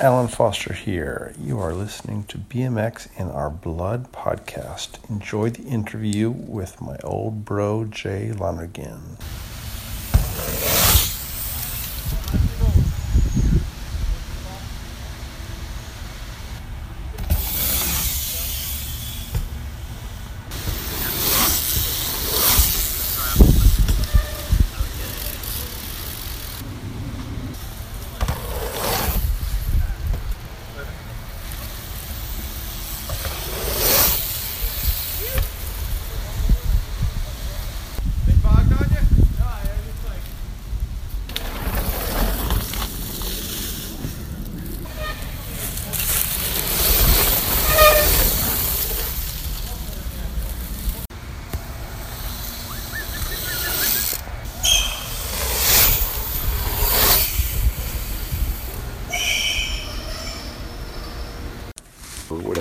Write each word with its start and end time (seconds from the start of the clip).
Alan 0.00 0.28
Foster 0.28 0.74
here. 0.74 1.34
You 1.40 1.58
are 1.58 1.74
listening 1.74 2.22
to 2.28 2.38
BMX 2.38 3.08
in 3.18 3.32
Our 3.32 3.50
Blood 3.50 4.12
podcast. 4.12 4.90
Enjoy 5.10 5.50
the 5.50 5.64
interview 5.64 6.30
with 6.30 6.80
my 6.80 6.96
old 7.02 7.44
bro, 7.44 7.84
Jay 7.84 8.30
Lonergan. 8.30 9.18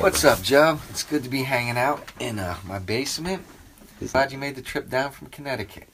What's 0.07 0.16
up, 0.27 0.41
Joe? 0.41 0.79
It's 0.89 1.03
good 1.03 1.23
to 1.23 1.29
be 1.29 1.43
hanging 1.43 1.77
out 1.77 2.11
in 2.19 2.37
uh, 2.37 2.57
my 2.65 2.79
basement. 2.79 3.43
Glad 4.11 4.31
you 4.33 4.37
made 4.37 4.55
the 4.55 4.61
trip 4.61 4.89
down 4.89 5.11
from 5.11 5.27
Connecticut. 5.27 5.87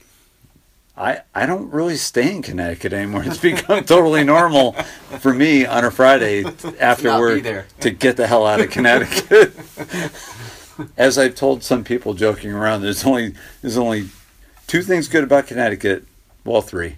I, 0.97 1.21
I 1.35 1.45
don't 1.45 1.71
really 1.71 1.95
stay 1.95 2.35
in 2.35 2.41
Connecticut 2.41 2.93
anymore. 2.93 3.23
It's 3.25 3.37
become 3.37 3.83
totally 3.83 4.23
normal 4.23 4.73
for 5.19 5.33
me 5.33 5.65
on 5.65 5.85
a 5.85 5.91
Friday 5.91 6.43
after 6.79 7.17
work 7.19 7.43
to 7.79 7.91
get 7.91 8.17
the 8.17 8.25
hell 8.27 8.45
out 8.45 8.59
of 8.59 8.71
Connecticut. 8.71 9.53
As 10.97 11.17
I've 11.19 11.35
told 11.35 11.63
some 11.63 11.83
people 11.83 12.15
joking 12.15 12.51
around, 12.51 12.81
there's 12.81 13.05
only 13.05 13.35
there's 13.61 13.77
only 13.77 14.09
two 14.65 14.81
things 14.81 15.07
good 15.07 15.23
about 15.23 15.45
Connecticut. 15.45 16.05
Well, 16.43 16.63
three: 16.63 16.95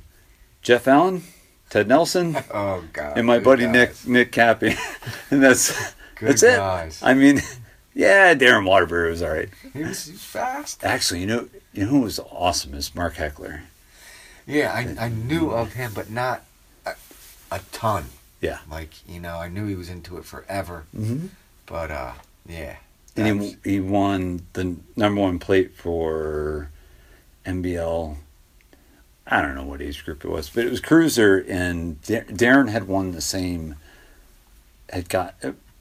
Jeff 0.61 0.87
Allen, 0.87 1.23
Ted 1.69 1.89
Nelson, 1.89 2.37
Oh 2.53 2.85
God! 2.93 3.17
and 3.17 3.27
my 3.27 3.39
buddy. 3.39 3.67
Nick 3.67 4.07
Nick 4.07 4.31
Cappy. 4.31 4.75
and 5.29 5.43
that's 5.43 5.93
Good 6.15 6.29
that's 6.29 6.41
guys. 6.41 7.01
it. 7.01 7.05
I 7.05 7.13
mean, 7.13 7.41
yeah, 7.93 8.33
Darren 8.35 8.65
Waterbury 8.65 9.09
was 9.09 9.21
all 9.21 9.31
right. 9.31 9.49
He 9.73 9.83
was, 9.83 10.05
he 10.05 10.11
was 10.13 10.23
fast. 10.23 10.83
Actually, 10.83 11.21
you 11.21 11.27
know, 11.27 11.49
you 11.73 11.83
know 11.83 11.89
who 11.89 12.01
was 12.01 12.19
awesome 12.19 12.73
is 12.73 12.93
Mark 12.95 13.15
Heckler. 13.15 13.63
Yeah, 14.47 14.71
I, 14.73 15.05
I 15.05 15.09
knew 15.09 15.49
of 15.51 15.73
him, 15.73 15.91
but 15.93 16.09
not 16.09 16.43
a, 16.85 16.93
a 17.51 17.59
ton. 17.71 18.05
Yeah. 18.41 18.59
Like 18.69 18.91
you 19.07 19.19
know, 19.19 19.37
I 19.37 19.47
knew 19.47 19.65
he 19.65 19.75
was 19.75 19.89
into 19.89 20.17
it 20.17 20.25
forever. 20.25 20.85
Mm-hmm. 20.95 21.27
But 21.65 21.91
uh, 21.91 22.13
yeah. 22.47 22.77
And 23.17 23.41
he, 23.41 23.57
he 23.63 23.79
won 23.79 24.45
the 24.53 24.75
number 24.95 25.21
one 25.21 25.39
plate 25.39 25.73
for 25.75 26.69
NBL. 27.45 28.17
I 29.27 29.41
don't 29.41 29.55
know 29.55 29.63
what 29.63 29.81
age 29.81 30.03
group 30.05 30.23
it 30.23 30.29
was, 30.29 30.49
but 30.49 30.65
it 30.65 30.69
was 30.69 30.81
cruiser, 30.81 31.43
and 31.47 31.99
Da- 32.03 32.25
Darren 32.25 32.69
had 32.69 32.87
won 32.87 33.11
the 33.11 33.21
same. 33.21 33.75
Had 34.89 35.09
got 35.09 35.35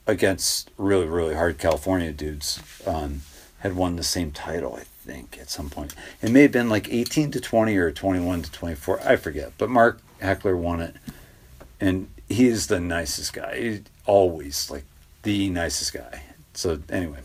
against 0.06 0.70
really 0.76 1.06
really 1.06 1.34
hard 1.34 1.58
California 1.58 2.12
dudes. 2.12 2.60
Um, 2.86 3.22
had 3.60 3.74
won 3.76 3.96
the 3.96 4.02
same 4.02 4.30
title, 4.30 4.76
I 4.76 4.82
think, 5.06 5.38
at 5.40 5.48
some 5.48 5.70
point. 5.70 5.94
It 6.20 6.30
may 6.30 6.42
have 6.42 6.52
been 6.52 6.68
like 6.68 6.92
eighteen 6.92 7.30
to 7.30 7.40
twenty 7.40 7.76
or 7.76 7.90
twenty 7.90 8.20
one 8.20 8.42
to 8.42 8.52
twenty 8.52 8.74
four. 8.74 9.00
I 9.00 9.16
forget, 9.16 9.52
but 9.56 9.70
Mark 9.70 10.00
Heckler 10.20 10.54
won 10.56 10.80
it, 10.80 10.94
and 11.80 12.08
he 12.28 12.46
is 12.46 12.66
the 12.66 12.78
nicest 12.80 13.32
guy. 13.32 13.58
He's 13.60 13.80
always 14.04 14.70
like 14.70 14.84
the 15.22 15.48
nicest 15.48 15.94
guy. 15.94 16.24
So 16.52 16.78
anyway. 16.90 17.20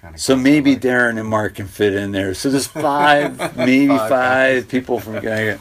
kinda 0.00 0.18
So 0.18 0.34
maybe 0.34 0.72
like- 0.72 0.80
Darren 0.82 1.18
and 1.20 1.28
Mark 1.28 1.56
can 1.56 1.66
fit 1.68 1.92
in 1.94 2.12
there. 2.12 2.32
So 2.32 2.48
there's 2.50 2.66
five, 2.66 3.36
maybe 3.56 3.88
Five 3.88 4.08
five, 4.08 4.68
people 4.68 4.98
from. 4.98 5.14
No, 5.22 5.58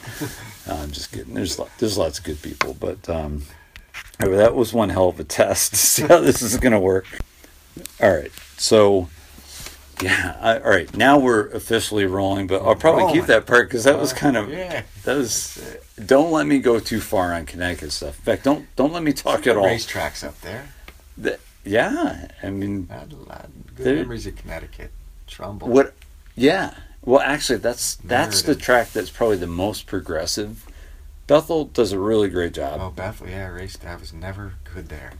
I'm 0.69 0.91
just 0.91 1.11
kidding. 1.11 1.33
There's 1.33 1.59
there's 1.79 1.97
lots 1.97 2.19
of 2.19 2.25
good 2.25 2.41
people, 2.41 2.73
but 2.79 3.07
um, 3.09 3.43
anyway, 4.19 4.37
that 4.37 4.55
was 4.55 4.73
one 4.73 4.89
hell 4.89 5.09
of 5.09 5.19
a 5.19 5.23
test 5.23 5.71
to 5.71 5.77
see 5.77 6.03
how 6.03 6.19
this 6.19 6.41
is 6.41 6.57
going 6.57 6.73
to 6.73 6.79
work. 6.79 7.05
All 8.01 8.13
right, 8.13 8.31
so 8.57 9.09
yeah, 10.01 10.37
I, 10.39 10.59
all 10.59 10.69
right. 10.69 10.95
Now 10.95 11.17
we're 11.19 11.47
officially 11.49 12.05
rolling, 12.05 12.47
but 12.47 12.61
I'll 12.61 12.75
probably 12.75 13.03
Rolling. 13.03 13.15
keep 13.19 13.25
that 13.27 13.45
part 13.45 13.67
because 13.69 13.83
that 13.85 13.97
was 13.97 14.13
uh, 14.13 14.15
kind 14.17 14.37
of 14.37 14.49
yeah. 14.49 14.83
that 15.03 15.15
was. 15.15 15.77
Don't 16.05 16.31
let 16.31 16.45
me 16.45 16.59
go 16.59 16.79
too 16.79 16.99
far 16.99 17.33
on 17.33 17.45
Connecticut 17.45 17.91
stuff. 17.91 18.17
In 18.19 18.23
fact, 18.23 18.43
don't 18.43 18.67
don't 18.75 18.93
let 18.93 19.03
me 19.03 19.13
talk 19.13 19.47
at 19.47 19.57
all. 19.57 19.65
Racetracks 19.65 20.23
up 20.23 20.39
there. 20.41 20.69
The- 21.17 21.39
yeah, 21.65 22.27
I 22.43 22.49
mean, 22.49 22.87
I 22.89 22.99
had 22.99 23.11
a 23.11 23.15
lot 23.15 23.45
of 23.45 23.75
good 23.75 23.85
There- 23.85 23.95
memories 23.95 24.25
of 24.27 24.35
Connecticut. 24.35 24.91
Trumbull. 25.27 25.67
What? 25.67 25.93
Yeah. 26.35 26.73
Well, 27.03 27.21
actually, 27.21 27.59
that's 27.59 27.95
that's 27.95 28.41
the 28.41 28.55
track 28.55 28.91
that's 28.91 29.09
probably 29.09 29.37
the 29.37 29.47
most 29.47 29.87
progressive. 29.87 30.65
Bethel 31.27 31.65
does 31.65 31.91
a 31.91 31.99
really 31.99 32.29
great 32.29 32.53
job. 32.53 32.79
Oh, 32.81 32.89
Bethel. 32.89 33.27
Yeah, 33.27 33.47
raced. 33.47 33.85
I 33.85 33.95
was 33.95 34.13
never 34.13 34.53
good 34.73 34.87
there. 34.89 35.13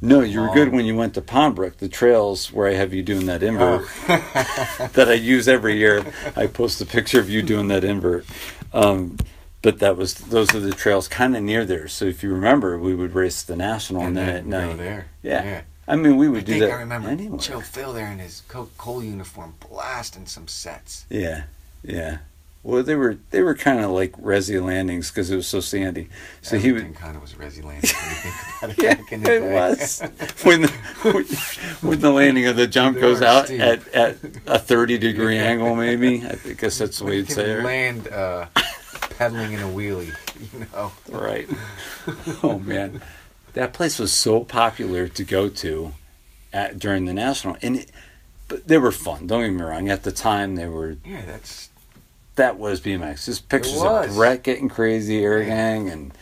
no, 0.00 0.20
you 0.20 0.40
were 0.40 0.52
good 0.52 0.72
when 0.72 0.84
you 0.84 0.96
went 0.96 1.14
to 1.14 1.22
Pondbrook, 1.22 1.76
the 1.78 1.88
trails 1.88 2.52
where 2.52 2.68
I 2.68 2.74
have 2.74 2.92
you 2.92 3.02
doing 3.02 3.26
that 3.26 3.42
invert 3.42 3.86
Oh. 4.08 4.88
that 4.94 5.08
I 5.08 5.14
use 5.14 5.48
every 5.48 5.76
year. 5.78 6.04
I 6.36 6.46
post 6.48 6.80
a 6.80 6.86
picture 6.86 7.20
of 7.20 7.30
you 7.30 7.42
doing 7.42 7.68
that 7.68 7.84
invert. 7.84 8.26
Um, 8.72 9.16
but 9.62 9.78
that 9.80 9.96
was 9.96 10.14
those 10.14 10.54
are 10.54 10.60
the 10.60 10.72
trails 10.72 11.08
kind 11.08 11.36
of 11.36 11.42
near 11.42 11.64
there. 11.64 11.88
So 11.88 12.04
if 12.04 12.22
you 12.22 12.32
remember, 12.32 12.78
we 12.78 12.94
would 12.94 13.14
race 13.14 13.42
the 13.42 13.56
national 13.56 14.02
and, 14.02 14.16
and 14.18 14.52
then, 14.52 14.62
at 14.62 14.70
go 14.70 14.76
there. 14.76 15.06
Yeah. 15.22 15.62
I 15.88 15.96
mean, 15.96 16.16
we 16.16 16.26
I 16.26 16.30
would 16.30 16.44
do 16.44 16.52
think 16.52 16.64
that 16.64 16.70
I 16.72 16.80
remember 16.80 17.08
anyway. 17.08 17.38
Joe 17.38 17.60
Phil 17.60 17.92
there 17.94 18.12
in 18.12 18.18
his 18.18 18.42
Coca-Cola 18.46 19.04
uniform 19.04 19.54
blasting 19.68 20.26
some 20.26 20.46
sets. 20.46 21.06
Yeah, 21.08 21.44
yeah. 21.82 22.18
Well, 22.68 22.82
they 22.82 22.96
were 22.96 23.16
they 23.30 23.40
were 23.40 23.54
kind 23.54 23.80
of 23.82 23.92
like 23.92 24.12
resi 24.20 24.62
landings 24.62 25.10
because 25.10 25.30
it 25.30 25.36
was 25.36 25.46
so 25.46 25.60
sandy. 25.60 26.10
So 26.42 26.58
he 26.58 26.70
would. 26.70 26.94
kind 26.96 27.16
of 27.16 27.22
was 27.22 27.32
Resi 27.32 27.64
Land. 27.64 27.82
When 28.60 28.70
you 28.70 28.76
think 28.76 28.76
about 28.76 28.78
it 28.78 28.82
Yeah, 28.82 29.16
it 29.16 29.40
day. 29.40 29.54
was 29.54 30.00
when 30.42 30.60
the 30.62 30.68
when, 31.02 31.24
when 31.90 32.00
the 32.00 32.10
landing 32.10 32.44
of 32.46 32.56
the 32.56 32.66
jump 32.66 33.00
goes 33.00 33.22
out 33.22 33.46
steep. 33.46 33.60
at, 33.62 33.88
at 33.94 34.16
a 34.46 34.58
thirty 34.58 34.98
degree 35.08 35.38
angle, 35.38 35.74
maybe. 35.76 36.22
I 36.26 36.34
guess 36.58 36.76
that's 36.76 36.98
the 36.98 37.04
way 37.06 37.12
you 37.12 37.18
you'd 37.20 37.30
say 37.30 37.52
it. 37.52 37.64
land 37.64 38.08
uh, 38.08 38.46
pedaling 39.16 39.52
in 39.54 39.60
a 39.60 39.68
wheelie, 39.68 40.12
you 40.52 40.66
know. 40.74 40.92
Right. 41.10 41.48
Oh 42.42 42.58
man, 42.58 43.00
that 43.54 43.72
place 43.72 43.98
was 43.98 44.12
so 44.12 44.44
popular 44.44 45.08
to 45.08 45.24
go 45.24 45.48
to 45.48 45.94
at 46.52 46.78
during 46.78 47.06
the 47.06 47.14
national, 47.14 47.56
and 47.62 47.76
it, 47.76 47.90
but 48.46 48.68
they 48.68 48.76
were 48.78 48.92
fun. 48.92 49.26
Don't 49.26 49.42
get 49.42 49.52
me 49.52 49.62
wrong. 49.62 49.88
At 49.88 50.02
the 50.02 50.12
time, 50.12 50.56
they 50.56 50.66
were 50.66 50.96
Yeah, 51.04 51.24
that's 51.24 51.67
that 52.38 52.58
was 52.58 52.80
BMX. 52.80 53.26
Just 53.26 53.48
pictures 53.48 53.80
of 53.82 54.14
Brett 54.14 54.42
getting 54.42 54.68
crazy, 54.68 55.22
air 55.22 55.44
gang, 55.44 55.88
and 55.90 56.12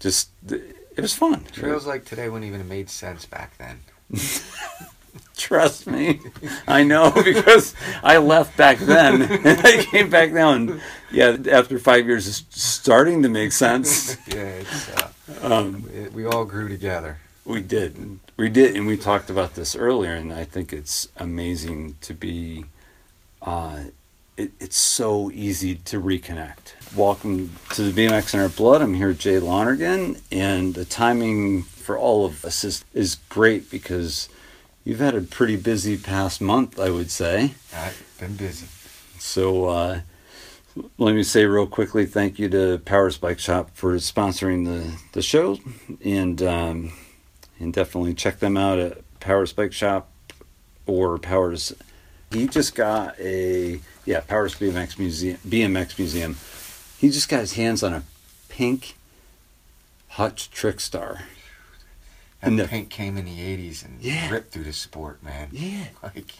just 0.00 0.28
it 0.50 1.00
was 1.00 1.14
fun. 1.14 1.44
trails 1.52 1.86
like 1.86 2.04
today 2.04 2.28
wouldn't 2.28 2.46
even 2.48 2.60
have 2.60 2.68
made 2.68 2.90
sense 2.90 3.24
back 3.24 3.56
then. 3.58 3.80
Trust 5.36 5.86
me, 5.86 6.20
I 6.66 6.82
know 6.82 7.10
because 7.24 7.74
I 8.02 8.16
left 8.18 8.56
back 8.56 8.78
then 8.78 9.22
and 9.46 9.60
I 9.60 9.84
came 9.84 10.08
back 10.10 10.32
now, 10.32 10.52
and 10.52 10.80
yeah, 11.10 11.36
after 11.50 11.78
five 11.78 12.06
years, 12.06 12.26
it's 12.26 12.44
starting 12.50 13.22
to 13.22 13.28
make 13.28 13.52
sense. 13.52 14.16
yeah, 14.26 14.34
it's, 14.62 14.88
uh, 14.96 15.10
Um, 15.42 15.88
it, 15.94 16.12
we 16.12 16.24
all 16.24 16.44
grew 16.46 16.68
together. 16.68 17.18
we 17.44 17.60
did, 17.60 18.18
we 18.38 18.48
did, 18.48 18.74
and 18.76 18.86
we 18.86 18.96
talked 18.96 19.28
about 19.28 19.54
this 19.54 19.76
earlier, 19.76 20.12
and 20.14 20.32
I 20.32 20.44
think 20.44 20.72
it's 20.72 21.08
amazing 21.16 21.96
to 22.02 22.14
be. 22.14 22.64
Uh, 23.42 23.84
it, 24.36 24.52
it's 24.60 24.76
so 24.76 25.30
easy 25.30 25.76
to 25.76 26.00
reconnect. 26.00 26.94
Welcome 26.94 27.52
to 27.74 27.90
the 27.90 28.06
BMX 28.06 28.34
in 28.34 28.40
Our 28.40 28.48
Blood. 28.48 28.82
I'm 28.82 28.94
here, 28.94 29.08
with 29.08 29.18
Jay 29.18 29.38
Lonergan, 29.38 30.20
and 30.30 30.74
the 30.74 30.84
timing 30.84 31.62
for 31.62 31.98
all 31.98 32.24
of 32.26 32.44
us 32.44 32.62
is, 32.64 32.84
is 32.92 33.16
great 33.28 33.70
because 33.70 34.28
you've 34.84 35.00
had 35.00 35.14
a 35.14 35.22
pretty 35.22 35.56
busy 35.56 35.96
past 35.96 36.40
month, 36.40 36.78
I 36.78 36.90
would 36.90 37.10
say. 37.10 37.54
I've 37.74 38.16
been 38.20 38.36
busy. 38.36 38.66
So 39.18 39.66
uh, 39.66 40.00
let 40.98 41.14
me 41.14 41.22
say 41.22 41.46
real 41.46 41.66
quickly, 41.66 42.04
thank 42.04 42.38
you 42.38 42.48
to 42.50 42.78
Powers 42.84 43.16
Bike 43.16 43.38
Shop 43.38 43.70
for 43.72 43.94
sponsoring 43.94 44.66
the, 44.66 45.00
the 45.12 45.22
show, 45.22 45.58
and 46.04 46.42
um, 46.42 46.92
and 47.58 47.72
definitely 47.72 48.12
check 48.12 48.38
them 48.40 48.56
out 48.58 48.78
at 48.78 48.98
Powers 49.18 49.54
Bike 49.54 49.72
Shop 49.72 50.10
or 50.86 51.18
Powers. 51.18 51.72
He 52.30 52.46
just 52.46 52.74
got 52.74 53.18
a 53.18 53.80
yeah 54.06 54.20
Powers 54.20 54.54
BMX 54.54 54.98
Museum 54.98 55.38
BMX 55.46 55.98
Museum. 55.98 56.36
He 56.98 57.10
just 57.10 57.28
got 57.28 57.40
his 57.40 57.52
hands 57.54 57.82
on 57.82 57.92
a 57.92 58.02
pink 58.48 58.96
Hutch 60.08 60.50
Trickstar. 60.50 61.22
And 62.42 62.52
And 62.52 62.58
the 62.60 62.68
paint 62.68 62.90
came 62.90 63.16
in 63.16 63.24
the 63.24 63.38
'80s 63.38 63.84
and 63.84 64.00
Yeah. 64.00 64.30
ripped 64.30 64.52
through 64.52 64.64
the 64.64 64.72
sport, 64.72 65.22
man. 65.22 65.48
Yeah. 65.52 65.86
Like 66.02 66.32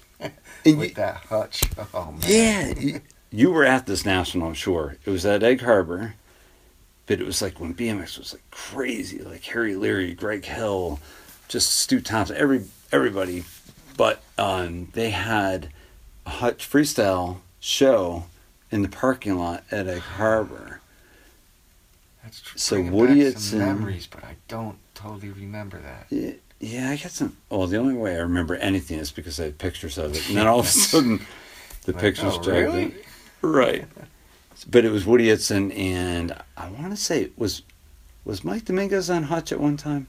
And 0.65 0.79
with 0.79 0.91
you- 0.91 0.95
that 0.95 1.17
hutch. 1.29 1.63
Oh 1.93 2.13
man. 2.13 2.21
Yeah, 2.27 2.69
you, 2.79 3.01
you 3.31 3.51
were 3.51 3.65
at 3.65 3.87
this 3.87 4.05
national, 4.07 4.47
I'm 4.49 4.55
sure. 4.55 4.97
It 5.05 5.11
was 5.11 5.27
at 5.27 5.43
Egg 5.43 5.61
Harbor, 5.62 6.15
but 7.07 7.21
it 7.21 7.27
was 7.27 7.43
like 7.43 7.61
when 7.61 7.75
BMX 7.75 8.19
was 8.19 8.33
like 8.33 8.49
crazy, 8.51 9.19
like 9.19 9.43
Harry 9.45 9.75
Leary, 9.77 10.15
Greg 10.15 10.45
Hill, 10.45 11.01
just 11.49 11.71
Stu 11.71 12.01
Thompson, 12.01 12.37
every 12.37 12.65
everybody. 12.93 13.45
But 13.97 14.23
um, 14.39 14.89
they 14.93 15.11
had 15.11 15.71
a 16.25 16.31
Hutch 16.31 16.69
freestyle 16.71 17.39
show 17.67 18.25
in 18.71 18.83
the 18.83 18.89
parking 18.89 19.37
lot 19.39 19.65
at 19.71 19.89
Egg 19.89 20.01
Harbor. 20.03 20.81
That's 22.23 22.41
true. 22.41 22.59
So 22.59 22.77
bringing 22.77 22.93
Woody 22.93 23.15
back 23.15 23.25
had 23.25 23.33
some 23.35 23.43
some- 23.43 23.59
memories, 23.61 24.07
but 24.07 24.25
I 24.25 24.37
don't 24.49 24.79
totally 24.95 25.31
remember 25.31 25.79
that. 25.81 26.07
Yeah, 26.11 26.33
yeah, 26.61 26.91
I 26.91 26.97
got 26.97 27.11
some. 27.11 27.37
Well, 27.51 27.67
the 27.67 27.77
only 27.79 27.95
way 27.95 28.15
I 28.15 28.21
remember 28.21 28.55
anything 28.57 28.99
is 28.99 29.11
because 29.11 29.39
I 29.41 29.45
had 29.45 29.59
pictures 29.59 29.99
of 29.99 30.15
it, 30.15 30.27
and 30.29 30.37
then 30.37 30.47
all 30.47 30.61
of 30.61 30.67
a 30.67 30.69
sudden, 30.69 31.21
the 31.85 31.93
Like, 31.93 32.01
pictures 32.01 32.35
oh, 32.37 32.43
dragged 32.43 32.67
really? 32.69 32.83
in. 32.85 32.95
Right. 33.43 33.85
But 34.71 34.87
it 34.87 34.91
was 34.91 35.05
Woody 35.05 35.27
Itson, 35.27 35.71
and 35.79 36.35
I 36.57 36.71
want 36.71 36.91
to 36.91 36.97
say 36.97 37.21
it 37.21 37.39
was 37.39 37.61
was 38.25 38.43
Mike 38.43 38.65
Dominguez 38.65 39.11
on 39.11 39.25
Hutch 39.25 39.53
at 39.53 39.61
one 39.61 39.77
time. 39.77 40.07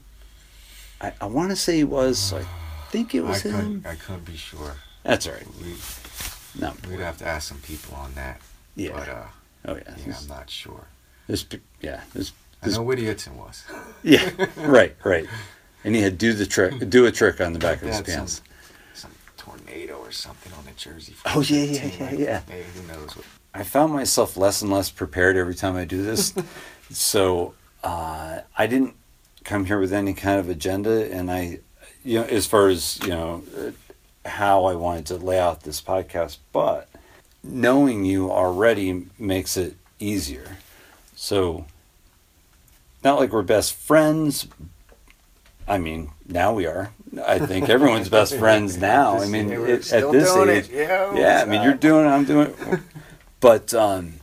I, 1.02 1.12
I 1.20 1.26
want 1.26 1.50
to 1.50 1.56
say 1.56 1.76
he 1.76 1.84
was. 1.84 2.18
So 2.18 2.38
I 2.38 2.46
think 2.90 3.14
it 3.14 3.20
I 3.20 3.28
was 3.28 3.42
him. 3.42 3.52
couldn't, 3.52 3.86
I 3.86 3.94
couldn't 3.96 4.24
be 4.24 4.36
sure. 4.38 4.76
That's 5.02 5.26
all 5.26 5.34
right. 5.34 5.46
We, 5.60 5.74
No. 6.58 6.72
we'd 6.88 7.00
have 7.00 7.18
to 7.18 7.26
ask 7.26 7.48
some 7.48 7.58
people 7.58 7.94
on 7.96 8.14
that. 8.14 8.40
Yeah. 8.76 8.92
But 8.92 9.08
uh, 9.08 9.22
oh 9.66 9.74
yeah. 9.76 9.82
yeah, 9.86 10.04
This, 10.06 10.22
I'm 10.22 10.28
not 10.36 10.50
sure. 10.50 10.86
this, 11.26 11.46
yeah. 11.80 12.00
This, 12.14 12.32
I 12.62 12.66
this, 12.66 12.76
know 12.76 12.82
Woody 12.82 13.04
Itson 13.04 13.34
was. 13.34 13.64
yeah. 14.02 14.30
Right. 14.56 14.96
Right. 15.04 15.26
And 15.84 15.94
he 15.94 16.02
had 16.02 16.18
do 16.18 16.32
the 16.32 16.46
trick, 16.46 16.88
do 16.90 17.06
a 17.06 17.12
trick 17.12 17.40
on 17.40 17.52
the 17.52 17.58
back 17.58 17.80
of 17.82 17.88
his 17.88 18.00
pants. 18.00 18.42
Some, 18.94 19.10
some 19.36 19.56
tornado 19.56 19.96
or 19.98 20.10
something 20.10 20.52
on 20.54 20.64
the 20.64 20.72
jersey. 20.72 21.14
Oh, 21.26 21.40
yeah, 21.40 21.62
yeah, 21.62 21.80
team, 21.80 21.92
yeah, 22.00 22.12
yeah. 22.12 22.40
Maybe 22.48 22.64
who 22.74 22.86
knows 22.88 23.16
what. 23.16 23.24
I 23.54 23.62
found 23.62 23.92
myself 23.92 24.36
less 24.36 24.60
and 24.60 24.70
less 24.70 24.90
prepared 24.90 25.36
every 25.36 25.54
time 25.54 25.76
I 25.76 25.84
do 25.84 26.02
this. 26.02 26.34
so 26.90 27.54
uh, 27.82 28.40
I 28.56 28.66
didn't 28.66 28.94
come 29.44 29.64
here 29.64 29.80
with 29.80 29.92
any 29.92 30.14
kind 30.14 30.38
of 30.38 30.48
agenda, 30.48 31.10
and 31.12 31.30
I, 31.30 31.60
you 32.04 32.20
know, 32.20 32.24
as 32.26 32.46
far 32.46 32.68
as 32.68 32.98
you 33.02 33.08
know, 33.08 33.42
uh, 33.56 33.70
how 34.28 34.64
I 34.64 34.74
wanted 34.74 35.06
to 35.06 35.16
lay 35.16 35.38
out 35.38 35.62
this 35.62 35.80
podcast, 35.80 36.38
but 36.52 36.88
knowing 37.42 38.04
you 38.04 38.30
already 38.30 39.06
makes 39.18 39.56
it 39.56 39.76
easier. 39.98 40.56
So, 41.14 41.66
not 43.02 43.18
like 43.18 43.32
we're 43.32 43.42
best 43.42 43.74
friends. 43.74 44.48
I 45.66 45.78
mean, 45.78 46.10
now 46.26 46.54
we 46.54 46.66
are. 46.66 46.92
I 47.24 47.38
think 47.38 47.68
everyone's 47.70 48.08
best 48.08 48.36
friends 48.36 48.76
now. 48.76 49.18
I 49.18 49.26
mean, 49.26 49.50
it, 49.50 49.92
at 49.92 50.10
this 50.12 50.34
age, 50.36 50.70
it. 50.70 50.72
Yeah, 50.72 51.14
yeah. 51.14 51.42
I 51.42 51.44
mean, 51.44 51.62
you're 51.62 51.74
doing 51.74 52.06
it. 52.06 52.08
I'm 52.08 52.24
doing 52.24 52.54
it. 52.58 52.80
But 53.40 53.72
um, 53.74 54.14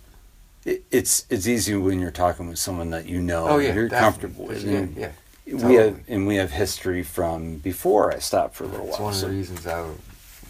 it, 0.65 0.83
it's 0.91 1.25
it's 1.29 1.47
easy 1.47 1.75
when 1.75 1.99
you're 1.99 2.11
talking 2.11 2.47
with 2.47 2.59
someone 2.59 2.89
that 2.91 3.07
you 3.07 3.21
know. 3.21 3.47
Oh 3.47 3.57
yeah, 3.57 3.73
you're 3.73 3.87
definitely. 3.87 3.99
comfortable 3.99 4.47
with. 4.47 4.63
Yeah, 4.63 4.77
and 4.79 5.13
yeah. 5.45 5.67
We 5.67 5.75
have 5.75 5.99
and 6.07 6.27
we 6.27 6.35
have 6.35 6.51
history 6.51 7.03
from 7.03 7.57
before 7.57 8.13
I 8.13 8.19
stopped 8.19 8.55
for 8.55 8.63
a 8.63 8.67
little 8.67 8.87
It's 8.87 8.97
while. 8.97 9.05
one 9.05 9.13
of 9.13 9.19
so- 9.19 9.27
the 9.27 9.33
reasons 9.33 9.67
I 9.67 9.89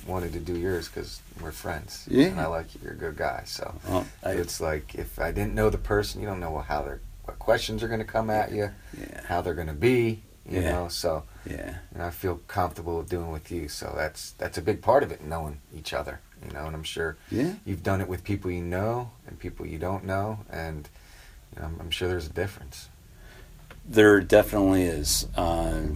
wanted 0.07 0.33
to 0.33 0.39
do 0.39 0.55
yours 0.57 0.87
because 0.87 1.21
we're 1.41 1.51
friends. 1.51 2.05
Yeah. 2.09 2.27
And 2.27 2.39
I 2.39 2.45
like 2.47 2.73
you. 2.75 2.81
You're 2.83 2.93
a 2.93 2.97
good 2.97 3.17
guy. 3.17 3.43
So 3.45 3.73
well, 3.87 4.05
I, 4.23 4.31
it's 4.31 4.61
like 4.61 4.95
if 4.95 5.19
I 5.19 5.31
didn't 5.31 5.55
know 5.55 5.69
the 5.69 5.77
person, 5.79 6.21
you 6.21 6.27
don't 6.27 6.39
know 6.39 6.57
how 6.59 6.83
they're, 6.83 7.01
what 7.23 7.39
questions 7.39 7.81
are 7.83 7.87
going 7.87 7.99
to 8.01 8.05
come 8.05 8.29
at 8.29 8.51
you, 8.51 8.69
yeah, 8.99 9.21
how 9.27 9.41
they're 9.41 9.55
going 9.55 9.67
to 9.67 9.73
be. 9.73 10.21
You 10.47 10.61
Yeah. 10.61 10.71
know, 10.73 10.87
so 10.89 11.23
yeah, 11.49 11.77
and 11.93 12.03
I 12.03 12.11
feel 12.11 12.39
comfortable 12.47 13.01
doing 13.01 13.31
with 13.31 13.51
you. 13.51 13.67
So 13.67 13.91
that's 13.97 14.31
that's 14.37 14.59
a 14.59 14.61
big 14.61 14.79
part 14.83 15.01
of 15.01 15.11
it, 15.11 15.23
knowing 15.23 15.59
each 15.75 15.91
other. 15.91 16.19
You 16.45 16.53
know, 16.53 16.67
and 16.67 16.75
I'm 16.75 16.83
sure 16.83 17.17
yeah. 17.31 17.53
you've 17.65 17.81
done 17.81 17.99
it 17.99 18.07
with 18.07 18.23
people 18.23 18.51
you 18.51 18.61
know 18.61 19.09
and 19.25 19.39
people 19.39 19.65
you 19.65 19.79
don't 19.79 20.03
know, 20.05 20.37
and 20.51 20.87
you 21.55 21.59
know, 21.61 21.67
I'm, 21.67 21.77
I'm 21.79 21.89
sure 21.89 22.07
there's 22.07 22.27
a 22.27 22.33
difference. 22.33 22.89
There 23.87 24.19
definitely 24.21 24.83
is. 24.83 25.27
Uh, 25.35 25.89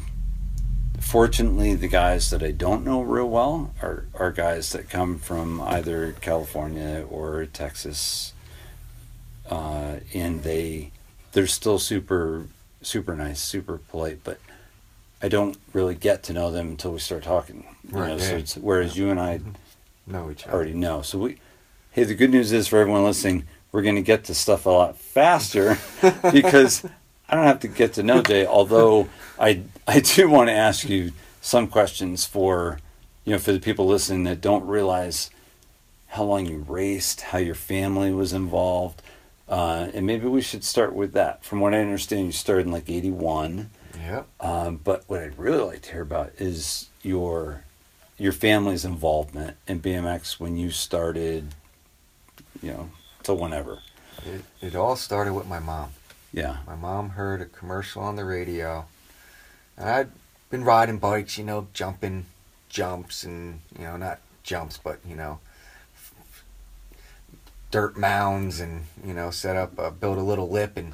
fortunately, 0.99 1.75
the 1.75 1.87
guys 1.87 2.29
that 2.29 2.43
I 2.43 2.51
don't 2.51 2.85
know 2.85 3.01
real 3.01 3.29
well 3.29 3.73
are, 3.81 4.05
are 4.13 4.31
guys 4.31 4.71
that 4.73 4.89
come 4.89 5.17
from 5.17 5.59
either 5.61 6.11
California 6.21 7.05
or 7.09 7.45
Texas, 7.47 8.33
uh, 9.49 9.97
and 10.13 10.43
they 10.43 10.91
they're 11.31 11.47
still 11.47 11.79
super 11.79 12.45
super 12.81 13.15
nice, 13.15 13.41
super 13.41 13.77
polite, 13.77 14.19
but 14.23 14.39
I 15.21 15.27
don't 15.27 15.57
really 15.73 15.95
get 15.95 16.23
to 16.23 16.33
know 16.33 16.51
them 16.51 16.69
until 16.69 16.91
we 16.93 16.99
start 16.99 17.23
talking. 17.23 17.65
You 17.91 17.97
Right, 17.99 18.07
know, 18.09 18.17
so 18.19 18.37
it's, 18.37 18.55
whereas 18.55 18.95
you 18.97 19.09
and 19.09 19.19
I 19.19 19.41
Know 20.07 20.31
each 20.31 20.45
other. 20.45 20.55
already 20.55 20.73
know. 20.73 21.01
So 21.01 21.19
we, 21.19 21.37
hey, 21.91 22.03
the 22.03 22.15
good 22.15 22.29
news 22.31 22.51
is 22.51 22.67
for 22.67 22.79
everyone 22.79 23.03
listening, 23.03 23.45
we're 23.71 23.81
going 23.81 23.95
to 23.95 24.01
get 24.01 24.23
to 24.25 24.33
stuff 24.33 24.65
a 24.65 24.69
lot 24.69 24.97
faster 24.97 25.77
because 26.31 26.85
I 27.29 27.35
don't 27.35 27.45
have 27.45 27.59
to 27.59 27.67
get 27.67 27.93
to 27.93 28.03
know 28.03 28.21
Jay. 28.21 28.45
Although 28.45 29.07
I, 29.39 29.61
I 29.87 29.99
do 29.99 30.29
want 30.29 30.49
to 30.49 30.53
ask 30.53 30.89
you 30.89 31.11
some 31.41 31.67
questions 31.67 32.25
for, 32.25 32.79
you 33.23 33.33
know, 33.33 33.39
for 33.39 33.51
the 33.51 33.59
people 33.59 33.85
listening 33.85 34.23
that 34.23 34.41
don't 34.41 34.65
realize 34.65 35.29
how 36.07 36.23
long 36.23 36.47
you 36.47 36.65
raced, 36.67 37.21
how 37.21 37.37
your 37.37 37.55
family 37.55 38.11
was 38.11 38.33
involved, 38.33 39.01
uh, 39.47 39.89
and 39.93 40.05
maybe 40.05 40.27
we 40.27 40.41
should 40.41 40.63
start 40.63 40.93
with 40.93 41.13
that. 41.13 41.43
From 41.43 41.59
what 41.59 41.73
I 41.73 41.79
understand, 41.79 42.25
you 42.25 42.31
started 42.31 42.65
in 42.65 42.71
like 42.71 42.89
'81. 42.89 43.69
Yep. 43.99 44.27
Um, 44.39 44.79
but 44.83 45.03
what 45.07 45.21
I'd 45.21 45.37
really 45.37 45.63
like 45.63 45.81
to 45.83 45.91
hear 45.91 46.01
about 46.01 46.31
is 46.37 46.89
your 47.03 47.63
your 48.17 48.31
family's 48.31 48.85
involvement 48.85 49.57
in 49.67 49.79
BMX 49.79 50.39
when 50.39 50.57
you 50.57 50.71
started, 50.71 51.55
you 52.61 52.71
know, 52.71 52.89
to 53.23 53.33
whenever. 53.33 53.79
It, 54.25 54.41
it 54.61 54.75
all 54.75 54.95
started 54.95 55.33
with 55.33 55.47
my 55.47 55.59
mom. 55.59 55.91
Yeah. 56.31 56.57
My 56.67 56.75
mom 56.75 57.11
heard 57.11 57.41
a 57.41 57.45
commercial 57.45 58.03
on 58.03 58.15
the 58.15 58.25
radio, 58.25 58.85
and 59.77 59.89
I'd 59.89 60.09
been 60.49 60.63
riding 60.63 60.97
bikes, 60.97 61.37
you 61.37 61.43
know, 61.43 61.67
jumping 61.73 62.25
jumps 62.69 63.23
and 63.23 63.61
you 63.77 63.85
know, 63.85 63.97
not 63.97 64.19
jumps, 64.43 64.77
but 64.77 64.99
you 65.07 65.15
know, 65.15 65.39
dirt 67.71 67.97
mounds, 67.97 68.59
and 68.59 68.85
you 69.05 69.13
know, 69.13 69.31
set 69.31 69.55
up, 69.55 69.77
uh, 69.79 69.89
build 69.89 70.17
a 70.17 70.23
little 70.23 70.49
lip 70.49 70.77
and 70.77 70.93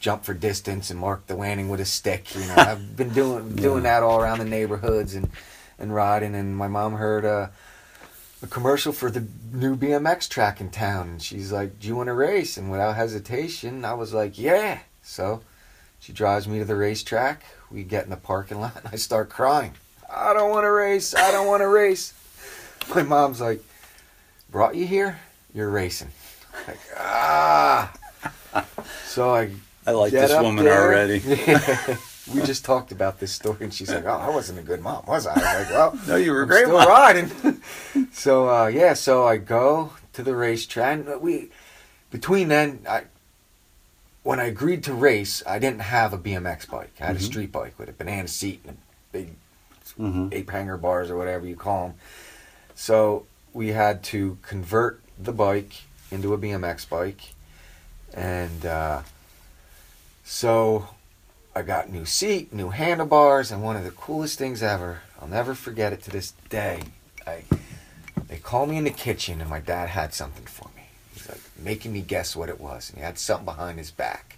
jump 0.00 0.24
for 0.24 0.34
distance 0.34 0.90
and 0.90 1.00
mark 1.00 1.26
the 1.26 1.36
landing 1.36 1.68
with 1.68 1.80
a 1.80 1.84
stick. 1.84 2.34
You 2.34 2.46
know, 2.46 2.54
I've 2.56 2.96
been 2.96 3.10
doing 3.10 3.56
doing 3.56 3.84
that 3.84 4.02
all 4.02 4.20
around 4.20 4.38
the 4.38 4.44
neighborhoods 4.44 5.14
and 5.14 5.30
and 5.78 5.94
riding. 5.94 6.34
And 6.34 6.56
my 6.56 6.68
mom 6.68 6.94
heard 6.94 7.24
uh, 7.24 7.48
a 8.46 8.48
commercial 8.48 8.92
for 8.92 9.10
the 9.10 9.26
new 9.52 9.76
BMX 9.76 10.28
track 10.28 10.60
in 10.60 10.70
town, 10.70 11.08
and 11.08 11.22
she's 11.22 11.50
like, 11.52 11.80
"Do 11.80 11.88
you 11.88 11.96
want 11.96 12.06
to 12.06 12.12
race?" 12.12 12.56
And 12.56 12.70
without 12.70 12.94
hesitation, 12.94 13.84
I 13.84 13.94
was 13.94 14.14
like, 14.14 14.38
"Yeah." 14.38 14.78
So 15.02 15.42
she 15.98 16.12
drives 16.12 16.46
me 16.46 16.60
to 16.60 16.64
the 16.64 16.76
racetrack. 16.76 17.44
We 17.70 17.82
get 17.82 18.04
in 18.04 18.10
the 18.10 18.16
parking 18.16 18.60
lot, 18.60 18.76
and 18.76 18.88
I 18.92 18.96
start 18.96 19.28
crying. 19.28 19.74
I 20.08 20.32
don't 20.32 20.50
want 20.50 20.64
to 20.64 20.70
race. 20.70 21.14
I 21.14 21.32
don't 21.32 21.48
want 21.48 21.62
to 21.62 21.68
race. 21.68 22.14
My 22.94 23.02
mom's 23.02 23.40
like, 23.40 23.62
"Brought 24.50 24.76
you 24.76 24.86
here? 24.86 25.18
You're 25.52 25.70
racing." 25.70 26.12
Like 26.66 26.78
ah. 26.98 27.92
So 29.06 29.34
I 29.34 29.50
I 29.86 29.90
like 29.90 30.12
this 30.12 30.32
woman 30.40 30.64
there. 30.64 30.84
already. 30.84 31.20
we 32.34 32.42
just 32.42 32.64
talked 32.64 32.92
about 32.92 33.20
this 33.20 33.32
story, 33.32 33.58
and 33.60 33.72
she's 33.72 33.90
like, 33.90 34.04
"Oh, 34.04 34.18
I 34.18 34.28
wasn't 34.30 34.58
a 34.58 34.62
good 34.62 34.80
mom, 34.80 35.04
was 35.06 35.26
I?" 35.26 35.34
I 35.34 35.36
was 35.60 35.70
like, 35.70 35.70
"Well, 35.70 35.98
No, 36.08 36.16
you 36.16 36.32
were 36.32 36.40
a 36.40 36.42
I'm 36.42 36.48
great 36.48 36.64
still 36.64 36.72
mom. 36.78 36.88
riding." 36.88 37.62
so 38.12 38.48
uh, 38.48 38.66
yeah, 38.66 38.94
so 38.94 39.26
I 39.26 39.36
go 39.36 39.92
to 40.12 40.22
the 40.22 40.34
racetrack. 40.34 41.06
and 41.06 41.20
We 41.20 41.50
between 42.10 42.48
then, 42.48 42.80
I 42.88 43.04
when 44.22 44.40
I 44.40 44.44
agreed 44.46 44.82
to 44.84 44.92
race, 44.94 45.42
I 45.46 45.58
didn't 45.60 45.82
have 45.82 46.12
a 46.12 46.18
BMX 46.18 46.68
bike. 46.68 46.92
I 47.00 47.06
had 47.06 47.16
a 47.16 47.20
Mhm. 47.20 47.22
street 47.22 47.52
bike 47.52 47.78
with 47.78 47.88
a 47.88 47.92
banana 47.92 48.26
seat 48.28 48.60
and 48.66 48.76
a 48.76 49.12
big 49.12 49.28
hmm 49.96 50.28
ape 50.32 50.50
hanger 50.50 50.76
bars 50.76 51.10
or 51.10 51.16
whatever 51.16 51.46
you 51.46 51.54
call 51.56 51.88
them. 51.88 51.96
So 52.74 53.24
we 53.54 53.68
had 53.68 54.02
to 54.04 54.36
convert 54.42 55.00
the 55.18 55.32
bike 55.32 55.82
into 56.10 56.34
a 56.34 56.38
BMX 56.38 56.84
bike, 56.88 57.32
and 58.12 58.66
uh, 58.66 59.02
so 60.24 60.88
I 61.56 61.62
got 61.62 61.88
new 61.88 62.04
seat, 62.04 62.52
new 62.52 62.68
handlebars, 62.68 63.50
and 63.50 63.62
one 63.62 63.76
of 63.76 63.84
the 63.84 63.90
coolest 63.90 64.36
things 64.38 64.62
ever. 64.62 65.00
I'll 65.18 65.26
never 65.26 65.54
forget 65.54 65.90
it 65.90 66.02
to 66.02 66.10
this 66.10 66.34
day. 66.50 66.82
I 67.26 67.44
they 68.28 68.36
called 68.36 68.68
me 68.68 68.76
in 68.76 68.84
the 68.84 68.90
kitchen, 68.90 69.40
and 69.40 69.48
my 69.48 69.60
dad 69.60 69.88
had 69.88 70.12
something 70.12 70.44
for 70.44 70.68
me. 70.76 70.82
He's 71.14 71.26
like 71.26 71.40
making 71.58 71.94
me 71.94 72.02
guess 72.02 72.36
what 72.36 72.50
it 72.50 72.60
was, 72.60 72.90
and 72.90 72.98
he 72.98 73.04
had 73.04 73.18
something 73.18 73.46
behind 73.46 73.78
his 73.78 73.90
back. 73.90 74.36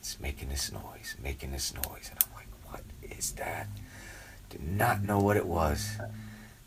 It's 0.00 0.20
making 0.20 0.50
this 0.50 0.70
noise, 0.70 1.16
making 1.22 1.50
this 1.50 1.72
noise, 1.72 2.10
and 2.10 2.22
I'm 2.22 2.34
like, 2.34 2.48
what 2.66 2.82
is 3.18 3.32
that? 3.32 3.68
Did 4.50 4.64
not 4.64 5.02
know 5.02 5.18
what 5.18 5.38
it 5.38 5.46
was. 5.46 5.96
And 5.98 6.10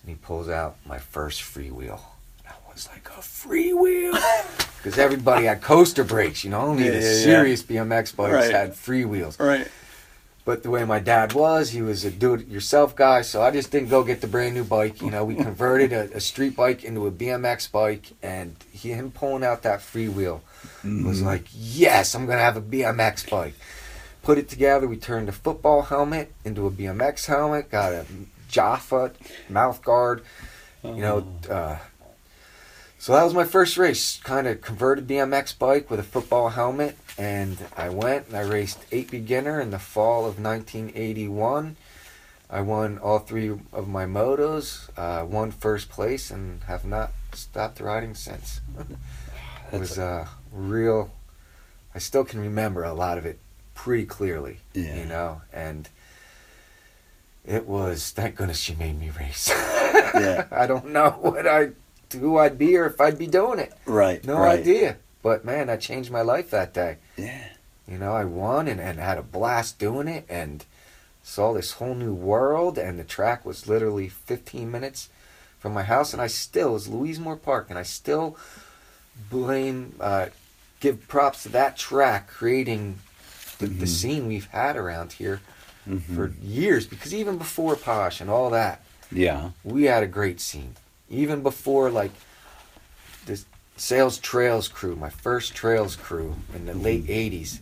he 0.08 0.16
pulls 0.16 0.50
out 0.50 0.78
my 0.88 0.98
first 0.98 1.44
freewheel. 1.44 2.00
Was 2.76 2.90
like, 2.90 3.08
a 3.10 3.22
freewheel? 3.22 4.12
Because 4.78 5.00
everybody 5.08 5.46
had 5.46 5.62
coaster 5.62 6.04
brakes, 6.04 6.44
you 6.44 6.50
know, 6.52 6.60
only 6.62 6.86
Yeah, 6.86 6.92
the 6.92 6.98
yeah, 7.00 7.04
yeah. 7.12 7.24
serious 7.24 7.64
BMX 7.64 8.16
bikes 8.16 8.34
Right. 8.34 8.52
had 8.52 8.74
freewheels. 8.74 9.40
Right. 9.40 9.68
But 10.44 10.62
the 10.62 10.70
way 10.70 10.84
my 10.86 11.00
dad 11.00 11.34
was, 11.34 11.72
he 11.72 11.82
was 11.82 12.06
a 12.06 12.12
do-it-yourself 12.12 12.96
guy, 12.96 13.22
so 13.24 13.42
I 13.42 13.50
just 13.50 13.72
didn't 13.72 13.90
go 13.90 14.04
get 14.04 14.22
the 14.22 14.28
brand 14.28 14.54
new 14.54 14.64
bike. 14.64 15.02
You 15.02 15.10
know, 15.10 15.26
we 15.26 15.34
converted 15.34 15.92
a, 15.92 16.18
a 16.18 16.20
street 16.20 16.56
bike 16.56 16.84
into 16.84 17.08
a 17.08 17.12
BMX 17.12 17.72
bike, 17.72 18.12
and 18.22 18.56
he, 18.72 18.92
him 18.92 19.10
pulling 19.10 19.44
out 19.44 19.64
that 19.64 19.80
freewheel 19.80 20.42
was 20.84 21.22
Mhm. 21.22 21.26
like, 21.26 21.46
yes, 21.52 22.14
I'm 22.14 22.28
gonna 22.28 22.42
have 22.42 22.58
a 22.58 22.62
BMX 22.62 23.28
bike. 23.28 23.56
Put 24.22 24.38
it 24.38 24.48
together. 24.50 24.86
We 24.88 24.98
turned 24.98 25.30
a 25.30 25.32
football 25.32 25.82
helmet 25.84 26.32
into 26.44 26.68
a 26.68 26.72
BMX 26.72 27.26
helmet. 27.26 27.72
Got 27.72 27.94
a 27.94 28.06
Jofa 28.52 29.14
mouth 29.50 29.82
guard. 29.84 30.22
You 30.84 30.94
know, 30.98 31.28
uh, 31.50 31.78
so 33.06 33.14
that 33.14 33.24
was 33.24 33.36
my 33.36 33.44
first 33.44 33.78
race. 33.78 34.20
Kind 34.24 34.48
of 34.48 34.62
converted 34.62 35.06
BMX 35.06 35.56
bike 35.60 35.92
with 35.92 36.00
a 36.00 36.04
football 36.04 36.50
helmet, 36.50 36.98
and 37.20 37.56
I 37.78 37.90
went 37.90 38.26
and 38.30 38.36
I 38.36 38.42
raced 38.42 38.80
eight 38.92 39.12
beginner 39.12 39.62
in 39.62 39.70
the 39.70 39.78
fall 39.78 40.22
of 40.22 40.40
1981. 40.40 41.76
I 42.50 42.62
won 42.62 42.98
all 42.98 43.20
three 43.20 43.50
of 43.72 43.88
my 43.88 44.06
motos, 44.08 44.90
uh, 44.98 45.24
won 45.24 45.52
first 45.52 45.88
place, 45.88 46.32
and 46.32 46.64
have 46.64 46.84
not 46.84 47.12
stopped 47.32 47.80
riding 47.80 48.16
since. 48.16 48.62
it 49.72 49.80
was 49.80 50.00
uh, 50.00 50.26
real. 50.52 51.12
I 51.94 52.00
still 52.00 52.26
can 52.26 52.40
remember 52.40 52.84
a 52.84 52.96
lot 52.96 53.20
of 53.20 53.26
it 53.28 53.38
pretty 53.76 54.08
clearly, 54.08 54.62
Yeah. 54.74 54.96
you 54.96 55.06
know, 55.06 55.44
and 55.54 55.88
it 57.46 57.68
was. 57.68 58.10
Thank 58.10 58.38
goodness 58.38 58.58
she 58.58 58.74
made 58.74 59.00
me 59.00 59.12
race. 59.12 59.54
Yeah. 60.16 60.46
I 60.50 60.66
don't 60.66 60.88
know 60.88 61.10
what 61.22 61.46
I, 61.46 61.72
who 62.16 62.38
I'd 62.38 62.58
be 62.58 62.76
or 62.78 62.86
if 62.86 63.00
I'd 63.02 63.18
be 63.18 63.28
doing 63.28 63.60
it. 63.60 63.74
right. 63.86 64.24
No 64.26 64.38
right. 64.38 64.60
idea. 64.60 64.98
But 65.22 65.44
man, 65.46 65.68
that 65.68 65.82
changed 65.82 66.12
my 66.12 66.22
life 66.22 66.50
that 66.52 66.74
day. 66.74 66.98
Yeah. 67.18 67.48
You 67.88 67.98
know, 67.98 68.14
I 68.14 68.26
won 68.26 68.68
and, 68.68 68.80
and 68.82 69.00
had 69.00 69.18
a 69.18 69.24
blast 69.24 69.78
doing 69.80 70.08
it 70.08 70.26
and 70.30 70.66
saw 71.24 71.54
this 71.54 71.74
whole 71.74 71.96
new 71.96 72.14
world. 72.14 72.78
And 72.78 73.00
the 73.00 73.04
track 73.04 73.46
was 73.46 73.68
literally 73.68 74.08
15 74.10 74.70
minutes 74.72 75.10
from 75.60 75.74
my 75.74 75.84
house. 75.84 76.14
And 76.14 76.22
I 76.22 76.28
still, 76.28 76.76
is 76.76 76.88
Louise 76.88 77.20
Moore 77.20 77.36
Park, 77.38 77.68
and 77.70 77.78
I 77.80 77.84
still 77.84 78.38
blame, 79.30 79.96
uh, 80.00 80.28
give 80.80 81.08
props 81.08 81.44
to 81.44 81.50
that 81.50 81.78
track 81.78 82.28
creating 82.28 83.00
the, 83.60 83.68
the 83.68 83.86
Mhm. 83.86 83.88
scene 83.88 84.28
we've 84.28 84.48
had 84.48 84.76
around 84.76 85.14
here 85.14 85.40
Mhm. 85.88 86.02
for 86.16 86.34
years. 86.44 86.86
Because 86.86 87.14
even 87.14 87.38
before 87.38 87.76
Posh 87.76 88.20
and 88.22 88.30
all 88.30 88.50
that, 88.50 88.82
yeah. 89.12 89.52
we 89.64 89.84
had 89.86 90.04
a 90.04 90.08
great 90.08 90.42
scene. 90.42 90.76
Even 91.10 91.44
before 91.44 91.90
like 91.90 92.12
this 93.26 93.46
sales 93.78 94.18
trails 94.18 94.68
crew, 94.68 94.96
my 94.96 95.10
first 95.10 95.54
trails 95.56 95.96
crew 95.96 96.36
in 96.54 96.66
the 96.66 96.74
late 96.74 97.06
'80s, 97.08 97.60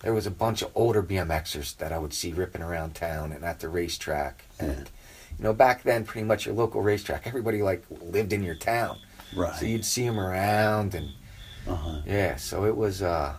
there 0.00 0.14
was 0.14 0.26
a 0.26 0.30
bunch 0.30 0.62
of 0.62 0.70
older 0.74 1.02
BMXers 1.02 1.76
that 1.78 1.92
I 1.92 1.98
would 1.98 2.12
see 2.14 2.32
ripping 2.32 2.62
around 2.62 2.94
town 2.94 3.32
and 3.32 3.44
at 3.44 3.60
the 3.60 3.68
racetrack. 3.68 4.44
And 4.58 4.90
you 5.38 5.44
know, 5.44 5.52
back 5.52 5.82
then, 5.82 6.04
pretty 6.04 6.26
much 6.26 6.46
your 6.46 6.54
local 6.54 6.82
racetrack, 6.82 7.26
everybody 7.26 7.62
like 7.62 7.84
lived 8.02 8.32
in 8.32 8.42
your 8.42 8.54
town, 8.54 8.98
Right. 9.34 9.54
so 9.56 9.66
you'd 9.66 9.84
see 9.84 10.06
them 10.06 10.20
around 10.20 10.94
and 10.94 11.10
uh-huh. 11.66 12.00
yeah. 12.06 12.36
So 12.36 12.64
it 12.66 12.76
was. 12.76 13.02
uh 13.02 13.34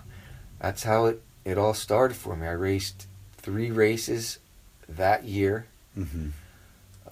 That's 0.60 0.84
how 0.84 1.06
it 1.06 1.22
it 1.46 1.58
all 1.58 1.74
started 1.76 2.18
for 2.18 2.36
me. 2.36 2.48
I 2.48 2.52
raced 2.54 3.08
three 3.38 3.70
races 3.72 4.40
that 4.90 5.24
year. 5.26 5.68
hmm 5.94 6.30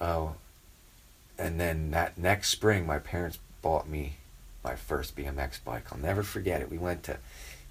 Oh, 0.00 0.34
and 1.38 1.60
then 1.60 1.90
that 1.90 2.18
next 2.18 2.50
spring, 2.50 2.86
my 2.86 2.98
parents 2.98 3.38
bought 3.62 3.88
me 3.88 4.14
my 4.62 4.76
first 4.76 5.16
BMX 5.16 5.62
bike. 5.64 5.84
I'll 5.92 5.98
never 5.98 6.22
forget 6.22 6.60
it. 6.60 6.70
We 6.70 6.78
went 6.78 7.02
to 7.04 7.18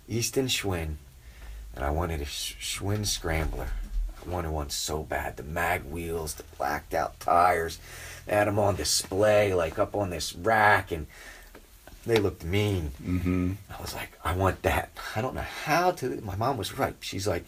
Easton 0.08 0.48
Schwinn, 0.48 0.96
and 1.76 1.84
I 1.84 1.90
wanted 1.90 2.22
a 2.22 2.26
Schwinn 2.26 3.06
Scrambler. 3.06 3.70
I 4.26 4.30
wanted 4.30 4.52
one 4.52 4.70
so 4.70 5.04
bad. 5.04 5.38
The 5.38 5.44
mag 5.44 5.84
wheels, 5.84 6.36
the 6.36 6.44
blacked 6.58 6.94
out 6.94 7.20
tires. 7.20 7.80
They 8.26 8.36
had 8.36 8.48
them 8.48 8.60
on 8.60 8.76
display, 8.76 9.54
like 9.54 9.80
up 9.80 9.96
on 9.96 10.10
this 10.10 10.34
rack, 10.36 10.92
and 10.92 11.08
they 12.06 12.18
looked 12.18 12.44
mean. 12.44 12.92
hmm 13.04 13.54
I 13.76 13.82
was 13.82 13.94
like, 13.94 14.12
I 14.24 14.36
want 14.36 14.62
that. 14.64 14.92
I 15.16 15.22
don't 15.22 15.36
know 15.36 15.42
how 15.42 15.92
to. 15.92 16.22
My 16.22 16.36
mom 16.36 16.58
was 16.58 16.78
right. 16.78 16.96
She's 17.00 17.28
like, 17.28 17.46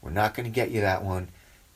we're 0.00 0.10
not 0.10 0.34
going 0.34 0.44
to 0.44 0.54
get 0.54 0.70
you 0.70 0.80
that 0.82 1.04
one 1.04 1.28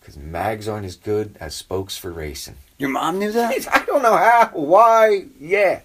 because 0.04 0.18
mags 0.18 0.68
aren't 0.68 0.84
as 0.84 0.96
good 0.96 1.34
as 1.40 1.54
spokes 1.54 1.96
for 1.96 2.12
racing. 2.12 2.56
Your 2.76 2.90
mom 2.90 3.18
knew 3.18 3.32
that? 3.32 3.66
I 3.72 3.86
don't 3.86 4.02
know 4.02 4.14
how, 4.14 4.50
why, 4.52 5.24
yeah. 5.40 5.80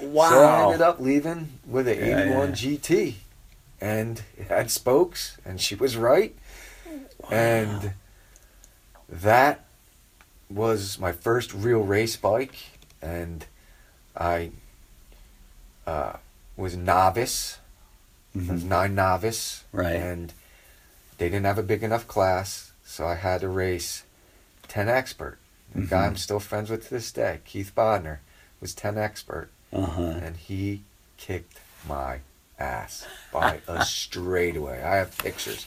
Wow. 0.00 0.30
So 0.30 0.44
I 0.44 0.64
ended 0.66 0.82
up 0.82 1.00
leaving 1.00 1.48
with 1.66 1.88
an 1.88 1.98
Yeah, 1.98 2.22
81 2.22 2.48
yeah. 2.50 2.54
GT. 2.54 3.14
And 3.80 4.22
it 4.38 4.46
had 4.46 4.70
spokes, 4.70 5.36
and 5.44 5.60
she 5.60 5.74
was 5.74 5.96
right. 5.96 6.36
And 7.28 7.92
that 9.08 9.64
was 10.48 11.00
my 11.00 11.10
first 11.10 11.52
real 11.52 11.80
race 11.80 12.16
bike. 12.16 12.54
And 13.02 13.46
I 14.16 14.52
uh, 15.88 16.18
was 16.56 16.76
novice. 16.76 17.58
I 18.36 18.52
was 18.52 18.64
nine 18.64 18.94
novice. 18.94 19.64
Right. 19.72 19.96
And 19.96 20.32
they 21.18 21.28
didn't 21.28 21.46
have 21.46 21.58
a 21.58 21.62
big 21.62 21.82
enough 21.82 22.06
class, 22.06 22.65
so 22.86 23.06
I 23.06 23.16
had 23.16 23.40
to 23.42 23.48
race 23.48 24.04
10 24.68 24.88
expert. 24.88 25.38
The 25.74 25.82
guy 25.82 26.04
Mhm. 26.04 26.06
I'm 26.06 26.16
still 26.16 26.40
friends 26.40 26.70
with 26.70 26.84
to 26.84 26.90
this 26.94 27.12
day, 27.12 27.40
Keith 27.44 27.72
Bodner, 27.76 28.18
was 28.60 28.74
10 28.74 28.96
expert, 28.96 29.50
Uh-huh. 29.72 30.02
and 30.02 30.36
he 30.36 30.82
kicked 31.18 31.58
my 31.86 32.20
ass 32.58 33.04
by 33.32 33.60
a 33.68 33.84
straightaway. 33.84 34.82
I 34.82 34.96
have 34.96 35.16
pictures. 35.18 35.66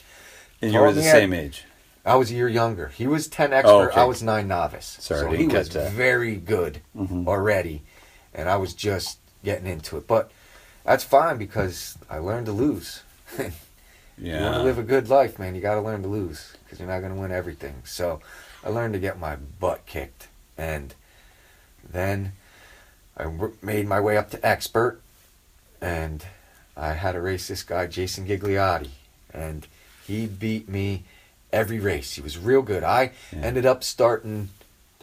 And 0.62 0.74
you 0.74 0.80
were 0.80 0.92
the 0.92 1.04
same 1.04 1.34
age. 1.34 1.66
I 2.06 2.16
was 2.16 2.32
a 2.32 2.34
year 2.34 2.48
younger. 2.48 2.88
He 2.88 3.06
was 3.06 3.28
10 3.28 3.54
expert, 3.54 3.70
Oh, 3.72 3.82
okay. 3.90 4.02
I 4.02 4.06
was 4.06 4.24
9 4.24 4.48
novice. 4.48 4.98
Sorry, 5.00 5.22
so 5.22 5.32
he 5.32 5.48
was 5.48 5.70
that. 5.70 5.92
very 5.92 6.36
good 6.38 6.82
Mhm. 6.98 7.28
already, 7.28 7.84
and 8.34 8.50
I 8.50 8.56
was 8.56 8.74
just 8.74 9.20
getting 9.44 9.68
into 9.68 9.98
it. 9.98 10.08
But 10.08 10.32
that's 10.84 11.04
fine 11.04 11.38
because 11.38 11.98
I 12.10 12.18
learned 12.18 12.48
to 12.48 12.52
lose. 12.54 13.04
yeah. 13.38 13.50
You 14.18 14.44
want 14.46 14.56
to 14.56 14.64
live 14.64 14.80
a 14.80 14.84
good 14.84 15.08
life, 15.10 15.38
man. 15.38 15.54
You 15.56 15.62
got 15.62 15.76
to 15.76 15.82
learn 15.82 16.02
to 16.02 16.08
lose 16.08 16.54
because 16.70 16.80
you're 16.80 16.88
not 16.88 17.00
going 17.00 17.14
to 17.14 17.20
win 17.20 17.32
everything. 17.32 17.82
So 17.84 18.20
I 18.64 18.70
learned 18.70 18.94
to 18.94 19.00
get 19.00 19.20
my 19.20 19.36
butt 19.36 19.86
kicked, 19.88 20.28
and 20.58 20.94
then 21.90 22.34
I 23.18 23.26
made 23.64 23.88
my 23.88 24.00
way 24.00 24.18
up 24.18 24.30
to 24.32 24.46
expert, 24.46 25.02
and 25.82 26.24
I 26.78 26.94
had 26.94 27.14
to 27.14 27.22
race 27.22 27.48
this 27.48 27.64
guy 27.64 27.88
Jason 27.88 28.28
Gigliotti, 28.28 28.90
and 29.34 29.66
he 30.06 30.28
beat 30.28 30.70
me 30.70 31.04
every 31.52 31.80
race. 31.80 32.14
He 32.14 32.22
was 32.22 32.38
real 32.38 32.62
good. 32.62 32.84
I 32.84 33.12
Yeah. 33.32 33.40
ended 33.40 33.66
up 33.66 33.84
starting. 33.84 34.50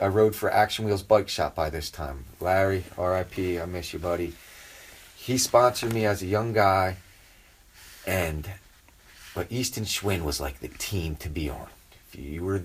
I 0.01 0.07
rode 0.07 0.37
for 0.37 0.53
Action 0.53 0.85
Wheels 0.85 1.03
Bike 1.03 1.29
Shop 1.29 1.55
by 1.55 1.71
this 1.71 1.91
time. 1.91 2.27
Larry, 2.39 2.85
R.I.P. 2.97 3.59
I 3.59 3.65
miss 3.65 3.93
you, 3.93 3.99
buddy. 3.99 4.35
He 5.17 5.39
sponsored 5.39 5.93
me 5.93 6.07
as 6.07 6.23
a 6.23 6.27
young 6.27 6.53
guy, 6.53 6.97
and 8.07 8.49
but 9.37 9.53
Easton 9.53 9.85
Schwinn 9.85 10.23
was 10.25 10.41
like 10.41 10.61
the 10.61 10.69
team 10.69 11.15
to 11.17 11.29
be 11.29 11.51
on. 11.51 11.67
If 12.11 12.19
you 12.19 12.43
were 12.43 12.63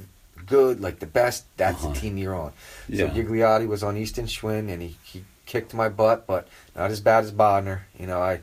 good, 0.48 0.80
like 0.80 1.00
the 1.00 1.06
best, 1.06 1.44
that's 1.58 1.84
Uh-huh. 1.84 1.94
the 1.94 2.00
team 2.00 2.18
you're 2.18 2.34
on. 2.34 2.54
Yeah. 2.88 3.08
So 3.08 3.14
Gigliotti 3.14 3.68
was 3.68 3.84
on 3.84 3.98
Easton 3.98 4.26
Schwinn, 4.26 4.72
and 4.72 4.82
he, 4.82 4.96
he 5.04 5.26
kicked 5.46 5.74
my 5.74 5.90
butt, 5.90 6.26
but 6.26 6.48
not 6.74 6.90
as 6.90 7.02
bad 7.02 7.26
as 7.26 7.32
Bodner. 7.34 7.82
You 8.00 8.08
know, 8.08 8.22
I 8.22 8.40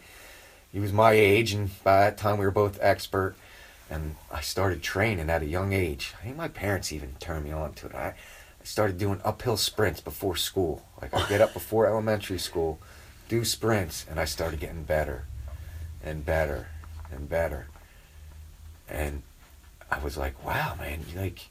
he 0.70 0.78
was 0.78 0.92
my 0.92 1.12
age, 1.12 1.54
and 1.54 1.70
by 1.82 2.00
that 2.00 2.18
time 2.18 2.37
we 2.38 2.44
were 2.44 2.50
both 2.52 2.78
expert. 2.82 3.35
And 3.90 4.16
I 4.30 4.42
started 4.42 4.82
training 4.82 5.30
at 5.30 5.40
a 5.42 5.47
young 5.47 5.73
age. 5.73 6.12
I 6.20 6.25
think 6.25 6.37
my 6.37 6.49
parents 6.49 6.92
even 6.92 7.14
turned 7.18 7.47
me 7.47 7.52
on 7.52 7.73
to 7.73 7.87
it. 7.87 7.94
I, 7.94 8.08
I 8.08 8.64
started 8.64 8.99
doing 8.99 9.23
uphill 9.25 9.56
sprints 9.56 10.02
before 10.02 10.37
school. 10.37 10.85
Like 11.00 11.14
I 11.14 11.26
get 11.26 11.40
up 11.40 11.54
before 11.54 11.87
elementary 11.87 12.38
school, 12.38 12.78
do 13.30 13.47
sprints, 13.47 14.04
and 14.11 14.20
I 14.20 14.26
started 14.26 14.61
getting 14.61 14.82
better, 14.82 15.25
and 16.04 16.26
better, 16.26 16.68
and 17.11 17.30
better. 17.30 17.68
And 18.88 19.23
I 19.90 19.99
was 19.99 20.16
like, 20.16 20.45
wow, 20.45 20.75
man, 20.78 21.00
you 21.12 21.21
like 21.21 21.49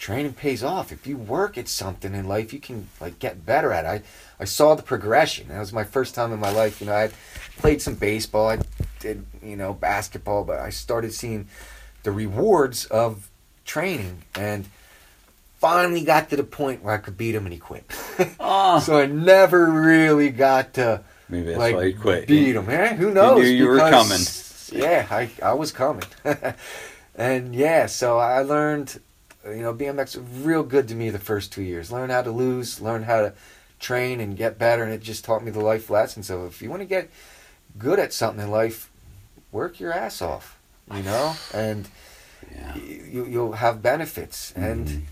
training 0.00 0.32
pays 0.32 0.64
off. 0.64 0.90
If 0.90 1.06
you 1.06 1.16
work 1.16 1.58
at 1.58 1.68
something 1.68 2.14
in 2.14 2.26
life, 2.26 2.52
you 2.52 2.58
can 2.58 2.88
like 3.00 3.18
get 3.18 3.44
better 3.44 3.72
at 3.72 3.84
it. 3.84 4.02
I, 4.38 4.42
I 4.42 4.44
saw 4.44 4.74
the 4.74 4.82
progression. 4.82 5.48
That 5.48 5.60
was 5.60 5.72
my 5.72 5.84
first 5.84 6.14
time 6.14 6.32
in 6.32 6.40
my 6.40 6.50
life. 6.50 6.80
You 6.80 6.86
know, 6.86 6.94
I 6.94 7.10
played 7.58 7.82
some 7.82 7.94
baseball. 7.94 8.48
I 8.48 8.58
did, 8.98 9.26
you 9.42 9.56
know, 9.56 9.74
basketball, 9.74 10.44
but 10.44 10.58
I 10.58 10.70
started 10.70 11.12
seeing 11.12 11.48
the 12.02 12.10
rewards 12.10 12.86
of 12.86 13.28
training 13.66 14.22
and 14.34 14.66
finally 15.58 16.02
got 16.02 16.30
to 16.30 16.36
the 16.36 16.44
point 16.44 16.82
where 16.82 16.94
I 16.94 16.98
could 16.98 17.18
beat 17.18 17.34
him 17.34 17.44
and 17.44 17.52
he 17.52 17.58
quit. 17.58 17.84
Oh, 18.40 18.78
so 18.84 18.98
I 18.98 19.04
never 19.04 19.66
really 19.66 20.30
got 20.30 20.74
to 20.74 21.02
maybe 21.28 21.48
that's 21.48 21.58
like 21.58 21.76
why 21.76 21.84
you 21.84 21.94
quit. 21.94 22.26
beat 22.26 22.56
him. 22.56 22.70
Eh? 22.70 22.94
Who 22.94 23.12
knows? 23.12 23.42
knew 23.42 23.48
you 23.50 23.66
were 23.66 23.76
Yeah, 24.72 25.06
I 25.10 25.30
I 25.42 25.52
was 25.54 25.72
coming, 25.72 26.04
and 27.14 27.54
yeah, 27.54 27.86
so 27.86 28.18
I 28.18 28.42
learned, 28.42 29.00
you 29.44 29.62
know, 29.62 29.74
BMX 29.74 30.16
was 30.16 30.44
real 30.44 30.62
good 30.62 30.88
to 30.88 30.94
me 30.94 31.10
the 31.10 31.18
first 31.18 31.52
two 31.52 31.62
years. 31.62 31.90
Learn 31.90 32.10
how 32.10 32.22
to 32.22 32.30
lose, 32.30 32.80
learn 32.80 33.02
how 33.04 33.20
to 33.20 33.32
train 33.78 34.20
and 34.20 34.36
get 34.36 34.58
better, 34.58 34.82
and 34.84 34.92
it 34.92 35.02
just 35.02 35.24
taught 35.24 35.42
me 35.44 35.50
the 35.50 35.60
life 35.60 35.90
lessons 35.90 36.30
of 36.30 36.44
if 36.46 36.62
you 36.62 36.70
want 36.70 36.82
to 36.82 36.86
get 36.86 37.10
good 37.78 37.98
at 37.98 38.12
something 38.12 38.44
in 38.44 38.50
life, 38.50 38.90
work 39.52 39.80
your 39.80 39.92
ass 39.92 40.20
off, 40.22 40.58
you 40.92 41.02
know, 41.02 41.34
and 41.54 41.88
Yeah. 42.54 42.74
you, 42.76 43.24
you'll 43.26 43.52
have 43.52 43.82
benefits 43.82 44.52
and 44.56 44.86
Mhm. 44.86 45.02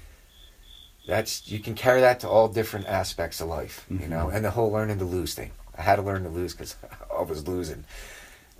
that's 1.06 1.48
you 1.48 1.58
can 1.58 1.74
carry 1.74 2.00
that 2.00 2.20
to 2.20 2.28
all 2.28 2.48
different 2.48 2.86
aspects 2.86 3.40
of 3.40 3.48
life 3.48 3.86
you 3.88 4.06
know 4.08 4.26
Mhm. 4.26 4.34
and 4.34 4.44
the 4.44 4.50
whole 4.50 4.70
learning 4.70 4.98
to 4.98 5.04
lose 5.04 5.34
thing 5.34 5.50
i 5.78 5.82
had 5.82 5.96
to 5.96 6.02
learn 6.02 6.22
to 6.24 6.28
lose 6.28 6.52
because 6.52 6.76
i 7.18 7.22
was 7.22 7.46
losing 7.48 7.84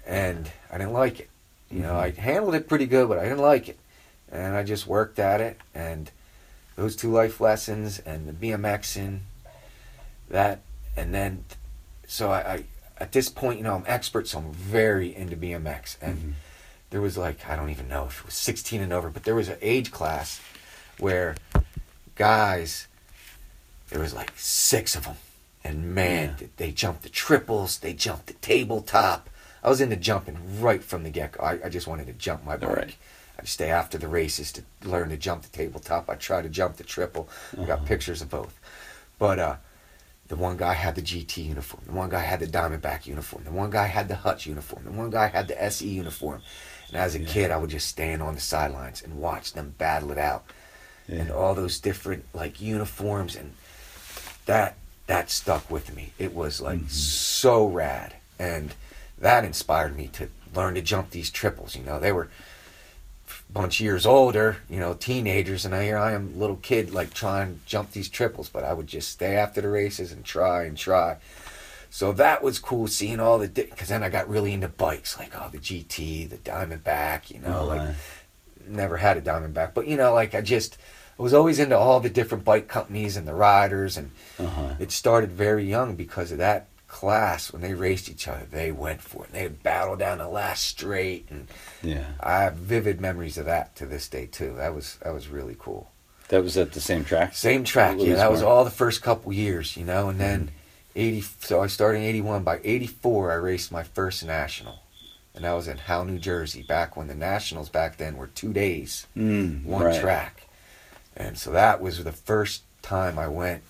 and 0.09 0.51
i 0.73 0.79
didn't 0.79 0.93
like 0.95 1.21
it 1.21 1.29
you 1.71 1.81
know 1.81 1.95
i 1.97 2.11
handled 2.11 2.55
it 2.55 2.67
pretty 2.69 2.87
good 2.87 3.09
but 3.09 3.19
i 3.19 3.23
didn't 3.23 3.39
like 3.39 3.69
it 3.69 3.79
and 4.33 4.57
i 4.57 4.63
just 4.65 4.87
worked 4.87 5.19
at 5.19 5.41
it 5.41 5.57
and 5.75 6.11
those 6.77 6.97
two 6.97 7.11
life 7.13 7.41
lessons 7.41 7.99
and 8.01 8.27
the 8.27 8.33
bmxing 8.33 9.19
that 10.31 10.61
and 10.97 11.15
then 11.15 11.45
so 12.07 12.31
I, 12.31 12.39
I 12.55 12.65
at 12.99 13.13
this 13.13 13.29
point 13.29 13.59
you 13.59 13.65
know 13.65 13.75
i'm 13.75 13.85
expert 13.87 14.27
so 14.27 14.39
i'm 14.39 14.53
very 14.53 15.15
into 15.15 15.37
bmx 15.37 15.97
and 16.01 16.19
Mhm. 16.19 16.33
there 16.91 17.01
was 17.03 17.19
like 17.19 17.47
I 17.49 17.55
don't 17.55 17.71
even 17.71 17.87
know 17.89 18.07
if 18.07 18.21
it 18.21 18.25
was 18.27 18.35
16 18.35 18.81
and 18.81 18.93
over, 18.95 19.11
but 19.11 19.25
there 19.25 19.35
was 19.35 19.49
an 19.51 19.59
age 19.61 19.91
class 19.91 20.41
where 20.99 21.37
guys, 22.15 22.87
there 23.91 24.01
was 24.01 24.15
like 24.15 24.33
six 24.37 24.97
of 24.97 25.05
them, 25.05 25.17
and 25.63 25.95
man, 25.95 26.37
Yeah. 26.41 26.47
they 26.57 26.71
jumped 26.73 27.03
the 27.03 27.09
triples, 27.11 27.79
they 27.79 27.93
jumped 27.93 28.27
the 28.27 28.33
tabletop. 28.35 29.29
I 29.63 29.69
was 29.69 29.81
into 29.81 29.97
jumping 29.97 30.61
right 30.61 30.83
from 30.83 31.03
the 31.03 31.11
get 31.11 31.33
go. 31.33 31.43
I, 31.43 31.59
I 31.65 31.69
just 31.69 31.87
wanted 31.87 32.07
to 32.07 32.13
jump 32.13 32.45
my 32.45 32.57
bike. 32.57 32.77
Right. 32.77 32.97
I'd 33.39 33.49
stay 33.49 33.71
after 33.71 33.99
the 33.99 34.09
races 34.09 34.51
to 34.53 34.63
learn 34.85 35.11
to 35.11 35.17
jump 35.17 35.43
the 35.43 35.49
tabletop. 35.49 36.09
I 36.11 36.15
try 36.17 36.43
to 36.43 36.49
jump 36.49 36.77
the 36.77 36.85
triple. 36.85 37.29
I 37.53 37.65
got 37.65 37.79
Uh-huh. 37.79 37.87
pictures 37.87 38.21
of 38.23 38.31
both. 38.31 38.59
But 39.19 39.39
uh, 39.39 39.57
the 40.29 40.37
one 40.37 40.57
guy 40.57 40.75
had 40.75 40.95
the 40.97 41.03
GT 41.03 41.45
uniform. 41.47 41.83
The 41.87 41.93
one 41.93 42.09
guy 42.09 42.21
had 42.21 42.41
the 42.41 42.47
Diamondback 42.47 43.07
uniform. 43.07 43.45
The 43.45 43.51
one 43.53 43.71
guy 43.71 43.87
had 43.87 44.09
the 44.09 44.17
Hutch 44.17 44.47
uniform. 44.47 44.85
The 44.85 44.91
one 44.93 45.11
guy 45.11 45.29
had 45.29 45.49
the 45.49 45.61
SE 45.65 45.87
uniform. 45.89 46.43
And 46.89 46.97
as 46.97 47.15
a 47.15 47.21
Yeah. 47.21 47.29
kid, 47.29 47.51
I 47.51 47.57
would 47.59 47.71
just 47.71 47.89
stand 47.89 48.23
on 48.23 48.35
the 48.35 48.41
sidelines 48.41 49.03
and 49.03 49.19
watch 49.21 49.53
them 49.53 49.75
battle 49.79 50.11
it 50.11 50.19
out, 50.19 50.45
and 51.09 51.31
all 51.31 51.55
those 51.55 51.79
different 51.81 52.25
like 52.35 52.61
uniforms, 52.61 53.37
and 53.37 53.55
that 54.47 54.77
that 55.07 55.31
stuck 55.31 55.71
with 55.71 55.95
me. 55.95 56.13
It 56.19 56.35
was 56.35 56.61
like 56.61 56.81
Mhm. 56.81 56.91
so 56.91 57.67
rad, 57.67 58.15
and 58.39 58.75
that 59.21 59.45
inspired 59.45 59.97
me 59.97 60.09
to 60.15 60.29
learn 60.55 60.75
to 60.75 60.81
jump 60.83 61.11
these 61.11 61.31
triples. 61.31 61.77
You 61.77 61.85
know, 61.85 61.99
they 61.99 62.13
were 62.13 62.29
a 63.29 63.53
bunch 63.53 63.81
of 63.81 63.85
years 63.85 64.07
older, 64.07 64.59
you 64.69 64.79
know, 64.81 64.95
teenagers, 64.95 65.65
and 65.65 65.75
here 65.75 65.99
I 65.99 66.13
am, 66.13 66.39
little 66.39 66.57
kid, 66.57 66.93
like 66.93 67.13
trying 67.15 67.55
to 67.55 67.61
jump 67.67 67.93
these 67.93 68.09
triples. 68.09 68.49
But 68.49 68.65
I 68.65 68.73
would 68.73 68.87
just 68.87 69.11
stay 69.11 69.37
after 69.37 69.61
the 69.61 69.69
races 69.69 70.13
and 70.13 70.25
try 70.25 70.65
and 70.65 70.77
try. 70.77 71.17
So 71.91 72.13
that 72.13 72.43
was 72.43 72.59
cool 72.59 72.87
seeing 72.87 73.19
all 73.21 73.39
the 73.39 73.49
because 73.49 73.89
then 73.89 74.03
I 74.03 74.09
got 74.11 74.29
really 74.29 74.53
into 74.53 74.69
bikes, 74.69 75.19
like 75.19 75.33
oh 75.35 75.49
the 75.51 75.59
GT, 75.59 76.29
the 76.29 76.37
Diamondback, 76.37 77.31
you 77.31 77.41
know, 77.41 77.65
like 77.65 77.81
Uh-huh. 77.81 77.93
never 78.67 78.99
had 78.99 79.17
a 79.17 79.23
Diamondback, 79.23 79.73
but 79.75 79.87
you 79.87 79.97
know, 79.97 80.13
like 80.13 80.35
I 80.35 80.41
just 80.43 80.77
I 81.19 81.23
was 81.23 81.35
always 81.35 81.59
into 81.59 81.77
all 81.77 81.99
the 82.01 82.11
different 82.11 82.45
bike 82.45 82.69
companies 82.69 83.17
and 83.17 83.27
the 83.27 83.35
riders, 83.35 83.97
and 83.97 84.11
Uh-huh. 84.39 84.75
it 84.79 84.93
started 84.93 85.33
very 85.33 85.65
young 85.65 85.97
because 85.97 86.31
of 86.31 86.39
that 86.39 86.68
class 86.89 87.53
when 87.53 87.63
they 87.63 87.75
raced 87.75 88.09
each 88.09 88.27
other, 88.27 88.47
they 88.51 88.73
went 88.73 89.01
for 89.03 89.25
it. 89.25 89.33
They 89.33 89.43
would 89.45 89.63
battle 89.63 89.95
down 89.97 90.19
the 90.19 90.29
last 90.29 90.65
straight, 90.65 91.27
and 91.31 91.47
Yeah. 91.83 92.05
I 92.21 92.43
have 92.43 92.55
vivid 92.55 93.01
memories 93.01 93.39
of 93.39 93.45
that 93.47 93.77
to 93.77 93.87
this 93.87 94.09
day 94.09 94.27
too. 94.27 94.55
That 94.57 94.75
was 94.75 94.97
that 95.03 95.13
was 95.15 95.29
really 95.29 95.57
cool. 95.59 95.91
That 96.29 96.43
was 96.43 96.57
at 96.57 96.73
the 96.73 96.81
same 96.81 97.05
track. 97.05 97.35
Same 97.35 97.65
track, 97.65 97.97
yeah. 97.99 98.17
That 98.17 98.31
was 98.31 98.43
all 98.43 98.65
the 98.65 98.71
first 98.71 99.01
couple 99.03 99.33
years, 99.33 99.77
you 99.77 99.85
know, 99.85 100.09
and 100.09 100.19
then 100.21 100.51
eighty. 100.97 101.21
So 101.41 101.63
I 101.63 101.67
started 101.69 101.99
in 101.99 102.05
eighty 102.05 102.21
one. 102.21 102.43
By 102.43 102.61
eighty 102.65 102.87
four, 102.87 103.31
I 103.33 103.37
raced 103.37 103.71
my 103.71 103.83
first 103.83 104.25
national, 104.25 104.81
and 105.35 105.45
that 105.45 105.53
was 105.53 105.69
in 105.69 105.79
Howell, 105.79 106.07
New 106.07 106.19
Jersey. 106.19 106.63
Back 106.63 106.97
when 106.97 107.07
the 107.09 107.15
nationals 107.15 107.69
back 107.69 107.97
then 107.99 108.17
were 108.17 108.27
two 108.29 108.53
days, 108.53 109.07
Mm, 109.17 109.65
one 109.65 109.85
right. 109.85 110.01
track, 110.01 110.43
and 111.17 111.39
so 111.39 111.51
that 111.53 111.81
was 111.81 112.03
the 112.03 112.13
first 112.13 112.63
time 112.83 113.19
I 113.19 113.29
went 113.29 113.63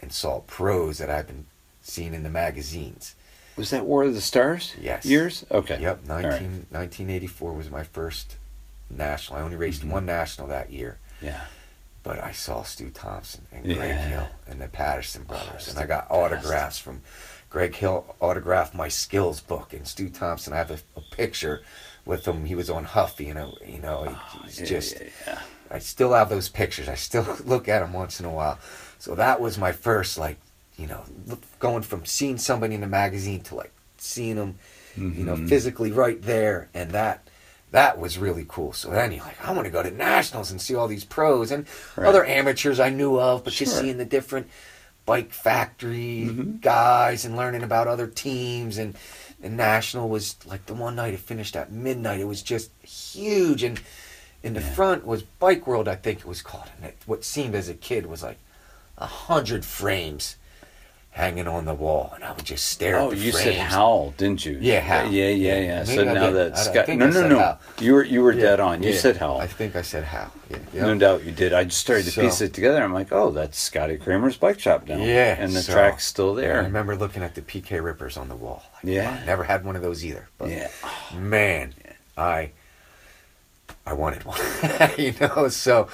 and 0.00 0.12
saw 0.12 0.40
pros 0.40 0.98
that 0.98 1.10
I've 1.10 1.26
been 1.26 1.46
seeing 1.88 2.14
in 2.14 2.22
the 2.22 2.30
magazines. 2.30 3.14
Was 3.56 3.70
that 3.70 3.84
War 3.86 4.04
of 4.04 4.14
the 4.14 4.20
Stars? 4.20 4.74
Yes. 4.80 5.04
Years? 5.04 5.44
Okay. 5.50 5.78
Yep, 5.80 6.00
All 6.08 6.16
19, 6.16 6.30
right. 6.30 6.40
1984 6.72 7.52
was 7.54 7.70
my 7.70 7.82
first 7.82 8.36
national. 8.90 9.38
I 9.38 9.42
only 9.42 9.56
raced 9.56 9.82
Mhm. 9.82 9.90
one 9.90 10.06
national 10.06 10.46
that 10.48 10.70
year. 10.72 10.98
Yeah. 11.20 11.40
but 12.04 12.22
I 12.24 12.32
saw 12.32 12.62
Stu 12.62 12.88
Thompson 12.88 13.44
and 13.52 13.64
Greg 13.64 13.76
Yeah. 13.76 14.08
Hill 14.08 14.28
and 14.46 14.62
the 14.62 14.68
Patterson 14.68 15.26
Oh, 15.28 15.32
brothers, 15.32 15.54
it's 15.56 15.68
and 15.70 15.78
I 15.78 15.84
got 15.84 16.08
best. 16.08 16.12
autographs 16.12 16.78
from 16.78 17.02
Greg 17.50 17.74
Hill. 17.74 18.14
Autographed 18.20 18.72
my 18.72 18.88
skills 18.88 19.40
book, 19.40 19.74
and 19.74 19.86
Stu 19.86 20.08
Thompson. 20.08 20.54
I 20.54 20.56
have 20.56 20.70
a, 20.70 20.78
a 20.96 21.02
picture 21.14 21.60
with 22.06 22.26
him. 22.26 22.46
He 22.46 22.54
was 22.54 22.70
on 22.70 22.84
Huffy, 22.84 23.26
you 23.26 23.34
know. 23.34 23.58
You 23.66 23.80
know, 23.80 24.04
he- 24.04 24.38
he's 24.46 24.60
Yeah, 24.60 24.66
just. 24.66 24.94
yeah. 25.26 25.40
I 25.70 25.80
still 25.80 26.14
have 26.14 26.30
those 26.30 26.48
pictures. 26.48 26.88
I 26.88 26.94
still 26.94 27.36
look 27.44 27.68
at 27.68 27.80
them 27.80 27.92
once 27.92 28.20
in 28.20 28.24
a 28.26 28.30
while. 28.30 28.58
So 28.98 29.14
that 29.16 29.38
was 29.40 29.58
my 29.58 29.72
first, 29.72 30.16
like, 30.16 30.38
you 30.78 30.86
know, 30.86 31.02
going 31.58 31.82
from 31.82 32.06
seeing 32.06 32.38
somebody 32.38 32.74
in 32.74 32.80
the 32.80 32.86
magazine 32.86 33.40
to 33.42 33.54
like 33.56 33.72
seeing 33.98 34.36
them, 34.36 34.54
you 34.96 35.24
know, 35.24 35.34
Mhm. 35.36 35.48
physically 35.48 35.92
right 35.92 36.22
there, 36.22 36.68
and 36.72 36.92
that 36.92 37.24
that 37.70 37.98
was 37.98 38.16
really 38.16 38.46
cool. 38.48 38.72
So 38.72 38.88
then 38.88 39.12
you're 39.12 39.22
like, 39.22 39.44
I 39.46 39.52
want 39.52 39.66
to 39.66 39.70
go 39.70 39.82
to 39.82 39.90
nationals 39.90 40.50
and 40.50 40.58
see 40.58 40.74
all 40.74 40.88
these 40.88 41.04
pros 41.04 41.50
and 41.50 41.66
Right. 41.96 42.06
other 42.06 42.24
amateurs 42.24 42.80
I 42.80 42.88
knew 42.88 43.20
of, 43.20 43.44
but 43.44 43.52
just 43.52 43.78
seeing 43.78 43.98
the 43.98 44.06
different 44.06 44.48
bike 45.04 45.32
factory 45.34 46.28
Mhm. 46.30 46.62
guys 46.62 47.26
and 47.26 47.36
learning 47.36 47.62
about 47.62 47.86
other 47.86 48.06
teams 48.06 48.78
and 48.78 48.96
the 49.40 49.50
national 49.50 50.08
was 50.08 50.36
like 50.46 50.64
the 50.64 50.72
one 50.72 50.96
night 50.96 51.12
it 51.12 51.20
finished 51.20 51.56
at 51.56 51.70
midnight. 51.70 52.20
It 52.20 52.24
was 52.26 52.40
just 52.40 52.70
huge 52.82 53.62
and 53.62 53.78
in 54.42 54.54
the 54.54 54.60
Yeah. 54.60 54.74
front 54.74 55.04
was 55.06 55.22
Bike 55.22 55.66
World, 55.66 55.88
I 55.88 55.96
think 55.96 56.20
it 56.20 56.26
was 56.26 56.40
called, 56.40 56.70
and 56.76 56.86
it, 56.86 56.96
what 57.04 57.22
seemed 57.22 57.54
as 57.54 57.68
a 57.68 57.74
kid 57.74 58.06
was 58.06 58.22
like 58.22 58.38
a 58.96 59.06
hundred 59.06 59.64
frames 59.66 60.36
hanging 61.18 61.48
on 61.48 61.64
the 61.64 61.74
wall, 61.74 62.12
and 62.14 62.22
I 62.22 62.30
would 62.32 62.44
just 62.44 62.66
stare 62.68 62.96
Oh, 62.96 63.06
at 63.10 63.18
the 63.18 63.24
you 63.24 63.32
frames. 63.32 63.44
said 63.44 63.56
Howl, 63.56 64.14
didn't 64.16 64.46
you? 64.46 64.56
Yeah, 64.60 64.78
Hal. 64.78 65.10
Yeah, 65.10 65.30
yeah, 65.30 65.58
Yeah. 65.58 65.78
Maybe 65.82 65.94
So 65.96 66.08
I 66.08 66.12
now 66.14 66.30
that 66.30 66.52
I- 66.54 66.60
I 66.60 66.62
Scott, 66.62 66.88
no, 66.88 67.10
no, 67.10 67.28
no, 67.28 67.38
Hal. 67.40 67.60
you 67.80 67.94
were 67.94 68.04
you 68.04 68.22
were 68.22 68.30
Yeah, 68.32 68.40
dead 68.42 68.60
on. 68.60 68.84
You 68.84 68.90
yeah. 68.92 68.98
said 69.00 69.16
Hal. 69.16 69.40
I 69.40 69.48
think 69.48 69.74
I 69.74 69.82
said 69.82 70.04
Hal. 70.04 70.30
Yeah, 70.48 70.56
yeah. 70.72 70.82
No 70.82 70.96
doubt 70.96 71.24
you 71.24 71.32
did. 71.32 71.52
I 71.52 71.64
just 71.64 71.80
started 71.80 72.04
to 72.04 72.12
So- 72.12 72.22
piece 72.22 72.40
it 72.40 72.54
together. 72.54 72.80
I'm 72.84 72.94
like, 72.94 73.10
oh, 73.10 73.32
that's 73.32 73.58
Scotty 73.58 73.96
Cranmer's 73.96 74.36
bike 74.36 74.60
shop 74.60 74.86
now. 74.86 74.98
Yeah, 74.98 75.34
and 75.36 75.52
the 75.52 75.60
so- 75.62 75.72
track's 75.72 76.04
still 76.06 76.34
there. 76.36 76.60
I 76.60 76.64
remember 76.64 76.94
looking 76.94 77.24
at 77.24 77.34
the 77.34 77.42
PK 77.42 77.80
Rippers 77.82 78.16
on 78.16 78.28
the 78.28 78.36
wall. 78.36 78.62
Like, 78.76 78.84
Yeah. 78.94 79.10
wow, 79.18 79.24
never 79.26 79.42
had 79.42 79.64
one 79.64 79.74
of 79.74 79.82
those 79.82 80.04
either. 80.04 80.28
But 80.38 80.50
Yeah. 80.50 80.68
man, 81.18 81.74
I 82.16 82.52
I 83.84 83.92
wanted 83.94 84.24
one. 84.24 84.38
you 84.96 85.14
know, 85.20 85.48
so 85.48 85.88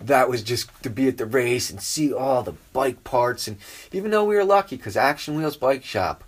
that 0.00 0.28
was 0.28 0.42
just 0.42 0.68
to 0.82 0.90
be 0.90 1.08
at 1.08 1.16
the 1.18 1.26
race 1.26 1.70
and 1.70 1.80
see 1.80 2.12
all 2.12 2.42
the 2.42 2.54
bike 2.72 3.02
parts 3.04 3.48
and 3.48 3.56
even 3.92 4.10
though 4.10 4.24
we 4.24 4.34
were 4.36 4.44
lucky 4.44 4.76
because 4.76 4.96
Action 4.96 5.36
Wheels 5.36 5.56
Bike 5.56 5.84
Shop 5.84 6.22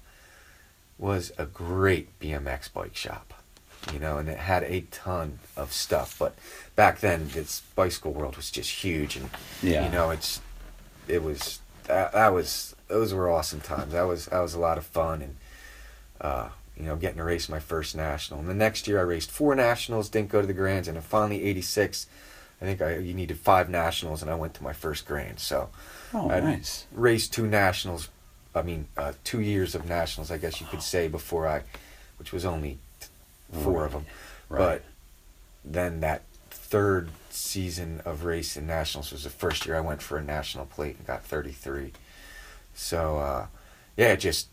was 0.98 1.32
a 1.38 1.46
great 1.46 2.18
BMX 2.20 2.72
bike 2.72 2.96
shop. 2.96 3.34
You 3.92 4.00
know, 4.00 4.18
and 4.18 4.28
it 4.28 4.38
had 4.38 4.64
a 4.64 4.82
ton 4.90 5.38
of 5.56 5.72
stuff. 5.72 6.16
But 6.18 6.34
back 6.76 6.98
then, 7.00 7.28
this 7.28 7.60
bicycle 7.74 8.12
world 8.12 8.36
was 8.36 8.50
just 8.50 8.70
huge, 8.70 9.16
and 9.16 9.30
Yeah. 9.62 9.84
you 9.86 9.90
know, 9.92 10.10
it's 10.10 10.40
it 11.06 11.22
was 11.22 11.60
that, 11.84 12.12
that 12.12 12.28
was 12.34 12.74
those 12.88 13.14
were 13.14 13.30
awesome 13.30 13.60
times. 13.60 13.92
That 13.92 14.02
was 14.02 14.26
that 14.26 14.40
was 14.40 14.52
a 14.54 14.58
lot 14.58 14.76
of 14.76 14.84
fun, 14.84 15.22
and 15.22 15.36
uh, 16.20 16.48
you 16.76 16.82
know, 16.84 16.96
getting 16.96 17.18
to 17.18 17.24
race 17.24 17.48
my 17.48 17.60
first 17.60 17.94
national. 17.96 18.40
And 18.40 18.48
the 18.48 18.54
next 18.54 18.88
year, 18.88 18.98
I 18.98 19.02
raced 19.02 19.30
four 19.30 19.54
nationals, 19.54 20.08
didn't 20.10 20.28
go 20.30 20.40
to 20.40 20.46
the 20.46 20.52
grands, 20.52 20.88
and 20.88 20.96
then 20.96 21.02
finally 21.02 21.44
'86, 21.44 22.08
I 22.60 22.64
think 22.64 22.82
I 22.82 22.96
you 22.96 23.14
needed 23.14 23.38
five 23.38 23.68
nationals, 23.68 24.22
and 24.22 24.30
I 24.30 24.34
went 24.34 24.54
to 24.54 24.62
my 24.62 24.72
first 24.72 25.06
grand. 25.06 25.38
So 25.40 25.68
Oh, 26.12 26.30
I 26.30 26.40
nice. 26.40 26.86
raced 26.92 27.32
two 27.32 27.46
nationals. 27.46 28.08
I 28.54 28.62
mean, 28.62 28.88
uh, 28.96 29.12
two 29.24 29.40
years 29.40 29.74
of 29.74 29.86
nationals, 29.88 30.30
I 30.30 30.38
guess 30.38 30.60
you 30.60 30.66
could 30.66 30.82
say, 30.82 31.06
before 31.06 31.46
I, 31.46 31.62
which 32.18 32.32
was 32.32 32.44
only 32.44 32.78
t- 33.00 33.06
four 33.62 33.84
of 33.84 33.92
them. 33.92 34.06
Right. 34.48 34.58
But 34.58 34.84
then 35.64 36.00
that 36.00 36.22
third 36.50 37.10
season 37.30 38.00
of 38.04 38.24
racing 38.24 38.66
nationals 38.66 39.12
was 39.12 39.24
the 39.24 39.30
first 39.30 39.66
year 39.66 39.76
I 39.76 39.80
went 39.80 40.02
for 40.02 40.18
a 40.18 40.22
national 40.22 40.66
plate 40.66 40.96
and 40.96 41.06
got 41.06 41.22
33. 41.24 41.92
So, 42.74 43.18
uh, 43.18 43.46
yeah, 43.96 44.16
just 44.16 44.48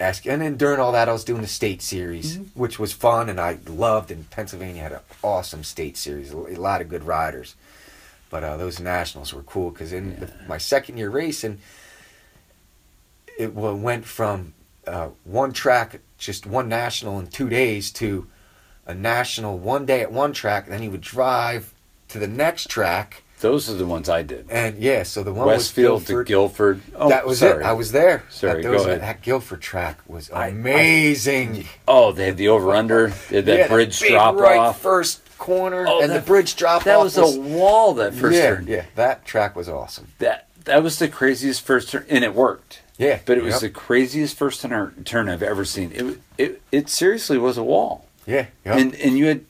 ask. 0.00 0.26
And 0.26 0.42
then 0.42 0.56
during 0.56 0.80
all 0.80 0.92
that, 0.92 1.08
I 1.08 1.12
was 1.12 1.24
doing 1.24 1.42
the 1.42 1.48
state 1.48 1.82
series, 1.82 2.36
Mhm. 2.38 2.46
which 2.54 2.78
was 2.78 2.92
fun 2.92 3.28
and 3.28 3.40
I 3.40 3.58
loved. 3.66 4.10
And 4.10 4.28
Pennsylvania 4.30 4.82
had 4.82 4.92
an 4.92 5.00
awesome 5.22 5.64
state 5.64 5.96
series, 5.96 6.30
a 6.30 6.36
lot 6.36 6.80
of 6.80 6.88
good 6.88 7.04
riders. 7.04 7.54
But 8.30 8.44
uh, 8.44 8.56
those 8.56 8.78
nationals 8.78 9.32
were 9.32 9.42
cool 9.42 9.70
because 9.70 9.92
in 9.92 10.20
the, 10.20 10.30
my 10.46 10.58
second 10.58 10.98
year 10.98 11.10
racing, 11.10 11.58
it 13.38 13.54
went 13.54 14.04
from 14.04 14.52
uh, 14.86 15.08
one 15.24 15.52
track, 15.52 16.00
just 16.18 16.46
one 16.46 16.68
national 16.68 17.18
in 17.20 17.26
two 17.28 17.48
days, 17.48 17.90
to 17.92 18.26
a 18.86 18.94
national 18.94 19.58
one 19.58 19.84
day 19.86 20.00
at 20.00 20.10
one 20.12 20.32
track. 20.32 20.64
And 20.64 20.72
then 20.72 20.82
he 20.82 20.88
would 20.88 21.00
drive 21.02 21.72
to 22.08 22.18
the 22.18 22.26
next 22.26 22.68
track, 22.70 23.22
Those 23.40 23.70
are 23.70 23.74
the 23.74 23.86
ones 23.86 24.08
I 24.08 24.22
did. 24.22 24.46
and 24.50 24.78
yeah, 24.78 25.04
so 25.04 25.22
the 25.22 25.32
one 25.32 25.46
Westfield 25.46 26.04
Guilford. 26.06 26.26
to 26.26 26.30
Guilford. 26.32 26.80
Oh, 26.96 27.08
that 27.08 27.26
was 27.26 27.38
sorry. 27.38 27.62
it. 27.62 27.66
I 27.66 27.72
was 27.72 27.92
there. 27.92 28.24
Sorry, 28.30 28.62
that, 28.62 28.68
go 28.68 28.82
ahead. 28.82 29.00
that 29.00 29.22
Guilford 29.22 29.60
track 29.60 29.98
was 30.08 30.30
I- 30.30 30.46
I- 30.46 30.48
amazing. 30.48 31.66
Oh, 31.86 32.12
they 32.12 32.26
had 32.26 32.36
the 32.36 32.48
over 32.48 32.74
under. 32.74 33.08
They 33.30 33.36
had 33.36 33.46
that 33.46 33.58
Yeah, 33.58 33.68
bridge 33.68 33.98
drop 34.00 34.36
right 34.36 34.58
off. 34.58 34.80
First 34.80 35.20
corner 35.38 35.86
Oh, 35.88 36.00
and 36.02 36.10
the 36.12 36.20
bridge 36.20 36.56
drop 36.56 36.78
off. 36.78 36.84
That 36.84 36.96
off 36.96 37.04
was 37.04 37.16
a 37.16 37.40
wall 37.40 37.94
that 37.94 38.12
first 38.14 38.36
yeah, 38.36 38.46
turn. 38.56 38.66
yeah. 38.66 38.84
That 38.96 39.24
track 39.24 39.54
was 39.54 39.68
awesome. 39.68 40.08
That 40.18 40.48
that 40.64 40.82
was 40.82 40.98
the 40.98 41.08
craziest 41.08 41.62
first 41.62 41.90
turn, 41.90 42.04
and 42.08 42.24
it 42.24 42.34
worked. 42.34 42.80
Yeah, 42.98 43.20
But 43.24 43.38
it 43.38 43.44
was 43.44 43.60
the 43.60 43.70
craziest 43.70 44.36
first 44.36 44.60
turn, 44.60 45.04
turn 45.04 45.28
I've 45.28 45.42
ever 45.44 45.64
seen. 45.64 45.92
It 45.94 46.18
it 46.36 46.62
it 46.72 46.88
seriously 46.88 47.38
was 47.38 47.56
a 47.56 47.62
wall, 47.62 48.06
yeah, 48.26 48.46
yep. 48.66 48.76
and 48.76 48.94
and 48.96 49.16
you 49.16 49.26
had 49.26 49.44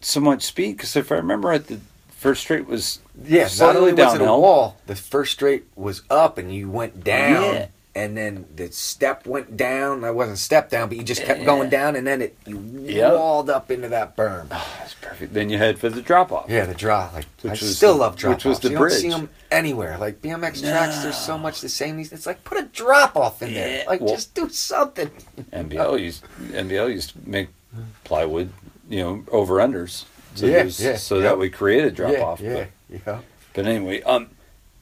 so 0.00 0.18
much 0.18 0.42
speed 0.42 0.76
because 0.76 0.96
if 0.96 1.12
I 1.12 1.14
remember 1.14 1.48
right, 1.48 1.64
the 1.64 1.78
first 2.10 2.40
straight 2.42 2.66
was 2.66 2.98
yeah. 3.24 3.48
Not 3.58 3.76
only 3.76 3.92
was 3.92 4.14
it 4.14 4.20
a 4.20 4.24
wall, 4.24 4.76
the 4.86 4.96
first 4.96 5.32
straight 5.32 5.64
was 5.76 6.02
up, 6.10 6.38
and 6.38 6.54
you 6.54 6.70
went 6.70 6.94
oh, 6.96 7.00
down, 7.02 7.54
Yeah. 7.54 7.66
and 7.94 8.16
then 8.16 8.46
the 8.56 8.70
step 8.72 9.26
went 9.26 9.56
down. 9.56 10.00
That 10.02 10.14
wasn't 10.14 10.38
step 10.38 10.70
down, 10.70 10.88
but 10.88 10.96
you 10.98 11.04
just 11.04 11.22
kept 11.22 11.40
Yeah. 11.40 11.46
going 11.46 11.70
down, 11.70 11.96
and 11.96 12.06
then 12.06 12.22
it 12.22 12.36
you 12.46 12.58
Yep. 12.86 13.12
walled 13.14 13.50
up 13.50 13.70
into 13.70 13.88
that 13.88 14.16
berm. 14.16 14.46
Ah, 14.50 14.66
that's 14.78 14.94
perfect. 14.94 15.34
Then 15.34 15.50
you 15.50 15.58
head 15.58 15.78
for 15.78 15.88
the 15.88 16.00
drop 16.02 16.32
off. 16.32 16.46
Yeah, 16.48 16.64
the 16.66 16.74
drop. 16.74 17.12
Like 17.14 17.26
Which 17.42 17.62
I 17.62 17.64
was 17.64 17.76
still 17.76 17.94
the- 17.94 18.00
love 18.00 18.16
drop 18.16 18.34
which 18.36 18.44
was 18.44 18.56
offs. 18.56 18.62
the 18.64 18.70
you 18.70 18.76
don't 18.78 18.90
see 18.90 19.08
bridge. 19.08 19.12
them 19.14 19.28
anywhere. 19.50 19.96
Like 19.98 20.22
BMX 20.22 20.60
tracks, 20.60 21.02
there's 21.02 21.16
so 21.18 21.36
much 21.38 21.60
the 21.60 21.68
same. 21.68 21.98
It's 22.00 22.26
like 22.26 22.42
put 22.44 22.58
a 22.58 22.62
drop 22.64 23.16
off 23.16 23.42
in 23.42 23.54
there. 23.54 23.84
Like 23.86 24.00
well- 24.00 24.14
just 24.14 24.34
do 24.34 24.48
something. 24.48 25.10
NBL 25.52 25.98
used 26.00 26.24
NBL 26.52 26.88
used 26.92 27.10
to 27.10 27.18
make 27.26 27.48
plywood, 28.04 28.52
you 28.88 29.00
know, 29.00 29.24
over 29.30 29.56
unders. 29.56 30.04
So, 30.36 30.46
Yeah, 30.46 30.62
yeah, 30.64 30.96
so 30.96 31.16
yep. 31.16 31.24
that 31.24 31.38
we 31.38 31.50
created 31.50 31.96
drop 31.96 32.16
off. 32.18 32.40
yeah, 32.40 32.66
yeah, 32.90 33.20
but 33.54 33.66
anyway, 33.66 34.02
um, 34.02 34.30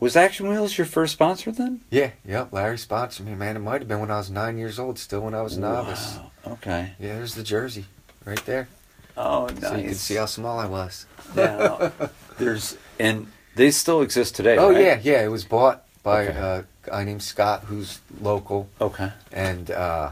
was 0.01 0.17
Action 0.17 0.49
Wheels 0.49 0.79
your 0.79 0.87
first 0.87 1.15
sponsor 1.15 1.51
then? 1.53 1.81
yeah, 1.91 2.11
yeah. 2.25 2.47
Larry 2.53 2.79
sponsored 2.79 3.27
me, 3.27 3.35
man. 3.35 3.57
It 3.57 3.61
might 3.61 3.81
have 3.81 3.89
been 3.89 4.01
when 4.01 4.11
I 4.11 4.19
was 4.19 4.31
nine 4.31 4.59
years 4.59 4.79
old, 4.79 4.99
still 4.99 5.21
when 5.21 5.35
I 5.35 5.43
was 5.43 5.57
a 5.57 5.61
novice. 5.61 6.17
Wow. 6.17 6.53
Okay. 6.55 6.93
Yeah, 6.99 7.15
there's 7.17 7.35
the 7.35 7.43
jersey 7.43 7.87
right 8.25 8.45
there. 8.47 8.69
Oh, 9.17 9.47
nice. 9.47 9.61
So 9.61 9.77
you 9.77 9.85
can 9.85 9.95
see 9.95 10.15
how 10.15 10.27
small 10.27 10.59
I 10.59 10.67
was. 10.67 11.07
Now, 11.35 11.91
there's 12.39 12.77
and 13.01 13.27
they 13.57 13.71
still 13.73 14.01
exist 14.03 14.37
today. 14.37 14.57
Oh 14.57 14.71
right? 14.73 14.81
yeah, 14.81 15.01
yeah. 15.03 15.25
It 15.25 15.29
was 15.29 15.45
bought 15.45 15.85
by 16.05 16.29
Okay. 16.29 16.39
uh, 16.39 16.63
a 16.63 16.65
guy 16.91 17.05
named 17.05 17.23
Scott, 17.23 17.65
who's 17.65 18.01
local, 18.21 18.69
Okay. 18.81 19.11
and 19.33 19.71
uh, 19.73 20.11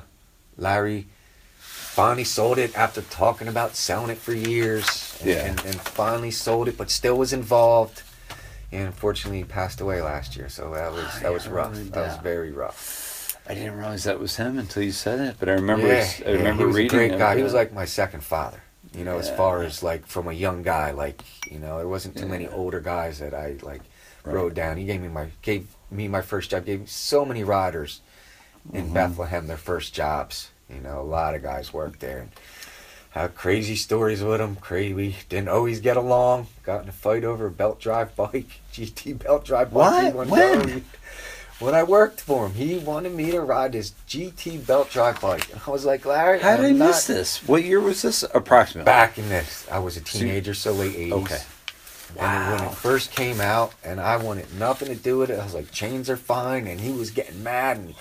Larry 0.58 1.06
finally 1.58 2.24
sold 2.24 2.58
it 2.58 2.76
after 2.76 3.00
talking 3.02 3.46
about 3.48 3.76
selling 3.76 4.10
it 4.10 4.18
for 4.18 4.32
years, 4.34 5.05
and, 5.20 5.28
Yeah. 5.30 5.44
and, 5.46 5.64
and 5.64 5.74
finally 5.80 6.30
sold 6.30 6.68
it, 6.68 6.76
but 6.76 6.90
still 6.90 7.16
was 7.16 7.32
involved. 7.32 8.02
And 8.72 8.86
unfortunately, 8.86 9.38
he 9.38 9.44
passed 9.44 9.80
away 9.80 10.02
last 10.02 10.36
year, 10.36 10.48
so 10.48 10.70
that 10.74 10.92
was 10.92 11.20
that 11.20 11.32
was 11.32 11.46
rough. 11.48 11.72
really, 11.72 11.84
That 11.90 12.06
was 12.08 12.16
very 12.18 12.50
rough. 12.52 13.38
I 13.48 13.54
didn't 13.54 13.76
realize 13.76 14.02
that 14.04 14.18
was 14.18 14.36
him 14.36 14.58
until 14.58 14.82
you 14.82 14.90
said 14.90 15.20
it, 15.20 15.36
but 15.38 15.48
I 15.48 15.52
remember. 15.52 15.86
yeah, 15.86 16.10
I 16.26 16.30
yeah, 16.30 16.36
remember 16.36 16.62
he 16.62 16.66
was 16.66 16.76
reading 16.76 16.90
a 16.90 16.98
great 16.98 17.12
it, 17.12 17.18
guy. 17.18 17.36
He 17.36 17.42
was 17.44 17.54
like 17.54 17.72
my 17.72 17.84
second 17.84 18.24
father. 18.24 18.60
You 18.92 19.04
know, 19.04 19.18
as 19.18 19.30
far 19.30 19.62
as 19.62 19.82
like 19.82 20.06
from 20.06 20.26
a 20.26 20.32
young 20.32 20.62
guy, 20.62 20.90
like 20.90 21.22
you 21.50 21.58
know, 21.60 21.78
there 21.78 21.88
wasn't 21.88 22.16
too 22.16 22.26
many 22.26 22.48
older 22.48 22.80
guys 22.80 23.18
that 23.20 23.34
I 23.34 23.56
like 23.62 23.82
Right. 24.24 24.34
rode 24.34 24.54
down. 24.54 24.76
He 24.76 24.84
gave 24.84 25.00
me 25.00 25.06
my 25.08 25.26
gave 25.42 25.68
me 25.90 26.08
my 26.08 26.20
first 26.22 26.50
job. 26.50 26.64
Gave 26.66 26.80
me 26.80 26.86
so 26.86 27.24
many 27.24 27.44
riders 27.44 28.00
in 28.72 28.88
Mhm. 28.90 28.94
Bethlehem 28.94 29.46
their 29.46 29.56
first 29.56 29.94
jobs. 29.94 30.50
You 30.68 30.80
know, 30.80 31.00
a 31.00 31.04
lot 31.04 31.36
of 31.36 31.42
guys 31.44 31.72
worked 31.72 32.00
there. 32.00 32.18
And 32.18 32.30
had 33.22 33.34
crazy 33.34 33.76
stories 33.76 34.22
with 34.22 34.40
him. 34.40 34.56
Crazy, 34.56 34.92
we 34.92 35.16
didn't 35.28 35.48
always 35.48 35.80
get 35.80 35.96
along. 35.96 36.48
Got 36.62 36.82
in 36.82 36.88
a 36.88 36.92
fight 36.92 37.24
over 37.24 37.46
a 37.46 37.50
belt 37.50 37.80
drive 37.80 38.14
bike, 38.14 38.60
GT 38.72 39.22
belt 39.22 39.44
drive 39.44 39.72
bike. 39.72 40.14
What? 40.14 40.28
When? 40.28 40.84
When 41.58 41.74
I 41.74 41.84
worked 41.84 42.20
for 42.20 42.46
him, 42.46 42.52
he 42.54 42.76
wanted 42.76 43.14
me 43.14 43.30
to 43.30 43.40
ride 43.40 43.72
his 43.72 43.92
GT 44.06 44.66
belt 44.66 44.90
drive 44.90 45.18
bike. 45.22 45.50
And 45.50 45.58
I 45.66 45.70
was 45.70 45.86
like, 45.86 46.04
Larry, 46.04 46.38
How 46.40 46.56
did 46.56 46.66
I 46.66 46.72
miss 46.72 47.06
this? 47.06 47.38
What 47.48 47.64
year 47.64 47.80
was 47.80 48.02
this? 48.02 48.22
Approximately. 48.34 48.84
Back 48.84 49.16
in 49.16 49.30
this, 49.30 49.66
I 49.72 49.78
was 49.78 49.96
a 49.96 50.02
teenager, 50.02 50.52
so 50.52 50.72
late 50.72 50.94
80s. 50.94 51.12
Okay. 51.12 51.38
And 52.18 52.50
when 52.52 52.60
Wow. 52.60 52.70
it 52.72 52.74
first 52.74 53.10
came 53.12 53.40
out, 53.40 53.72
and 53.82 54.00
I 54.00 54.18
wanted 54.18 54.52
nothing 54.58 54.88
to 54.88 54.94
do 54.94 55.16
with 55.16 55.30
it, 55.30 55.40
I 55.40 55.44
was 55.44 55.54
like, 55.54 55.70
chains 55.72 56.10
are 56.10 56.18
fine. 56.18 56.66
And 56.66 56.78
he 56.78 56.92
was 56.92 57.10
getting 57.10 57.42
mad. 57.42 57.78
And 57.78 57.94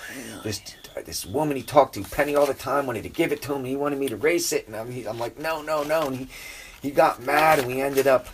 this 0.43 0.59
Uh, 0.95 1.01
this 1.05 1.25
woman 1.25 1.57
he 1.57 1.63
talked 1.63 1.95
to, 1.95 2.03
Penny, 2.03 2.35
all 2.35 2.45
the 2.45 2.53
time, 2.53 2.85
wanted 2.85 3.03
to 3.03 3.09
give 3.09 3.31
it 3.31 3.41
to 3.43 3.53
him. 3.53 3.65
He 3.65 3.75
wanted 3.75 3.99
me 3.99 4.07
to 4.09 4.15
race 4.17 4.53
it. 4.53 4.67
And 4.67 4.75
I'm, 4.75 4.91
he, 4.91 5.05
I'm 5.07 5.19
like, 5.19 5.37
no, 5.39 5.61
no, 5.61 5.83
no. 5.83 6.07
And 6.07 6.15
he, 6.17 6.27
he 6.81 6.91
got 6.91 7.21
mad, 7.23 7.59
and 7.59 7.67
we 7.67 7.81
ended 7.81 8.07
up 8.07 8.27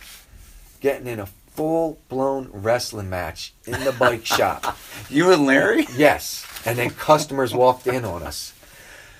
getting 0.80 1.06
in 1.06 1.18
a 1.20 1.26
full 1.26 1.98
blown 2.08 2.48
wrestling 2.52 3.10
match 3.10 3.52
in 3.66 3.82
the 3.84 3.92
bike 3.92 4.24
shop. 4.38 4.76
You 5.10 5.32
and 5.32 5.44
Larry? 5.44 5.86
Yes. 5.96 6.46
And 6.64 6.78
then 6.78 6.90
customers 6.90 7.54
walked 7.54 7.86
in 7.86 8.04
on 8.04 8.22
us. 8.22 8.54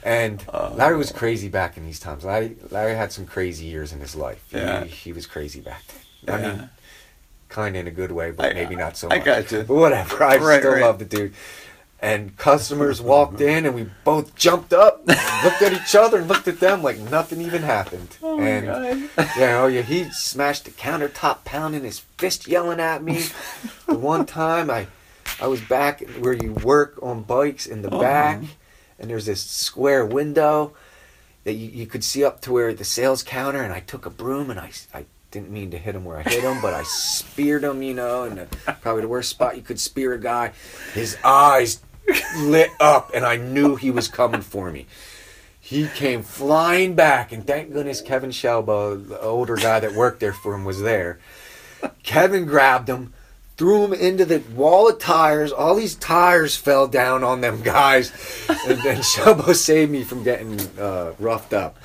And 0.05 0.43
Oh. 0.53 0.73
Larry 0.75 0.97
was 0.97 1.13
crazy 1.13 1.49
back 1.49 1.77
in 1.77 1.85
these 1.85 2.01
times. 2.01 2.25
Larry, 2.25 2.57
Larry 2.71 2.95
had 2.97 3.13
some 3.13 3.27
crazy 3.27 3.67
years 3.67 3.93
in 3.93 4.01
his 4.01 4.17
life. 4.17 4.45
He, 4.51 4.57
Yeah. 4.59 4.85
he 4.85 5.13
was 5.13 5.27
crazy 5.27 5.61
back 5.61 5.83
then. 6.25 6.41
Yeah. 6.41 6.49
I 6.49 6.57
mean, 6.57 6.71
kind 7.49 7.77
of 7.77 7.81
in 7.81 7.87
a 7.87 7.91
good 7.93 8.11
way, 8.11 8.31
but 8.31 8.51
I- 8.51 8.55
maybe 8.55 8.75
not 8.77 8.97
so 8.97 9.09
much. 9.09 9.21
I 9.21 9.25
got 9.25 9.53
you. 9.53 9.63
But 9.63 9.75
whatever. 9.75 10.25
I 10.25 10.39
Right, 10.39 10.61
still 10.61 10.73
right. 10.73 10.83
love 10.83 10.99
the 10.99 11.05
dude. 11.05 11.35
And 12.03 12.37
customers 12.37 13.01
walked 13.01 13.41
in, 13.53 13.65
and 13.65 13.77
we 13.77 13.87
both 14.03 14.35
jumped 14.35 14.73
up, 14.73 15.07
looked 15.07 15.63
at 15.63 15.73
each 15.73 15.95
other, 15.95 16.19
and 16.19 16.27
looked 16.29 16.49
at 16.49 16.59
them 16.59 16.83
like 16.83 16.99
nothing 16.99 17.41
even 17.41 17.63
happened. 17.63 18.17
Oh 18.21 18.39
my 18.39 18.49
and 18.49 18.67
God. 19.17 19.27
yeah, 19.39 19.61
oh 19.63 19.69
yeah, 19.69 19.83
he 19.83 20.11
smashed 20.11 20.65
the 20.65 20.73
countertop, 20.73 21.45
pounding 21.45 21.85
his 21.85 22.01
fist, 22.19 22.49
yelling 22.49 22.81
at 22.81 23.05
me. 23.05 23.23
the 23.87 23.95
one 23.95 24.27
time 24.27 24.69
I, 24.69 24.89
I 25.41 25.47
was 25.47 25.61
back 25.61 26.01
where 26.19 26.33
you 26.33 26.53
work 26.55 26.99
on 27.03 27.23
bikes 27.23 27.67
in 27.67 27.83
the 27.83 27.89
Uh-huh. 27.89 28.01
back, 28.01 28.41
and 28.99 29.09
there's 29.09 29.27
this 29.27 29.41
square 29.43 30.05
window 30.05 30.73
that 31.45 31.53
you, 31.55 31.69
you 31.69 31.87
could 31.87 32.03
see 32.03 32.25
up 32.25 32.41
to 32.41 32.53
where 32.53 32.75
the 32.75 32.85
sales 32.85 33.23
counter, 33.23 33.63
and 33.63 33.73
I 33.73 33.79
took 33.79 34.07
a 34.07 34.11
broom 34.11 34.51
and 34.51 34.59
I, 34.59 34.71
I 34.93 35.05
didn't 35.31 35.51
mean 35.51 35.71
to 35.71 35.79
hit 35.79 35.95
him 35.95 36.05
where 36.05 36.19
I 36.19 36.23
hit 36.23 36.43
him, 36.43 36.61
but 36.61 36.75
I 36.75 36.83
speared 36.87 37.63
him, 37.63 37.81
you 37.81 37.95
know, 37.95 38.25
and 38.25 38.49
probably 38.81 39.03
the 39.03 39.09
worst 39.09 39.31
spot 39.31 39.55
you 39.57 39.63
could 39.63 39.79
spear 39.79 40.15
a 40.15 40.21
guy. 40.21 40.51
His 40.95 41.17
eyes 41.25 41.81
lit 42.37 42.71
up, 42.81 43.11
and 43.15 43.25
I 43.25 43.37
knew 43.37 43.77
he 43.77 43.91
was 43.91 44.09
coming 44.09 44.41
for 44.41 44.71
me. 44.71 44.87
He 45.61 45.89
came 45.89 46.23
flying 46.23 46.95
back, 46.95 47.33
and 47.33 47.47
thank 47.47 47.73
goodness 47.73 48.01
Kevin 48.01 48.31
Shelba, 48.31 49.09
the 49.09 49.21
older 49.21 49.57
guy 49.57 49.81
that 49.81 49.95
worked 49.95 50.21
there 50.21 50.33
for 50.33 50.55
him, 50.55 50.65
was 50.65 50.81
there. 50.81 51.19
Kevin 52.03 52.47
grabbed 52.47 52.89
him, 52.89 53.13
threw 53.57 53.85
him 53.85 53.93
into 53.93 54.25
the 54.25 54.41
wall 54.55 54.89
of 54.89 54.99
tires. 54.99 55.53
All 55.53 55.75
these 55.75 55.95
tires 55.95 56.57
fell 56.57 56.89
down 56.89 57.23
on 57.23 57.41
them 57.41 57.63
guys, 57.63 58.11
and 58.67 58.83
then 58.83 58.97
Shelbo 59.03 59.55
saved 59.55 59.91
me 59.93 60.03
from 60.03 60.25
getting 60.25 60.61
uh, 60.79 61.15
roughed 61.19 61.53
up. 61.53 61.79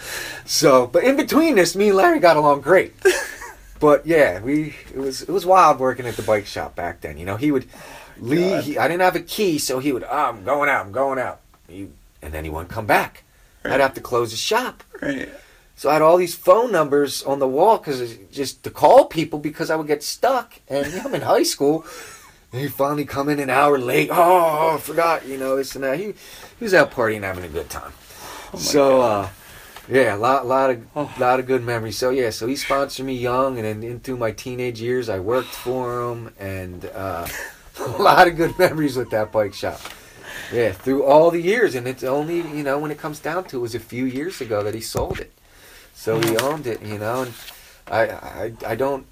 So, 0.46 0.88
but 0.88 1.04
in 1.04 1.16
between 1.16 1.56
this, 1.56 1.76
me 1.76 1.90
and 1.90 1.98
Larry 1.98 2.20
got 2.20 2.38
along 2.38 2.62
great. 2.62 2.94
But 3.80 4.06
yeah, 4.06 4.42
we 4.42 4.76
it 4.94 4.98
was 4.98 5.22
it 5.22 5.30
was 5.30 5.46
wild 5.46 5.80
working 5.80 6.06
at 6.08 6.16
the 6.16 6.24
bike 6.24 6.48
shop 6.48 6.76
back 6.76 7.02
then. 7.02 7.18
You 7.18 7.26
know, 7.26 7.36
he 7.36 7.52
would 7.52 7.68
leave. 8.20 8.64
He, 8.64 8.78
I 8.78 8.88
didn't 8.88 9.02
have 9.02 9.16
a 9.16 9.22
key, 9.22 9.58
so 9.58 9.80
he 9.80 9.92
would. 9.92 10.04
Oh, 10.04 10.08
I'm 10.10 10.44
going 10.44 10.70
out. 10.70 10.86
I'm 10.86 10.92
going 10.92 11.20
out. 11.20 11.42
He, 11.68 11.90
and 12.22 12.34
then 12.34 12.44
he 12.44 12.50
wouldn't 12.50 12.70
come 12.70 12.86
back. 12.86 13.24
I'd 13.64 13.82
have 13.82 13.94
to 13.96 14.02
close 14.02 14.32
the 14.32 14.38
shop. 14.38 14.84
Right. 15.02 15.30
So 15.76 15.90
I 15.90 15.94
had 15.94 16.02
all 16.02 16.18
these 16.18 16.34
phone 16.34 16.72
numbers 16.72 17.22
on 17.24 17.40
the 17.40 17.48
wall 17.48 17.78
because 17.78 18.16
just 18.32 18.64
to 18.64 18.72
call 18.72 19.06
people 19.06 19.38
because 19.38 19.70
I 19.70 19.76
would 19.76 19.88
get 19.88 20.04
stuck. 20.04 20.60
And 20.68 20.88
you 20.88 20.98
know, 20.98 21.04
I'm 21.06 21.16
in 21.16 21.22
high 21.22 21.44
school. 21.44 21.86
And 22.52 22.62
he 22.62 22.68
finally 22.68 23.06
come 23.06 23.30
in 23.30 23.40
an 23.40 23.50
hour 23.50 23.78
late. 23.78 24.10
Oh, 24.12 24.76
I 24.76 24.80
forgot, 24.80 25.28
you 25.28 25.38
know, 25.38 25.58
this 25.58 25.76
and 25.76 25.84
that. 25.84 26.00
He, 26.00 26.06
he 26.06 26.64
was 26.64 26.74
out 26.74 26.92
partying, 26.92 27.24
having 27.24 27.44
a 27.44 27.50
good 27.50 27.70
time. 27.70 27.92
so, 28.58 29.02
uh, 29.02 29.30
yeah, 29.90 30.16
a 30.16 30.18
lot, 30.18 30.48
lot 30.48 30.70
of, 30.70 31.20
lot 31.20 31.40
of 31.40 31.46
good 31.46 31.64
memories. 31.64 31.98
So 31.98 32.10
yeah, 32.10 32.30
so 32.30 32.48
he 32.48 32.56
sponsored 32.56 33.06
me 33.06 33.16
young, 33.16 33.58
and 33.58 33.66
then 33.66 33.84
into 33.84 34.18
my 34.18 34.32
teenage 34.32 34.82
years, 34.82 35.10
I 35.10 35.20
worked 35.20 35.50
for 35.50 36.12
him, 36.12 36.34
and 36.40 36.86
uh, 36.94 37.28
a 38.00 38.02
lot 38.02 38.28
of 38.28 38.36
good 38.36 38.58
memories 38.60 38.96
with 38.98 39.10
that 39.12 39.32
bike 39.32 39.54
shop. 39.54 39.80
Yeah, 40.52 40.72
through 40.72 41.04
all 41.04 41.30
the 41.32 41.42
years, 41.42 41.76
and 41.76 41.88
it's 41.88 42.04
only 42.04 42.38
you 42.38 42.64
know 42.64 42.80
when 42.80 42.92
it 42.92 42.98
comes 42.98 43.20
down 43.20 43.46
to 43.46 43.58
it, 43.58 43.60
was 43.60 43.76
a 43.76 43.80
few 43.80 44.06
years 44.06 44.40
ago 44.40 44.64
that 44.64 44.74
he 44.74 44.82
sold 44.82 45.20
it, 45.20 45.32
so 45.94 46.20
he 46.20 46.38
owned 46.38 46.68
it, 46.68 46.82
you 46.82 46.98
know. 46.98 47.24
And 47.24 47.34
I 47.88 48.02
I, 48.10 48.54
I 48.66 48.76
don't 48.76 49.06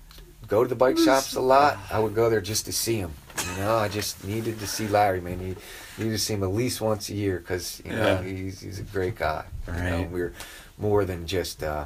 go 0.47 0.63
to 0.63 0.69
the 0.69 0.75
bike 0.75 0.97
shops 0.97 1.36
a 1.36 1.41
lot. 1.41 1.78
I 1.91 1.99
would 1.99 2.15
go 2.15 2.30
there 2.30 2.39
just 2.41 2.65
to 2.65 2.71
see 2.71 2.97
him. 2.97 3.12
You 3.58 3.63
know, 3.63 3.75
I 3.75 3.89
just 3.89 4.23
needed 4.23 4.60
to 4.60 4.67
see 4.67 4.88
Larry, 4.88 5.19
man. 5.19 5.39
He 5.39 5.56
needed 6.01 6.13
to 6.17 6.17
see 6.23 6.36
him 6.36 6.43
at 6.43 6.54
least 6.54 6.80
once 6.80 7.10
a 7.10 7.13
year 7.15 7.39
because 7.39 7.82
you 7.84 7.91
know 7.91 8.21
Yeah. 8.21 8.23
he's 8.23 8.62
he's 8.62 8.80
a 8.80 8.84
great 8.84 9.15
guy. 9.15 9.43
You 9.67 9.73
know, 9.73 9.97
Right. 9.97 10.10
we're 10.12 10.34
more 10.78 11.04
than 11.04 11.28
just 11.28 11.63
uh, 11.63 11.86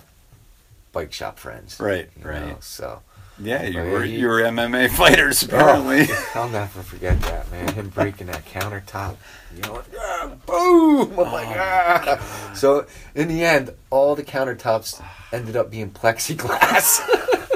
bike 0.92 1.12
shop 1.14 1.40
friends. 1.40 1.80
Right, 1.80 2.10
you 2.22 2.30
right. 2.30 2.48
know, 2.50 2.58
So. 2.60 3.02
Yeah, 3.42 3.64
you 3.64 3.80
Oh, 3.80 3.90
were 3.90 4.04
he- 4.04 4.20
you 4.20 4.28
were 4.28 4.42
MMA 4.42 4.90
fighters 4.90 5.44
apparently. 5.44 6.08
Oh, 6.10 6.32
I'll 6.36 6.50
never 6.50 6.82
forget 6.82 7.20
that, 7.22 7.50
man. 7.52 7.74
Him 7.74 7.90
breaking 7.90 8.28
that 8.28 8.46
countertop. 8.46 9.16
You 9.56 9.62
know, 9.64 9.82
ah, 10.00 10.32
boom! 10.46 11.12
I'm 11.20 11.32
like, 11.32 11.48
ah. 11.58 12.52
So, 12.56 12.86
in 13.16 13.28
the 13.30 13.44
end, 13.44 13.74
all 13.90 14.16
the 14.16 14.24
countertops 14.24 15.04
ended 15.32 15.56
up 15.56 15.72
being 15.72 15.90
plexiglass. 15.92 17.00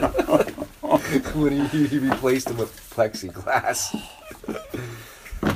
when 1.35 1.65
he, 1.67 1.85
he 1.87 1.97
replaced 1.99 2.47
them 2.47 2.57
with 2.57 2.71
plexiglass. 2.95 3.93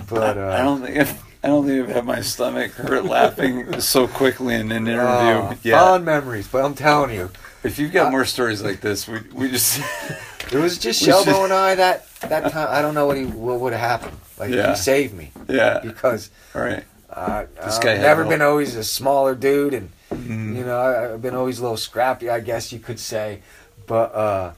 But, 0.09 0.37
uh, 0.37 0.49
I 0.57 0.57
don't 0.63 0.81
think 0.81 0.97
I've, 0.97 1.23
I 1.43 1.47
don't 1.47 1.65
think 1.65 1.87
I've 1.89 1.95
had 1.95 2.05
my 2.05 2.21
stomach 2.21 2.71
hurt 2.73 3.05
laughing 3.05 3.79
so 3.79 4.07
quickly 4.07 4.55
in 4.55 4.71
an 4.71 4.87
interview. 4.87 5.01
oh, 5.03 5.53
yeah. 5.63 5.79
fond 5.79 6.05
memories. 6.05 6.47
But 6.47 6.63
I'm 6.65 6.73
telling 6.75 7.15
you, 7.15 7.29
if 7.63 7.79
you've 7.79 7.91
got 7.91 8.11
more 8.11 8.25
stories 8.25 8.61
like 8.61 8.81
this, 8.81 9.07
we 9.07 9.19
we 9.33 9.49
just 9.49 9.79
It 10.51 10.53
was 10.59 10.77
just 10.77 11.01
We 11.05 11.11
should- 11.11 11.25
Shelbo 11.25 11.43
and 11.43 11.53
I 11.53 11.75
that 11.75 12.09
that 12.21 12.51
time. 12.51 12.67
I 12.71 12.81
don't 12.81 12.93
know 12.93 13.05
what 13.05 13.17
he 13.17 13.25
what 13.25 13.59
would 13.59 13.73
have 13.73 13.81
happened. 13.81 14.17
Like 14.39 14.51
Yeah. 14.51 14.69
he 14.71 14.75
saved 14.77 15.13
me 15.13 15.31
yeah. 15.49 15.79
because 15.83 16.29
All 16.55 16.61
right. 16.61 16.83
uh, 17.09 17.45
This 17.65 17.77
I've 17.77 17.83
guy 17.83 17.97
never 17.97 18.23
no- 18.23 18.29
been 18.29 18.41
always 18.41 18.75
a 18.75 18.83
smaller 18.83 19.35
dude, 19.35 19.73
and 19.73 19.89
Mhm. 20.13 20.55
you 20.55 20.63
know 20.63 20.77
I, 20.79 21.13
I've 21.13 21.21
been 21.21 21.35
always 21.35 21.59
a 21.59 21.63
little 21.63 21.77
scrappy, 21.77 22.29
I 22.29 22.39
guess 22.39 22.71
you 22.71 22.79
could 22.79 22.99
say. 22.99 23.41
But 23.87 24.13
uh, 24.15 24.51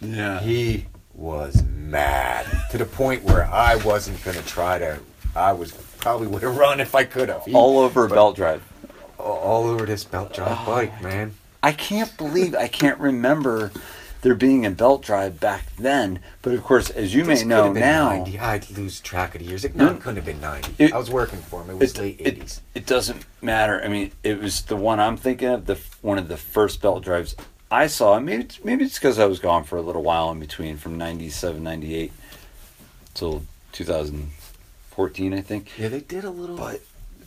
Yeah. 0.00 0.40
he 0.40 0.86
was 1.14 1.62
mad 1.64 2.46
to 2.70 2.78
the 2.78 2.84
point 2.86 3.24
where 3.24 3.44
I 3.46 3.76
wasn't 3.76 4.22
gonna 4.24 4.42
try 4.42 4.78
to. 4.78 4.98
I 5.34 5.52
was 5.52 5.72
probably 5.98 6.28
would 6.28 6.42
have 6.42 6.56
run 6.56 6.80
if 6.80 6.94
I 6.94 7.04
could 7.04 7.28
have. 7.28 7.42
All 7.52 7.78
over 7.78 8.04
a 8.04 8.08
but- 8.08 8.14
belt 8.14 8.36
drive. 8.36 8.62
all- 9.18 9.38
all 9.38 9.64
over 9.64 9.84
this 9.86 10.04
belt 10.04 10.32
drive 10.34 10.56
Oh, 10.60 10.66
bike, 10.66 11.02
man. 11.02 11.34
I 11.66 11.72
can't 11.72 12.16
believe 12.16 12.54
I 12.54 12.68
can't 12.68 13.00
remember 13.00 13.72
there 14.22 14.36
being 14.36 14.64
a 14.64 14.70
belt 14.70 15.02
drive 15.02 15.40
back 15.40 15.64
then. 15.76 16.20
But 16.42 16.52
of 16.54 16.62
course, 16.62 16.90
as 16.90 17.12
you 17.12 17.24
This 17.24 17.42
may 17.42 17.48
know 17.48 17.72
now, 17.72 18.10
90. 18.10 18.38
I'd 18.38 18.70
lose 18.70 19.00
track 19.00 19.34
of 19.34 19.40
the 19.40 19.48
years. 19.48 19.64
It 19.64 19.74
No. 19.74 19.94
couldn't 19.94 20.14
have 20.14 20.24
been 20.24 20.40
90. 20.40 20.76
It- 20.78 20.92
I 20.92 20.96
was 20.96 21.10
working 21.10 21.40
for 21.40 21.62
him. 21.62 21.70
It 21.70 21.78
was 21.78 21.90
it, 21.94 21.98
late 21.98 22.20
80s. 22.20 22.60
it 22.76 22.86
doesn't 22.86 23.24
matter. 23.42 23.82
I 23.84 23.88
mean, 23.88 24.12
it 24.22 24.40
was 24.40 24.62
the 24.62 24.76
one 24.76 25.00
I'm 25.00 25.16
thinking 25.16 25.48
of, 25.48 25.66
the 25.66 25.76
one 26.02 26.18
of 26.18 26.28
the 26.28 26.36
first 26.36 26.80
belt 26.80 27.02
drives 27.02 27.34
I 27.68 27.88
saw. 27.88 28.20
Maybe 28.20 28.44
it's, 28.44 28.62
maybe 28.64 28.84
it's 28.84 28.94
because 28.94 29.18
I 29.18 29.24
was 29.26 29.40
gone 29.40 29.64
for 29.64 29.76
a 29.76 29.82
little 29.82 30.04
while 30.04 30.30
in 30.30 30.38
between, 30.38 30.76
from 30.76 30.96
97, 30.96 31.64
98 31.64 32.12
till 33.12 33.42
2014, 33.72 35.34
I 35.34 35.40
think. 35.40 35.72
Yeah, 35.76 35.88
they 35.88 35.98
did 36.00 36.22
a 36.22 36.30
little. 36.30 36.56
But- 36.56 36.82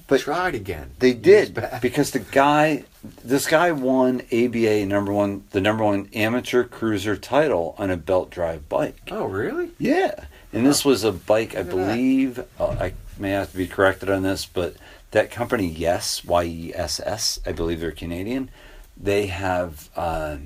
But 0.10 0.22
tried 0.22 0.56
again. 0.56 0.92
They 1.00 1.14
did 1.14 1.54
because 1.82 2.12
the 2.12 2.20
guy, 2.20 2.84
this 3.24 3.48
guy 3.48 3.72
won 3.72 4.22
ABA 4.34 4.86
number 4.88 5.14
one, 5.14 5.44
the 5.52 5.62
number 5.62 5.84
one 5.84 6.10
amateur 6.14 6.64
cruiser 6.64 7.16
title 7.16 7.76
on 7.78 7.92
a 7.92 7.96
belt 7.98 8.32
drive 8.32 8.68
bike. 8.68 8.98
Oh, 9.12 9.26
really? 9.26 9.70
Yeah, 9.78 10.26
and 10.52 10.66
this 10.66 10.84
was 10.84 11.04
a 11.04 11.12
bike, 11.12 11.56
I 11.56 11.60
Look 11.60 11.70
believe. 11.70 12.40
Uh, 12.60 12.76
I 12.80 12.94
may 13.20 13.30
have 13.30 13.52
to 13.52 13.58
be 13.58 13.68
corrected 13.68 14.10
on 14.10 14.24
this, 14.24 14.46
but 14.46 14.76
that 15.12 15.30
company, 15.30 15.68
Yes, 15.68 16.26
Y 16.26 16.44
E 16.44 16.74
S 16.76 17.00
S, 17.00 17.40
I 17.46 17.52
believe 17.52 17.80
they're 17.80 17.92
Canadian. 17.92 18.50
They 18.98 19.28
have 19.28 19.90
uh, 19.96 20.38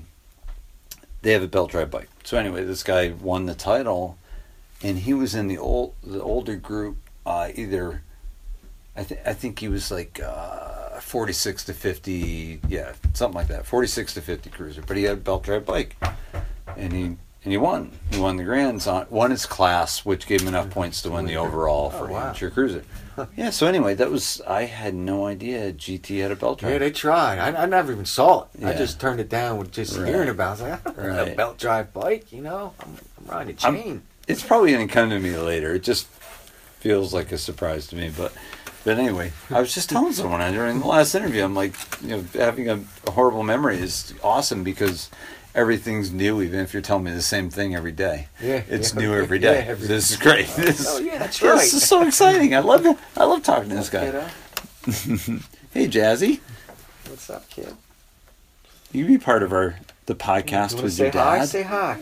they 1.21 1.31
have 1.31 1.41
a 1.41 1.47
belt 1.47 1.71
drive 1.71 1.89
bike. 1.89 2.09
So 2.23 2.37
anyway, 2.37 2.65
this 2.65 2.83
guy 2.83 3.09
won 3.09 3.45
the 3.45 3.55
title, 3.55 4.17
and 4.83 4.99
he 4.99 5.13
was 5.13 5.33
in 5.33 5.47
the 5.47 5.57
old 5.57 5.95
the 6.03 6.21
older 6.21 6.57
group. 6.57 6.97
Uh, 7.25 7.49
either 7.55 8.01
I 8.95 9.03
think 9.03 9.21
I 9.25 9.33
think 9.33 9.59
he 9.59 9.67
was 9.67 9.89
like 9.91 10.19
uh, 10.23 10.99
forty 10.99 11.33
six 11.33 11.63
to 11.65 11.73
fifty, 11.73 12.59
yeah, 12.67 12.93
something 13.13 13.35
like 13.35 13.47
that, 13.47 13.65
forty 13.65 13.87
six 13.87 14.13
to 14.13 14.21
fifty 14.21 14.49
cruiser. 14.49 14.81
But 14.85 14.97
he 14.97 15.03
had 15.03 15.13
a 15.13 15.21
belt 15.21 15.43
drive 15.43 15.65
bike, 15.65 15.95
and 16.77 16.93
he 16.93 17.03
and 17.03 17.51
he 17.51 17.57
won. 17.57 17.91
He 18.11 18.19
won 18.19 18.37
the 18.37 18.43
grands 18.43 18.85
on 18.87 19.07
won 19.09 19.31
his 19.31 19.45
class, 19.47 20.05
which 20.05 20.27
gave 20.27 20.41
him 20.41 20.47
enough 20.49 20.69
points 20.69 21.01
to 21.01 21.09
win 21.09 21.25
the 21.25 21.35
overall 21.37 21.91
Oh, 21.93 21.97
for 21.97 22.07
wow. 22.07 22.27
amateur 22.27 22.49
cruiser. 22.49 22.83
Yeah. 23.37 23.51
So 23.51 23.67
anyway, 23.67 23.93
that 23.93 24.09
was 24.09 24.41
I 24.47 24.63
had 24.63 24.95
no 24.95 25.27
idea 25.27 25.71
GT 25.71 26.19
had 26.21 26.31
a 26.31 26.35
belt 26.35 26.57
drive. 26.59 26.71
Yeah, 26.73 26.77
they 26.79 26.89
tried. 26.89 27.37
I, 27.37 27.61
I 27.61 27.65
never 27.67 27.91
even 27.91 28.05
saw 28.05 28.47
it. 28.55 28.65
I 28.65 28.73
just 28.73 28.99
turned 28.99 29.19
it 29.19 29.29
down 29.29 29.59
with 29.59 29.71
just 29.71 29.95
Right. 29.99 30.07
hearing 30.07 30.29
about 30.29 30.59
it. 30.59 30.63
I 30.63 30.69
was 30.69 30.85
like, 30.85 30.87
I 30.87 30.91
don't 31.03 31.05
Right. 31.15 31.31
a 31.33 31.35
belt 31.35 31.59
drive 31.59 31.93
bike, 31.93 32.31
you 32.33 32.41
know? 32.41 32.73
I'm, 32.79 32.97
I'm 33.19 33.25
riding 33.31 33.55
a 33.55 33.65
I'm- 33.67 33.75
chain. 33.75 34.01
it's 34.27 34.41
probably 34.41 34.71
going 34.71 34.87
to 34.87 34.91
come 34.91 35.11
to 35.11 35.19
me 35.19 35.37
later. 35.37 35.75
It 35.75 35.83
just 35.83 36.07
feels 36.79 37.13
like 37.13 37.31
a 37.31 37.37
surprise 37.37 37.85
to 37.89 37.95
me. 37.95 38.09
But 38.17 38.33
but 38.83 38.97
anyway, 38.97 39.31
I 39.49 39.59
was 39.59 39.73
just 39.73 39.89
telling 39.89 40.13
someone 40.13 40.39
during 40.53 40.79
the 40.79 40.87
last 40.87 41.15
interview, 41.15 41.43
I'm 41.43 41.55
like, 41.55 41.75
you 42.01 42.09
know, 42.09 42.23
having 42.33 42.69
a, 42.69 42.83
a 43.07 43.11
horrible 43.11 43.43
memory 43.43 43.79
is 43.79 44.13
awesome 44.23 44.63
because 44.63 45.09
everything's 45.55 46.11
new, 46.11 46.41
even 46.41 46.59
if 46.59 46.73
you're 46.73 46.81
telling 46.81 47.03
me 47.03 47.11
the 47.11 47.21
same 47.21 47.49
thing 47.49 47.75
every 47.75 47.91
day. 47.91 48.27
Yeah, 48.41 48.63
It's 48.67 48.93
yeah. 48.93 48.99
new 49.01 49.13
every 49.15 49.39
day. 49.39 49.63
Yeah, 49.65 49.71
every- 49.71 49.87
this 49.87 50.11
is 50.11 50.17
great. 50.17 50.47
This, 50.55 50.85
Oh, 50.89 50.99
yeah, 50.99 51.17
that's 51.19 51.41
right. 51.41 51.55
this 51.59 51.73
is 51.73 51.87
so 51.87 52.05
exciting. 52.05 52.55
I 52.55 52.59
love 52.59 52.85
it. 52.85 52.97
I 53.15 53.23
love 53.25 53.43
talking 53.43 53.69
to 53.69 53.75
this 53.75 53.89
guy. 53.89 54.07
Hey, 55.73 55.87
Jazzy, 55.87 56.39
What's 57.07 57.29
up, 57.29 57.49
kid? 57.49 57.73
you 58.91 59.05
be 59.07 59.17
part 59.17 59.41
of 59.43 59.51
our 59.51 59.79
the 60.05 60.13
podcast 60.15 60.77
You 60.77 60.83
with 60.83 60.99
your 60.99 61.09
dad. 61.09 61.39
hi? 61.39 61.45
Say 61.45 61.63
hi. 61.63 61.99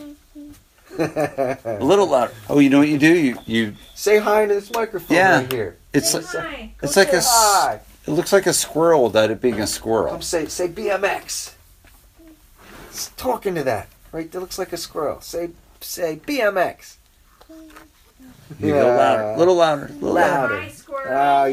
A 0.99 1.77
little 1.81 2.07
louder. 2.07 2.33
Oh, 2.49 2.59
you 2.59 2.69
know 2.69 2.79
what 2.79 2.87
you 2.89 2.97
do? 2.97 3.13
You 3.17 3.37
you. 3.45 3.75
Say 3.95 4.19
hi 4.19 4.45
to 4.45 4.53
this 4.53 4.71
microphone 4.71 5.15
Yeah. 5.17 5.37
right 5.41 5.51
here. 5.51 5.77
It's 5.93 6.11
Say 6.11 6.19
like 6.19 6.27
hi. 6.27 6.73
it's 6.81 6.95
Go 6.95 7.01
like 7.01 7.09
say 7.09 7.15
a. 7.15 7.19
s- 7.19 7.27
hi. 7.29 7.79
It 8.07 8.11
looks 8.11 8.33
like 8.33 8.47
a 8.47 8.53
squirrel 8.53 9.03
without 9.03 9.29
it 9.29 9.41
being 9.41 9.59
a 9.59 9.67
squirrel. 9.67 10.11
Come 10.11 10.21
say 10.21 10.45
say 10.47 10.67
BMX. 10.67 11.53
It's 12.89 13.09
talking 13.17 13.55
to 13.55 13.63
that. 13.63 13.87
Right 14.11 14.31
there 14.31 14.41
looks 14.41 14.57
like 14.59 14.73
a 14.73 14.77
squirrel. 14.77 15.21
Say 15.21 15.51
say 15.79 16.19
BMX. 16.25 16.95
You 18.59 18.73
go 18.73 18.95
louder, 18.95 19.37
little 19.37 19.55
louder, 19.55 19.87
little 19.93 20.13
louder. 20.13 20.53
Louder. 20.55 20.61
Hi, 20.61 20.67
squirrel. 20.69 21.17
Uh, 21.17 21.45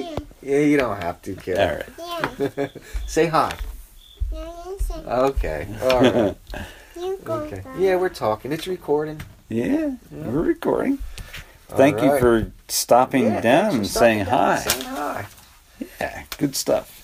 yeah, 0.42 0.59
you 0.59 0.77
don't 0.77 1.01
have 1.01 1.22
to, 1.22 1.35
kid. 1.37 1.57
All 1.59 1.77
right. 1.77 2.51
Yeah, 2.57 2.68
say 3.07 3.27
hi. 3.27 3.55
yeah, 4.33 4.44
you 4.66 4.79
say, 4.81 4.94
Okay. 5.07 5.68
All 5.83 6.01
right. 6.01 6.37
you 7.01 7.19
go 7.25 7.35
Okay. 7.35 7.61
back. 7.61 7.77
Yeah, 7.79 7.97
we're 7.97 8.09
talking. 8.09 8.53
It's 8.53 8.67
recording. 8.67 9.21
Yeah, 9.49 9.67
Yeah. 9.67 9.91
we're 10.11 10.43
recording. 10.43 10.99
Thank 11.69 11.99
All 11.99 12.05
you 12.15 12.19
for 12.19 12.53
stopping 12.69 13.25
Yeah, 13.25 13.41
down 13.41 13.75
and 13.77 13.87
saying 13.87 14.25
down 14.25 14.29
hi. 14.29 14.55
and 14.63 14.71
Saying 14.71 14.85
hi. 14.87 15.27
Yeah, 16.01 16.23
good 16.39 16.57
stuff. 16.57 16.95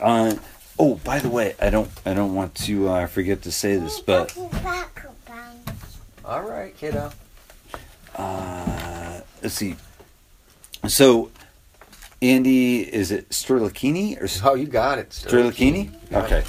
Uh, 0.00 0.34
oh, 0.78 0.96
by 1.04 1.18
the 1.20 1.28
way, 1.28 1.54
I 1.60 1.70
don't 1.70 1.90
I 2.04 2.14
don't 2.14 2.34
want 2.34 2.54
to 2.66 2.88
uh, 2.88 3.06
forget 3.06 3.42
to 3.42 3.52
say 3.52 3.76
this, 3.76 4.00
but 4.00 4.36
All 6.24 6.42
right, 6.42 6.76
kiddo. 6.76 7.12
uh, 8.16 9.20
let's 9.42 9.54
see. 9.54 9.76
So, 10.86 11.30
Andy, 12.22 12.80
is 12.82 13.10
it 13.10 13.30
Sterlachini 13.30 14.20
or 14.20 14.28
Oh, 14.48 14.54
you 14.54 14.66
got 14.66 14.98
it. 14.98 15.08
Sterlachini? 15.10 15.90
Okay. 16.12 16.42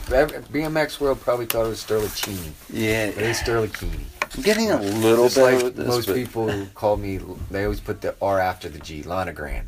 BMX 0.52 1.00
World 1.00 1.22
probably 1.22 1.46
thought 1.46 1.66
it 1.66 1.70
was 1.70 1.84
Sterlachini. 1.84 2.52
Yeah, 2.70 3.06
It 3.06 3.18
is 3.18 3.38
Sterlachini. 3.40 4.02
I'm 4.36 4.42
getting 4.44 4.72
a 4.72 4.82
little 4.82 5.26
Just 5.26 5.38
better 5.38 5.64
like 5.66 5.76
this. 5.76 5.88
most 5.88 6.08
but- 6.08 6.16
people 6.16 6.50
who 6.50 6.66
call 6.68 6.98
me, 6.98 7.20
they 7.50 7.64
always 7.64 7.80
put 7.80 8.02
the 8.02 8.16
R 8.22 8.40
after 8.40 8.68
the 8.70 8.80
G, 8.80 9.04
Lonergan. 9.04 9.68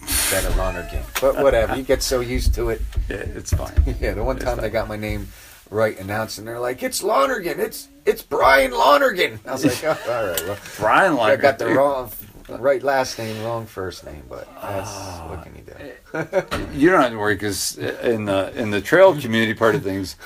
Instead 0.00 0.44
of 0.44 0.56
Lonergan. 0.56 1.02
But 1.20 1.36
whatever, 1.42 1.76
you 1.76 1.82
get 1.82 2.02
so 2.02 2.20
used 2.20 2.54
to 2.56 2.68
it. 2.70 2.82
yeah, 3.08 3.16
it's 3.16 3.52
fine. 3.52 3.72
Yeah, 4.00 4.12
the 4.14 4.22
one 4.24 4.36
It's 4.36 4.44
time 4.44 4.58
they 4.60 4.68
got 4.68 4.88
my 4.88 4.96
name 4.96 5.28
right 5.70 5.98
announced, 5.98 6.38
and 6.38 6.46
they're 6.46 6.60
like, 6.60 6.82
"It's 6.82 7.02
Lonergan. 7.02 7.58
It's 7.58 7.88
it's 8.04 8.20
Brian 8.22 8.72
Lonergan." 8.72 9.40
I 9.46 9.52
was 9.52 9.64
like, 9.64 9.82
oh, 9.84 10.12
"All 10.12 10.26
right, 10.28 10.42
well, 10.46 10.58
Brian 10.78 11.14
Lonergan." 11.16 11.38
I 11.38 11.42
got 11.50 11.58
the 11.58 11.68
wrong 11.68 12.10
right 12.58 12.82
last 12.82 13.18
name, 13.18 13.42
wrong 13.44 13.66
first 13.66 14.04
name, 14.04 14.22
but 14.28 14.46
that's 14.62 14.90
Ah. 14.90 15.26
what 15.28 15.42
can 15.42 15.54
you 15.56 15.62
do?" 15.62 16.78
You 16.78 16.90
don't 16.90 17.02
have 17.02 17.10
to 17.12 17.18
worry 17.18 17.34
because 17.34 17.76
in 17.78 18.24
the 18.24 18.52
in 18.56 18.70
the 18.70 18.80
trail 18.80 19.18
community 19.20 19.54
part 19.54 19.74
of 19.74 19.82
things, 19.82 20.16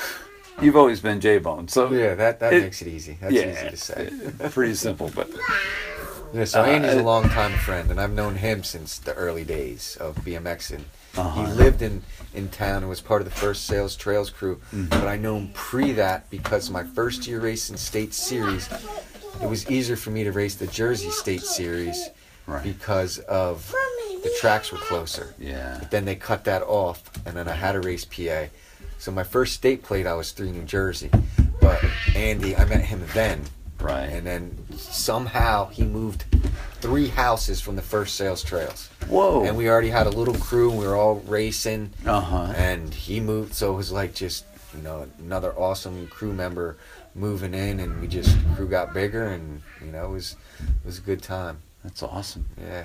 you've 0.61 0.77
always 0.77 1.01
been 1.01 1.21
J 1.21 1.39
Bone. 1.39 1.69
So 1.69 1.91
yeah, 1.93 2.15
that 2.15 2.41
that 2.41 2.53
It- 2.53 2.63
makes 2.63 2.83
it 2.83 2.89
easy. 2.89 3.19
That's 3.21 3.33
yeah, 3.33 3.53
easy 3.53 3.71
to 3.71 3.77
say. 3.77 4.11
pretty 4.51 4.75
simple. 4.75 5.11
But 5.15 5.31
Yeah, 6.33 6.45
so 6.45 6.63
Uh, 6.63 6.67
Andy's 6.67 6.95
a 6.95 7.01
uh, 7.01 7.03
longtime 7.03 7.59
friend, 7.59 7.91
and 7.91 8.01
I've 8.01 8.13
known 8.13 8.37
him 8.37 8.63
since 8.63 8.99
the 8.99 9.13
early 9.15 9.43
days 9.43 9.97
of 9.99 10.15
BMX. 10.25 10.71
And 10.71 10.85
Uh-huh. 11.19 11.45
he 11.45 11.53
lived 11.55 11.83
in, 11.83 12.05
in 12.33 12.49
town 12.51 12.83
and 12.85 12.89
was 12.89 13.01
part 13.01 13.21
of 13.21 13.25
the 13.29 13.35
first 13.35 13.67
Sales 13.67 13.97
Trails 13.97 14.31
crew. 14.31 14.61
Mm-hmm. 14.73 14.91
But 14.91 15.09
I 15.09 15.17
know 15.17 15.39
him 15.39 15.51
pre 15.55 15.91
that 15.95 16.31
because 16.31 16.71
my 16.71 16.85
first 16.85 17.27
year 17.27 17.41
racing 17.41 17.79
State 17.79 18.15
Series, 18.15 18.69
it 19.43 19.49
was 19.49 19.71
easier 19.71 19.97
for 19.97 20.11
me 20.11 20.25
to 20.25 20.33
race 20.33 20.55
the 20.55 20.67
Jersey 20.67 21.11
State 21.11 21.43
Series 21.43 22.09
right, 22.47 22.63
because 22.63 23.19
of 23.21 23.73
the 24.23 24.31
tracks 24.41 24.71
were 24.73 24.79
closer. 24.79 25.35
yeah, 25.39 25.81
Then 25.91 26.05
they 26.05 26.15
cut 26.15 26.45
that 26.45 26.63
off, 26.63 27.03
and 27.27 27.37
then 27.37 27.49
I 27.49 27.53
had 27.53 27.73
to 27.73 27.81
race 27.81 28.05
PA. 28.05 28.47
So 28.99 29.11
my 29.11 29.25
first 29.25 29.55
state 29.55 29.83
plate, 29.83 30.07
I 30.07 30.15
was 30.15 30.33
three 30.33 30.51
New 30.51 30.65
Jersey. 30.65 31.11
But 31.61 31.83
Andy, 32.15 32.55
I 32.57 32.65
met 32.67 32.83
him 32.85 33.03
then, 33.15 33.43
right. 33.81 34.05
and 34.07 34.27
then 34.27 34.57
somehow 34.77 35.69
he 35.69 35.85
moved 35.85 36.25
three 36.81 37.09
houses 37.09 37.61
from 37.61 37.77
the 37.77 37.83
first 37.83 38.17
sales 38.17 38.43
trails. 38.43 38.89
Whoa. 39.09 39.45
And 39.45 39.57
we 39.57 39.69
already 39.69 39.91
had 39.91 40.07
a 40.07 40.11
little 40.11 40.35
crew, 40.35 40.71
and 40.71 40.79
we 40.79 40.87
were 40.87 40.97
all 40.97 41.17
racing. 41.27 41.91
uh 42.07 42.21
huh. 42.21 42.53
And 42.57 42.93
he 42.93 43.21
moved, 43.21 43.55
so 43.55 43.73
it 43.73 43.77
was 43.77 43.91
like 43.93 44.15
just 44.15 44.45
you 44.77 44.83
know 44.83 45.07
another 45.19 45.53
awesome 45.59 46.07
crew 46.09 46.33
member 46.33 46.77
moving 47.15 47.55
in, 47.55 47.81
and 47.81 48.01
we 48.01 48.07
just 48.07 48.37
crew 48.55 48.69
got 48.69 48.95
bigger, 48.95 49.27
and 49.27 49.63
you 49.85 49.91
know 49.93 50.07
it 50.07 50.11
was 50.11 50.37
it 50.61 50.87
was 50.87 50.99
a 50.99 51.03
good 51.03 51.23
time. 51.23 51.59
That's 51.83 52.03
awesome. 52.03 52.47
Yeah. 52.61 52.85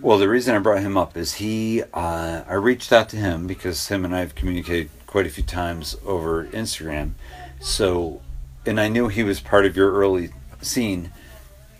Well, 0.00 0.18
the 0.18 0.28
reason 0.28 0.54
I 0.54 0.58
brought 0.58 0.82
him 0.82 0.96
up 0.96 1.16
is 1.16 1.34
he. 1.34 1.82
Uh, 1.94 2.44
I 2.46 2.54
reached 2.54 2.92
out 2.92 3.08
to 3.10 3.16
him 3.16 3.46
because 3.46 3.88
him 3.88 4.04
and 4.04 4.14
I 4.14 4.20
have 4.20 4.34
communicated 4.34 4.90
quite 5.06 5.26
a 5.26 5.30
few 5.30 5.44
times 5.44 5.96
over 6.04 6.44
Instagram. 6.46 7.12
So, 7.60 8.20
and 8.66 8.78
I 8.78 8.88
knew 8.88 9.08
he 9.08 9.24
was 9.24 9.40
part 9.40 9.64
of 9.64 9.76
your 9.76 9.92
early 9.92 10.30
scene, 10.60 11.10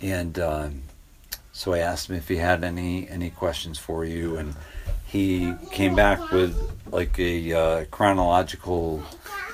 and 0.01 0.39
um, 0.39 0.83
so 1.53 1.75
I 1.75 1.81
asked 1.81 2.09
him 2.09 2.17
if 2.17 2.29
he 2.29 2.37
had 2.37 2.65
any 2.65 3.09
any 3.09 3.31
questions 3.31 3.79
for 3.79 4.05
you, 4.05 4.37
and 4.37 4.55
he 5.07 5.55
came 5.71 5.95
back 5.95 6.31
with 6.31 6.57
like 6.91 7.19
a 7.19 7.53
uh, 7.53 7.85
chronological 7.91 9.03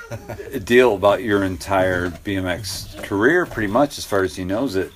deal 0.65 0.95
about 0.95 1.23
your 1.23 1.43
entire 1.45 2.11
BMX 2.11 3.03
career, 3.05 3.47
pretty 3.47 3.73
much 3.73 3.99
as 3.99 4.05
far 4.05 4.23
as 4.23 4.37
he 4.37 4.45
knows 4.45 4.77
it, 4.77 4.93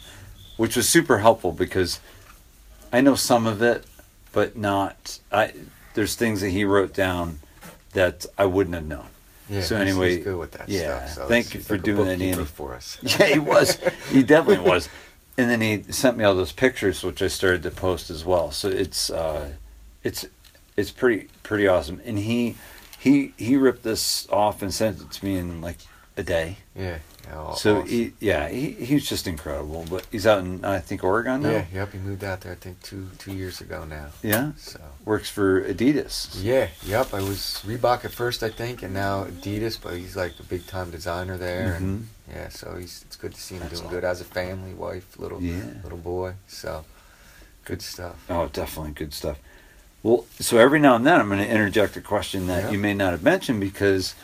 which 0.56 0.76
was 0.76 0.88
super 0.88 1.18
helpful 1.18 1.52
because 1.52 2.00
I 2.92 3.00
know 3.00 3.14
some 3.14 3.46
of 3.46 3.62
it, 3.62 3.84
but 4.32 4.56
not. 4.56 5.18
I 5.32 5.52
there's 5.94 6.14
things 6.14 6.40
that 6.42 6.50
he 6.50 6.64
wrote 6.64 6.94
down 6.94 7.40
that 7.92 8.26
I 8.36 8.46
wouldn't 8.46 8.74
have 8.74 8.86
known. 8.86 9.06
Yeah, 9.48 9.62
So 9.62 9.76
anyway, 9.76 10.16
he's 10.16 10.24
good 10.24 10.36
with 10.36 10.52
that 10.52 10.68
yeah, 10.68 11.06
stuff. 11.06 11.24
So 11.24 11.28
thank 11.28 11.54
you 11.54 11.60
for 11.60 11.74
like 11.74 11.82
doing 11.82 12.04
that, 12.04 12.20
Andy. 12.20 12.44
for 12.44 12.74
us. 12.74 12.98
Yeah, 13.02 13.26
he 13.26 13.38
was. 13.38 13.78
He 14.10 14.22
definitely 14.22 14.68
was. 14.68 14.88
And 15.38 15.50
then 15.50 15.60
he 15.60 15.84
sent 15.90 16.16
me 16.16 16.24
all 16.24 16.34
those 16.34 16.52
pictures, 16.52 17.02
which 17.02 17.22
I 17.22 17.28
started 17.28 17.62
to 17.62 17.70
post 17.70 18.10
as 18.10 18.24
well. 18.24 18.50
So 18.50 18.68
it's 18.68 19.08
uh, 19.10 19.52
it's 20.04 20.26
it's 20.76 20.90
pretty 20.90 21.28
pretty 21.42 21.66
awesome. 21.66 22.00
And 22.04 22.18
he 22.18 22.56
he 22.98 23.32
he 23.36 23.56
ripped 23.56 23.82
this 23.82 24.28
off 24.30 24.62
and 24.62 24.72
sent 24.72 25.00
it 25.00 25.10
to 25.10 25.24
me 25.24 25.36
in 25.36 25.60
like 25.60 25.78
a 26.16 26.22
day. 26.22 26.56
Yeah. 26.74 26.98
yeah 27.24 27.54
So 27.54 27.78
awesome. 27.78 27.86
he 27.88 28.12
yeah 28.20 28.48
he 28.48 28.72
he's 28.72 29.08
just 29.08 29.26
incredible. 29.28 29.84
But 29.88 30.06
he's 30.10 30.26
out 30.26 30.40
in 30.40 30.64
I 30.64 30.80
think 30.80 31.04
Oregon 31.04 31.42
now. 31.42 31.50
yeah, 31.50 31.64
yep. 31.72 31.92
He 31.92 31.98
moved 31.98 32.24
out 32.24 32.40
there. 32.40 32.52
I 32.52 32.56
think 32.56 32.82
two 32.82 33.08
two 33.18 33.32
years 33.32 33.60
ago 33.60 33.84
now. 33.84 34.06
Yeah. 34.22 34.52
So 34.56 34.80
Works 35.04 35.30
for 35.30 35.62
Adidas. 35.62 36.36
yeah, 36.42 36.68
yep. 36.84 37.14
I 37.14 37.20
was 37.22 37.62
Reebok 37.64 38.04
at 38.04 38.10
first, 38.10 38.42
I 38.42 38.50
think, 38.50 38.82
and 38.82 38.92
now 38.92 39.24
Adidas. 39.24 39.78
But 39.80 39.94
he's 39.94 40.16
like 40.16 40.34
a 40.40 40.42
big 40.42 40.66
time 40.66 40.90
designer 40.90 41.36
there, 41.36 41.74
and 41.74 41.84
Mhm. 42.00 42.04
yeah. 42.34 42.48
So 42.48 42.76
he's 42.76 43.04
it's 43.06 43.16
good 43.16 43.34
to 43.34 43.40
see 43.40 43.54
him 43.54 43.62
That's 43.62 43.74
doing 43.80 43.84
all. 43.86 43.90
good 43.94 44.04
as 44.04 44.20
a 44.20 44.24
family, 44.24 44.74
wife, 44.74 45.18
little 45.18 45.40
Yeah. 45.40 45.62
little 45.84 45.98
boy. 45.98 46.34
So 46.48 46.84
good 47.64 47.80
stuff. 47.82 48.16
Oh, 48.28 48.48
definitely 48.48 48.92
good 48.92 49.14
stuff. 49.14 49.38
Well, 50.02 50.26
so 50.38 50.58
every 50.58 50.78
now 50.78 50.94
and 50.94 51.06
then 51.06 51.20
I'm 51.20 51.28
going 51.28 51.40
to 51.40 51.48
interject 51.48 51.96
a 51.96 52.00
question 52.00 52.46
that 52.46 52.64
Yeah. 52.64 52.70
you 52.70 52.78
may 52.78 52.94
not 52.94 53.12
have 53.12 53.22
mentioned 53.22 53.60
because 53.60 54.14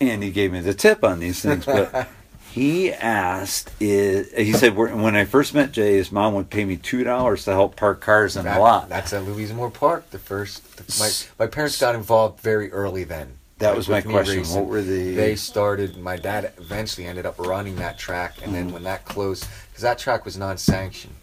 Andy 0.00 0.30
gave 0.30 0.52
me 0.52 0.60
the 0.60 0.74
tip 0.74 1.02
on 1.02 1.18
these 1.18 1.40
things, 1.40 1.64
but 1.64 2.08
he 2.52 2.92
asked, 2.92 3.70
is, 3.80 4.30
he 4.34 4.52
said, 4.52 4.76
"When 4.76 5.16
I 5.16 5.24
first 5.24 5.54
met 5.54 5.72
Jay, 5.72 5.94
his 5.96 6.12
mom 6.12 6.34
would 6.34 6.50
pay 6.50 6.64
me 6.66 6.76
$2 6.76 7.44
to 7.44 7.50
help 7.52 7.76
park 7.76 8.00
cars 8.02 8.36
in 8.36 8.44
That- 8.44 8.54
the 8.56 8.60
lot. 8.60 8.88
That's 8.90 9.12
at 9.14 9.24
Louise 9.24 9.52
Moore 9.52 9.70
Park. 9.70 10.10
The 10.10 10.18
first, 10.18 10.76
the, 10.76 10.84
my 10.98 11.44
my 11.46 11.50
parents 11.50 11.80
got 11.80 11.94
involved 11.94 12.40
very 12.40 12.70
early 12.72 13.04
then. 13.04 13.38
That 13.58 13.74
was 13.74 13.88
my 13.88 14.02
question. 14.02 14.38
racing. 14.40 14.54
What 14.54 14.66
were 14.66 14.82
the. 14.82 15.14
They 15.14 15.34
started. 15.34 15.96
My 15.96 16.16
dad 16.16 16.52
eventually 16.58 17.06
ended 17.06 17.24
up 17.24 17.38
running 17.38 17.76
that 17.76 17.98
track, 17.98 18.34
and 18.42 18.52
Mm-hmm. 18.52 18.54
then 18.54 18.72
when 18.72 18.82
that 18.82 19.06
closed, 19.06 19.46
because 19.70 19.80
that 19.82 19.98
track 19.98 20.26
was 20.26 20.36
non-sanctioned, 20.36 21.14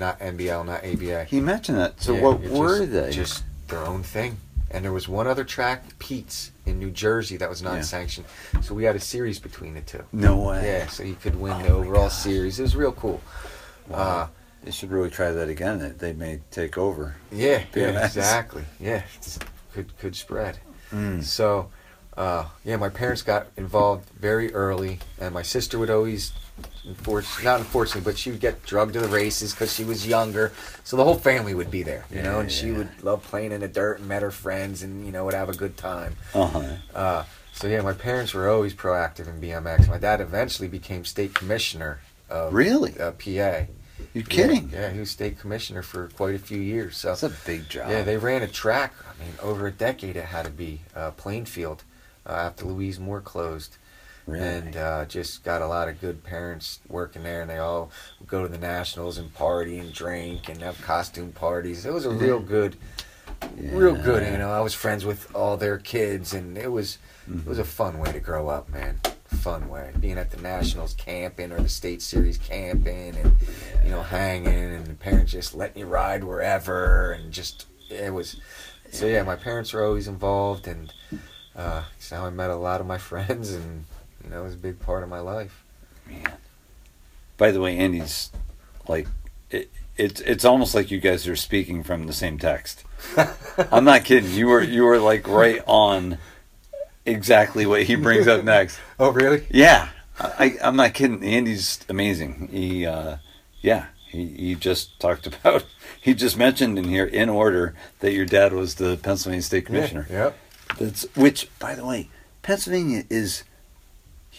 not 0.00 0.18
NBL, 0.18 0.66
not 0.66 0.84
ABA. 0.84 1.24
he 1.24 1.40
mentioned 1.40 1.78
that. 1.78 2.00
So 2.02 2.14
Yeah, 2.14 2.22
what 2.22 2.40
were 2.40 2.78
just, 2.80 2.92
they? 2.92 3.10
Just 3.12 3.44
their 3.68 3.80
own 3.86 4.02
thing. 4.02 4.38
And 4.72 4.84
there 4.84 4.92
was 4.92 5.08
one 5.08 5.26
other 5.26 5.44
track, 5.44 5.98
Pete's, 5.98 6.52
in 6.64 6.78
New 6.78 6.90
Jersey, 6.90 7.36
that 7.38 7.50
was 7.50 7.60
non-sanctioned. 7.60 8.26
So 8.62 8.72
we 8.74 8.84
had 8.84 8.94
a 8.96 9.00
series 9.00 9.38
between 9.40 9.74
the 9.74 9.80
two. 9.80 10.04
no 10.12 10.38
way. 10.38 10.64
Yeah, 10.64 10.86
so 10.86 11.02
you 11.02 11.16
could 11.16 11.34
win 11.40 11.52
Oh 11.52 11.62
the 11.62 11.68
overall 11.70 12.02
God. 12.04 12.12
series. 12.12 12.58
It 12.58 12.62
was 12.62 12.76
real 12.76 12.92
cool. 12.92 13.20
Wow. 13.88 13.96
Uh, 13.98 14.26
they 14.64 14.70
should 14.70 14.90
really 14.92 15.10
try 15.10 15.32
that 15.32 15.48
again. 15.48 15.78
They, 15.80 15.88
they 15.88 16.12
may 16.12 16.40
take 16.52 16.78
over. 16.78 17.16
yeah, 17.32 17.62
yeah, 17.74 18.04
exactly. 18.04 18.64
Yeah, 18.78 19.02
it's- 19.18 19.38
could 19.74 19.96
could 19.98 20.14
spread. 20.16 20.58
Mm. 20.92 21.22
So, 21.24 21.70
uh, 22.16 22.46
yeah, 22.64 22.76
my 22.76 22.88
parents 22.90 23.22
got 23.22 23.46
involved 23.56 24.08
very 24.10 24.52
early, 24.52 24.98
and 25.20 25.32
my 25.34 25.42
sister 25.42 25.78
would 25.78 25.90
always, 25.90 26.32
not 26.84 27.60
unfortunately, 27.60 28.00
but 28.10 28.18
she 28.18 28.30
would 28.30 28.40
get 28.40 28.64
drugged 28.64 28.94
to 28.94 29.00
the 29.00 29.08
races 29.08 29.52
because 29.52 29.72
she 29.74 29.84
was 29.84 30.06
younger. 30.06 30.52
So 30.84 30.96
the 30.96 31.04
whole 31.04 31.14
family 31.16 31.54
would 31.54 31.70
be 31.70 31.82
there, 31.82 32.04
you 32.10 32.22
know, 32.22 32.40
and 32.40 32.50
she 32.50 32.68
Yeah. 32.68 32.78
would 32.78 33.02
love 33.02 33.22
playing 33.24 33.52
in 33.52 33.60
the 33.60 33.68
dirt 33.68 33.98
and 34.00 34.08
met 34.08 34.22
her 34.22 34.30
friends, 34.30 34.82
and 34.82 35.04
you 35.04 35.12
know 35.12 35.24
would 35.24 35.34
have 35.34 35.48
a 35.48 35.54
good 35.56 35.76
time. 35.76 36.16
Uh-huh. 36.34 36.62
Uh, 36.94 37.24
so 37.52 37.66
yeah, 37.66 37.80
my 37.82 37.92
parents 37.92 38.32
were 38.32 38.48
always 38.48 38.72
proactive 38.74 39.26
in 39.28 39.40
BMX. 39.40 39.88
My 39.88 39.98
dad 39.98 40.20
eventually 40.20 40.68
became 40.68 41.04
state 41.04 41.34
commissioner 41.34 42.00
of 42.28 42.54
Really? 42.54 42.98
uh, 42.98 43.10
PA. 43.12 43.66
You 44.14 44.22
kidding? 44.22 44.70
Yeah, 44.72 44.80
yeah, 44.80 44.90
he 44.92 45.00
was 45.00 45.10
state 45.10 45.38
commissioner 45.38 45.82
for 45.82 46.08
quite 46.08 46.34
a 46.34 46.38
few 46.38 46.58
years. 46.58 46.96
So 46.96 47.08
That's 47.08 47.22
a 47.22 47.28
big 47.44 47.68
job. 47.68 47.90
yeah, 47.90 48.02
they 48.02 48.16
ran 48.16 48.42
a 48.42 48.48
track. 48.48 48.94
I 49.04 49.22
mean, 49.22 49.34
over 49.42 49.66
a 49.66 49.70
decade 49.70 50.16
it 50.16 50.24
had 50.24 50.46
to 50.46 50.50
be 50.50 50.80
uh, 50.96 51.10
Plainfield 51.12 51.84
uh, 52.26 52.32
after 52.32 52.64
Louise 52.64 52.98
Moore 52.98 53.20
closed, 53.20 53.76
really. 54.30 54.44
and 54.44 54.76
uh, 54.76 55.04
just 55.04 55.44
got 55.44 55.62
a 55.62 55.66
lot 55.66 55.88
of 55.88 56.00
good 56.00 56.22
parents 56.24 56.80
working 56.88 57.22
there, 57.22 57.42
and 57.42 57.50
they 57.50 57.58
all 57.58 57.90
would 58.18 58.28
go 58.28 58.42
to 58.42 58.48
the 58.48 58.58
nationals 58.58 59.18
and 59.18 59.32
party 59.34 59.78
and 59.78 59.92
drink 59.92 60.48
and 60.48 60.60
have 60.62 60.80
costume 60.82 61.32
parties. 61.32 61.86
It 61.86 61.92
was 61.92 62.06
a 62.06 62.10
real 62.10 62.40
good, 62.40 62.76
real 63.56 63.94
good. 63.94 64.30
You 64.30 64.38
know, 64.38 64.50
I 64.50 64.60
was 64.60 64.74
friends 64.74 65.04
with 65.04 65.34
all 65.34 65.56
their 65.56 65.78
kids, 65.78 66.34
and 66.34 66.56
it 66.56 66.70
was 66.70 66.98
it 67.28 67.46
was 67.46 67.58
a 67.58 67.64
fun 67.64 67.98
way 67.98 68.12
to 68.12 68.20
grow 68.20 68.48
up, 68.48 68.68
man. 68.70 69.00
Fun 69.26 69.68
way 69.68 69.92
being 70.00 70.18
at 70.18 70.30
the 70.30 70.42
nationals 70.42 70.94
camping 70.94 71.52
or 71.52 71.60
the 71.60 71.68
state 71.68 72.02
series 72.02 72.36
camping, 72.36 73.16
and 73.16 73.36
you 73.84 73.90
know 73.90 74.02
hanging, 74.02 74.74
and 74.74 74.86
the 74.86 74.94
parents 74.94 75.32
just 75.32 75.54
letting 75.54 75.78
you 75.78 75.86
ride 75.86 76.24
wherever, 76.24 77.12
and 77.12 77.32
just 77.32 77.66
it 77.88 78.12
was. 78.12 78.40
So 78.92 79.06
yeah, 79.06 79.22
my 79.22 79.36
parents 79.36 79.72
were 79.72 79.84
always 79.84 80.08
involved, 80.08 80.66
and 80.66 80.92
uh, 81.54 81.84
how 82.10 82.26
I 82.26 82.30
met 82.30 82.50
a 82.50 82.56
lot 82.56 82.80
of 82.80 82.86
my 82.86 82.98
friends, 83.10 83.52
and 83.52 83.84
know, 84.30 84.42
was 84.42 84.54
a 84.54 84.58
big 84.58 84.80
part 84.80 85.02
of 85.02 85.08
my 85.08 85.20
life. 85.20 85.64
Man. 86.08 86.32
By 87.36 87.50
the 87.50 87.60
way, 87.60 87.76
Andy's 87.76 88.30
like 88.88 89.06
it, 89.50 89.70
it's 89.96 90.20
it's 90.20 90.44
almost 90.44 90.74
like 90.74 90.90
you 90.90 91.00
guys 91.00 91.26
are 91.28 91.36
speaking 91.36 91.82
from 91.82 92.06
the 92.06 92.12
same 92.12 92.38
text. 92.38 92.84
I'm 93.70 93.84
not 93.84 94.04
kidding. 94.04 94.30
You 94.32 94.48
were 94.48 94.62
you 94.62 94.84
were 94.84 94.98
like 94.98 95.26
right 95.26 95.62
on 95.66 96.18
exactly 97.06 97.66
what 97.66 97.84
he 97.84 97.94
brings 97.94 98.28
up 98.28 98.44
next. 98.44 98.78
Oh, 98.98 99.12
really? 99.12 99.46
Yeah, 99.50 99.88
I, 100.18 100.58
I'm 100.62 100.76
not 100.76 100.92
kidding. 100.92 101.24
Andy's 101.24 101.80
amazing. 101.88 102.50
He, 102.52 102.84
uh, 102.84 103.16
yeah, 103.62 103.86
he, 104.08 104.26
he 104.26 104.54
just 104.54 104.98
talked 105.00 105.26
about. 105.26 105.64
He 106.02 106.14
just 106.14 106.38
mentioned 106.38 106.78
in 106.78 106.84
here 106.84 107.04
in 107.04 107.28
order 107.28 107.74
that 107.98 108.14
your 108.14 108.24
dad 108.24 108.54
was 108.54 108.76
the 108.76 108.96
Pennsylvania 108.96 109.42
State 109.42 109.66
Commissioner. 109.66 110.06
Yeah. 110.08 110.16
Yep. 110.16 110.38
That's 110.78 111.02
which, 111.14 111.50
by 111.58 111.74
the 111.74 111.84
way, 111.84 112.08
Pennsylvania 112.40 113.04
is 113.10 113.44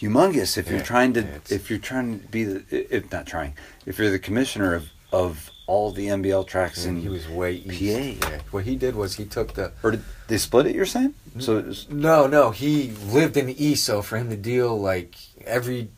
humongous. 0.02 0.58
If 0.58 0.70
you're 0.70 0.82
trying 0.82 1.12
to, 1.14 1.26
if 1.48 1.70
you're 1.70 1.78
trying 1.78 2.20
to 2.20 2.26
be 2.28 2.44
the, 2.44 2.96
if 2.96 3.10
not 3.12 3.26
trying, 3.26 3.54
if 3.86 3.98
you're 3.98 4.10
the 4.10 4.18
commissioner 4.18 4.74
of 4.74 4.90
of 5.12 5.50
all 5.66 5.92
the 5.92 6.06
NBL 6.08 6.46
tracks 6.46 6.84
And 6.86 6.96
in 6.96 7.02
he 7.02 7.08
was 7.08 7.28
way 7.28 7.52
east. 7.54 8.20
PA. 8.22 8.28
Yeah. 8.30 8.40
What 8.50 8.64
he 8.64 8.76
did 8.76 8.94
was 8.96 9.16
he 9.16 9.24
took 9.26 9.54
the 9.54 9.72
or 9.82 9.90
did 9.92 10.02
they 10.26 10.38
split 10.38 10.66
it? 10.66 10.74
You're 10.74 10.86
saying 10.86 11.14
so? 11.38 11.58
It 11.58 11.66
was, 11.66 11.88
No, 11.90 12.26
no, 12.26 12.50
he 12.50 12.90
lived 12.90 13.36
in 13.36 13.46
the 13.46 13.64
east, 13.64 13.84
so 13.84 14.00
for 14.02 14.16
him 14.16 14.28
to 14.30 14.36
deal 14.36 14.78
like 14.78 15.14
every, 15.46 15.88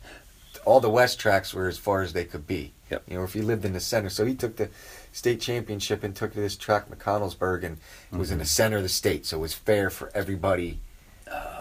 all 0.65 0.79
the 0.81 0.89
west 0.89 1.19
tracks 1.19 1.53
were 1.53 1.67
as 1.67 1.77
far 1.77 2.01
as 2.01 2.13
they 2.13 2.25
could 2.25 2.45
be. 2.45 2.73
Yep. 2.91 3.03
You 3.07 3.17
know, 3.17 3.23
if 3.23 3.33
he 3.33 3.41
lived 3.41 3.65
in 3.65 3.73
the 3.73 3.79
center, 3.79 4.09
so 4.09 4.25
he 4.25 4.35
took 4.35 4.57
the 4.57 4.69
state 5.11 5.39
championship 5.41 6.03
and 6.03 6.15
took 6.15 6.33
this 6.33 6.55
track 6.55 6.89
McConnellsburg, 6.89 7.63
and 7.63 7.77
it 8.11 8.17
was 8.17 8.29
in 8.31 8.35
Mm-hmm. 8.35 8.39
the 8.43 8.45
center 8.45 8.77
of 8.77 8.83
the 8.83 8.89
state, 8.89 9.25
so 9.25 9.37
it 9.37 9.41
was 9.41 9.53
fair 9.53 9.89
for 9.89 10.11
everybody 10.13 10.79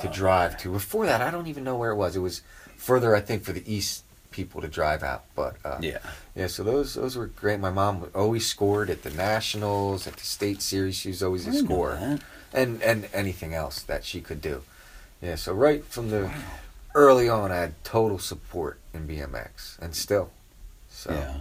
to 0.01 0.09
drive 0.09 0.59
to. 0.59 0.73
Before 0.73 1.07
that, 1.07 1.21
I 1.21 1.31
don't 1.31 1.47
even 1.47 1.65
know 1.65 1.77
where 1.77 1.91
it 1.91 1.97
was. 1.97 2.17
It 2.17 2.21
was 2.21 2.43
further, 2.77 3.15
I 3.15 3.21
think, 3.21 3.45
for 3.45 3.53
the 3.53 3.63
east 3.73 4.05
people 4.31 4.61
to 4.61 4.69
drive 4.69 5.03
out. 5.03 5.25
But 5.35 5.57
uh, 5.65 5.79
yeah. 5.81 5.99
yeah, 6.35 6.49
so 6.49 6.63
those 6.65 6.95
those 6.95 7.17
were 7.17 7.27
great. 7.27 7.61
My 7.61 7.71
mom 7.71 8.11
always 8.15 8.47
scored 8.47 8.91
at 8.91 9.03
the 9.03 9.11
nationals, 9.11 10.07
at 10.07 10.17
the 10.17 10.25
state 10.25 10.61
series. 10.61 10.97
She 10.97 11.09
was 11.09 11.23
always 11.23 11.47
a 11.47 11.53
scorer 11.53 12.19
and 12.53 12.83
and 12.83 13.09
anything 13.13 13.55
else 13.55 13.83
that 13.83 14.05
she 14.05 14.21
could 14.21 14.41
do. 14.41 14.63
Yeah, 15.23 15.37
so 15.37 15.55
right 15.55 15.85
from 15.85 16.11
the 16.11 16.31
early 16.95 17.29
on, 17.29 17.51
I 17.51 17.57
had 17.57 17.85
total 17.85 18.19
support 18.19 18.79
in 18.93 19.09
BMX, 19.09 19.79
and 19.81 19.95
still. 19.95 20.31
So 20.91 21.13
Yeah. 21.13 21.41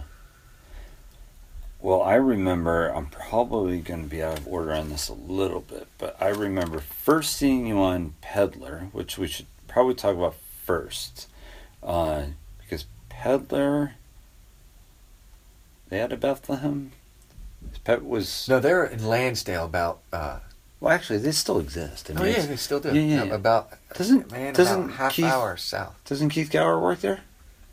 Well, 1.84 2.00
I 2.00 2.14
remember, 2.14 2.88
I'm 2.88 3.08
probably 3.08 3.78
going 3.78 4.04
to 4.04 4.08
be 4.08 4.22
out 4.22 4.38
of 4.38 4.48
order 4.48 4.72
on 4.72 4.88
this 4.88 5.10
a 5.10 5.12
little 5.12 5.60
bit, 5.60 5.86
but 5.98 6.16
I 6.18 6.28
remember 6.28 6.78
first 6.80 7.36
seeing 7.36 7.66
you 7.66 7.78
on 7.78 8.14
Peddler, 8.22 8.88
which 8.92 9.18
we 9.18 9.26
should 9.28 9.44
probably 9.68 9.92
talk 9.92 10.16
about 10.16 10.36
first. 10.64 11.28
Uh, 11.82 12.22
because 12.58 12.86
Peddler, 13.10 13.96
they 15.90 15.98
had 15.98 16.10
a 16.10 16.16
Bethlehem? 16.16 16.92
Pet 17.84 18.02
was. 18.02 18.48
no, 18.48 18.60
they're 18.60 18.86
in 18.86 19.06
Lansdale 19.06 19.66
about. 19.66 20.00
Uh, 20.10 20.38
Well, 20.80 20.90
actually, 20.94 21.18
they 21.18 21.32
still 21.32 21.58
exist. 21.60 22.10
I 22.10 22.14
oh 22.18 22.24
yeah, 22.24 22.46
they 22.46 22.56
still 22.56 22.80
do. 22.80 22.94
yeah, 22.94 23.02
yeah, 23.02 23.24
yeah. 23.24 23.34
About 23.34 23.74
Doesn't- 23.94 24.32
man 24.32 24.54
doesn't 24.54 24.84
about 24.84 24.96
half 24.96 25.12
Keith- 25.12 25.26
hour 25.26 25.58
south. 25.58 25.96
Doesn't 26.06 26.30
Keith 26.30 26.50
Gower 26.50 26.80
work 26.80 27.00
there? 27.00 27.20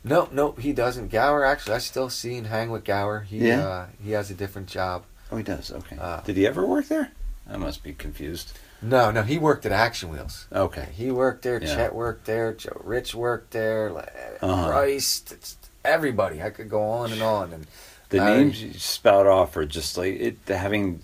No, 0.04 0.28
no, 0.32 0.52
he 0.52 0.72
doesn't. 0.72 1.08
Gower 1.10 1.44
actually, 1.44 1.74
I 1.74 1.78
still 1.78 2.10
see 2.10 2.36
and 2.36 2.46
hang 2.48 2.70
with 2.70 2.84
Gower. 2.84 3.20
He 3.20 3.46
Yeah? 3.48 3.66
uh, 3.66 3.86
he 4.02 4.12
has 4.12 4.30
a 4.30 4.34
different 4.34 4.68
job. 4.68 5.04
Oh, 5.30 5.36
he 5.36 5.42
does. 5.42 5.70
Okay. 5.70 5.96
Uh, 5.98 6.20
Did 6.22 6.36
he 6.36 6.46
ever 6.46 6.66
work 6.66 6.88
there? 6.88 7.12
I 7.48 7.56
must 7.56 7.82
be 7.82 7.92
confused. 7.92 8.52
No, 8.80 9.10
no, 9.12 9.22
he 9.22 9.38
worked 9.38 9.64
at 9.64 9.72
Action 9.72 10.10
Wheels. 10.10 10.46
Okay. 10.52 10.88
He 10.92 11.10
worked 11.10 11.42
there. 11.42 11.62
Yeah. 11.62 11.74
Chet 11.74 11.94
worked 11.94 12.24
there. 12.26 12.52
Joe 12.52 12.80
Rich 12.84 13.14
worked 13.14 13.52
there. 13.52 13.96
Uh-huh. 14.42 14.82
It's- 14.86 15.56
everybody. 15.84 16.42
I 16.42 16.50
could 16.50 16.68
go 16.68 16.82
on 16.82 17.12
and 17.12 17.22
on. 17.22 17.52
And 17.52 17.66
The 18.10 18.18
I- 18.20 18.36
names 18.36 18.62
you 18.62 18.72
spout 18.74 19.26
off 19.26 19.56
are 19.56 19.64
just 19.66 19.96
like 19.96 20.14
it 20.20 20.36
having 20.48 21.00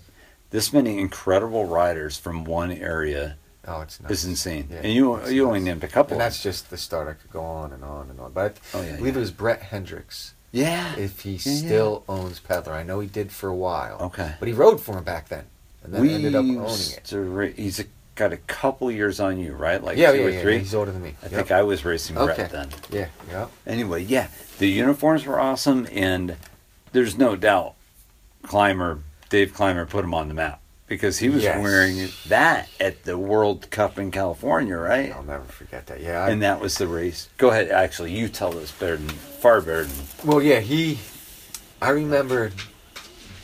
this 0.51 0.71
many 0.73 0.99
incredible 0.99 1.65
riders 1.65 2.17
from 2.17 2.43
one 2.43 2.71
area 2.71 3.37
Oh, 3.69 3.81
it's 3.81 4.01
nuts. 4.01 4.13
is 4.13 4.25
insane. 4.25 4.67
Yeah, 4.71 4.79
and 4.83 4.93
you 4.93 5.15
it's 5.17 5.31
you 5.31 5.45
only 5.45 5.59
named 5.59 5.83
a 5.83 5.87
couple. 5.87 6.13
And 6.13 6.21
that's 6.21 6.41
just 6.41 6.69
the 6.69 6.77
start. 6.77 7.07
I 7.07 7.13
could 7.13 7.31
go 7.31 7.43
on 7.43 7.71
and 7.73 7.83
on 7.83 8.09
and 8.09 8.19
on. 8.19 8.31
But 8.33 8.57
I 8.73 8.77
Oh, 8.77 8.81
yeah, 8.81 8.95
believe 8.97 9.13
yeah. 9.13 9.17
it 9.19 9.21
was 9.21 9.31
Brett 9.31 9.61
Hendricks. 9.61 10.33
yeah. 10.51 10.95
If 10.97 11.19
he 11.21 11.37
still 11.37 12.03
owns 12.09 12.39
Peddler, 12.39 12.73
I 12.73 12.83
know 12.83 12.99
he 12.99 13.07
did 13.07 13.31
for 13.31 13.47
a 13.49 13.55
while. 13.55 13.97
Okay. 14.01 14.33
But 14.39 14.47
he 14.47 14.53
rode 14.53 14.81
for 14.81 14.97
him 14.97 15.03
back 15.03 15.29
then, 15.29 15.45
and 15.83 15.93
then 15.93 16.01
we 16.01 16.13
ended 16.13 16.33
up 16.35 16.43
owning 16.43 16.59
it. 16.61 17.11
ra- 17.13 17.47
he's 17.55 17.79
a, 17.79 17.85
got 18.15 18.33
a 18.33 18.37
couple 18.37 18.89
years 18.91 19.19
on 19.19 19.37
you, 19.39 19.53
right? 19.53 19.83
Like 19.83 19.97
yeah, 19.97 20.11
two 20.11 20.25
or 20.27 20.41
three. 20.41 20.57
He's 20.59 20.73
older 20.75 20.91
than 20.91 21.03
me. 21.03 21.15
I 21.21 21.25
Yep. 21.25 21.31
think 21.31 21.51
I 21.51 21.61
was 21.63 21.85
racing 21.85 22.17
Okay. 22.17 22.33
Brett 22.35 22.51
then. 22.51 22.69
Yeah, 22.91 23.07
yeah. 23.29 23.47
Anyway, 23.67 24.03
yeah, 24.03 24.27
the 24.57 24.67
uniforms 24.67 25.25
were 25.25 25.39
awesome, 25.39 25.87
and 25.91 26.35
there's 26.91 27.17
no 27.17 27.35
doubt 27.35 27.75
Clymer, 28.43 28.99
Dave 29.29 29.53
Clymer, 29.53 29.85
put 29.85 30.03
him 30.03 30.13
on 30.13 30.27
the 30.27 30.33
map 30.33 30.59
because 30.89 31.19
he 31.19 31.29
was 31.29 31.43
Yes. 31.43 31.61
wearing 31.61 32.09
that 32.27 32.67
at 32.79 33.03
the 33.03 33.17
World 33.17 33.69
Cup 33.69 33.97
in 33.97 34.11
California, 34.11 34.75
right? 34.75 35.13
I'll 35.15 35.23
never 35.23 35.45
forget 35.45 35.87
that. 35.87 36.01
Yeah. 36.01 36.23
I, 36.25 36.29
And 36.31 36.41
that 36.41 36.59
was 36.59 36.75
the 36.77 36.87
race. 36.87 37.29
Go 37.37 37.51
ahead. 37.51 37.69
Actually, 37.69 38.11
you 38.11 38.27
tell 38.27 38.51
this 38.51 38.71
better 38.71 38.97
than 38.97 39.07
far 39.09 39.61
better 39.61 39.85
than 39.85 40.05
well, 40.25 40.41
yeah. 40.41 40.59
He. 40.59 40.99
I 41.81 41.91
remember. 41.91 42.51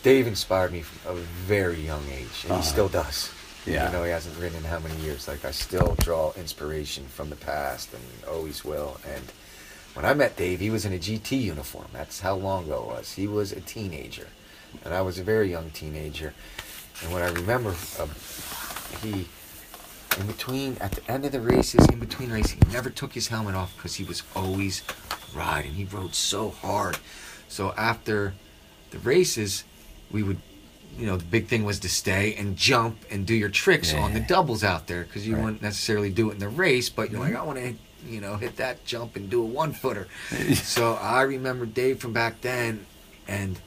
Dave 0.03 0.27
inspired 0.27 0.71
me 0.71 0.81
from 0.81 1.13
a 1.17 1.19
very 1.19 1.79
young 1.81 2.03
age, 2.11 2.43
and 2.43 2.51
Uh-huh. 2.51 2.61
he 2.61 2.67
still 2.67 2.87
does. 2.89 3.31
Yeah. 3.65 3.87
You 3.87 3.93
know, 3.93 4.03
he 4.03 4.11
hasn't 4.11 4.37
ridden 4.37 4.59
in 4.59 4.63
how 4.65 4.77
many 4.79 4.95
years. 4.97 5.27
Like 5.27 5.43
I 5.45 5.49
still 5.51 5.95
draw 5.99 6.31
inspiration 6.33 7.05
from 7.07 7.29
the 7.31 7.35
past, 7.35 7.89
and 7.93 8.03
always 8.29 8.63
will. 8.63 8.99
And 9.11 9.31
when 9.95 10.05
I 10.05 10.13
met 10.13 10.35
Dave, 10.37 10.59
he 10.59 10.69
was 10.69 10.85
in 10.85 10.93
a 10.93 10.99
GT 10.99 11.37
uniform. 11.41 11.87
That's 11.93 12.19
how 12.19 12.35
long 12.35 12.65
ago 12.65 12.83
it 12.91 12.95
was. 12.97 13.13
He 13.13 13.25
was 13.27 13.51
a 13.51 13.61
teenager, 13.61 14.27
and 14.83 14.93
I 14.93 15.01
was 15.01 15.17
a 15.17 15.23
very 15.23 15.49
young 15.49 15.71
teenager. 15.71 16.35
And 17.03 17.11
what 17.11 17.21
I 17.21 17.27
remember, 17.29 17.75
uh, 17.99 18.07
he, 19.01 19.27
in 20.19 20.27
between, 20.27 20.77
at 20.79 20.91
the 20.93 21.11
end 21.11 21.25
of 21.25 21.31
the 21.31 21.41
races, 21.41 21.85
in 21.89 21.99
between 21.99 22.31
races, 22.31 22.51
he 22.51 22.59
never 22.71 22.89
took 22.89 23.13
his 23.13 23.27
helmet 23.27 23.55
off 23.55 23.75
because 23.75 23.95
he 23.95 24.03
was 24.03 24.23
always 24.35 24.81
riding. 25.33 25.73
He 25.73 25.85
rode 25.85 26.15
so 26.15 26.49
hard. 26.49 26.97
So 27.49 27.73
after 27.77 28.33
the 28.91 28.99
races, 28.99 29.63
we 30.11 30.23
would, 30.23 30.37
you 30.97 31.05
know, 31.05 31.17
the 31.17 31.25
big 31.25 31.47
thing 31.47 31.65
was 31.65 31.79
to 31.81 31.89
stay 31.89 32.33
and 32.35 32.55
jump 32.55 32.97
and 33.11 33.25
do 33.25 33.33
your 33.35 33.49
tricks 33.49 33.93
on 33.93 34.13
the 34.13 34.21
doubles 34.21 34.63
out 34.63 34.87
there 34.87 35.03
because 35.03 35.27
you 35.27 35.35
Right. 35.35 35.43
wouldn't 35.43 35.61
necessarily 35.61 36.09
do 36.09 36.29
it 36.29 36.33
in 36.33 36.39
the 36.39 36.47
race, 36.49 36.89
but 36.89 37.11
you're 37.11 37.19
like, 37.19 37.35
I 37.35 37.43
want 37.43 37.59
to, 37.59 37.75
you 38.07 38.21
know, 38.21 38.37
hit 38.37 38.55
that 38.57 38.85
jump 38.85 39.15
and 39.17 39.29
do 39.29 39.41
a 39.41 39.45
one 39.45 39.73
footer. 39.73 40.07
so 40.55 40.93
I 40.93 41.23
remember 41.23 41.65
Dave 41.65 41.99
from 41.99 42.13
back 42.13 42.39
then, 42.41 42.85
and 43.27 43.59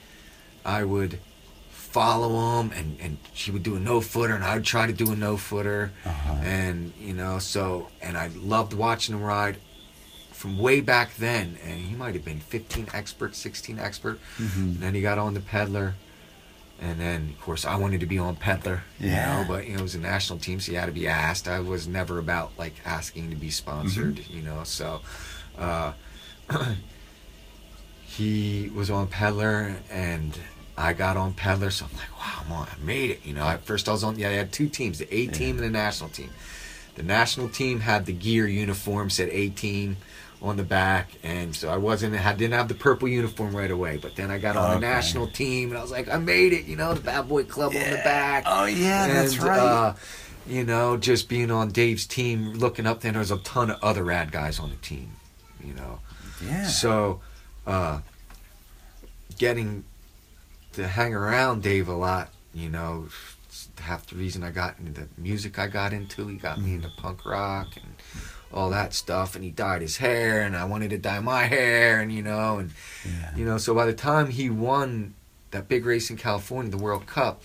I 0.64 0.84
would 0.84 1.18
follow 1.90 2.60
him, 2.60 2.70
and 2.72 2.96
and 3.00 3.18
she 3.34 3.50
would 3.50 3.62
do 3.62 3.74
a 3.76 3.80
no 3.80 4.00
footer, 4.00 4.34
and 4.34 4.44
I'd 4.44 4.64
try 4.64 4.86
to 4.86 4.92
do 4.92 5.12
a 5.12 5.16
no 5.16 5.36
footer, 5.36 5.92
Uh-huh. 6.04 6.34
and 6.42 6.92
you 7.00 7.14
know, 7.14 7.38
so 7.38 7.88
and 8.02 8.16
I 8.16 8.28
loved 8.36 8.72
watching 8.74 9.14
him 9.14 9.22
ride 9.22 9.56
from 10.32 10.58
way 10.58 10.80
back 10.80 11.16
then, 11.16 11.58
and 11.64 11.80
he 11.80 11.94
might 11.96 12.14
have 12.14 12.24
been 12.24 12.40
15 12.40 12.88
expert, 12.94 13.34
16 13.34 13.78
expert, 13.78 14.20
and 14.38 14.76
then 14.80 14.94
he 14.94 15.00
got 15.00 15.18
on 15.18 15.34
the 15.34 15.40
peddler. 15.40 15.94
And 16.80 17.00
then, 17.00 17.30
of 17.36 17.40
course, 17.40 17.64
I 17.64 17.74
wanted 17.74 17.98
to 18.00 18.06
be 18.06 18.18
on 18.18 18.36
Peddler, 18.36 18.84
you 19.00 19.08
Yeah. 19.08 19.38
know, 19.38 19.44
but 19.48 19.66
you 19.66 19.72
know, 19.72 19.80
it 19.80 19.82
was 19.82 19.96
a 19.96 19.98
national 19.98 20.38
team, 20.38 20.60
so 20.60 20.70
you 20.70 20.78
had 20.78 20.86
to 20.86 20.92
be 20.92 21.08
asked. 21.08 21.48
I 21.48 21.58
was 21.58 21.88
never 21.88 22.20
about 22.20 22.52
like 22.56 22.74
asking 22.84 23.30
to 23.30 23.36
be 23.36 23.50
sponsored, 23.50 24.20
you 24.30 24.42
know. 24.42 24.62
So, 24.62 25.00
uh, 25.58 25.94
he 28.06 28.70
was 28.74 28.90
on 28.90 29.06
Peddler, 29.08 29.76
and 29.90 30.38
I 30.78 30.92
got 30.92 31.16
on 31.16 31.34
Peddler. 31.34 31.70
So 31.70 31.86
I'm 31.90 31.96
like, 31.96 32.18
wow, 32.18 32.44
I'm 32.44 32.52
on, 32.52 32.68
I 32.68 32.84
made 32.84 33.10
it, 33.10 33.20
you 33.24 33.34
know. 33.34 33.46
At 33.46 33.64
first, 33.64 33.88
I 33.88 33.92
was 33.92 34.04
on. 34.04 34.18
Yeah, 34.18 34.28
I 34.28 34.32
had 34.32 34.52
two 34.52 34.68
teams, 34.68 34.98
the 34.98 35.12
A 35.14 35.26
team 35.26 35.56
and 35.56 35.64
the 35.64 35.70
national 35.70 36.10
team. 36.10 36.30
The 36.94 37.02
national 37.02 37.48
team 37.48 37.80
had 37.80 38.06
the 38.06 38.12
gear 38.12 38.46
uniform, 38.46 39.10
said 39.10 39.28
A 39.30 39.50
team 39.50 39.96
on 40.40 40.56
the 40.56 40.62
back, 40.62 41.10
and 41.24 41.54
so 41.54 41.68
I 41.68 41.76
wasn't. 41.76 42.14
I 42.14 42.32
didn't 42.32 42.54
have 42.54 42.68
the 42.68 42.74
purple 42.74 43.08
uniform 43.08 43.54
right 43.54 43.70
away. 43.70 43.98
But 43.98 44.14
then 44.14 44.30
I 44.30 44.38
got 44.38 44.56
on 44.56 44.74
the 44.74 44.80
national 44.80 45.26
team, 45.26 45.70
and 45.70 45.78
I 45.78 45.82
was 45.82 45.90
like, 45.90 46.08
I 46.08 46.16
made 46.18 46.52
it, 46.52 46.66
you 46.66 46.76
know, 46.76 46.94
the 46.94 47.00
Bad 47.00 47.28
Boy 47.28 47.44
Club 47.44 47.74
on 47.74 47.90
the 47.90 48.00
back. 48.04 48.44
Oh 48.46 48.66
yeah, 48.66 49.08
that's 49.08 49.38
right. 49.38 49.58
Uh, 49.58 49.94
you 50.46 50.64
know, 50.64 50.96
just 50.96 51.28
being 51.28 51.50
on 51.50 51.70
Dave's 51.70 52.06
team, 52.06 52.54
looking 52.54 52.86
up 52.86 53.00
there, 53.00 53.12
there's 53.12 53.30
a 53.30 53.38
ton 53.38 53.70
of 53.70 53.82
other 53.82 54.04
rad 54.04 54.32
guys 54.32 54.58
on 54.58 54.70
the 54.70 54.76
team. 54.76 55.10
You 55.62 55.74
know, 55.74 55.98
yeah. 56.44 56.66
so 56.66 57.20
uh, 57.66 58.00
getting 59.38 59.84
to 60.78 60.88
hang 60.88 61.14
around 61.14 61.62
Dave 61.62 61.88
a 61.88 61.94
lot, 61.94 62.32
you 62.54 62.68
know, 62.68 63.08
half 63.80 64.06
the 64.06 64.16
reason 64.16 64.42
I 64.42 64.50
got 64.50 64.78
into 64.78 64.92
the 64.92 65.08
music 65.16 65.58
I 65.58 65.66
got 65.68 65.92
into. 65.92 66.26
He 66.28 66.36
got 66.36 66.58
me 66.58 66.66
mm-hmm. 66.66 66.74
into 66.76 66.90
punk 66.96 67.24
rock 67.24 67.68
and 67.76 67.94
all 68.52 68.70
that 68.70 68.94
stuff, 68.94 69.34
and 69.34 69.44
he 69.44 69.50
dyed 69.50 69.82
his 69.82 69.98
hair, 69.98 70.42
and 70.42 70.56
I 70.56 70.64
wanted 70.64 70.90
to 70.90 70.98
dye 70.98 71.20
my 71.20 71.44
hair, 71.44 72.00
and 72.00 72.10
you 72.10 72.22
know, 72.22 72.58
and 72.58 72.70
yeah. 73.04 73.36
you 73.36 73.44
know, 73.44 73.58
so 73.58 73.74
by 73.74 73.86
the 73.86 73.92
time 73.92 74.30
he 74.30 74.48
won 74.48 75.14
that 75.50 75.68
big 75.68 75.84
race 75.84 76.10
in 76.10 76.16
California, 76.16 76.70
the 76.70 76.78
World 76.78 77.06
Cup, 77.06 77.42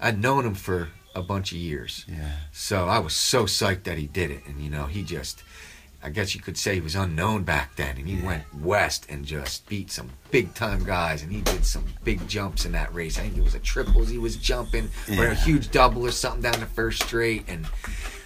I'd 0.00 0.20
known 0.20 0.44
him 0.44 0.54
for 0.54 0.88
a 1.14 1.22
bunch 1.22 1.52
of 1.52 1.58
years. 1.58 2.04
yeah. 2.08 2.32
So 2.52 2.88
I 2.88 2.98
was 2.98 3.14
so 3.14 3.44
psyched 3.44 3.84
that 3.84 3.98
he 3.98 4.06
did 4.06 4.30
it. 4.30 4.42
And, 4.46 4.60
you 4.62 4.70
know, 4.70 4.86
he 4.86 5.02
just, 5.02 5.42
I 6.04 6.10
guess 6.10 6.34
you 6.34 6.40
could 6.40 6.58
say 6.58 6.74
he 6.74 6.80
was 6.80 6.94
unknown 6.96 7.44
back 7.44 7.76
then. 7.76 7.96
And 7.96 8.08
he 8.08 8.16
Yeah. 8.16 8.26
went 8.26 8.54
west 8.54 9.06
and 9.08 9.24
just 9.24 9.66
beat 9.68 9.90
some 9.90 10.10
big 10.30 10.52
time 10.54 10.82
guys. 10.84 11.22
And 11.22 11.30
he 11.30 11.40
did 11.42 11.64
some 11.64 11.84
big 12.02 12.26
jumps 12.28 12.64
in 12.64 12.72
that 12.72 12.92
race. 12.92 13.18
I 13.18 13.22
think 13.22 13.36
it 13.36 13.44
was 13.44 13.54
a 13.54 13.60
triples 13.60 14.08
he 14.08 14.18
was 14.18 14.36
jumping, 14.36 14.90
or 15.16 15.26
a 15.26 15.34
huge 15.34 15.70
double 15.70 16.04
or 16.04 16.10
something 16.10 16.42
down 16.42 16.58
the 16.60 16.66
first 16.66 17.02
straight. 17.04 17.44
And 17.48 17.66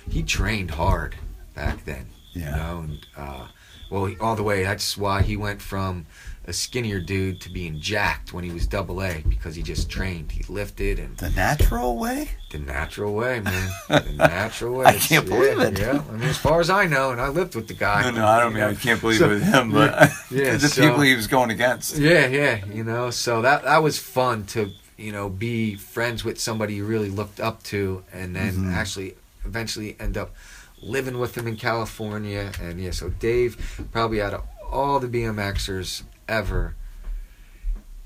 he 0.08 0.22
trained 0.22 0.70
hard 0.72 1.16
back 1.54 1.84
then. 1.84 2.06
You 2.32 2.42
Yeah. 2.42 2.56
know, 2.56 2.78
and, 2.80 3.06
uh, 3.16 3.46
well, 3.90 4.06
he, 4.06 4.16
all 4.18 4.36
the 4.36 4.42
way. 4.42 4.62
That's 4.62 4.96
why 4.96 5.22
he 5.22 5.36
went 5.36 5.60
from 5.62 6.06
a 6.48 6.52
skinnier 6.52 7.00
dude 7.00 7.40
to 7.40 7.50
being 7.50 7.80
jacked 7.80 8.32
when 8.32 8.44
he 8.44 8.52
was 8.52 8.66
double 8.68 9.02
A 9.02 9.24
because 9.28 9.56
he 9.56 9.62
just 9.62 9.90
trained. 9.90 10.30
He 10.30 10.44
lifted 10.52 10.98
and 11.00 11.16
The 11.16 11.30
natural 11.30 11.96
way. 11.96 12.30
the 12.50 12.58
natural 12.60 13.14
way, 13.14 13.40
man. 13.40 13.68
The 13.88 14.12
natural 14.16 14.74
way. 14.78 14.86
I 14.86 14.92
can't 14.94 15.26
believe 15.26 15.58
yeah, 15.58 15.66
it. 15.66 15.78
Yeah, 15.78 16.02
I 16.08 16.12
mean, 16.12 16.22
as 16.28 16.38
far 16.38 16.60
as 16.60 16.70
I 16.70 16.86
know, 16.86 17.10
and 17.10 17.20
I 17.20 17.28
lived 17.28 17.54
with 17.56 17.66
the 17.68 17.74
guy. 17.74 18.02
No, 18.02 18.10
no, 18.12 18.26
I 18.26 18.38
don't 18.40 18.54
mean 18.54 18.62
I 18.62 18.74
can't 18.74 19.00
believe 19.00 19.18
So- 19.18 19.26
it 19.26 19.34
with 19.34 19.42
him, 19.42 19.72
but 19.72 20.10
yeah, 20.30 20.56
the 20.56 20.68
so- 20.68 20.82
people 20.82 21.00
he 21.02 21.16
was 21.16 21.26
going 21.26 21.50
against. 21.50 21.96
Yeah, 21.98 22.26
yeah, 22.28 22.64
you 22.66 22.84
know. 22.84 23.10
So 23.10 23.42
that 23.42 23.64
that 23.64 23.82
was 23.82 23.98
fun 23.98 24.44
to 24.54 24.70
you 24.96 25.10
know 25.12 25.28
be 25.28 25.74
friends 25.74 26.24
with 26.24 26.38
somebody 26.40 26.74
you 26.74 26.84
really 26.86 27.10
looked 27.10 27.40
up 27.40 27.62
to, 27.64 28.04
and 28.12 28.36
then 28.36 28.52
Mhm. 28.54 28.72
actually 28.72 29.16
eventually 29.44 29.96
end 29.98 30.16
up 30.16 30.34
living 30.80 31.18
with 31.18 31.36
him 31.36 31.46
in 31.48 31.56
California. 31.56 32.52
And 32.62 32.80
yeah, 32.80 32.92
so 32.92 33.08
Dave 33.08 33.56
probably 33.92 34.22
out 34.22 34.34
of 34.34 34.42
all 34.70 34.98
the 35.00 35.08
BMXers 35.08 36.02
ever, 36.28 36.74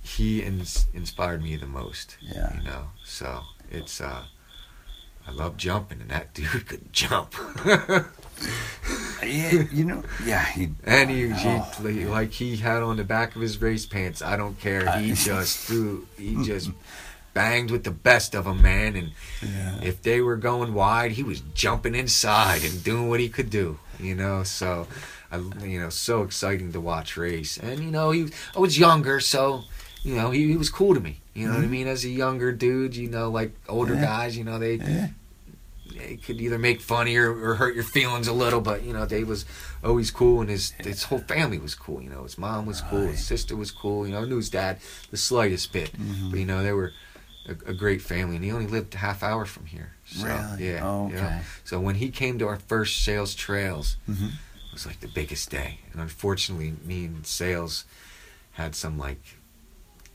he 0.02 0.42
ins- 0.42 0.86
inspired 0.92 1.42
me 1.42 1.56
the 1.56 1.66
most. 1.66 2.16
Yeah. 2.20 2.56
you 2.56 2.64
know. 2.64 2.88
So 3.04 3.40
it's 3.70 4.00
uh, 4.00 4.24
I 5.26 5.30
love 5.32 5.56
jumping, 5.56 6.00
and 6.00 6.10
that 6.10 6.34
dude 6.34 6.66
could 6.66 6.92
jump. 6.92 7.34
Yeah, 9.22 9.64
you 9.70 9.84
know, 9.84 10.02
yeah, 10.24 10.44
he. 10.46 10.70
And 10.84 11.10
he, 11.10 11.30
Oh, 11.30 11.70
he 11.82 12.06
like 12.06 12.32
he 12.32 12.56
had 12.56 12.82
on 12.82 12.96
the 12.96 13.04
back 13.04 13.36
of 13.36 13.42
his 13.42 13.60
race 13.60 13.84
pants. 13.84 14.22
I 14.22 14.36
don't 14.36 14.58
care. 14.58 14.90
He 14.98 15.12
just 15.14 15.58
threw. 15.58 16.06
He 16.16 16.42
just 16.42 16.70
banged 17.34 17.70
with 17.70 17.84
the 17.84 17.90
best 17.90 18.34
of 18.34 18.46
them, 18.46 18.62
man. 18.62 18.96
And 18.96 19.12
yeah. 19.42 19.78
if 19.82 20.02
they 20.02 20.20
were 20.20 20.36
going 20.36 20.72
wide, 20.72 21.12
he 21.12 21.22
was 21.22 21.40
jumping 21.54 21.94
inside 21.94 22.64
and 22.64 22.82
doing 22.82 23.08
what 23.10 23.20
he 23.20 23.28
could 23.28 23.50
do. 23.50 23.78
You 23.98 24.14
know, 24.14 24.42
so 24.42 24.86
I, 25.32 25.38
you 25.64 25.80
know, 25.80 25.90
so 25.90 26.22
exciting 26.22 26.72
to 26.72 26.80
watch 26.80 27.16
race. 27.16 27.56
And 27.56 27.80
you 27.84 27.90
know, 27.90 28.10
he 28.10 28.28
I 28.56 28.58
was 28.58 28.78
younger, 28.78 29.20
so 29.20 29.64
you 30.02 30.14
know, 30.16 30.30
he, 30.30 30.48
he 30.48 30.56
was 30.56 30.70
cool 30.70 30.94
to 30.94 31.00
me. 31.00 31.20
You 31.34 31.46
know 31.48 31.54
what 31.54 31.64
I 31.64 31.68
mean? 31.68 31.86
As 31.86 32.04
a 32.04 32.08
younger 32.08 32.52
dude, 32.52 32.96
you 32.96 33.08
know, 33.08 33.30
like 33.30 33.52
older 33.68 33.92
Mm-hmm. 33.94 34.02
Yeah. 34.02 34.08
guys, 34.08 34.36
you 34.36 34.44
know, 34.44 34.58
they 34.58 34.74
yeah. 34.74 35.08
it 35.94 36.22
could 36.24 36.40
either 36.40 36.58
make 36.58 36.80
funny 36.80 37.16
or, 37.16 37.30
or 37.32 37.54
hurt 37.56 37.74
your 37.74 37.84
feelings 37.84 38.26
a 38.28 38.32
little, 38.32 38.60
but 38.60 38.82
you 38.82 38.92
know, 38.92 39.06
Dave 39.06 39.28
was 39.28 39.44
always 39.84 40.10
cool, 40.10 40.40
and 40.40 40.50
his 40.50 40.70
his 40.78 41.04
whole 41.04 41.18
family 41.20 41.58
was 41.58 41.74
cool. 41.74 42.02
You 42.02 42.10
know, 42.10 42.22
his 42.24 42.36
mom 42.38 42.66
was 42.66 42.80
cool, 42.80 43.02
Right. 43.06 43.10
his 43.12 43.24
sister 43.24 43.54
was 43.56 43.70
cool. 43.70 44.06
You 44.06 44.14
know, 44.14 44.22
I 44.22 44.26
knew 44.26 44.36
his 44.36 44.50
dad 44.50 44.78
the 45.10 45.16
slightest 45.16 45.72
bit, 45.72 45.92
Mhm. 45.96 46.30
but 46.30 46.38
you 46.40 46.46
know, 46.46 46.62
they 46.62 46.72
were 46.72 46.92
a, 47.46 47.70
a 47.70 47.74
great 47.74 48.02
family, 48.02 48.36
and 48.36 48.44
he 48.44 48.50
only 48.52 48.66
lived 48.66 48.94
a 48.94 48.98
half 48.98 49.22
hour 49.22 49.44
from 49.46 49.66
here. 49.66 49.92
So, 50.06 50.26
Really? 50.26 50.68
Yeah. 50.72 50.86
Okay. 50.88 51.14
yeah. 51.16 51.42
So 51.64 51.78
when 51.80 51.94
he 51.96 52.10
came 52.10 52.38
to 52.40 52.46
our 52.48 52.58
first 52.58 53.04
sales 53.04 53.34
trails, 53.34 53.96
Mhm. 54.10 54.32
It 54.70 54.74
was 54.74 54.86
like 54.86 55.00
the 55.00 55.08
biggest 55.08 55.50
day, 55.50 55.80
and 55.92 56.00
unfortunately, 56.00 56.74
me 56.84 57.04
and 57.06 57.26
sales 57.26 57.84
had 58.52 58.74
some 58.74 58.96
like 58.98 59.20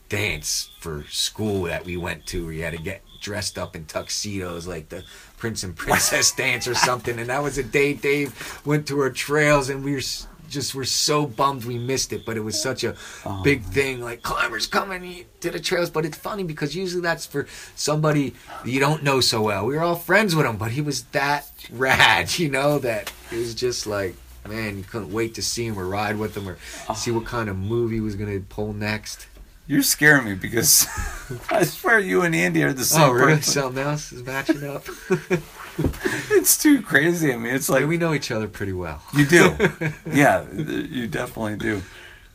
dance 0.08 0.70
for 0.80 1.04
school 1.10 1.62
that 1.64 1.84
we 1.84 1.96
went 1.96 2.26
to 2.26 2.44
where 2.44 2.52
you 2.54 2.62
had 2.62 2.72
to 2.76 2.82
get 2.82 3.02
dressed 3.20 3.58
up 3.58 3.74
in 3.74 3.84
tuxedos 3.86 4.64
like 4.66 4.88
the 4.88 5.02
prince 5.36 5.64
and 5.64 5.74
princess 5.74 6.30
dance 6.36 6.68
or 6.68 6.76
something 6.76 7.18
and 7.18 7.28
that 7.28 7.42
was 7.42 7.58
a 7.58 7.62
day 7.62 7.92
dave 7.92 8.60
went 8.64 8.86
to 8.86 9.00
our 9.00 9.10
trails 9.10 9.68
and 9.68 9.82
we 9.84 9.92
were 9.92 10.00
just 10.48 10.76
were 10.76 10.84
so 10.84 11.26
bummed 11.26 11.64
we 11.64 11.76
missed 11.76 12.12
it, 12.12 12.24
but 12.24 12.36
it 12.36 12.40
was 12.40 12.60
such 12.62 12.84
a 12.84 12.94
Oh. 13.24 13.42
big 13.42 13.64
thing. 13.64 14.00
Like 14.00 14.22
Clymer's 14.22 14.68
coming 14.68 15.24
to 15.40 15.50
the 15.50 15.58
trails, 15.58 15.90
but 15.90 16.04
it's 16.04 16.16
funny 16.16 16.44
because 16.44 16.76
usually 16.76 17.02
that's 17.02 17.26
for 17.26 17.48
somebody 17.74 18.32
you 18.64 18.78
don't 18.78 19.02
know 19.02 19.18
so 19.20 19.42
well. 19.42 19.66
We 19.66 19.74
were 19.74 19.82
all 19.82 19.96
friends 19.96 20.36
with 20.36 20.46
him, 20.46 20.56
but 20.56 20.70
he 20.70 20.80
was 20.82 21.02
that 21.06 21.50
rad, 21.72 22.38
you 22.38 22.48
know, 22.48 22.78
that 22.78 23.12
it 23.32 23.38
was 23.38 23.56
just 23.56 23.88
like. 23.88 24.14
Man, 24.48 24.78
you 24.78 24.84
couldn't 24.84 25.12
wait 25.12 25.34
to 25.34 25.42
see 25.42 25.66
him 25.66 25.78
or 25.78 25.86
ride 25.86 26.18
with 26.18 26.36
him 26.36 26.48
or 26.48 26.58
see 26.94 27.10
what 27.10 27.24
kind 27.24 27.48
of 27.48 27.56
movie 27.56 27.96
he 27.96 28.00
was 28.00 28.16
gonna 28.16 28.40
pull 28.40 28.72
next. 28.72 29.26
You're 29.66 29.82
scaring 29.82 30.26
me 30.26 30.34
because 30.34 30.86
I 31.50 31.64
swear 31.64 31.98
you 31.98 32.22
and 32.22 32.34
Andy 32.34 32.62
are 32.62 32.72
the 32.72 32.84
same 32.84 33.02
Oh, 33.02 33.12
really? 33.12 33.36
person. 33.36 33.52
Something 33.52 33.82
else 33.82 34.12
is 34.12 34.22
matching 34.24 34.64
up. 34.64 34.86
It's 36.30 36.56
too 36.56 36.80
crazy. 36.80 37.32
I 37.32 37.36
mean, 37.36 37.54
it's 37.54 37.68
like 37.68 37.82
like 37.82 37.88
we 37.88 37.98
know 37.98 38.14
each 38.14 38.30
other 38.30 38.48
pretty 38.48 38.72
well. 38.72 39.02
You 39.14 39.26
do. 39.26 39.54
yeah, 40.10 40.50
you 40.50 41.06
definitely 41.06 41.56
do. 41.56 41.82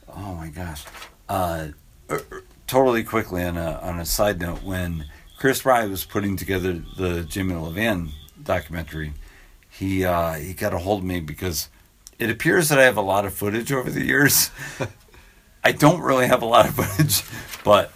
Oh 0.07 0.35
my 0.35 0.49
gosh. 0.49 0.85
Uh, 1.27 1.69
er, 2.09 2.21
er, 2.31 2.43
totally 2.67 3.03
quickly 3.03 3.43
on 3.43 3.57
a, 3.57 3.79
on 3.81 3.99
a 3.99 4.05
side 4.05 4.39
note, 4.39 4.61
when 4.61 5.05
Chris 5.37 5.65
Rye 5.65 5.85
was 5.87 6.05
putting 6.05 6.37
together 6.37 6.83
the 6.97 7.23
Jimmy 7.23 7.55
Levan 7.55 8.11
documentary, 8.43 9.13
he 9.69 10.05
uh, 10.05 10.33
he 10.33 10.53
got 10.53 10.73
a 10.73 10.77
hold 10.77 10.99
of 10.99 11.05
me 11.05 11.19
because 11.19 11.69
it 12.21 12.29
appears 12.29 12.69
that 12.69 12.77
I 12.77 12.83
have 12.83 12.97
a 12.97 13.01
lot 13.01 13.25
of 13.25 13.33
footage 13.33 13.71
over 13.71 13.89
the 13.89 14.05
years. 14.05 14.51
I 15.63 15.71
don't 15.71 16.01
really 16.01 16.27
have 16.27 16.43
a 16.43 16.45
lot 16.45 16.67
of 16.67 16.75
footage, 16.75 17.23
but 17.63 17.91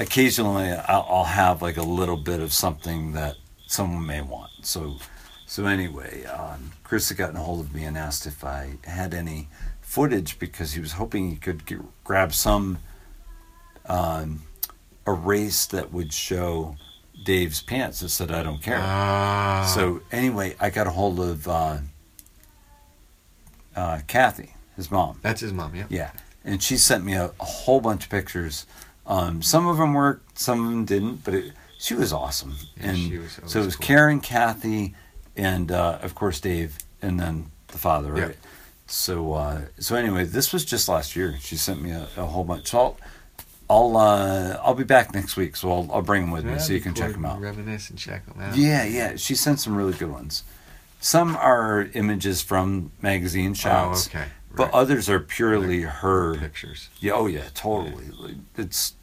occasionally 0.00 0.72
I'll, 0.72 1.22
have 1.22 1.62
like 1.62 1.76
a 1.76 1.82
little 1.82 2.16
bit 2.16 2.40
of 2.40 2.52
something 2.52 3.12
that 3.12 3.36
someone 3.68 4.04
may 4.04 4.22
want. 4.22 4.50
So, 4.62 4.96
so 5.46 5.66
anyway, 5.66 6.24
um, 6.24 6.72
Chris 6.82 7.08
had 7.10 7.18
gotten 7.18 7.36
a 7.36 7.42
hold 7.42 7.60
of 7.60 7.72
me 7.72 7.84
and 7.84 7.96
asked 7.96 8.26
if 8.26 8.42
I 8.42 8.78
had 8.82 9.14
any 9.14 9.48
footage 9.80 10.40
because 10.40 10.72
he 10.72 10.80
was 10.80 10.92
hoping 10.92 11.30
he 11.30 11.36
could 11.36 11.64
g 11.64 11.76
grab 12.02 12.34
some 12.34 12.78
um, 13.86 14.42
a 15.06 15.12
race 15.12 15.66
that 15.66 15.92
would 15.92 16.12
show 16.12 16.74
Dave's 17.24 17.62
pants. 17.62 18.02
I 18.02 18.08
said 18.08 18.32
I 18.32 18.42
don't 18.42 18.60
care. 18.60 18.80
Ah. 18.80 19.70
So 19.76 20.00
anyway, 20.10 20.56
I 20.58 20.70
got 20.70 20.88
a 20.88 20.90
hold 20.90 21.20
of 21.20 21.46
uh, 21.46 21.78
uh, 23.76 24.00
Kathy, 24.06 24.54
his 24.76 24.90
mom. 24.90 25.18
that's 25.22 25.40
his 25.40 25.52
mom, 25.52 25.74
yeah. 25.74 25.86
Yeah, 25.88 26.10
and 26.44 26.62
she 26.62 26.76
sent 26.76 27.04
me 27.04 27.14
a, 27.14 27.32
a 27.40 27.44
whole 27.44 27.80
bunch 27.80 28.04
of 28.04 28.10
pictures. 28.10 28.66
Um, 29.06 29.42
some 29.42 29.66
of 29.66 29.78
them 29.78 29.94
worked, 29.94 30.38
some 30.38 30.64
of 30.64 30.70
them 30.70 30.84
didn't, 30.84 31.24
but 31.24 31.34
it, 31.34 31.52
she 31.78 31.94
was 31.94 32.12
awesome. 32.12 32.54
Yeah, 32.76 32.88
and 32.88 32.98
she 32.98 33.18
was 33.18 33.40
so 33.46 33.60
it 33.60 33.64
was 33.64 33.76
cool. 33.76 33.86
Karen, 33.86 34.20
Kathy, 34.20 34.94
and 35.36 35.72
uh, 35.72 35.98
of 36.02 36.14
course 36.14 36.40
Dave, 36.40 36.78
and 37.02 37.18
then 37.18 37.50
the 37.68 37.78
father, 37.78 38.14
Yeah. 38.16 38.24
right? 38.26 38.36
So 38.86 39.32
uh, 39.34 39.60
so 39.78 39.94
anyway, 39.96 40.24
this 40.24 40.52
was 40.52 40.64
just 40.64 40.88
last 40.88 41.14
year. 41.16 41.36
She 41.40 41.56
sent 41.56 41.80
me 41.80 41.90
a, 41.92 42.08
a 42.16 42.26
whole 42.26 42.44
bunch. 42.44 42.68
So 42.68 42.78
I'll 42.80 42.96
I'll 43.68 43.96
uh, 43.96 44.60
I'll 44.64 44.74
be 44.74 44.82
back 44.84 45.14
next 45.14 45.36
week, 45.36 45.54
so 45.56 45.70
I'll 45.70 45.88
I'll 45.92 46.02
bring 46.02 46.22
them 46.22 46.30
with 46.32 46.44
me 46.44 46.58
so 46.58 46.72
you 46.72 46.80
can 46.80 46.92
check 46.94 47.12
them 47.12 47.24
out. 47.24 47.40
Reminisce 47.40 47.90
and 47.90 47.98
check 47.98 48.26
them 48.26 48.40
out. 48.42 48.56
Yeah, 48.56 48.84
yeah. 48.84 49.14
She 49.16 49.34
sent 49.36 49.60
some 49.60 49.76
really 49.76 49.92
good 49.92 50.10
ones. 50.10 50.42
Some 51.00 51.34
are 51.36 51.88
images 51.94 52.42
from 52.42 52.92
magazine 53.00 53.52
Oh, 53.52 53.54
shots, 53.54 54.06
okay. 54.08 54.26
but 54.54 54.70
others 54.72 55.08
are 55.08 55.18
purely 55.20 55.82
her. 55.82 56.36
pictures. 56.36 56.90
Yeah, 57.00 57.12
oh 57.14 57.26
yeah, 57.26 57.44
totally. 57.54 58.04
Like, 58.18 58.34
It's 58.56 58.94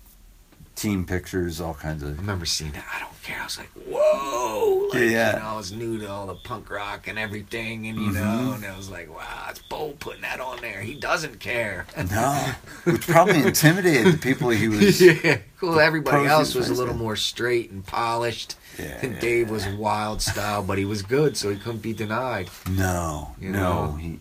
team 0.78 1.06
pictures, 1.06 1.60
all 1.60 1.74
kinds 1.74 2.04
of. 2.04 2.10
I 2.18 2.22
remember 2.22 2.46
seeing 2.46 2.72
that. 2.72 2.86
I 2.96 3.00
don't 3.00 3.22
care. 3.24 3.42
I 3.42 3.44
was 3.44 3.58
like, 3.58 3.70
whoa. 3.88 4.88
Like, 4.94 4.94
Yeah, 5.02 5.10
yeah. 5.10 5.34
You 5.34 5.40
know, 5.40 5.46
I 5.46 5.58
was 5.58 5.72
new 5.74 5.98
to 6.00 6.10
all 6.10 6.28
the 6.28 6.36
punk 6.36 6.70
rock 6.70 7.08
and 7.08 7.18
everything, 7.20 7.88
and 7.88 8.00
you 8.00 8.12
Mhm. 8.12 8.14
know, 8.14 8.54
and 8.54 8.64
I 8.66 8.78
was 8.78 8.90
like, 8.90 9.14
wow, 9.14 9.48
it's 9.50 9.60
bold 9.60 10.00
putting 10.00 10.22
that 10.22 10.40
on 10.40 10.62
there. 10.62 10.82
He 10.82 10.94
doesn't 10.94 11.40
care. 11.40 11.86
No, 11.98 12.54
which 12.86 13.08
probably 13.08 13.42
intimidated 13.44 14.14
the 14.14 14.18
people 14.20 14.50
he 14.52 14.68
was. 14.70 15.02
yeah. 15.24 15.40
Well, 15.62 15.80
Everybody 15.80 16.28
else 16.28 16.54
was 16.56 16.70
a 16.70 16.74
little 16.74 16.94
yeah. 16.94 17.02
more 17.02 17.16
straight 17.16 17.72
and 17.72 17.86
polished. 17.86 18.56
Yeah, 18.80 19.00
and 19.02 19.16
yeah, 19.16 19.20
Dave 19.20 19.50
was 19.50 19.66
wild 19.68 20.22
style, 20.22 20.62
but 20.64 20.78
he 20.78 20.86
was 20.86 21.02
good, 21.02 21.36
so 21.36 21.50
he 21.50 21.58
couldn't 21.58 21.82
be 21.82 21.94
denied. 21.94 22.50
No, 22.70 23.34
You 23.42 23.50
no, 23.50 23.60
know? 23.88 23.92
he 23.96 24.20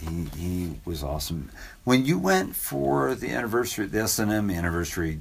he 0.00 0.24
he 0.36 0.74
was 0.84 1.02
awesome. 1.02 1.48
When 1.84 2.04
you 2.04 2.18
went 2.18 2.54
for 2.54 3.14
the 3.14 3.30
anniversary, 3.30 3.86
the 3.86 4.02
S 4.02 4.18
and 4.18 4.30
M 4.30 4.50
anniversary, 4.50 5.20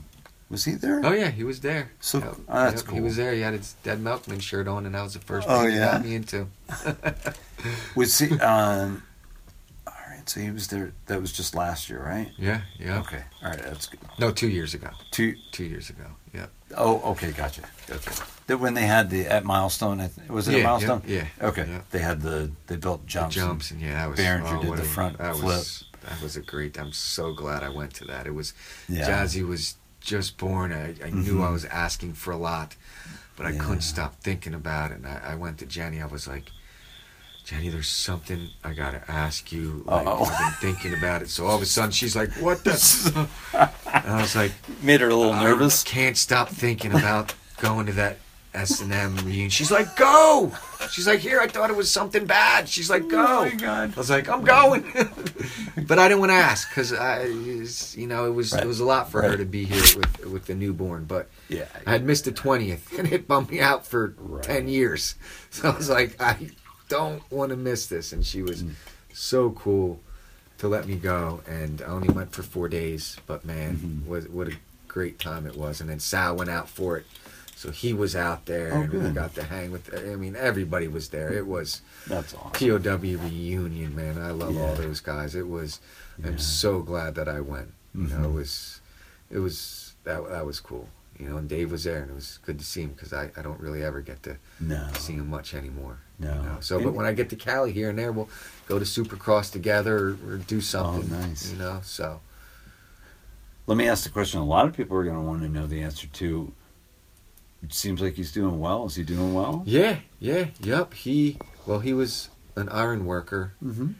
was 0.53 0.63
he 0.65 0.73
there? 0.75 1.01
Oh 1.03 1.11
yeah, 1.11 1.29
he 1.31 1.43
was 1.43 1.59
there. 1.59 1.91
So 1.99 2.19
Yep, 2.19 2.35
oh, 2.47 2.63
that's 2.63 2.81
yep, 2.81 2.85
cool. 2.85 2.95
He 2.95 3.01
was 3.01 3.15
there. 3.17 3.33
He 3.33 3.41
had 3.41 3.53
his 3.53 3.73
Dead 3.83 3.99
Milkman 3.99 4.39
shirt 4.39 4.67
on, 4.69 4.85
and 4.85 4.95
that 4.95 5.01
was 5.03 5.13
the 5.15 5.19
first 5.19 5.47
Oh, 5.49 5.65
yeah? 5.67 5.91
got 5.93 6.05
me 6.05 6.15
into. 6.15 6.47
Was 7.95 8.19
he? 8.19 8.37
Um, 8.39 9.03
all 9.87 9.93
right, 10.09 10.27
so 10.29 10.39
he 10.41 10.51
was 10.51 10.67
there. 10.67 10.91
That 11.07 11.21
was 11.21 11.31
just 11.31 11.55
last 11.55 11.89
year, 11.89 12.03
right? 12.03 12.29
Yeah, 12.37 12.61
yeah. 12.77 12.99
Okay, 12.99 13.23
all 13.41 13.49
right, 13.51 13.59
that's 13.61 13.87
good. 13.87 13.99
No, 14.19 14.31
two 14.31 14.49
years 14.49 14.73
ago. 14.73 14.89
Two 15.11 15.35
Two 15.51 15.63
years 15.63 15.89
ago. 15.89 16.05
Yep. 16.33 16.49
Oh, 16.77 17.11
okay, 17.11 17.31
gotcha. 17.31 17.61
Gotcha. 17.87 18.11
That 18.47 18.57
when 18.59 18.73
they 18.73 18.85
had 18.85 19.09
the 19.09 19.27
at 19.27 19.45
Milestone, 19.45 20.09
was 20.29 20.47
it 20.47 20.53
yeah, 20.55 20.59
a 20.59 20.63
Milestone? 20.63 21.01
Yeah. 21.07 21.25
yeah 21.39 21.47
Okay, 21.47 21.65
yeah. 21.67 21.81
they 21.91 21.99
had 21.99 22.21
the 22.21 22.51
they 22.67 22.75
built 22.75 23.01
The 23.03 23.07
jumps. 23.07 23.35
jumps 23.35 23.71
and 23.71 23.79
yeah, 23.81 23.93
that 23.93 24.09
was 24.09 24.19
Behringer 24.19 24.57
oh, 24.59 24.61
did 24.61 24.77
the 24.77 24.83
front 24.83 25.17
that 25.19 25.35
flip. 25.35 25.45
Was, 25.45 25.85
that 26.01 26.21
was 26.21 26.35
a 26.35 26.41
great. 26.41 26.77
I'm 26.77 26.91
so 26.91 27.31
glad 27.33 27.63
I 27.63 27.69
went 27.69 27.93
to 27.95 28.05
that. 28.05 28.27
It 28.27 28.33
was 28.33 28.53
Yeah. 28.89 29.07
Jazzy 29.07 29.47
was 29.47 29.75
just 30.03 30.37
born. 30.37 30.71
I, 30.71 30.95
I 31.03 31.09
knew 31.09 31.41
I 31.41 31.47
Mhm. 31.47 31.53
was 31.53 31.65
asking 31.65 32.13
for 32.13 32.31
a 32.31 32.37
lot, 32.37 32.75
but 33.35 33.45
I 33.45 33.51
Yeah. 33.51 33.59
couldn't 33.59 33.81
stop 33.81 34.21
thinking 34.21 34.53
about 34.53 34.91
it. 34.91 34.97
And 34.97 35.07
I, 35.07 35.21
I 35.31 35.35
went 35.35 35.57
to 35.59 35.65
Jenny. 35.65 36.01
I 36.01 36.05
was 36.05 36.27
like, 36.27 36.51
Jenny, 37.45 37.67
there's 37.69 37.89
something 37.89 38.49
I 38.63 38.73
gotta 38.73 39.01
ask 39.09 39.51
you. 39.51 39.83
Like, 39.85 40.07
I've 40.07 40.37
been 40.61 40.73
thinking 40.73 40.93
about 40.97 41.21
it. 41.23 41.29
So 41.29 41.45
all 41.47 41.55
of 41.57 41.61
a 41.61 41.65
sudden, 41.65 41.91
she's 41.91 42.15
like, 42.15 42.31
"What 42.33 42.63
the?" 42.63 43.27
and 43.53 44.07
I 44.13 44.21
was 44.21 44.33
like, 44.35 44.53
Made 44.81 45.01
her 45.01 45.09
a 45.09 45.15
little 45.15 45.33
I 45.33 45.43
nervous. 45.43 45.83
can't 45.83 46.15
stop 46.17 46.47
thinking 46.49 46.93
about 46.93 47.33
going 47.57 47.85
to 47.87 47.91
that 47.93 48.17
S 48.53 48.81
and 48.81 48.93
M 48.93 49.15
reunion. 49.17 49.49
She's 49.49 49.71
like, 49.71 49.95
"Go!" 49.95 50.51
She's 50.91 51.07
like, 51.07 51.19
"Here, 51.19 51.39
I 51.39 51.47
thought 51.47 51.69
it 51.71 51.75
was 51.75 51.89
something 51.89 52.25
bad." 52.25 52.69
She's 52.69 52.89
like, 52.89 53.07
"Go!" 53.07 53.25
Oh 53.25 53.45
my 53.45 53.55
God. 53.55 53.93
I 53.95 53.97
was 53.99 54.09
like, 54.09 54.29
"I'm 54.29 54.43
going," 54.43 54.83
but 55.87 55.97
I 55.99 56.07
didn't 56.07 56.19
want 56.19 56.29
to 56.31 56.35
ask 56.35 56.69
because 56.69 56.93
I, 56.93 57.25
you 57.25 58.07
know, 58.07 58.25
it 58.27 58.31
was 58.33 58.53
Right. 58.53 58.63
it 58.63 58.67
was 58.67 58.79
a 58.79 58.85
lot 58.85 59.09
for 59.11 59.21
her 59.21 59.37
to 59.37 59.45
be 59.45 59.65
here 59.65 59.81
with 59.99 60.25
with 60.25 60.45
the 60.45 60.55
newborn. 60.55 61.05
But 61.05 61.29
Yeah. 61.49 61.65
I 61.85 61.91
had 61.91 62.05
missed 62.05 62.25
the 62.25 62.31
twentieth, 62.31 62.97
and 62.97 63.11
it 63.11 63.27
bumped 63.27 63.51
me 63.51 63.59
out 63.59 63.87
for 63.87 64.13
Right. 64.17 64.43
ten 64.43 64.67
years. 64.67 65.15
So 65.49 65.69
I 65.69 65.75
was 65.77 65.87
like, 65.89 66.19
I 66.21 66.49
don't 66.89 67.21
want 67.31 67.51
to 67.51 67.55
miss 67.55 67.85
this, 67.87 68.11
and 68.11 68.25
she 68.25 68.41
was 68.41 68.63
Mm. 68.63 68.71
so 69.13 69.51
cool 69.51 69.99
to 70.59 70.67
let 70.67 70.87
me 70.87 70.95
go. 70.95 71.41
And 71.47 71.81
I 71.81 71.85
only 71.85 72.09
went 72.09 72.31
for 72.31 72.41
four 72.43 72.67
days, 72.69 73.17
but 73.27 73.45
man, 73.45 73.77
Mhm. 74.03 74.07
what 74.07 74.29
what 74.29 74.47
a 74.47 74.53
great 74.87 75.17
time 75.19 75.45
it 75.47 75.55
was. 75.55 75.79
And 75.81 75.89
then 75.89 75.99
Sal 75.99 76.35
went 76.35 76.49
out 76.51 76.69
for 76.69 76.97
it, 76.97 77.05
so 77.63 77.71
he 77.71 77.93
was 77.93 78.13
out 78.13 78.45
there, 78.45 78.73
Oh, 78.73 78.81
and 78.81 78.91
we 78.91 79.09
got 79.11 79.33
to 79.35 79.43
hang 79.43 79.71
with. 79.71 79.89
I 79.95 80.15
mean, 80.17 80.35
everybody 80.35 80.89
was 80.89 81.07
there. 81.09 81.31
It 81.31 81.47
was 81.47 81.81
That's 82.07 82.33
awesome. 82.33 82.51
POW 82.81 82.97
reunion, 83.23 83.95
man. 83.95 84.17
I 84.21 84.31
love 84.31 84.57
all 84.57 84.75
those 84.75 84.99
guys. 84.99 85.33
It 85.33 85.47
was. 85.47 85.79
Yeah. 86.19 86.27
I'm 86.31 86.37
so 86.39 86.81
glad 86.81 87.15
that 87.15 87.29
I 87.29 87.39
went. 87.39 87.71
You 87.95 88.07
know, 88.07 88.23
it 88.23 88.27
Mhm. 88.27 88.33
was, 88.33 88.81
it 89.31 89.39
was 89.39 89.93
that 90.03 90.27
that 90.29 90.45
was 90.45 90.59
cool. 90.59 90.89
You 91.17 91.29
know, 91.29 91.37
and 91.37 91.47
Dave 91.47 91.71
was 91.71 91.85
there, 91.85 92.01
and 92.01 92.11
it 92.11 92.15
was 92.15 92.39
good 92.45 92.59
to 92.59 92.65
see 92.65 92.81
him 92.81 92.89
because 92.91 93.13
I, 93.13 93.31
I 93.37 93.41
don't 93.41 93.59
really 93.61 93.81
ever 93.81 94.01
get 94.01 94.23
to 94.23 94.35
No. 94.59 94.89
see 94.99 95.13
him 95.13 95.29
much 95.29 95.53
anymore. 95.53 95.99
No. 96.19 96.33
You 96.33 96.41
know? 96.41 96.57
So, 96.59 96.81
but 96.83 96.93
when 96.93 97.05
I 97.05 97.13
get 97.13 97.29
to 97.29 97.37
Cali 97.37 97.71
here 97.71 97.89
and 97.89 97.97
there, 97.97 98.11
we'll 98.11 98.27
go 98.67 98.77
to 98.77 98.83
Supercross 98.83 99.49
together 99.51 99.95
or, 99.97 100.17
or 100.27 100.37
do 100.37 100.59
something. 100.59 101.09
Oh, 101.13 101.19
nice. 101.21 101.49
You 101.49 101.57
know, 101.59 101.79
so 101.83 102.19
Let 103.67 103.77
me 103.77 103.87
ask 103.87 104.03
the 104.03 104.09
question 104.09 104.41
a 104.41 104.45
lot 104.45 104.67
of 104.67 104.73
people 104.75 104.97
are 104.97 105.05
going 105.05 105.15
to 105.15 105.21
want 105.21 105.41
to 105.43 105.47
know 105.47 105.65
the 105.67 105.81
answer 105.81 106.07
to. 106.07 106.51
It 107.63 107.73
seems 107.73 108.01
like 108.01 108.15
he's 108.15 108.31
doing 108.31 108.59
well. 108.59 108.85
Is 108.85 108.95
he 108.95 109.03
doing 109.03 109.33
well? 109.33 109.63
yeah, 109.65 109.97
yeah, 110.19 110.47
yep. 110.59 110.93
He 110.93 111.37
well, 111.65 111.79
he 111.79 111.93
was 111.93 112.29
an 112.55 112.67
iron 112.69 113.05
worker 113.05 113.53
Mm-hmm. 113.63 113.91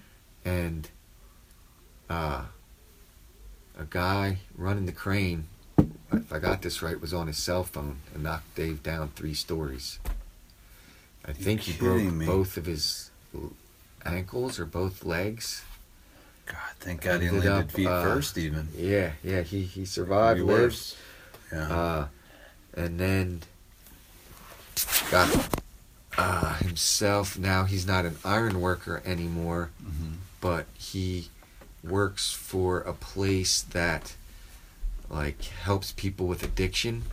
and 0.45 0.89
uh, 2.09 2.43
a 3.79 3.85
guy 3.89 4.39
running 4.57 4.85
the 4.85 4.91
crane. 4.91 5.45
If 6.11 6.31
I 6.31 6.37
got 6.39 6.61
this 6.61 6.81
right, 6.83 6.99
was 6.99 7.13
on 7.13 7.25
his 7.27 7.37
cell 7.37 7.63
phone 7.63 7.97
and 8.13 8.21
knocked 8.23 8.53
Dave 8.55 8.83
down 8.83 9.09
three 9.15 9.33
stories. 9.33 9.97
I 11.25 11.31
think 11.33 11.61
he 11.61 11.73
broke 11.79 12.03
me. 12.03 12.25
both 12.25 12.57
of 12.57 12.65
his 12.65 13.09
ankles 14.05 14.59
or 14.59 14.65
both 14.65 15.05
legs. 15.05 15.63
God, 16.45 16.57
thank 16.79 17.01
God 17.01 17.21
he 17.21 17.29
landed 17.29 17.51
up, 17.51 17.71
feet 17.71 17.87
uh, 17.87 18.03
first, 18.03 18.37
even. 18.37 18.67
Yeah, 18.77 19.13
yeah. 19.23 19.41
He 19.41 19.61
he 19.63 19.85
survived, 19.85 20.41
worse. 20.41 20.95
Yeah. 21.51 21.73
uh, 21.73 22.07
and 22.75 22.99
then 22.99 23.41
got 25.11 25.49
uh, 26.17 26.55
himself. 26.55 27.37
Now 27.37 27.63
he's 27.65 27.85
not 27.87 28.05
an 28.05 28.17
iron 28.23 28.61
worker 28.61 29.01
anymore, 29.05 29.71
Mhm. 29.83 30.13
but 30.41 30.65
he 30.77 31.29
works 31.83 32.31
for 32.31 32.79
a 32.81 32.93
place 32.93 33.61
that 33.71 34.13
like 35.09 35.43
helps 35.43 35.91
people 35.91 36.27
with 36.27 36.43
addiction, 36.43 37.03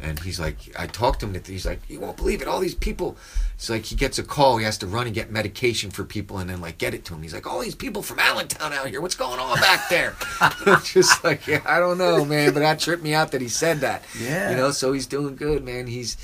And 0.00 0.20
he's 0.20 0.38
like, 0.38 0.58
I 0.78 0.86
talked 0.86 1.20
to 1.20 1.26
him. 1.26 1.42
He's 1.44 1.66
like, 1.66 1.80
you 1.88 1.98
won't 1.98 2.16
believe 2.16 2.40
it. 2.40 2.46
All 2.46 2.60
these 2.60 2.74
people. 2.76 3.16
It's 3.56 3.68
like 3.68 3.84
he 3.86 3.96
gets 3.96 4.16
a 4.16 4.22
call. 4.22 4.56
He 4.58 4.64
has 4.64 4.78
to 4.78 4.86
run 4.86 5.06
and 5.06 5.14
get 5.14 5.32
medication 5.32 5.90
for 5.90 6.04
people, 6.04 6.38
and 6.38 6.48
then 6.48 6.60
like 6.60 6.78
get 6.78 6.94
it 6.94 7.04
to 7.06 7.14
him. 7.14 7.22
He's 7.22 7.34
like, 7.34 7.48
all 7.48 7.58
these 7.60 7.74
people 7.74 8.02
from 8.02 8.20
Allentown 8.20 8.72
out 8.72 8.86
here. 8.88 9.00
What's 9.00 9.16
going 9.16 9.40
on 9.40 9.56
back 9.58 9.88
there? 9.88 10.14
Just 10.84 11.24
like, 11.24 11.48
yeah, 11.48 11.62
I 11.66 11.80
don't 11.80 11.98
know, 11.98 12.24
man. 12.24 12.54
But 12.54 12.60
that 12.60 12.78
tripped 12.78 13.02
me 13.02 13.12
out 13.12 13.32
that 13.32 13.40
he 13.40 13.48
said 13.48 13.80
that. 13.80 14.04
Yeah. 14.20 14.50
You 14.50 14.56
know, 14.56 14.70
so 14.70 14.92
he's 14.92 15.06
doing 15.06 15.34
good, 15.34 15.64
man. 15.64 15.88
He's 15.88 16.16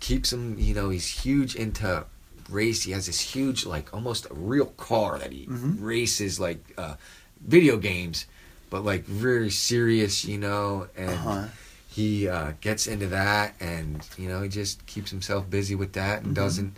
keeps 0.00 0.32
him. 0.32 0.58
You 0.58 0.74
know, 0.74 0.88
he's 0.90 1.06
huge 1.24 1.54
into 1.56 2.04
race. 2.48 2.82
He 2.84 2.92
has 2.92 3.06
this 3.06 3.20
huge, 3.20 3.66
like 3.66 3.92
almost 3.92 4.26
a 4.30 4.34
real 4.34 4.66
car 4.76 5.18
that 5.18 5.32
he 5.32 5.46
Mhm. 5.46 5.76
races, 5.80 6.38
like 6.40 6.60
uh, 6.78 6.94
video 7.46 7.76
games, 7.76 8.26
but 8.70 8.84
like 8.84 9.04
very 9.04 9.50
serious. 9.50 10.24
You 10.24 10.38
know, 10.38 10.88
and 10.96 11.14
Uh-huh. 11.20 11.46
he 11.88 12.28
uh, 12.28 12.52
gets 12.60 12.86
into 12.86 13.06
that 13.08 13.54
and 13.60 14.06
you 14.16 14.28
know 14.28 14.42
he 14.42 14.48
just 14.48 14.84
keeps 14.86 15.10
himself 15.10 15.50
busy 15.50 15.74
with 15.74 15.92
that 15.94 16.22
and 16.22 16.30
Mhm. 16.32 16.34
doesn't 16.34 16.76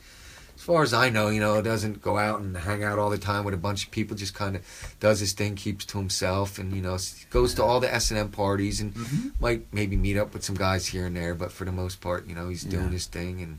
far 0.70 0.82
as 0.84 0.94
i 0.94 1.08
know 1.10 1.28
you 1.28 1.40
know 1.40 1.60
doesn't 1.60 2.00
go 2.00 2.16
out 2.16 2.40
and 2.40 2.56
hang 2.56 2.84
out 2.84 2.96
all 2.98 3.10
the 3.10 3.18
time 3.18 3.44
with 3.44 3.52
a 3.54 3.56
bunch 3.68 3.84
of 3.86 3.90
people 3.90 4.16
just 4.16 4.34
kind 4.34 4.54
of 4.54 4.62
does 5.00 5.18
his 5.18 5.32
thing 5.32 5.56
keeps 5.56 5.84
to 5.84 5.98
himself 5.98 6.58
and 6.60 6.72
you 6.72 6.80
know 6.80 6.96
goes 7.30 7.54
to 7.54 7.62
all 7.64 7.80
the 7.80 7.92
s&m 7.92 8.28
parties 8.28 8.80
and 8.80 8.94
Mhm. 8.94 9.32
might 9.40 9.62
maybe 9.72 9.96
meet 9.96 10.16
up 10.16 10.32
with 10.32 10.44
some 10.44 10.54
guys 10.54 10.86
here 10.86 11.06
and 11.06 11.16
there 11.16 11.34
but 11.34 11.50
for 11.50 11.64
the 11.64 11.72
most 11.72 12.00
part 12.00 12.26
you 12.28 12.34
know 12.36 12.48
he's 12.48 12.62
doing 12.62 12.84
Yeah. 12.86 12.90
his 12.98 13.06
thing 13.06 13.42
and 13.42 13.58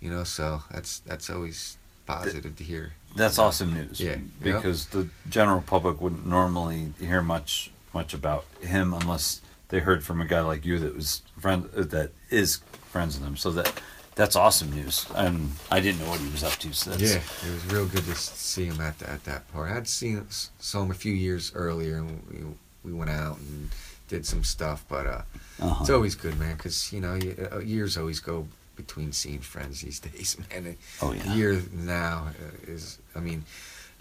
you 0.00 0.10
know 0.10 0.24
so 0.24 0.62
that's 0.72 0.98
that's 1.06 1.30
always 1.30 1.76
positive 2.06 2.56
to 2.56 2.64
hear 2.64 2.92
That's 3.16 3.38
awesome 3.38 3.72
news. 3.74 4.00
Yeah. 4.00 4.16
Because 4.42 4.86
the 4.86 5.08
general 5.28 5.62
public 5.62 6.00
wouldn't 6.00 6.26
normally 6.26 6.92
hear 6.98 7.22
much 7.22 7.70
much 7.94 8.12
about 8.12 8.44
him 8.60 8.92
unless 8.92 9.40
they 9.68 9.78
heard 9.78 10.02
from 10.02 10.20
a 10.20 10.26
guy 10.26 10.40
like 10.40 10.64
you 10.66 10.80
that 10.80 10.96
was 10.96 11.22
friend 11.38 11.62
that 11.94 12.10
is 12.28 12.58
friends 12.90 13.12
with 13.18 13.26
him. 13.28 13.36
So 13.36 13.52
that 13.52 13.70
that's 14.14 14.36
awesome 14.36 14.72
news. 14.72 15.06
And 15.14 15.52
I 15.70 15.80
didn't 15.80 16.00
know 16.00 16.08
what 16.10 16.20
he 16.20 16.28
was 16.30 16.44
up 16.44 16.52
to. 16.60 16.72
So 16.72 16.90
that's, 16.90 17.02
yeah, 17.14 17.48
it 17.48 17.52
was 17.52 17.66
real 17.66 17.86
good 17.86 18.04
to 18.04 18.14
see 18.14 18.64
him 18.66 18.80
at 18.80 18.98
the, 18.98 19.10
at 19.10 19.24
that 19.24 19.50
part. 19.52 19.70
I'd 19.72 19.88
seen 19.88 20.24
saw 20.30 20.82
him 20.82 20.90
a 20.90 20.94
few 20.94 21.12
years 21.12 21.52
earlier, 21.54 21.96
and 21.98 22.22
we, 22.30 22.90
we 22.90 22.96
went 22.96 23.10
out 23.10 23.38
and 23.38 23.70
did 24.08 24.24
some 24.26 24.44
stuff. 24.44 24.84
But 24.88 25.06
uh, 25.06 25.22
Uh-huh. 25.60 25.76
it's 25.80 25.90
always 25.90 26.14
good, 26.14 26.38
man, 26.38 26.56
because 26.56 26.92
you 26.92 27.00
know 27.00 27.18
uh, 27.52 27.58
years 27.60 27.96
always 27.96 28.20
go 28.20 28.46
between 28.76 29.12
seeing 29.12 29.40
friends 29.40 29.82
these 29.82 30.00
days, 30.08 30.36
man. 30.50 30.66
A 30.66 31.04
Oh 31.04 31.12
yeah. 31.12 31.34
year 31.34 31.62
now 31.72 32.28
is, 32.66 32.98
I 33.14 33.20
mean, 33.20 33.44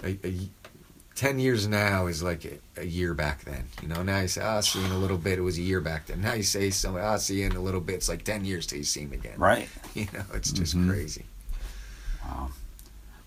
a, 0.03 0.17
a 0.25 0.33
y- 1.15 1.19
ten 1.19 1.39
years 1.39 1.67
now 1.67 2.07
is 2.07 2.21
like 2.23 2.45
a, 2.77 2.85
year 2.85 3.13
back 3.13 3.43
then. 3.45 3.65
You 3.81 3.87
know, 3.87 4.03
now 4.03 4.19
you 4.21 4.27
say, 4.27 4.41
"Oh, 4.41 4.47
I'll 4.55 4.61
see 4.61 4.79
you 4.79 4.85
in 4.85 4.91
a 4.91 4.97
little 4.97 5.17
bit." 5.17 5.37
It 5.39 5.41
was 5.41 5.57
a 5.57 5.61
year 5.61 5.81
back 5.81 6.07
then. 6.07 6.21
Now 6.21 6.33
you 6.33 6.43
say, 6.43 6.69
"So 6.69 6.97
I'll 6.97 7.19
see 7.19 7.39
you 7.41 7.45
in 7.47 7.53
a 7.55 7.61
little 7.61 7.81
bit." 7.81 7.95
It's 7.95 8.09
like 8.09 8.23
ten 8.23 8.45
years 8.45 8.65
till 8.67 8.77
you 8.79 8.83
see 8.83 9.01
him 9.01 9.13
again. 9.13 9.37
Right. 9.37 9.69
You 9.93 10.07
know, 10.13 10.23
it's 10.33 10.51
just 10.51 10.75
Mhm. 10.75 10.89
crazy. 10.89 11.25
Wow. 12.25 12.49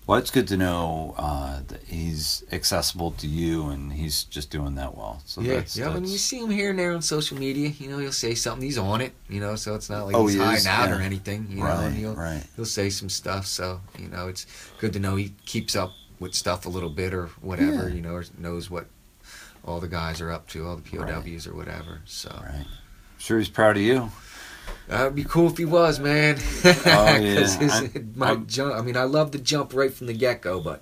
Well, 0.05 0.19
it's 0.19 0.31
good 0.31 0.47
to 0.49 0.57
know 0.57 1.15
uh, 1.17 1.59
that 1.67 1.83
he's 1.83 2.43
accessible 2.53 3.11
to 3.11 3.27
you, 3.27 3.67
and 3.67 3.91
he's 3.91 4.23
just 4.23 4.49
doing 4.49 4.75
that 4.75 4.95
well. 4.97 5.21
So 5.25 5.41
yeah, 5.41 5.55
that's, 5.55 5.75
yeah. 5.75 5.93
When 5.93 6.05
you 6.05 6.17
see 6.17 6.39
him 6.39 6.49
here 6.49 6.69
and 6.69 6.79
there 6.79 6.93
on 6.93 7.01
social 7.01 7.37
media, 7.37 7.67
you 7.69 7.89
know, 7.89 7.97
he'll 7.97 8.13
say 8.13 8.33
something. 8.33 8.63
He's 8.63 8.77
on 8.77 9.01
it, 9.01 9.11
you 9.29 9.41
know, 9.41 9.55
so 9.57 9.75
it's 9.75 9.89
not 9.89 10.05
like 10.05 10.15
Oh, 10.15 10.27
he's 10.27 10.35
he 10.35 10.39
hiding 10.39 10.57
is? 10.59 10.67
out 10.67 10.89
Yeah. 10.89 10.97
or 10.97 11.01
anything, 11.01 11.47
you 11.49 11.57
know. 11.57 11.65
And 11.81 11.95
he'll 11.95 12.15
right. 12.15 12.41
he'll 12.55 12.63
say 12.65 12.89
some 12.89 13.09
stuff. 13.09 13.45
So 13.47 13.81
you 13.99 14.07
know, 14.07 14.27
it's 14.29 14.45
good 14.79 14.93
to 14.93 14.99
know 14.99 15.15
he 15.17 15.33
keeps 15.45 15.75
up 15.75 15.91
with 16.19 16.33
stuff 16.33 16.65
a 16.65 16.69
little 16.69 16.89
bit 16.89 17.13
or 17.13 17.27
whatever, 17.41 17.87
Yeah. 17.89 17.95
you 17.95 18.01
know, 18.01 18.13
or 18.15 18.25
knows 18.37 18.69
what 18.69 18.87
all 19.63 19.79
the 19.79 19.87
guys 19.87 20.21
are 20.21 20.31
up 20.31 20.47
to, 20.49 20.65
all 20.65 20.75
the 20.75 20.81
POWs 20.81 21.45
or 21.47 21.53
whatever. 21.55 22.01
So 22.05 22.29
Right. 22.43 22.65
Sure, 23.17 23.39
he's 23.39 23.49
proud 23.49 23.77
of 23.77 23.83
you. 23.83 24.11
that 24.87 25.03
would 25.03 25.15
be 25.15 25.23
cool 25.23 25.47
if 25.49 25.57
he 25.57 25.65
was, 25.65 25.99
man. 25.99 26.37
Oh, 26.65 26.71
yeah. 26.85 27.17
his- 27.19 27.57
I'm- 27.57 28.13
my 28.15 28.27
I'm- 28.29 28.47
jump. 28.47 28.75
I 28.75 28.81
mean, 28.81 28.95
I 28.97 29.03
love 29.03 29.31
to 29.31 29.39
jump 29.39 29.73
right 29.73 29.93
from 29.93 30.07
the 30.07 30.13
get 30.13 30.41
go, 30.41 30.59
but. 30.59 30.81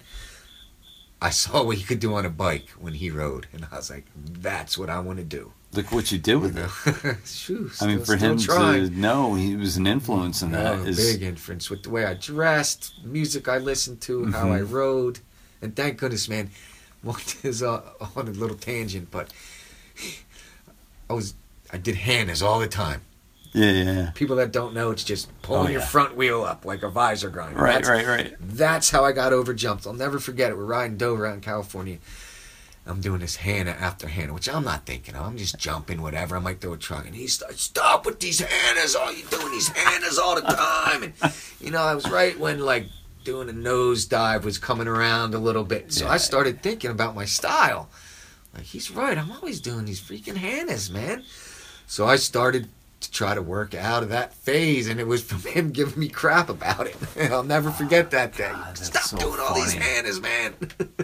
I 1.22 1.30
saw 1.30 1.64
what 1.64 1.78
he 1.78 1.84
could 1.84 2.02
do 2.02 2.14
on 2.14 2.26
a 2.26 2.30
bike 2.30 2.70
when 2.78 2.94
he 2.94 3.10
rode, 3.10 3.48
and 3.54 3.66
I 3.72 3.78
was 3.78 3.90
like, 3.90 4.06
"That's 4.16 4.78
what 4.78 4.90
I 4.90 5.00
want 5.00 5.18
to 5.18 5.24
do." 5.24 5.54
Look 5.76 5.92
what 5.92 6.12
you 6.12 6.18
did 6.18 6.36
with 6.38 6.58
it. 6.58 7.18
Shoo, 7.28 7.70
I 7.82 7.88
mean, 7.88 8.04
for 8.06 8.16
him 8.16 8.38
trying. 8.40 8.90
to 8.90 8.96
know 8.98 9.34
he 9.36 9.56
was 9.56 9.76
an 9.78 9.86
influence 9.88 10.42
in 10.42 10.52
that 10.52 10.76
Oh, 10.80 10.84
is 10.86 10.98
big 11.14 11.22
influence 11.22 11.70
with 11.70 11.84
the 11.84 11.90
way 11.90 12.06
I 12.06 12.14
dressed, 12.14 12.94
music 13.04 13.48
I 13.50 13.58
listened 13.58 14.00
to, 14.02 14.26
how 14.32 14.52
I 14.52 14.60
Mhm. 14.60 14.72
rode, 14.72 15.20
and 15.62 15.76
thank 15.76 15.98
goodness, 15.98 16.28
man. 16.30 16.50
What 17.04 17.36
is 17.44 17.62
uh, 17.62 17.82
on 18.16 18.28
a 18.28 18.32
little 18.32 18.56
tangent, 18.58 19.12
but 19.12 19.32
I 21.10 21.14
was 21.14 21.36
I 21.72 21.78
did 21.78 21.96
Hannah's 21.96 22.42
all 22.42 22.60
the 22.60 22.68
time. 22.68 23.02
yeah, 23.54 23.72
yeah. 23.72 24.12
People 24.16 24.36
that 24.38 24.52
don't 24.52 24.74
know, 24.74 24.92
it's 24.92 25.04
just 25.04 25.30
pulling 25.42 25.68
Oh, 25.68 25.72
your 25.72 25.82
front 25.82 26.16
wheel 26.16 26.44
up 26.44 26.66
like 26.66 26.84
a 26.84 26.90
visor 26.90 27.30
grinder. 27.30 27.60
Right, 27.60 27.74
That's- 27.84 27.90
right, 27.90 28.08
right. 28.08 28.36
That's 28.40 28.90
how 28.90 29.04
I 29.06 29.12
got 29.12 29.34
over 29.34 29.54
jumped. 29.54 29.86
I'll 29.86 29.94
never 29.94 30.20
forget 30.20 30.50
it. 30.52 30.58
We're 30.58 30.66
riding 30.66 30.98
Dover 30.98 31.26
out 31.28 31.36
in 31.36 31.42
California. 31.42 31.98
I'm 32.88 33.02
doing 33.02 33.20
this 33.22 33.38
Hannah 33.38 33.72
after 33.72 34.08
Hannah, 34.08 34.34
which 34.34 34.48
I'm 34.48 34.64
not 34.64 34.86
thinking 34.86 35.16
of. 35.16 35.26
I'm 35.26 35.38
just 35.38 35.58
jumping, 35.58 36.02
whatever. 36.02 36.36
I 36.36 36.40
might 36.40 36.62
throw 36.62 36.74
a 36.74 36.78
truck. 36.78 37.06
And 37.08 37.16
he 37.16 37.28
starts, 37.28 37.62
stop 37.64 38.06
with 38.06 38.20
these 38.20 38.42
Hannahs. 38.42 38.96
All 38.96 39.12
you 39.12 39.24
doing 39.26 39.52
these 39.52 39.70
Hannahs 39.70 40.20
all 40.20 40.36
the 40.36 40.42
time. 40.42 41.02
And, 41.04 41.14
you 41.60 41.72
know, 41.72 41.82
I 41.82 41.96
was 41.96 42.08
right 42.10 42.38
when, 42.40 42.60
like, 42.60 42.86
doing 43.24 43.50
a 43.50 43.54
nose 43.54 44.06
dive 44.06 44.46
was 44.46 44.60
coming 44.60 44.88
around 44.88 45.34
a 45.34 45.40
little 45.40 45.64
bit. 45.64 45.92
So 45.94 46.06
Yeah. 46.06 46.12
I 46.12 46.18
started 46.18 46.62
thinking 46.62 46.92
about 46.92 47.16
my 47.16 47.26
style. 47.26 47.90
Like, 48.54 48.66
he's 48.66 48.92
right. 48.92 49.18
I'm 49.18 49.32
always 49.32 49.60
doing 49.62 49.86
these 49.86 50.00
freaking 50.00 50.36
Hannahs, 50.38 50.92
man. 50.92 51.24
So 51.88 52.06
I 52.06 52.18
started 52.18 52.70
to 53.02 53.12
try 53.12 53.34
to 53.34 53.42
work 53.42 53.74
out 53.74 54.04
of 54.04 54.10
that 54.10 54.34
phase, 54.36 54.88
and 54.88 55.00
it 55.00 55.08
was 55.08 55.24
from 55.30 55.42
him 55.42 55.72
giving 55.72 56.00
me 56.00 56.08
crap 56.08 56.50
about 56.50 56.86
it. 56.86 56.96
I'll 57.32 57.44
never 57.44 57.72
forget 57.72 58.06
oh, 58.06 58.10
that 58.10 58.38
day. 58.38 58.52
God, 58.52 58.78
Stop 58.78 59.04
so 59.04 59.18
doing 59.18 59.40
all 59.40 59.56
these 59.56 59.74
funny. 59.74 59.86
Hannahs, 59.86 60.22
man. 60.22 60.54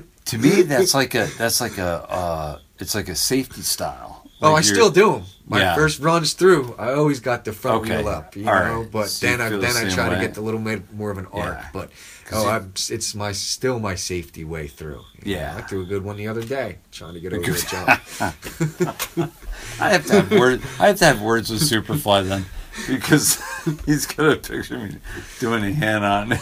To 0.26 0.38
me, 0.38 0.62
that's 0.72 0.94
like 0.94 1.16
a 1.16 1.28
that's 1.38 1.60
like 1.62 1.78
a 1.78 2.06
uh, 2.10 2.60
it's 2.80 2.96
like 2.96 3.10
a 3.10 3.16
safety 3.16 3.62
style. 3.62 4.24
oh, 4.42 4.56
I 4.56 4.62
still 4.62 4.90
do 4.90 5.12
them. 5.14 5.24
My 5.48 5.60
Yeah. 5.60 5.76
first 5.76 6.00
runs 6.00 6.34
through, 6.34 6.76
I 6.80 6.94
always 6.94 7.20
got 7.20 7.44
the 7.46 7.52
front 7.52 7.82
Okay. 7.84 7.98
wheel 7.98 8.08
up, 8.08 8.36
you 8.38 8.48
All 8.48 8.56
know. 8.56 8.80
right. 8.82 8.92
But 8.92 9.10
So 9.10 9.28
then 9.28 9.42
I 9.42 9.50
feel 9.50 9.60
the 9.60 9.68
then 9.68 9.76
I 9.86 9.90
try 9.90 10.10
to 10.10 10.20
get 10.20 10.34
the 10.34 10.42
little 10.42 10.62
bit 10.62 10.94
more 10.94 11.12
of 11.12 11.18
an 11.18 11.28
arc. 11.34 11.58
Yeah. 11.58 11.68
But 11.74 11.90
oh, 12.32 12.48
I'm, 12.48 12.72
it's 12.90 13.14
my 13.14 13.34
still 13.34 13.78
my 13.80 13.96
safety 13.96 14.44
way 14.46 14.68
through. 14.68 15.02
You 15.24 15.36
know, 15.36 15.40
Yeah. 15.42 15.56
I 15.58 15.62
threw 15.62 15.82
a 15.82 15.86
good 15.86 16.04
one 16.04 16.16
the 16.16 16.28
other 16.30 16.44
day, 16.44 16.78
trying 16.92 17.14
to 17.16 17.20
get 17.20 17.34
over 17.34 17.52
a 17.52 17.58
jump. 17.58 17.90
I 19.80 19.90
have 19.90 20.06
to 20.08 20.22
have 20.22 20.32
words. 20.32 20.64
I 20.80 20.88
have 20.88 20.98
to 21.00 21.06
have 21.06 21.22
words 21.22 21.50
with 21.50 21.62
Superfly 21.62 22.28
then, 22.28 22.46
because 22.88 23.42
he's 23.86 24.06
got 24.06 24.32
a 24.32 24.36
picture 24.38 24.76
of 24.76 24.82
me 24.94 24.98
doing 25.40 25.64
a 25.66 25.72
hand 25.74 26.06
on 26.06 26.40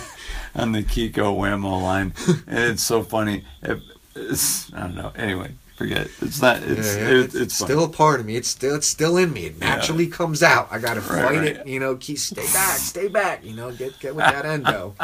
on 0.59 0.71
the 0.73 0.83
Kiko 0.83 1.35
Whammo 1.37 1.81
line, 1.81 2.13
and 2.47 2.59
it's 2.71 2.83
so 2.83 3.01
funny. 3.03 3.45
It, 3.63 3.79
it's, 4.15 4.71
I 4.73 4.81
don't 4.81 4.95
know. 4.95 5.11
Anyway, 5.15 5.51
forget 5.77 6.07
it. 6.07 6.11
It's 6.21 6.41
not. 6.41 6.61
It's 6.63 6.95
Yeah, 6.95 7.01
yeah, 7.01 7.09
it, 7.23 7.35
it's, 7.35 7.57
funny. 7.59 7.71
still 7.71 7.83
a 7.85 7.89
part 7.89 8.19
of 8.19 8.25
me. 8.25 8.35
It's 8.35 8.49
still 8.49 8.75
it's 8.75 8.87
still 8.87 9.17
in 9.17 9.31
me. 9.33 9.45
It 9.45 9.55
Yeah. 9.59 9.69
naturally 9.75 10.07
comes 10.07 10.43
out. 10.43 10.67
I 10.71 10.79
gotta 10.79 10.99
Right, 11.01 11.23
fight 11.23 11.37
right. 11.37 11.47
it. 11.57 11.67
You 11.67 11.79
know, 11.79 11.95
keep 11.95 12.17
stay 12.19 12.43
back, 12.53 12.77
stay 12.77 13.07
back. 13.07 13.43
You 13.45 13.55
know, 13.55 13.71
get 13.71 13.97
get 13.99 14.15
with 14.15 14.25
that 14.25 14.45
endo. 14.45 14.95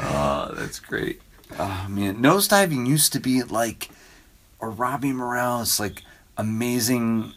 Oh, 0.00 0.52
that's 0.54 0.78
great. 0.80 1.20
Oh 1.58 1.86
man, 1.88 2.16
nosediving 2.16 2.86
used 2.86 3.12
to 3.14 3.20
be 3.20 3.42
like 3.42 3.90
a 4.60 4.68
Robbie 4.68 5.12
Morales 5.12 5.78
like 5.80 6.02
amazing 6.36 7.32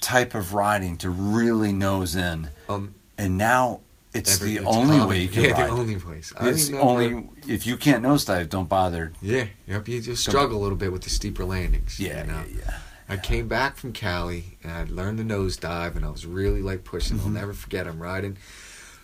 type 0.00 0.34
of 0.34 0.54
riding 0.54 0.96
to 0.98 1.10
really 1.10 1.72
nose 1.72 2.14
in, 2.14 2.48
Um, 2.68 2.94
and 3.16 3.38
now 3.38 3.80
it's 4.18 4.38
the 4.38 4.58
only 4.60 5.00
way 5.06 5.20
you 5.22 5.28
can 5.28 5.44
yeah, 5.44 5.50
ride. 5.52 5.68
the 5.68 5.72
only 5.72 5.96
place. 5.96 6.32
I 6.38 6.48
it's 6.50 6.70
only 6.72 7.28
if 7.46 7.66
you 7.66 7.76
can't 7.76 8.02
nosedive, 8.04 8.48
don't 8.48 8.68
bother. 8.68 9.12
Yeah, 9.22 9.46
yep. 9.66 9.88
You 9.88 10.00
just 10.00 10.22
struggle 10.22 10.58
a 10.58 10.62
little 10.62 10.76
bit 10.78 10.92
with 10.92 11.02
the 11.02 11.10
steeper 11.10 11.44
landings. 11.44 11.98
Yeah, 11.98 12.22
you 12.24 12.30
know? 12.30 12.42
yeah, 12.48 12.56
yeah. 12.66 12.78
I 13.10 13.16
came 13.16 13.48
back 13.48 13.76
from 13.76 13.92
Cali 13.92 14.58
and 14.62 14.70
I 14.72 14.84
learned 14.84 15.18
the 15.18 15.22
nosedive 15.24 15.96
and 15.96 16.04
I 16.04 16.10
was 16.10 16.26
really 16.26 16.60
like 16.62 16.84
pushing. 16.84 17.16
Mm-hmm. 17.16 17.26
I'll 17.26 17.32
never 17.32 17.52
forget. 17.54 17.86
I'm 17.86 18.00
riding 18.02 18.36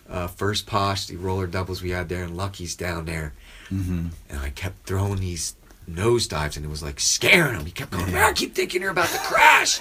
uh, 0.07 0.27
first 0.27 0.67
posh, 0.67 1.07
the 1.07 1.15
roller 1.17 1.47
doubles 1.47 1.81
we 1.81 1.89
had 1.89 2.07
there, 2.09 2.23
and 2.23 2.37
Lucky's 2.37 2.75
down 2.75 3.05
there, 3.05 3.33
Mm-hmm. 3.71 4.07
and 4.29 4.39
I 4.39 4.51
kept 4.51 4.85
throwing 4.85 5.19
these 5.21 5.55
nose 5.87 6.27
dives 6.27 6.55
and 6.57 6.63
it 6.65 6.69
was 6.69 6.83
like 6.83 6.99
scaring 6.99 7.55
him. 7.55 7.65
He 7.65 7.71
kept 7.71 7.89
going, 7.91 8.11
Yeah. 8.11 8.27
"I 8.27 8.33
keep 8.33 8.53
thinking 8.53 8.81
you're 8.81 8.91
about 8.91 9.09
to 9.09 9.17
crash." 9.19 9.79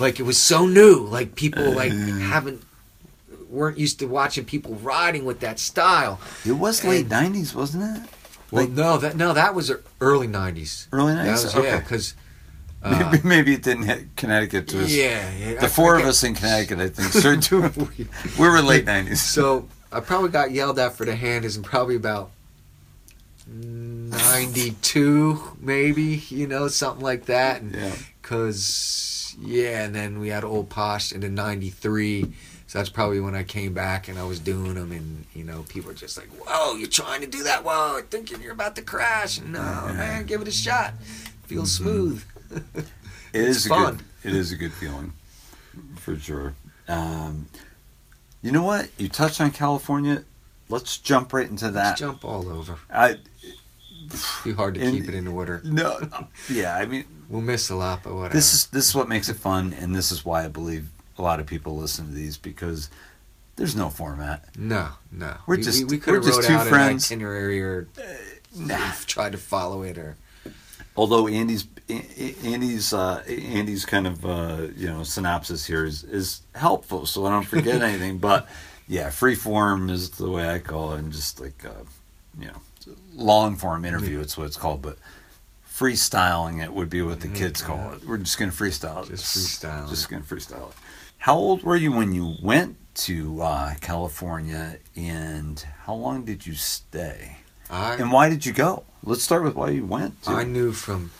like 0.00 0.18
it 0.18 0.24
was 0.24 0.36
so 0.36 0.66
new. 0.66 0.96
Like 1.06 1.36
people 1.36 1.70
like 1.72 1.92
Uh. 1.92 1.96
haven't 1.96 2.62
weren't 3.54 3.78
used 3.78 3.98
to 4.00 4.06
watching 4.06 4.44
people 4.44 4.74
riding 4.76 5.24
with 5.24 5.40
that 5.40 5.58
style. 5.58 6.20
It 6.44 6.52
was 6.52 6.84
late 6.84 7.08
'90s, 7.08 7.54
wasn't 7.54 7.84
it? 7.96 8.02
Well, 8.50 8.64
Like- 8.64 8.72
no, 8.72 8.98
that 8.98 9.16
no, 9.16 9.32
that 9.32 9.54
was 9.54 9.72
early 10.00 10.26
'90s. 10.28 10.88
Early 10.92 11.14
That 11.14 11.26
'90s. 11.26 11.44
was, 11.44 11.54
okay. 11.56 11.68
Yeah, 11.68 11.80
because 11.80 12.14
maybe, 12.84 13.04
uh, 13.04 13.16
maybe 13.24 13.54
it 13.54 13.62
didn't 13.62 13.84
hit 13.84 14.14
Connecticut 14.16 14.68
to 14.68 14.84
us. 14.84 14.90
yeah, 14.92 15.30
yeah, 15.38 15.54
The 15.60 15.66
I 15.66 15.68
four 15.68 15.94
of 15.94 16.00
forget. 16.02 16.10
us 16.10 16.22
in 16.24 16.34
Connecticut, 16.34 16.78
I 16.80 16.88
think, 16.88 17.12
started 17.22 17.40
doing. 17.48 17.72
We 18.38 18.48
were 18.48 18.60
late 18.60 18.84
'90s. 18.86 19.16
So 19.18 19.68
I 19.90 20.00
probably 20.00 20.28
got 20.30 20.50
yelled 20.50 20.78
at 20.78 20.94
for 20.96 21.04
the 21.06 21.16
hand 21.16 21.44
is 21.44 21.56
probably 21.58 21.96
about 21.96 22.30
ninety 23.46 24.72
two, 24.82 25.40
maybe 25.60 26.22
you 26.28 26.46
know 26.46 26.68
something 26.68 27.02
like 27.04 27.26
that, 27.26 27.62
and 27.62 27.74
Yeah. 27.74 27.92
because 28.20 29.36
Yeah, 29.40 29.82
and 29.84 29.94
then 29.94 30.20
we 30.20 30.28
had 30.28 30.44
Old 30.44 30.68
Posh 30.70 31.10
in 31.12 31.20
the 31.20 31.28
'93. 31.28 32.32
So 32.74 32.80
that's 32.80 32.90
probably 32.90 33.20
when 33.20 33.36
I 33.36 33.44
came 33.44 33.72
back 33.72 34.08
and 34.08 34.18
I 34.18 34.24
was 34.24 34.40
doing 34.40 34.74
them, 34.74 34.90
and 34.90 35.26
you 35.32 35.44
know, 35.44 35.64
people 35.68 35.90
were 35.90 35.94
just 35.94 36.18
like, 36.18 36.26
"Whoa, 36.44 36.74
you're 36.74 36.88
trying 36.88 37.20
to 37.20 37.26
do 37.28 37.44
that? 37.44 37.62
Whoa, 37.64 38.00
thinking 38.10 38.42
you're 38.42 38.50
about 38.50 38.74
to 38.74 38.82
crash." 38.82 39.40
No, 39.40 39.60
man, 39.94 40.26
give 40.26 40.42
it 40.42 40.48
a 40.48 40.50
shot. 40.50 40.94
Feel 41.46 41.66
smooth. 41.66 42.24
It 42.50 42.84
is 43.32 43.66
a 43.66 43.68
fun. 43.68 44.02
good. 44.24 44.32
It 44.32 44.34
is 44.36 44.50
a 44.50 44.56
good 44.56 44.72
feeling, 44.72 45.12
for 45.98 46.18
sure. 46.18 46.54
Um, 46.88 47.46
you 48.42 48.50
know 48.50 48.64
what? 48.64 48.88
You 48.98 49.08
touched 49.08 49.40
on 49.40 49.52
California. 49.52 50.24
Let's 50.68 50.98
jump 50.98 51.32
right 51.32 51.48
into 51.48 51.70
that. 51.70 51.90
Let's 51.90 52.00
jump 52.00 52.24
all 52.24 52.48
over. 52.48 52.76
I 52.92 53.18
It's 54.06 54.42
Too 54.42 54.56
hard 54.56 54.74
to 54.74 54.80
And- 54.80 54.96
keep 54.96 55.08
it 55.08 55.14
in 55.14 55.28
order. 55.28 55.60
no. 55.64 56.00
Yeah, 56.50 56.74
I 56.76 56.86
mean, 56.86 57.04
We'll 57.28 57.40
miss 57.40 57.70
a 57.70 57.76
lot, 57.76 58.02
but 58.02 58.14
whatever. 58.14 58.34
this 58.34 58.52
is 58.52 58.66
this 58.66 58.88
is 58.88 58.96
what 58.96 59.08
makes 59.08 59.28
it 59.28 59.36
fun, 59.36 59.72
and 59.72 59.94
this 59.94 60.10
is 60.10 60.24
why 60.24 60.44
I 60.44 60.48
believe 60.48 60.88
a 61.18 61.22
lot 61.22 61.40
of 61.40 61.46
people 61.46 61.76
listen 61.76 62.06
to 62.08 62.12
these 62.12 62.36
because 62.36 62.90
there's 63.56 63.76
no 63.76 63.88
format. 63.90 64.44
no, 64.58 64.88
no. 65.12 65.34
We're 65.46 65.56
we, 65.56 65.62
just- 65.62 65.78
we, 65.80 65.84
we 65.84 65.96
we're 65.96 66.02
could 66.02 66.14
have 66.14 66.24
just 66.24 66.40
wrote 66.40 66.46
two 66.48 66.54
out 66.54 66.66
friends. 66.66 67.10
an 67.10 67.16
itinerary 67.18 67.60
or 67.62 67.88
Nah. 68.56 68.92
tried 69.06 69.32
to 69.32 69.38
follow 69.38 69.82
it 69.82 69.98
or 69.98 70.16
Although 70.96 71.26
Andy's 71.26 71.66
Andy's 72.44 72.92
uh, 72.92 73.22
Andy's 73.28 73.84
kind 73.84 74.06
of 74.06 74.24
uh, 74.24 74.68
you 74.76 74.86
know 74.88 75.02
synopsis 75.02 75.64
here 75.66 75.84
is 75.84 76.04
is 76.04 76.42
helpful, 76.54 77.04
so 77.04 77.26
I 77.26 77.30
don't 77.30 77.44
forget 77.46 77.82
anything. 77.90 78.18
But 78.18 78.48
yeah, 78.86 79.10
free 79.10 79.34
form 79.34 79.90
is 79.90 80.10
the 80.10 80.30
way 80.30 80.48
I 80.48 80.60
call 80.60 80.92
it, 80.94 81.00
and 81.00 81.12
just 81.12 81.40
like 81.40 81.64
uh, 81.66 81.82
you 82.38 82.46
know, 82.46 82.94
long 83.12 83.56
form 83.56 83.84
interview. 83.84 84.20
It's 84.20 84.38
what 84.38 84.46
it's 84.46 84.56
called, 84.56 84.82
but 84.82 84.96
freestyling 85.68 86.62
it 86.62 86.72
would 86.72 86.90
be 86.90 87.02
what 87.02 87.20
the 87.20 87.28
kids 87.28 87.60
call 87.60 87.92
it. 87.94 88.04
We're 88.06 88.18
just 88.18 88.38
gonna 88.38 88.52
freestyle 88.52 89.02
it. 89.04 89.10
Just 89.10 89.36
freestyle 89.36 89.88
Just 89.88 90.08
gonna 90.08 90.22
freestyle 90.22 90.70
it. 90.70 90.76
How 91.24 91.36
old 91.36 91.62
were 91.62 91.74
you 91.74 91.90
when 91.90 92.12
you 92.12 92.36
went 92.42 92.76
to 93.06 93.40
uh, 93.40 93.76
California, 93.80 94.76
and 94.94 95.58
how 95.84 95.94
long 95.94 96.26
did 96.26 96.46
you 96.46 96.52
stay? 96.52 97.38
I 97.70 97.94
And 97.94 98.12
why 98.12 98.28
did 98.28 98.44
you 98.44 98.52
go? 98.52 98.84
Let's 99.02 99.22
start 99.22 99.42
with 99.42 99.54
why 99.54 99.70
you 99.70 99.86
went. 99.86 100.16
I 100.26 100.44
knew 100.44 100.72
from 100.72 101.12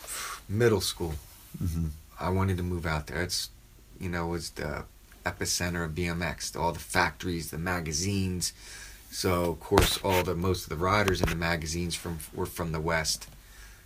middle 0.47 0.79
school 0.79 1.15
Mhm. 1.59 1.89
I 2.19 2.29
wanted 2.29 2.57
to 2.57 2.63
move 2.63 2.85
out 2.85 3.07
there. 3.07 3.23
It's 3.23 3.49
you 3.99 4.09
know 4.09 4.27
was 4.27 4.51
the 4.51 4.83
epicenter 5.25 5.83
of 5.83 5.95
BMX. 5.95 6.55
All 6.55 6.71
the 6.71 6.77
factories, 6.77 7.49
the 7.49 7.57
magazines. 7.57 8.53
So 9.09 9.45
of 9.53 9.59
course 9.59 9.97
all 10.03 10.21
the 10.21 10.35
most 10.35 10.65
of 10.65 10.69
the 10.69 10.75
riders 10.75 11.19
in 11.19 11.29
the 11.29 11.35
magazines 11.35 11.95
from 11.95 12.19
were 12.31 12.45
from 12.45 12.73
the 12.73 12.79
west. 12.79 13.25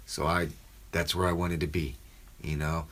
So 0.05 0.28
I 0.28 0.49
that's 0.91 1.15
where 1.15 1.30
I 1.30 1.32
wanted 1.32 1.61
to 1.61 1.67
be, 1.67 1.95
you 2.43 2.57
know. 2.57 2.88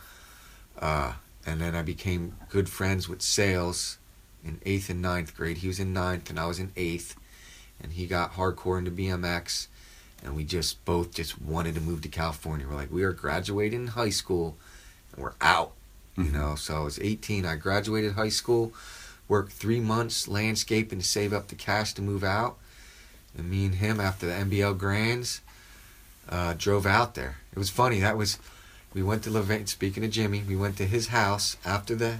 Uh, 0.79 1.13
and 1.47 1.61
then 1.61 1.75
I 1.75 1.81
became 1.81 2.35
good 2.49 2.67
friends 2.69 3.07
with 3.07 3.21
Sales 3.21 3.97
in 4.43 4.59
eighth 4.65 4.89
and 4.89 5.01
ninth 5.01 5.35
grade. 5.35 5.57
He 5.59 5.67
was 5.67 5.79
in 5.79 5.93
ninth 5.93 6.29
and 6.29 6.37
I 6.37 6.45
was 6.45 6.59
in 6.59 6.73
eighth, 6.75 7.15
and 7.81 7.93
he 7.93 8.05
got 8.05 8.33
hardcore 8.33 8.77
into 8.77 8.91
BMX, 8.91 9.67
and 10.23 10.35
we 10.35 10.43
just 10.43 10.83
both 10.83 11.13
just 11.13 11.41
wanted 11.41 11.73
to 11.75 11.81
move 11.81 12.01
to 12.01 12.09
California. 12.09 12.67
We're 12.69 12.75
like, 12.75 12.91
we 12.91 13.03
are 13.03 13.13
graduating 13.13 13.87
high 13.87 14.09
school, 14.09 14.57
and 15.13 15.23
we're 15.23 15.33
out, 15.39 15.71
you 16.17 16.25
Mhm. 16.25 16.33
know. 16.33 16.55
So 16.55 16.75
I 16.75 16.79
was 16.81 16.99
18. 16.99 17.45
I 17.45 17.55
graduated 17.55 18.13
high 18.13 18.29
school, 18.29 18.73
worked 19.29 19.53
three 19.53 19.79
months 19.79 20.27
landscaping 20.27 20.99
to 20.99 21.05
save 21.05 21.31
up 21.31 21.47
the 21.47 21.55
cash 21.55 21.93
to 21.93 22.01
move 22.01 22.25
out, 22.25 22.57
and 23.37 23.49
me 23.49 23.65
and 23.65 23.75
him 23.75 24.01
after 24.01 24.25
the 24.25 24.33
NBL 24.33 24.73
Grands 24.73 25.39
uh, 26.29 26.53
drove 26.57 26.85
out 26.85 27.15
there. 27.15 27.37
It 27.53 27.57
was 27.57 27.69
funny. 27.69 28.01
That 28.01 28.17
was 28.17 28.37
we 28.97 29.03
went 29.03 29.21
to 29.23 29.29
Levan. 29.29 29.67
Speaking 29.69 30.03
of 30.03 30.09
Jimmy, 30.09 30.41
we 30.47 30.55
went 30.55 30.75
to 30.77 30.85
his 30.87 31.09
house 31.09 31.55
after 31.63 31.93
the 31.93 32.17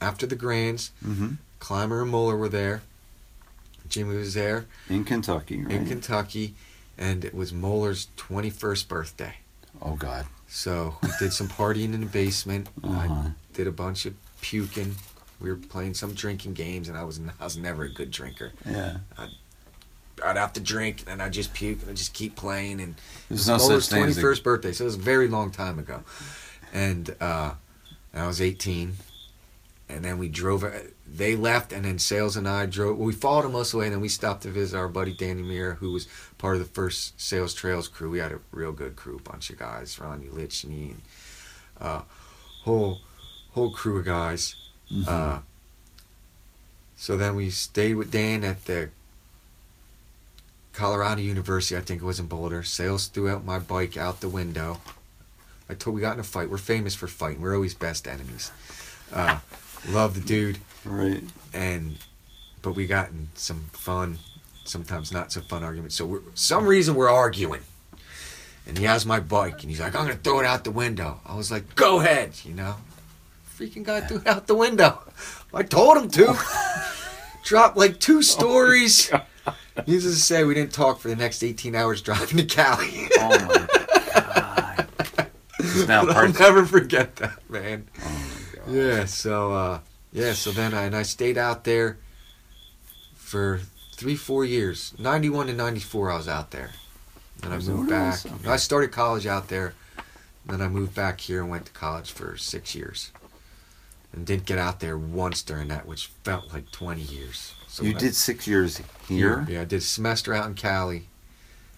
after 0.00 0.26
the 0.26 0.36
Grands. 0.36 0.92
Mhm. 1.04 1.38
Clymer 1.58 2.02
and 2.02 2.10
Moeller 2.10 2.36
were 2.36 2.48
there. 2.48 2.82
Jimmy 3.88 4.16
was 4.16 4.34
there 4.34 4.66
in 4.88 5.04
Kentucky, 5.04 5.60
right? 5.60 5.74
in 5.74 5.86
Kentucky, 5.86 6.54
and 6.96 7.24
it 7.24 7.34
was 7.34 7.52
Moeller's 7.52 8.06
21st 8.16 8.86
birthday. 8.88 9.34
oh 9.82 9.96
God. 9.96 10.26
So 10.48 10.98
we 11.02 11.08
did 11.18 11.32
some 11.32 11.48
partying 11.48 11.92
in 11.94 12.00
the 12.00 12.06
basement. 12.06 12.68
Uh-huh. 12.84 12.94
I 13.12 13.30
did 13.54 13.66
a 13.66 13.72
bunch 13.72 14.06
of 14.06 14.14
puking. 14.40 14.94
We 15.40 15.50
were 15.50 15.56
playing 15.56 15.94
some 15.94 16.12
drinking 16.14 16.54
games, 16.54 16.88
and 16.88 16.96
I 16.96 17.02
was 17.02 17.18
I 17.40 17.44
was 17.44 17.56
never 17.56 17.82
a 17.82 17.88
good 17.92 18.12
drinker. 18.12 18.52
Yeah. 18.64 18.98
I'd 20.24 20.36
have 20.36 20.52
to 20.54 20.60
drink, 20.60 21.04
and 21.06 21.22
I'd 21.22 21.32
just 21.32 21.52
puke, 21.54 21.80
and 21.82 21.90
I'd 21.90 21.96
just 21.96 22.14
keep 22.14 22.36
playing. 22.36 22.80
And 22.80 22.94
There's 23.28 23.48
no 23.48 23.58
such 23.58 23.88
thing 23.88 24.02
a- 24.04 24.06
21st 24.06 24.42
birthday, 24.42 24.72
so 24.72 24.84
it 24.84 24.86
was 24.86 24.94
a 24.96 24.98
very 24.98 25.28
long 25.28 25.50
time 25.50 25.78
ago. 25.78 26.02
And 26.72 27.14
uh, 27.20 27.54
I 28.14 28.26
was 28.26 28.40
18, 28.40 28.94
and 29.88 30.04
then 30.04 30.18
we 30.18 30.28
drove. 30.28 30.64
They 31.06 31.36
left, 31.36 31.72
and 31.72 31.84
then 31.84 31.98
Sales 31.98 32.36
and 32.36 32.48
I 32.48 32.64
drove. 32.66 32.98
We 32.98 33.12
followed 33.12 33.42
them 33.42 33.52
most 33.52 33.68
of 33.68 33.72
the 33.72 33.78
way, 33.78 33.84
and 33.86 33.94
then 33.94 34.00
we 34.00 34.08
stopped 34.08 34.42
to 34.44 34.48
visit 34.50 34.76
our 34.78 34.88
buddy 34.88 35.12
Danny 35.14 35.42
Meir, 35.42 35.74
who 35.74 35.92
was 35.92 36.08
part 36.38 36.54
of 36.56 36.60
the 36.62 36.68
first 36.72 37.20
Sales 37.20 37.52
Trails 37.52 37.88
crew. 37.88 38.10
We 38.10 38.18
had 38.18 38.32
a 38.32 38.38
real 38.52 38.72
good 38.72 38.96
crew, 38.96 39.20
bunch 39.22 39.50
of 39.50 39.58
guys, 39.58 39.98
Ronnie 39.98 40.26
Lichny, 40.28 40.92
and 40.92 41.02
uh, 41.80 42.02
whole 42.64 43.00
whole 43.52 43.72
crew 43.72 43.98
of 43.98 44.04
guys. 44.06 44.54
Mhm. 44.90 45.06
Uh, 45.08 45.40
so 46.96 47.16
then 47.16 47.34
we 47.34 47.50
stayed 47.50 47.94
with 47.96 48.10
Dan 48.10 48.44
at 48.44 48.64
the 48.66 48.90
Colorado 50.72 51.20
University, 51.20 51.76
I 51.76 51.80
think 51.80 52.02
it 52.02 52.04
was 52.04 52.18
in 52.18 52.26
Boulder. 52.26 52.62
Sales 52.62 53.06
threw 53.06 53.28
out 53.28 53.44
my 53.44 53.58
bike 53.58 53.96
out 53.96 54.20
the 54.20 54.28
window. 54.28 54.80
I 55.68 55.74
told 55.74 55.94
we 55.94 56.00
got 56.00 56.14
in 56.14 56.20
a 56.20 56.24
fight. 56.24 56.50
We're 56.50 56.58
famous 56.58 56.94
for 56.94 57.06
fighting. 57.06 57.40
We're 57.40 57.54
always 57.54 57.74
best 57.74 58.08
enemies. 58.08 58.50
Uh, 59.12 59.38
love 59.88 60.14
the 60.14 60.20
dude, 60.20 60.58
right. 60.84 61.22
and 61.52 61.96
but 62.62 62.72
we 62.72 62.86
got 62.86 63.10
in 63.10 63.28
some 63.34 63.64
fun, 63.72 64.18
sometimes 64.64 65.12
not 65.12 65.32
so 65.32 65.40
fun 65.42 65.62
arguments. 65.62 65.94
So 65.94 66.06
we're, 66.06 66.20
some 66.34 66.66
reason 66.66 66.94
we're 66.94 67.10
arguing, 67.10 67.62
and 68.66 68.78
he 68.78 68.84
has 68.84 69.04
my 69.04 69.20
bike, 69.20 69.62
and 69.62 69.70
he's 69.70 69.80
like, 69.80 69.94
"I'm 69.94 70.06
gonna 70.06 70.16
throw 70.16 70.40
it 70.40 70.46
out 70.46 70.64
the 70.64 70.70
window." 70.70 71.20
I 71.26 71.36
was 71.36 71.50
like, 71.50 71.74
"Go 71.74 72.00
ahead," 72.00 72.32
you 72.44 72.54
know. 72.54 72.76
Freaking 73.58 73.82
guy 73.82 74.00
threw 74.00 74.18
it 74.18 74.26
out 74.26 74.46
the 74.46 74.54
window. 74.54 75.00
I 75.52 75.62
told 75.62 75.98
him 75.98 76.10
to. 76.10 76.38
Dropped 77.44 77.76
like 77.76 77.98
two 77.98 78.22
stories. 78.22 79.10
Needless 79.86 80.14
to 80.14 80.20
say, 80.20 80.44
we 80.44 80.54
didn't 80.54 80.72
talk 80.72 81.00
for 81.00 81.08
the 81.08 81.16
next 81.16 81.42
18 81.42 81.74
hours 81.74 82.02
driving 82.02 82.38
to 82.38 82.44
Cali. 82.44 83.08
Oh 83.18 83.28
my 83.46 83.66
God. 84.14 85.88
Now 85.88 86.06
I'll 86.08 86.32
never 86.32 86.64
forget 86.66 87.16
that, 87.16 87.38
man. 87.48 87.88
Oh 88.04 88.10
my 88.10 88.58
God. 88.58 88.74
Yeah, 88.74 89.04
so 89.06 89.52
uh, 89.52 89.80
yeah, 90.12 90.32
so 90.32 90.50
then 90.50 90.74
I, 90.74 90.84
and 90.84 90.94
I 90.96 91.02
stayed 91.02 91.38
out 91.38 91.64
there 91.64 91.98
for 93.14 93.60
three, 93.92 94.16
four 94.16 94.44
years. 94.44 94.94
Ninety 94.98 95.30
one 95.30 95.46
to 95.46 95.52
ninety 95.52 95.80
four, 95.80 96.10
I 96.10 96.16
was 96.16 96.28
out 96.28 96.50
there. 96.50 96.70
Then 97.40 97.52
I 97.52 97.58
moved 97.58 97.90
back. 97.90 98.24
Okay. 98.24 98.48
I 98.48 98.56
started 98.56 98.92
college 98.92 99.26
out 99.26 99.48
there. 99.48 99.74
Then 100.46 100.60
I 100.60 100.68
moved 100.68 100.94
back 100.94 101.20
here 101.20 101.40
and 101.40 101.50
went 101.50 101.66
to 101.66 101.72
college 101.72 102.10
for 102.12 102.36
six 102.36 102.74
years. 102.74 103.12
And 104.12 104.26
didn't 104.26 104.44
get 104.44 104.58
out 104.58 104.80
there 104.80 104.98
once 104.98 105.42
during 105.42 105.68
that, 105.68 105.86
which 105.86 106.08
felt 106.24 106.52
like 106.52 106.70
twenty 106.70 107.02
years. 107.02 107.54
So 107.72 107.84
You 107.84 107.94
I- 107.96 107.98
did 107.98 108.14
six 108.14 108.46
years 108.46 108.82
here, 109.08 109.46
Yeah, 109.48 109.62
I 109.62 109.64
did 109.64 109.78
a 109.78 109.80
semester 109.80 110.34
out 110.34 110.46
in 110.46 110.52
Cali. 110.54 111.08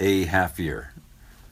a 0.00 0.24
half 0.24 0.58
year. 0.58 0.92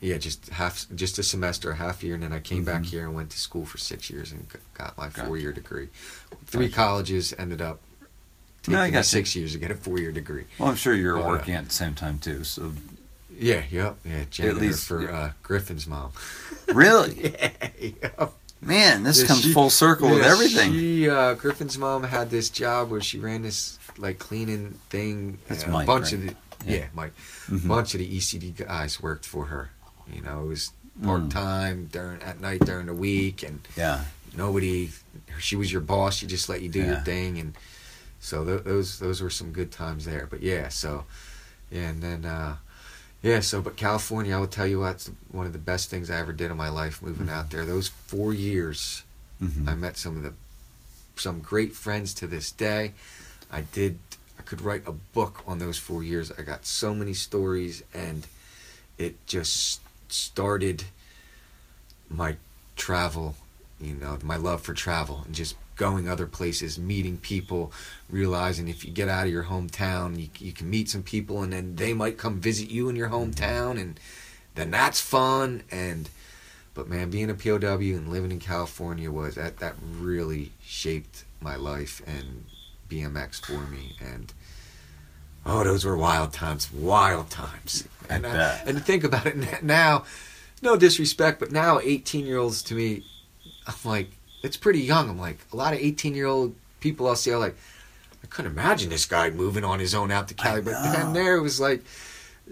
Yeah, 0.01 0.19
just 0.19 0.49
half, 0.49 0.85
just 0.97 1.17
a 1.21 1.23
semester, 1.23 1.71
a 1.71 1.77
half 1.77 2.03
year, 2.03 2.15
and 2.15 2.25
then 2.25 2.33
I 2.33 2.41
came 2.41 2.65
back 2.65 2.83
Mhm. 2.83 2.87
here 2.87 3.05
and 3.07 3.15
went 3.15 3.31
to 3.31 3.39
school 3.39 3.65
for 3.65 3.79
six 3.79 4.11
years 4.11 4.33
and 4.33 4.45
got 4.77 4.99
my 4.99 5.11
Gotcha. 5.11 5.27
four 5.27 5.37
year 5.39 5.53
degree. 5.53 5.91
Three 6.49 6.67
Gotcha. 6.67 6.75
colleges 6.75 7.33
ended 7.39 7.63
up 7.63 7.81
taking 8.63 8.75
No, 8.75 8.81
I 8.83 8.91
got 8.91 9.05
six 9.07 9.37
years 9.37 9.53
to 9.53 9.59
get 9.59 9.71
a 9.71 9.77
four 9.77 10.01
year 10.01 10.11
degree. 10.11 10.47
Well, 10.59 10.71
I'm 10.71 10.75
sure 10.77 10.93
you're 10.93 11.23
Uh, 11.23 11.29
working 11.29 11.55
at 11.55 11.69
the 11.69 11.75
same 11.75 11.95
time 11.95 12.19
too. 12.19 12.43
So 12.43 12.73
Yeah, 13.39 13.63
yep, 13.71 13.97
yeah. 14.05 14.25
Janitor 14.29 14.59
least- 14.61 14.87
for 14.87 15.03
yeah. 15.03 15.17
uh, 15.17 15.31
Griffin's 15.45 15.87
mom. 15.87 16.11
really, 16.75 17.31
yeah, 17.33 17.61
yep. 17.81 18.33
man, 18.61 19.05
this 19.05 19.21
Yeah, 19.21 19.27
comes 19.29 19.43
she- 19.43 19.53
full 19.53 19.71
circle 19.71 20.11
with 20.11 20.23
everything. 20.25 20.73
She, 20.73 21.09
uh, 21.09 21.35
Griffin's 21.35 21.79
mom 21.79 22.03
had 22.05 22.31
this 22.31 22.49
job 22.51 22.91
where 22.91 23.01
she 23.01 23.19
ran 23.21 23.43
this 23.43 23.79
like 23.99 24.19
cleaning 24.19 24.79
thing. 24.91 25.39
That's 25.49 25.65
uh, 25.65 25.71
Mike, 25.71 25.85
A 25.85 25.87
bunch 25.87 26.05
right? 26.07 26.13
of 26.15 26.21
the 26.27 26.37
Yeah. 26.67 26.77
yeah, 26.79 26.87
Mike. 26.95 27.13
Mhm. 27.49 27.69
bunch 27.69 27.95
of 27.95 27.99
the 28.01 28.17
ECD 28.17 28.51
guys 28.57 29.01
worked 29.03 29.27
for 29.27 29.47
her. 29.47 29.71
You 30.13 30.21
know, 30.23 30.45
it 30.45 30.47
was 30.49 30.71
Mm. 31.01 31.05
part 31.07 31.31
time 31.31 31.89
during 31.91 32.21
at 32.23 32.41
night 32.41 32.61
during 32.67 32.87
the 32.87 32.95
week, 32.95 33.43
and 33.43 33.61
Yeah, 33.77 34.05
nobody. 34.37 34.91
She 35.39 35.57
was 35.57 35.73
your 35.73 35.81
boss. 35.81 36.17
She 36.17 36.27
just 36.27 36.49
let 36.51 36.61
you 36.61 36.69
do 36.69 36.81
your 36.85 37.01
thing, 37.01 37.39
and 37.39 37.55
so 38.21 38.45
th- 38.45 38.63
those 38.65 38.99
those 38.99 39.21
were 39.23 39.31
some 39.31 39.53
good 39.53 39.73
times 39.73 40.05
there. 40.05 40.27
But 40.31 40.43
yeah, 40.43 40.69
so 40.69 41.05
yeah, 41.71 41.89
and 41.89 42.03
then 42.03 42.25
uh, 42.27 42.57
yeah, 43.23 43.41
so 43.41 43.63
but 43.63 43.77
California, 43.77 44.37
I 44.37 44.39
will 44.39 44.47
tell 44.49 44.67
you 44.67 44.81
what's 44.81 45.11
one 45.31 45.47
of 45.47 45.53
the 45.55 45.59
best 45.59 45.89
things 45.89 46.11
I 46.11 46.19
ever 46.19 46.33
did 46.35 46.51
in 46.51 46.57
my 46.59 46.69
life 46.69 47.01
moving 47.03 47.31
out 47.31 47.51
there. 47.51 47.65
Those 47.65 47.89
four 47.89 48.35
years, 48.35 49.03
Mhm. 49.43 49.67
I 49.69 49.75
met 49.75 49.97
some 49.97 50.17
of 50.19 50.23
the 50.23 50.35
some 51.17 51.41
great 51.41 51.75
friends 51.75 52.13
to 52.15 52.27
this 52.27 52.51
day. 52.53 52.93
I 53.53 53.63
did. 53.63 53.99
I 54.39 54.43
could 54.43 54.63
write 54.63 54.83
a 54.87 54.93
book 54.93 55.43
on 55.47 55.59
those 55.59 55.79
four 55.79 56.03
years. 56.03 56.33
I 56.33 56.43
got 56.43 56.67
so 56.67 56.95
many 56.95 57.15
stories, 57.15 57.83
and 57.95 58.27
it 58.99 59.25
just 59.27 59.81
started 60.09 60.85
my 62.09 62.37
travel 62.77 63.37
you 63.83 63.95
know, 63.95 64.17
my 64.23 64.37
love 64.37 64.63
for 64.63 64.73
travel 64.73 65.23
and 65.27 65.35
just 65.35 65.57
going 65.77 66.09
other 66.09 66.27
places, 66.27 66.79
meeting 66.79 67.19
people, 67.19 67.73
realizing 68.09 68.69
if 68.69 68.85
you 68.85 68.93
get 68.93 69.09
out 69.09 69.27
of 69.27 69.33
your 69.33 69.45
hometown, 69.45 70.19
you, 70.19 70.29
you 70.39 70.53
can 70.53 70.71
meet 70.71 70.89
some 70.89 71.03
people 71.03 71.43
and 71.43 71.53
then 71.53 71.75
they 71.75 71.93
might 71.93 72.17
come 72.17 72.41
visit 72.41 72.71
you 72.71 72.89
in 72.89 72.97
your 72.97 73.09
mm-hmm. 73.09 73.31
hometown 73.31 73.81
and 73.81 73.99
then 74.55 74.71
that's 74.71 75.01
fun 75.01 75.63
and 75.71 76.09
but 76.75 76.89
man, 76.89 77.11
being 77.11 77.29
a 77.29 77.35
POW 77.35 77.77
and 77.77 78.09
living 78.09 78.33
in 78.33 78.39
California 78.39 79.11
was 79.11 79.35
that 79.35 79.59
that 79.59 79.75
really 79.99 80.53
shaped 80.65 81.25
my 81.39 81.55
life 81.55 82.01
and 82.07 82.45
BMX 82.93 83.45
for 83.45 83.63
me 83.71 83.97
and 84.01 84.33
oh 85.47 85.65
those 85.65 85.85
were 85.85 85.97
wild 85.97 86.33
times 86.33 86.71
wild 86.73 87.31
times. 87.31 87.89
And 88.11 88.27
I, 88.27 88.59
and 88.67 88.77
uh, 88.77 88.81
to 88.81 88.85
think 88.85 89.05
about 89.05 89.27
it 89.27 89.63
now 89.63 90.05
no 90.61 90.77
disrespect 90.77 91.41
but 91.41 91.51
now 91.51 91.79
18 91.81 92.27
year 92.27 92.39
olds 92.39 92.63
to 92.65 92.75
me 92.75 93.05
I'm 93.67 93.75
like 93.85 94.11
it's 94.43 94.57
pretty 94.57 94.81
young. 94.81 95.09
I'm 95.09 95.19
like 95.19 95.39
a 95.53 95.57
lot 95.57 95.73
of 95.73 95.79
18 95.81 96.15
year 96.15 96.27
old 96.27 96.55
people 96.81 97.07
I'll 97.09 97.17
see 97.17 97.31
are 97.33 97.39
like 97.39 97.57
I 98.23 98.27
couldn't 98.27 98.53
imagine 98.53 98.91
this 98.91 99.07
guy 99.07 99.31
moving 99.31 99.65
on 99.65 99.79
his 99.79 99.95
own 99.95 100.11
out 100.11 100.29
to 100.29 100.35
Cali 100.35 100.61
but 100.61 100.75
then 100.93 101.13
there 101.13 101.37
it 101.37 101.43
was 101.43 101.61
like 101.61 101.83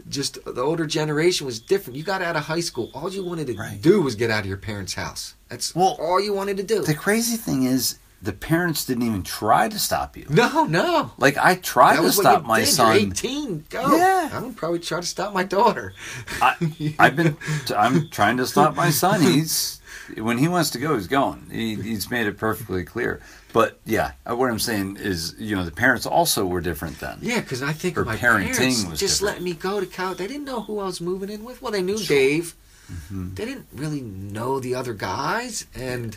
just 0.09 0.43
the 0.45 0.63
older 0.63 0.87
generation 0.87 1.45
was 1.47 1.59
different. 1.59 1.97
You 1.97 2.05
got 2.05 2.23
out 2.23 2.37
of 2.37 2.45
high 2.45 2.61
school 2.61 2.91
all 2.95 3.13
you 3.13 3.25
wanted 3.25 3.49
to 3.49 3.55
Right. 3.55 3.83
do 3.83 4.01
was 4.01 4.15
get 4.15 4.31
out 4.31 4.41
of 4.41 4.47
your 4.47 4.57
parents 4.57 4.95
house. 4.95 5.35
That's 5.49 5.75
Well, 5.75 5.97
all 6.01 6.21
you 6.21 6.33
wanted 6.33 6.57
to 6.59 6.63
do. 6.63 6.83
The 6.83 6.95
crazy 6.95 7.37
thing 7.37 7.65
is, 7.65 7.99
the 8.23 8.33
parents 8.33 8.85
didn't 8.85 9.05
even 9.05 9.23
try 9.23 9.69
to 9.69 9.79
stop 9.79 10.17
you. 10.17 10.27
no 10.29 10.65
no 10.65 11.13
Like 11.19 11.39
I 11.39 11.55
tried 11.57 11.97
to 11.97 12.13
stop 12.13 12.45
my 12.45 12.61
did. 12.61 12.67
son. 12.69 12.97
You're 13.01 13.07
18. 13.11 13.65
Go. 13.71 13.97
Yeah. 13.97 14.31
I'm 14.33 14.53
probably 14.55 14.79
try 14.81 15.01
to 15.01 15.07
stop 15.07 15.33
my 15.33 15.45
daughter. 15.45 15.95
I, 16.43 16.55
I've 16.99 17.17
been. 17.17 17.37
I'm 17.77 18.09
trying 18.11 18.37
to 18.39 18.47
stop 18.47 18.75
my 18.77 18.91
son. 18.91 19.21
He's 19.33 19.81
when 20.17 20.39
he 20.39 20.49
wants 20.49 20.71
to 20.71 20.79
go, 20.79 20.97
he's 20.97 21.07
going. 21.07 21.47
He, 21.53 21.77
he's 21.77 22.11
made 22.11 22.27
it 22.27 22.37
perfectly 22.37 22.83
clear. 22.85 23.21
But 23.53 23.79
yeah, 23.85 24.13
uh, 24.29 24.35
what 24.35 24.51
I'm 24.51 24.59
saying 24.59 24.97
is, 24.97 25.35
you 25.39 25.55
know, 25.57 25.65
the 25.65 25.71
parents 25.71 26.05
also 26.05 26.45
were 26.47 26.61
different 26.61 26.99
then. 26.99 27.19
Yeah, 27.23 27.41
because 27.41 27.63
I 27.63 27.73
think 27.73 27.95
Her 27.97 28.05
my 28.05 28.17
parenting 28.17 28.57
parents 28.57 28.85
was 28.87 28.99
just 28.99 29.21
different. 29.21 29.37
let 29.37 29.43
me 29.45 29.53
go 29.55 29.79
to 29.81 29.87
college. 29.87 30.19
They 30.19 30.27
didn't 30.27 30.45
know 30.45 30.63
who 30.63 30.79
I 30.81 30.87
was 30.87 31.01
moving 31.01 31.31
in 31.31 31.45
with. 31.45 31.63
Well, 31.63 31.71
they 31.73 31.83
knew 31.83 31.99
Dave. 31.99 32.55
Mm-hmm. 32.91 33.35
They 33.35 33.45
didn't 33.45 33.67
really 33.73 34.01
know 34.01 34.59
the 34.59 34.75
other 34.75 34.95
guys, 34.95 35.67
and 35.75 36.17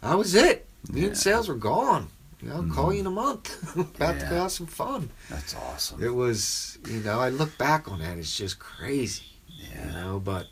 that 0.00 0.16
was 0.16 0.34
it. 0.36 0.66
Me 0.90 1.00
Yeah. 1.02 1.06
and 1.08 1.16
sales 1.16 1.48
were 1.48 1.54
gone. 1.54 2.08
You 2.42 2.48
know, 2.48 2.56
I'll 2.56 2.68
call 2.68 2.92
you 2.92 3.00
in 3.00 3.06
a 3.06 3.08
mm-hmm. 3.08 3.14
month. 3.14 3.76
About 3.96 4.20
to 4.20 4.26
go 4.26 4.42
have 4.42 4.52
some 4.52 4.66
fun. 4.66 5.10
That's 5.30 5.54
awesome. 5.54 6.02
It 6.02 6.14
was, 6.14 6.78
you 6.86 7.00
know, 7.00 7.18
I 7.18 7.30
look 7.30 7.56
back 7.58 7.90
on 7.90 8.00
that. 8.00 8.18
It's 8.18 8.36
just 8.36 8.58
crazy. 8.58 9.24
Yeah. 9.58 9.86
you 9.86 9.92
know 9.92 10.20
but 10.20 10.46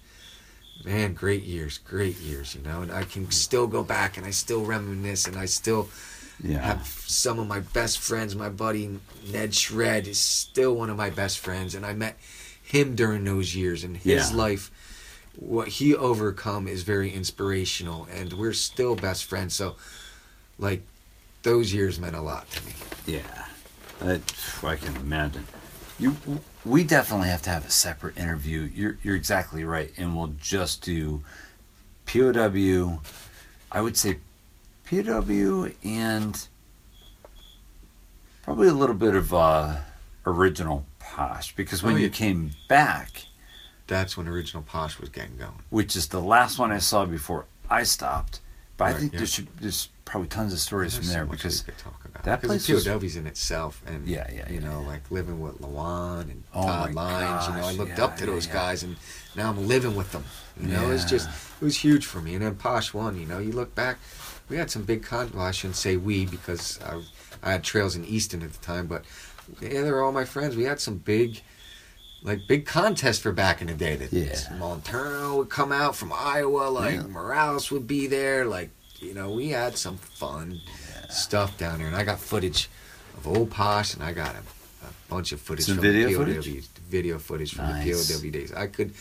man 0.84 1.14
great 1.14 1.42
years 1.44 1.78
great 1.78 2.18
years 2.20 2.54
you 2.54 2.62
know 2.62 2.82
and 2.82 2.92
i 2.92 3.04
can 3.04 3.26
mm. 3.26 3.32
still 3.32 3.66
go 3.66 3.82
back 3.82 4.16
and 4.16 4.26
i 4.26 4.30
still 4.30 4.64
reminisce 4.64 5.26
and 5.26 5.36
i 5.36 5.44
still 5.46 5.88
Yeah. 6.42 6.60
have 6.60 6.86
some 6.86 7.38
of 7.38 7.46
my 7.46 7.60
best 7.60 7.98
friends 7.98 8.34
my 8.34 8.48
buddy 8.48 8.98
ned 9.30 9.54
shred 9.54 10.06
is 10.08 10.18
still 10.18 10.74
one 10.74 10.90
of 10.90 10.96
my 10.96 11.10
best 11.10 11.38
friends 11.38 11.74
and 11.74 11.86
i 11.86 11.92
met 11.92 12.18
him 12.62 12.94
during 12.94 13.24
those 13.24 13.54
years 13.54 13.84
and 13.84 13.96
his 13.96 14.30
Yeah. 14.30 14.36
life 14.36 14.70
what 15.36 15.68
he 15.68 15.94
overcome 15.94 16.66
is 16.68 16.82
very 16.82 17.10
inspirational 17.12 18.06
and 18.12 18.32
we're 18.32 18.52
still 18.52 18.94
best 18.96 19.24
friends 19.24 19.54
so 19.54 19.76
like 20.58 20.82
those 21.42 21.72
years 21.74 22.00
meant 22.00 22.16
a 22.16 22.20
lot 22.20 22.50
to 22.50 22.64
me 22.66 22.72
Yeah, 23.06 23.46
that, 24.00 24.20
I 24.62 24.76
can 24.76 24.96
imagine. 24.96 25.46
You, 25.98 26.16
we 26.64 26.82
definitely 26.84 27.28
have 27.28 27.42
to 27.42 27.50
have 27.50 27.66
a 27.66 27.70
separate 27.70 28.16
interview. 28.18 28.68
You're, 28.74 28.98
you're 29.02 29.14
exactly 29.16 29.64
right, 29.64 29.92
and 29.96 30.16
we'll 30.16 30.34
just 30.40 30.82
do 30.82 31.22
POW. 32.06 33.00
I 33.70 33.80
would 33.80 33.96
say 33.96 34.18
POW 34.90 35.68
and 35.84 36.48
probably 38.42 38.68
a 38.68 38.72
little 38.74 38.94
bit 38.94 39.14
of 39.14 39.32
uh, 39.32 39.76
original 40.26 40.84
posh 40.98 41.54
because 41.54 41.82
when 41.82 41.94
Oh, 41.94 41.98
you 41.98 42.10
came 42.10 42.52
back, 42.68 43.26
that's 43.86 44.16
when 44.16 44.26
original 44.28 44.62
posh 44.62 44.98
was 44.98 45.08
getting 45.10 45.36
going 45.36 45.52
which 45.70 45.94
is 45.96 46.08
the 46.08 46.20
last 46.20 46.58
one 46.58 46.72
I 46.72 46.78
saw 46.78 47.04
before 47.04 47.46
I 47.70 47.82
stopped. 47.84 48.40
But 48.76 48.84
I 48.84 48.92
think 48.94 49.12
yeah. 49.12 49.18
there 49.20 49.26
should, 49.26 49.48
there's 49.60 49.88
probably 50.04 50.28
tons 50.28 50.52
of 50.52 50.58
stories 50.58 50.94
from 50.96 51.04
so 51.04 51.12
there 51.12 51.24
much 51.26 51.38
because 51.38 51.64
we 51.66 51.72
could 51.72 51.78
talk 51.78 52.04
about 52.04 52.24
that 52.24 52.42
place 52.42 52.66
the 52.66 52.74
POWs 52.74 53.16
in 53.16 53.26
itself, 53.26 53.82
and 53.86 54.06
Yeah, 54.06 54.26
yeah, 54.32 54.48
you 54.48 54.56
yeah, 54.56 54.68
know, 54.68 54.80
yeah. 54.80 54.86
like 54.88 55.10
living 55.10 55.40
with 55.40 55.60
Lawan 55.60 56.22
and 56.22 56.42
Oh 56.52 56.62
Todd 56.62 56.94
Lyons. 56.94 57.48
You 57.48 57.54
know, 57.54 57.68
I 57.68 57.72
looked 57.72 57.98
up 57.98 58.16
to 58.16 58.26
those 58.26 58.46
guys, 58.46 58.82
and 58.82 58.96
now 59.36 59.50
I'm 59.50 59.68
living 59.68 59.94
with 59.94 60.10
them. 60.12 60.24
You 60.60 60.68
know, 60.68 60.90
it's 60.90 61.04
just 61.04 61.28
it 61.60 61.64
was 61.64 61.76
huge 61.76 62.06
for 62.06 62.20
me. 62.20 62.34
And 62.34 62.44
then 62.44 62.56
Posh 62.56 62.92
One, 62.92 63.18
You 63.18 63.26
know, 63.26 63.38
you 63.38 63.52
look 63.52 63.74
back, 63.74 63.98
we 64.48 64.56
had 64.56 64.70
some 64.70 64.82
big 64.82 65.04
con. 65.04 65.30
Well, 65.34 65.44
I 65.44 65.50
shouldn't 65.52 65.76
say 65.76 65.96
we 65.96 66.26
because 66.26 66.80
I, 66.82 67.00
I 67.42 67.52
had 67.52 67.64
trails 67.64 67.94
in 67.96 68.04
Easton 68.04 68.42
at 68.42 68.52
the 68.52 68.64
time, 68.64 68.86
but 68.86 69.04
yeah, 69.60 69.82
they 69.82 69.90
were 69.90 70.02
all 70.02 70.12
my 70.12 70.24
friends. 70.24 70.56
We 70.56 70.64
had 70.64 70.80
some 70.80 70.98
big. 70.98 71.40
Like 72.24 72.46
big 72.48 72.64
contests 72.64 73.18
for 73.18 73.32
back 73.32 73.60
in 73.60 73.66
the 73.68 73.74
day. 73.74 73.96
That 73.96 74.12
Yeah. 74.12 74.56
Montano 74.58 75.36
would 75.36 75.50
come 75.50 75.70
out 75.72 75.94
from 75.94 76.10
Iowa. 76.12 76.68
Like 76.70 76.94
Yeah. 76.96 77.02
Morales 77.02 77.70
would 77.70 77.86
be 77.86 78.06
there. 78.06 78.44
Like 78.46 78.70
you 78.98 79.12
know, 79.12 79.30
we 79.30 79.50
had 79.50 79.76
some 79.76 79.98
fun 79.98 80.60
stuff 81.10 81.56
down 81.58 81.78
there, 81.78 81.86
and 81.86 81.94
I 81.96 82.04
got 82.04 82.18
footage 82.18 82.70
of 83.18 83.26
old 83.28 83.50
Posh, 83.50 83.92
and 83.94 84.02
I 84.02 84.12
got 84.12 84.34
a, 84.34 84.38
a 84.86 84.90
bunch 85.10 85.32
of 85.32 85.40
footage 85.40 85.66
Some 85.66 85.74
from 85.76 85.82
video 85.82 86.08
the 86.08 86.14
POW, 86.14 86.24
footage? 86.42 86.66
video 86.88 87.18
footage 87.18 87.54
from 87.54 87.66
Nice. 87.66 88.08
the 88.08 88.14
POW 88.14 88.30
days. 88.30 88.52
I 88.54 88.66
could 88.68 88.94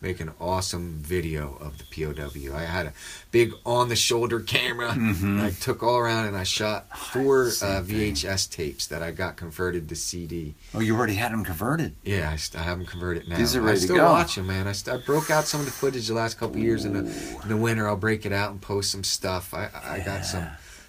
make 0.00 0.18
an 0.20 0.30
awesome 0.40 0.98
video 1.02 1.56
of 1.60 1.76
the 1.78 1.84
POW. 1.84 2.56
I 2.56 2.62
had 2.62 2.86
a 2.86 2.92
big 3.30 3.52
on 3.66 3.88
the 3.90 3.96
shoulder 3.96 4.40
camera. 4.40 4.90
Mhm. 4.90 5.22
and 5.22 5.40
I 5.42 5.50
took 5.50 5.82
all 5.82 5.96
around 5.98 6.26
and 6.26 6.36
I 6.36 6.42
shot 6.42 6.86
four 6.98 7.48
uh, 7.48 7.82
thing. 7.82 8.14
VHS 8.14 8.50
tapes 8.50 8.86
that 8.86 9.02
I 9.02 9.10
got 9.10 9.36
converted 9.36 9.88
to 9.90 9.94
CD. 9.96 10.54
oh, 10.74 10.80
you 10.80 10.96
already 10.96 11.14
had 11.14 11.32
them 11.32 11.44
converted. 11.44 11.94
Yeah, 12.02 12.30
I, 12.30 12.36
st- 12.36 12.60
I 12.60 12.64
have 12.64 12.78
them 12.78 12.86
converted 12.86 13.28
now. 13.28 13.36
These 13.36 13.54
are 13.56 13.60
I 13.62 13.64
ready 13.66 13.78
to 13.78 13.84
still 13.84 13.96
go. 13.96 14.04
watch 14.12 14.36
them, 14.36 14.46
man. 14.46 14.66
I, 14.66 14.72
st- 14.72 14.96
I 15.02 15.04
broke 15.04 15.30
out 15.30 15.44
some 15.46 15.60
of 15.60 15.66
the 15.66 15.72
footage 15.72 16.08
the 16.08 16.14
last 16.14 16.38
couple 16.38 16.58
years 16.58 16.84
in 16.86 16.94
the 16.94 17.00
in 17.42 17.48
the 17.48 17.56
winter. 17.56 17.86
I'll 17.88 17.96
break 17.96 18.24
it 18.24 18.32
out 18.32 18.50
and 18.52 18.60
post 18.60 18.90
some 18.90 19.04
stuff. 19.04 19.52
I 19.52 19.68
I 19.84 20.00
got 20.00 20.24
some 20.24 20.46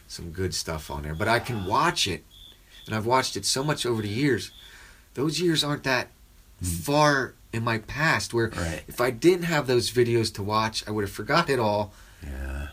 some 0.08 0.32
good 0.32 0.54
stuff 0.54 0.90
on 0.90 1.04
there, 1.04 1.16
but 1.16 1.28
I 1.28 1.40
can 1.40 1.66
watch 1.66 2.08
it, 2.08 2.24
and 2.86 2.96
I've 2.96 3.06
watched 3.06 3.36
it 3.36 3.46
so 3.46 3.64
much 3.64 3.86
over 3.86 4.02
the 4.02 4.08
years. 4.10 4.52
Those 5.16 5.42
years 5.42 5.64
aren't 5.64 5.84
that 5.84 6.08
far 6.62 7.34
in 7.54 7.64
my 7.64 7.80
past. 7.80 8.34
Where. 8.34 8.50
Right. 8.50 8.84
if 8.88 9.00
I 9.02 9.12
didn't 9.12 9.44
have 9.46 9.68
those 9.68 9.92
videos 9.92 10.34
to 10.36 10.44
watch, 10.44 10.84
I 10.88 10.92
would 10.92 11.04
have 11.04 11.12
forgot 11.12 11.50
it 11.50 11.60
all. 11.60 11.94
Yeah. 12.24 12.68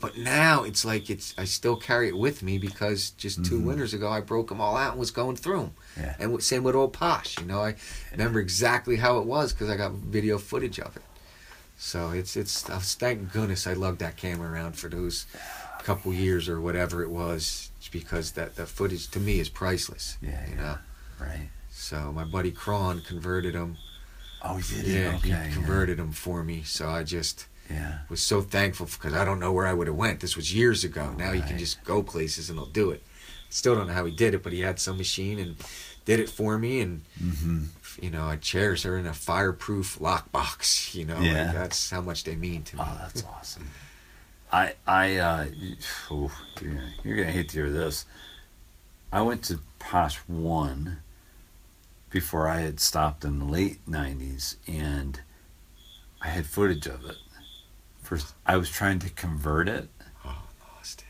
But 0.00 0.16
now 0.16 0.62
it's 0.62 0.82
like 0.84 1.10
it's 1.10 1.34
I 1.36 1.44
still 1.44 1.76
carry 1.76 2.08
it 2.08 2.16
with 2.16 2.42
me 2.42 2.56
because 2.56 3.10
just 3.10 3.44
2 3.44 3.60
Mhm. 3.60 3.64
winters 3.64 3.92
ago 3.92 4.08
I 4.10 4.20
broke 4.20 4.48
them 4.48 4.60
all 4.60 4.74
out 4.76 4.92
and 4.92 5.00
was 5.00 5.10
going 5.10 5.36
through 5.36 5.58
them. 5.60 5.70
Yeah. 5.96 6.16
And 6.18 6.42
same 6.42 6.62
with 6.62 6.74
old 6.74 6.94
Posh, 6.94 7.38
you 7.38 7.44
know, 7.44 7.60
I 7.62 7.76
remember 8.12 8.40
exactly 8.40 8.96
how 8.96 9.18
it 9.18 9.26
was 9.26 9.52
because 9.52 9.68
I 9.68 9.76
got 9.76 9.92
video 9.92 10.38
footage 10.38 10.78
of 10.80 10.96
it. 10.96 11.02
So 11.76 12.10
it's 12.10 12.34
it's 12.36 12.62
thank 12.62 13.30
goodness 13.32 13.66
I 13.66 13.74
lugged 13.74 13.98
that 13.98 14.16
camera 14.16 14.50
around 14.50 14.76
for 14.76 14.88
those 14.88 15.26
couple 15.82 16.12
years 16.12 16.48
or 16.48 16.60
whatever 16.60 17.02
it 17.02 17.10
was, 17.10 17.70
because 17.90 18.32
that 18.32 18.56
that 18.56 18.68
footage 18.68 19.08
to 19.10 19.20
me 19.20 19.38
is 19.40 19.48
priceless. 19.50 20.16
Yeah, 20.22 20.46
you 20.48 20.54
yeah. 20.56 20.62
know. 20.62 20.78
Right. 21.20 21.50
So 21.70 22.10
my 22.12 22.24
buddy 22.24 22.52
Cron 22.52 23.00
converted 23.02 23.54
them. 23.54 23.76
Oh, 24.42 24.56
you 24.58 24.82
did. 24.82 24.86
Yeah, 24.86 25.16
okay. 25.16 25.48
he 25.48 25.54
converted 25.54 25.98
them 25.98 26.12
for 26.12 26.42
me. 26.42 26.62
So 26.62 26.88
I 26.88 27.02
just 27.02 27.46
Yeah. 27.70 27.98
was 28.08 28.20
so 28.22 28.40
thankful 28.40 28.86
because 28.86 29.12
I 29.14 29.24
don't 29.24 29.38
know 29.40 29.52
where 29.52 29.66
I 29.66 29.72
would 29.74 29.86
have 29.86 29.96
went. 29.96 30.20
This 30.20 30.36
was 30.36 30.54
years 30.54 30.82
ago. 30.84 31.12
Now 31.16 31.32
you 31.32 31.42
can 31.42 31.58
just 31.58 31.82
go 31.84 32.02
places 32.02 32.48
and 32.50 32.58
he'll 32.58 32.66
do 32.66 32.90
it. 32.90 33.02
Still 33.50 33.74
don't 33.74 33.86
know 33.88 33.92
how 33.94 34.04
he 34.04 34.12
did 34.14 34.34
it, 34.34 34.42
but 34.42 34.52
he 34.52 34.60
had 34.60 34.78
some 34.78 34.96
machine 34.96 35.38
and 35.38 35.56
did 36.04 36.20
it 36.20 36.30
for 36.30 36.58
me. 36.58 36.80
And 36.80 37.02
Mm-hmm. 37.22 37.64
you 38.00 38.10
know, 38.10 38.34
cherish 38.36 38.84
her 38.84 38.96
in 38.96 39.06
a 39.06 39.12
fireproof 39.14 39.98
lockbox. 39.98 40.94
You 40.98 41.04
know, 41.04 41.20
Yeah. 41.20 41.44
like, 41.46 41.52
that's 41.54 41.90
how 41.90 42.00
much 42.00 42.24
they 42.24 42.34
mean 42.36 42.62
to 42.64 42.76
me. 42.76 42.82
Oh, 42.84 42.96
that's 43.00 43.22
awesome. 43.24 43.68
I 44.52 44.74
I 44.86 45.16
uh, 45.16 45.46
oh, 46.10 46.32
you're, 46.60 46.82
you're 47.04 47.16
gonna 47.16 47.30
hate 47.30 47.48
to 47.50 47.58
hear 47.58 47.70
this. 47.70 48.04
I 49.12 49.22
went 49.22 49.44
to 49.44 49.60
Posh 49.78 50.16
One 50.26 50.98
before 52.10 52.48
I 52.48 52.60
had 52.60 52.80
stopped 52.80 53.24
in 53.24 53.38
the 53.38 53.44
late 53.44 53.78
'90s, 53.88 54.56
and 54.66 55.20
I 56.20 56.28
had 56.28 56.46
footage 56.46 56.86
of 56.86 57.04
it. 57.06 57.16
First, 58.02 58.34
I 58.44 58.56
was 58.56 58.68
trying 58.70 58.98
to 59.00 59.10
convert 59.10 59.68
it. 59.68 59.88
Oh, 60.24 60.28
I 60.28 60.76
lost 60.76 61.00
it. 61.02 61.06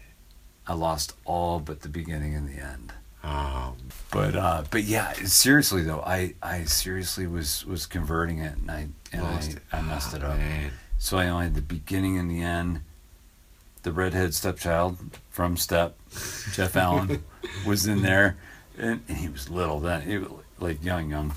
I 0.67 0.75
lost 0.75 1.15
all 1.25 1.59
but 1.61 1.81
the 1.81 1.89
beginning 1.89 2.35
and 2.35 2.49
the 2.49 2.63
end. 2.63 2.93
Oh, 3.23 3.75
But 4.11 4.35
uh, 4.37 4.65
but 4.71 4.85
yeah, 4.85 5.13
seriously 5.13 5.83
though, 5.83 6.01
I, 6.07 6.35
I 6.43 6.65
seriously 6.65 7.27
was 7.27 7.67
was 7.67 7.87
converting 7.87 8.39
it, 8.39 8.57
and 8.57 8.71
I 8.71 8.89
and 9.13 9.23
I, 9.23 9.39
it. 9.41 9.59
I 9.73 9.81
messed 9.83 10.15
Oh, 10.15 10.17
it 10.19 10.25
up. 10.25 10.37
Man. 10.39 10.71
So 10.99 11.17
I 11.19 11.29
only 11.29 11.45
had 11.47 11.55
the 11.55 11.63
beginning 11.63 12.19
and 12.19 12.31
the 12.31 12.43
end. 12.43 12.81
The 13.83 13.93
redhead 13.93 14.35
stepchild 14.35 14.99
from 15.31 15.57
Step, 15.57 15.97
Jeff 16.53 16.77
Allen, 16.77 17.25
was 17.67 17.87
in 17.87 18.03
there, 18.03 18.37
and, 18.77 19.01
and 19.09 19.17
he 19.17 19.29
was 19.31 19.49
little 19.49 19.81
then, 19.81 20.03
he 20.03 20.19
like 20.61 20.85
young, 20.85 21.11
young. 21.11 21.33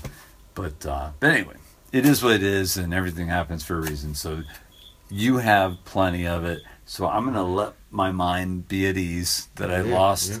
But 0.54 0.84
uh, 0.86 1.10
but 1.20 1.30
anyway, 1.32 1.56
it 1.92 2.06
is 2.06 2.22
what 2.22 2.34
it 2.34 2.42
is, 2.42 2.76
and 2.76 2.94
everything 2.94 3.28
happens 3.28 3.64
for 3.64 3.76
a 3.78 3.80
reason. 3.80 4.14
So 4.14 4.42
you 5.10 5.38
have 5.38 5.78
plenty 5.84 6.26
of 6.26 6.44
it. 6.44 6.62
So 6.86 7.08
I'm 7.08 7.24
gonna 7.24 7.44
let 7.44 7.72
my 7.90 8.12
mind 8.12 8.68
be 8.68 8.86
at 8.86 8.96
ease 8.96 9.48
that 9.56 9.70
I 9.70 9.80
Yeah, 9.82 9.94
lost 9.94 10.30
yeah. 10.32 10.38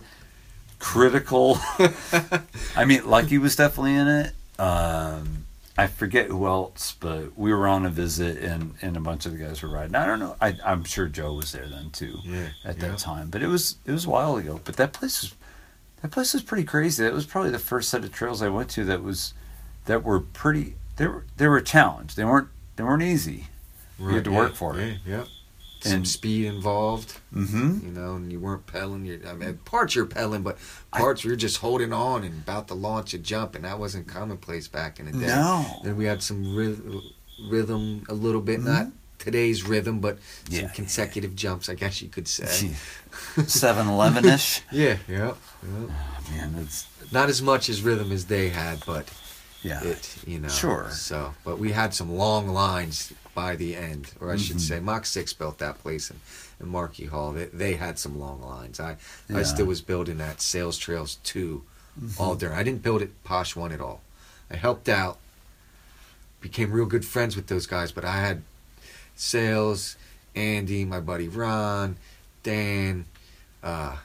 critical. 0.78 1.58
I 2.76 2.84
mean, 2.84 3.06
Lucky 3.08 3.38
was 3.38 3.56
definitely 3.56 3.94
in 3.94 4.08
it. 4.08 4.32
Um, 4.60 5.46
I 5.76 5.88
forget 5.88 6.28
who 6.28 6.46
else, 6.46 6.94
but 7.00 7.36
we 7.36 7.52
were 7.52 7.66
on 7.66 7.84
a 7.84 7.90
visit 7.90 8.38
and, 8.38 8.74
and 8.80 8.96
a 8.96 9.00
bunch 9.00 9.26
of 9.26 9.32
the 9.32 9.38
guys 9.38 9.60
were 9.62 9.68
riding. 9.68 9.96
I 9.96 10.06
don't 10.06 10.20
know. 10.20 10.36
I, 10.40 10.56
I'm 10.64 10.84
sure 10.84 11.08
Joe 11.08 11.32
was 11.34 11.50
there 11.50 11.66
then 11.68 11.90
too 11.90 12.18
Yeah, 12.24 12.48
at 12.64 12.78
that 12.80 12.98
time, 12.98 13.30
but 13.30 13.42
it 13.42 13.48
was 13.48 13.76
it 13.84 13.90
was 13.90 14.04
a 14.04 14.10
while 14.10 14.36
ago. 14.36 14.60
But 14.64 14.76
that 14.76 14.92
place 14.92 15.22
was 15.22 15.34
that 16.04 16.10
place 16.10 16.34
was 16.34 16.42
pretty 16.42 16.64
crazy. 16.64 17.02
That 17.02 17.14
was 17.14 17.24
probably 17.24 17.50
the 17.50 17.58
first 17.58 17.88
set 17.88 18.04
of 18.04 18.12
trails 18.12 18.42
I 18.42 18.50
went 18.50 18.68
to 18.70 18.84
that 18.84 19.02
was 19.02 19.32
that 19.86 20.04
were 20.04 20.20
pretty. 20.20 20.74
They 20.96 21.06
were 21.06 21.24
they 21.38 21.48
were 21.48 21.56
a 21.56 21.62
challenge. 21.64 22.14
They 22.14 22.24
weren't 22.26 22.48
they 22.76 22.84
weren't 22.84 23.02
easy. 23.02 23.46
You 23.98 24.08
had 24.08 24.24
to 24.24 24.30
Right, 24.30 24.36
work 24.36 24.50
yeah, 24.50 24.56
for 24.56 24.78
it. 24.78 24.98
Yeah, 25.06 25.16
yeah. 25.16 25.24
Some 25.80 25.92
And- 25.94 26.08
speed 26.08 26.44
involved, 26.44 27.20
Mm-hmm. 27.34 27.86
you 27.86 27.92
know, 27.92 28.16
and 28.16 28.30
you 28.30 28.38
weren't 28.38 28.66
pedaling. 28.66 29.06
You're, 29.06 29.26
I 29.26 29.32
mean, 29.32 29.56
parts 29.64 29.94
you're 29.94 30.04
pedaling, 30.04 30.42
but 30.42 30.58
parts 30.92 31.24
you're 31.24 31.36
just 31.36 31.56
holding 31.58 31.92
on 31.94 32.22
and 32.22 32.42
about 32.42 32.68
to 32.68 32.74
launch 32.74 33.14
a 33.14 33.18
jump, 33.18 33.54
and 33.54 33.64
that 33.64 33.78
wasn't 33.78 34.06
commonplace 34.06 34.68
back 34.68 35.00
in 35.00 35.06
the 35.06 35.12
day. 35.12 35.26
No. 35.26 35.64
Then 35.84 35.96
we 35.96 36.04
had 36.04 36.22
some 36.22 36.54
rhythm, 36.54 37.00
rhythm 37.48 38.04
a 38.10 38.14
little 38.14 38.40
bit, 38.42 38.62
not 38.62 38.88
today's 39.18 39.62
rhythm, 39.62 40.00
but 40.00 40.18
Yeah, 40.50 40.62
some 40.62 40.70
consecutive 40.70 41.34
jumps, 41.36 41.68
I 41.70 41.74
guess 41.74 42.02
you 42.02 42.08
could 42.08 42.28
say. 42.28 42.70
7 43.46 43.86
Eleven 43.88 44.24
ish. 44.24 44.62
yeah, 44.72 44.96
yeah, 45.08 45.34
yeah. 45.64 45.86
Man, 46.30 46.54
it's 46.60 46.86
Not 47.12 47.28
as 47.28 47.40
much 47.42 47.68
as 47.68 47.82
rhythm 47.82 48.12
as 48.12 48.26
they 48.26 48.48
had, 48.48 48.82
but 48.86 49.08
yeah. 49.62 49.82
it, 49.84 50.16
you 50.26 50.38
know. 50.38 50.48
Sure. 50.48 50.90
So, 50.90 51.34
but 51.44 51.58
we 51.58 51.72
had 51.72 51.94
some 51.94 52.14
long 52.16 52.48
lines 52.48 53.12
by 53.34 53.56
the 53.56 53.76
end, 53.76 54.12
or 54.20 54.30
I 54.32 54.36
should 54.36 54.56
Mhm. 54.56 54.60
say, 54.60 54.80
Mach 54.80 55.04
Six 55.06 55.32
built 55.32 55.58
that 55.58 55.78
place 55.80 56.10
in, 56.10 56.20
in 56.60 56.68
Markey 56.68 57.06
Hall. 57.06 57.32
They, 57.32 57.46
they 57.46 57.74
had 57.74 57.98
some 57.98 58.18
long 58.18 58.40
lines. 58.42 58.78
I, 58.80 58.96
Yeah. 59.28 59.38
I 59.38 59.42
still 59.42 59.66
was 59.66 59.80
building 59.80 60.18
that 60.18 60.40
Sal's 60.40 60.78
Trails 60.78 61.18
2 61.24 61.62
all 62.18 62.34
during. 62.36 62.56
I 62.56 62.62
didn't 62.62 62.82
build 62.82 63.02
it 63.02 63.22
Posh 63.24 63.54
Woods 63.56 63.74
at 63.74 63.80
all. 63.80 64.00
I 64.50 64.56
helped 64.56 64.88
out, 64.88 65.18
became 66.40 66.70
real 66.72 66.86
good 66.86 67.04
friends 67.04 67.34
with 67.36 67.46
those 67.48 67.66
guys, 67.66 67.90
but 67.92 68.04
I 68.04 68.16
had 68.20 68.42
Sales, 69.16 69.96
Andy, 70.34 70.84
my 70.84 71.00
buddy 71.00 71.28
Ron, 71.28 71.96
Dan, 72.42 73.06
uh, 73.62 73.96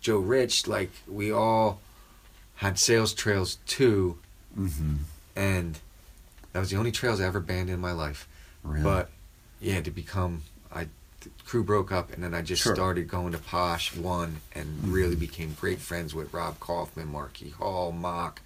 Joe 0.00 0.18
Rich. 0.18 0.66
Like 0.66 0.90
we 1.08 1.30
all 1.32 1.80
had 2.56 2.78
Sal's 2.78 3.12
Trails 3.14 3.58
too, 3.66 4.18
Mm-hmm. 4.58 4.94
and 5.36 5.78
that 6.52 6.58
was 6.60 6.70
the 6.70 6.76
only 6.76 6.90
trails 6.92 7.20
I 7.20 7.24
ever 7.26 7.40
banned 7.40 7.70
in 7.70 7.78
my 7.80 7.92
life. 7.92 8.26
Really? 8.64 8.82
But 8.82 9.10
yeah, 9.60 9.80
to 9.80 9.90
become, 9.90 10.42
I 10.74 10.88
the 11.20 11.30
crew 11.44 11.62
broke 11.62 11.92
up, 11.92 12.12
and 12.12 12.22
then 12.24 12.32
I 12.34 12.40
just 12.42 12.62
Sure. 12.62 12.74
started 12.74 13.06
going 13.06 13.32
to 13.32 13.38
Posh 13.38 13.94
Woods, 13.94 14.32
and 14.54 14.88
really 14.92 15.16
became 15.16 15.54
great 15.60 15.78
friends 15.78 16.14
with 16.14 16.32
Rob 16.32 16.58
Kaufman, 16.60 17.08
Marky 17.12 17.50
Hall, 17.50 17.92
Mock, 17.92 18.40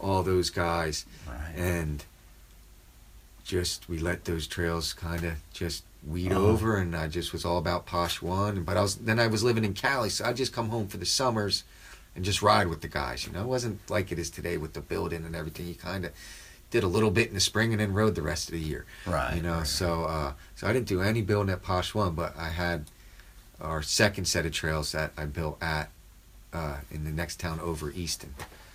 all 0.00 0.22
those 0.22 0.48
guys, 0.50 1.04
right. 1.28 1.52
and 1.54 2.04
just 3.48 3.88
we 3.88 3.98
let 3.98 4.24
those 4.26 4.46
trails 4.46 4.92
kind 4.92 5.24
of 5.24 5.34
just 5.52 5.82
weed 6.06 6.30
Uh-huh. 6.30 6.40
over, 6.46 6.76
and 6.76 6.94
I 6.94 7.08
just 7.08 7.32
was 7.32 7.44
all 7.44 7.58
about 7.58 7.86
Posh 7.86 8.22
Woods. 8.22 8.60
But 8.60 8.76
I 8.76 8.82
was 8.82 8.94
then 8.96 9.18
I 9.18 9.26
was 9.26 9.42
living 9.42 9.64
in 9.64 9.74
Cali, 9.74 10.10
so 10.10 10.24
I 10.24 10.28
would 10.28 10.36
just 10.36 10.52
come 10.52 10.68
home 10.68 10.86
for 10.86 10.98
the 10.98 11.06
summers 11.06 11.64
and 12.14 12.24
just 12.24 12.42
ride 12.42 12.68
with 12.68 12.82
the 12.82 12.88
guys. 12.88 13.26
You 13.26 13.32
know, 13.32 13.40
it 13.40 13.46
wasn't 13.46 13.80
like 13.90 14.12
it 14.12 14.18
is 14.18 14.30
today 14.30 14.56
with 14.58 14.74
the 14.74 14.80
building 14.80 15.24
and 15.24 15.34
everything. 15.34 15.66
You 15.66 15.74
kind 15.74 16.04
of 16.04 16.12
did 16.70 16.84
a 16.84 16.86
little 16.86 17.10
bit 17.10 17.28
in 17.28 17.34
the 17.34 17.40
spring 17.40 17.72
and 17.72 17.80
then 17.80 17.94
rode 17.94 18.14
the 18.14 18.22
rest 18.22 18.48
of 18.48 18.52
the 18.52 18.60
year. 18.60 18.84
right. 19.06 19.34
You 19.36 19.42
know, 19.42 19.58
right. 19.58 19.66
so 19.66 20.04
uh, 20.04 20.32
so 20.54 20.66
I 20.68 20.72
didn't 20.74 20.86
do 20.88 21.00
any 21.00 21.22
building 21.22 21.52
at 21.52 21.62
Posh 21.62 21.94
Woods, 21.94 22.14
but 22.14 22.36
I 22.36 22.50
had 22.50 22.84
our 23.60 23.82
second 23.82 24.26
set 24.26 24.44
of 24.46 24.52
trails 24.52 24.92
that 24.92 25.12
I 25.16 25.24
built 25.24 25.60
at 25.62 25.88
uh, 26.52 26.76
in 26.90 27.04
the 27.04 27.10
next 27.10 27.40
town 27.40 27.58
over 27.60 27.90
Easton. 27.90 28.34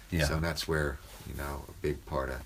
yeah. 0.10 0.26
So 0.26 0.40
that's 0.40 0.68
where 0.68 0.98
you 1.30 1.36
know 1.38 1.64
a 1.70 1.72
big 1.82 2.04
part 2.08 2.30
of 2.32 2.42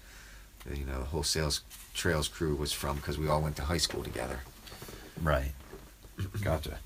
you 0.78 0.84
know 0.86 1.00
the 1.00 1.06
whole 1.06 1.24
sales 1.24 1.62
trails 1.98 2.28
crew 2.28 2.56
was 2.56 2.72
from 2.72 2.96
because 2.98 3.18
we 3.18 3.28
all 3.28 3.42
went 3.42 3.56
to 3.58 3.64
high 3.64 3.78
school 3.78 4.04
together. 4.04 4.40
Right. 5.22 5.52
Gotcha. 6.42 6.78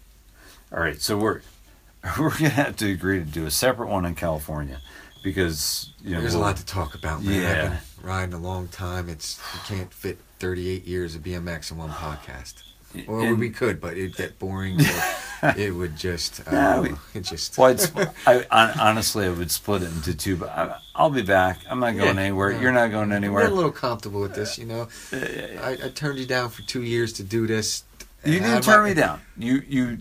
All 0.74 0.80
right, 0.80 0.99
so 1.01 1.18
we're 1.18 1.41
we're 2.20 2.32
gonna 2.32 2.49
have 2.49 2.78
to 2.78 2.91
agree 2.91 3.20
to 3.20 3.26
do 3.26 3.45
a 3.45 3.51
separate 3.51 3.88
one 3.89 4.05
in 4.05 4.16
California 4.16 4.80
because 5.24 5.91
you 6.03 6.12
know 6.16 6.22
There's 6.22 6.34
a 6.34 6.38
we'll- 6.38 6.47
lot 6.47 6.57
to 6.57 6.66
talk 6.66 6.95
about, 6.95 7.24
man. 7.24 7.36
I've 7.36 7.41
Yeah. 7.43 7.68
been 7.70 7.80
riding 8.07 8.34
a 8.34 8.39
long 8.39 8.68
time. 8.70 9.09
It's 9.09 9.39
you 9.53 9.76
can't 9.76 9.93
fit 9.93 10.18
38 10.39 10.86
years 10.86 11.14
of 11.16 11.22
BMX 11.24 11.72
in 11.72 11.78
one 11.78 11.89
podcast. 11.91 12.64
Or 13.08 13.22
and- 13.22 13.39
we 13.39 13.50
could, 13.50 13.80
but 13.82 13.94
it'd 13.98 14.16
get 14.16 14.38
boring. 14.39 14.78
it 15.58 15.74
would 15.76 15.96
just, 15.98 16.46
Nah, 16.52 16.76
don't 16.76 16.84
we- 16.92 17.20
it 17.20 17.24
just. 17.24 17.58
Well, 17.58 17.70
it's, 17.72 17.92
I, 18.28 18.46
honestly, 18.80 19.26
I 19.26 19.30
would 19.30 19.52
split 19.52 19.82
it 19.84 19.92
into 19.92 20.14
two, 20.16 20.36
but 20.38 20.50
I, 20.50 20.78
I'll 20.96 21.10
be 21.10 21.22
back. 21.22 21.60
I'm 21.70 21.80
not 21.80 21.96
going 21.96 22.16
Yeah, 22.16 22.22
anywhere. 22.24 22.52
You're 22.62 22.72
not 22.72 22.92
going 22.92 23.12
anywhere. 23.12 23.46
a 23.48 23.50
little 23.50 23.72
comfortable 23.72 24.22
with 24.22 24.36
this, 24.36 24.58
you 24.58 24.66
know. 24.66 24.88
I, 25.12 25.78
I 25.86 25.89
turned 25.89 26.20
you 26.20 26.26
down 26.26 26.50
for 26.50 26.62
two 26.64 26.84
years 26.84 27.14
to 27.14 27.24
do 27.24 27.48
this. 27.48 27.84
You 28.24 28.39
didn't 28.39 28.62
turn 28.64 28.84
might- 28.84 28.89
me 28.89 28.94
down. 28.96 29.22
You 29.38 29.64
you 29.68 29.98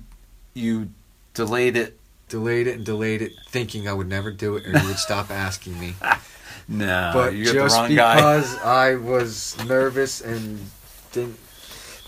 you 0.54 0.90
delayed 1.34 1.76
it. 1.76 1.96
Delayed 2.28 2.68
it 2.68 2.76
and 2.76 2.86
delayed 2.86 3.22
it, 3.22 3.32
thinking 3.48 3.88
I 3.88 3.92
would 3.92 4.08
never 4.08 4.30
do 4.30 4.54
it, 4.56 4.64
or 4.64 4.78
you 4.78 4.86
would 4.86 4.98
stop 4.98 5.30
asking 5.32 5.80
me. 5.80 5.94
No, 6.68 7.10
but 7.12 7.34
just 7.34 7.52
the 7.52 7.82
wrong 7.82 7.94
guy. 7.96 8.14
because 8.16 8.56
I 8.58 8.94
was 8.94 9.56
nervous 9.66 10.20
and 10.20 10.60
didn't 11.10 11.36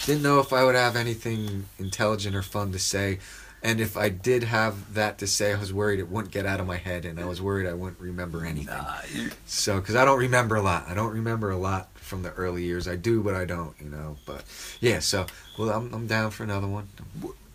didn't 0.06 0.22
know 0.22 0.40
if 0.40 0.52
I 0.52 0.64
would 0.64 0.74
have 0.74 0.96
anything 0.96 1.66
intelligent 1.78 2.34
or 2.34 2.42
fun 2.42 2.72
to 2.72 2.78
say, 2.78 3.18
and 3.62 3.80
if 3.80 3.96
I 3.96 4.08
did 4.08 4.42
have 4.42 4.94
that 4.94 5.18
to 5.18 5.26
say, 5.26 5.52
I 5.52 5.58
was 5.58 5.72
worried 5.72 6.00
it 6.00 6.08
wouldn't 6.08 6.32
get 6.32 6.46
out 6.46 6.58
of 6.60 6.66
my 6.66 6.76
head, 6.76 7.04
and 7.04 7.20
I 7.20 7.26
was 7.26 7.40
worried 7.40 7.68
I 7.68 7.74
wouldn't 7.74 8.00
remember 8.00 8.44
anything. 8.44 8.76
Nah, 8.76 8.98
So, 9.46 9.76
because 9.80 9.94
I 9.94 10.04
don't 10.04 10.18
remember 10.18 10.56
a 10.56 10.62
lot, 10.62 10.86
I 10.88 10.94
don't 10.94 11.12
remember 11.12 11.50
a 11.50 11.56
lot 11.56 11.88
from 11.94 12.22
the 12.22 12.32
early 12.32 12.64
years. 12.64 12.88
I 12.88 12.96
do, 12.96 13.22
but 13.22 13.34
I 13.34 13.44
don't, 13.44 13.74
you 13.80 13.88
know. 13.88 14.16
But 14.26 14.44
yeah, 14.80 14.98
so 14.98 15.26
well, 15.56 15.70
I'm 15.70 15.94
I'm 15.94 16.06
down 16.06 16.30
for 16.32 16.42
another 16.42 16.66
one. 16.66 16.88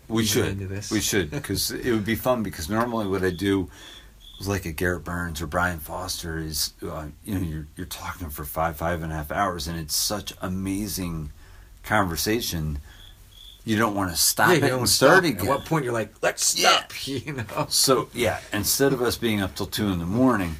we 0.08 0.24
should. 0.24 0.46
into 0.46 0.66
this. 0.66 0.90
We 0.90 1.00
should 1.00 1.30
because 1.30 1.70
it 1.70 1.92
would 1.92 2.06
be 2.06 2.16
fun. 2.16 2.42
Because 2.42 2.68
normally 2.70 3.06
what 3.06 3.22
I 3.22 3.30
do 3.30 3.70
is 4.40 4.48
like 4.48 4.64
a 4.64 4.72
Garrett 4.72 5.04
Burns 5.04 5.42
or 5.42 5.46
Brian 5.46 5.78
Foster 5.78 6.38
is 6.38 6.72
uh, 6.82 7.08
you 7.24 7.34
know 7.34 7.40
you're 7.40 7.66
you're 7.76 7.86
talking 7.86 8.30
for 8.30 8.44
five 8.44 8.76
five 8.76 9.02
and 9.02 9.12
a 9.12 9.16
half 9.16 9.30
hours 9.30 9.68
and 9.68 9.78
it's 9.78 9.94
such 9.94 10.32
amazing 10.40 11.30
conversation. 11.88 12.78
You 13.64 13.76
don't 13.76 13.94
want 13.94 14.10
to 14.10 14.16
stop 14.16 14.48
yeah, 14.50 14.54
it 14.66 14.72
and 14.72 14.88
start 14.88 15.24
start 15.24 15.40
At 15.40 15.46
what 15.46 15.64
point 15.66 15.84
you're 15.84 15.92
like, 15.92 16.14
let's 16.22 16.58
Yeah. 16.58 16.78
stop, 16.86 17.06
you 17.06 17.32
know. 17.32 17.66
So 17.68 18.08
yeah, 18.14 18.40
instead 18.52 18.92
of 18.92 19.02
us 19.02 19.16
being 19.18 19.42
up 19.42 19.54
till 19.54 19.66
two 19.66 19.88
in 19.88 19.98
the 19.98 20.06
morning, 20.06 20.56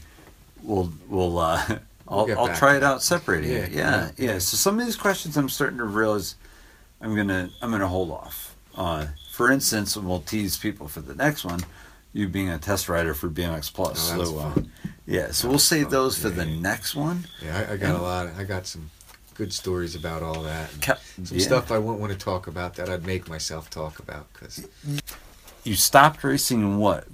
we'll 0.62 0.92
we'll 1.08 1.38
uh, 1.38 1.62
We'll 2.10 2.30
I'll 2.38 2.38
I'll 2.48 2.56
try 2.56 2.76
it 2.76 2.82
out 2.82 3.02
separating 3.02 3.50
it. 3.52 3.70
Yeah, 3.70 3.78
Yeah, 3.78 4.10
yeah, 4.16 4.32
yeah, 4.32 4.38
So 4.38 4.56
some 4.56 4.78
of 4.80 4.84
these 4.86 4.96
questions 4.96 5.36
I'm 5.36 5.48
starting 5.50 5.78
to 5.78 5.84
realize 5.84 6.36
I'm 7.00 7.14
gonna 7.14 7.50
I'm 7.62 7.70
gonna 7.70 7.86
hold 7.88 8.10
off. 8.10 8.56
Uh, 8.76 9.06
for 9.32 9.50
instance, 9.52 9.94
and 9.96 10.06
we'll 10.08 10.20
tease 10.20 10.56
people 10.56 10.88
for 10.88 11.00
the 11.00 11.14
next 11.14 11.44
one. 11.44 11.60
You 12.12 12.26
being 12.28 12.48
a 12.48 12.58
test 12.58 12.88
rider 12.88 13.12
for 13.14 13.28
BMX 13.28 13.72
Plus, 13.72 14.10
Oh, 14.12 14.24
so 14.24 14.38
uh, 14.38 14.54
yeah. 15.06 15.30
So 15.32 15.48
we'll 15.48 15.58
save 15.58 15.84
fun. 15.84 15.92
those 15.92 16.18
for 16.18 16.28
Yeah, 16.28 16.34
the 16.44 16.46
yeah. 16.46 16.60
next 16.60 16.94
one. 16.96 17.26
Yeah, 17.44 17.66
I, 17.68 17.72
I 17.74 17.76
got 17.76 17.94
a 17.94 18.02
lot. 18.02 18.26
Of, 18.26 18.38
I 18.38 18.44
got 18.44 18.66
some 18.66 18.90
good 19.38 19.52
stories 19.52 19.94
about 19.94 20.22
all 20.22 20.42
that. 20.42 20.68
some 20.82 21.38
yeah. 21.38 21.44
stuff 21.46 21.70
I 21.70 21.78
wouldn't 21.78 22.00
want 22.00 22.12
to 22.12 22.18
talk 22.18 22.46
about 22.48 22.74
that 22.74 22.88
I'd 22.90 23.06
make 23.06 23.28
myself 23.28 23.70
talk 23.70 23.98
about 24.00 24.26
because 24.32 24.66
You 25.64 25.74
stopped 25.76 26.22
racing 26.24 26.60
in 26.60 26.78
what? 26.78 27.06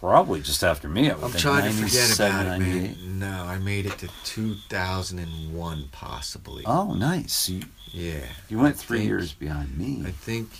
Probably 0.00 0.40
just 0.42 0.62
after 0.62 0.88
me. 0.88 1.10
I 1.10 1.14
think, 1.14 1.36
trying 1.38 1.62
to 1.64 1.70
forget 1.70 1.94
97, 1.94 2.40
about 2.40 2.46
it, 2.46 2.58
98. 2.58 2.82
man. 2.98 3.18
No, 3.20 3.44
I 3.44 3.58
made 3.58 3.86
it 3.86 3.98
to 3.98 4.08
2001 4.24 5.88
possibly. 5.92 6.64
Oh, 6.66 6.92
nice. 6.94 7.48
You, 7.48 7.62
Yeah, 7.92 8.26
you 8.48 8.58
went 8.58 8.74
I 8.76 8.78
three 8.78 8.98
think- 8.98 9.08
years 9.08 9.32
behind 9.32 9.78
me. 9.78 10.02
I 10.06 10.10
think 10.10 10.50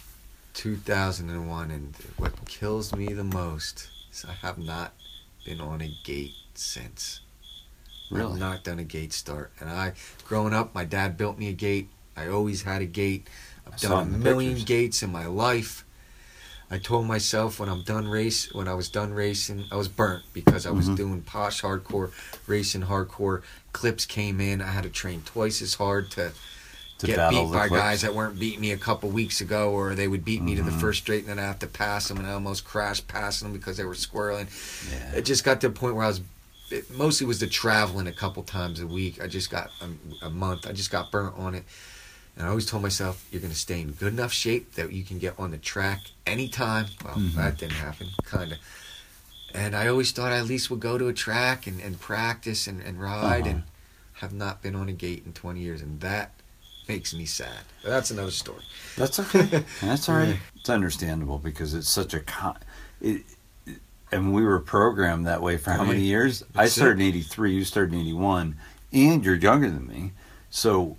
2001, 0.55 1.71
and 1.71 1.95
what 2.17 2.33
kills 2.47 2.95
me 2.95 3.13
the 3.13 3.25
most 3.25 3.89
is 4.13 4.25
I 4.25 4.33
have 4.47 4.59
not 4.59 4.93
been 5.45 5.61
on 5.61 5.81
a 5.83 5.91
gate 6.05 6.35
since. 6.55 7.21
Really? 8.13 8.33
I've 8.35 8.39
not 8.39 8.65
done 8.65 8.79
a 8.79 8.85
gate 8.85 9.13
start. 9.13 9.53
And 9.61 9.69
I, 9.71 9.93
growing 10.27 10.53
up, 10.55 10.75
my 10.75 10.85
dad 10.85 11.17
built 11.17 11.39
me 11.39 11.49
a 11.49 11.53
gate. 11.53 11.89
I 12.17 12.29
always 12.29 12.63
had 12.63 12.83
a 12.83 12.87
gate. 12.87 13.29
I 13.67 13.73
I've 13.73 13.81
saw 13.81 13.89
done 14.05 14.15
a 14.15 14.19
million 14.19 14.53
pictures. 14.53 14.65
gates 14.69 15.03
in 15.03 15.11
my 15.11 15.27
life. 15.27 15.85
I 16.71 16.79
told 16.79 17.07
myself 17.07 17.61
when 17.61 17.69
I'm 17.69 17.83
done 17.83 18.09
race, 18.09 18.53
when 18.55 18.67
I 18.67 18.73
was 18.75 18.89
done 18.89 19.13
racing, 19.13 19.65
I 19.71 19.77
was 19.77 19.89
burnt 19.89 20.25
because 20.33 20.65
I 20.67 20.71
was 20.71 20.89
Mhm. 20.89 20.97
doing 20.97 21.21
posh 21.23 21.61
hardcore, 21.63 22.13
racing 22.47 22.83
hardcore. 22.83 23.43
Clips 23.73 24.07
came 24.07 24.41
in. 24.41 24.63
I 24.63 24.69
had 24.71 24.85
to 24.85 24.89
train 24.91 25.23
twice 25.25 25.61
as 25.61 25.75
hard 25.75 26.11
to, 26.13 26.33
To 26.99 27.07
get 27.07 27.31
beat 27.31 27.51
by 27.53 27.69
clips. 27.69 27.83
guys 27.83 28.01
that 28.03 28.15
weren't 28.15 28.39
beating 28.39 28.61
me 28.61 28.71
a 28.73 28.79
couple 28.79 29.11
weeks 29.11 29.41
ago, 29.43 29.71
or 29.73 29.95
they 29.95 30.09
would 30.09 30.25
beat 30.25 30.41
me 30.43 30.55
to 30.55 30.63
the 30.63 30.71
Mhm. 30.71 30.81
first 30.81 31.01
straight, 31.03 31.21
and 31.21 31.29
then 31.29 31.39
I 31.39 31.43
have 31.47 31.59
to 31.59 31.67
pass 31.67 32.09
them, 32.09 32.17
and 32.19 32.27
I 32.27 32.33
almost 32.33 32.65
crashed 32.65 33.07
passing 33.07 33.49
them 33.49 33.59
because 33.59 33.77
they 33.77 33.85
were 33.85 33.95
squirreling. 33.95 34.47
Yeah. 34.91 35.13
It 35.19 35.23
just 35.27 35.45
got 35.45 35.61
to 35.63 35.67
a 35.67 35.71
point 35.71 35.95
where 35.97 36.05
I 36.05 36.09
was. 36.09 36.21
It 36.73 36.91
mostly 36.91 37.27
was 37.27 37.39
the 37.39 37.47
traveling 37.47 38.07
a 38.07 38.13
couple 38.13 38.43
times 38.43 38.81
a 38.81 38.87
week. 38.87 39.23
I 39.23 39.27
just 39.27 39.51
got 39.51 39.71
a, 39.81 40.27
a 40.27 40.31
month. 40.31 40.67
I 40.67 40.73
just 40.73 40.91
got 40.91 41.11
burnt 41.11 41.37
on 41.39 41.55
it, 41.55 41.65
And 42.37 42.47
I 42.47 42.49
always 42.49 42.65
told 42.67 42.83
myself, 42.83 43.27
you're 43.31 43.43
going 43.43 43.53
to 43.53 43.59
stay 43.59 43.81
in 43.83 43.93
good 43.93 44.13
enough 44.15 44.33
shape 44.33 44.75
that 44.77 44.91
you 44.93 45.05
can 45.05 45.19
get 45.19 45.39
on 45.39 45.51
the 45.51 45.59
track 45.59 46.01
anytime. 46.27 46.87
Well, 47.05 47.15
Mhm. 47.17 47.35
that 47.35 47.59
didn't 47.59 47.75
happen, 47.75 48.09
kind 48.25 48.53
of. 48.53 48.59
And 49.55 49.77
I 49.77 49.87
always 49.89 50.13
thought 50.13 50.33
I 50.33 50.39
at 50.39 50.47
least 50.47 50.71
would 50.71 50.81
go 50.81 50.97
to 50.97 51.09
a 51.09 51.13
track 51.13 51.67
and, 51.67 51.79
and 51.81 52.01
practice 52.01 52.67
and, 52.67 52.81
and 52.81 52.99
ride, 53.01 53.43
Uh-huh. 53.43 53.51
and 53.51 53.63
have 54.15 54.33
not 54.33 54.63
been 54.63 54.75
on 54.75 54.89
a 54.89 54.93
gate 54.93 55.25
in 55.27 55.33
20 55.35 55.61
years. 55.61 55.83
And 55.83 56.01
that 56.01 56.33
makes 56.89 57.13
me 57.13 57.27
sad. 57.27 57.65
But 57.83 57.91
that's 57.91 58.11
another 58.11 58.31
story. 58.31 58.65
That's 58.97 59.21
okay. 59.21 59.65
That's 59.83 60.09
all 60.09 60.17
right. 60.17 60.29
Yeah. 60.29 60.37
It's 60.57 60.71
understandable 60.71 61.39
because 61.39 61.75
it's 61.75 61.89
such 61.91 62.15
a 62.15 62.21
con. 62.21 62.57
It- 63.03 63.25
and 64.13 64.33
we 64.33 64.43
were 64.43 64.61
programmed 64.61 65.27
that 65.27 65.43
way 65.43 65.57
for 65.57 65.71
how 65.73 65.85
many 65.85 66.03
years? 66.03 66.45
I 66.55 66.67
started 66.67 67.01
in 67.01 67.07
'83. 67.09 67.55
You 67.55 67.65
started 67.65 67.95
in 67.95 68.01
'81, 68.01 68.57
and 68.93 69.25
you're 69.25 69.35
younger 69.37 69.71
than 69.71 69.87
me, 69.89 70.13
so 70.51 70.97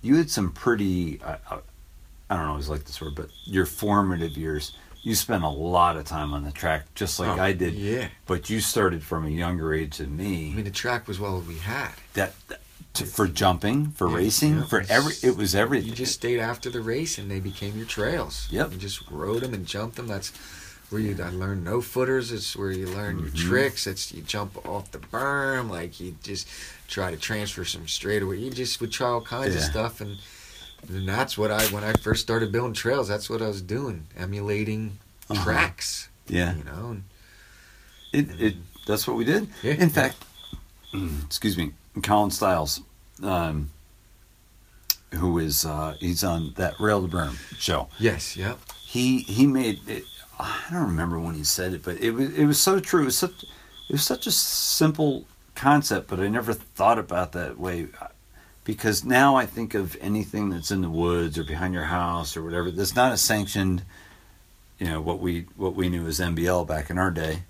you 0.00 0.16
had 0.16 0.30
some 0.30 0.52
pretty. 0.52 1.20
I, 1.22 1.32
I, 1.50 1.58
I 2.30 2.36
don't 2.36 2.46
always 2.46 2.68
like 2.68 2.84
this 2.84 3.00
word, 3.00 3.14
but 3.14 3.28
your 3.44 3.66
formative 3.66 4.36
years. 4.36 4.76
You 5.06 5.14
spent 5.14 5.44
a 5.44 5.48
lot 5.50 5.98
of 5.98 6.06
time 6.06 6.32
on 6.32 6.44
the 6.44 6.50
track, 6.50 6.86
just 6.94 7.20
like 7.20 7.38
Oh, 7.38 7.42
I 7.42 7.52
did. 7.52 7.74
Yeah. 7.74 8.08
But 8.24 8.48
you 8.48 8.60
started 8.60 9.02
from 9.02 9.26
a 9.26 9.28
younger 9.28 9.74
age 9.74 9.98
than 9.98 10.16
me. 10.16 10.50
I 10.50 10.54
mean, 10.54 10.64
the 10.64 10.70
track 10.70 11.06
was 11.06 11.20
all 11.20 11.40
we 11.40 11.58
had. 11.58 11.90
that, 12.14 12.32
that 12.48 12.62
to, 12.94 13.04
for 13.04 13.28
jumping, 13.28 13.88
for 13.90 14.08
Yeah, 14.08 14.16
racing, 14.16 14.56
yeah. 14.60 14.64
for 14.64 14.82
every. 14.88 15.12
It 15.22 15.36
was 15.36 15.54
everything. 15.54 15.90
You 15.90 15.94
just 15.94 16.14
stayed 16.14 16.40
after 16.40 16.70
the 16.70 16.80
race, 16.80 17.18
and 17.18 17.30
they 17.30 17.38
became 17.38 17.76
your 17.76 17.84
trails. 17.84 18.48
Yep. 18.50 18.72
You 18.72 18.78
just 18.78 19.02
rode 19.10 19.42
them 19.42 19.52
and 19.52 19.66
jumped 19.66 19.96
them. 19.96 20.06
That's 20.06 20.32
where 20.90 21.00
you. 21.00 21.16
I 21.22 21.30
learned 21.30 21.64
no 21.64 21.80
footers. 21.80 22.30
It's 22.32 22.56
where 22.56 22.70
you 22.70 22.86
learn 22.86 23.18
your 23.18 23.28
Mhm. 23.30 23.48
tricks. 23.48 23.86
It's 23.86 24.12
you 24.12 24.22
jump 24.22 24.66
off 24.68 24.90
the 24.92 24.98
berm. 24.98 25.70
Like 25.70 25.98
you 26.00 26.16
just 26.22 26.46
try 26.88 27.10
to 27.10 27.16
transfer 27.16 27.64
some 27.64 27.88
straightaway. 27.88 28.38
You 28.38 28.50
just 28.50 28.80
would 28.80 28.92
try 28.92 29.08
all 29.08 29.20
kinds 29.22 29.54
of 29.54 29.62
stuff, 29.62 30.00
and 30.00 30.18
and 30.88 31.08
that's 31.08 31.36
what 31.38 31.50
I 31.50 31.64
when 31.66 31.82
I 31.84 31.92
first 31.94 32.22
started 32.22 32.52
building 32.52 32.74
trails. 32.74 33.08
That's 33.08 33.28
what 33.30 33.40
I 33.42 33.48
was 33.48 33.62
doing, 33.62 34.06
emulating 34.16 34.98
Uh-huh. 35.30 35.42
tracks. 35.44 36.08
yeah. 36.28 36.54
You 36.56 36.64
know. 36.64 36.86
And, 36.90 37.04
It, 38.30 38.40
it 38.40 38.56
that's 38.86 39.06
what 39.06 39.16
we 39.16 39.24
did. 39.24 39.48
Yeah. 39.62 39.72
In 39.74 39.90
fact, 39.90 40.16
excuse 41.26 41.56
me, 41.56 41.72
Colin 42.02 42.30
Stiles, 42.30 42.80
um, 43.22 43.70
who 45.14 45.38
is 45.38 45.64
uh, 45.64 45.96
he's 46.00 46.22
on 46.22 46.52
that 46.56 46.78
Rail 46.78 47.02
to 47.02 47.08
Berm 47.08 47.36
show. 47.58 47.88
yes. 47.98 48.36
Yep. 48.36 48.58
He 48.84 49.20
he 49.22 49.46
made 49.46 49.80
it. 49.88 50.04
I 50.38 50.66
don't 50.70 50.86
remember 50.86 51.18
when 51.18 51.34
he 51.34 51.44
said 51.44 51.74
it, 51.74 51.82
but 51.82 51.98
it 52.00 52.10
was 52.12 52.36
it 52.36 52.44
was 52.44 52.60
so 52.60 52.80
true. 52.80 53.02
It 53.02 53.06
was 53.06 53.18
such 53.18 53.42
it 53.42 53.92
was 53.92 54.04
such 54.04 54.26
a 54.26 54.30
simple 54.30 55.26
concept, 55.54 56.08
but 56.08 56.20
I 56.20 56.28
never 56.28 56.52
thought 56.52 56.98
about 56.98 57.32
that 57.32 57.58
way. 57.58 57.88
Because 58.64 59.04
now 59.04 59.36
I 59.36 59.44
think 59.44 59.74
of 59.74 59.96
anything 60.00 60.48
that's 60.48 60.70
in 60.70 60.80
the 60.80 60.88
woods 60.88 61.38
or 61.38 61.44
behind 61.44 61.74
your 61.74 61.84
house 61.84 62.36
or 62.36 62.42
whatever 62.42 62.70
that's 62.70 62.96
not 62.96 63.12
a 63.12 63.18
sanctioned, 63.18 63.82
you 64.78 64.86
know, 64.86 65.00
what 65.00 65.20
we 65.20 65.46
what 65.56 65.74
we 65.74 65.88
knew 65.88 66.06
as 66.06 66.18
NBL 66.18 66.66
back 66.66 66.90
in 66.90 66.98
our 66.98 67.10
day, 67.10 67.42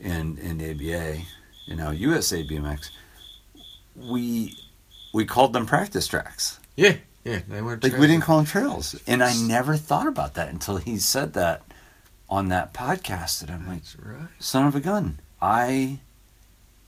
and 0.00 0.38
and 0.38 0.62
ABA, 0.62 1.22
you 1.66 1.76
know, 1.76 1.90
USA 1.90 2.46
BMX. 2.46 2.90
We 3.96 4.56
we 5.12 5.24
called 5.24 5.52
them 5.52 5.66
practice 5.66 6.06
tracks. 6.06 6.60
Yeah. 6.76 6.96
Yeah. 7.24 7.40
They 7.48 7.60
weren't. 7.60 7.82
Like 7.82 7.98
we 7.98 8.06
didn't 8.06 8.22
call 8.22 8.38
them 8.38 8.46
trails, 8.46 9.00
and 9.06 9.22
I 9.22 9.34
never 9.36 9.76
thought 9.76 10.06
about 10.06 10.34
that 10.34 10.48
until 10.48 10.76
he 10.78 10.98
said 10.98 11.34
that 11.34 11.62
on 12.30 12.48
that 12.48 12.72
podcast. 12.72 13.40
that 13.40 13.50
I'm 13.50 13.66
like, 13.68 13.82
right. 14.02 14.28
son 14.38 14.66
of 14.66 14.74
a 14.76 14.80
gun, 14.80 15.18
I 15.42 15.98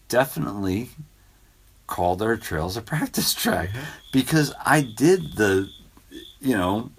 definitely 0.09 0.91
called 1.87 2.23
our 2.23 2.37
trails 2.37 2.77
a 2.77 2.83
practice 2.83 3.35
track 3.35 3.71
Yeah. 3.75 3.81
because 4.13 4.53
I 4.65 4.81
did 4.83 5.37
the, 5.37 5.69
you 6.41 6.57
know, 6.57 6.91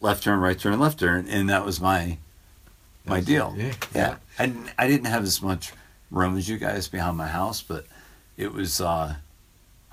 left 0.00 0.24
turn, 0.24 0.40
right 0.40 0.58
turn, 0.58 0.78
left 0.80 0.98
turn, 0.98 1.28
and 1.28 1.48
that 1.50 1.64
was 1.64 1.80
my 1.80 2.18
my 3.04 3.16
That's 3.16 3.26
deal. 3.26 3.54
it. 3.58 3.86
Yeah. 3.94 4.16
Yeah, 4.38 4.44
I 4.78 4.84
I 4.84 4.86
didn't 4.88 5.06
have 5.06 5.22
as 5.24 5.42
much 5.42 5.72
room 6.10 6.36
as 6.36 6.48
you 6.48 6.56
guys 6.56 6.88
behind 6.88 7.16
my 7.16 7.28
house, 7.28 7.62
but 7.62 7.86
it 8.36 8.52
was. 8.52 8.80
uh 8.80 9.16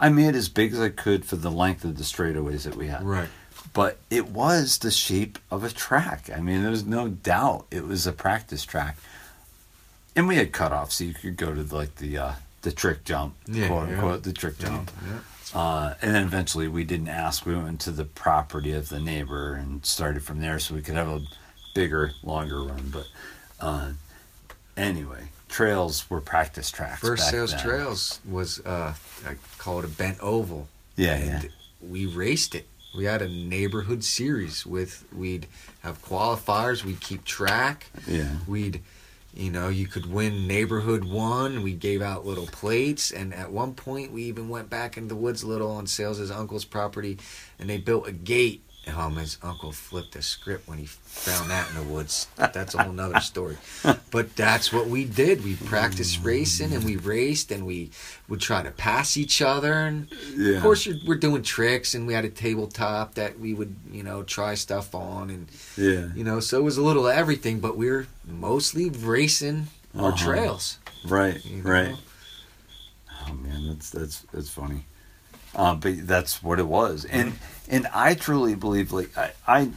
I 0.02 0.08
made 0.10 0.34
as 0.36 0.48
big 0.48 0.72
as 0.72 0.80
I 0.80 0.88
could 0.90 1.26
for 1.26 1.36
the 1.36 1.52
length 1.52 1.84
of 1.84 1.98
the 1.98 2.04
straightaways 2.06 2.64
that 2.64 2.76
we 2.76 2.88
had 2.88 3.04
Right. 3.04 3.28
But 3.74 3.98
it 4.10 4.30
was 4.30 4.80
the 4.80 4.92
shape 4.92 5.40
of 5.52 5.64
a 5.64 5.70
track. 5.70 6.30
I 6.36 6.40
mean, 6.40 6.62
there 6.62 6.72
was 6.72 6.86
no 6.86 7.08
doubt 7.08 7.66
it 7.72 7.86
was 7.86 8.08
a 8.08 8.12
practice 8.14 8.66
track. 8.66 8.98
And 10.16 10.28
we 10.28 10.36
had 10.36 10.52
cutoffs, 10.52 10.94
so 10.94 11.04
you 11.04 11.14
could 11.14 11.38
go 11.38 11.54
to 11.54 11.64
like 11.76 11.96
the 11.96 12.18
uh, 12.18 12.32
the 12.62 12.72
trick 12.72 13.04
jump, 13.06 13.36
Yeah, 13.48 13.68
quote 13.68 13.90
yeah. 13.90 13.96
unquote, 13.96 14.24
the 14.24 14.34
trick 14.34 14.58
jump. 14.60 14.92
Yeah. 15.06 15.60
Uh, 15.60 15.94
and 16.02 16.14
then 16.14 16.24
eventually 16.24 16.68
we 16.68 16.84
didn't 16.84 17.08
ask. 17.08 17.46
We 17.46 17.56
went 17.56 17.80
to 17.82 17.92
the 17.92 18.06
property 18.06 18.72
of 18.74 18.90
the 18.90 19.00
neighbor 19.00 19.54
and 19.56 19.86
started 19.86 20.24
from 20.24 20.40
there 20.42 20.60
so 20.60 20.76
we 20.76 20.82
could 20.82 20.96
have 20.96 21.08
a 21.08 21.22
bigger, 21.74 22.12
longer 22.24 22.62
run. 22.64 22.92
But 22.92 23.08
uh, 23.60 23.92
anyway, 24.78 25.30
trails 25.48 26.10
were 26.10 26.22
practice 26.22 26.70
tracks. 26.70 27.00
First 27.02 27.30
sales 27.30 27.52
then. 27.52 27.62
trails 27.62 28.20
was 28.30 28.60
uh, 28.66 28.94
I 29.26 29.36
call 29.58 29.80
it 29.80 29.86
a 29.86 29.90
bent 29.90 30.18
oval. 30.22 30.68
Yeah, 30.96 31.16
and 31.16 31.44
yeah. 31.44 31.50
we 31.88 32.06
raced 32.06 32.56
it. 32.56 32.68
We 32.96 33.06
had 33.06 33.22
a 33.22 33.30
neighborhood 33.30 34.04
series 34.04 34.66
with 34.66 35.06
we'd 35.14 35.48
have 35.82 36.04
qualifiers. 36.04 36.84
We'd 36.84 37.00
keep 37.00 37.24
track. 37.24 37.88
Yeah. 38.08 38.32
We'd, 38.48 38.82
you 39.34 39.52
know, 39.52 39.70
you 39.70 39.88
could 39.88 40.12
win 40.12 40.48
neighborhood 40.48 41.04
one. 41.04 41.62
We 41.62 41.74
gave 41.74 42.02
out 42.02 42.26
little 42.26 42.48
plates, 42.48 43.12
and 43.12 43.34
at 43.34 43.52
one 43.52 43.74
point 43.74 44.12
we 44.12 44.24
even 44.24 44.50
went 44.50 44.70
back 44.70 44.98
into 44.98 45.10
the 45.10 45.16
woods 45.16 45.44
a 45.44 45.48
little 45.48 45.72
on 45.72 45.86
Sales' 45.88 46.20
as 46.20 46.32
uncle's 46.32 46.66
property, 46.66 47.20
and 47.60 47.70
they 47.70 47.78
built 47.78 48.08
a 48.08 48.12
gate. 48.12 48.64
Um, 48.88 49.18
his 49.18 49.38
uncle 49.44 49.72
flipped 49.72 50.16
a 50.16 50.22
script 50.22 50.68
when 50.68 50.80
he 50.80 50.86
found 50.88 51.50
that 51.52 51.70
in 51.70 51.76
the 51.76 51.84
woods. 51.84 52.28
That's 52.38 52.74
a 52.74 52.82
whole 52.84 52.92
nother 52.94 53.20
story. 53.20 53.58
But 54.10 54.36
that's 54.36 54.74
what 54.74 54.88
we 54.88 55.06
did. 55.06 55.44
We 55.44 55.56
practiced 55.58 56.24
racing, 56.24 56.74
and 56.74 56.84
we 56.84 56.96
raced, 56.96 57.52
and 57.52 57.68
we 57.68 57.92
would 58.28 58.40
try 58.42 58.64
to 58.64 58.72
pass 58.72 59.16
each 59.16 59.42
other, 59.44 59.74
and 59.74 60.08
Yeah. 60.36 60.56
of 60.58 60.64
course, 60.64 60.86
you're, 60.88 60.96
we're 61.06 61.16
doing 61.18 61.44
tricks, 61.44 61.94
and 61.94 62.08
we 62.08 62.14
had 62.14 62.26
a 62.26 62.30
tabletop 62.30 63.14
that 63.16 63.40
we 63.40 63.54
would, 63.54 63.76
you 63.92 64.02
know, 64.02 64.24
try 64.24 64.56
stuff 64.56 64.96
on, 64.96 65.30
and 65.30 65.48
Yeah. 65.78 66.08
you 66.16 66.24
know, 66.24 66.40
so 66.40 66.58
it 66.58 66.64
was 66.64 66.78
a 66.78 66.82
little 66.82 67.08
of 67.08 67.16
everything, 67.16 67.60
but 67.60 67.78
we 67.78 67.92
were 67.92 68.08
mostly 68.26 68.90
racing 68.90 69.68
our 69.96 70.14
Uh-huh. 70.14 70.26
trails. 70.26 70.80
Right. 71.06 71.44
you 71.46 71.62
know? 71.62 71.70
Right. 71.70 71.96
Oh 73.28 73.34
man, 73.34 73.68
that's 73.68 73.90
that's 73.92 74.22
that's 74.34 74.50
funny. 74.50 74.86
Uh, 75.56 75.76
but 75.76 76.08
that's 76.08 76.44
what 76.44 76.60
it 76.60 76.68
was, 76.68 77.06
and 77.06 77.34
and 77.70 77.88
I 77.88 78.14
truly 78.14 78.56
believe 78.56 78.92
like 78.92 79.18
I 79.18 79.32
I, 79.48 79.70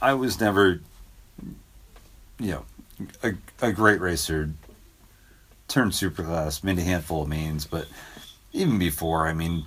I 0.00 0.14
was 0.14 0.40
never, 0.40 0.80
you 2.38 2.50
know, 2.50 2.64
a, 3.22 3.32
a 3.60 3.72
great 3.72 4.00
racer. 4.00 4.50
Turned 5.68 5.94
super 5.94 6.22
superclass, 6.22 6.64
made 6.64 6.78
a 6.78 6.82
handful 6.82 7.22
of 7.22 7.28
mains, 7.28 7.66
but 7.66 7.88
even 8.54 8.78
before, 8.78 9.28
I 9.28 9.34
mean, 9.34 9.66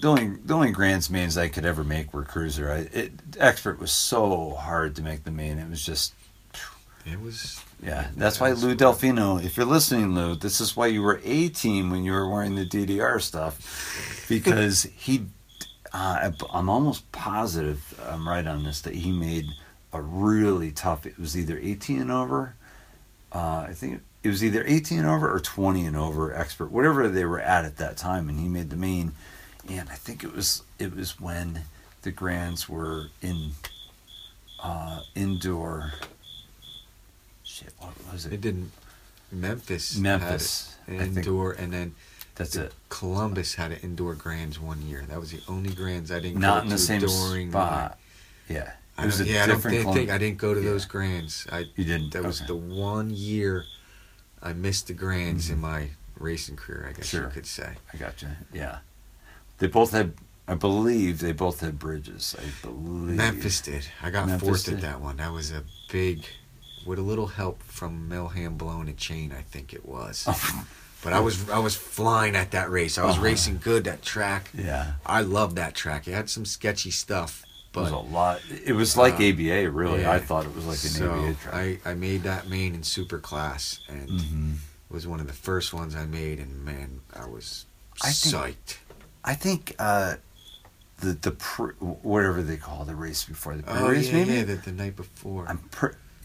the 0.00 0.08
only 0.08 0.28
the 0.44 0.54
only 0.54 0.72
grands 0.72 1.10
mains 1.10 1.38
I 1.38 1.46
could 1.46 1.64
ever 1.64 1.84
make 1.84 2.12
were 2.12 2.24
cruiser. 2.24 2.70
I 2.70 2.78
it, 2.92 3.12
expert 3.38 3.78
was 3.78 3.92
so 3.92 4.54
hard 4.54 4.96
to 4.96 5.02
make 5.02 5.22
the 5.22 5.30
main. 5.30 5.58
It 5.58 5.70
was 5.70 5.84
just 5.84 6.12
It 7.06 7.20
was 7.20 7.62
yeah, 7.82 8.08
that's 8.16 8.40
why 8.40 8.52
Lou 8.52 8.74
Delfino, 8.74 9.42
if 9.42 9.56
you're 9.56 9.66
listening, 9.66 10.14
Lou, 10.14 10.34
this 10.34 10.60
is 10.60 10.76
why 10.76 10.86
you 10.88 11.02
were 11.02 11.20
A 11.24 11.48
team 11.48 11.90
when 11.90 12.04
you 12.04 12.12
were 12.12 12.28
wearing 12.28 12.54
the 12.54 12.66
DDR 12.66 13.20
stuff, 13.20 14.26
because 14.28 14.82
he, 14.96 15.26
uh, 15.92 16.30
I'm 16.52 16.68
almost 16.68 17.10
positive, 17.12 18.00
I'm 18.08 18.28
right 18.28 18.46
on 18.46 18.64
this, 18.64 18.80
that 18.82 18.94
he 18.94 19.12
made 19.12 19.46
a 19.92 20.00
really 20.02 20.72
tough. 20.72 21.06
It 21.06 21.18
was 21.18 21.36
either 21.36 21.58
18 21.58 22.00
and 22.00 22.10
over, 22.10 22.54
uh, 23.32 23.66
I 23.68 23.72
think 23.74 24.00
it 24.22 24.28
was 24.28 24.42
either 24.42 24.64
18 24.66 24.98
and 25.00 25.08
over 25.08 25.32
or 25.32 25.40
20 25.40 25.86
and 25.86 25.96
over 25.96 26.34
expert, 26.34 26.70
whatever 26.70 27.08
they 27.08 27.24
were 27.24 27.40
at 27.40 27.64
at 27.64 27.76
that 27.76 27.96
time, 27.96 28.28
and 28.28 28.38
he 28.38 28.48
made 28.48 28.70
the 28.70 28.76
main, 28.76 29.12
and 29.68 29.88
I 29.88 29.94
think 29.94 30.24
it 30.24 30.34
was 30.34 30.62
it 30.78 30.94
was 30.94 31.20
when 31.20 31.62
the 32.02 32.10
grands 32.10 32.68
were 32.68 33.08
in 33.22 33.52
uh, 34.62 35.00
indoor. 35.14 35.92
What 37.78 37.94
was 38.12 38.26
It 38.26 38.34
it? 38.34 38.40
didn't. 38.40 38.72
Memphis. 39.30 39.96
Memphis, 39.96 40.76
had 40.86 40.96
an 41.00 41.16
indoor, 41.18 41.52
and 41.52 41.72
then 41.72 41.94
That's 42.34 42.56
it. 42.56 42.72
Columbus 42.88 43.54
had 43.56 43.72
an 43.72 43.78
indoor 43.82 44.14
grands 44.14 44.58
one 44.58 44.80
year. 44.82 45.04
That 45.08 45.20
was 45.20 45.32
the 45.32 45.40
only 45.48 45.74
grands 45.74 46.10
I 46.10 46.20
didn't 46.20 46.40
Not 46.40 46.58
go 46.58 46.62
in 46.62 46.68
the 46.70 46.76
to 46.76 46.80
same 46.82 47.00
during 47.00 47.50
spot. 47.50 47.98
Yeah, 48.48 48.72
My, 48.96 49.02
it 49.02 49.06
was 49.06 49.20
I 49.20 49.24
yeah, 49.24 49.44
I 49.44 49.46
don't 49.48 49.60
think, 49.60 49.92
think 49.92 50.10
I 50.10 50.16
didn't 50.18 50.38
go 50.38 50.54
to 50.54 50.60
Yeah. 50.60 50.70
those 50.70 50.86
grands. 50.86 51.46
I 51.52 51.66
You 51.76 51.84
didn't. 51.84 52.12
that 52.12 52.24
was 52.24 52.38
Okay. 52.40 52.46
the 52.46 52.56
one 52.56 53.10
year 53.10 53.64
I 54.42 54.52
missed 54.54 54.86
the 54.86 54.94
grands 54.94 55.50
in 55.50 55.60
my 55.60 55.90
racing 56.18 56.56
career. 56.56 56.86
I 56.88 56.92
guess 56.92 57.06
Mm-hmm. 57.08 57.16
Sure. 57.18 57.26
you 57.26 57.32
could 57.32 57.46
say. 57.46 57.74
I 57.92 57.96
gotcha. 57.98 58.36
Yeah, 58.52 58.78
they 59.58 59.66
both 59.66 59.90
had. 59.92 60.14
I 60.46 60.54
believe 60.54 61.18
they 61.18 61.32
both 61.32 61.60
had 61.60 61.78
bridges. 61.78 62.34
I 62.38 62.44
believe 62.66 63.16
Memphis 63.16 63.60
did. 63.60 63.86
I 64.02 64.08
got 64.10 64.26
Memphis 64.26 64.48
fourth 64.48 64.64
did. 64.64 64.74
at 64.76 64.80
that 64.80 65.00
one. 65.02 65.18
That 65.18 65.32
was 65.32 65.50
a 65.50 65.62
big, 65.92 66.24
with 66.88 66.98
a 66.98 67.02
little 67.02 67.26
help 67.28 67.62
from 67.62 68.08
Melham 68.10 68.56
blowing 68.58 68.88
a 68.88 68.92
chain. 68.94 69.32
I 69.36 69.42
think 69.42 69.72
it 69.72 69.84
was. 69.86 70.26
But 71.04 71.12
I 71.12 71.20
was 71.20 71.48
I 71.50 71.60
was 71.60 71.76
flying 71.76 72.34
at 72.34 72.50
that 72.50 72.70
race. 72.70 72.98
I 72.98 73.04
was 73.04 73.14
Uh-huh. 73.14 73.24
racing 73.24 73.60
good 73.62 73.84
that 73.84 74.02
track. 74.02 74.50
Yeah. 74.52 74.94
I 75.06 75.20
loved 75.20 75.54
that 75.56 75.74
track. 75.76 76.08
It 76.08 76.12
had 76.14 76.28
some 76.28 76.44
sketchy 76.44 76.90
stuff, 76.90 77.44
It 77.72 77.78
was 77.78 77.90
a 77.92 77.96
lot. 77.98 78.40
It 78.64 78.72
was 78.72 78.96
like 78.96 79.14
Uh, 79.20 79.28
ABA, 79.28 79.70
really. 79.70 80.00
yeah. 80.00 80.10
I 80.12 80.18
thought 80.18 80.44
it 80.46 80.54
was 80.56 80.64
like 80.66 80.82
an 80.82 80.90
so 80.90 81.12
ABA 81.12 81.34
track. 81.34 81.54
I, 81.54 81.78
I 81.90 81.94
made 81.94 82.24
that 82.24 82.48
main 82.48 82.74
in 82.74 82.82
super 82.82 83.18
class 83.20 83.78
and 83.88 84.08
Mhm. 84.10 84.54
it 84.90 84.92
was 84.92 85.06
one 85.06 85.20
of 85.20 85.28
the 85.28 85.32
first 85.48 85.72
ones 85.72 85.94
I 85.94 86.06
made 86.06 86.40
and 86.40 86.64
man, 86.64 87.00
I 87.14 87.26
was 87.26 87.66
I 88.02 88.10
think- 88.10 88.34
psyched. 88.34 88.76
I 89.24 89.34
think 89.34 89.76
uh, 89.78 90.16
the 91.00 91.12
the 91.12 91.30
pre, 91.32 91.68
whatever 92.12 92.42
they 92.42 92.56
call 92.56 92.84
the 92.84 92.96
race 92.96 93.22
before 93.22 93.54
the 93.56 93.62
Oh 93.70 93.86
pre-race, 93.86 94.06
yeah, 94.08 94.12
maybe. 94.14 94.32
yeah, 94.34 94.44
the, 94.44 94.54
the 94.56 94.72
night 94.72 94.96
before. 94.96 95.46
I'm 95.48 95.58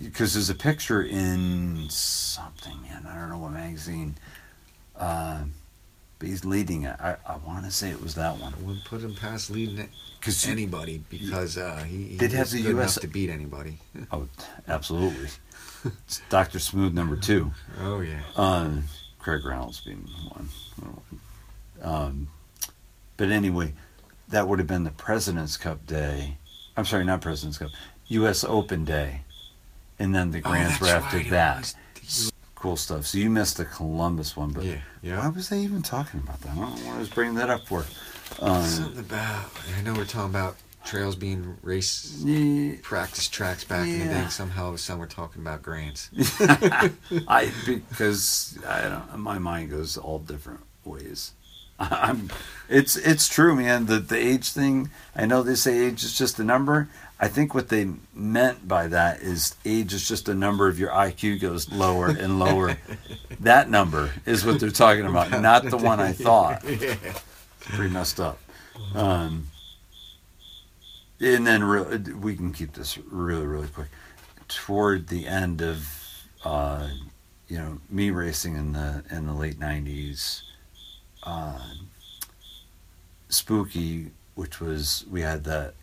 because 0.01 0.33
there's 0.33 0.49
a 0.49 0.55
picture 0.55 1.01
in 1.01 1.87
something, 1.89 2.81
man. 2.81 3.05
I 3.07 3.19
don't 3.19 3.29
know 3.29 3.39
what 3.39 3.51
magazine. 3.51 4.15
Um, 4.95 5.53
but 6.19 6.29
he's 6.29 6.45
leading 6.45 6.83
it. 6.83 6.95
I, 7.01 7.17
I 7.27 7.37
want 7.45 7.65
to 7.65 7.71
say 7.71 7.89
it 7.89 8.01
was 8.01 8.15
that 8.15 8.37
one 8.37 8.53
I 8.53 8.63
wouldn't 8.63 8.85
put 8.85 9.01
him 9.01 9.13
past 9.13 9.49
leading 9.49 9.77
it 9.77 9.89
because 10.19 10.47
anybody 10.47 11.03
because 11.09 11.57
uh, 11.57 11.83
he, 11.83 12.03
he 12.03 12.15
They'd 12.15 12.31
have 12.31 12.49
the 12.49 12.61
US 12.77 12.97
to 12.99 13.07
beat 13.07 13.29
anybody. 13.29 13.79
oh, 14.11 14.29
absolutely. 14.67 15.27
it's 15.83 16.21
Doctor 16.29 16.59
Smooth 16.59 16.93
number 16.93 17.17
two. 17.17 17.51
Oh 17.81 17.99
yeah. 17.99 18.21
Um, 18.37 18.85
Craig 19.19 19.43
Reynolds 19.43 19.81
being 19.81 20.07
one. 20.29 20.49
Um, 21.81 22.27
but 23.17 23.29
anyway, 23.29 23.73
that 24.29 24.47
would 24.47 24.59
have 24.59 24.67
been 24.67 24.85
the 24.85 24.91
President's 24.91 25.57
Cup 25.57 25.85
day. 25.85 26.37
I'm 26.77 26.85
sorry, 26.85 27.03
not 27.03 27.21
President's 27.21 27.57
Cup. 27.57 27.71
U.S. 28.07 28.43
Open 28.43 28.85
day, 28.85 29.21
and 29.99 30.13
then 30.13 30.31
the 30.31 30.41
oh, 30.45 30.49
were 30.49 30.55
after 30.55 31.17
right, 31.17 31.25
it 31.25 31.29
that. 31.29 31.75
was 31.95 32.31
Cool 32.55 32.77
stuff. 32.77 33.05
So 33.07 33.17
you 33.17 33.29
missed 33.29 33.57
the 33.57 33.65
Columbus 33.65 34.37
one, 34.37 34.51
but 34.51 34.63
yeah, 34.63 35.19
why 35.19 35.27
was 35.27 35.51
I 35.51 35.57
even 35.57 35.81
talking 35.81 36.21
about 36.21 36.39
that? 36.43 36.51
I 36.51 36.55
don't 36.55 36.75
know 36.77 36.87
what 36.87 36.95
I 36.95 36.99
was 36.99 37.09
bringing 37.09 37.35
that 37.35 37.49
up 37.49 37.67
for. 37.67 37.85
Um, 38.39 38.63
Something 38.63 38.99
about 39.01 39.51
I 39.77 39.81
know 39.81 39.93
we're 39.93 40.05
talking 40.05 40.29
about 40.29 40.55
trails 40.85 41.15
being 41.15 41.57
race 41.61 42.21
yeah, 42.23 42.75
practice 42.81 43.27
tracks 43.27 43.63
back 43.63 43.87
in 43.87 43.99
the 43.99 44.05
day. 44.05 44.11
Yeah. 44.11 44.27
Somehow, 44.29 44.75
some 44.75 44.99
we're 44.99 45.07
talking 45.07 45.41
about 45.41 45.61
grands. 45.61 46.09
I 47.27 47.51
because 47.65 48.57
I 48.67 48.83
don't. 48.83 49.17
My 49.17 49.39
mind 49.39 49.69
goes 49.71 49.97
all 49.97 50.19
different 50.19 50.61
ways. 50.85 51.33
I'm. 51.79 52.29
It's 52.69 52.95
it's 52.95 53.27
true, 53.27 53.55
man. 53.55 53.87
The 53.87 53.99
the 53.99 54.17
age 54.17 54.51
thing. 54.51 54.89
I 55.15 55.25
know 55.25 55.43
they 55.43 55.55
say 55.55 55.85
age 55.85 56.03
is 56.03 56.17
just 56.17 56.39
a 56.39 56.43
number. 56.43 56.89
I 57.23 57.29
think 57.29 57.53
what 57.53 57.69
they 57.69 57.87
meant 58.13 58.67
by 58.67 58.87
that 58.87 59.21
is 59.21 59.55
age 59.63 59.93
is 59.93 60.05
just 60.05 60.27
a 60.27 60.33
number 60.33 60.67
of 60.67 60.77
your 60.77 60.89
IQ 60.89 61.39
goes 61.39 61.71
lower 61.71 62.09
and 62.09 62.37
lower. 62.37 62.77
that 63.39 63.69
number 63.69 64.11
is 64.25 64.45
what 64.45 64.59
they're 64.59 64.71
talking 64.71 65.05
about, 65.05 65.31
not 65.31 65.63
the 65.63 65.77
one 65.77 66.01
I 66.01 66.11
thought. 66.11 66.65
yeah. 66.69 66.97
Pretty 67.61 67.93
messed 67.93 68.19
up. 68.19 68.39
Um, 68.93 69.47
and 71.21 71.47
then 71.47 71.63
re- 71.63 71.97
we 72.11 72.35
can 72.35 72.51
keep 72.51 72.73
this 72.73 72.97
really 72.97 73.45
really 73.45 73.69
quick. 73.69 73.87
Toward 74.49 75.07
the 75.07 75.25
end 75.25 75.61
of 75.61 75.87
uh, 76.43 76.89
you 77.47 77.57
know 77.57 77.79
me 77.89 78.11
racing 78.11 78.57
in 78.57 78.73
the 78.73 79.01
in 79.09 79.27
the 79.27 79.33
late 79.33 79.57
'90s, 79.57 80.41
uh, 81.23 81.69
Spooky, 83.29 84.11
which 84.35 84.59
was 84.59 85.05
we 85.09 85.21
had 85.21 85.45
that 85.45 85.75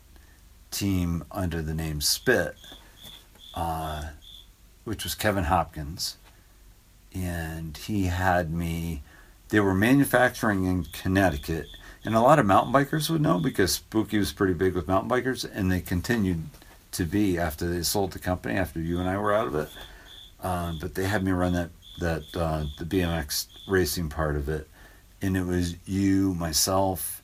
team 0.70 1.24
under 1.30 1.62
the 1.62 1.74
name 1.74 2.00
Spit, 2.00 2.54
uh, 3.54 4.10
which 4.84 5.04
was 5.04 5.14
Kevin 5.14 5.44
Hopkins, 5.44 6.16
and 7.14 7.76
he 7.76 8.04
had 8.04 8.52
me. 8.52 9.02
They 9.48 9.60
were 9.60 9.74
manufacturing 9.74 10.64
in 10.64 10.84
Connecticut, 10.84 11.66
and 12.04 12.14
a 12.14 12.20
lot 12.20 12.38
of 12.38 12.46
mountain 12.46 12.72
bikers 12.72 13.10
would 13.10 13.20
know 13.20 13.40
because 13.40 13.72
Spooky 13.72 14.18
was 14.18 14.32
pretty 14.32 14.54
big 14.54 14.74
with 14.74 14.88
mountain 14.88 15.10
bikers, 15.10 15.48
and 15.52 15.70
they 15.70 15.80
continued 15.80 16.44
to 16.92 17.04
be 17.04 17.38
after 17.38 17.68
they 17.68 17.82
sold 17.82 18.12
the 18.12 18.18
company 18.18 18.54
after 18.54 18.80
you 18.80 18.98
and 18.98 19.08
I 19.08 19.16
were 19.16 19.34
out 19.34 19.46
of 19.46 19.54
it. 19.54 19.68
Um, 20.42 20.78
but 20.80 20.94
they 20.94 21.04
had 21.04 21.24
me 21.24 21.32
run 21.32 21.52
that 21.52 21.70
that 21.98 22.24
uh, 22.34 22.64
the 22.78 22.84
BMX 22.84 23.46
racing 23.68 24.08
part 24.08 24.36
of 24.36 24.48
it, 24.48 24.68
and 25.20 25.36
it 25.36 25.44
was 25.44 25.76
you, 25.86 26.34
myself, 26.34 27.19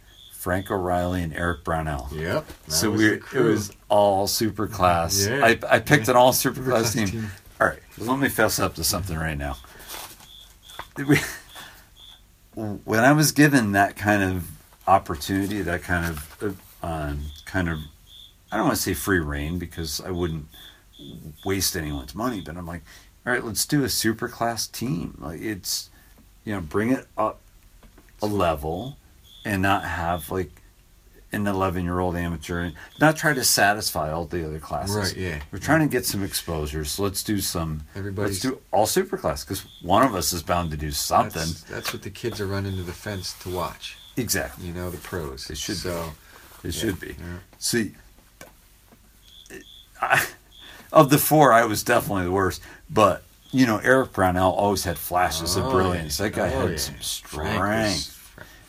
Frank 0.47 0.71
O'Reilly, 0.71 1.25
and 1.25 1.35
Eric 1.35 1.65
Brownell. 1.65 2.09
Yep. 2.13 2.47
so 2.69 2.89
we 2.93 3.15
it 3.15 3.33
was 3.35 3.73
all 3.89 4.29
super 4.29 4.69
class. 4.69 5.27
Yeah. 5.27 5.45
I, 5.45 5.59
I 5.69 5.81
picked 5.81 6.07
an 6.07 6.15
all 6.15 6.33
super 6.33 6.63
class 6.63 6.93
team. 6.93 7.09
team. 7.09 7.31
All 7.61 7.67
right, 7.67 7.81
let 7.99 8.17
me 8.21 8.29
fess 8.29 8.61
up 8.61 8.77
to 8.77 8.85
something 8.85 9.17
right 9.17 9.37
now. 9.37 9.57
We- 10.97 11.19
When 12.55 13.01
I 13.01 13.11
was 13.11 13.33
given 13.33 13.73
that 13.73 13.97
kind 13.97 14.23
of 14.23 14.49
opportunity, 14.87 15.63
that 15.63 15.83
kind 15.83 16.07
of 16.07 16.57
uh, 16.81 16.87
um, 16.87 17.23
kind 17.45 17.69
of, 17.69 17.81
I 18.53 18.57
don't 18.57 18.67
want 18.67 18.77
to 18.77 18.83
say 18.83 18.95
free 18.95 19.19
reign 19.19 19.59
because 19.59 20.01
I 20.01 20.13
wouldn't 20.13 20.47
waste 21.45 21.77
anyone's 21.77 22.15
money, 22.15 22.41
but 22.41 22.57
I'm 22.57 22.67
like, 22.69 22.83
all 23.27 23.33
right, 23.33 23.45
let's 23.45 23.67
do 23.67 23.83
a 23.83 23.89
super 23.89 24.29
class 24.29 24.69
team. 24.69 25.19
Like 25.21 25.41
it's, 25.41 25.91
you 26.45 26.55
know, 26.55 26.61
bring 26.61 26.93
it 26.93 27.07
up 27.19 27.41
a 28.23 28.27
level, 28.27 28.97
and 29.47 29.63
not 29.63 29.85
have 29.85 30.31
like 30.31 30.51
an 31.33 31.47
11 31.47 31.85
year 31.85 31.99
old 31.99 32.17
amateur 32.17 32.61
and 32.61 32.75
not 33.01 33.17
try 33.17 33.33
to 33.33 33.45
satisfy 33.45 34.11
all 34.13 34.25
the 34.25 34.47
other 34.47 34.59
classes. 34.59 34.97
Right, 34.97 35.17
yeah. 35.17 35.41
We're 35.53 35.59
trying 35.59 35.81
to 35.81 35.87
get 35.93 36.07
some 36.07 36.23
exposure, 36.23 36.85
so 36.85 37.03
let's 37.03 37.23
do 37.23 37.41
some. 37.41 37.83
Everybody's- 37.95 38.45
let's 38.45 38.55
do 38.57 38.61
all 38.73 38.87
super 38.87 39.17
class 39.17 39.45
because 39.45 39.65
one 39.83 40.03
of 40.05 40.15
us 40.15 40.33
is 40.33 40.43
bound 40.43 40.71
to 40.71 40.77
do 40.77 40.91
something. 40.93 41.41
That's, 41.41 41.63
that's 41.65 41.93
what 41.93 42.03
the 42.03 42.11
kids 42.11 42.41
are 42.41 42.47
running 42.47 42.77
to 42.77 42.83
the 42.83 42.93
fence 42.93 43.35
to 43.41 43.51
watch. 43.51 43.97
exactly, 44.17 44.67
You 44.67 44.73
know, 44.73 44.91
the 44.91 44.99
pros. 44.99 45.47
They 45.47 45.55
should 45.55 45.75
be. 45.77 45.81
So, 45.81 46.13
it 46.65 46.73
should 46.73 46.99
be. 47.01 47.09
yeah. 47.19 47.39
See, 47.59 47.93
I, 50.01 50.27
of 50.93 51.11
the 51.11 51.19
four, 51.19 51.53
I 51.53 51.65
was 51.65 51.83
definitely 51.83 52.25
the 52.25 52.33
worst. 52.33 52.63
But 52.91 53.23
you 53.53 53.67
know, 53.67 53.79
Eric 53.79 54.13
Brownell 54.13 54.53
always 54.53 54.85
had 54.85 54.99
flashes 54.99 55.57
of 55.57 55.67
Oh, 55.67 55.71
brilliance. 55.71 56.19
yeah. 56.19 56.27
That 56.27 56.35
guy 56.35 56.53
Oh, 56.53 56.61
had 56.63 56.71
yeah. 56.73 56.77
some 56.77 57.01
strength. 57.01 58.13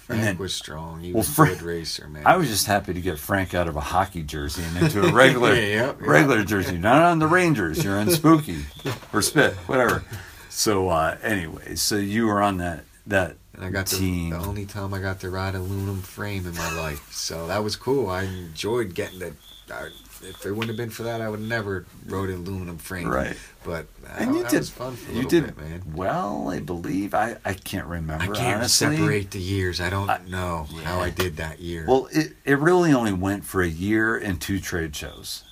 Frank 0.07 0.19
And 0.21 0.27
then- 0.29 0.37
was 0.37 0.55
strong. 0.55 1.01
He 1.01 1.11
Well, 1.11 1.19
was 1.19 1.29
a 1.29 1.31
Frank- 1.33 1.59
good 1.59 1.65
racer, 1.67 2.07
man. 2.07 2.23
I 2.25 2.37
was 2.37 2.47
just 2.47 2.65
happy 2.65 2.93
to 2.93 3.01
get 3.01 3.19
Frank 3.19 3.53
out 3.53 3.67
of 3.67 3.75
a 3.75 3.81
hockey 3.81 4.23
jersey 4.23 4.63
and 4.63 4.77
into 4.85 5.05
a 5.05 5.11
regular 5.13 5.53
Yeah, 5.53 5.61
yeah, 5.61 5.75
yeah. 5.87 5.93
regular 5.99 6.43
jersey. 6.45 6.77
Not 6.77 7.01
on 7.01 7.19
the 7.19 7.27
Rangers. 7.27 7.83
You're 7.83 7.97
on 7.97 8.09
Spooky 8.11 8.65
or 9.13 9.21
Spit, 9.21 9.53
whatever. 9.67 10.03
So 10.49 10.87
uh, 10.89 11.17
anyway, 11.21 11.75
so 11.75 11.97
you 11.97 12.25
were 12.27 12.41
on 12.41 12.57
that 12.57 12.85
that 13.05 13.35
and 13.53 13.65
I 13.65 13.69
got 13.69 13.87
the, 13.87 13.97
team. 13.97 14.29
the 14.31 14.37
only 14.37 14.65
time 14.65 14.93
I 14.93 14.99
got 14.99 15.19
to 15.21 15.29
ride 15.29 15.55
aluminum 15.55 16.01
frame 16.01 16.45
in 16.47 16.55
my 16.55 16.71
life. 16.73 17.11
So 17.11 17.47
that 17.47 17.63
was 17.63 17.75
cool. 17.75 18.09
I 18.09 18.23
enjoyed 18.23 18.93
getting. 18.93 19.35
I, 19.69 19.89
if 20.23 20.45
it 20.45 20.51
wouldn't 20.51 20.67
have 20.69 20.77
been 20.77 20.89
for 20.89 21.03
that, 21.03 21.21
I 21.21 21.29
would 21.29 21.41
never 21.41 21.85
rode 22.07 22.29
an 22.29 22.37
aluminum 22.37 22.77
frame. 22.77 23.07
Right. 23.07 23.35
But 23.63 23.87
and 24.17 24.35
you 24.35 24.43
did 24.43 24.59
was 24.59 24.69
fun 24.69 24.95
for 24.95 25.11
a 25.11 25.15
you 25.15 25.23
did 25.27 25.45
bit, 25.47 25.57
man. 25.57 25.81
well, 25.93 26.49
I 26.49 26.59
believe. 26.59 27.13
I 27.13 27.37
I 27.45 27.53
can't 27.53 27.87
remember. 27.87 28.23
I 28.23 28.27
can't 28.27 28.57
honestly. 28.59 28.95
separate 28.97 29.31
the 29.31 29.39
years. 29.39 29.81
I 29.81 29.89
don't 29.89 30.09
I- 30.09 30.19
know 30.27 30.67
how. 30.83 30.99
I 31.01 31.09
did 31.09 31.37
that 31.37 31.59
year. 31.59 31.85
Well, 31.87 32.07
it, 32.11 32.33
it 32.45 32.57
really 32.59 32.93
only 32.93 33.13
went 33.13 33.43
for 33.45 33.61
a 33.61 33.67
year 33.67 34.15
and 34.17 34.39
two 34.41 34.59
trade 34.59 34.95
shows 34.95 35.43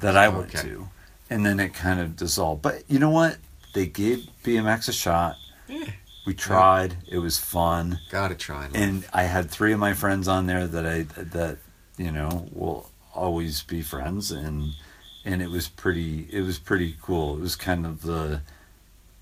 that 0.00 0.16
I 0.16 0.28
went 0.28 0.54
Okay. 0.54 0.68
to. 0.68 0.88
And 1.30 1.46
then 1.46 1.60
it 1.60 1.72
kind 1.72 1.98
of 2.00 2.16
dissolved. 2.16 2.60
But 2.62 2.82
you 2.88 2.98
know 2.98 3.10
what? 3.10 3.38
They 3.74 3.86
gave 3.86 4.28
BMX 4.44 4.88
a 4.88 4.92
shot. 4.92 5.36
Yeah. 5.68 5.86
We 6.26 6.34
tried. 6.34 6.96
It 7.10 7.18
was 7.18 7.38
fun. 7.38 7.98
Gotta 8.10 8.34
try. 8.34 8.66
And 8.66 8.76
And 8.76 9.04
I 9.12 9.22
had 9.24 9.50
three 9.50 9.72
of 9.72 9.78
my 9.80 9.92
friends 9.94 10.28
on 10.28 10.46
there 10.46 10.66
that 10.66 10.86
I 10.86 11.02
that 11.20 11.58
you 11.96 12.12
know 12.12 12.48
will 12.52 12.88
always 13.14 13.62
be 13.62 13.82
friends 13.82 14.30
and 14.30 14.72
and 15.24 15.40
it 15.42 15.50
was 15.50 15.68
pretty 15.68 16.26
it 16.30 16.42
was 16.42 16.58
pretty 16.58 16.96
cool. 17.02 17.36
It 17.36 17.40
was 17.40 17.56
kind 17.56 17.86
of 17.86 18.02
the 18.02 18.40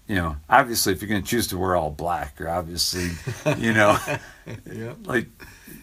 you 0.08 0.16
know, 0.16 0.36
obviously 0.48 0.92
if 0.92 1.00
you're 1.00 1.08
going 1.08 1.22
to 1.22 1.28
choose 1.28 1.46
to 1.48 1.58
wear 1.58 1.76
all 1.76 1.90
black, 1.90 2.34
you're 2.40 2.48
obviously, 2.48 3.10
you 3.58 3.72
know, 3.72 3.96
yeah. 4.72 4.94
like 5.04 5.26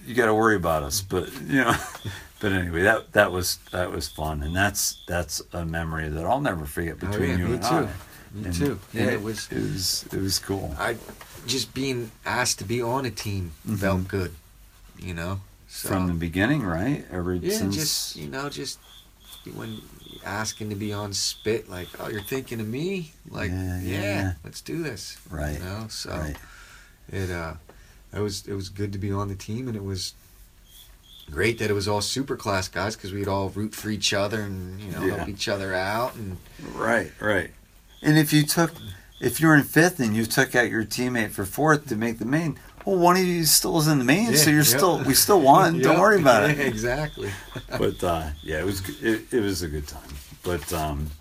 you 0.05 0.13
got 0.15 0.25
to 0.25 0.33
worry 0.35 0.55
about 0.57 0.83
us 0.83 0.99
but 1.01 1.31
you 1.43 1.63
know 1.63 1.73
but 2.41 2.51
anyway 2.51 2.81
that 2.83 3.11
that 3.13 3.31
was 3.31 3.57
that 3.71 3.89
was 3.91 4.07
fun 4.09 4.43
and 4.43 4.53
that's 4.55 5.01
that's 5.07 5.41
a 5.53 5.65
memory 5.65 6.07
that 6.09 6.25
i'll 6.25 6.41
never 6.41 6.65
forget 6.65 6.95
Oh, 7.01 7.07
between 7.07 7.29
yeah, 7.31 7.37
you 7.37 7.45
and 7.53 7.61
too. 7.63 7.67
i 7.69 7.81
Me 8.33 8.45
And- 8.45 8.53
too. 8.53 8.79
Yeah, 8.93 9.01
and 9.03 9.11
it 9.11 9.21
was. 9.21 9.47
it 9.51 9.59
was 9.61 10.05
it 10.11 10.19
was 10.19 10.39
cool 10.39 10.75
I 10.77 10.97
just 11.45 11.73
being 11.73 12.11
asked 12.25 12.59
to 12.59 12.65
be 12.65 12.81
on 12.81 13.05
a 13.05 13.11
team 13.11 13.51
Mhm. 13.67 13.77
felt 13.79 14.07
good. 14.09 14.33
You 14.99 15.13
know. 15.13 15.39
So, 15.67 15.89
from 15.89 16.07
the 16.07 16.13
beginning 16.13 16.63
right 16.63 17.05
ever 17.11 17.35
yeah, 17.35 17.57
since 17.57 17.75
just 17.75 18.15
you 18.15 18.29
know, 18.29 18.49
just 18.49 18.79
when 19.53 19.81
asking 20.25 20.69
to 20.69 20.75
be 20.75 20.91
on 20.93 21.13
spit, 21.13 21.69
like, 21.69 21.87
oh, 21.99 22.09
you're 22.09 22.21
thinking 22.21 22.59
of 22.59 22.67
me, 22.67 23.13
like, 23.29 23.49
Yeah, 23.51 23.79
yeah, 23.81 24.01
yeah. 24.01 24.33
let's 24.43 24.61
do 24.61 24.81
this. 24.83 25.17
right 25.29 25.53
You 25.57 25.59
know, 25.63 25.85
so 25.89 26.11
right 26.11 26.35
it 27.11 27.29
uh, 27.31 27.53
it 28.13 28.19
was 28.19 28.47
it 28.47 28.53
was 28.53 28.69
good 28.69 28.91
to 28.93 28.97
be 28.99 29.11
on 29.11 29.27
the 29.27 29.35
team, 29.35 29.67
and 29.67 29.75
it 29.75 29.83
was 29.83 30.13
great 31.29 31.59
that 31.59 31.69
it 31.69 31.73
was 31.73 31.87
all 31.87 32.01
super 32.01 32.35
class 32.37 32.67
guys 32.69 32.95
because 32.95 33.11
we'd 33.11 33.27
all 33.27 33.49
root 33.49 33.75
for 33.75 33.89
each 33.89 34.13
other 34.13 34.41
and 34.41 34.79
you 34.79 34.91
know 34.91 35.05
Yeah. 35.05 35.15
help 35.17 35.29
each 35.29 35.49
other 35.49 35.73
out 35.73 36.15
and 36.15 36.37
right 36.73 37.11
right 37.19 37.49
and 38.01 38.17
if 38.17 38.31
you 38.31 38.43
took 38.43 38.71
if 39.19 39.41
you 39.41 39.47
were 39.47 39.55
in 39.57 39.63
fifth 39.63 39.99
and 39.99 40.15
you 40.15 40.25
took 40.25 40.55
out 40.55 40.69
your 40.69 40.85
teammate 40.85 41.31
for 41.31 41.43
fourth 41.45 41.87
to 41.87 41.97
make 41.97 42.19
the 42.19 42.25
main 42.25 42.57
well, 42.87 42.95
one 42.97 43.17
of 43.17 43.23
you 43.23 43.43
still 43.43 43.77
is 43.79 43.89
in 43.89 43.99
the 43.99 44.05
main, 44.05 44.33
so 44.37 44.49
you're 44.49 44.59
yeah. 44.59 44.63
still 44.77 45.03
we 45.03 45.13
still 45.13 45.41
won. 45.41 45.81
Don't 45.81 45.99
worry 45.99 46.21
about 46.21 46.43
yeah, 46.43 46.55
it. 46.55 46.67
Exactly. 46.67 47.29
But 47.69 48.01
uh, 48.01 48.29
yeah, 48.41 48.59
it 48.61 48.65
was 48.65 48.81
it, 49.03 49.33
it 49.33 49.41
was 49.41 49.61
a 49.61 49.67
good 49.67 49.85
time. 49.89 50.09
But 50.41 50.71
um, 50.71 51.11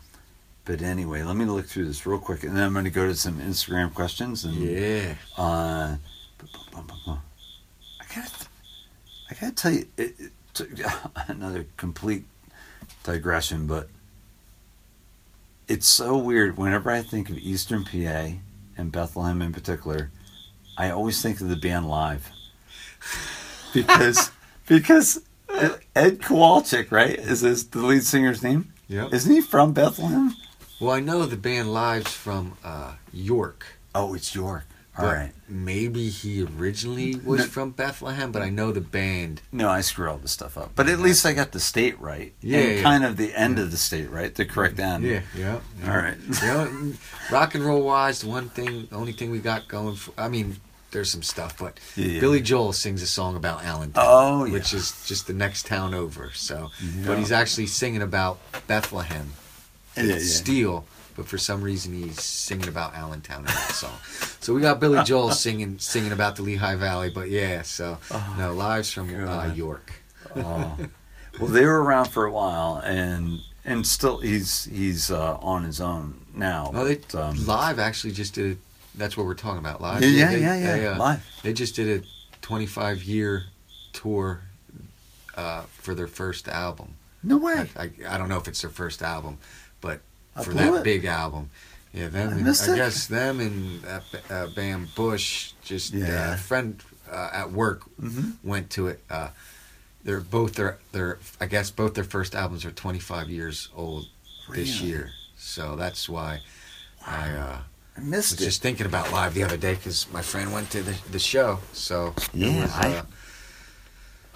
but 0.65 0.81
anyway, 0.81 1.25
let 1.25 1.35
me 1.35 1.45
look 1.45 1.67
through 1.67 1.87
this 1.87 2.07
real 2.07 2.21
quick, 2.21 2.45
and 2.45 2.57
then 2.57 2.63
I'm 2.63 2.73
going 2.73 2.85
to 2.85 2.91
go 2.93 3.09
to 3.09 3.17
some 3.17 3.41
Instagram 3.41 3.93
questions. 3.93 4.45
And 4.45 4.55
Yeah. 4.55 5.15
uh, 5.37 5.97
bu- 6.39 6.47
bu- 6.47 6.77
bu- 6.77 6.83
bu- 6.87 6.95
bu- 7.05 7.19
I 8.01 8.15
got 8.15 8.49
I 9.29 9.35
got 9.35 9.57
to 9.57 9.63
tell 9.63 9.73
you 9.73 9.89
it, 9.97 10.15
it, 10.21 10.87
another 11.27 11.67
complete 11.77 12.27
digression, 13.03 13.67
but 13.67 13.89
it's 15.67 15.89
so 15.89 16.17
weird. 16.17 16.57
Whenever 16.59 16.93
I 16.93 17.03
think 17.03 17.29
of 17.29 17.39
Eastern 17.39 17.85
PA 17.85 18.39
and 18.79 18.93
Bethlehem 18.93 19.43
in 19.43 19.53
particular, 19.53 20.13
I 20.79 20.91
always 20.91 21.21
think 21.23 21.41
of 21.41 21.49
the 21.49 21.57
band 21.57 21.89
live 21.89 22.31
because 23.73 24.31
because 24.67 25.23
Ed 25.95 26.19
Kowalczyk, 26.21 26.91
right? 26.91 27.19
Is 27.19 27.41
this 27.41 27.65
the 27.65 27.79
lead 27.79 28.05
singer's 28.05 28.43
name? 28.43 28.73
Yep. 28.89 29.13
Isn't 29.13 29.33
he 29.35 29.41
from 29.41 29.73
Bethlehem? 29.73 30.35
Well, 30.81 30.93
I 30.93 31.01
know 31.01 31.25
the 31.27 31.37
band 31.37 31.73
Lives 31.73 32.13
from 32.13 32.57
uh, 32.63 32.95
York. 33.13 33.67
Oh, 33.95 34.15
it's 34.15 34.35
York. 34.35 34.65
All 34.99 35.05
right. 35.07 35.33
Maybe 35.47 36.09
he 36.09 36.43
originally 36.43 37.17
was 37.17 37.41
No. 37.41 37.47
from 37.47 37.71
Bethlehem, 37.73 38.33
but 38.33 38.41
I 38.41 38.49
know 38.49 38.73
the 38.73 38.81
band. 38.81 39.43
No, 39.53 39.69
I 39.69 39.83
screw 39.83 40.09
all 40.09 40.17
this 40.17 40.33
stuff 40.33 40.57
up. 40.57 40.71
But 40.75 40.89
at 40.89 41.01
least 41.01 41.27
I 41.27 41.35
got 41.35 41.53
the 41.53 41.61
state 41.61 42.01
right. 42.01 42.33
Yeah, 42.41 42.59
And 42.61 42.77
yeah. 42.77 42.83
kind 42.83 43.05
of 43.05 43.19
the 43.19 43.35
end 43.39 43.59
of 43.59 43.71
the 43.71 43.77
state 43.77 44.11
right, 44.11 44.35
the 44.35 44.47
correct 44.47 44.79
end. 44.81 45.05
Yeah, 45.05 45.21
yeah. 45.37 45.59
All 45.87 45.97
right. 45.99 46.17
You 46.43 46.47
know, 46.49 46.93
rock 47.31 47.55
and 47.55 47.63
roll 47.65 47.83
wise, 47.83 48.21
the 48.23 48.29
one 48.29 48.49
thing, 48.49 48.87
the 48.91 48.97
only 48.97 49.13
thing 49.13 49.31
we 49.31 49.39
got 49.39 49.69
going 49.69 49.97
for, 49.97 50.13
I 50.17 50.29
mean, 50.29 50.57
there's 50.93 51.11
some 51.11 51.23
stuff, 51.23 51.59
but 51.59 51.79
Yeah. 51.97 52.21
Billy 52.21 52.41
Joel 52.41 52.73
sings 52.73 53.03
a 53.03 53.07
song 53.07 53.37
about 53.37 53.65
Allentown, 53.65 54.05
Oh, 54.07 54.45
yeah. 54.45 54.53
which 54.53 54.73
is 54.73 54.93
just 55.07 55.27
the 55.27 55.33
next 55.33 55.67
town 55.67 55.95
over. 55.95 56.31
So, 56.35 56.71
but 57.07 57.19
he's 57.19 57.33
actually 57.33 57.67
singing 57.67 58.03
about 58.03 58.39
Bethlehem. 58.67 59.33
Yeah. 59.97 60.19
Steel, 60.19 60.85
but 61.17 61.27
for 61.27 61.39
some 61.39 61.63
reason 61.63 61.95
he's 61.95 62.23
singing 62.23 62.69
about 62.69 62.95
Allentown 62.95 63.41
in 63.41 63.47
that 63.47 63.71
song. 63.73 63.97
So 64.41 64.53
we 64.55 64.61
got 64.61 64.79
Billy 64.79 65.03
Joel 65.05 65.31
singing 65.47 65.79
singing 65.79 66.13
about 66.13 66.37
the 66.37 66.43
Lehigh 66.43 66.77
Valley, 66.77 67.11
but 67.11 67.31
yeah, 67.31 67.63
so 67.63 67.99
no 68.39 68.53
lives 68.53 68.93
from 68.93 69.09
uh, 69.27 69.53
York. 69.55 69.93
Oh. 70.37 70.77
well, 71.41 71.49
they 71.51 71.65
were 71.65 71.83
around 71.83 72.07
for 72.11 72.27
a 72.27 72.31
while, 72.31 72.77
and 72.85 73.41
and 73.65 73.87
still 73.87 74.19
he's 74.19 74.65
he's 74.67 75.11
uh, 75.11 75.39
on 75.41 75.65
his 75.65 75.81
own 75.81 76.27
now. 76.35 76.71
No, 76.75 76.85
they 76.85 76.97
but, 76.97 77.15
um, 77.15 77.47
live 77.47 77.79
actually 77.79 78.13
just 78.13 78.35
did. 78.35 78.59
That's 78.97 79.17
what 79.17 79.27
we're 79.27 79.35
talking 79.35 79.59
about. 79.59 79.81
Live. 79.81 80.03
Yeah, 80.03 80.31
yeah, 80.31 80.37
yeah, 80.39 80.55
yeah. 80.57 80.77
They, 80.77 80.87
uh, 80.87 80.99
Live. 80.99 81.27
They 81.43 81.53
just 81.53 81.75
did 81.77 82.03
a 82.03 82.07
25 82.43 83.03
year 83.05 83.45
tour 83.93 84.41
uh, 85.37 85.63
for 85.63 85.95
their 85.95 86.07
first 86.07 86.49
album. 86.49 86.95
No 87.23 87.37
way. 87.39 87.69
I, 87.77 87.83
I, 87.83 87.91
I 88.11 88.19
don't 88.19 88.29
know 88.29 88.39
if 88.39 88.49
it's 88.49 88.61
their 88.63 88.71
first 88.71 89.03
album, 89.03 89.39
but 89.81 90.01
I 90.35 90.45
for 90.45 90.55
that 90.55 90.75
it. 90.75 90.85
big 90.85 91.05
album, 91.05 91.51
yeah, 91.93 92.09
them. 92.09 92.29
I 92.29 92.33
and- 92.39 92.49
I 92.49 92.77
guess 92.77 93.07
them 93.07 93.41
and 93.41 93.85
uh, 93.85 94.01
uh, 94.31 94.47
Bam 94.55 94.89
Bush. 94.95 95.53
Just 95.65 95.95
uh, 95.95 95.99
Yeah. 95.99 96.35
a 96.35 96.37
friend 96.37 96.81
uh, 97.11 97.31
at 97.33 97.51
work 97.53 97.83
hmm 98.01 98.31
went 98.43 98.71
to 98.71 98.89
it. 98.89 99.01
Uh, 99.11 99.29
they're 100.05 100.21
both 100.21 100.55
their 100.55 100.79
their 100.93 101.19
I 101.41 101.47
guess 101.47 101.71
both 101.71 101.95
their 101.95 102.05
first 102.05 102.35
albums 102.35 102.65
are 102.65 102.71
25 102.71 103.29
years 103.29 103.69
old 103.75 104.07
this 104.55 104.81
Really? 104.81 104.89
year, 104.93 105.11
so 105.37 105.75
that's 105.77 106.09
why 106.09 106.41
I. 107.05 107.31
Uh, 107.31 107.59
I 107.59 107.76
I 107.97 108.01
missed 108.01 108.33
was 108.33 108.41
it. 108.41 108.45
just 108.45 108.63
thinking 108.63 108.87
about 108.87 109.11
live 109.13 109.35
the 109.35 109.43
other 109.45 109.57
day 109.57 109.75
because 109.75 110.07
my 110.13 110.23
friend 110.23 110.53
went 110.53 110.71
to 110.71 110.83
the, 110.83 110.97
the 111.11 111.19
show. 111.19 111.61
So 111.73 112.15
Yeah, 112.35 112.63
was, 112.63 112.73
I- 112.73 112.97
uh, 112.99 113.03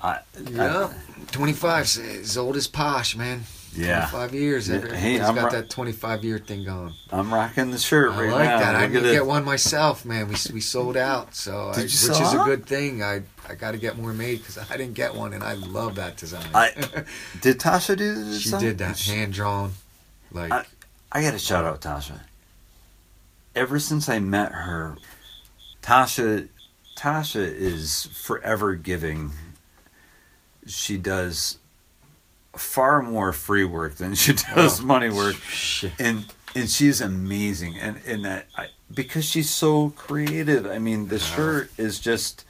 I, 0.02 0.20
yeah, 0.50 0.92
twenty 1.30 1.52
five 1.52 1.84
is 1.84 1.98
as 1.98 2.38
old 2.38 2.56
as 2.56 2.66
Posh, 2.66 3.16
man. 3.16 3.42
yeah. 3.76 4.06
twenty 4.08 4.12
five 4.12 4.34
years. 4.34 4.66
Yeah, 4.70 4.76
Every- 4.76 4.96
hey, 4.96 5.20
I'm 5.20 5.34
got 5.34 5.52
ri- 5.52 5.60
that 5.60 5.68
twenty 5.68 5.92
five 5.92 6.24
year 6.24 6.38
thing 6.38 6.64
going. 6.64 6.94
I'm 7.12 7.32
rocking 7.34 7.70
the 7.70 7.76
shirt 7.76 8.12
I 8.12 8.20
right 8.22 8.30
like 8.32 8.48
now. 8.48 8.58
that. 8.60 8.76
I 8.76 8.82
Look 8.84 8.92
didn't 8.94 9.08
at 9.10 9.12
get 9.12 9.26
one 9.26 9.44
myself, 9.44 10.06
man. 10.06 10.28
We 10.28 10.36
we 10.54 10.60
sold 10.62 10.96
out, 10.96 11.34
so 11.34 11.68
I, 11.68 11.76
you 11.76 11.82
which 11.82 11.94
sell 11.96 12.22
is 12.26 12.32
a 12.32 12.38
good 12.44 12.64
thing. 12.64 13.02
I 13.02 13.20
I 13.46 13.54
got 13.56 13.72
to 13.72 13.76
get 13.78 13.98
more 13.98 14.14
made 14.14 14.38
because 14.38 14.56
I 14.56 14.78
didn't 14.78 14.94
get 14.94 15.14
one, 15.14 15.34
and 15.34 15.44
I 15.44 15.52
love 15.52 15.96
that 15.96 16.16
design. 16.16 16.46
I- 16.54 16.72
Did 17.42 17.60
Tasha 17.60 17.94
do 17.94 18.14
the 18.24 18.38
she 18.38 18.52
did 18.56 18.78
that 18.78 18.98
hand 19.00 19.34
drawn, 19.34 19.72
like 20.32 20.50
I- 20.50 20.64
I 21.12 21.20
got 21.20 21.32
to 21.32 21.38
shout 21.38 21.66
out 21.66 21.82
Tasha. 21.82 22.20
Ever 23.54 23.78
since 23.78 24.08
I 24.08 24.18
met 24.20 24.52
her, 24.52 24.96
Tasha, 25.82 26.48
Tasha 26.96 27.40
is 27.44 28.06
forever 28.14 28.74
giving. 28.74 29.32
She 30.66 30.96
does 30.96 31.58
far 32.54 33.02
more 33.02 33.32
free 33.32 33.64
work 33.64 33.96
than 33.96 34.14
she 34.14 34.32
does 34.54 34.80
Oh, 34.80 34.84
money 34.84 35.10
work, 35.10 35.34
shit. 35.36 35.92
and 35.98 36.26
and 36.54 36.68
she's 36.70 37.00
amazing. 37.00 37.76
And 37.78 37.98
and 38.06 38.24
that 38.24 38.46
I, 38.56 38.66
because 38.92 39.24
she's 39.24 39.50
so 39.50 39.90
creative. 39.90 40.66
I 40.66 40.78
mean, 40.78 41.08
the 41.08 41.18
shirt 41.18 41.70
is 41.76 41.98
just. 41.98 42.44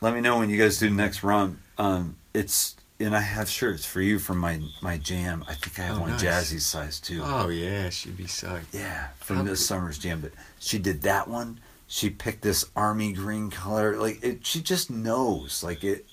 Let 0.00 0.14
me 0.14 0.20
know 0.20 0.38
when 0.38 0.50
you 0.50 0.58
guys 0.58 0.78
do 0.78 0.88
the 0.88 0.94
next 0.96 1.22
run. 1.22 1.60
Um, 1.78 2.16
it's 2.34 2.74
and 3.02 3.16
I 3.16 3.20
have 3.20 3.48
shirts 3.48 3.84
for 3.84 4.00
you 4.00 4.18
from 4.18 4.38
my 4.38 4.60
my 4.80 4.98
jam. 4.98 5.44
I 5.48 5.54
think 5.54 5.78
I 5.78 5.82
have 5.82 5.96
Oh, 5.98 6.00
one 6.02 6.10
nice. 6.10 6.22
Jazzy's 6.22 6.66
size 6.66 7.00
too. 7.00 7.22
Oh 7.24 7.48
yeah, 7.48 7.90
she'd 7.90 8.16
be 8.16 8.24
psyched. 8.24 8.72
Yeah, 8.72 9.08
from 9.20 9.36
How 9.36 9.42
this 9.42 9.58
could- 9.60 9.66
summer's 9.66 9.98
jam. 9.98 10.20
But 10.20 10.32
she 10.60 10.78
did 10.78 11.02
that 11.02 11.28
one. 11.28 11.60
She 11.88 12.08
picked 12.10 12.42
this 12.42 12.64
army 12.74 13.12
green 13.12 13.50
color. 13.50 13.96
Like 13.98 14.22
it, 14.24 14.46
she 14.46 14.60
just 14.62 14.90
knows. 14.90 15.62
Like 15.62 15.84
it. 15.84 16.06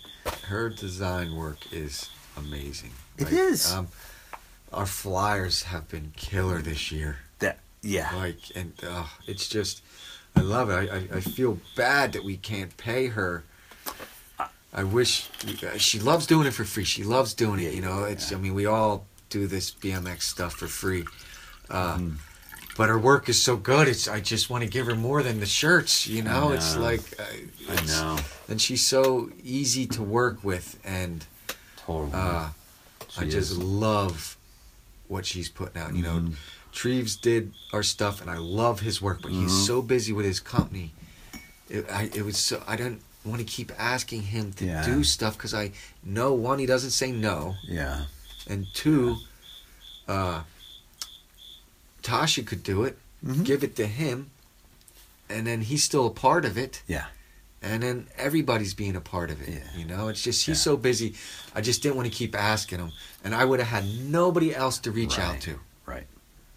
her 0.47 0.69
design 0.69 1.35
work 1.35 1.59
is 1.71 2.09
amazing. 2.37 2.91
It 3.17 3.31
is. 3.31 3.65
is. 3.65 3.71
Um, 3.73 3.87
our 4.73 4.85
flyers 4.85 5.63
have 5.63 5.87
been 5.89 6.11
killer 6.15 6.61
this 6.61 6.91
year. 6.91 7.17
That 7.39 7.59
yeah. 7.81 8.13
Like, 8.15 8.39
and 8.55 8.73
uh, 8.85 9.05
it's 9.25 9.47
just, 9.47 9.81
I 10.35 10.41
love 10.41 10.69
it. 10.69 10.73
I, 10.73 10.97
I, 10.97 11.17
I 11.17 11.21
feel 11.21 11.59
bad 11.75 12.11
that 12.13 12.23
we 12.23 12.35
can't 12.37 12.75
pay 12.77 13.07
her. 13.07 13.43
I 14.73 14.83
wish 14.83 15.27
she 15.77 15.99
loves 15.99 16.27
doing 16.27 16.45
it 16.47 16.53
for 16.53 16.63
free. 16.63 16.83
She 16.83 17.03
loves 17.03 17.33
doing 17.33 17.59
it. 17.59 17.73
You 17.73 17.81
know, 17.81 18.03
it's. 18.03 18.31
I 18.31 18.35
mean, 18.35 18.53
we 18.53 18.65
all 18.65 19.05
do 19.29 19.47
this 19.47 19.71
BMX 19.71 20.21
stuff 20.23 20.53
for 20.53 20.67
free. 20.67 21.05
Uh, 21.69 21.97
Mhm. 21.97 22.17
But 22.77 22.87
her 22.87 22.97
work 22.97 23.27
is 23.27 23.41
so 23.41 23.57
good. 23.57 23.87
It's. 23.89 24.07
I 24.07 24.21
just 24.21 24.49
want 24.49 24.63
to 24.63 24.69
give 24.69 24.85
her 24.85 24.95
more 24.95 25.21
than 25.23 25.39
the 25.41 25.45
shirts. 25.45 26.07
You 26.07 26.21
know, 26.23 26.51
it's 26.51 26.77
like. 26.77 27.01
Uh, 27.19 27.73
I 27.73 27.85
know. 27.85 28.17
and 28.47 28.61
she's 28.61 28.85
so 28.85 29.29
easy 29.43 29.85
to 29.87 30.01
work 30.03 30.43
with 30.43 30.79
and 30.83 31.25
Totally. 31.85 32.11
uh, 32.13 32.49
i 33.17 33.23
just 33.25 33.51
is. 33.51 33.57
love 33.57 34.37
what 35.07 35.25
she's 35.25 35.49
putting 35.49 35.81
out 35.81 35.95
you 35.95 36.03
know 36.03 36.19
Mhm. 36.21 36.33
treves 36.71 37.15
did 37.15 37.53
our 37.73 37.81
stuff 37.83 38.21
and 38.21 38.29
i 38.29 38.37
love 38.37 38.79
his 38.81 39.01
work 39.01 39.21
but 39.23 39.31
Mhm. 39.31 39.41
he's 39.41 39.65
so 39.67 39.81
busy 39.81 40.13
with 40.13 40.25
his 40.25 40.39
company 40.39 40.93
it, 41.69 41.85
I, 41.91 42.03
it 42.13 42.23
was 42.23 42.37
so 42.37 42.63
i 42.67 42.75
didn't 42.75 43.01
want 43.25 43.39
to 43.39 43.45
keep 43.45 43.71
asking 43.77 44.23
him 44.23 44.53
to 44.53 44.65
Yeah. 44.65 44.85
do 44.85 45.03
stuff 45.03 45.37
because 45.37 45.53
i 45.53 45.71
know 46.03 46.33
one 46.33 46.57
he 46.59 46.65
doesn't 46.65 46.91
say 46.91 47.11
no 47.11 47.55
yeah. 47.63 48.05
and 48.47 48.65
two 48.73 49.17
uh, 50.07 50.41
tasha 52.01 52.45
could 52.45 52.63
do 52.63 52.83
it 52.83 52.97
Mhm. 53.25 53.43
give 53.43 53.63
it 53.63 53.75
to 53.75 53.85
him 53.87 54.29
and 55.29 55.45
then 55.45 55.61
he's 55.61 55.83
still 55.83 56.07
a 56.07 56.11
part 56.11 56.45
of 56.45 56.57
it 56.57 56.81
Yeah. 56.87 57.07
and 57.61 57.83
then 57.83 58.07
everybody's 58.17 58.73
being 58.73 58.95
a 58.95 59.01
part 59.01 59.29
of 59.29 59.41
it. 59.41 59.49
Yeah. 59.49 59.77
You 59.79 59.85
know, 59.85 60.07
it's 60.07 60.23
just 60.23 60.45
he's 60.45 60.57
Yeah. 60.57 60.63
so 60.63 60.77
busy. 60.77 61.13
I 61.53 61.59
just 61.61 61.83
didn't 61.83 61.97
want 61.97 62.09
to 62.09 62.15
keep 62.15 62.33
asking 62.33 62.79
him, 62.79 62.93
and 63.23 63.35
I 63.35 63.43
would 63.45 63.59
have 63.59 63.67
had 63.67 63.85
nobody 64.09 64.55
else 64.55 64.79
to 64.79 64.91
reach 64.91 65.17
Right. 65.17 65.27
out 65.35 65.41
to. 65.41 65.59
Right. 65.85 66.07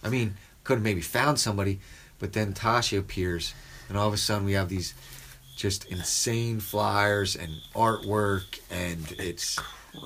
I 0.02 0.08
mean, 0.08 0.36
could 0.64 0.74
have 0.74 0.82
maybe 0.84 1.00
found 1.02 1.38
somebody, 1.40 1.80
but 2.20 2.32
then 2.32 2.54
Tasha 2.54 2.98
appears, 2.98 3.52
and 3.88 3.98
all 3.98 4.06
of 4.08 4.14
a 4.14 4.16
sudden 4.16 4.44
we 4.46 4.52
have 4.52 4.68
these 4.68 4.94
just 5.62 5.84
insane 5.84 6.58
flyers 6.58 7.36
and 7.36 7.52
artwork, 7.72 8.58
and 8.68 9.14
it's 9.16 9.60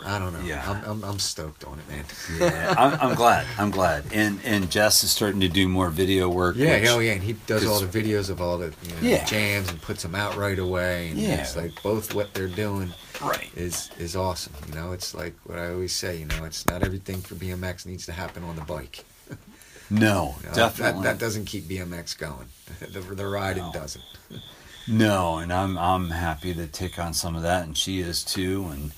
I 0.05 0.19
don't 0.19 0.35
know. 0.35 0.41
Yeah. 0.45 0.63
I'm, 0.71 0.85
I'm 0.85 1.03
I'm 1.05 1.19
stoked 1.19 1.65
on 1.65 1.79
it, 1.79 1.89
man. 1.89 2.05
Yeah. 2.39 2.75
I'm, 2.77 3.01
I'm 3.11 3.15
glad. 3.17 3.47
I'm 3.59 3.71
glad. 3.71 4.05
And 4.13 4.39
and 4.45 4.71
Jess 4.71 5.03
is 5.03 5.11
starting 5.11 5.41
to 5.41 5.49
do 5.49 5.67
more 5.67 5.89
video 5.89 6.29
work. 6.29 6.57
Yeah, 6.57 6.79
which- 6.81 6.89
oh 6.91 6.99
yeah, 6.99 7.13
and 7.13 7.23
he 7.23 7.33
does 7.47 7.65
all 7.65 7.81
the 7.81 7.87
videos 7.87 8.29
of 8.29 8.43
all 8.43 8.59
the 8.59 8.67
you 8.83 8.91
know, 8.91 9.01
Yeah. 9.01 9.25
jams 9.25 9.71
and 9.71 9.81
puts 9.81 10.03
them 10.03 10.15
out 10.15 10.37
right 10.37 10.59
away, 10.59 11.09
and 11.09 11.19
Yeah. 11.19 11.41
it's 11.41 11.57
like 11.57 11.83
both 11.83 12.13
what 12.15 12.35
they're 12.35 12.49
doing 12.49 12.93
Right. 13.23 13.49
is 13.57 13.89
is 13.99 14.15
awesome. 14.15 14.53
You 14.69 14.75
know, 14.75 14.93
it's 14.93 15.15
like 15.15 15.35
what 15.45 15.59
I 15.59 15.71
always 15.71 15.95
say. 15.95 16.19
You 16.19 16.27
know, 16.27 16.45
it's 16.45 16.67
not 16.67 16.83
everything 16.83 17.23
for 17.23 17.35
BMX 17.35 17.87
needs 17.87 18.05
to 18.07 18.13
happen 18.13 18.43
on 18.45 18.57
the 18.57 18.63
bike. 18.77 19.05
No, 19.89 20.35
You 20.43 20.49
know, 20.49 20.55
definitely. 20.55 21.03
that, 21.05 21.19
that 21.19 21.19
doesn't 21.25 21.47
keep 21.47 21.65
BMX 21.65 22.19
going. 22.19 22.49
the 22.93 23.01
the 23.01 23.27
riding 23.27 23.63
No. 23.65 23.73
doesn't. 23.73 24.05
No, 24.89 25.39
and 25.39 25.53
I'm 25.53 25.77
I'm 25.77 26.11
happy 26.11 26.55
to 26.55 26.67
take 26.67 26.99
on 26.99 27.13
some 27.13 27.35
of 27.35 27.43
that, 27.43 27.65
and 27.65 27.77
she 27.77 28.01
is 28.01 28.23
too. 28.23 28.69
And 28.71 28.93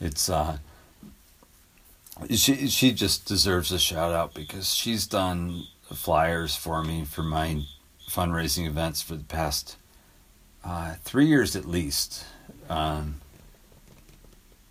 it's 0.00 0.28
uh, 0.28 0.58
she 2.28 2.68
she 2.68 2.92
just 2.92 3.26
deserves 3.26 3.72
a 3.72 3.78
shout 3.78 4.12
out 4.12 4.34
because 4.34 4.74
she's 4.74 5.06
done 5.06 5.64
flyers 5.94 6.54
for 6.54 6.84
me 6.84 7.04
for 7.04 7.22
my 7.22 7.62
fundraising 8.08 8.66
events 8.66 9.00
for 9.00 9.16
the 9.16 9.24
past 9.24 9.76
uh, 10.64 10.94
three 11.04 11.26
years 11.26 11.56
at 11.56 11.64
least. 11.64 12.24
Um, 12.68 13.20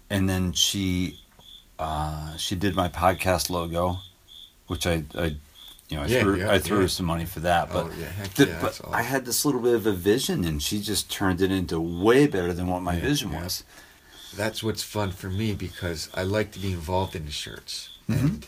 and 0.09 0.29
then 0.29 0.53
she 0.53 1.19
uh, 1.79 2.35
she 2.37 2.55
did 2.55 2.75
my 2.75 2.89
podcast 2.89 3.49
logo, 3.49 3.97
which 4.67 4.85
I, 4.85 5.03
I 5.15 5.35
you 5.89 5.97
know 5.97 6.03
I 6.03 6.07
Yeah, 6.07 6.21
threw 6.21 6.35
yeah, 6.37 6.51
I 6.51 6.59
threw 6.59 6.77
yeah. 6.77 6.83
her 6.83 6.87
some 6.87 7.05
money 7.07 7.25
for 7.25 7.39
that. 7.41 7.71
But 7.71 7.85
oh 7.87 7.89
the- 8.35 8.45
but 8.61 8.69
awesome. 8.79 8.93
I 8.93 9.01
had 9.01 9.25
this 9.25 9.43
little 9.45 9.61
bit 9.61 9.73
of 9.75 9.85
a 9.87 9.91
vision, 9.93 10.43
and 10.45 10.61
she 10.61 10.79
just 10.81 11.09
turned 11.11 11.41
it 11.41 11.51
into 11.51 11.79
way 11.79 12.27
better 12.27 12.53
than 12.53 12.67
what 12.67 12.81
my 12.81 12.99
vision 12.99 13.31
was. 13.33 13.63
that's 14.35 14.61
what's 14.61 14.83
fun 14.83 15.09
for 15.11 15.27
me 15.27 15.53
because 15.53 16.07
I 16.13 16.21
like 16.21 16.51
to 16.51 16.59
be 16.59 16.71
involved 16.71 17.15
in 17.15 17.25
the 17.25 17.31
shirts, 17.31 17.89
Mhm. 18.07 18.19
and 18.19 18.47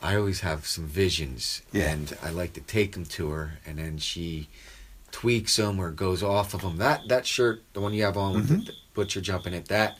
I 0.00 0.16
always 0.16 0.40
have 0.40 0.66
some 0.66 0.86
visions, 0.86 1.60
and 1.74 2.16
I 2.22 2.30
like 2.30 2.54
to 2.54 2.62
take 2.62 2.92
them 2.92 3.04
to 3.04 3.28
her, 3.30 3.58
and 3.66 3.78
then 3.78 3.98
she 3.98 4.48
tweaks 5.12 5.56
them 5.56 5.78
or 5.78 5.90
goes 5.90 6.22
off 6.22 6.54
of 6.54 6.62
them. 6.62 6.78
That 6.78 7.06
that 7.08 7.26
shirt, 7.26 7.62
the 7.74 7.80
one 7.82 7.92
you 7.92 8.02
have 8.04 8.16
on 8.16 8.32
with 8.34 8.48
Mhm. 8.48 8.64
the, 8.66 8.72
the 8.72 8.78
butcher 8.94 9.20
jumping 9.20 9.52
it, 9.52 9.68
that 9.68 9.98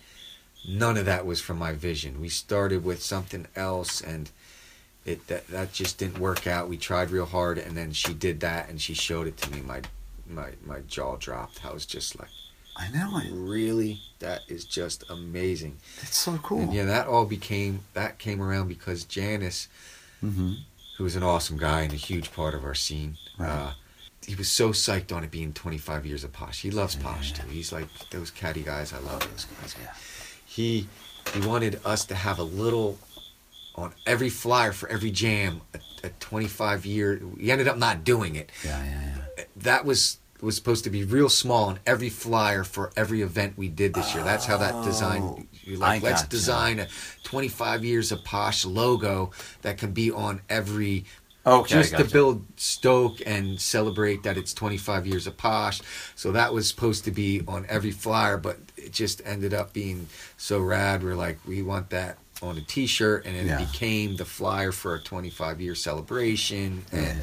none 0.66 0.96
of 0.96 1.04
that 1.04 1.26
was 1.26 1.40
from 1.40 1.58
my 1.58 1.72
vision. 1.72 2.18
We 2.20 2.30
started 2.30 2.82
with 2.82 3.02
something 3.02 3.46
else, 3.54 4.00
and 4.00 4.30
it 5.08 5.26
that 5.28 5.46
that 5.48 5.72
just 5.72 5.98
didn't 5.98 6.18
work 6.18 6.46
out. 6.46 6.68
We 6.68 6.76
tried 6.76 7.10
real 7.10 7.26
hard, 7.26 7.58
and 7.58 7.76
then 7.76 7.92
she 7.92 8.12
did 8.14 8.40
that, 8.40 8.68
and 8.68 8.80
she 8.80 8.94
showed 8.94 9.26
it 9.26 9.36
to 9.38 9.50
me. 9.50 9.60
My 9.62 9.80
my 10.28 10.50
my 10.64 10.80
jaw 10.86 11.16
dropped. 11.16 11.64
I 11.64 11.72
was 11.72 11.86
just 11.86 12.18
like, 12.18 12.28
I 12.76 12.88
know 12.90 13.18
it. 13.18 13.28
really, 13.32 14.00
that 14.18 14.42
is 14.48 14.64
just 14.64 15.04
amazing. 15.10 15.78
It's 16.02 16.16
so 16.16 16.38
cool. 16.38 16.60
And 16.60 16.72
yeah, 16.72 16.84
that 16.84 17.06
all 17.06 17.24
became 17.24 17.80
that 17.94 18.18
came 18.18 18.40
around 18.42 18.68
because 18.68 19.04
Janice, 19.04 19.68
hmm 20.20 20.54
who 20.96 21.04
was 21.04 21.14
an 21.14 21.22
awesome 21.22 21.56
guy 21.56 21.82
and 21.82 21.92
a 21.92 21.96
huge 21.96 22.32
part 22.32 22.54
of 22.54 22.64
our 22.64 22.74
scene, 22.74 23.16
Right. 23.38 23.48
uh, 23.48 23.70
he 24.26 24.34
was 24.34 24.50
so 24.50 24.70
psyched 24.70 25.12
on 25.14 25.22
it 25.22 25.30
being 25.30 25.52
25 25.52 26.04
years 26.04 26.24
of 26.24 26.32
Posh. 26.32 26.60
He 26.60 26.72
loves 26.72 26.96
Posh 26.96 27.30
Yeah. 27.30 27.36
too. 27.44 27.48
He's 27.50 27.70
like 27.70 27.86
those 28.10 28.32
catty 28.32 28.62
guys. 28.64 28.92
I 28.92 28.98
love 28.98 29.20
those 29.30 29.44
guys. 29.60 29.76
Yeah. 29.80 29.94
He 30.44 30.88
he 31.34 31.40
wanted 31.46 31.80
us 31.84 32.04
to 32.06 32.14
have 32.16 32.40
a 32.40 32.42
little 32.42 32.98
on 33.78 33.94
every 34.06 34.30
flyer 34.30 34.72
for 34.72 34.88
every 34.88 35.10
jam 35.10 35.62
a, 35.74 36.06
a 36.06 36.10
25 36.20 36.86
year. 36.86 37.22
We 37.36 37.50
ended 37.50 37.68
up 37.68 37.78
not 37.78 38.04
doing 38.04 38.36
it. 38.36 38.50
Yeah, 38.64 38.82
yeah, 38.84 39.14
yeah. 39.38 39.44
That 39.56 39.84
was 39.84 40.18
was 40.40 40.54
supposed 40.54 40.84
to 40.84 40.90
be 40.90 41.02
real 41.02 41.28
small 41.28 41.64
on 41.64 41.80
every 41.84 42.08
flyer 42.08 42.62
for 42.62 42.92
every 42.96 43.22
event 43.22 43.54
we 43.56 43.68
did 43.68 43.92
this 43.92 44.14
year. 44.14 44.22
That's 44.22 44.46
how 44.46 44.56
that 44.58 44.84
design. 44.84 45.22
Oh, 45.22 45.46
like, 45.66 46.02
I 46.02 46.04
let's 46.04 46.22
gotcha. 46.22 46.28
design 46.28 46.78
a 46.78 46.86
25 47.24 47.84
years 47.84 48.12
of 48.12 48.22
Posh 48.24 48.64
logo 48.64 49.32
that 49.62 49.78
can 49.78 49.92
be 49.92 50.12
on 50.12 50.40
every 50.48 51.04
Okay, 51.48 51.76
just 51.76 51.96
to 51.96 52.04
build 52.04 52.44
stoke 52.56 53.22
and 53.24 53.58
celebrate 53.58 54.22
that 54.24 54.36
it's 54.36 54.52
25 54.52 55.06
years 55.06 55.26
of 55.26 55.38
posh 55.38 55.80
so 56.14 56.32
that 56.32 56.52
was 56.52 56.68
supposed 56.68 57.04
to 57.04 57.10
be 57.10 57.42
on 57.48 57.64
every 57.70 57.90
flyer 57.90 58.36
but 58.36 58.58
it 58.76 58.92
just 58.92 59.22
ended 59.24 59.54
up 59.54 59.72
being 59.72 60.08
so 60.36 60.60
rad 60.60 61.02
we're 61.02 61.14
like 61.14 61.38
we 61.46 61.62
want 61.62 61.88
that 61.88 62.18
on 62.42 62.56
a 62.56 62.60
t-shirt 62.60 63.24
and 63.26 63.36
it 63.36 63.46
Yeah. 63.46 63.58
became 63.58 64.16
the 64.16 64.24
flyer 64.24 64.70
for 64.72 64.94
a 64.94 65.00
25 65.00 65.60
year 65.60 65.74
celebration 65.74 66.84
and 66.92 67.20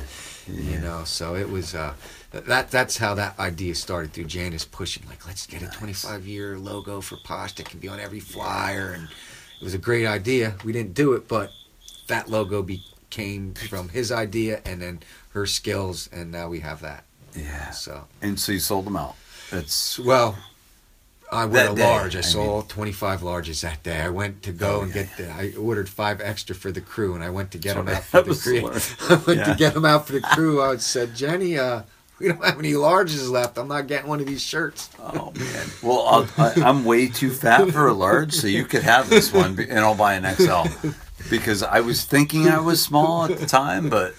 you 0.47 0.77
know 0.79 1.03
so 1.05 1.35
it 1.35 1.49
was 1.49 1.73
uh 1.73 1.93
that 2.31 2.69
that's 2.69 2.97
how 2.97 3.13
that 3.15 3.37
idea 3.39 3.73
started 3.75 4.11
through 4.13 4.25
Janice 4.25 4.65
pushing 4.65 5.03
like 5.07 5.25
let's 5.25 5.47
get 5.47 5.61
a 5.61 5.67
25 5.67 6.25
year 6.27 6.57
logo 6.57 6.99
for 7.01 7.15
posh 7.23 7.53
that 7.53 7.69
can 7.69 7.79
be 7.79 7.87
on 7.87 7.99
every 7.99 8.19
flyer 8.19 8.91
and 8.91 9.05
it 9.59 9.63
was 9.63 9.73
a 9.73 9.77
great 9.79 10.05
idea 10.05 10.55
we 10.65 10.73
didn't 10.73 10.93
do 10.93 11.13
it 11.13 11.27
but 11.27 11.51
that 12.07 12.29
logo 12.29 12.61
became 12.61 13.53
from 13.53 13.89
his 13.89 14.11
idea 14.11 14.61
and 14.65 14.81
then 14.81 14.99
her 15.29 15.45
skills 15.45 16.09
and 16.11 16.29
now 16.31 16.49
we 16.49 16.59
have 16.59 16.81
that 16.81 17.05
Yeah. 17.33 17.71
so 17.71 18.05
And 18.21 18.37
so 18.39 18.51
you 18.51 18.59
sold 18.59 18.85
them 18.85 18.97
out. 18.97 19.15
It's 19.51 19.97
well 19.97 20.37
I 21.35 21.45
went 21.45 21.71
a 21.73 21.75
day, 21.75 21.83
large. 21.83 22.15
I, 22.15 22.19
I 22.19 22.21
saw 22.21 22.61
25 22.63 23.21
larges 23.21 23.61
that 23.61 23.83
day. 23.83 23.99
I 24.01 24.09
went 24.09 24.41
to 24.43 24.51
go 24.51 24.77
Oh, 24.77 24.81
and 24.81 24.95
yeah, 24.95 25.03
get 25.03 25.17
the. 25.17 25.29
I 25.31 25.53
ordered 25.59 25.89
five 25.89 26.21
extra 26.21 26.55
for 26.55 26.71
the 26.71 26.81
crew, 26.81 27.13
and 27.15 27.23
I 27.23 27.29
went 27.29 27.51
to 27.51 27.57
get 27.57 27.75
them 27.75 27.87
out 27.87 28.03
for 28.03 28.21
the 28.23 28.35
crew. 28.35 28.67
I 29.09 29.15
went 29.25 29.39
Yeah. 29.39 29.45
to 29.53 29.55
get 29.55 29.73
them 29.73 29.85
out 29.85 30.07
for 30.07 30.13
the 30.13 30.21
crew. 30.21 30.61
I 30.71 30.77
said, 30.77 31.15
Jenny, 31.15 31.57
uh, 31.57 31.83
we 32.19 32.29
don't 32.29 32.43
have 32.43 32.57
any 32.59 32.71
larges 32.73 33.29
left. 33.29 33.57
I'm 33.57 33.67
not 33.67 33.87
getting 33.87 34.07
one 34.07 34.19
of 34.21 34.25
these 34.25 34.41
shirts. 34.41 34.89
oh 34.99 35.33
man. 35.35 35.67
Well, 35.83 36.01
I'll, 36.07 36.27
I, 36.37 36.53
I'm 36.69 36.85
way 36.85 37.07
too 37.07 37.29
fat 37.31 37.69
for 37.71 37.87
a 37.87 37.93
large, 37.93 38.33
so 38.33 38.47
you 38.47 38.63
could 38.65 38.83
have 38.83 39.09
this 39.09 39.33
one, 39.33 39.59
and 39.59 39.79
I'll 39.79 39.95
buy 39.95 40.13
an 40.13 40.23
XL 40.35 40.69
because 41.29 41.61
I 41.61 41.81
was 41.81 42.05
thinking 42.05 42.47
I 42.47 42.59
was 42.59 42.81
small 42.81 43.25
at 43.25 43.37
the 43.37 43.45
time, 43.45 43.89
but 43.89 44.15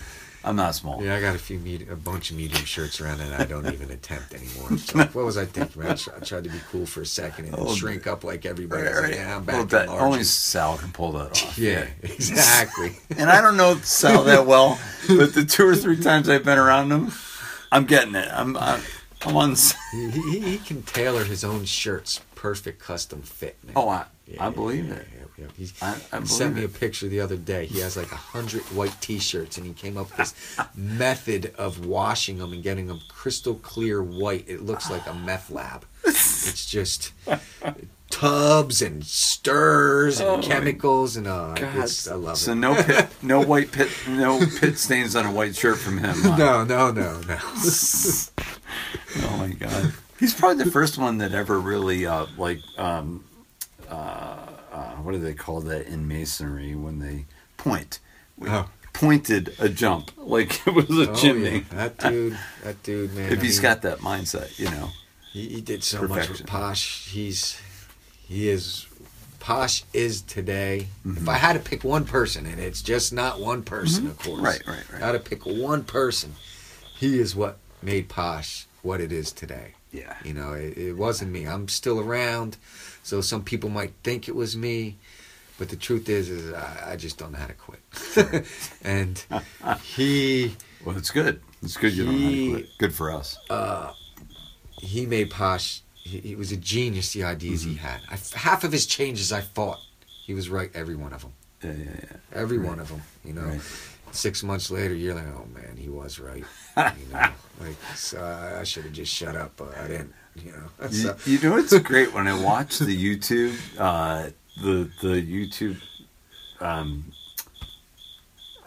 I'm 0.47 0.55
not 0.55 0.77
small. 0.77 1.03
Yeah, 1.03 1.17
I 1.17 1.21
got 1.21 1.35
a 1.35 1.39
few 1.41 1.59
med- 1.59 1.89
a 1.91 1.97
bunch 1.97 2.31
of 2.31 2.37
medium 2.37 2.65
shirts 2.65 3.01
around 3.01 3.19
that 3.19 3.41
I 3.41 3.45
don't 3.45 3.67
even 3.67 3.91
attempt 3.91 4.33
anymore. 4.33 4.79
So 4.79 4.99
what 4.99 5.25
was 5.25 5.37
I 5.37 5.45
thinking? 5.45 5.83
I, 5.85 5.95
tr- 5.95 6.11
I 6.17 6.21
tried 6.21 6.45
to 6.45 6.51
be 6.51 6.61
cool 6.71 6.87
for 6.87 7.01
a 7.01 7.07
second 7.07 7.47
and 7.47 7.57
Oh, 7.59 7.75
shrink 7.75 8.07
up 8.07 8.23
like 8.23 8.47
everybody. 8.47 8.83
Right, 8.85 8.95
right. 8.95 9.15
yeah, 9.15 9.37
I'm 9.39 9.45
back 9.45 9.69
that, 9.71 9.89
only. 9.89 10.23
Sal 10.23 10.79
can 10.79 10.93
pull 10.93 11.11
that 11.13 11.33
off. 11.33 11.59
Yeah, 11.67 11.87
exactly. 12.03 12.93
And 13.19 13.29
I 13.29 13.41
don't 13.41 13.57
know 13.57 13.75
Sal 13.79 14.23
that 14.25 14.47
well, 14.47 14.79
but 15.09 15.35
the 15.35 15.45
two 15.45 15.67
or 15.67 15.75
three 15.75 16.01
times 16.01 16.29
I've 16.29 16.45
been 16.45 16.59
around 16.59 16.93
him, 16.93 17.11
I'm 17.73 17.85
getting 17.85 18.15
it. 18.15 18.29
I'm 18.33 18.57
I'm, 18.57 18.81
I'm 19.23 19.37
on. 19.37 19.57
he, 19.93 20.11
he, 20.11 20.41
he 20.41 20.59
can 20.59 20.83
tailor 20.85 21.25
his 21.25 21.43
own 21.43 21.65
shirts, 21.65 22.21
perfect 22.37 22.81
custom 22.81 23.23
fit. 23.23 23.57
Man. 23.65 23.73
Oh, 23.75 23.89
I, 23.89 24.05
Yeah, 24.29 24.47
I 24.47 24.51
believe 24.51 24.87
yeah, 24.89 24.95
it. 24.95 25.09
He's- 25.57 25.73
I, 25.83 25.97
I 26.13 26.21
he 26.21 26.27
sent 26.27 26.55
me 26.55 26.63
believe 26.63 26.75
a 26.77 26.79
picture 26.79 27.09
the 27.09 27.21
other 27.21 27.37
day. 27.37 27.67
He 27.67 27.81
has 27.81 27.97
like 27.97 28.11
a 28.13 28.17
hundred 28.17 28.63
white 28.75 28.97
T-shirts, 29.01 29.59
and 29.59 29.67
he 29.67 29.73
came 29.73 29.97
up 29.97 30.09
with 30.09 30.17
this 30.17 30.35
method 30.75 31.55
of 31.59 31.85
washing 31.87 32.39
them 32.39 32.53
and 32.53 32.63
getting 32.63 32.87
them 32.87 33.01
crystal 33.09 33.55
clear 33.57 34.03
white. 34.03 34.45
It 34.49 34.63
looks 34.63 34.91
like 34.91 35.07
a 35.07 35.15
meth 35.15 35.51
lab. 35.51 35.85
It's 36.05 36.65
just 36.67 37.13
tubs 38.09 38.81
and 38.81 39.05
stirs 39.05 40.21
and 40.21 40.29
Oh 40.29 40.41
chemicals 40.41 41.17
and 41.17 41.27
uh, 41.27 41.55
I 41.59 42.15
love 42.15 42.39
So 42.39 42.53
it. 42.53 42.55
no 42.55 42.81
pit, 42.83 43.09
no 43.23 43.43
white 43.43 43.73
pit, 43.73 43.89
no 44.09 44.39
pit 44.61 44.79
stains 44.79 45.17
on 45.17 45.27
a 45.27 45.33
white 45.33 45.57
shirt 45.57 45.77
from 45.79 45.99
him. 45.99 46.15
huh? 46.15 46.37
No, 46.37 46.65
no, 46.65 46.91
no, 46.93 47.21
no. 47.23 47.39
Oh 49.19 49.37
my 49.39 49.49
god. 49.49 49.93
He's 50.21 50.35
probably 50.35 50.65
the 50.65 50.71
first 50.71 50.99
one 50.99 51.19
that 51.19 51.33
ever 51.33 51.59
really 51.59 52.07
uh, 52.07 52.27
like 52.39 52.61
um, 52.79 53.25
uh, 53.89 54.46
uh, 54.77 54.97
what 55.03 55.13
do 55.13 55.19
they 55.19 55.35
call 55.35 55.61
that 55.63 55.87
in 55.87 56.07
masonry 56.07 56.75
when 56.75 56.99
they 56.99 57.25
point? 57.57 57.99
We 58.37 58.49
Oh. 58.49 58.69
Pointed 58.93 59.55
a 59.59 59.69
jump 59.69 60.11
like 60.17 60.67
it 60.67 60.75
was 60.75 60.89
a 60.89 61.11
Oh, 61.11 61.15
chimney. 61.15 61.65
yeah. 61.71 61.89
That 61.89 61.99
dude, 61.99 62.39
that 62.65 62.83
dude, 62.83 63.15
man. 63.15 63.31
If 63.33 63.41
I 63.41 63.43
he's 63.43 63.57
mean, 63.59 63.63
got 63.63 63.83
that 63.83 63.99
mindset, 63.99 64.59
you 64.59 64.71
know. 64.71 64.89
He, 65.33 65.49
he 65.49 65.61
did 65.61 65.85
so 65.85 66.09
much 66.09 66.29
with 66.31 66.47
Posh. 66.47 67.09
He's 67.11 67.61
he 68.27 68.49
is 68.49 68.87
Posh 69.39 69.85
is 69.93 70.23
today. 70.23 70.89
Mm-hmm. 71.07 71.19
If 71.25 71.29
I 71.29 71.35
had 71.35 71.53
to 71.53 71.59
pick 71.59 71.85
one 71.85 72.07
person, 72.07 72.47
and 72.47 72.59
it's 72.59 72.81
just 72.81 73.13
not 73.13 73.39
one 73.39 73.63
person, 73.63 74.07
of 74.07 74.19
course. 74.19 74.41
Right, 74.41 74.63
right, 74.67 74.83
right. 74.93 75.03
I 75.03 75.07
had 75.07 75.13
to 75.13 75.19
pick 75.21 75.45
one 75.45 75.85
person. 75.85 76.35
He 76.97 77.19
is 77.21 77.37
what 77.37 77.59
made 77.83 78.09
Posh 78.09 78.67
what 78.83 79.03
it 79.03 79.13
is 79.13 79.31
today. 79.31 79.75
Yeah. 79.93 80.15
You 80.25 80.33
know, 80.33 80.53
it, 80.55 80.77
it 80.79 80.93
wasn't 80.95 81.33
me. 81.33 81.47
I'm 81.47 81.69
still 81.69 82.01
around, 82.01 82.57
so 83.07 83.21
some 83.21 83.43
people 83.45 83.71
might 83.71 83.93
think 84.03 84.29
it 84.29 84.35
was 84.35 84.57
me, 84.57 84.97
but 85.59 85.69
the 85.69 85.77
truth 85.77 86.09
is, 86.09 86.29
is 86.29 86.53
I, 86.53 86.93
I 86.93 86.97
just 86.97 87.17
don't 87.19 87.31
know 87.33 87.39
how 87.39 87.47
to 87.47 87.55
quit. 87.55 88.47
and 88.83 89.25
he 89.85 90.55
Well, 90.85 90.97
it's 90.97 91.11
good. 91.11 91.41
It's 91.63 91.77
good 91.77 91.93
you 91.97 92.05
don't 92.05 92.15
know 92.21 92.25
how 92.27 92.31
to 92.31 92.51
quit. 92.53 92.69
Good 92.79 92.95
for 92.95 93.11
us. 93.13 93.39
uh, 93.51 93.93
he 94.79 95.07
made 95.07 95.31
Posh. 95.31 95.83
He, 95.95 96.19
he 96.21 96.35
was 96.37 96.51
a 96.53 96.57
genius. 96.57 97.13
The 97.13 97.25
ideas 97.25 97.63
he 97.63 97.75
had. 97.75 98.01
I, 98.11 98.19
half 98.37 98.63
of 98.65 98.73
his 98.73 98.87
changes, 98.87 99.33
I 99.33 99.41
fought. 99.41 99.79
He 100.27 100.35
was 100.35 100.49
right. 100.49 100.71
Every 100.75 100.97
one 100.97 101.13
of 101.13 101.23
them. 101.23 101.33
Yeah, 101.63 101.73
yeah, 101.73 101.91
yeah. 102.03 102.17
Every 102.43 102.59
Right. 102.59 102.69
one 102.69 102.81
of 102.81 102.89
them. 102.89 103.03
You 103.25 103.33
know. 103.35 103.43
Right. 103.43 103.61
Six 104.13 104.43
months 104.43 104.71
later, 104.71 104.95
you're 104.95 105.15
like, 105.15 105.27
oh 105.27 105.47
man, 105.55 105.77
he 105.77 105.89
was 105.89 106.19
right. 106.19 106.45
You 106.77 107.13
know, 107.13 107.29
like 107.61 107.77
so 107.95 108.23
I 108.61 108.65
should 108.65 108.85
have 108.85 108.93
just 108.93 109.13
shut 109.13 109.35
up, 109.37 109.53
but 109.57 109.77
I 109.77 109.89
didn't. 109.89 110.13
You 110.45 110.53
know. 110.53 110.63
You, 110.91 110.93
So, 110.93 111.17
you 111.25 111.39
know 111.41 111.57
it's 111.57 111.77
great 111.81 112.13
when 112.13 112.29
I 112.29 112.41
watch 112.41 112.79
the 112.79 112.97
YouTube, 112.97 113.57
uh, 113.79 114.31
the 114.63 114.91
the 115.01 115.23
YouTube, 115.23 115.81
um, 116.61 117.13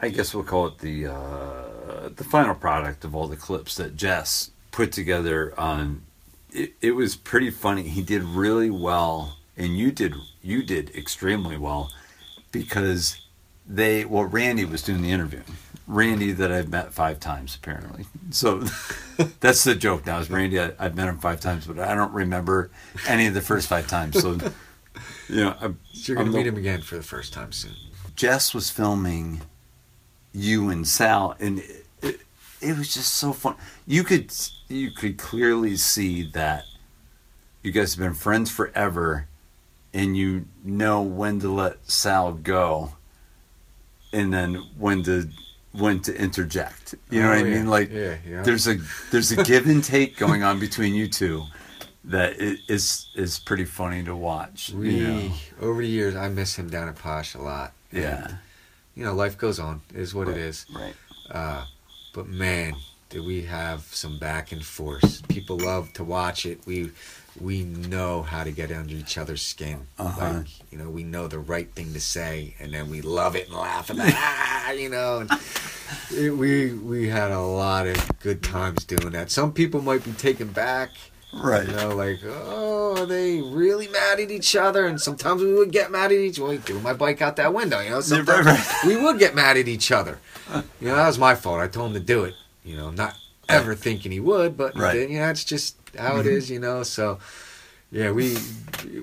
I 0.01 0.09
guess 0.09 0.33
we'll 0.33 0.43
call 0.43 0.67
it 0.67 0.79
the 0.79 1.07
uh, 1.07 2.09
the 2.15 2.23
final 2.23 2.55
product 2.55 3.05
of 3.05 3.15
all 3.15 3.27
the 3.27 3.37
clips 3.37 3.75
that 3.75 3.95
Jess 3.95 4.51
put 4.71 4.91
together. 4.91 5.53
On 5.57 6.03
it, 6.51 6.73
it 6.81 6.91
was 6.91 7.15
pretty 7.15 7.51
funny. 7.51 7.83
He 7.83 8.01
did 8.01 8.23
really 8.23 8.69
well, 8.69 9.37
and 9.57 9.77
you 9.77 9.91
did 9.91 10.15
you 10.41 10.63
did 10.63 10.95
extremely 10.95 11.57
well 11.57 11.91
because 12.51 13.27
they 13.69 14.03
well 14.03 14.25
Randy 14.25 14.65
was 14.65 14.81
doing 14.81 15.01
the 15.01 15.11
interview. 15.11 15.41
Randy 15.87 16.33
that 16.33 16.51
I've 16.51 16.69
met 16.69 16.93
five 16.93 17.19
times 17.19 17.55
apparently. 17.55 18.05
So 18.31 18.59
that's 19.39 19.63
the 19.63 19.75
joke 19.75 20.05
now. 20.05 20.19
Is 20.19 20.29
Randy? 20.29 20.59
I, 20.59 20.71
I've 20.79 20.95
met 20.95 21.07
him 21.07 21.19
five 21.19 21.39
times, 21.39 21.67
but 21.67 21.79
I 21.79 21.95
don't 21.95 22.13
remember 22.13 22.71
any 23.07 23.27
of 23.27 23.33
the 23.33 23.41
first 23.41 23.67
five 23.67 23.87
times. 23.87 24.19
So 24.19 24.31
you 25.29 25.43
know, 25.43 25.55
I, 25.61 25.71
you're 25.93 26.17
gonna 26.17 26.29
I'm 26.29 26.35
meet 26.35 26.47
him 26.47 26.57
again 26.57 26.81
for 26.81 26.95
the 26.95 27.03
first 27.03 27.31
time 27.31 27.51
soon. 27.51 27.75
Jess 28.15 28.53
was 28.53 28.69
filming 28.69 29.41
you 30.33 30.69
and 30.69 30.87
Sal, 30.87 31.35
and 31.39 31.59
it, 31.59 31.85
it, 32.01 32.21
it 32.61 32.77
was 32.77 32.93
just 32.93 33.13
so 33.13 33.33
fun. 33.33 33.55
You 33.87 34.03
could 34.03 34.33
you 34.67 34.91
could 34.91 35.17
clearly 35.17 35.77
see 35.77 36.29
that 36.31 36.65
you 37.63 37.71
guys 37.71 37.95
have 37.95 38.03
been 38.03 38.13
friends 38.13 38.51
forever, 38.51 39.27
and 39.93 40.17
you 40.17 40.45
know 40.63 41.01
when 41.01 41.39
to 41.39 41.49
let 41.49 41.89
Sal 41.89 42.33
go, 42.33 42.93
and 44.13 44.33
then 44.33 44.55
when 44.77 45.03
to 45.03 45.29
when 45.71 45.99
to 46.01 46.15
interject. 46.19 46.95
You 47.11 47.21
know 47.21 47.27
Oh, 47.27 47.29
what 47.35 47.37
I 47.39 47.47
yeah. 47.47 47.55
mean? 47.57 47.67
Like 47.67 47.91
Yeah, 47.91 48.15
yeah. 48.27 48.41
there's 48.41 48.67
a 48.67 48.77
there's 49.11 49.31
a 49.31 49.43
give 49.51 49.67
and 49.67 49.83
take 49.83 50.17
going 50.17 50.43
on 50.43 50.59
between 50.59 50.93
you 50.95 51.07
two 51.07 51.43
that 52.05 52.33
is 52.39 53.07
is 53.15 53.39
pretty 53.39 53.65
funny 53.65 54.03
to 54.03 54.15
watch. 54.15 54.71
We 54.71 54.95
you 54.95 55.07
know? 55.07 55.31
over 55.61 55.81
the 55.81 55.87
years, 55.87 56.15
I 56.15 56.27
miss 56.29 56.55
him 56.55 56.69
down 56.69 56.87
at 56.89 56.95
Posh 56.95 57.35
a 57.35 57.39
lot. 57.41 57.73
And, 57.91 58.01
Yeah. 58.03 58.31
you 58.95 59.03
know, 59.03 59.13
life 59.13 59.37
goes 59.37 59.59
on. 59.59 59.81
is 59.93 60.13
what 60.15 60.27
Right. 60.27 60.37
it 60.37 60.41
is. 60.41 60.65
Right. 60.73 60.95
Uh, 61.29 61.65
but 62.13 62.27
man, 62.27 62.73
did 63.09 63.23
we 63.25 63.43
have 63.43 63.81
some 63.91 64.17
back 64.17 64.51
and 64.51 64.63
forth. 64.65 65.27
People 65.27 65.57
love 65.59 65.93
to 65.93 66.03
watch 66.03 66.45
it. 66.45 66.61
We 66.65 66.91
we 67.39 67.63
know 67.63 68.21
how 68.21 68.43
to 68.43 68.51
get 68.51 68.71
under 68.71 68.93
each 68.93 69.17
other's 69.17 69.41
skin. 69.41 69.87
Uh-huh. 69.97 70.33
Like 70.33 70.71
you 70.71 70.77
know, 70.77 70.89
we 70.89 71.03
know 71.03 71.27
the 71.27 71.39
right 71.39 71.71
thing 71.73 71.93
to 71.93 71.99
say, 71.99 72.55
and 72.59 72.73
then 72.73 72.89
we 72.89 73.01
love 73.01 73.35
it 73.35 73.47
and 73.47 73.57
laugh 73.57 73.89
about 73.89 74.07
ah, 74.13 74.71
you 74.71 74.89
know. 74.89 75.19
And 75.19 75.31
it, 76.11 76.31
we 76.31 76.73
we 76.73 77.07
had 77.07 77.31
a 77.31 77.41
lot 77.41 77.87
of 77.87 78.19
good 78.19 78.43
times 78.43 78.83
doing 78.85 79.11
that. 79.11 79.31
Some 79.31 79.53
people 79.53 79.81
might 79.81 80.03
be 80.03 80.11
taken 80.13 80.49
back. 80.49 80.91
Right. 81.31 81.67
You 81.67 81.75
know, 81.75 81.95
like, 81.95 82.21
oh, 82.25 82.97
are 82.97 83.05
they 83.05 83.39
really 83.39 83.87
mad 83.87 84.19
at 84.19 84.31
each 84.31 84.55
other? 84.55 84.87
And 84.87 84.99
sometimes 84.99 85.43
we 85.43 85.53
would 85.53 85.71
get 85.71 85.91
mad 85.91 86.11
at 86.11 86.17
each 86.17 86.39
other. 86.39 86.57
Threw 86.57 86.79
my 86.79 86.93
bike 86.93 87.21
out 87.21 87.35
that 87.35 87.53
window, 87.53 87.79
you 87.81 87.91
know. 87.91 88.01
Sometimes 88.01 88.59
we 88.83 88.95
would 88.95 89.19
get 89.19 89.35
mad 89.35 89.55
at 89.55 89.67
each 89.67 89.91
other. 89.91 90.17
You 90.81 90.87
know, 90.87 90.95
that 90.95 91.05
was 91.05 91.19
my 91.19 91.35
fault. 91.35 91.59
I 91.59 91.67
told 91.67 91.89
him 91.89 91.93
to 91.93 91.99
do 91.99 92.23
it. 92.23 92.33
You 92.63 92.77
know, 92.77 92.89
not 92.89 93.15
ever 93.49 93.75
thinking 93.75 94.11
he 94.11 94.19
would, 94.19 94.55
but 94.55 94.77
Right. 94.77 94.95
Mm-hmm. 94.95 95.11
you 95.13 95.19
know, 95.19 95.29
it's 95.29 95.43
just 95.43 95.75
how 95.97 96.17
it 96.17 96.25
is. 96.25 96.49
You 96.49 96.59
know, 96.59 96.83
so 96.83 97.19
yeah, 97.91 98.11
we 98.11 98.37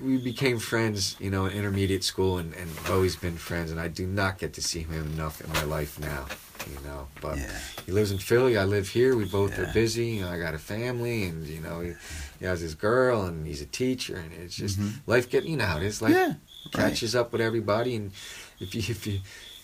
we 0.01 0.17
became 0.17 0.59
friends. 0.59 1.15
You 1.19 1.29
know, 1.29 1.45
in 1.45 1.53
intermediate 1.57 2.03
school, 2.03 2.37
and 2.37 2.53
and 2.55 2.69
always 2.89 3.15
been 3.15 3.37
friends. 3.37 3.71
And 3.71 3.79
I 3.79 3.87
do 3.89 4.07
not 4.07 4.37
get 4.39 4.53
to 4.53 4.61
see 4.61 4.81
him 4.81 4.93
enough 5.13 5.41
in 5.41 5.49
my 5.51 5.63
life 5.63 5.99
now. 5.99 6.25
You 6.69 6.79
know, 6.87 7.07
but 7.21 7.37
Yeah. 7.37 7.51
he 7.85 7.91
lives 7.91 8.11
in 8.11 8.17
Philly. 8.17 8.57
I 8.57 8.65
live 8.65 8.89
here. 8.89 9.15
We 9.15 9.25
both 9.25 9.57
Yeah. 9.57 9.63
are 9.63 9.73
busy. 9.73 10.07
You 10.07 10.21
know, 10.23 10.31
I 10.31 10.39
got 10.39 10.53
a 10.53 10.59
family, 10.59 11.23
and 11.23 11.45
you 11.47 11.61
know, 11.61 11.81
he, 11.81 11.93
he 12.39 12.45
has 12.45 12.59
his 12.61 12.75
girl, 12.75 13.23
and 13.23 13.45
he's 13.47 13.61
a 13.61 13.65
teacher, 13.65 14.15
and 14.15 14.31
it's 14.33 14.55
just 14.55 14.79
Mhm. 14.79 14.93
life. 15.05 15.29
getting 15.29 15.51
you 15.51 15.57
know 15.57 15.65
how 15.65 15.77
it 15.77 15.83
is. 15.83 16.01
Life 16.01 16.13
Yeah, 16.13 16.33
catches 16.71 17.15
up 17.15 17.31
with 17.31 17.41
everybody, 17.41 17.95
and 17.95 18.11
if 18.59 18.73
you 18.75 18.81
if 18.87 19.05
you 19.07 19.19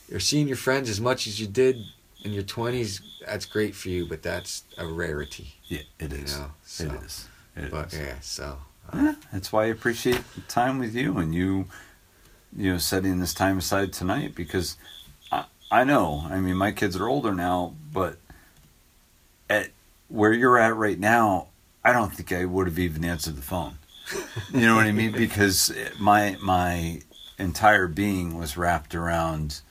you're 0.09 0.19
seeing 0.19 0.47
your 0.47 0.57
friends 0.57 0.89
as 0.89 0.99
much 0.99 1.27
as 1.27 1.39
you 1.39 1.47
did 1.47 1.75
in 2.23 2.33
your 2.33 2.43
twenties, 2.43 3.01
that's 3.25 3.45
great 3.45 3.75
for 3.75 3.89
you. 3.89 4.05
But 4.07 4.23
that's 4.23 4.63
a 4.77 4.85
rarity, 4.85 5.55
Yeah, 5.65 5.81
it 5.99 6.11
you 6.11 6.19
is. 6.19 6.37
know. 6.39 6.51
So, 6.65 6.85
It 6.85 6.93
is. 7.03 7.27
It 7.55 7.71
but 7.71 7.87
is. 7.93 7.99
yeah, 7.99 8.15
so 8.21 8.57
uh, 8.91 8.97
Yeah, 8.97 9.15
that's 9.31 9.51
why 9.51 9.63
I 9.63 9.67
appreciate 9.67 10.21
the 10.35 10.41
time 10.41 10.79
with 10.79 10.95
you 10.95 11.17
and 11.17 11.33
you, 11.35 11.65
you 12.55 12.71
know, 12.71 12.77
setting 12.77 13.19
this 13.19 13.33
time 13.33 13.57
aside 13.57 13.93
tonight 13.93 14.35
because 14.35 14.77
I, 15.31 15.45
I 15.71 15.83
know. 15.83 16.25
I 16.29 16.39
mean, 16.39 16.55
my 16.55 16.71
kids 16.71 16.95
are 16.95 17.07
older 17.07 17.33
now, 17.33 17.75
but 17.91 18.17
at 19.49 19.69
where 20.07 20.33
you're 20.33 20.57
at 20.57 20.75
right 20.75 20.99
now, 20.99 21.47
I 21.83 21.91
don't 21.93 22.13
think 22.13 22.31
I 22.31 22.45
would 22.45 22.67
have 22.67 22.79
even 22.79 23.03
answered 23.03 23.35
the 23.35 23.41
phone. 23.41 23.77
You 24.53 24.61
know 24.61 24.75
what 24.75 24.85
I 24.85 24.91
mean? 24.91 25.11
Because 25.17 25.73
my 25.99 26.37
my 26.41 27.01
entire 27.39 27.87
being 27.87 28.37
was 28.37 28.55
wrapped 28.57 28.93
around 28.95 29.61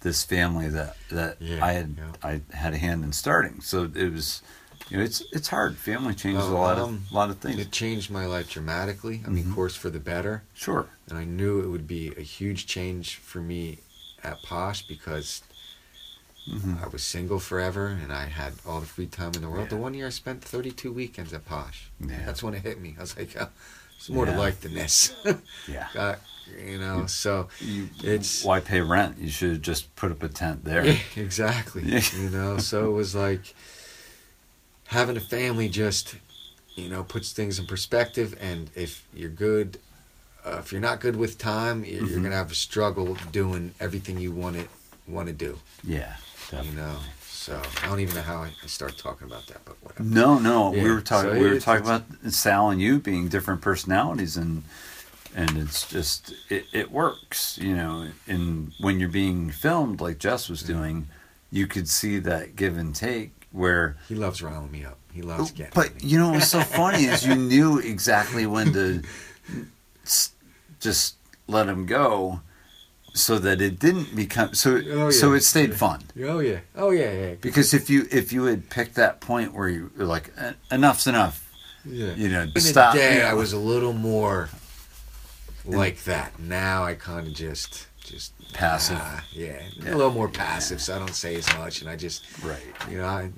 this 0.00 0.22
family 0.24 0.68
that 0.68 0.96
that 1.10 1.36
Yeah, 1.40 1.64
I 1.64 1.72
had 1.72 1.96
yeah. 1.98 2.12
I 2.22 2.40
had 2.56 2.74
a 2.74 2.78
hand 2.78 3.04
in 3.04 3.12
starting. 3.12 3.60
So 3.60 3.90
it 3.94 4.12
was. 4.12 4.42
You 4.88 4.98
know, 4.98 5.02
it's 5.02 5.20
it's 5.32 5.48
hard. 5.48 5.76
Family 5.76 6.14
changes 6.14 6.44
Well, 6.44 6.52
a 6.52 6.58
lot 6.58 6.78
um, 6.78 7.02
of 7.08 7.12
lot 7.12 7.30
of 7.30 7.38
things. 7.38 7.58
it 7.58 7.72
changed 7.72 8.08
my 8.08 8.26
life 8.26 8.48
dramatically. 8.50 9.20
I 9.26 9.30
mean, 9.30 9.44
Mhm. 9.44 9.48
of 9.48 9.54
course, 9.56 9.74
for 9.74 9.90
the 9.90 9.98
better. 9.98 10.42
Sure. 10.54 10.86
and 11.08 11.18
I 11.18 11.24
knew 11.24 11.60
it 11.60 11.68
would 11.68 11.86
be 11.88 12.12
a 12.16 12.20
huge 12.20 12.66
change 12.66 13.16
for 13.16 13.40
me 13.40 13.78
at 14.22 14.42
Posh 14.42 14.82
because 14.86 15.42
Mhm. 16.48 16.82
I 16.84 16.86
was 16.88 17.02
single 17.02 17.40
forever 17.40 17.86
and 17.88 18.12
I 18.12 18.26
had 18.26 18.54
all 18.64 18.78
the 18.80 18.86
free 18.86 19.06
time 19.06 19.32
in 19.34 19.42
the 19.42 19.48
world. 19.48 19.68
The 19.70 19.76
one 19.76 19.94
year 19.94 20.06
I 20.06 20.10
spent 20.10 20.44
32 20.44 20.92
weekends 20.92 21.32
at 21.32 21.44
Posh. 21.44 21.90
Yeah. 22.00 22.24
That's 22.24 22.42
when 22.42 22.54
it 22.54 22.62
hit 22.62 22.80
me. 22.80 22.94
I 22.96 23.00
was 23.00 23.16
like, 23.16 23.34
oh, 23.40 23.48
there's 23.98 24.10
more 24.10 24.26
to 24.26 24.32
life 24.36 24.60
than 24.60 24.74
this. 24.74 25.12
Yeah. 25.66 25.88
Got, 25.94 26.20
you 26.66 26.78
know, 26.78 27.06
so 27.06 27.48
You, 27.60 27.88
It's- 28.02 28.44
why 28.44 28.60
pay 28.60 28.80
rent? 28.80 29.18
You 29.18 29.28
should 29.30 29.50
have 29.52 29.62
just 29.62 29.94
put 29.96 30.10
up 30.10 30.22
a 30.22 30.28
tent 30.28 30.64
there. 30.64 30.84
exactly. 31.16 31.82
You 32.18 32.30
know, 32.30 32.58
so 32.58 32.86
it 32.88 32.92
was 32.92 33.14
like 33.14 33.54
having 34.88 35.16
a 35.16 35.20
family 35.20 35.68
just, 35.68 36.16
you 36.74 36.88
know, 36.88 37.02
puts 37.02 37.32
things 37.32 37.58
in 37.58 37.66
perspective. 37.66 38.36
And 38.40 38.70
if 38.74 39.04
you're 39.14 39.30
good, 39.30 39.78
uh, 40.44 40.58
if 40.58 40.70
you're 40.72 40.80
not 40.80 41.00
good 41.00 41.16
with 41.16 41.38
time, 41.38 41.84
you're, 41.84 42.04
you're 42.06 42.18
Mhm. 42.20 42.24
gonna 42.24 42.36
have 42.36 42.52
a 42.52 42.54
struggle 42.54 43.16
doing 43.32 43.74
everything 43.80 44.18
you 44.18 44.32
want 44.32 44.56
to 44.56 44.68
want 45.08 45.28
to 45.28 45.32
do. 45.32 45.58
Yeah. 45.84 46.16
You 46.52 46.72
know, 46.72 46.96
so 47.28 47.60
I 47.82 47.86
don't 47.88 48.00
even 48.00 48.14
know 48.14 48.22
how 48.22 48.42
I, 48.42 48.50
I 48.62 48.66
start 48.66 48.96
talking 48.98 49.26
about 49.26 49.46
that, 49.48 49.64
but 49.64 49.76
whatever. 49.82 50.02
No, 50.04 50.38
no. 50.38 50.70
we 50.70 50.88
were 50.90 51.00
talking. 51.00 51.32
so 51.32 51.38
we 51.38 51.48
were 51.48 51.60
talking 51.60 51.84
about 51.84 52.04
Sal 52.30 52.70
and 52.70 52.80
you 52.80 52.98
being 53.00 53.28
different 53.28 53.60
personalities, 53.60 54.36
and 54.36 54.62
and 55.36 55.56
it's 55.58 55.88
just 55.88 56.34
it, 56.50 56.64
it 56.72 56.90
works. 56.90 57.58
You 57.62 57.76
know, 57.76 58.08
and 58.26 58.72
when 58.80 58.98
you're 58.98 59.08
being 59.08 59.50
filmed 59.50 60.00
like 60.00 60.18
Jess 60.18 60.48
was 60.48 60.62
doing, 60.62 61.06
you 61.52 61.66
could 61.68 61.88
see 61.88 62.18
that 62.20 62.56
give 62.56 62.76
and 62.76 62.92
take 62.94 63.30
where 63.52 63.96
He 64.08 64.14
loves 64.16 64.42
riling 64.42 64.70
me 64.72 64.84
up. 64.84 64.98
He 65.12 65.22
loves 65.22 65.50
getting. 65.52 65.72
But 65.74 65.94
me. 65.94 66.08
you 66.10 66.18
know 66.18 66.30
what's 66.32 66.48
so 66.48 66.60
funny 66.60 67.04
is 67.04 67.24
you 67.26 67.34
knew 67.52 67.78
exactly 67.78 68.44
when 68.46 68.72
to 68.72 69.02
just 70.80 71.14
let 71.48 71.68
him 71.68 71.86
go, 71.86 72.40
so 73.14 73.38
that 73.38 73.60
it 73.60 73.78
didn't 73.78 74.14
become 74.14 74.54
so. 74.54 74.80
Oh, 74.90 75.10
So 75.10 75.32
it 75.32 75.40
stayed 75.42 75.70
Yeah. 75.70 75.76
fun. 75.76 76.02
oh 76.24 76.40
yeah, 76.40 76.60
oh 76.76 76.90
yeah, 76.90 77.12
yeah, 77.12 77.34
Because 77.40 77.72
if 77.72 77.88
you 77.88 78.06
if 78.10 78.32
you 78.32 78.44
had 78.44 78.68
picked 78.68 78.94
that 78.96 79.20
point 79.20 79.54
where 79.54 79.68
you 79.68 79.90
were 79.96 80.04
like 80.04 80.30
"Eh, 80.38 80.52
enough's 80.70 81.06
enough, 81.06 81.50
yeah. 81.84 82.14
you 82.14 82.28
know, 82.28 82.42
In 82.42 82.60
stop. 82.60 82.94
day, 82.94 83.14
you 83.14 83.20
know. 83.20 83.26
I 83.26 83.34
was 83.34 83.52
a 83.52 83.58
little 83.58 83.92
more 83.94 84.48
like 85.66 86.04
that. 86.04 86.38
Now 86.38 86.84
I 86.84 86.94
kind 86.94 87.26
of 87.26 87.34
just 87.34 87.86
just 88.00 88.32
Passive. 88.52 88.98
ah, 89.00 89.24
yeah, 89.32 89.60
Yeah. 89.82 89.94
a 89.94 89.96
little 89.96 90.12
more 90.12 90.28
passive, 90.28 90.80
so 90.80 90.94
I 90.94 90.98
don't 91.00 91.12
say 91.14 91.34
as 91.34 91.46
much, 91.58 91.80
and 91.80 91.90
I 91.90 91.96
just 91.96 92.24
right. 92.44 92.60
you 92.88 92.98
know, 92.98 93.04
I, 93.06 93.30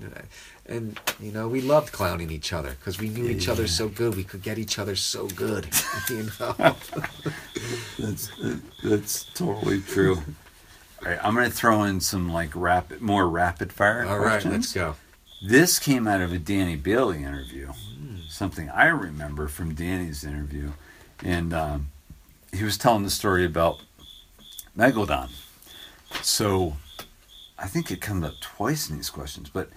and 0.66 1.00
you 1.18 1.32
know, 1.32 1.48
we 1.48 1.62
loved 1.62 1.90
clowning 1.92 2.30
each 2.30 2.52
other 2.52 2.70
because 2.78 2.98
we 2.98 3.08
knew 3.08 3.26
each 3.26 3.48
other 3.48 3.66
so 3.66 3.88
good. 3.88 4.14
We 4.14 4.24
could 4.24 4.42
get 4.42 4.58
each 4.58 4.78
other 4.78 4.94
so 4.94 5.26
good, 5.28 5.66
you 6.10 6.28
know. 6.38 6.54
That's 7.98 8.30
that's 8.84 9.22
totally 9.34 9.80
true. 9.80 10.16
All 11.02 11.08
right, 11.10 11.18
I'm 11.22 11.34
gonna 11.34 11.50
throw 11.50 11.82
in 11.84 12.00
some 12.00 12.30
like 12.32 12.50
rapid, 12.54 13.00
more 13.00 13.28
rapid 13.28 13.72
fire 13.72 14.04
All 14.04 14.18
right, 14.18 14.42
questions. 14.42 14.52
let's 14.54 14.72
go. 14.72 14.96
This 15.42 15.78
came 15.78 16.06
out 16.08 16.20
of 16.20 16.32
a 16.32 16.38
Danny 16.38 16.76
Bailey 16.76 17.18
interview, 17.22 17.68
Hmm. 17.68 18.16
something 18.28 18.68
I 18.70 18.86
remember 18.86 19.48
from 19.48 19.74
Danny's 19.74 20.24
interview, 20.24 20.72
and 21.24 21.52
um, 21.54 21.88
he 22.52 22.64
was 22.64 22.78
telling 22.78 23.02
the 23.04 23.10
story 23.10 23.44
about 23.44 23.80
Megalodon. 24.76 25.30
So, 26.22 26.76
I 27.58 27.66
think 27.66 27.90
it 27.90 28.00
comes 28.00 28.24
up 28.24 28.34
twice 28.40 28.88
in 28.88 28.96
these 28.96 29.10
questions, 29.10 29.50
but 29.50 29.68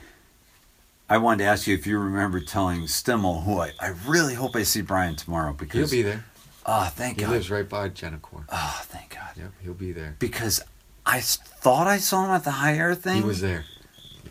I 1.09 1.17
wanted 1.17 1.39
to 1.43 1.49
ask 1.49 1.67
you 1.67 1.73
if 1.75 1.85
you 1.85 1.99
remember 1.99 2.39
telling 2.39 2.83
Stimmel, 2.83 3.43
who 3.43 3.59
I, 3.59 3.71
I 3.79 3.93
really 4.07 4.33
hope 4.35 4.55
I 4.55 4.63
see 4.63 4.81
Brian 4.81 5.15
tomorrow 5.15 5.51
because 5.53 5.91
He'll 5.91 5.99
be 5.99 6.03
there. 6.03 6.23
oh 6.65 6.85
thank 6.95 7.17
He 7.17 7.21
God 7.23 7.27
He 7.29 7.33
lives 7.35 7.51
right 7.51 7.67
by 7.67 7.89
Genacor. 7.89 8.43
oh 8.43 8.45
ah, 8.49 8.81
thank 8.85 9.15
God 9.15 9.29
Yep, 9.35 9.51
he'll 9.63 9.73
be 9.73 9.91
there. 9.91 10.15
because 10.19 10.61
I 11.05 11.19
thought 11.19 11.87
I 11.87 11.97
saw 11.97 12.23
him 12.25 12.31
at 12.31 12.43
the 12.45 12.51
high 12.51 12.77
air 12.77 12.95
thing. 12.95 13.17
He 13.23 13.27
was 13.27 13.41
there. 13.41 13.65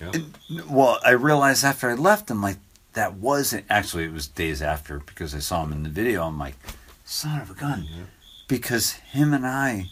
Yep. 0.01 0.15
And, 0.15 0.71
well, 0.71 0.99
I 1.05 1.11
realized 1.11 1.65
after 1.65 1.91
I 1.91 1.95
left, 1.95 2.31
I'm 2.31 2.41
like, 2.41 2.57
that 2.95 3.15
wasn't 3.15 3.67
actually. 3.69 4.05
It 4.05 4.13
was 4.13 4.27
days 4.29 4.63
after 4.63 5.01
because 5.01 5.35
I 5.35 5.41
saw 5.41 5.63
him 5.65 5.73
in 5.73 5.83
the 5.83 5.89
video. 5.91 6.23
I'm 6.25 6.39
like, 6.39 6.55
son 7.05 7.41
of 7.41 7.51
a 7.51 7.55
gun, 7.55 7.87
Yeah. 7.91 8.05
Because 8.51 8.93
him 8.93 9.33
and 9.33 9.47
I 9.47 9.87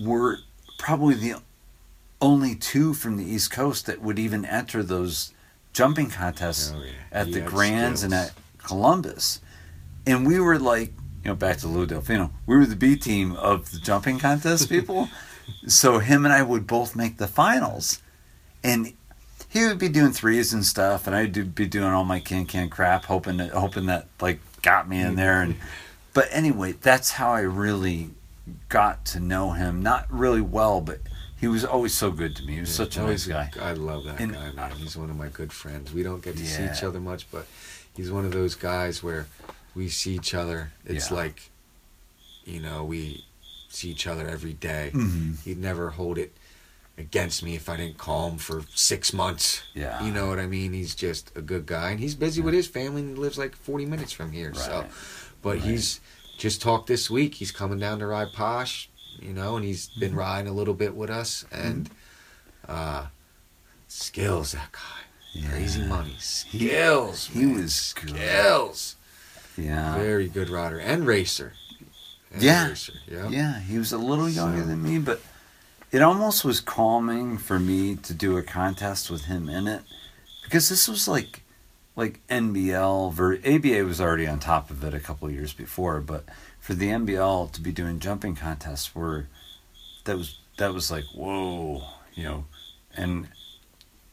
were 0.00 0.38
probably 0.78 1.14
the 1.14 1.34
only 2.20 2.54
two 2.54 2.94
from 2.94 3.18
the 3.18 3.24
East 3.24 3.50
Coast 3.50 3.86
that 3.86 4.00
would 4.00 4.18
even 4.18 4.44
enter 4.44 4.82
those 4.82 5.34
jumping 5.72 6.08
contests 6.08 6.72
Oh, 6.74 6.80
yeah. 6.82 6.92
at 7.12 7.26
He 7.26 7.34
the 7.34 7.40
Grands 7.40 8.02
and 8.02 8.14
at 8.14 8.32
Columbus, 8.58 9.40
and 10.06 10.26
we 10.26 10.38
were 10.38 10.58
like, 10.58 10.92
you 11.22 11.30
know, 11.30 11.34
back 11.34 11.58
to 11.58 11.68
Lou 11.68 11.86
Delfino, 11.86 12.30
we 12.46 12.56
were 12.56 12.64
the 12.64 12.76
B 12.76 12.96
team 12.96 13.32
of 13.36 13.70
the 13.72 13.78
jumping 13.78 14.18
contest 14.18 14.68
people. 14.70 15.08
so 15.66 15.98
him 15.98 16.24
and 16.24 16.32
I 16.32 16.42
would 16.42 16.66
both 16.66 16.94
make 16.94 17.18
the 17.18 17.26
finals, 17.26 18.00
and 18.62 18.92
he 19.48 19.66
would 19.66 19.78
be 19.78 19.88
doing 19.88 20.12
threes 20.12 20.52
and 20.52 20.64
stuff, 20.64 21.06
and 21.06 21.14
I'd 21.14 21.54
be 21.54 21.66
doing 21.66 21.92
all 21.92 22.04
my 22.04 22.20
can 22.20 22.46
can 22.46 22.70
crap, 22.70 23.06
hoping 23.06 23.38
that 23.38 23.50
hoping 23.50 23.86
that 23.86 24.06
like 24.20 24.38
got 24.62 24.88
me 24.88 25.00
in 25.00 25.14
mm. 25.14 25.16
there. 25.16 25.42
And 25.42 25.56
but 26.14 26.28
anyway, 26.30 26.72
that's 26.72 27.12
how 27.12 27.30
I 27.32 27.40
really 27.40 28.10
got 28.68 29.04
to 29.06 29.20
know 29.20 29.52
him. 29.52 29.82
Not 29.82 30.06
really 30.10 30.40
well, 30.40 30.80
but 30.80 31.00
he 31.38 31.46
was 31.48 31.64
always 31.64 31.92
so 31.94 32.10
good 32.10 32.34
to 32.36 32.42
me. 32.44 32.54
He 32.54 32.60
was 32.60 32.74
such 32.74 32.96
a 32.96 33.02
nice 33.02 33.26
guy. 33.26 33.50
I 33.60 33.72
love 33.72 34.04
that 34.04 34.20
And- 34.20 34.32
guy, 34.32 34.50
man. 34.52 34.70
He's 34.72 34.96
one 34.96 35.10
of 35.10 35.16
my 35.16 35.28
good 35.28 35.52
friends. 35.52 35.92
We 35.92 36.02
don't 36.02 36.22
get 36.22 36.36
to 36.38 36.46
see 36.46 36.64
each 36.64 36.82
other 36.82 37.00
much, 37.00 37.26
but 37.30 37.46
he's 37.96 38.10
one 38.10 38.24
of 38.24 38.32
those 38.32 38.54
guys 38.54 39.02
where 39.02 39.26
we 39.74 39.88
see 39.88 40.14
each 40.14 40.32
other. 40.34 40.72
It's 40.86 41.10
Yeah. 41.10 41.16
like, 41.16 41.50
you 42.44 42.60
know, 42.60 42.84
we 42.84 43.24
see 43.68 43.90
each 43.90 44.06
other 44.06 44.28
every 44.28 44.52
day. 44.54 44.90
Mhm. 44.94 45.40
He'd 45.42 45.58
never 45.58 45.90
hold 45.90 46.16
it 46.18 46.32
against 46.96 47.42
me 47.42 47.56
if 47.56 47.68
I 47.68 47.76
didn't 47.76 47.98
call 47.98 48.30
him 48.30 48.38
for 48.38 48.62
six 48.74 49.12
months. 49.12 49.62
Yeah. 49.74 50.04
You 50.04 50.12
know 50.12 50.28
what 50.28 50.38
I 50.38 50.46
mean? 50.46 50.72
He's 50.72 50.94
just 50.94 51.32
a 51.34 51.40
good 51.42 51.66
guy, 51.66 51.90
and 51.90 51.98
he's 51.98 52.14
busy 52.14 52.40
with 52.40 52.54
his 52.54 52.68
family. 52.68 53.00
and 53.02 53.16
He 53.16 53.20
lives 53.20 53.36
like 53.36 53.56
forty 53.56 53.84
minutes 53.84 54.12
from 54.12 54.30
here, 54.30 54.54
so. 54.54 54.86
But 55.44 55.58
Right. 55.58 55.62
he's 55.62 56.00
just 56.38 56.60
talked 56.60 56.88
this 56.88 57.08
week. 57.08 57.34
He's 57.36 57.52
coming 57.52 57.78
down 57.78 58.00
to 58.00 58.06
ride 58.06 58.32
Posh, 58.32 58.88
you 59.20 59.32
know, 59.32 59.54
and 59.56 59.64
he's 59.64 59.86
been 59.88 60.10
Mm-hmm. 60.10 60.18
riding 60.18 60.50
a 60.50 60.54
little 60.54 60.74
bit 60.74 60.96
with 60.96 61.10
us. 61.10 61.44
And 61.52 61.88
uh, 62.66 63.06
skills, 63.86 64.52
that 64.52 64.72
guy. 64.72 64.80
Yeah. 65.34 65.50
Crazy 65.50 65.82
money. 65.84 66.16
Skills. 66.18 67.26
he 67.26 67.44
man. 67.44 67.62
was 67.62 67.92
good. 68.00 68.10
skills. 68.10 68.96
Yeah. 69.56 69.96
Very 69.98 70.28
good 70.28 70.48
rider 70.48 70.78
and 70.78 71.06
racer. 71.06 71.52
And 72.32 72.42
Yeah. 72.42 72.68
Racer. 72.68 72.94
Yeah. 73.06 73.28
Yeah, 73.28 73.60
he 73.60 73.78
was 73.78 73.92
a 73.92 73.98
little 73.98 74.28
younger 74.28 74.62
So- 74.62 74.66
than 74.68 74.82
me, 74.82 74.98
but 74.98 75.20
it 75.92 76.02
almost 76.02 76.44
was 76.44 76.60
calming 76.60 77.38
for 77.38 77.58
me 77.60 77.96
to 77.96 78.14
do 78.14 78.36
a 78.36 78.42
contest 78.42 79.10
with 79.10 79.26
him 79.26 79.48
in 79.48 79.68
it 79.68 79.82
because 80.42 80.68
this 80.68 80.88
was 80.88 81.06
like 81.06 81.42
like 81.96 82.26
NBL 82.28 83.12
ver- 83.12 83.38
ABA 83.46 83.84
was 83.84 84.00
already 84.00 84.26
on 84.26 84.38
top 84.40 84.70
of 84.70 84.82
it 84.82 84.94
a 84.94 85.00
couple 85.00 85.28
of 85.28 85.34
years 85.34 85.52
before, 85.52 86.00
but 86.00 86.24
for 86.60 86.74
the 86.74 86.88
NBL 86.88 87.52
to 87.52 87.60
be 87.60 87.72
doing 87.72 87.98
jumping 87.98 88.34
contests 88.34 88.94
were 88.94 89.26
that 90.04 90.16
was 90.16 90.38
that 90.58 90.74
was 90.74 90.90
like 90.90 91.04
whoa, 91.14 91.82
you 92.14 92.24
know, 92.24 92.44
and 92.96 93.28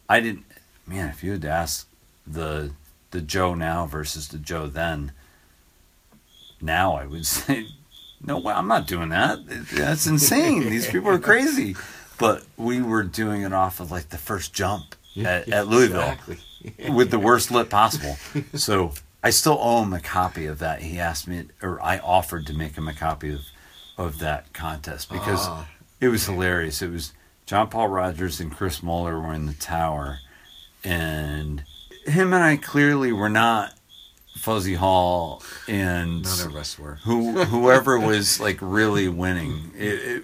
I 0.09 0.19
didn't 0.19 0.45
man, 0.85 1.09
if 1.09 1.23
you 1.23 1.31
had 1.31 1.45
asked 1.45 1.87
the 2.27 2.71
the 3.11 3.21
Joe 3.21 3.55
now 3.55 3.85
versus 3.85 4.27
the 4.27 4.37
Joe 4.37 4.67
then, 4.67 5.11
now 6.61 6.95
I 6.95 7.05
would 7.05 7.25
say 7.37 7.67
no 8.23 8.45
I'm 8.47 8.67
not 8.67 8.85
doing 8.87 9.09
that. 9.09 9.39
That's 9.73 10.05
insane. 10.05 10.69
These 10.69 10.87
people 10.87 11.09
are 11.09 11.19
crazy. 11.19 11.75
But 12.17 12.45
we 12.55 12.83
were 12.83 13.01
doing 13.01 13.41
it 13.41 13.51
off 13.51 13.79
of 13.79 13.89
like 13.89 14.09
the 14.09 14.17
first 14.19 14.53
jump 14.53 14.93
at, 15.17 15.49
at 15.49 15.67
Louisville 15.67 16.01
Exactly. 16.01 16.37
with 16.89 17.11
the 17.11 17.19
worst 17.19 17.51
lip 17.51 17.69
possible. 17.69 18.17
So 18.55 18.93
I 19.23 19.29
still 19.29 19.57
owe 19.61 19.83
him 19.83 19.93
a 19.93 19.99
copy 19.99 20.45
of 20.45 20.59
that. 20.59 20.81
He 20.81 20.99
asked 20.99 21.27
me, 21.27 21.45
or 21.61 21.81
I 21.81 21.97
offered 21.99 22.45
to 22.47 22.53
make 22.53 22.75
him 22.75 22.87
a 22.87 22.93
copy 22.93 23.33
of 23.33 23.41
of 23.97 24.19
that 24.19 24.51
contest 24.53 25.09
because 25.11 25.39
Ah. 25.47 25.67
it 25.99 26.07
was 26.07 26.25
hilarious. 26.25 26.81
It 26.81 26.91
was 26.91 27.13
John 27.45 27.67
Paul 27.69 27.89
Rogers 27.89 28.39
and 28.39 28.51
Chris 28.55 28.81
Moeller 28.81 29.19
were 29.19 29.33
in 29.33 29.45
the 29.45 29.53
tower, 29.53 30.19
and 30.83 31.63
him 32.05 32.33
and 32.33 32.43
I 32.43 32.57
clearly 32.57 33.11
were 33.11 33.29
not 33.29 33.73
Fuzzy 34.37 34.75
Hall 34.75 35.43
and 35.67 36.23
None 36.23 36.47
of 36.47 36.55
us 36.55 36.79
were. 36.79 36.95
who 37.03 37.43
whoever 37.43 37.99
was 37.99 38.39
like 38.39 38.57
really 38.61 39.07
winning. 39.07 39.71
It, 39.77 39.83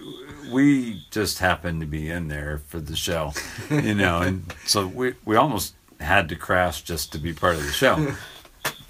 we 0.50 1.04
just 1.10 1.38
happened 1.40 1.80
to 1.82 1.86
be 1.86 2.10
in 2.10 2.28
there 2.28 2.62
for 2.68 2.80
the 2.80 2.96
show, 2.96 3.32
you 3.70 3.94
know, 3.94 4.22
and 4.22 4.52
so 4.64 4.86
we 4.86 5.14
we 5.26 5.36
almost 5.36 5.74
had 6.00 6.28
to 6.30 6.36
crash 6.36 6.82
just 6.82 7.12
to 7.12 7.18
be 7.18 7.32
part 7.32 7.56
of 7.56 7.64
the 7.64 7.72
show. 7.72 8.14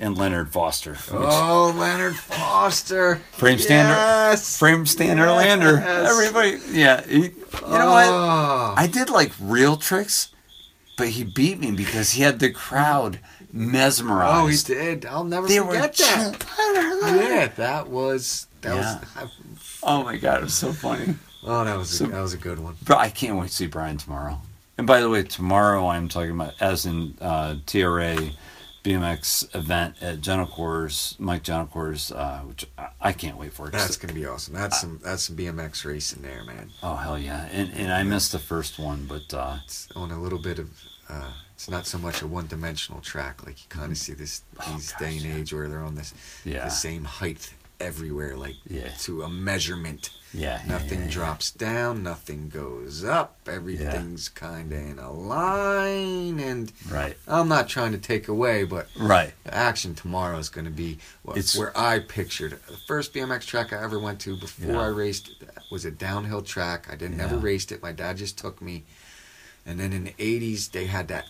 And 0.00 0.16
Leonard 0.16 0.52
Foster, 0.52 0.96
Oh, 1.10 1.74
Leonard 1.76 2.14
Foster. 2.14 3.16
frame 3.32 3.58
standard, 3.58 3.94
Yes. 3.94 4.56
frame 4.56 4.86
standard 4.86 5.26
lander. 5.28 5.78
Everybody, 5.80 6.58
yeah. 6.70 7.04
He, 7.04 7.16
you 7.22 7.30
know 7.62 7.90
what? 7.90 8.06
Oh. 8.06 8.74
I 8.76 8.86
did 8.86 9.10
like 9.10 9.32
real 9.40 9.76
tricks, 9.76 10.28
but 10.96 11.08
he 11.08 11.24
beat 11.24 11.58
me 11.58 11.72
because 11.72 12.12
he 12.12 12.22
had 12.22 12.38
the 12.38 12.50
crowd 12.50 13.18
mesmerized. 13.52 14.70
Oh, 14.70 14.74
he 14.76 14.80
did. 14.84 15.04
I'll 15.04 15.24
never 15.24 15.48
They 15.48 15.58
forget 15.58 15.94
that. 15.96 16.46
Yeah, 17.02 17.48
that 17.56 17.88
was 17.88 18.46
that 18.60 18.76
was. 18.76 19.30
Oh 19.82 20.04
my 20.04 20.16
god, 20.16 20.40
it 20.42 20.44
was 20.44 20.54
so 20.54 20.72
funny. 20.72 21.16
Oh, 21.44 21.64
that 21.64 21.76
was 21.76 22.00
a, 22.00 22.06
that 22.06 22.20
was 22.20 22.34
a 22.34 22.38
good 22.38 22.60
one. 22.60 22.76
But 22.86 22.98
I 22.98 23.10
can't 23.10 23.36
wait 23.36 23.48
to 23.48 23.54
see 23.54 23.66
Brian 23.66 23.96
tomorrow. 23.96 24.40
And 24.78 24.86
by 24.86 25.00
the 25.00 25.10
way, 25.10 25.24
tomorrow 25.24 25.88
I'm 25.88 26.08
talking 26.08 26.30
about 26.30 26.54
as 26.60 26.86
in 26.86 27.18
uh, 27.20 27.56
TRA 27.66 28.30
BMX 28.84 29.54
event 29.54 29.96
at 30.00 30.20
Gentilcore's, 30.20 31.16
Mike 31.18 31.42
Gentilcore's, 31.42 32.12
uh, 32.12 32.42
which 32.46 32.64
I, 32.78 32.88
I 33.00 33.12
can't 33.12 33.36
wait 33.36 33.52
for. 33.52 33.68
That's 33.70 33.96
gonna 33.96 34.12
be 34.14 34.24
awesome. 34.24 34.54
That's 34.54 34.80
some 34.80 35.00
that's 35.02 35.24
some 35.24 35.36
BMX 35.36 35.84
racing 35.84 36.22
there, 36.22 36.44
man. 36.44 36.70
oh 36.82 36.94
hell 36.94 37.18
yeah! 37.18 37.48
And 37.52 37.72
and 37.74 37.92
I 37.92 38.04
missed 38.04 38.30
the 38.32 38.38
first 38.38 38.78
one, 38.78 39.06
but 39.06 39.34
uh, 39.34 39.58
It's 39.64 39.88
on 39.96 40.10
a 40.12 40.20
little 40.20 40.38
bit 40.38 40.58
of. 40.58 40.70
Uh, 41.10 41.32
it's 41.54 41.68
not 41.68 41.86
so 41.86 41.98
much 41.98 42.22
a 42.22 42.26
one-dimensional 42.26 43.00
track 43.00 43.44
like 43.44 43.58
you 43.60 43.66
kind 43.68 43.90
of 43.90 43.98
see 43.98 44.12
this 44.12 44.42
Oh, 44.60 44.74
these 44.74 44.92
gosh, 44.92 45.00
day 45.00 45.16
and 45.16 45.22
yeah. 45.22 45.36
age 45.38 45.52
where 45.52 45.66
they're 45.68 45.82
on 45.82 45.96
this 45.96 46.14
yeah, 46.44 46.64
the 46.66 46.70
same 46.70 47.02
height 47.02 47.52
everywhere, 47.80 48.36
like 48.36 48.56
Yeah. 48.66 48.88
to 49.00 49.22
a 49.22 49.28
measurement. 49.28 50.10
yeah, 50.34 50.60
Nothing 50.66 51.04
yeah, 51.04 51.10
drops 51.10 51.50
down, 51.50 52.02
nothing 52.02 52.50
goes 52.50 53.02
up. 53.02 53.36
Everything's 53.46 54.28
kind 54.28 54.70
of 54.72 54.78
in 54.78 54.98
a 54.98 55.10
line, 55.10 56.38
and 56.38 56.70
Right, 56.90 57.16
I'm 57.26 57.48
not 57.48 57.68
trying 57.68 57.92
to 57.92 57.98
take 57.98 58.28
away, 58.28 58.64
but 58.64 58.88
right. 58.98 59.32
the 59.44 59.54
action 59.54 59.94
tomorrow 59.94 60.36
is 60.38 60.50
going 60.50 60.66
to 60.66 60.70
be 60.70 60.98
what, 61.22 61.38
It's- 61.38 61.56
where 61.56 61.76
I 61.78 62.00
pictured 62.00 62.58
the 62.68 62.76
first 62.76 63.14
BMX 63.14 63.46
track 63.46 63.72
I 63.72 63.82
ever 63.82 63.98
went 63.98 64.20
to 64.20 64.36
before. 64.36 64.76
I 64.82 64.88
raced 64.88 65.30
was 65.70 65.84
a 65.86 65.90
downhill 65.90 66.42
track. 66.42 66.88
I 66.90 66.96
didn't 66.96 67.18
Yeah. 67.18 67.38
raced 67.40 67.72
it. 67.72 67.80
My 67.82 67.92
dad 67.92 68.18
just 68.18 68.36
took 68.36 68.60
me, 68.60 68.84
and 69.64 69.80
then 69.80 69.92
in 69.94 70.04
the 70.04 70.14
'80s 70.18 70.68
they 70.72 70.86
had 70.86 71.08
that 71.08 71.24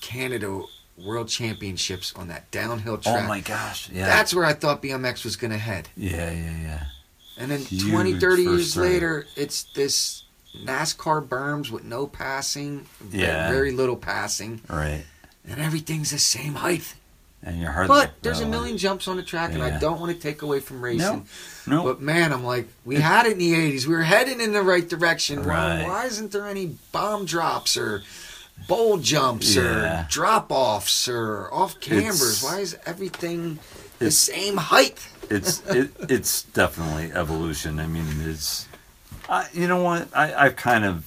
Canada 0.00 0.62
World 1.04 1.28
Championships 1.28 2.12
on 2.16 2.28
that 2.28 2.50
downhill 2.50 2.94
oh 2.94 2.96
track. 2.98 3.24
Oh 3.24 3.28
my 3.28 3.40
gosh, 3.40 3.90
yeah, 3.90 4.06
That's 4.06 4.34
where 4.34 4.44
I 4.44 4.52
thought 4.54 4.82
BMX 4.82 5.24
was 5.24 5.36
going 5.36 5.50
to 5.52 5.58
head. 5.58 5.88
yeah, 5.96 6.30
yeah, 6.30 6.56
yeah. 6.62 6.84
And 7.38 7.50
then 7.50 7.60
Huge 7.60 7.90
20, 7.92 8.18
30 8.18 8.20
first 8.20 8.40
years 8.56 8.74
time. 8.74 8.82
later, 8.84 9.26
it's 9.36 9.64
this 9.74 10.24
NASCAR 10.64 11.26
berms 11.26 11.70
with 11.70 11.84
no 11.84 12.06
passing, 12.06 12.86
Yeah. 13.10 13.50
very 13.50 13.72
little 13.72 13.96
passing, 13.96 14.62
Right, 14.68 15.04
and 15.46 15.60
everything's 15.60 16.10
the 16.12 16.18
same 16.18 16.54
height. 16.54 16.94
and 17.42 17.60
you're 17.60 17.70
hardly. 17.70 17.88
But 17.94 18.12
there's 18.22 18.40
a 18.40 18.46
million 18.46 18.76
jumps 18.78 19.06
on 19.06 19.16
the 19.16 19.22
track, 19.22 19.52
and 19.52 19.62
I 19.62 19.78
don't 19.78 20.00
want 20.00 20.12
to 20.16 20.20
take 20.20 20.40
away 20.42 20.58
from 20.60 20.80
racing. 20.80 21.26
No, 21.66 21.84
But 21.84 22.00
man, 22.00 22.32
I'm 22.32 22.42
like, 22.42 22.66
we 22.86 22.96
had 22.96 23.26
it 23.26 23.32
in 23.32 23.38
the 23.38 23.52
80s. 23.54 23.86
We 23.86 23.94
were 23.94 24.02
heading 24.02 24.40
in 24.40 24.52
the 24.52 24.62
right 24.62 24.88
direction. 24.88 25.44
Why, 25.44 25.76
Right. 25.80 25.86
why 25.86 26.06
isn't 26.06 26.32
there 26.32 26.46
any 26.48 26.78
bomb 26.90 27.24
drops 27.26 27.76
or 27.76 28.02
bowl 28.68 28.98
jumps 28.98 29.54
Yeah. 29.54 30.04
or 30.04 30.08
drop 30.10 30.50
offs 30.50 31.08
or 31.08 31.52
off 31.52 31.78
cambers? 31.80 32.20
It's- 32.20 32.42
Why 32.42 32.60
is 32.60 32.76
everything 32.86 33.58
the 33.98 34.10
same 34.10 34.56
height? 34.56 34.98
it's 35.28 35.60
it, 35.66 35.90
it's 36.08 36.42
definitely 36.42 37.12
evolution. 37.12 37.80
I 37.80 37.86
mean, 37.86 38.06
it's 38.20 38.66
I, 39.28 39.46
you 39.52 39.66
know 39.66 39.82
what 39.82 40.08
I 40.14 40.32
I've 40.34 40.56
kind 40.56 40.84
of 40.84 41.04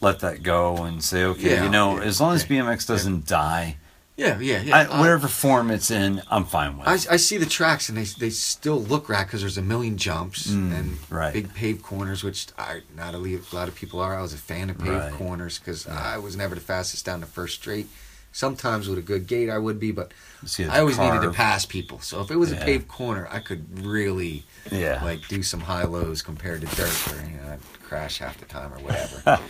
let 0.00 0.20
that 0.20 0.42
go 0.42 0.84
and 0.84 1.04
say, 1.04 1.24
okay, 1.24 1.50
Yeah, 1.56 1.64
you 1.64 1.68
know, 1.70 1.98
yeah, 1.98 2.04
as 2.04 2.20
long 2.22 2.34
as 2.34 2.44
BMX 2.46 2.86
doesn't 2.86 3.26
die, 3.26 3.76
Yeah, 4.20 4.38
yeah, 4.38 4.60
yeah. 4.60 4.76
I, 4.76 4.84
Uh, 4.84 4.98
whatever 5.00 5.28
form 5.28 5.70
it's 5.70 5.90
in, 5.90 6.20
I'm 6.30 6.44
fine 6.44 6.76
with. 6.76 6.86
I, 6.86 7.14
I 7.14 7.16
see 7.16 7.38
the 7.38 7.46
tracks 7.46 7.88
and 7.88 7.96
they 7.96 8.04
they 8.04 8.28
still 8.28 8.78
look 8.78 9.08
right 9.08 9.26
because 9.26 9.40
there's 9.40 9.56
a 9.56 9.62
million 9.62 9.96
jumps 9.96 10.48
Mm, 10.50 10.78
and 10.78 10.98
right. 11.08 11.32
big 11.32 11.54
paved 11.54 11.82
corners, 11.82 12.22
which 12.22 12.48
I 12.58 12.82
not 12.94 13.14
a, 13.14 13.18
lot 13.52 13.68
of 13.68 13.74
people 13.74 13.98
are. 14.00 14.14
I 14.18 14.20
was 14.20 14.34
a 14.34 14.38
fan 14.38 14.68
of 14.68 14.76
paved 14.78 15.04
Right. 15.04 15.12
corners 15.14 15.58
because 15.58 15.86
I 15.86 16.18
was 16.18 16.36
never 16.36 16.54
the 16.54 16.60
fastest 16.60 17.06
down 17.06 17.20
the 17.20 17.26
first 17.26 17.54
straight. 17.54 17.86
Sometimes 18.32 18.88
with 18.88 18.98
a 18.98 19.02
good 19.02 19.26
gate 19.26 19.48
I 19.48 19.56
would 19.58 19.80
be, 19.80 19.90
but 19.90 20.12
I 20.68 20.80
always 20.80 20.98
needed 20.98 21.22
to 21.22 21.30
pass 21.30 21.64
people. 21.64 22.00
So 22.00 22.20
if 22.20 22.30
it 22.30 22.36
was 22.36 22.52
Yeah. 22.52 22.60
a 22.60 22.64
paved 22.64 22.88
corner, 22.88 23.26
I 23.32 23.38
could 23.40 23.64
really 23.86 24.44
Yeah, 24.70 25.02
like 25.02 25.26
do 25.28 25.42
some 25.42 25.60
high 25.62 25.84
lows 25.84 26.20
compared 26.20 26.60
to 26.60 26.66
dirt, 26.76 26.92
where 27.08 27.24
you 27.26 27.38
know 27.38 27.52
I'd 27.54 27.82
crash 27.88 28.18
half 28.18 28.36
the 28.38 28.44
time 28.46 28.70
or 28.74 28.80
whatever. 28.80 29.22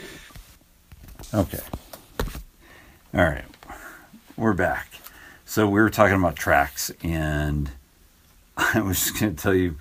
Okay. 1.35 1.61
All 3.15 3.25
right. 3.25 3.45
We're 4.41 4.55
back. 4.55 4.89
So 5.45 5.69
we 5.69 5.83
were 5.83 5.91
talking 5.91 6.17
about 6.17 6.35
tracks 6.35 6.91
and 7.03 7.71
I 8.57 8.81
was 8.81 8.99
just 8.99 9.21
going 9.21 9.37
to 9.37 9.43
tell 9.43 9.53
you 9.53 9.77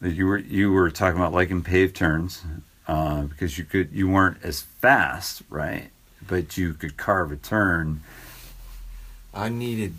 that 0.00 0.14
you 0.14 0.26
were 0.26 0.38
you 0.38 0.72
were 0.72 0.90
talking 0.90 1.16
about 1.16 1.32
liking 1.32 1.62
paved 1.62 1.94
turns 1.94 2.42
uh, 2.88 3.22
because 3.22 3.56
you 3.56 3.62
could 3.62 3.92
you 3.92 4.08
weren't 4.08 4.38
as 4.42 4.62
fast, 4.62 5.44
right? 5.48 5.90
But 6.26 6.56
you 6.58 6.74
could 6.74 6.96
carve 6.96 7.30
a 7.30 7.36
turn. 7.36 8.02
I 9.32 9.48
needed. 9.48 9.94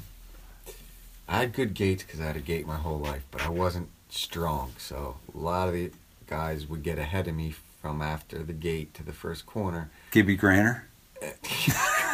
I 1.30 1.38
had 1.38 1.53
good 1.53 1.73
gates 1.73 2.03
because 2.03 2.19
I 2.19 2.26
had 2.26 2.35
a 2.35 2.41
gate 2.41 2.67
my 2.67 2.76
whole 2.76 2.99
life, 2.99 3.23
but 3.31 3.43
I 3.43 3.49
wasn't 3.49 3.88
strong. 4.09 4.73
So 4.77 5.15
a 5.34 5.38
lot 5.38 5.69
of 5.69 5.73
the 5.73 5.93
guys 6.27 6.67
would 6.67 6.84
get 6.84 6.99
ahead 6.99 7.30
of 7.30 7.35
me 7.35 7.55
from 7.81 8.01
after 8.01 8.43
the 8.43 8.51
gate 8.51 8.93
to 8.95 9.03
the 9.03 9.13
first 9.13 9.45
corner. 9.45 9.89
Gibby 10.11 10.38
Grainer. 10.38 10.81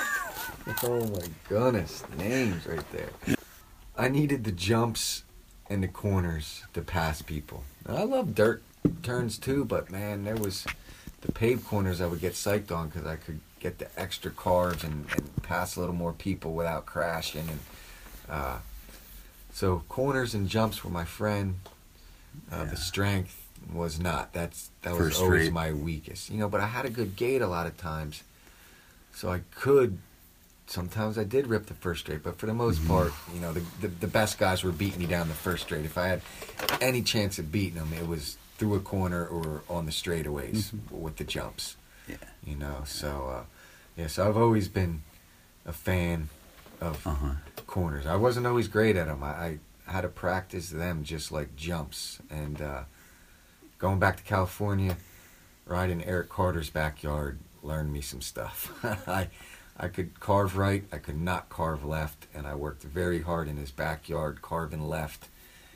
Oh 0.84 1.06
my 1.08 1.26
goodness, 1.48 2.04
names 2.18 2.66
right 2.66 2.92
there. 2.92 3.10
I 3.98 4.08
needed 4.08 4.44
the 4.44 4.52
jumps 4.52 5.24
and 5.70 5.84
the 5.84 5.88
corners 5.88 6.64
to 6.74 6.82
pass 6.82 7.22
people. 7.22 7.64
Now, 7.88 7.98
I 7.98 8.04
love 8.04 8.34
dirt 8.36 8.64
turns 9.04 9.38
too, 9.38 9.64
but 9.66 9.92
man, 9.92 10.24
there 10.24 10.36
was 10.36 10.66
the 11.22 11.32
paved 11.32 11.66
corners 11.66 12.02
I 12.02 12.08
would 12.08 12.20
get 12.20 12.34
psyched 12.34 12.72
on 12.72 12.90
because 12.90 13.06
I 13.06 13.16
could 13.16 13.40
get 13.60 13.78
the 13.78 13.88
extra 14.00 14.32
carbs 14.32 14.84
and, 14.84 15.06
and 15.16 15.44
pass 15.44 15.76
a 15.76 15.80
little 15.80 15.94
more 15.96 16.14
people 16.14 16.54
without 16.54 16.86
crashing. 16.86 17.48
And 17.48 17.60
uh, 18.30 18.58
so 19.54 19.84
corners 19.88 20.34
and 20.34 20.48
jumps 20.50 20.84
were 20.84 20.90
my 20.92 21.06
friend. 21.06 21.56
Uh, 22.52 22.58
Yeah. 22.58 22.64
The 22.66 22.78
strength 22.78 23.48
was 23.72 24.00
not. 24.00 24.34
That's 24.34 24.72
that 24.82 24.96
was 24.98 25.20
always 25.20 25.46
rate. 25.48 25.54
my 25.54 25.74
weakest. 25.74 26.32
You 26.32 26.38
know, 26.40 26.50
but 26.50 26.60
I 26.62 26.68
had 26.68 26.86
a 26.86 26.90
good 26.90 27.16
gate 27.16 27.42
a 27.42 27.48
lot 27.48 27.68
of 27.68 27.78
times, 27.78 28.24
so 29.14 29.30
I 29.30 29.42
could. 29.52 30.00
Sometimes 30.76 31.18
I 31.18 31.26
did 31.26 31.48
rip 31.48 31.66
the 31.66 31.74
first 31.74 32.00
straight, 32.02 32.24
but 32.24 32.38
for 32.38 32.46
the 32.46 32.54
most 32.54 32.80
Mhm. 32.82 32.88
part, 32.88 33.14
you 33.34 33.42
know, 33.42 33.52
the, 33.52 33.62
the 33.82 33.90
the 33.90 34.08
best 34.08 34.38
guys 34.40 34.64
were 34.64 34.72
beating 34.72 35.00
me 35.00 35.06
down 35.06 35.28
the 35.28 35.34
first 35.34 35.64
straight. 35.64 35.84
If 35.84 35.98
I 35.98 36.08
had 36.08 36.22
any 36.80 37.02
chance 37.02 37.38
of 37.40 37.52
beating 37.52 37.76
them, 37.78 37.92
it 37.92 38.08
was 38.08 38.38
through 38.58 38.76
a 38.76 38.80
corner 38.80 39.26
or 39.26 39.64
on 39.70 39.86
the 39.86 39.92
straightaways 39.92 40.72
Mhm. 40.72 40.90
with 40.92 41.18
the 41.18 41.26
jumps. 41.26 41.76
Yeah. 42.08 42.16
You 42.46 42.56
know, 42.56 42.84
so 42.86 43.28
uh, 43.28 43.44
yeah, 43.98 44.08
so 44.08 44.26
I've 44.30 44.38
always 44.38 44.70
been 44.70 45.02
a 45.66 45.74
fan 45.74 46.30
of 46.80 47.06
Uh 47.06 47.16
huh. 47.16 47.34
corners. 47.68 48.06
I 48.06 48.16
wasn't 48.16 48.48
always 48.48 48.70
great 48.70 48.96
at 48.96 49.08
them. 49.08 49.24
I, 49.26 49.28
I 49.30 49.60
had 49.92 50.02
to 50.02 50.08
practice 50.08 50.70
them 50.70 51.04
just 51.04 51.34
like 51.34 51.54
jumps. 51.58 52.20
And 52.30 52.62
uh, 52.62 52.84
going 53.78 54.00
back 54.00 54.16
to 54.18 54.24
California, 54.24 54.96
riding 55.66 56.02
Eric 56.06 56.30
Carter's 56.30 56.70
backyard 56.70 57.40
learned 57.62 57.92
me 57.92 58.00
some 58.00 58.22
stuff. 58.22 58.72
I 59.08 59.28
I 59.82 59.88
could 59.88 60.20
carve 60.20 60.58
right, 60.58 60.84
I 60.92 60.98
could 61.00 61.20
not 61.20 61.50
carve 61.50 61.84
left, 61.84 62.28
and 62.36 62.46
I 62.46 62.54
worked 62.54 62.84
very 62.84 63.24
hard 63.24 63.48
in 63.48 63.58
his 63.58 63.72
backyard 63.72 64.42
carving 64.44 64.88
left 64.88 65.28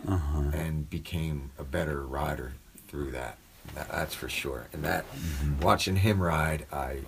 Uh 0.08 0.16
huh. 0.18 0.40
and 0.54 0.88
became 0.88 1.50
a 1.58 1.64
better 1.64 2.06
rider 2.06 2.54
through 2.88 3.12
that. 3.12 3.38
that 3.74 3.90
that's 3.90 4.14
for 4.14 4.30
sure. 4.30 4.68
And 4.74 4.84
that 4.86 5.06
Mhm. 5.12 5.60
watching 5.62 5.96
him 5.96 6.22
ride, 6.22 6.68
I 6.72 7.00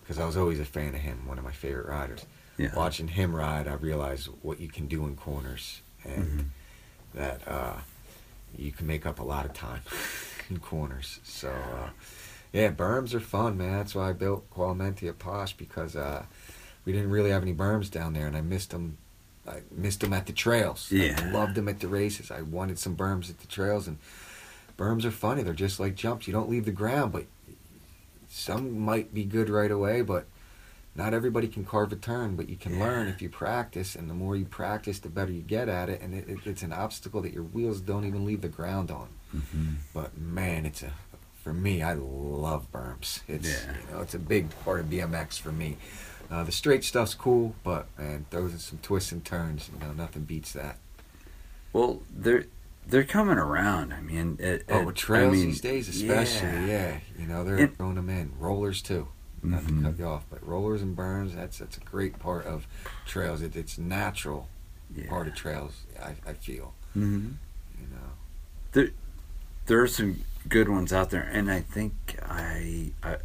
because 0.00 0.18
I 0.18 0.24
was 0.26 0.36
always 0.36 0.58
a 0.58 0.64
fan 0.64 0.94
of 0.94 1.00
him, 1.02 1.24
one 1.26 1.38
of 1.38 1.44
my 1.44 1.52
favorite 1.52 1.86
riders. 1.86 2.24
Yeah. 2.56 2.74
Watching 2.74 3.08
him 3.08 3.32
ride, 3.36 3.68
I 3.68 3.74
realized 3.74 4.26
what 4.42 4.58
you 4.58 4.68
can 4.68 4.88
do 4.88 5.06
in 5.06 5.14
corners, 5.14 5.82
and 6.02 6.24
Mhm. 6.40 6.44
that 7.14 7.46
uh, 7.46 7.76
you 8.56 8.72
can 8.72 8.86
make 8.88 9.06
up 9.06 9.20
a 9.20 9.22
lot 9.22 9.44
of 9.44 9.52
time 9.52 9.82
in 10.50 10.58
corners. 10.58 11.20
So, 11.22 11.50
uh, 11.50 11.90
yeah, 12.52 12.70
berms 12.70 13.14
are 13.14 13.20
fun, 13.20 13.56
man. 13.58 13.72
That's 13.78 13.94
why 13.94 14.10
I 14.10 14.12
built 14.12 14.48
Qualimenti 14.50 15.08
at 15.08 15.18
Posh 15.18 15.52
because 15.54 15.94
uh, 15.96 16.24
we 16.84 16.92
didn't 16.92 17.10
really 17.10 17.30
have 17.30 17.42
any 17.42 17.54
berms 17.54 17.90
down 17.90 18.12
there, 18.14 18.26
and 18.26 18.36
I 18.36 18.40
missed 18.40 18.70
them. 18.70 18.96
I 19.46 19.62
missed 19.70 20.00
them 20.00 20.12
at 20.12 20.26
the 20.26 20.32
trails. 20.32 20.90
Yeah. 20.92 21.16
I 21.18 21.30
loved 21.30 21.54
them 21.54 21.68
at 21.68 21.80
the 21.80 21.88
races. 21.88 22.30
I 22.30 22.42
wanted 22.42 22.78
some 22.78 22.96
berms 22.96 23.30
at 23.30 23.38
the 23.40 23.46
trails, 23.46 23.86
and 23.88 23.98
berms 24.76 25.04
are 25.04 25.10
funny. 25.10 25.42
They're 25.42 25.54
just 25.54 25.80
like 25.80 25.94
jumps. 25.94 26.26
You 26.26 26.32
don't 26.34 26.50
leave 26.50 26.66
the 26.66 26.70
ground, 26.70 27.12
but 27.12 27.24
some 28.28 28.78
might 28.78 29.14
be 29.14 29.24
good 29.24 29.48
right 29.48 29.70
away, 29.70 30.02
but 30.02 30.26
not 30.94 31.14
everybody 31.14 31.48
can 31.48 31.64
carve 31.64 31.92
a 31.92 31.96
turn, 31.96 32.36
but 32.36 32.48
you 32.48 32.56
can 32.56 32.78
learn 32.78 33.08
if 33.08 33.22
you 33.22 33.28
practice, 33.28 33.94
and 33.94 34.10
the 34.10 34.14
more 34.14 34.36
you 34.36 34.44
practice, 34.44 34.98
the 34.98 35.08
better 35.08 35.32
you 35.32 35.42
get 35.42 35.68
at 35.68 35.88
it. 35.88 36.00
And 36.02 36.12
it, 36.14 36.28
it, 36.28 36.38
it's 36.44 36.62
an 36.62 36.72
obstacle 36.72 37.22
that 37.22 37.32
your 37.32 37.44
wheels 37.44 37.80
don't 37.80 38.04
even 38.04 38.24
leave 38.24 38.42
the 38.42 38.48
ground 38.48 38.90
on. 38.90 39.08
Mhm. 39.34 39.74
But 39.94 40.18
man, 40.18 40.66
it's 40.66 40.82
a 40.82 40.92
for 41.48 41.54
me. 41.54 41.82
I 41.82 41.94
love 41.94 42.70
berms. 42.70 43.20
It's 43.26 43.48
Yeah. 43.48 43.72
you 43.88 43.94
know 43.94 44.02
it's 44.02 44.12
a 44.12 44.18
big 44.18 44.50
part 44.64 44.80
of 44.80 44.86
BMX 44.90 45.38
for 45.40 45.50
me. 45.50 45.78
Uh, 46.30 46.44
the 46.44 46.52
straight 46.52 46.84
stuff's 46.84 47.14
cool, 47.14 47.54
but 47.64 47.86
man, 47.98 48.26
those 48.28 48.54
are 48.54 48.58
some 48.58 48.78
twists 48.82 49.12
and 49.12 49.24
turns. 49.24 49.70
You 49.72 49.80
know, 49.86 49.94
nothing 49.94 50.24
beats 50.24 50.52
that. 50.52 50.76
Well, 51.72 52.02
they're 52.14 52.44
they're 52.86 53.04
coming 53.04 53.38
around. 53.38 53.94
I 53.94 54.02
mean, 54.02 54.36
it, 54.38 54.64
Oh, 54.68 54.84
with 54.84 54.96
trails 54.96 55.32
I 55.32 55.36
mean, 55.38 55.46
these 55.46 55.60
days, 55.62 55.88
especially, 55.88 56.68
yeah. 56.70 56.98
You 57.18 57.26
know, 57.26 57.44
they're 57.44 57.56
And- 57.56 57.76
throwing 57.76 57.94
them 57.96 58.10
in. 58.10 58.32
Rollers 58.38 58.82
too. 58.82 59.08
Not 59.42 59.62
Mhm. 59.62 59.78
to 59.78 59.82
cut 59.90 59.98
you 59.98 60.04
off, 60.06 60.24
but 60.28 60.46
rollers 60.46 60.82
and 60.82 60.94
berms. 60.96 61.34
That's 61.34 61.56
that's 61.58 61.78
a 61.78 61.80
great 61.80 62.18
part 62.18 62.44
of 62.44 62.66
trails. 63.06 63.40
It, 63.40 63.56
it's 63.56 63.78
natural 63.78 64.48
Yeah. 64.94 65.08
part 65.08 65.28
of 65.28 65.34
trails. 65.34 65.84
I, 65.98 66.14
I 66.26 66.34
feel. 66.34 66.74
Mhm. 66.94 67.36
You 67.80 67.86
know. 67.90 68.10
There, 68.72 68.88
there 69.66 69.80
are 69.80 69.88
some 69.88 70.24
good 70.48 70.68
ones 70.68 70.92
out 70.92 71.10
there, 71.10 71.28
and 71.32 71.50
I 71.50 71.60
think 71.60 72.18
I, 72.22 72.92
I 73.02 73.16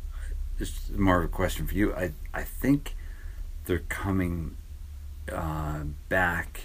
it's 0.59 0.89
more 0.91 1.19
of 1.19 1.25
a 1.25 1.27
question 1.29 1.67
for 1.67 1.73
you. 1.73 1.93
I, 1.93 2.11
I 2.33 2.43
think 2.43 2.95
they're 3.65 3.79
coming 3.89 4.55
uh, 5.31 5.83
back 6.09 6.61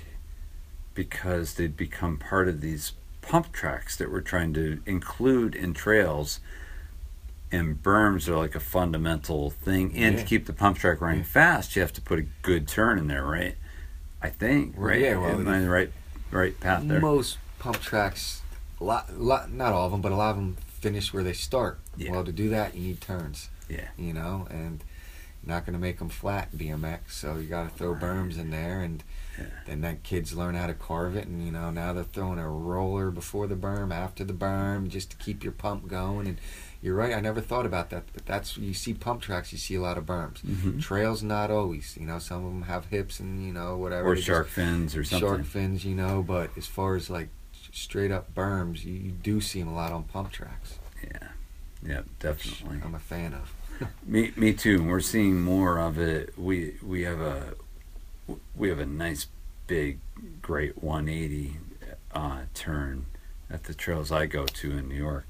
because 0.95 1.55
they've 1.55 1.77
become 1.77 2.19
part 2.19 2.49
of 2.49 2.61
these 2.61 2.93
pump 3.23 3.53
tracks 3.53 3.97
that 3.97 4.11
we're 4.11 4.20
trying 4.20 4.53
to 4.55 4.81
include 4.87 5.55
in 5.55 5.75
trails. 5.75 6.41
And 7.51 7.83
berms 7.83 8.29
are 8.29 8.37
like 8.37 8.55
a 8.55 8.61
fundamental 8.61 9.49
thing. 9.49 9.97
And 9.97 10.19
to 10.19 10.25
keep 10.25 10.45
the 10.45 10.53
pump 10.53 10.77
track 10.77 11.01
running 11.01 11.20
Yeah. 11.20 11.25
fast, 11.27 11.77
you 11.77 11.81
have 11.83 11.95
to 11.95 12.01
put 12.03 12.19
a 12.19 12.27
good 12.43 12.69
turn 12.69 12.99
in 12.99 13.07
there, 13.07 13.25
right? 13.25 13.57
I 14.20 14.29
think, 14.29 14.75
right? 14.77 15.01
yeah, 15.01 15.16
well, 15.16 15.31
Am 15.31 15.49
I 15.49 15.61
the 15.61 15.70
right, 15.70 15.91
right 16.31 16.59
path 16.61 16.87
there? 16.87 17.01
Most 17.01 17.39
pump 17.59 17.81
tracks, 17.81 18.38
lot, 18.80 19.12
lot, 19.18 19.50
not 19.52 19.72
all 19.72 19.86
of 19.86 19.92
them, 19.92 20.00
but 20.00 20.12
a 20.12 20.16
lot 20.16 20.30
of 20.30 20.36
them 20.36 20.56
finish 20.80 21.12
where 21.12 21.22
they 21.24 21.32
start. 21.32 21.78
Yeah. 21.96 22.12
Well, 22.12 22.24
to 22.24 22.32
do 22.32 22.48
that, 22.50 22.74
you 22.74 22.82
need 22.82 23.00
turns. 23.00 23.48
Yeah. 23.68 23.88
You 23.96 24.12
know, 24.12 24.46
and 24.50 24.82
not 25.44 25.64
going 25.64 25.72
to 25.74 25.78
make 25.80 25.98
them 25.98 26.09
flat 26.09 26.50
BMX, 26.56 26.98
so 27.12 27.36
you 27.38 27.48
got 27.48 27.64
to 27.70 27.74
throw 27.74 27.92
Right. 27.92 28.02
berms 28.02 28.38
in 28.38 28.50
there, 28.50 28.80
and 28.82 29.02
Yeah. 29.38 29.44
then 29.66 29.80
that 29.82 30.02
kids 30.02 30.34
learn 30.34 30.55
how 30.56 30.66
to 30.66 30.74
carve 30.74 31.16
it, 31.16 31.26
and 31.26 31.44
you 31.44 31.52
know 31.52 31.70
now 31.70 31.92
they're 31.92 32.02
throwing 32.05 32.38
a 32.40 32.48
roller 32.48 33.10
before 33.10 33.46
the 33.46 33.55
berm, 33.55 33.92
after 33.92 34.24
the 34.24 34.32
berm, 34.32 34.88
just 34.88 35.10
to 35.12 35.16
keep 35.16 35.42
your 35.44 35.52
pump 35.52 35.86
going. 35.86 36.26
And 36.26 36.38
you're 36.82 36.96
right, 36.96 37.14
I 37.14 37.20
never 37.20 37.40
thought 37.40 37.64
about 37.64 37.90
that, 37.90 38.05
but 38.12 38.26
that's 38.26 38.56
you 38.59 38.74
see 38.74 38.94
pump 38.94 39.22
tracks, 39.22 39.52
you 39.52 39.59
see 39.59 39.76
a 39.76 39.80
lot 39.80 39.96
of 39.96 40.05
berms. 40.06 40.42
Mhm. 40.44 40.82
Trails, 40.82 41.22
not 41.22 41.50
always. 41.52 41.96
You 41.96 42.06
know, 42.06 42.18
some 42.18 42.44
of 42.44 42.52
them 42.52 42.62
have 42.62 42.86
hips 42.86 43.20
and 43.20 43.44
you 43.46 43.52
know 43.52 43.76
whatever. 43.76 44.09
or 44.09 44.14
they 44.14 44.20
just- 44.20 44.26
shark 44.26 44.48
fins 44.48 44.96
or 44.96 45.05
something. 45.05 45.28
shark 45.28 45.44
fins, 45.44 45.84
you 45.84 45.94
know. 45.94 46.22
But 46.22 46.50
as 46.59 46.66
far 46.66 46.96
as 46.96 47.09
like 47.09 47.28
straight 47.78 48.10
up 48.10 48.34
berms, 48.34 48.84
you, 48.84 48.94
you 48.94 49.10
do 49.10 49.40
see 49.40 49.60
them 49.60 49.68
a 49.68 49.74
lot 49.74 49.92
on 49.92 50.05
pump 50.05 50.32
tracks. 50.32 50.78
Yeah, 51.02 51.28
yeah, 51.86 52.00
definitely. 52.18 52.80
I'm 52.84 52.94
a 52.94 52.98
fan 52.98 53.34
of. 53.34 53.55
Me, 54.06 54.32
me 54.36 54.52
too. 54.52 54.82
We're 54.82 55.00
seeing 55.00 55.40
more 55.40 55.78
of 55.78 55.98
it. 55.98 56.36
We 56.36 56.74
we 56.82 57.02
have 57.02 57.20
a 57.20 57.55
we 58.56 58.68
have 58.68 58.80
a 58.80 58.86
nice 58.86 59.26
big 59.68 59.98
great 60.42 60.82
180 60.82 61.59
uh, 62.12 62.40
turn 62.55 63.06
at 63.48 63.64
the 63.64 63.74
trails 63.74 64.10
I 64.10 64.26
go 64.26 64.46
to 64.46 64.76
in 64.76 64.88
New 64.88 64.96
York, 64.96 65.26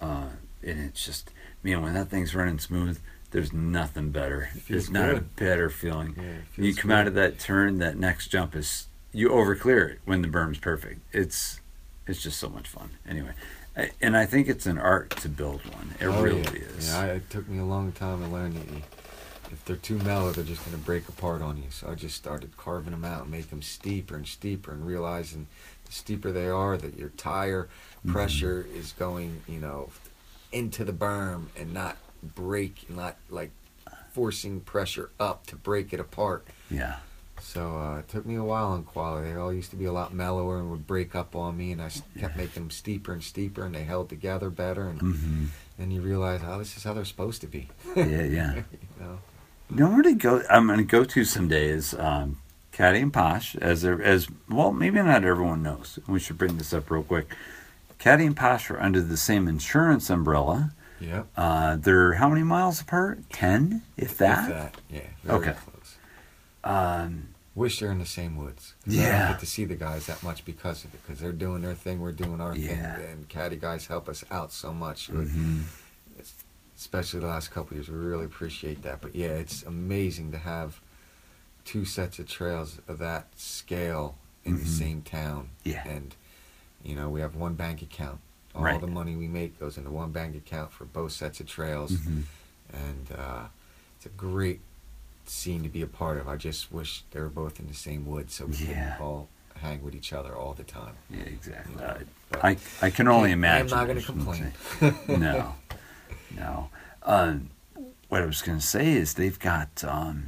uh, 0.00 0.28
and 0.62 0.80
it's 0.80 1.04
just 1.04 1.30
man 1.62 1.82
when 1.82 1.92
that 1.94 2.08
thing's 2.08 2.34
running 2.34 2.58
smooth. 2.58 2.98
There's 3.30 3.52
nothing 3.52 4.10
better. 4.10 4.50
There's 4.68 4.90
not 4.90 5.10
a 5.10 5.20
better 5.20 5.68
feeling. 5.68 6.14
Yeah, 6.16 6.64
you 6.64 6.74
come 6.74 6.90
out 6.90 7.06
of 7.06 7.14
that 7.14 7.38
turn, 7.38 7.78
that 7.78 7.98
next 7.98 8.28
jump 8.28 8.54
is 8.54 8.86
you 9.12 9.30
overclear 9.30 9.90
it 9.90 10.00
when 10.04 10.22
the 10.22 10.28
berm's 10.28 10.58
perfect. 10.58 11.00
It's 11.12 11.60
it's 12.06 12.22
just 12.22 12.38
so 12.38 12.48
much 12.48 12.68
fun. 12.68 12.90
Anyway, 13.08 13.32
I- 13.76 13.90
and 14.00 14.16
I 14.16 14.26
think 14.26 14.48
it's 14.48 14.66
an 14.66 14.78
art 14.78 15.10
to 15.10 15.28
build 15.28 15.60
one. 15.74 15.94
It 16.00 16.06
Oh, 16.06 16.22
really 16.22 16.42
yeah. 16.42 16.66
is. 16.76 16.88
Yeah, 16.88 16.98
I, 17.00 17.06
it 17.06 17.30
took 17.30 17.48
me 17.48 17.58
a 17.58 17.64
long 17.64 17.92
time 17.92 18.20
to 18.22 18.28
learn 18.28 18.54
that 18.54 18.68
you, 18.70 18.82
if 19.50 19.64
they're 19.64 19.76
too 19.76 19.98
mellow, 19.98 20.32
they're 20.32 20.44
just 20.44 20.64
going 20.64 20.76
to 20.76 20.82
break 20.84 21.08
apart 21.08 21.42
on 21.42 21.56
you. 21.58 21.64
So 21.70 21.90
I 21.90 21.94
just 21.94 22.16
started 22.16 22.56
carving 22.56 22.92
them 22.92 23.04
out 23.04 23.22
and 23.22 23.30
make 23.30 23.50
them 23.50 23.62
steeper 23.62 24.16
and 24.16 24.26
steeper, 24.26 24.72
and 24.72 24.86
realizing 24.86 25.46
the 25.84 25.92
steeper 25.92 26.32
they 26.32 26.48
are, 26.48 26.76
that 26.76 26.96
your 26.98 27.10
tire 27.10 27.68
Mhm. 28.06 28.12
pressure 28.12 28.66
is 28.74 28.92
going, 28.92 29.42
you 29.46 29.58
know, 29.60 29.90
into 30.52 30.84
the 30.84 30.92
berm 30.92 31.46
and 31.56 31.72
not 31.72 31.96
break, 32.22 32.88
not 32.90 33.16
like 33.30 33.50
forcing 34.12 34.60
pressure 34.60 35.08
up 35.18 35.46
to 35.46 35.56
break 35.56 35.92
it 35.92 36.00
apart. 36.00 36.46
yeah. 36.70 36.96
So 37.42 37.76
uh, 37.76 37.98
it 37.98 38.08
took 38.08 38.24
me 38.24 38.36
a 38.36 38.44
while 38.44 38.68
on 38.68 38.84
quality. 38.84 39.30
They 39.30 39.36
all 39.36 39.52
used 39.52 39.70
to 39.70 39.76
be 39.76 39.84
a 39.84 39.92
lot 39.92 40.14
mellower 40.14 40.58
and 40.58 40.70
would 40.70 40.86
break 40.86 41.14
up 41.14 41.34
on 41.36 41.56
me, 41.56 41.72
and 41.72 41.82
I 41.82 41.90
kept 42.18 42.36
making 42.36 42.62
them 42.62 42.70
steeper 42.70 43.12
and 43.12 43.22
steeper, 43.22 43.64
and 43.64 43.74
they 43.74 43.82
held 43.84 44.08
together 44.08 44.48
better. 44.48 44.88
And 44.88 45.00
hmm 45.00 45.44
then 45.78 45.90
you 45.90 46.02
realize, 46.02 46.42
oh, 46.46 46.58
this 46.58 46.76
is 46.76 46.84
how 46.84 46.92
they're 46.92 47.04
supposed 47.04 47.40
to 47.40 47.46
be. 47.46 47.68
Yeah, 47.96 48.04
yeah. 48.04 48.54
you 48.54 48.62
know? 49.00 49.18
You 49.70 49.76
know 49.76 49.90
where 49.90 50.02
to 50.02 50.12
go? 50.14 50.42
I'm 50.48 50.66
going 50.66 50.78
to 50.78 50.84
go 50.84 51.02
to 51.02 51.24
someday 51.24 51.68
is 51.68 51.94
um, 51.94 52.38
Caddy 52.72 53.00
and 53.00 53.12
Posh, 53.12 53.56
as 53.56 53.84
as 53.84 54.28
well. 54.48 54.72
Maybe 54.72 55.02
not 55.02 55.24
everyone 55.24 55.62
knows. 55.62 55.98
We 56.06 56.20
should 56.20 56.38
bring 56.38 56.58
this 56.58 56.72
up 56.72 56.90
real 56.90 57.02
quick. 57.02 57.34
Caddy 57.98 58.26
and 58.26 58.36
Posh 58.36 58.70
are 58.70 58.80
under 58.80 59.00
the 59.00 59.16
same 59.16 59.48
insurance 59.48 60.10
umbrella. 60.10 60.72
Yeah. 61.00 61.24
Uh, 61.36 61.76
they're 61.76 62.14
how 62.14 62.28
many 62.28 62.42
miles 62.44 62.80
apart? 62.80 63.18
Ten, 63.30 63.82
if 63.96 64.16
that. 64.18 64.42
If 64.42 64.54
that. 64.54 64.76
Yeah. 64.90 65.34
Okay. 65.34 65.54
Close. 65.64 65.96
Um, 66.64 67.28
Wish 67.54 67.80
they're 67.80 67.92
in 67.92 67.98
the 67.98 68.06
same 68.06 68.36
woods. 68.36 68.74
'Cause 68.84 68.94
I 68.98 69.02
Yeah. 69.02 69.18
don't 69.24 69.32
get 69.32 69.40
to 69.40 69.46
see 69.46 69.64
the 69.66 69.74
guys 69.76 70.06
that 70.06 70.22
much 70.22 70.44
because 70.44 70.84
of 70.84 70.94
it. 70.94 71.02
Because 71.02 71.20
they're 71.20 71.32
doing 71.32 71.60
their 71.62 71.74
thing, 71.74 72.00
we're 72.00 72.12
doing 72.12 72.40
our 72.40 72.56
Yeah. 72.56 72.96
thing, 72.96 73.06
and 73.10 73.28
caddy 73.28 73.56
guys 73.56 73.86
help 73.86 74.08
us 74.08 74.24
out 74.30 74.52
so 74.52 74.72
much. 74.72 75.08
mhm. 75.10 75.64
especially 76.76 77.20
the 77.20 77.26
last 77.26 77.52
couple 77.52 77.76
years. 77.76 77.88
We 77.88 77.94
really 77.96 78.24
appreciate 78.24 78.82
that. 78.82 79.00
But 79.00 79.14
yeah, 79.14 79.28
it's 79.28 79.62
amazing 79.62 80.32
to 80.32 80.38
have 80.38 80.80
two 81.64 81.84
sets 81.84 82.18
of 82.18 82.26
trails 82.26 82.80
of 82.88 82.98
that 82.98 83.28
scale 83.38 84.16
in 84.44 84.56
the 84.58 84.64
Mhm. 84.64 84.78
same 84.78 85.02
town. 85.02 85.50
Yeah. 85.62 85.86
And 85.86 86.16
you 86.82 86.96
know, 86.96 87.08
we 87.08 87.20
have 87.20 87.36
one 87.36 87.54
bank 87.54 87.82
account. 87.82 88.18
All 88.52 88.64
Right. 88.64 88.80
the 88.80 88.88
money 88.88 89.14
we 89.14 89.28
make 89.28 89.60
goes 89.60 89.78
into 89.78 89.90
one 89.92 90.10
bank 90.10 90.34
account 90.34 90.72
for 90.72 90.84
both 90.84 91.12
sets 91.12 91.38
of 91.38 91.46
trails, 91.46 91.92
Mhm. 91.92 92.24
and 92.72 93.12
uh, 93.12 93.46
it's 93.96 94.06
a 94.06 94.08
great 94.08 94.60
scene 95.26 95.62
to 95.62 95.68
be 95.68 95.82
a 95.82 95.86
part 95.86 96.18
of. 96.18 96.28
I 96.28 96.36
just 96.36 96.72
wish 96.72 97.02
they 97.10 97.20
were 97.20 97.28
both 97.28 97.58
in 97.60 97.66
the 97.68 97.74
same 97.74 98.06
woods 98.06 98.34
so 98.34 98.46
we 98.46 98.56
Yeah. 98.56 98.96
could 98.96 99.02
all 99.04 99.28
hang 99.60 99.82
with 99.82 99.94
each 99.94 100.12
other 100.12 100.34
all 100.34 100.54
the 100.54 100.64
time. 100.64 100.94
Yeah, 101.10 101.20
exactly. 101.22 101.74
Yeah, 101.78 101.98
I, 102.42 102.48
I, 102.50 102.56
I 102.82 102.90
can 102.90 103.08
only 103.08 103.28
Can't- 103.30 103.38
imagine. 103.38 103.72
I'm 103.72 103.78
not 103.78 103.86
going 103.86 104.00
to 104.00 104.04
complain. 104.06 104.52
no, 105.08 105.54
no. 106.36 106.68
Um, 107.04 107.50
what 108.08 108.22
I 108.22 108.26
was 108.26 108.42
going 108.42 108.58
to 108.58 108.66
say 108.66 108.92
is 108.92 109.14
they've 109.14 109.38
got 109.38 109.82
um, 109.84 110.24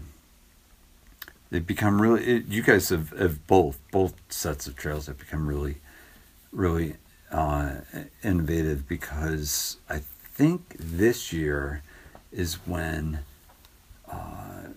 they've 1.50 1.66
become 1.66 2.00
really. 2.00 2.24
It, 2.24 2.46
you 2.46 2.62
guys 2.62 2.88
have, 2.88 3.10
have 3.10 3.46
both 3.46 3.78
both 3.90 4.14
sets 4.28 4.66
of 4.66 4.76
trails 4.76 5.06
have 5.06 5.18
become 5.18 5.46
really, 5.46 5.76
really 6.52 6.94
uh, 7.30 7.76
innovative 8.22 8.88
because 8.88 9.76
I 9.88 10.00
think 10.34 10.76
this 10.78 11.32
year 11.32 11.82
is 12.32 12.54
when 12.66 13.20
uh, 14.10 14.68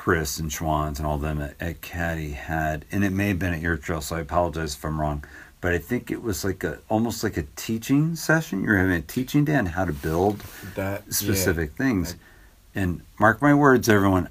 Chris 0.00 0.38
and 0.38 0.50
Schwann's 0.50 0.98
and 0.98 1.06
all 1.06 1.18
them 1.18 1.42
at, 1.42 1.54
at 1.60 1.82
Caddy 1.82 2.30
had, 2.30 2.86
and 2.90 3.04
it 3.04 3.10
may 3.10 3.28
have 3.28 3.38
been 3.38 3.52
at 3.52 3.60
your 3.60 3.76
trail, 3.76 4.00
so 4.00 4.16
I 4.16 4.20
apologize 4.20 4.74
if 4.74 4.82
I'm 4.82 4.98
wrong. 4.98 5.22
But 5.60 5.74
I 5.74 5.78
think 5.78 6.10
it 6.10 6.22
was 6.22 6.42
like 6.42 6.64
a 6.64 6.78
almost 6.88 7.22
like 7.22 7.36
a 7.36 7.42
teaching 7.54 8.16
session. 8.16 8.64
You're 8.64 8.78
having 8.78 8.94
a 8.96 9.02
teaching 9.02 9.44
day 9.44 9.56
on 9.56 9.66
how 9.66 9.84
to 9.84 9.92
build 9.92 10.38
That 10.74 11.02
yeah. 11.06 11.12
specific 11.12 11.72
things. 11.74 12.16
And 12.74 13.02
mark 13.18 13.42
my 13.42 13.52
words, 13.52 13.90
everyone, 13.90 14.30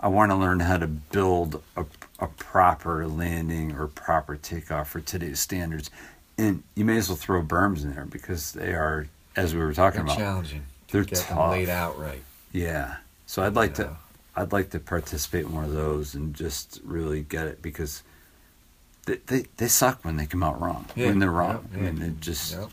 I 0.00 0.08
want 0.08 0.32
to 0.32 0.36
learn 0.36 0.58
how 0.58 0.78
to 0.78 0.88
build 0.88 1.62
a, 1.76 1.84
a 2.18 2.26
proper 2.26 3.06
landing 3.06 3.70
or 3.76 3.86
proper 3.86 4.34
takeoff 4.34 4.90
for 4.90 4.98
today's 5.00 5.38
standards. 5.38 5.92
And 6.36 6.64
you 6.74 6.84
may 6.84 6.96
as 6.96 7.08
well 7.08 7.14
throw 7.16 7.40
berms 7.44 7.84
in 7.84 7.94
there 7.94 8.04
because 8.06 8.50
they 8.50 8.72
are, 8.72 9.06
as 9.36 9.54
we 9.54 9.60
were 9.60 9.72
talking 9.74 9.98
They're 9.98 10.06
about, 10.06 10.18
challenging. 10.18 10.64
They're 10.90 11.04
get 11.04 11.18
them 11.20 11.36
tough. 11.36 11.52
laid 11.52 11.68
out 11.68 12.00
right. 12.00 12.22
yeah. 12.50 12.96
So 13.26 13.44
I'd 13.44 13.54
like 13.54 13.78
Yeah. 13.78 13.84
to, 13.84 13.96
I'd 14.36 14.52
like 14.52 14.70
to 14.70 14.80
participate 14.80 15.44
in 15.46 15.52
one 15.52 15.64
of 15.64 15.72
those 15.72 16.14
and 16.14 16.34
just 16.34 16.80
really 16.84 17.22
get 17.22 17.46
it 17.46 17.62
because 17.62 18.02
they 19.06 19.16
they, 19.26 19.44
they 19.56 19.68
suck 19.68 20.04
when 20.04 20.16
they 20.16 20.26
come 20.26 20.42
out 20.42 20.60
wrong. 20.60 20.86
Yeah, 20.96 21.08
When 21.08 21.18
they're 21.18 21.30
wrong, 21.30 21.68
yeah, 21.72 21.78
I 21.78 21.82
mean, 21.82 21.96
yeah. 21.96 22.06
they 22.08 22.12
just 22.20 22.52
Yep. 22.52 22.70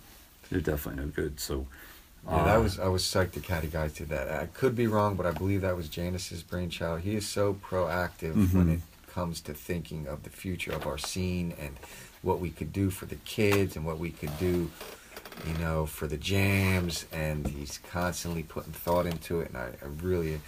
they're 0.50 0.62
definitely 0.62 1.04
no 1.06 1.10
good. 1.12 1.40
So 1.40 1.68
Yeah, 2.30 2.44
that 2.44 2.58
uh, 2.58 2.62
was 2.62 2.80
I 2.80 2.88
was 2.88 3.04
psyched 3.04 3.32
the 3.34 3.40
caddy 3.42 3.68
guys 3.68 3.94
did 3.94 4.10
that. 4.10 4.30
I 4.30 4.46
could 4.48 4.76
be 4.76 4.88
wrong, 4.88 5.16
but 5.16 5.26
I 5.26 5.32
believe 5.32 5.62
that 5.62 5.76
was 5.76 5.88
Janice's 5.90 6.44
brainchild. 6.44 7.02
He 7.02 7.16
is 7.16 7.28
so 7.28 7.54
proactive 7.54 8.54
when 8.54 8.68
Mhm. 8.68 8.74
it 8.76 8.82
comes 9.14 9.42
to 9.42 9.54
thinking 9.54 10.08
of 10.08 10.24
the 10.24 10.30
future 10.30 10.72
of 10.72 10.88
our 10.88 10.98
scene 10.98 11.54
and 11.60 11.78
what 12.22 12.40
we 12.40 12.50
could 12.50 12.72
do 12.72 12.90
for 12.90 13.06
the 13.06 13.18
kids 13.26 13.76
and 13.76 13.86
what 13.86 14.00
we 14.00 14.10
could 14.12 14.38
do, 14.40 14.72
you 15.48 15.54
know, 15.60 15.86
for 15.86 16.08
the 16.08 16.18
jams. 16.18 17.06
And 17.12 17.46
he's 17.48 17.80
constantly 17.92 18.44
putting 18.44 18.72
thought 18.74 19.06
into 19.06 19.42
it, 19.42 19.50
and 19.50 19.58
I, 19.58 19.70
I 19.84 19.88
really 20.02 20.40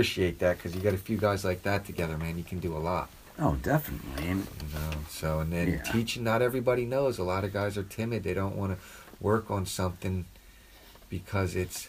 appreciate 0.00 0.38
that 0.40 0.58
because 0.58 0.74
you 0.74 0.82
got 0.82 0.92
a 0.92 0.98
few 0.98 1.16
guys 1.16 1.42
like 1.44 1.62
that 1.62 1.86
together, 1.86 2.18
man. 2.18 2.36
You 2.36 2.44
can 2.44 2.58
do 2.58 2.76
a 2.76 2.78
lot. 2.78 3.08
oh, 3.38 3.54
definitely. 3.62 4.28
And 4.28 4.46
You 4.62 4.74
know, 4.74 4.90
so 5.08 5.40
and 5.40 5.50
then 5.52 5.68
Yeah. 5.68 5.82
teaching. 5.92 6.22
Not 6.24 6.42
everybody 6.42 6.84
knows. 6.84 7.18
A 7.18 7.22
lot 7.22 7.44
of 7.44 7.52
guys 7.52 7.76
are 7.78 7.82
timid. 7.82 8.22
They 8.22 8.34
don't 8.34 8.56
want 8.56 8.72
to 8.78 8.84
work 9.20 9.50
on 9.50 9.64
something 9.66 10.26
because 11.08 11.54
it's 11.56 11.88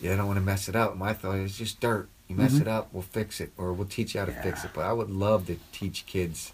yeah, 0.00 0.14
I 0.14 0.16
don't 0.16 0.26
want 0.26 0.38
to 0.38 0.44
mess 0.44 0.68
it 0.68 0.74
up. 0.76 0.96
My 0.96 1.12
thought 1.14 1.36
is 1.38 1.56
just 1.56 1.78
dirt. 1.80 2.08
You 2.28 2.34
mess 2.36 2.54
Mhm. 2.54 2.62
it 2.62 2.68
up, 2.68 2.88
we'll 2.92 3.02
fix 3.04 3.40
it, 3.40 3.52
or 3.56 3.72
we'll 3.72 3.86
teach 3.86 4.14
you 4.14 4.20
how 4.20 4.26
to 4.26 4.32
fix 4.42 4.64
it. 4.64 4.70
But 4.74 4.84
I 4.84 4.92
would 4.92 5.10
love 5.10 5.46
to 5.46 5.56
teach 5.72 6.04
kids 6.06 6.52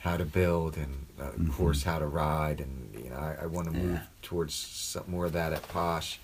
how 0.00 0.16
to 0.16 0.24
build 0.24 0.76
and 0.76 1.06
uh, 1.20 1.24
of 1.24 1.34
Mhm. 1.36 1.52
course 1.52 1.82
how 1.84 1.98
to 1.98 2.06
ride, 2.06 2.60
and 2.60 2.94
you 3.04 3.10
know 3.10 3.16
I, 3.16 3.42
I 3.42 3.46
want 3.46 3.66
to 3.68 3.74
move 3.74 3.92
Yeah. 3.92 4.02
towards 4.22 4.54
some 4.54 5.04
more 5.08 5.26
of 5.26 5.32
that 5.32 5.52
at 5.52 5.66
Posh 5.68 6.18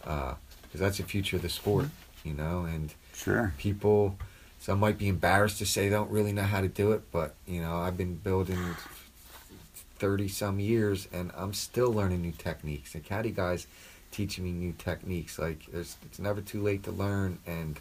because 0.00 0.36
that's 0.74 0.96
the 0.98 1.04
future 1.04 1.36
of 1.36 1.42
the 1.42 1.48
sport. 1.48 1.86
Mm-hmm. 1.86 2.05
You 2.26 2.34
know, 2.34 2.64
and 2.64 2.92
sure. 3.14 3.54
people 3.56 4.18
some 4.60 4.80
might 4.80 4.98
be 4.98 5.08
embarrassed 5.08 5.58
to 5.58 5.66
say 5.66 5.88
they 5.88 5.94
don't 5.94 6.10
really 6.10 6.32
know 6.32 6.42
how 6.42 6.60
to 6.60 6.66
do 6.68 6.90
it 6.92 7.02
but 7.12 7.34
you 7.46 7.60
know 7.60 7.76
i've 7.76 7.96
been 7.96 8.16
building 8.16 8.74
30 9.98 10.28
some 10.28 10.58
years 10.60 11.06
and 11.12 11.30
i'm 11.36 11.52
still 11.52 11.92
learning 11.92 12.22
new 12.22 12.32
techniques 12.32 12.92
the 12.92 12.98
caddy 13.00 13.30
guys 13.30 13.66
teaching 14.10 14.44
me 14.44 14.50
new 14.52 14.72
techniques 14.76 15.38
like 15.38 15.60
there's, 15.72 15.96
it's 16.04 16.18
never 16.18 16.40
too 16.40 16.60
late 16.62 16.82
to 16.82 16.90
learn 16.90 17.38
and 17.46 17.78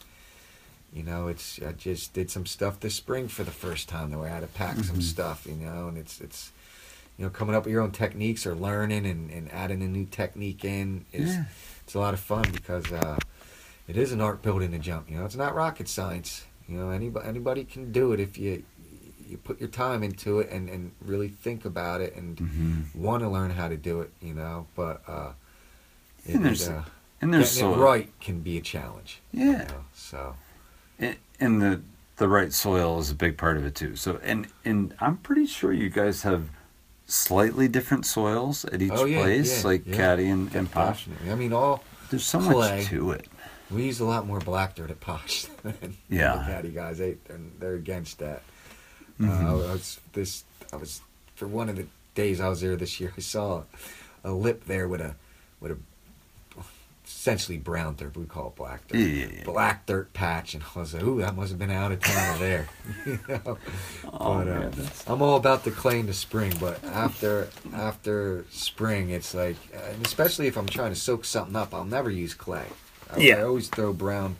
you 0.93 1.01
know 1.03 1.27
it's 1.27 1.59
i 1.65 1.71
just 1.71 2.13
did 2.13 2.29
some 2.29 2.45
stuff 2.45 2.79
this 2.81 2.95
spring 2.95 3.27
for 3.27 3.43
the 3.43 3.51
first 3.51 3.89
time 3.89 4.11
the 4.11 4.17
way 4.17 4.29
i 4.29 4.33
had 4.33 4.41
to 4.41 4.47
pack 4.47 4.75
some 4.83 4.97
Mhm. 4.97 5.01
stuff 5.03 5.45
you 5.47 5.55
know 5.55 5.87
and 5.87 5.97
it's 5.97 6.21
it's 6.21 6.51
you 7.17 7.23
know 7.25 7.29
coming 7.31 7.55
up 7.55 7.63
with 7.65 7.71
your 7.73 7.81
own 7.81 7.91
techniques 7.91 8.45
or 8.45 8.53
learning 8.53 9.05
and, 9.05 9.31
and 9.31 9.51
adding 9.51 9.81
a 9.81 9.87
new 9.87 10.05
technique 10.05 10.63
in 10.63 11.05
is 11.11 11.31
Yeah. 11.31 11.45
it's 11.83 11.95
a 11.95 11.99
lot 11.99 12.13
of 12.13 12.19
fun 12.19 12.45
because 12.51 12.91
uh, 12.91 13.17
it 13.87 13.97
is 13.97 14.11
an 14.11 14.21
art 14.21 14.41
building 14.41 14.73
a 14.73 14.79
jump. 14.79 15.09
You 15.09 15.17
know, 15.17 15.25
it's 15.25 15.35
not 15.35 15.53
rocket 15.55 15.87
science. 15.87 16.45
You 16.67 16.77
know, 16.77 16.89
anybody 16.89 17.27
anybody 17.27 17.63
can 17.63 17.91
do 17.91 18.11
it 18.13 18.19
if 18.19 18.37
you 18.37 18.63
you 19.27 19.37
put 19.37 19.59
your 19.59 19.69
time 19.69 20.03
into 20.03 20.39
it 20.39 20.49
and, 20.51 20.69
and 20.69 20.91
really 21.01 21.27
think 21.29 21.65
about 21.65 21.99
it 22.01 22.15
and 22.15 22.37
hmm 22.39 22.81
want 22.93 23.21
to 23.23 23.29
learn 23.29 23.51
how 23.51 23.67
to 23.67 23.77
do 23.77 24.01
it. 24.01 24.11
You 24.21 24.33
know, 24.33 24.67
but 24.75 25.01
uh, 25.07 25.31
it, 26.25 26.35
And 26.35 26.45
there's- 26.45 26.67
uh, 26.67 26.83
And 27.21 27.33
there's 27.33 27.55
getting 27.55 27.71
soil. 27.73 27.81
it 27.81 27.83
right 27.85 28.19
can 28.19 28.41
be 28.41 28.57
a 28.57 28.61
challenge. 28.61 29.21
you 29.31 29.51
Yeah. 29.51 29.63
know, 29.67 29.85
so 29.93 30.35
And- 30.99 31.17
and 31.39 31.61
the 31.61 31.81
the 32.17 32.27
right 32.29 32.53
soil 32.53 32.99
is 32.99 33.11
a 33.11 33.15
big 33.15 33.37
part 33.37 33.57
of 33.57 33.65
it 33.65 33.75
too. 33.75 33.95
So 33.95 34.19
and 34.23 34.47
and 34.63 34.93
I'm 34.99 35.17
pretty 35.17 35.45
sure 35.45 35.73
you 35.73 35.89
guys 35.89 36.21
have 36.23 36.49
slightly 37.07 37.67
different 37.67 38.05
soils 38.05 38.65
at 38.65 38.81
each 38.81 38.91
Oh, 38.93 39.05
yeah, 39.05 39.21
place, 39.21 39.61
yeah, 39.61 39.67
like 39.67 39.85
yeah. 39.85 39.95
Caddy 39.95 40.27
and, 40.29 40.53
and 40.55 40.71
Posh. 40.71 41.07
I 41.29 41.35
mean, 41.35 41.53
all 41.53 41.83
There's 42.09 42.25
so 42.25 42.39
much 42.39 42.85
to 42.85 43.11
it. 43.11 43.27
We 43.71 43.83
use 43.83 43.99
a 43.99 44.05
lot 44.05 44.25
more 44.27 44.39
black 44.39 44.75
dirt 44.75 44.91
at 44.91 44.99
Posh 45.01 45.45
than 45.63 45.97
Yeah. 46.09 46.35
the 46.37 46.43
caddy 46.43 46.69
guys. 46.69 46.97
They 46.97 47.17
they're, 47.25 47.39
they're 47.59 47.73
against 47.75 48.19
that. 48.19 48.43
Mhm. 49.19 49.43
Uh, 49.43 49.49
I 49.69 49.71
was 49.73 49.99
this. 50.13 50.43
I 50.73 50.75
was 50.77 51.01
for 51.35 51.47
one 51.47 51.69
of 51.69 51.75
the 51.75 51.85
days 52.15 52.39
I 52.41 52.47
was 52.49 52.61
there 52.61 52.75
this 52.75 52.99
year. 52.99 53.13
I 53.17 53.21
saw 53.21 53.63
a 54.23 54.31
lip 54.31 54.65
there 54.65 54.87
with 54.87 55.01
a 55.01 55.15
with 55.59 55.71
a 55.71 55.77
essentially 57.05 57.57
brown 57.57 57.95
dirt. 57.95 58.15
We 58.17 58.25
call 58.25 58.47
it 58.47 58.55
black 58.55 58.87
dirt. 58.87 58.97
Yeah, 58.97 59.05
yeah, 59.05 59.27
yeah. 59.37 59.43
Black 59.43 59.85
dirt 59.85 60.11
patch, 60.13 60.53
and 60.55 60.63
I 60.75 60.79
was 60.79 60.93
like, 60.93 61.03
"Ooh, 61.03 61.19
that 61.21 61.35
must 61.35 61.49
have 61.51 61.59
been 61.59 61.71
out 61.71 61.91
of 61.91 61.99
town 62.01 62.39
there." 62.39 62.67
you 63.05 63.19
know? 63.27 63.57
Oh, 64.05 64.35
but, 64.35 64.47
uh, 64.47 64.59
man, 64.59 64.71
that's- 64.71 65.03
I'm 65.07 65.21
all 65.21 65.35
about 65.37 65.63
the 65.63 65.71
clay 65.71 65.99
in 65.99 66.07
the 66.07 66.13
spring, 66.13 66.53
but 66.59 66.83
after 66.85 67.47
after 67.73 68.45
spring, 68.49 69.09
it's 69.11 69.33
like, 69.33 69.55
uh, 69.75 69.91
and 69.91 70.05
especially 70.05 70.47
if 70.47 70.57
I'm 70.57 70.65
trying 70.67 70.93
to 70.93 70.99
soak 70.99 71.25
something 71.25 71.55
up, 71.55 71.73
I'll 71.73 71.85
never 71.85 72.09
use 72.09 72.33
clay. 72.33 72.65
I, 73.13 73.19
Yeah. 73.19 73.35
I 73.37 73.41
always 73.43 73.67
throw 73.69 73.93
brown, 73.93 74.35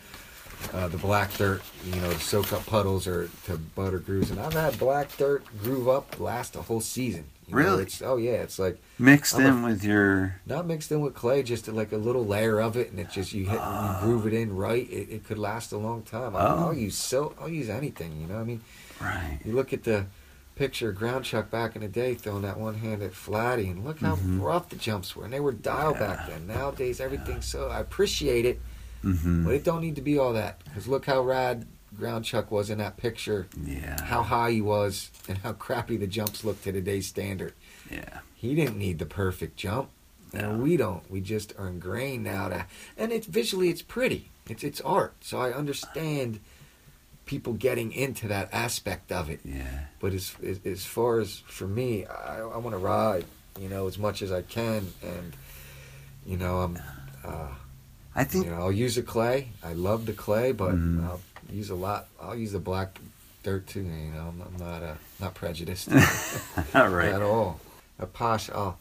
uh, 0.73 0.87
the 0.87 0.97
black 0.97 1.33
dirt, 1.33 1.61
you 1.85 1.95
know, 2.01 2.11
to 2.11 2.19
soak 2.19 2.51
up 2.53 2.65
puddles 2.65 3.07
or 3.07 3.29
to 3.45 3.57
butter 3.57 3.99
grooves. 3.99 4.31
And 4.31 4.39
I've 4.39 4.53
had 4.53 4.77
black 4.79 5.15
dirt 5.17 5.43
groove 5.61 5.87
up 5.87 6.19
last 6.19 6.55
a 6.55 6.61
whole 6.61 6.81
season. 6.81 7.25
You 7.47 7.55
know, 7.55 7.61
Really? 7.61 7.83
it's, 7.83 8.01
oh 8.01 8.17
yeah, 8.17 8.31
it's 8.41 8.57
like 8.57 8.81
Mixed 8.97 9.35
I'm 9.35 9.41
a- 9.45 9.47
in 9.49 9.61
with 9.63 9.83
your 9.83 10.41
not 10.47 10.65
mixed 10.65 10.91
in 10.91 11.01
with 11.01 11.13
clay, 11.13 11.43
just 11.43 11.67
like 11.67 11.91
a 11.91 11.97
little 11.97 12.25
layer 12.25 12.59
of 12.59 12.75
it, 12.75 12.89
and 12.89 12.99
it 12.99 13.11
just 13.11 13.33
you 13.33 13.45
hit, 13.45 13.59
you 13.61 13.95
groove 14.01 14.25
it 14.25 14.33
in 14.33 14.55
right. 14.55 14.89
It, 14.89 15.09
it 15.11 15.23
could 15.25 15.37
last 15.37 15.71
a 15.71 15.77
long 15.77 16.01
time. 16.01 16.35
I'll, 16.35 16.47
Oh. 16.57 16.65
I'll 16.69 16.73
use 16.73 16.95
so 16.97 17.35
I'll 17.39 17.47
use 17.49 17.69
anything. 17.69 18.19
You 18.19 18.25
know, 18.27 18.39
I 18.39 18.43
mean. 18.43 18.61
right. 18.99 19.37
You 19.45 19.53
look 19.53 19.73
at 19.73 19.83
the 19.83 20.07
picture 20.55 20.89
of 20.89 20.95
Ground 20.95 21.25
Chuck 21.25 21.51
back 21.51 21.75
in 21.75 21.81
the 21.81 21.87
day 21.87 22.15
throwing 22.15 22.41
that 22.43 22.59
one 22.59 22.75
handed 22.75 23.07
at 23.07 23.13
Flatty, 23.13 23.67
and 23.69 23.83
look 23.83 23.99
how 23.99 24.15
Mhm. 24.15 24.41
rough 24.41 24.69
the 24.69 24.75
jumps 24.77 25.15
were. 25.15 25.25
And 25.25 25.33
they 25.33 25.39
were 25.39 25.51
dialed 25.51 25.99
back 25.99 26.27
then. 26.27 26.47
Nowadays, 26.47 26.99
everything's 27.01 27.45
so. 27.45 27.67
I 27.69 27.79
appreciate 27.79 28.45
it, 28.45 28.61
hmm 29.01 29.43
but 29.45 29.53
it 29.53 29.63
don't 29.63 29.81
need 29.81 29.95
to 29.95 30.01
be 30.01 30.17
all 30.17 30.33
that. 30.33 30.61
Because 30.63 30.87
look 30.87 31.05
how 31.05 31.21
rad 31.21 31.65
Ground 31.97 32.25
Chuck 32.25 32.51
was 32.51 32.69
in 32.69 32.77
that 32.79 32.97
picture, 32.97 33.47
Yeah. 33.63 34.01
how 34.03 34.23
high 34.23 34.51
he 34.51 34.61
was, 34.61 35.11
and 35.29 35.37
how 35.39 35.53
crappy 35.53 35.97
the 35.97 36.07
jumps 36.07 36.43
look 36.43 36.61
to 36.63 36.71
today's 36.71 37.07
standard. 37.07 37.53
Yeah. 37.91 38.19
He 38.35 38.55
didn't 38.55 38.77
need 38.77 38.99
the 38.99 39.05
perfect 39.05 39.57
jump. 39.57 39.89
No. 40.33 40.51
And 40.51 40.63
we 40.63 40.75
don't. 40.75 41.09
We 41.09 41.21
just 41.21 41.53
are 41.57 41.67
ingrained 41.69 42.23
now 42.25 42.49
to, 42.49 42.65
and 42.97 43.11
it's 43.13 43.27
visually 43.27 43.69
it's 43.69 43.81
pretty. 43.81 44.29
It's 44.49 44.63
it's 44.63 44.81
art. 44.81 45.13
So 45.21 45.39
I 45.39 45.51
understand 45.53 46.39
people 47.25 47.53
getting 47.53 47.91
into 47.91 48.27
that 48.27 48.49
aspect 48.53 49.11
of 49.11 49.29
it. 49.29 49.39
Yeah. 49.43 49.85
But 49.99 50.13
as 50.13 50.35
as, 50.65 50.85
far 50.85 51.19
as 51.19 51.39
for 51.47 51.67
me, 51.67 52.05
I, 52.05 52.39
I 52.41 52.57
want 52.57 52.71
to 52.73 52.77
ride, 52.77 53.25
you 53.59 53.69
know, 53.69 53.87
as 53.87 53.97
much 53.97 54.21
as 54.21 54.31
I 54.31 54.41
can, 54.43 54.87
and 55.03 55.33
you 56.25 56.37
know, 56.37 56.59
I'm, 56.61 56.79
uh, 57.23 57.47
I 58.15 58.23
think 58.23 58.45
you 58.45 58.51
know, 58.51 58.57
I'll 58.57 58.71
use 58.71 58.95
the 58.95 59.01
clay. 59.03 59.49
I 59.63 59.73
love 59.73 60.05
the 60.05 60.13
clay, 60.13 60.51
but 60.51 60.73
Mm. 60.75 61.03
I'll 61.05 61.21
use 61.51 61.69
a 61.69 61.75
lot. 61.75 62.07
I'll 62.21 62.35
use 62.35 62.51
the 62.53 62.59
black 62.59 62.99
dirt 63.43 63.67
too. 63.67 63.81
You 63.81 64.11
know, 64.13 64.27
I'm, 64.33 64.41
I'm 64.41 64.57
not 64.57 64.83
uh, 64.83 64.95
not 65.19 65.33
prejudiced 65.35 65.89
all 66.75 66.89
right. 66.89 67.13
at 67.13 67.21
all. 67.21 67.59
A 67.99 68.05
posh, 68.05 68.49
oh, 68.53 68.75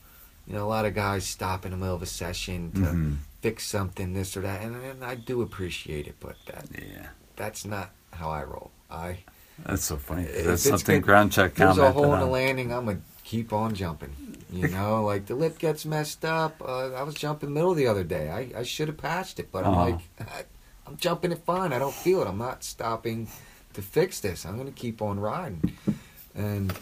you 0.46 0.54
know, 0.54 0.64
a 0.64 0.68
lot 0.68 0.84
of 0.86 0.94
guys 0.94 1.24
stop 1.26 1.64
in 1.64 1.70
the 1.70 1.76
middle 1.76 1.94
of 1.94 2.02
a 2.02 2.06
session 2.06 2.72
to 2.72 2.80
Mhm. 2.80 3.16
fix 3.42 3.64
something, 3.66 4.12
this 4.14 4.36
or 4.36 4.40
that, 4.40 4.62
and, 4.62 4.74
and 4.76 5.04
I 5.04 5.14
do 5.14 5.40
appreciate 5.42 6.06
it, 6.06 6.16
but 6.20 6.36
that 6.46 6.66
Yeah. 6.72 7.08
That's 7.36 7.65
not 7.65 7.90
how 8.12 8.31
I 8.31 8.44
roll. 8.44 8.70
I 8.90 9.19
That's 9.66 9.85
so 9.85 9.97
funny. 9.97 10.24
That's 10.24 10.62
something 10.62 10.97
good- 11.01 11.05
ground 11.05 11.32
check 11.32 11.55
There's 11.55 11.78
a 11.78 11.90
hole 11.93 12.15
in 12.15 12.20
the 12.20 12.27
landing. 12.27 12.73
I'm 12.73 12.85
gonna 12.86 13.01
keep 13.24 13.52
on 13.52 13.74
jumping. 13.74 14.12
You 14.51 14.69
know, 14.77 15.05
like 15.05 15.27
the 15.27 15.35
lip 15.35 15.59
gets 15.59 15.85
messed 15.85 16.24
up. 16.24 16.61
Uh, 16.62 16.93
I 16.93 17.02
was 17.02 17.15
jumping 17.15 17.52
middle 17.52 17.74
the 17.74 17.86
other 17.86 18.05
day. 18.05 18.31
I, 18.31 18.61
I 18.61 18.62
should 18.62 18.89
have 18.89 18.98
patched 18.98 19.39
it, 19.40 19.51
but 19.51 19.65
I'm 19.66 19.73
Uh-huh. 19.74 19.90
like, 20.19 20.47
I'm 20.86 20.97
jumping 20.97 21.32
it 21.32 21.39
fine. 21.44 21.73
I 21.73 21.78
don't 21.78 21.94
feel 21.94 22.20
it. 22.23 22.28
I'm 22.28 22.39
not 22.39 22.62
stopping 22.62 23.28
to 23.73 23.82
fix 23.82 24.20
this. 24.20 24.44
I'm 24.44 24.55
going 24.56 24.66
to 24.73 24.78
keep 24.81 25.01
on 25.02 25.19
riding. 25.19 25.73
And, 26.35 26.73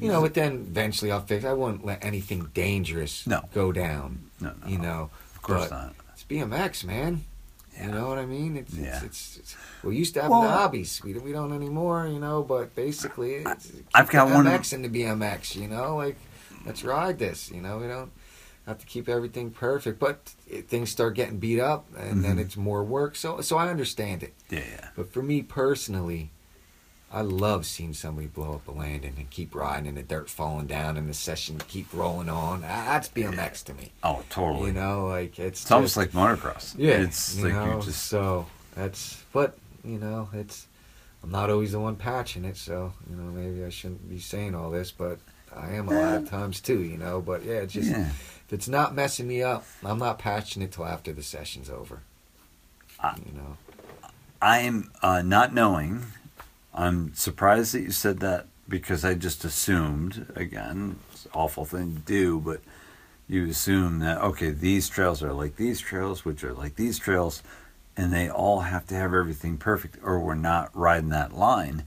you 0.00 0.08
know, 0.08 0.20
but 0.20 0.34
then 0.34 0.66
eventually 0.68 1.12
I'll 1.12 1.20
fix 1.20 1.44
I 1.44 1.52
won't 1.52 1.84
let 1.84 2.04
anything 2.04 2.50
dangerous 2.54 3.24
No. 3.26 3.44
go 3.54 3.70
down, 3.72 4.24
No, 4.40 4.52
no, 4.62 4.66
you 4.68 4.78
know. 4.78 5.10
of 5.34 5.42
course 5.42 5.68
but 5.68 5.70
not. 5.70 5.94
It's 6.12 6.24
BMX, 6.24 6.84
man. 6.84 7.24
Yeah. 7.74 7.86
You 7.86 7.92
know 7.92 8.08
what 8.08 8.18
I 8.18 8.26
mean? 8.26 8.56
It's, 8.56 8.74
Yeah. 8.74 8.96
it's, 8.96 9.02
it's, 9.04 9.36
it's 9.38 9.56
we 9.82 9.96
used 9.96 10.14
to 10.14 10.22
have 10.22 10.30
Well- 10.30 10.42
the 10.42 10.48
hobbies. 10.48 11.02
We, 11.02 11.14
we 11.14 11.32
don't 11.32 11.52
anymore, 11.52 12.06
you 12.06 12.18
know. 12.18 12.42
But 12.42 12.74
basically, 12.74 13.36
it's, 13.36 13.72
I've 13.94 14.10
got 14.10 14.30
one- 14.30 14.44
MX 14.46 14.72
in 14.74 14.82
the 14.82 14.88
BMX. 14.88 15.56
You 15.56 15.68
know, 15.68 15.96
like 15.96 16.16
let's 16.66 16.84
ride 16.84 17.18
this. 17.18 17.50
You 17.50 17.60
know, 17.62 17.78
we 17.78 17.86
don't 17.88 18.12
have 18.66 18.78
to 18.78 18.86
keep 18.86 19.08
everything 19.08 19.50
perfect, 19.50 19.98
but 19.98 20.32
it, 20.48 20.68
things 20.68 20.90
start 20.90 21.14
getting 21.14 21.38
beat 21.38 21.58
up, 21.60 21.86
and 21.96 22.22
then 22.24 22.36
Mhm. 22.36 22.40
it's 22.40 22.56
more 22.56 22.84
work. 22.84 23.16
So, 23.16 23.40
so 23.40 23.56
I 23.56 23.68
understand 23.68 24.22
it. 24.22 24.34
Yeah, 24.50 24.60
yeah. 24.60 24.88
But 24.94 25.12
for 25.12 25.22
me 25.22 25.42
personally, 25.42 26.30
I 27.12 27.20
love 27.20 27.66
seeing 27.66 27.92
somebody 27.92 28.26
blow 28.26 28.54
up 28.54 28.66
a 28.68 28.70
landing 28.70 29.14
and 29.18 29.28
keep 29.28 29.54
riding, 29.54 29.86
and 29.86 29.98
the 29.98 30.02
dirt 30.02 30.30
falling 30.30 30.66
down, 30.66 30.96
and 30.96 31.08
the 31.08 31.14
session 31.14 31.60
keep 31.68 31.92
rolling 31.92 32.30
on. 32.30 32.62
That's 32.62 33.08
BMX 33.08 33.64
to 33.64 33.74
me. 33.74 33.92
Oh, 34.02 34.22
totally. 34.30 34.68
You 34.68 34.72
know, 34.72 35.06
like 35.08 35.38
it's 35.38 35.62
it's 35.62 35.70
almost 35.70 35.96
like 35.96 36.12
motocross. 36.12 36.74
yeah, 36.78 36.94
It's 37.02 37.36
you 37.36 37.44
like 37.44 37.52
know, 37.52 37.76
you 37.76 37.82
just. 37.82 38.06
so 38.06 38.46
that's 38.74 39.22
but 39.32 39.56
you 39.84 39.98
know 39.98 40.30
it's 40.32 40.66
I'm 41.22 41.30
not 41.30 41.50
always 41.50 41.72
the 41.72 41.80
one 41.80 41.96
patching 41.96 42.44
it, 42.46 42.56
so 42.56 42.94
you 43.10 43.16
know 43.16 43.30
maybe 43.30 43.62
I 43.64 43.68
shouldn't 43.68 44.08
be 44.08 44.18
saying 44.18 44.54
all 44.54 44.70
this, 44.70 44.90
but 44.90 45.18
I 45.54 45.72
am 45.72 45.88
a 45.88 45.92
lot 45.92 46.14
of 46.16 46.30
times 46.30 46.60
too, 46.60 46.82
you 46.82 46.96
know. 46.96 47.20
But 47.20 47.44
yeah, 47.44 47.56
it's 47.56 47.74
just 47.74 47.90
yeah. 47.90 48.08
if 48.08 48.46
it's 48.52 48.68
not 48.68 48.94
messing 48.94 49.28
me 49.28 49.42
up, 49.42 49.66
I'm 49.84 49.98
not 49.98 50.18
patching 50.18 50.62
it 50.62 50.72
till 50.72 50.86
after 50.86 51.12
the 51.12 51.22
session's 51.22 51.68
over. 51.68 52.00
Ah. 53.00 53.16
you 53.26 53.32
know, 53.32 53.56
I'm 54.40 54.90
uh, 55.02 55.20
not 55.22 55.52
knowing. 55.52 56.04
I'm 56.74 57.14
surprised 57.14 57.74
that 57.74 57.80
you 57.82 57.90
said 57.90 58.20
that 58.20 58.46
because 58.68 59.04
I 59.04 59.14
just 59.14 59.44
assumed 59.44 60.26
again, 60.34 60.98
it's 61.12 61.26
an 61.26 61.30
awful 61.34 61.64
thing 61.64 61.94
to 61.94 62.00
do, 62.00 62.40
but 62.40 62.60
you 63.28 63.46
assume 63.48 63.98
that 64.00 64.18
okay, 64.20 64.50
these 64.50 64.88
trails 64.88 65.22
are 65.22 65.32
like 65.32 65.56
these 65.56 65.80
trails, 65.80 66.24
which 66.24 66.42
are 66.44 66.52
like 66.54 66.76
these 66.76 66.98
trails, 66.98 67.42
and 67.96 68.12
they 68.12 68.28
all 68.30 68.60
have 68.60 68.86
to 68.88 68.94
have 68.94 69.12
everything 69.14 69.58
perfect, 69.58 69.98
or 70.02 70.18
we're 70.20 70.34
not 70.34 70.70
riding 70.74 71.10
that 71.10 71.34
line. 71.36 71.84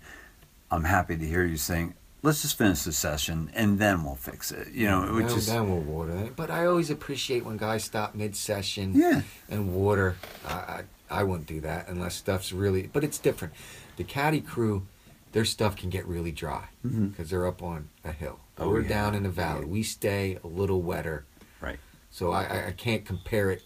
I'm 0.72 0.84
happy 0.84 1.18
to 1.18 1.26
hear 1.26 1.44
you 1.46 1.58
saying, 1.58 1.94
"Let's 2.22 2.42
just 2.42 2.58
finish 2.58 2.84
the 2.84 2.92
session 2.92 3.52
and 3.56 3.80
then 3.80 4.04
we'll 4.04 4.16
fix 4.16 4.52
it." 4.52 4.72
You 4.72 4.88
know, 4.88 5.02
which 5.14 5.34
is 5.34 5.48
then 5.48 5.70
we'll 5.70 5.82
water 5.82 6.16
it. 6.18 6.36
But 6.36 6.52
I 6.52 6.66
always 6.66 6.90
appreciate 6.90 7.46
when 7.46 7.58
guys 7.58 7.84
stop 7.84 8.14
mid-session. 8.16 8.94
yeah, 8.96 9.22
and 9.50 9.74
water. 9.74 10.18
I, 10.48 10.54
I 10.54 10.84
I 11.10 11.24
wouldn't 11.24 11.48
do 11.48 11.62
that 11.62 11.88
unless 11.88 12.16
stuff's 12.16 12.52
really. 12.52 12.88
But 12.92 13.04
it's 13.04 13.20
different. 13.20 13.54
The 13.98 14.04
caddy 14.04 14.42
crew, 14.42 14.88
their 15.32 15.46
stuff 15.46 15.76
can 15.76 15.90
get 15.90 16.06
really 16.08 16.32
dry 16.32 16.66
because 16.84 17.30
they're 17.30 17.48
up 17.48 17.62
on 17.64 17.90
a 18.04 18.12
hill. 18.12 18.40
Oh, 18.58 18.70
We're 18.70 18.82
yeah. 18.82 18.90
down 18.90 19.16
in 19.16 19.24
the 19.24 19.30
valley. 19.30 19.66
We 19.66 19.84
stay 19.84 20.38
a 20.44 20.48
little 20.48 20.82
wetter. 20.82 21.26
Right. 21.62 21.80
So 22.12 22.32
I, 22.32 22.68
I, 22.68 22.72
can't 22.72 23.04
compare 23.06 23.52
it 23.52 23.62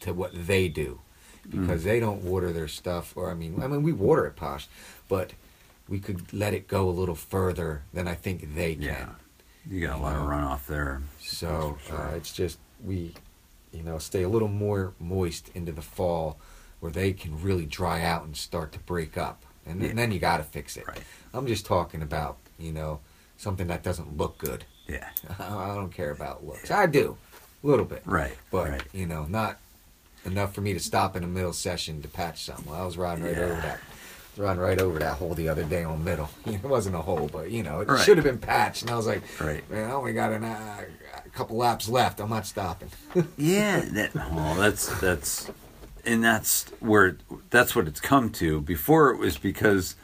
to 0.00 0.12
what 0.12 0.32
they 0.34 0.68
do 0.68 1.00
because 1.48 1.80
Mm. 1.82 1.84
they 1.84 2.00
don't 2.00 2.22
water 2.24 2.52
their 2.52 2.68
stuff. 2.68 3.16
Or 3.16 3.30
I 3.30 3.34
mean, 3.34 3.62
I 3.62 3.66
mean 3.66 3.82
we 3.82 3.92
water 3.92 4.26
it, 4.26 4.36
posh, 4.36 4.68
but 5.08 5.32
we 5.88 5.98
could 5.98 6.32
let 6.32 6.52
it 6.54 6.68
go 6.68 6.88
a 6.88 6.90
little 6.90 7.14
further 7.14 7.82
than 7.92 8.06
I 8.08 8.14
think 8.14 8.54
they 8.54 8.74
can. 8.74 8.82
yeah. 8.82 9.08
You 9.66 9.86
got 9.86 9.98
a 9.98 10.02
lot 10.02 10.16
of 10.16 10.22
runoff 10.22 10.66
there. 10.66 11.00
So 11.20 11.78
sure. 11.86 11.96
uh, 11.98 12.14
it's 12.16 12.32
just 12.32 12.58
we, 12.84 13.14
you 13.72 13.82
know, 13.82 13.96
stay 13.98 14.22
a 14.22 14.28
little 14.28 14.48
more 14.48 14.92
moist 15.00 15.50
into 15.54 15.72
the 15.72 15.80
fall, 15.82 16.38
where 16.80 16.92
they 16.92 17.14
can 17.14 17.40
really 17.42 17.64
dry 17.64 18.02
out 18.02 18.24
and 18.24 18.36
start 18.36 18.72
to 18.72 18.78
break 18.80 19.16
up, 19.16 19.43
and, 19.66 19.80
then 19.80 19.88
Yeah. 19.90 19.94
then 19.94 20.12
you 20.12 20.18
got 20.18 20.38
to 20.38 20.42
fix 20.44 20.76
it. 20.76 20.86
Right. 20.86 21.02
I'm 21.32 21.46
just 21.46 21.66
talking 21.66 22.02
about 22.02 22.36
you 22.58 22.72
know 22.72 23.00
something 23.36 23.66
that 23.68 23.82
doesn't 23.82 24.16
look 24.16 24.38
good. 24.38 24.64
Yeah. 24.86 25.08
I 25.38 25.74
don't 25.74 25.92
care 25.92 26.10
about 26.10 26.44
looks. 26.46 26.70
I 26.70 26.86
do, 26.86 27.16
a 27.62 27.66
little 27.66 27.84
bit, 27.84 28.02
Right. 28.04 28.36
but 28.50 28.68
right. 28.70 28.82
you 28.92 29.06
know, 29.06 29.24
not 29.24 29.58
enough 30.24 30.54
for 30.54 30.60
me 30.60 30.72
to 30.72 30.80
stop 30.80 31.16
in 31.16 31.22
the 31.22 31.28
middle 31.28 31.52
session 31.52 32.00
to 32.02 32.08
patch 32.08 32.44
something. 32.44 32.70
Well, 32.70 32.80
I 32.82 32.84
was 32.86 32.96
riding 32.96 33.24
right 33.24 33.36
Yeah. 33.36 33.42
over 33.44 33.54
that. 33.60 33.80
Riding 34.36 34.62
right 34.62 34.80
over 34.80 34.98
that 34.98 35.14
hole 35.18 35.34
the 35.34 35.48
other 35.48 35.62
day 35.64 35.84
on 35.84 36.02
middle. 36.02 36.28
It 36.46 36.62
wasn't 36.64 36.96
a 36.96 37.02
hole, 37.02 37.28
but 37.32 37.50
you 37.50 37.62
know, 37.62 37.80
it 37.80 37.88
Right. 37.88 38.02
should 38.04 38.16
have 38.16 38.24
been 38.24 38.38
patched. 38.38 38.82
And 38.82 38.90
I 38.90 38.96
was 38.96 39.06
like, 39.06 39.22
Right. 39.40 39.68
Man, 39.70 39.88
I 39.88 39.92
only 39.92 40.12
got 40.12 40.32
an, 40.32 40.42
uh, 40.44 40.80
a 41.24 41.28
couple 41.30 41.56
laps 41.56 41.88
left. 41.88 42.20
I'm 42.20 42.30
not 42.30 42.46
stopping. 42.46 42.90
Yeah, 43.36 43.80
that, 43.80 44.14
well, 44.14 44.54
that's 44.56 44.86
that's, 45.00 45.50
and 46.06 46.22
that's 46.24 46.64
where 46.80 47.16
that's 47.50 47.74
what 47.74 47.86
it's 47.88 48.00
come 48.00 48.30
to. 48.30 48.60
Before 48.60 49.10
it 49.10 49.18
was 49.18 49.38
because 49.38 49.96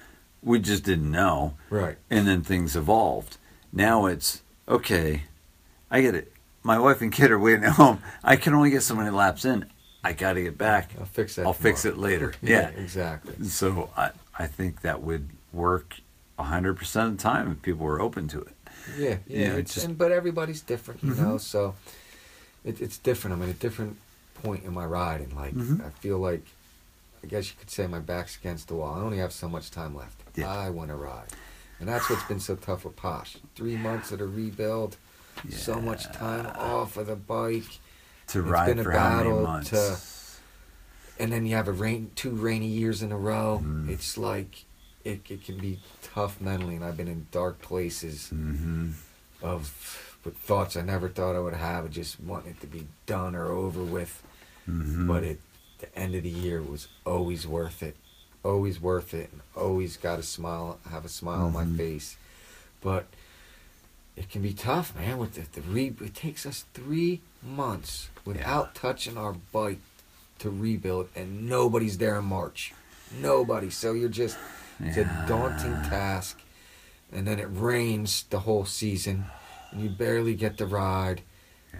we 0.42 0.58
just 0.58 0.84
didn't 0.84 1.10
know, 1.10 1.54
right. 1.68 1.96
and 2.08 2.26
then 2.26 2.42
things 2.42 2.74
evolved. 2.76 3.36
Now 3.72 4.06
it's 4.06 4.42
okay. 4.68 5.24
I 5.90 6.00
get 6.00 6.14
it. 6.14 6.32
My 6.62 6.78
wife 6.78 7.00
and 7.00 7.10
kid 7.12 7.30
are 7.30 7.38
waiting 7.38 7.64
at 7.64 7.72
home. 7.72 8.00
I 8.22 8.36
can 8.36 8.54
only 8.54 8.70
get 8.70 8.82
so 8.82 8.94
many 8.94 9.10
laps 9.10 9.44
in. 9.44 9.66
I 10.04 10.12
got 10.14 10.34
to 10.34 10.42
get 10.42 10.56
back. 10.56 10.92
I'll 10.98 11.04
fix 11.06 11.36
that. 11.36 11.46
I'll 11.46 11.52
fix 11.52 11.84
it 11.84 11.98
later. 11.98 12.32
Yeah. 12.42 12.68
exactly. 12.68 13.44
So 13.46 13.90
I 13.96 14.10
I 14.38 14.46
think 14.46 14.80
that 14.82 15.02
would 15.02 15.28
work 15.52 15.96
hundred 16.38 16.74
percent 16.78 17.10
of 17.12 17.16
the 17.18 17.22
time 17.22 17.50
if 17.52 17.60
people 17.60 17.84
were 17.84 18.00
open 18.00 18.26
to 18.28 18.40
it. 18.40 18.54
Yeah, 18.98 19.08
yeah. 19.26 19.38
Yeah, 19.38 19.52
it's, 19.56 19.74
just- 19.74 19.86
and, 19.86 19.98
but 19.98 20.10
everybody's 20.10 20.62
different, 20.62 21.02
you 21.04 21.12
Mhm. 21.12 21.18
know. 21.18 21.36
So 21.38 21.74
it, 22.64 22.80
it's 22.80 22.96
different. 22.96 23.36
I 23.36 23.40
mean, 23.40 23.50
a 23.50 23.52
different 23.54 23.98
point 24.42 24.64
in 24.64 24.72
my 24.72 24.84
riding. 24.84 25.34
Like 25.36 25.54
Mhm. 25.54 25.84
I 25.86 25.90
feel 25.90 26.18
like, 26.18 26.44
I 27.22 27.26
guess 27.26 27.48
you 27.50 27.54
could 27.58 27.70
say 27.70 27.86
my 27.86 27.98
back's 28.00 28.36
against 28.36 28.68
the 28.68 28.74
wall. 28.74 28.94
I 28.94 29.00
only 29.00 29.18
have 29.18 29.32
so 29.32 29.48
much 29.48 29.70
time 29.70 29.94
left. 29.94 30.20
Yeah. 30.36 30.48
I 30.50 30.70
want 30.70 30.88
to 30.90 30.96
ride, 30.96 31.28
and 31.78 31.88
that's 31.88 32.08
what's 32.08 32.24
been 32.24 32.40
so 32.40 32.56
tough 32.56 32.84
with 32.84 32.96
Posh. 32.96 33.36
Three 33.54 33.76
months 33.76 34.12
of 34.12 34.18
the 34.20 34.26
rebuild, 34.26 34.96
so 35.50 35.80
much 35.80 36.04
time 36.12 36.46
off 36.56 36.96
of 36.96 37.06
the 37.08 37.16
bike. 37.16 37.78
To 38.28 38.40
It's 38.40 38.48
ride 38.48 38.66
been 38.66 38.78
a 38.78 38.84
for 38.84 38.92
how 38.92 39.08
many 39.16 39.30
battle 39.30 39.42
months? 39.42 39.70
to- 39.70 39.98
and 41.22 41.32
then 41.32 41.44
you 41.46 41.54
have 41.56 41.68
a 41.68 41.72
rain 41.72 42.10
two 42.14 42.30
rainy 42.30 42.68
years 42.68 43.02
in 43.02 43.12
a 43.12 43.18
row. 43.18 43.60
Mm. 43.62 43.88
It's 43.90 44.16
like 44.16 44.64
it, 45.04 45.20
it 45.30 45.44
can 45.44 45.58
be 45.58 45.80
tough 46.02 46.40
mentally, 46.40 46.76
and 46.76 46.84
I've 46.84 46.96
been 46.96 47.08
in 47.08 47.26
dark 47.32 47.60
places 47.60 48.28
hmm 48.28 48.92
of 49.42 50.06
with 50.24 50.36
thoughts 50.36 50.76
I 50.76 50.82
never 50.82 51.08
thought 51.08 51.34
I 51.34 51.38
would 51.38 51.54
have, 51.54 51.90
just 51.90 52.20
wanting 52.20 52.50
it 52.50 52.60
to 52.60 52.66
be 52.66 52.86
done 53.06 53.34
or 53.34 53.46
over 53.50 53.82
with. 53.82 54.22
Hmm 54.70 55.06
But 55.06 55.24
at 55.24 55.36
the 55.78 55.94
end 55.98 56.14
of 56.14 56.22
the 56.22 56.28
year 56.30 56.62
was 56.62 56.88
always 57.04 57.46
worth 57.46 57.82
it, 57.82 57.96
always 58.44 58.80
worth 58.80 59.12
it, 59.14 59.30
and 59.32 59.40
always 59.56 59.96
got 59.96 60.18
a 60.18 60.22
smile, 60.22 60.78
have 60.90 61.04
a 61.04 61.08
smile 61.08 61.46
on 61.46 61.52
Mhm. 61.52 61.54
my 61.72 61.76
face. 61.76 62.16
But 62.80 63.06
it 64.16 64.28
can 64.30 64.42
be 64.42 64.52
tough, 64.52 64.94
man. 64.94 65.18
With 65.18 65.34
the, 65.34 65.60
the 65.60 65.66
re, 65.66 65.94
it 66.00 66.14
takes 66.14 66.44
us 66.46 66.64
three 66.74 67.20
months 67.42 68.08
without 68.24 68.74
touching 68.74 69.16
our 69.16 69.32
bike 69.52 69.80
to 70.40 70.50
rebuild, 70.50 71.08
and 71.14 71.48
nobody's 71.48 71.98
there 71.98 72.16
in 72.18 72.24
March. 72.24 72.72
Nobody. 73.20 73.70
So 73.70 73.92
you're 73.92 74.08
just 74.08 74.38
it's 74.82 74.96
a 74.96 75.04
daunting 75.28 75.74
task. 75.90 76.40
And 77.12 77.26
then 77.26 77.38
it 77.40 77.48
rains 77.50 78.24
the 78.30 78.40
whole 78.40 78.64
season, 78.64 79.24
and 79.72 79.80
you 79.82 79.88
barely 79.90 80.34
get 80.34 80.56
to 80.58 80.66
ride. 80.66 81.22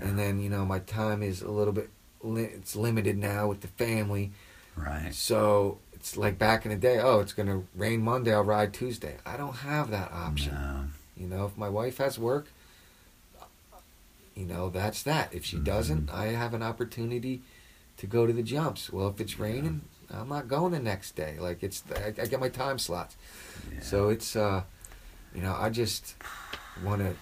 And 0.00 0.18
then 0.18 0.40
you 0.40 0.50
know 0.50 0.64
my 0.64 0.80
time 0.80 1.22
is 1.22 1.40
a 1.42 1.50
little 1.50 1.72
bit 1.72 1.88
li- 2.22 2.44
it's 2.44 2.76
limited 2.76 3.16
now 3.18 3.48
with 3.48 3.60
the 3.60 3.68
family. 3.68 4.32
Right. 4.76 5.14
So 5.14 5.78
it's 5.92 6.16
like 6.16 6.38
back 6.38 6.64
in 6.64 6.70
the 6.70 6.76
day. 6.78 6.98
Oh, 6.98 7.20
it's 7.20 7.32
gonna 7.32 7.62
rain 7.74 8.02
Monday. 8.02 8.32
I'll 8.32 8.42
ride 8.44 8.72
Tuesday. 8.72 9.16
I 9.26 9.36
don't 9.36 9.56
have 9.56 9.90
that 9.90 10.10
option. 10.12 10.55
No. 10.55 10.84
You 11.16 11.26
know, 11.28 11.44
if 11.47 11.56
my 11.56 11.68
wife 11.68 11.98
has 11.98 12.18
work, 12.18 12.47
you 14.34 14.47
know 14.47 14.70
that's 14.70 15.02
that. 15.02 15.34
If 15.34 15.44
she 15.44 15.56
Mhm. 15.59 15.64
doesn't, 15.64 16.10
I 16.10 16.26
have 16.26 16.55
an 16.55 16.62
opportunity 16.62 17.42
to 17.98 18.06
go 18.06 18.26
to 18.26 18.32
the 18.32 18.42
jumps. 18.42 18.90
Well, 18.90 19.09
if 19.09 19.20
it's 19.20 19.38
raining, 19.38 19.82
I'm 20.10 20.28
not 20.28 20.48
going 20.48 20.72
the 20.72 20.78
next 20.78 21.14
day. 21.16 21.36
Like 21.38 21.62
it's 21.62 21.82
I, 21.94 22.09
I 22.09 22.26
get 22.26 22.40
my 22.40 22.48
time 22.48 22.78
slots. 22.78 23.16
Yeah. 23.72 23.80
So 23.82 24.09
it's 24.09 24.34
uh, 24.36 24.62
you 25.34 25.42
know, 25.42 25.55
I 25.55 25.68
just 25.70 26.14
want 26.82 27.02
to, 27.02 27.14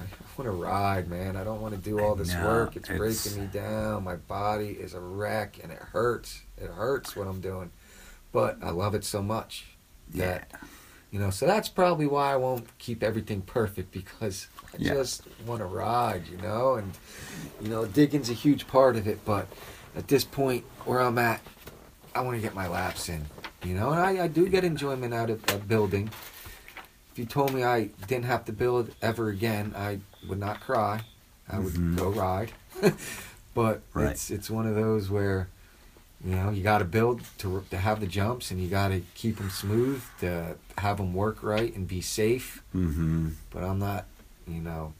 I 0.00 0.04
want 0.36 0.46
to 0.46 0.50
ride, 0.50 1.08
man. 1.08 1.36
I 1.36 1.44
don't 1.44 1.60
want 1.60 1.74
to 1.74 1.80
do 1.80 2.00
all 2.00 2.14
this 2.14 2.32
No, 2.32 2.44
work. 2.44 2.76
It's, 2.76 2.88
it's- 2.90 2.98
breaking 3.24 3.42
me 3.42 3.48
down. 3.52 4.04
My 4.04 4.16
body 4.16 4.68
is 4.70 4.94
a 4.94 5.00
wreck, 5.00 5.58
and 5.62 5.72
it 5.72 5.78
hurts. 5.78 6.42
It 6.58 6.70
hurts 6.70 7.14
what 7.16 7.26
I'm 7.26 7.40
doing, 7.40 7.70
but 8.32 8.58
I 8.62 8.70
love 8.70 8.94
it 8.94 9.04
so 9.04 9.22
much 9.22 9.66
yeah. 10.12 10.26
that 10.26 10.50
you 11.10 11.18
know. 11.18 11.30
So 11.30 11.46
that's 11.46 11.68
probably 11.68 12.06
why 12.06 12.32
I 12.32 12.36
won't 12.36 12.66
keep 12.78 13.02
everything 13.02 13.42
perfect 13.42 13.92
because 13.92 14.48
I 14.72 14.76
Yeah. 14.78 14.94
just 14.94 15.22
want 15.46 15.60
to 15.60 15.66
ride, 15.66 16.26
you 16.30 16.38
know. 16.38 16.74
And 16.74 16.92
you 17.62 17.68
know, 17.68 17.84
digging's 17.86 18.30
a 18.30 18.34
huge 18.34 18.66
part 18.66 18.96
of 18.96 19.06
it, 19.06 19.24
but 19.24 19.46
at 19.96 20.08
this 20.08 20.24
point 20.24 20.64
where 20.84 21.00
I'm 21.00 21.18
at, 21.18 21.40
I 22.14 22.20
want 22.20 22.36
to 22.36 22.42
get 22.42 22.54
my 22.54 22.68
laps 22.68 23.08
in, 23.08 23.24
you 23.64 23.74
know. 23.74 23.90
And 23.90 24.00
I, 24.00 24.24
I 24.24 24.28
do 24.28 24.48
get 24.48 24.64
enjoyment 24.64 25.12
out 25.14 25.30
of, 25.30 25.42
of 25.50 25.66
building. 25.68 26.10
If 27.16 27.20
you 27.20 27.24
told 27.24 27.54
me 27.54 27.64
I 27.64 27.84
didn't 28.06 28.26
have 28.26 28.44
to 28.44 28.52
build 28.52 28.90
ever 29.00 29.30
again, 29.30 29.72
I 29.74 30.00
would 30.28 30.38
not 30.38 30.60
cry. 30.60 31.00
I 31.48 31.58
would 31.58 31.72
Mhm. 31.72 31.96
go 31.96 32.10
ride. 32.10 32.52
but 33.54 33.80
Right. 33.94 34.10
it's 34.10 34.30
it's 34.30 34.50
one 34.50 34.66
of 34.66 34.74
those 34.74 35.08
where 35.08 35.48
you 36.22 36.32
know 36.36 36.50
you 36.50 36.62
got 36.62 36.80
to 36.80 36.84
build 36.84 37.22
to 37.38 37.64
to 37.70 37.78
have 37.78 38.00
the 38.00 38.06
jumps 38.06 38.50
and 38.50 38.60
you 38.60 38.68
got 38.68 38.88
to 38.88 39.00
keep 39.14 39.38
them 39.38 39.48
smooth 39.48 40.02
to 40.20 40.58
have 40.76 40.98
them 40.98 41.14
work 41.14 41.42
right 41.42 41.74
and 41.74 41.88
be 41.88 42.02
safe. 42.02 42.62
Mm-hmm. 42.74 43.30
But 43.48 43.64
I'm 43.64 43.78
not, 43.78 44.04
you 44.46 44.60
know, 44.60 44.92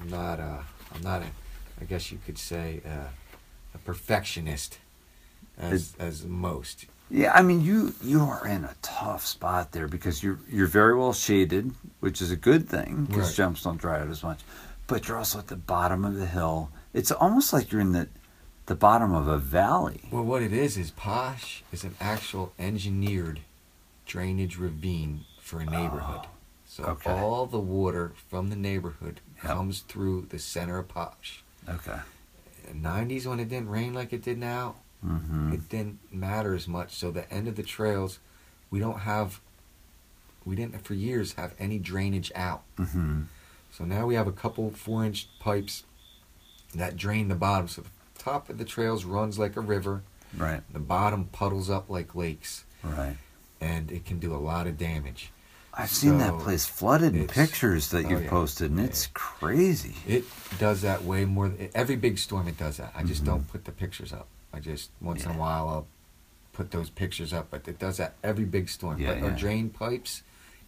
I'm 0.00 0.08
not 0.08 0.40
uh 0.40 0.62
I'm 0.92 1.02
not 1.02 1.22
a 1.22 1.30
I 1.80 1.84
guess 1.84 2.10
you 2.10 2.18
could 2.26 2.36
say 2.36 2.80
uh, 2.84 3.10
a 3.76 3.78
perfectionist 3.78 4.78
as 5.56 5.94
as 6.00 6.24
most. 6.24 6.86
Yeah, 7.14 7.32
I 7.34 7.42
mean 7.42 7.60
you 7.60 7.94
you 8.02 8.22
are 8.22 8.46
in 8.48 8.64
a 8.64 8.74
tough 8.80 9.26
spot 9.26 9.72
there 9.72 9.86
because 9.86 10.22
you're 10.22 10.38
you're 10.48 10.66
very 10.66 10.96
well 10.96 11.12
shaded, 11.12 11.72
which 12.00 12.22
is 12.22 12.30
a 12.30 12.36
good 12.36 12.68
thing 12.68 13.04
because 13.04 13.28
Right. 13.28 13.36
jumps 13.36 13.62
don't 13.64 13.76
dry 13.76 14.00
out 14.00 14.08
as 14.08 14.22
much. 14.22 14.40
But 14.86 15.06
you're 15.06 15.18
also 15.18 15.38
at 15.38 15.48
the 15.48 15.56
bottom 15.56 16.04
of 16.06 16.14
the 16.14 16.26
hill. 16.26 16.70
It's 16.94 17.12
almost 17.12 17.52
like 17.52 17.70
you're 17.70 17.82
in 17.82 17.92
the 17.92 18.08
the 18.66 18.74
bottom 18.74 19.12
of 19.12 19.28
a 19.28 19.36
valley. 19.36 20.08
Well, 20.10 20.24
what 20.24 20.40
it 20.40 20.54
is 20.54 20.78
is 20.78 20.90
Posh 20.90 21.62
is 21.70 21.84
an 21.84 21.96
actual 22.00 22.54
engineered 22.58 23.40
drainage 24.06 24.56
ravine 24.56 25.24
for 25.40 25.60
a 25.60 25.66
neighborhood. 25.66 26.20
Oh, 26.24 26.28
so 26.66 26.84
Oh, 26.84 26.90
okay. 26.92 27.10
all 27.10 27.44
the 27.46 27.58
water 27.60 28.12
from 28.30 28.48
the 28.48 28.56
neighborhood 28.56 29.20
Yep. 29.36 29.44
comes 29.44 29.80
through 29.80 30.26
the 30.30 30.38
center 30.38 30.78
of 30.78 30.88
Posh. 30.88 31.42
Okay. 31.68 32.00
In 32.70 32.82
the 32.82 32.88
90s, 32.88 33.26
when 33.26 33.38
it 33.40 33.48
didn't 33.50 33.68
rain 33.68 33.92
like 33.92 34.12
it 34.14 34.22
did 34.22 34.38
now, 34.38 34.76
Mm-hmm. 35.04 35.52
it 35.52 35.68
didn't 35.68 35.98
matter 36.12 36.54
as 36.54 36.68
much. 36.68 36.94
So 36.94 37.10
the 37.10 37.30
end 37.32 37.48
of 37.48 37.56
the 37.56 37.62
trails, 37.62 38.18
we 38.70 38.78
don't 38.78 39.00
have, 39.00 39.40
we 40.44 40.54
didn't 40.54 40.84
for 40.84 40.94
years 40.94 41.32
have 41.34 41.54
any 41.58 41.78
drainage 41.78 42.30
out. 42.34 42.62
Mm-hmm. 42.78 43.22
So 43.72 43.84
now 43.84 44.06
we 44.06 44.14
have 44.14 44.26
a 44.28 44.32
couple 44.32 44.70
four 44.70 45.04
inch 45.04 45.28
pipes 45.40 45.84
that 46.74 46.96
drain 46.96 47.28
the 47.28 47.34
bottom. 47.34 47.68
So 47.68 47.82
the 47.82 47.88
top 48.22 48.48
of 48.48 48.58
the 48.58 48.64
trails 48.64 49.04
runs 49.04 49.38
like 49.38 49.56
a 49.56 49.60
river. 49.60 50.02
Right. 50.36 50.62
The 50.72 50.78
bottom 50.78 51.24
puddles 51.26 51.68
up 51.68 51.90
like 51.90 52.14
lakes, 52.14 52.64
Right. 52.82 53.16
and 53.60 53.90
it 53.92 54.04
can 54.06 54.18
do 54.18 54.34
a 54.34 54.38
lot 54.38 54.66
of 54.66 54.78
damage. 54.78 55.30
I've 55.74 55.90
seen 55.90 56.18
that 56.18 56.38
place 56.38 56.64
flooded 56.66 57.14
in 57.16 57.26
pictures 57.26 57.90
that 57.90 58.04
oh, 58.04 58.08
you've 58.10 58.24
yeah. 58.24 58.30
posted, 58.30 58.70
and 58.70 58.80
Yeah, 58.80 58.86
it's 58.86 59.08
crazy. 59.14 59.94
It 60.06 60.24
does 60.58 60.82
that 60.82 61.02
way 61.04 61.24
more. 61.24 61.48
Than, 61.48 61.70
every 61.74 61.96
big 61.96 62.18
storm, 62.18 62.46
it 62.48 62.58
does 62.58 62.76
that. 62.76 62.92
I 62.94 63.02
just 63.04 63.22
Mhm. 63.22 63.26
don't 63.26 63.48
put 63.50 63.64
the 63.64 63.72
pictures 63.72 64.12
up. 64.12 64.26
I 64.52 64.60
just 64.60 64.90
once 65.00 65.24
in 65.24 65.30
a 65.30 65.34
while 65.38 65.68
I'll 65.68 65.86
put 66.52 66.70
those 66.70 66.90
pictures 66.90 67.32
up, 67.32 67.48
but 67.50 67.66
it 67.66 67.78
does 67.78 67.96
that 67.96 68.14
every 68.22 68.44
big 68.44 68.68
storm. 68.68 68.98
Yeah, 69.00 69.14
but 69.14 69.22
our 69.22 69.30
drain 69.30 69.70
pipes 69.70 70.22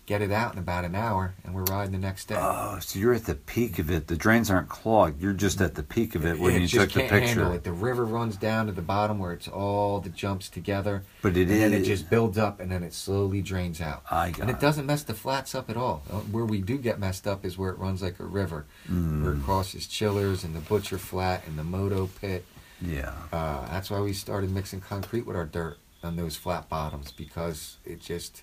get 0.07 0.21
it 0.21 0.31
out 0.31 0.53
in 0.53 0.59
about 0.59 0.85
an 0.85 0.95
hour, 0.95 1.35
and 1.45 1.55
we're 1.55 1.65
riding 1.65 1.93
the 1.93 1.99
next 1.99 2.27
day. 2.29 2.35
Oh, 2.39 2.79
so 2.79 2.99
you're 2.99 3.15
at 3.15 3.25
the 3.25 3.35
peak 3.35 3.79
of 3.79 3.91
it. 3.91 4.07
The 4.07 4.17
drains 4.17 4.51
aren't 4.51 4.69
clogged. 4.69 5.19
You're 5.23 5.33
just 5.33 5.63
at 5.63 5.77
the 5.77 5.83
peak 5.83 6.15
of 6.15 6.27
it 6.27 6.39
when 6.39 6.55
it 6.57 6.61
you 6.61 6.67
just 6.69 6.91
took 6.91 7.03
the 7.05 7.09
picture. 7.09 7.55
it. 7.55 7.65
The 7.65 7.73
river 7.73 8.05
runs 8.05 8.37
down 8.37 8.67
to 8.67 8.73
the 8.73 8.83
bottom 8.83 9.19
where 9.19 9.33
it's 9.33 9.49
all 9.49 10.01
the 10.01 10.11
jumps 10.11 10.51
together, 10.51 11.05
But 11.23 11.39
it 11.39 11.43
and 11.43 11.51
then 11.53 11.73
it 11.73 11.81
is- 11.83 11.87
just 11.87 12.11
builds 12.11 12.37
up, 12.37 12.61
and 12.61 12.71
then 12.71 12.83
it 12.83 12.93
slowly 12.93 13.41
drains 13.41 13.81
out. 13.81 14.03
I 14.11 14.31
got 14.31 14.41
and 14.41 14.51
it 14.51 14.61
doesn't 14.61 14.85
mess 14.85 15.03
the 15.05 15.15
flats 15.15 15.55
up 15.55 15.71
at 15.71 15.77
all. 15.79 16.03
Uh, 16.13 16.17
Where 16.17 16.45
we 16.45 16.61
do 16.61 16.77
get 16.77 16.99
messed 17.01 17.27
up 17.27 17.43
is 17.45 17.57
where 17.57 17.71
it 17.71 17.79
runs 17.79 18.03
like 18.03 18.21
a 18.21 18.25
river, 18.25 18.67
Mm. 18.91 19.23
where 19.23 19.33
it 19.33 19.43
crosses 19.43 19.87
Chillers 19.87 20.45
and 20.45 20.55
the 20.55 20.61
Butcher 20.61 20.99
Flat 20.99 21.45
and 21.47 21.59
the 21.59 21.65
Moto 21.65 22.09
Pit. 22.21 22.45
Yeah. 22.85 23.13
Uh, 23.33 23.67
that's 23.71 23.91
why 23.91 24.01
we 24.01 24.13
started 24.13 24.51
mixing 24.51 24.81
concrete 24.81 25.27
with 25.27 25.37
our 25.37 25.45
dirt 25.47 25.79
on 26.03 26.17
those 26.17 26.37
flat 26.37 26.69
bottoms 26.69 27.13
because 27.13 27.79
it 27.85 28.01
just 28.01 28.43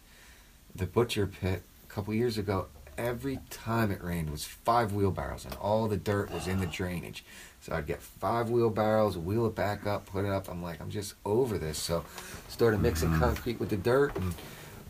the 0.75 0.85
Butcher 0.85 1.27
Pit 1.27 1.63
a 1.87 1.93
couple 1.93 2.13
years 2.13 2.37
ago. 2.37 2.67
Every 2.97 3.39
time 3.49 3.91
it 3.91 4.03
rained 4.03 4.29
was 4.29 4.45
five 4.45 4.93
wheelbarrows 4.93 5.45
and 5.45 5.55
all 5.55 5.87
the 5.87 5.97
dirt 5.97 6.31
was 6.31 6.47
in 6.47 6.59
the 6.59 6.65
drainage. 6.65 7.23
So 7.61 7.73
I'd 7.73 7.87
get 7.87 8.01
five 8.01 8.49
wheelbarrows, 8.49 9.17
wheel 9.17 9.45
it 9.47 9.55
back 9.55 9.85
up, 9.85 10.05
put 10.07 10.25
it 10.25 10.31
up. 10.31 10.49
I'm 10.49 10.61
like, 10.63 10.81
I'm 10.81 10.89
just 10.89 11.13
over 11.25 11.57
this. 11.57 11.77
So 11.77 12.03
started 12.49 12.81
mixing 12.81 13.09
Mhm. 13.09 13.19
concrete 13.19 13.59
with 13.59 13.69
the 13.69 13.77
dirt, 13.77 14.15
and 14.17 14.33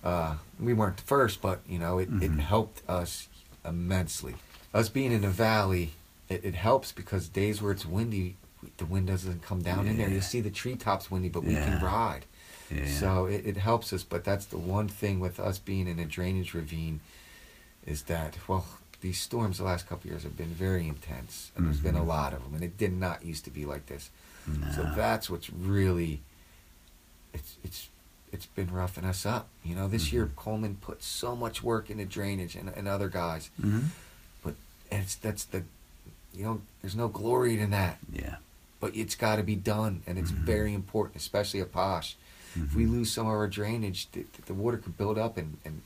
uh, 0.03 0.35
we 0.59 0.73
weren't 0.73 0.97
the 0.97 1.03
first, 1.03 1.41
but 1.41 1.59
you 1.67 1.77
know, 1.77 1.99
it, 1.99 2.09
Mhm. 2.11 2.21
it 2.23 2.41
helped 2.41 2.81
us 2.89 3.27
immensely. 3.65 4.35
Us 4.73 4.89
being 4.89 5.11
in 5.11 5.23
a 5.23 5.29
valley, 5.29 5.91
it, 6.29 6.43
it 6.45 6.55
helps 6.55 6.91
because 6.91 7.27
days 7.29 7.61
where 7.61 7.71
it's 7.71 7.85
windy, 7.85 8.35
the 8.77 8.85
wind 8.85 9.07
doesn't 9.07 9.41
come 9.41 9.61
down 9.61 9.87
in 9.87 9.97
there. 9.97 10.07
Yeah. 10.09 10.15
You 10.15 10.21
see 10.21 10.41
the 10.41 10.49
treetops 10.51 11.09
windy, 11.11 11.29
but 11.29 11.43
we 11.43 11.53
Yeah. 11.53 11.65
can 11.65 11.83
ride. 11.83 12.25
Yeah. 12.69 12.87
So 12.87 13.25
it, 13.25 13.45
it 13.45 13.57
helps 13.57 13.91
us, 13.93 14.03
but 14.03 14.23
that's 14.23 14.45
the 14.45 14.57
one 14.57 14.87
thing 14.87 15.19
with 15.19 15.39
us 15.39 15.59
being 15.59 15.87
in 15.87 15.99
a 15.99 16.05
drainage 16.05 16.53
ravine 16.53 16.99
is 17.85 18.03
that, 18.03 18.37
well, 18.47 18.65
these 19.01 19.19
storms 19.19 19.57
the 19.57 19.63
last 19.63 19.87
couple 19.89 20.09
years 20.09 20.23
have 20.23 20.37
been 20.37 20.53
very 20.53 20.87
intense, 20.87 21.51
and 21.55 21.65
there's 21.65 21.79
been 21.79 21.95
a 21.95 22.01
Mhm. 22.01 22.07
lot 22.07 22.33
of 22.33 22.43
them, 22.43 22.53
and 22.53 22.63
it 22.63 22.77
did 22.77 22.93
not 22.93 23.25
used 23.25 23.43
to 23.45 23.49
be 23.49 23.65
like 23.65 23.87
this. 23.87 24.09
So 24.75 24.91
that's 24.95 25.29
what's 25.29 25.49
really, 25.51 26.21
it's 27.33 27.55
it's 27.63 27.89
it's 28.31 28.45
been 28.45 28.71
roughing 28.71 29.03
us 29.03 29.25
up. 29.25 29.49
You 29.63 29.75
know, 29.75 29.87
this 29.89 30.13
year 30.13 30.25
Mhm. 30.27 30.35
Coleman 30.35 30.75
put 30.75 31.03
so 31.03 31.35
much 31.35 31.61
work 31.61 31.89
into 31.89 32.05
drainage 32.05 32.55
and, 32.55 32.69
and 32.69 32.87
other 32.87 33.09
guys, 33.09 33.49
Mhm. 33.61 33.85
and 34.45 34.55
it's 35.03 35.15
that's 35.15 35.43
the, 35.45 35.63
you 36.33 36.43
know, 36.45 36.61
there's 36.81 36.95
no 36.95 37.07
glory 37.07 37.59
in 37.59 37.69
that, 37.71 37.99
Yeah. 38.11 38.37
But 38.81 38.93
it's 38.95 39.15
got 39.15 39.37
to 39.37 39.43
be 39.43 39.55
done, 39.55 40.01
and 40.05 40.17
it's 40.17 40.31
Mhm. 40.31 40.43
very 40.43 40.73
important, 40.73 41.15
especially 41.15 41.61
at 41.61 41.71
Posh. 41.71 42.17
If 42.55 42.75
we 42.75 42.83
Mhm. 42.85 42.91
lose 42.91 43.11
some 43.13 43.27
of 43.27 43.31
our 43.33 43.47
drainage, 43.47 44.11
the, 44.11 44.25
the 44.45 44.53
water 44.53 44.77
could 44.77 44.97
build 44.97 45.17
up 45.17 45.37
and, 45.37 45.57
and 45.63 45.83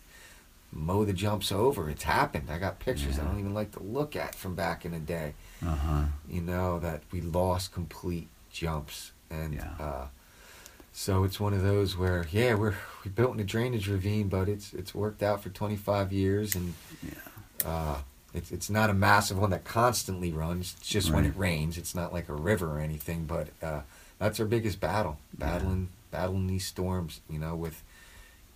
mow 0.72 1.05
the 1.05 1.13
jumps 1.13 1.51
over. 1.51 1.89
It's 1.89 2.03
happened. 2.03 2.49
I 2.49 2.57
got 2.57 2.80
pictures 2.80 3.19
I 3.19 3.23
don't 3.26 3.39
even 3.39 3.53
like 3.53 3.72
to 3.73 3.84
look 3.84 4.15
at 4.15 4.34
from 4.34 4.55
back 4.55 4.84
in 4.85 4.91
the 4.93 4.99
day. 4.99 5.35
Uh-huh. 5.63 6.05
You 6.27 6.41
know 6.41 6.80
that 6.80 7.03
we 7.11 7.22
lost 7.22 7.72
complete 7.72 8.30
jumps, 8.51 9.11
and 9.30 9.53
Yeah. 9.53 9.72
uh, 9.80 10.07
so 10.91 11.23
it's 11.26 11.39
one 11.39 11.53
of 11.53 11.61
those 11.61 11.95
where 11.97 12.26
yeah, 12.31 12.55
we're 12.55 12.76
we 13.03 13.11
built 13.11 13.34
in 13.35 13.39
a 13.41 13.43
drainage 13.43 13.88
ravine, 13.88 14.27
but 14.30 14.47
it's 14.49 14.73
it's 14.73 14.95
worked 14.95 15.22
out 15.22 15.43
for 15.43 15.49
25 15.49 16.11
years, 16.11 16.55
and 16.55 16.73
Yeah. 17.03 17.13
uh, 17.69 17.97
it's 18.36 18.52
it's 18.52 18.70
not 18.70 18.90
a 18.90 18.94
massive 18.94 19.38
one 19.40 19.49
that 19.52 19.64
constantly 19.64 20.32
runs. 20.32 20.76
It's 20.80 20.90
just 20.90 21.12
when 21.12 21.26
it 21.26 21.36
rains. 21.38 21.78
It's 21.78 21.95
not 21.95 22.14
like 22.14 22.30
a 22.30 22.34
river 22.34 22.78
or 22.78 22.80
anything. 22.80 23.26
But 23.26 23.48
uh, 23.64 23.82
that's 24.20 24.40
our 24.40 24.45
biggest 24.45 24.80
battle, 24.80 25.18
Yeah. 25.40 25.45
battling 25.57 25.90
battling 26.12 26.48
these 26.48 26.66
storms. 26.66 27.22
You 27.30 27.40
know, 27.40 27.56
with 27.56 27.82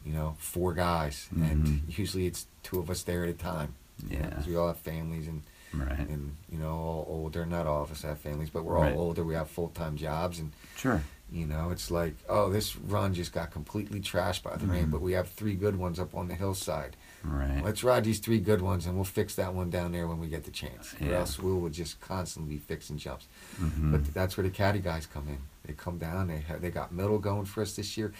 you 0.05 0.13
know 0.13 0.35
four 0.37 0.73
guys, 0.73 1.27
and 1.35 1.65
Mhm. 1.65 1.97
usually 1.97 2.25
it's 2.27 2.45
two 2.63 2.79
of 2.79 2.89
us 2.89 3.03
there 3.03 3.23
at 3.23 3.29
a 3.29 3.33
time. 3.33 3.73
Yeah. 4.09 4.27
because 4.29 4.47
we 4.47 4.55
all 4.55 4.67
have 4.67 4.77
families 4.77 5.27
and 5.27 5.41
Right. 5.73 5.99
and 5.99 6.35
you 6.51 6.57
know 6.57 6.71
all 6.77 7.05
older. 7.09 7.45
Not 7.45 7.67
all 7.67 7.83
of 7.83 7.91
us 7.91 8.01
have 8.03 8.17
families, 8.19 8.49
but 8.49 8.63
we're 8.63 8.75
Right. 8.75 8.93
all 8.93 9.01
older. 9.01 9.23
We 9.25 9.33
have 9.33 9.49
full 9.49 9.69
time 9.69 9.97
jobs, 9.97 10.39
and 10.39 10.51
Sure. 10.77 11.03
you 11.31 11.45
know 11.45 11.69
it's 11.71 11.91
like 11.91 12.15
oh 12.29 12.49
this 12.49 12.75
run 12.77 13.13
just 13.13 13.33
got 13.33 13.51
completely 13.51 13.99
trashed 13.99 14.41
by 14.43 14.55
the 14.55 14.65
rain, 14.67 14.87
Mhm. 14.87 14.91
but 14.91 15.01
we 15.01 15.11
have 15.13 15.29
three 15.29 15.53
good 15.55 15.75
ones 15.75 15.99
up 15.99 16.15
on 16.15 16.27
the 16.29 16.35
hillside. 16.35 16.95
Right. 17.23 17.61
Let's 17.63 17.83
ride 17.83 18.03
these 18.05 18.19
three 18.19 18.39
good 18.39 18.61
ones, 18.61 18.85
and 18.85 18.95
we'll 18.95 19.03
fix 19.03 19.35
that 19.35 19.53
one 19.53 19.69
down 19.69 19.91
there 19.91 20.07
when 20.07 20.19
we 20.19 20.27
get 20.27 20.45
the 20.45 20.51
chance. 20.51 20.95
Or 21.01 21.13
else 21.13 21.37
we 21.37 21.51
will 21.51 21.69
just 21.69 21.99
constantly 21.99 22.53
be 22.55 22.59
fixing 22.59 22.97
jumps. 22.97 23.27
Mhm. 23.59 23.91
But 23.91 24.13
that's 24.13 24.37
where 24.37 24.43
the 24.45 24.49
caddy 24.49 24.79
guys 24.79 25.05
come 25.05 25.27
in. 25.27 25.39
They 25.65 25.73
come 25.73 25.97
down. 25.97 26.27
They 26.27 26.39
have, 26.39 26.61
they 26.61 26.69
got 26.71 26.91
middle 26.93 27.19
going 27.19 27.45
for 27.45 27.61
us 27.61 27.75
this 27.75 27.97
year. 27.97 28.13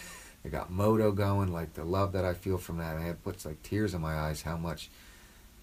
They 0.44 0.50
got 0.50 0.70
moto 0.72 1.12
going. 1.12 1.52
Like 1.52 1.74
the 1.74 1.84
love 1.86 2.12
that 2.12 2.26
I 2.26 2.34
feel 2.34 2.58
from 2.58 2.78
that, 2.78 2.98
it 3.02 3.24
puts 3.24 3.46
like 3.46 3.62
tears 3.64 3.94
in 3.94 4.02
my 4.02 4.16
eyes. 4.16 4.42
How 4.42 4.58
much 4.58 4.90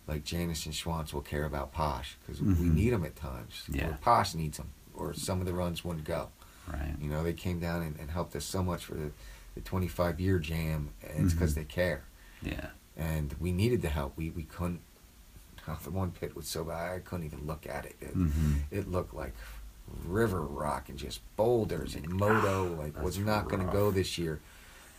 like 0.09 0.25
Janice 0.25 0.65
and 0.67 0.75
Schwantz 0.75 1.13
will 1.13 1.21
care 1.21 1.45
about 1.45 1.73
Posh 1.73 2.17
because 2.25 2.41
we 2.41 2.55
Mhm. 2.55 2.75
need 2.75 2.91
them 2.91 3.05
at 3.05 3.17
times. 3.17 3.65
Yeah. 3.69 3.89
Or 3.91 3.99
Posh 4.01 4.35
needs 4.35 4.57
them, 4.57 4.69
or 4.95 5.13
some 5.15 5.41
of 5.41 5.47
the 5.47 5.53
runs 5.53 5.85
wouldn't 5.85 6.05
go. 6.05 6.29
right. 6.69 6.97
You 7.01 7.09
know, 7.09 7.23
they 7.23 7.33
came 7.33 7.61
down 7.61 7.83
and, 7.83 7.97
and 8.01 8.11
helped 8.11 8.35
us 8.35 8.45
so 8.45 8.61
much 8.63 8.85
for 8.87 8.95
the, 8.95 9.13
the 9.55 9.61
25 9.61 10.19
year 10.19 10.39
jam, 10.41 10.89
and 11.01 11.25
it's 11.25 11.33
because 11.33 11.53
Mhm. 11.53 11.57
they 11.57 11.65
care 11.65 12.03
Yeah. 12.43 12.71
And 12.97 13.35
we 13.41 13.53
needed 13.53 13.83
the 13.83 13.89
help. 13.89 14.17
We 14.17 14.31
we 14.31 14.45
couldn't. 14.45 14.81
oh, 15.69 15.79
the 15.85 15.91
one 15.91 16.11
pit 16.13 16.35
was 16.37 16.47
so 16.47 16.65
bad 16.65 16.95
I 16.95 16.99
couldn't 17.01 17.27
even 17.27 17.47
look 17.47 17.67
at 17.67 17.85
it. 17.87 17.97
It, 18.01 18.17
Mhm. 18.17 18.61
it 18.71 18.89
looked 18.91 19.15
like 19.15 19.35
river 20.05 20.41
rock 20.43 20.89
and 20.89 20.99
just 20.99 21.21
boulders 21.37 21.95
and 21.95 22.09
moto. 22.09 22.75
Like 22.75 23.01
was 23.03 23.19
not 23.19 23.49
going 23.49 23.65
to 23.67 23.73
go 23.73 23.91
this 23.91 24.19
year, 24.19 24.41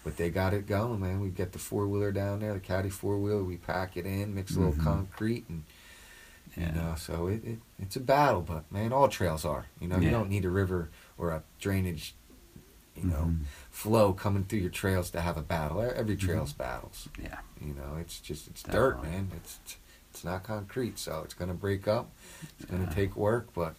but 0.03 0.17
they 0.17 0.29
got 0.29 0.53
it 0.53 0.65
going, 0.67 0.99
man. 0.99 1.19
We 1.19 1.29
get 1.29 1.51
the 1.51 1.59
four 1.59 1.87
wheeler 1.87 2.11
down 2.11 2.39
there, 2.39 2.53
the 2.53 2.59
caddy 2.59 2.89
four 2.89 3.17
wheeler. 3.17 3.43
We 3.43 3.57
pack 3.57 3.97
it 3.97 4.05
in, 4.05 4.33
mix 4.33 4.55
a 4.55 4.59
little 4.59 4.73
Mhm. 4.73 4.83
concrete, 4.83 5.45
and 5.49 5.63
Yeah. 6.55 6.69
you 6.69 6.81
know, 6.81 6.95
so 6.97 7.27
it, 7.27 7.43
it 7.43 7.59
it's 7.79 7.95
a 7.97 7.99
battle. 7.99 8.41
But 8.41 8.71
man, 8.71 8.91
all 8.93 9.09
trails 9.09 9.43
are. 9.45 9.65
You 9.79 9.87
know, 9.87 9.99
you 9.99 10.09
don't 10.09 10.29
need 10.29 10.45
a 10.45 10.49
river 10.49 10.89
or 11.17 11.31
a 11.31 11.43
drainage. 11.59 12.15
You 12.97 13.03
know, 13.09 13.25
Mhm. 13.25 13.41
flow 13.69 14.13
coming 14.13 14.43
through 14.45 14.59
your 14.59 14.69
trails 14.71 15.11
to 15.11 15.21
have 15.21 15.37
a 15.37 15.41
battle. 15.41 15.81
Every 15.81 16.15
Mm-hmm. 16.15 16.25
trail's 16.27 16.53
battles. 16.53 17.07
Yeah. 17.21 17.39
You 17.61 17.73
know, 17.73 17.95
it's 17.99 18.19
just 18.19 18.47
it's 18.47 18.63
dirt, 18.63 19.01
man. 19.03 19.31
It's 19.35 19.59
it's 20.11 20.23
not 20.23 20.43
concrete, 20.43 20.97
so 20.97 21.21
it's 21.23 21.33
gonna 21.35 21.53
break 21.53 21.87
up. 21.87 22.09
It's 22.59 22.69
gonna 22.69 22.91
take 22.93 23.15
work, 23.15 23.53
but 23.53 23.75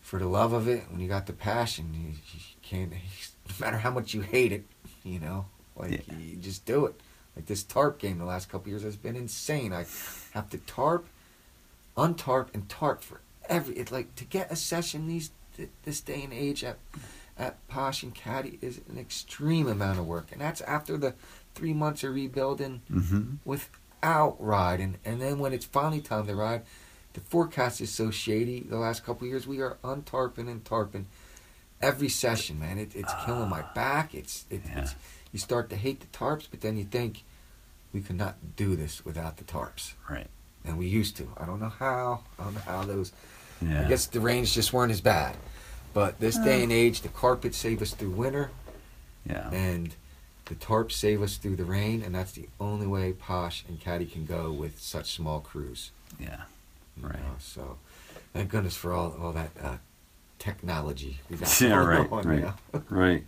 for 0.00 0.18
the 0.18 0.28
love 0.28 0.52
of 0.52 0.68
it, 0.68 0.90
when 0.90 1.00
you 1.00 1.08
got 1.08 1.26
the 1.26 1.32
passion, 1.32 1.92
you, 1.94 2.10
you 2.32 2.40
can't. 2.62 2.92
No 3.46 3.54
matter 3.66 3.76
how 3.78 3.90
much 3.90 4.14
you 4.14 4.22
hate 4.22 4.52
it, 4.52 4.64
you 5.02 5.18
know, 5.20 5.44
like 5.76 6.06
Yeah. 6.08 6.16
you 6.16 6.36
just 6.36 6.64
do 6.64 6.86
it. 6.86 6.98
Like 7.36 7.44
this 7.46 7.62
tarp 7.62 7.98
game, 7.98 8.18
the 8.18 8.24
last 8.24 8.48
couple 8.48 8.68
years 8.70 8.82
has 8.84 8.96
been 8.96 9.16
insane. 9.16 9.70
I 9.72 9.84
have 10.32 10.48
to 10.50 10.58
tarp, 10.58 11.04
untarp, 11.96 12.48
and 12.54 12.68
tarp 12.70 13.02
for 13.02 13.20
every 13.48 13.76
it 13.76 13.90
like 13.92 14.14
to 14.16 14.24
get 14.24 14.50
a 14.50 14.56
session 14.56 15.06
these 15.08 15.30
this 15.84 16.00
day 16.00 16.22
and 16.22 16.32
age 16.32 16.64
at 16.64 16.78
at 17.38 17.66
Posh 17.68 18.02
and 18.02 18.14
Caddy 18.14 18.58
is 18.62 18.80
an 18.88 18.98
extreme 18.98 19.66
amount 19.66 19.98
of 19.98 20.06
work, 20.06 20.28
and 20.32 20.40
that's 20.40 20.60
after 20.62 20.96
the 20.96 21.14
three 21.54 21.72
months 21.72 22.04
of 22.04 22.14
rebuilding 22.14 22.82
Mm-hmm. 22.90 23.34
without 23.44 24.36
riding, 24.38 24.96
and 25.04 25.20
then 25.20 25.38
when 25.38 25.52
it's 25.52 25.64
finally 25.64 26.00
time 26.00 26.26
to 26.26 26.34
ride, 26.34 26.62
the 27.14 27.20
forecast 27.20 27.80
is 27.80 27.90
so 27.90 28.10
shady. 28.10 28.60
The 28.60 28.76
last 28.76 29.04
couple 29.04 29.24
of 29.26 29.30
years, 29.30 29.46
we 29.46 29.60
are 29.60 29.78
untarping 29.84 30.48
and 30.50 30.62
tarping 30.64 31.04
every 31.80 32.08
session, 32.08 32.58
man. 32.58 32.78
It, 32.78 32.94
it's 32.94 33.12
killing 33.24 33.48
my 33.48 33.62
back. 33.74 34.14
It's, 34.14 34.44
it, 34.50 34.62
Yeah. 34.66 34.80
it's 34.82 34.94
you 35.32 35.38
start 35.38 35.70
to 35.70 35.76
hate 35.76 36.00
the 36.00 36.06
tarps, 36.08 36.46
but 36.50 36.60
then 36.60 36.76
you 36.76 36.84
think 36.84 37.22
we 37.92 38.00
could 38.00 38.16
not 38.16 38.56
do 38.56 38.74
this 38.76 39.04
without 39.04 39.36
the 39.38 39.44
tarps, 39.44 39.92
Right. 40.10 40.26
and 40.64 40.76
we 40.78 40.86
used 40.86 41.16
to. 41.18 41.28
I 41.36 41.46
don't 41.46 41.60
know 41.60 41.68
how. 41.70 42.22
I 42.38 42.44
don't 42.44 42.54
know 42.54 42.60
how 42.60 42.84
those. 42.84 43.12
Yeah. 43.62 43.84
I 43.84 43.88
guess 43.88 44.06
the 44.06 44.20
rains 44.20 44.52
just 44.52 44.72
weren't 44.72 44.90
as 44.92 45.00
bad, 45.00 45.36
but 45.94 46.20
this 46.20 46.36
day 46.36 46.62
and 46.62 46.70
age, 46.72 47.00
the 47.00 47.08
carpets 47.08 47.56
save 47.56 47.80
us 47.80 47.92
through 47.92 48.10
winter 48.10 48.50
Yeah. 49.24 49.48
and 49.50 49.94
the 50.46 50.54
tarps 50.56 50.92
save 50.92 51.22
us 51.22 51.36
through 51.38 51.56
the 51.56 51.64
rain, 51.64 52.02
and 52.02 52.14
that's 52.14 52.32
the 52.32 52.48
only 52.60 52.86
way 52.86 53.12
Posh 53.12 53.64
and 53.66 53.80
Caddy 53.80 54.04
can 54.04 54.26
go 54.26 54.52
with 54.52 54.78
such 54.78 55.14
small 55.14 55.40
crews. 55.40 55.90
Yeah. 56.20 56.42
you 57.00 57.06
Right. 57.08 57.18
know, 57.18 57.36
So, 57.38 57.78
thank 58.34 58.50
goodness 58.50 58.76
for 58.76 58.92
all 58.92 59.16
all 59.20 59.32
that 59.32 59.50
uh, 59.62 59.76
technology 60.38 61.20
we 61.30 61.36
got 61.38 61.48
Yeah, 61.60 61.76
right, 61.76 62.12
on 62.12 62.24
right. 62.28 62.40
now. 62.42 62.54
Right. 62.90 63.24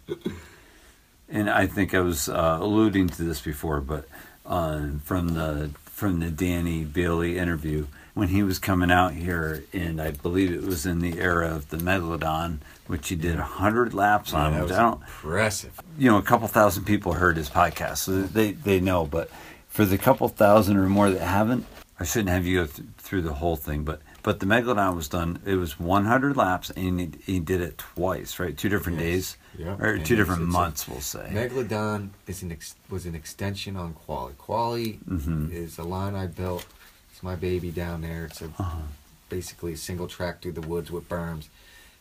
And 1.29 1.51
I 1.51 1.67
think 1.67 1.95
I 1.95 2.01
was 2.01 2.29
uh, 2.29 2.59
alluding 2.61 3.09
to 3.11 3.23
this 3.25 3.41
before, 3.41 3.81
but 3.81 4.07
uh, 4.45 4.89
from 5.05 5.29
the 5.31 5.71
from 5.85 6.21
the 6.21 6.31
Danny 6.31 6.85
Bailey 6.85 7.39
interview 7.39 7.87
when 8.17 8.29
he 8.29 8.43
was 8.43 8.59
coming 8.59 8.91
out 8.91 9.13
here, 9.13 9.63
and 9.75 10.01
I 10.01 10.11
believe 10.11 10.51
it 10.51 10.63
was 10.63 10.87
in 10.87 11.01
the 11.01 11.21
era 11.21 11.55
of 11.55 11.69
the 11.69 11.77
Megalodon, 11.77 12.61
which 12.87 13.11
he 13.11 13.15
did 13.15 13.37
hundred 13.37 13.93
laps 13.93 14.33
on. 14.33 14.53
that 14.55 14.63
which 14.63 14.71
was 14.71 14.79
I 14.79 14.83
don't, 14.83 15.03
impressive. 15.03 15.79
you 15.99 16.11
know, 16.11 16.17
a 16.17 16.23
couple 16.23 16.49
thousand 16.49 16.85
people 16.85 17.13
heard 17.13 17.37
his 17.37 17.51
podcast, 17.51 17.99
so 17.99 18.23
they 18.23 18.53
they 18.53 18.81
know. 18.81 19.05
But 19.05 19.29
for 19.69 19.85
the 19.85 19.99
couple 19.99 20.29
thousand 20.29 20.79
or 20.79 20.89
more 20.89 21.11
that 21.11 21.21
haven't, 21.21 21.67
I 22.01 22.05
shouldn't 22.05 22.31
have 22.31 22.47
you 22.47 22.61
go 22.61 22.67
th- 22.67 22.89
through 22.97 23.21
the 23.21 23.35
whole 23.35 23.55
thing. 23.57 23.85
But 23.85 24.01
but 24.23 24.41
the 24.41 24.47
Megalodon 24.47 24.97
was 24.97 25.09
done. 25.09 25.39
It 25.45 25.57
was 25.57 25.79
100 25.79 26.39
laps, 26.39 26.71
and 26.71 26.99
he, 26.99 27.11
he 27.35 27.39
did 27.39 27.61
it 27.61 27.77
twice, 27.77 28.39
right? 28.41 28.57
Two 28.57 28.71
different 28.71 28.99
Yes. 28.99 29.05
days, 29.07 29.37
Yep. 29.59 29.81
or 29.81 29.93
And 29.93 30.07
two 30.07 30.17
different 30.17 30.41
it's 30.45 30.49
a- 30.49 30.53
months, 30.59 30.89
we'll 30.89 31.01
say. 31.03 31.29
Megalodon 31.33 32.09
is 32.27 32.43
an 32.43 32.51
ex- 32.51 32.77
was 32.89 33.05
an 33.05 33.15
extension 33.15 33.77
on 33.77 33.93
Quali. 33.93 34.33
Quali 34.39 35.01
Mhm. 35.07 35.53
is 35.53 35.77
a 35.79 35.83
line 35.85 36.15
I 36.15 36.27
built. 36.29 36.65
It's 37.17 37.23
my 37.23 37.35
baby 37.35 37.71
down 37.71 38.03
there. 38.03 38.27
It's 38.27 38.43
a 38.43 38.49
Uh-huh. 38.59 38.77
basically 39.31 39.73
a 39.73 39.77
single 39.79 40.07
track 40.07 40.43
through 40.43 40.53
the 40.53 40.61
woods 40.61 40.91
with 40.91 41.09
berms, 41.09 41.49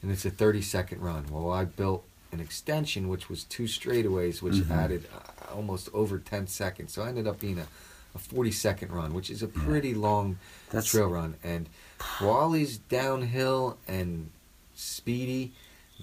and 0.02 0.12
it's 0.12 0.26
a 0.26 0.30
30 0.30 0.62
second 0.62 1.00
run. 1.02 1.28
Well, 1.32 1.54
I 1.54 1.64
built 1.64 2.04
an 2.34 2.42
extension 2.42 3.08
which 3.08 3.30
was 3.30 3.46
two 3.46 3.64
straightaways, 3.64 4.42
which 4.42 4.56
Mhm. 4.56 4.70
added 4.72 5.08
uh, 5.16 5.54
almost 5.56 5.88
over 5.94 6.20
10 6.20 6.48
seconds. 6.48 6.92
So 6.92 7.02
I 7.04 7.08
ended 7.08 7.28
up 7.28 7.40
being 7.40 7.58
a, 7.60 7.68
a 8.14 8.20
40 8.20 8.52
second 8.52 8.92
run, 8.92 9.14
which 9.14 9.30
is 9.30 9.42
a 9.42 9.48
pretty 9.48 9.94
long 9.94 10.38
That's- 10.68 10.92
trail 10.92 11.08
run. 11.08 11.36
And 11.42 11.70
Quali's 11.98 12.78
downhill 12.78 13.78
and 13.88 14.32
speedy. 14.76 15.54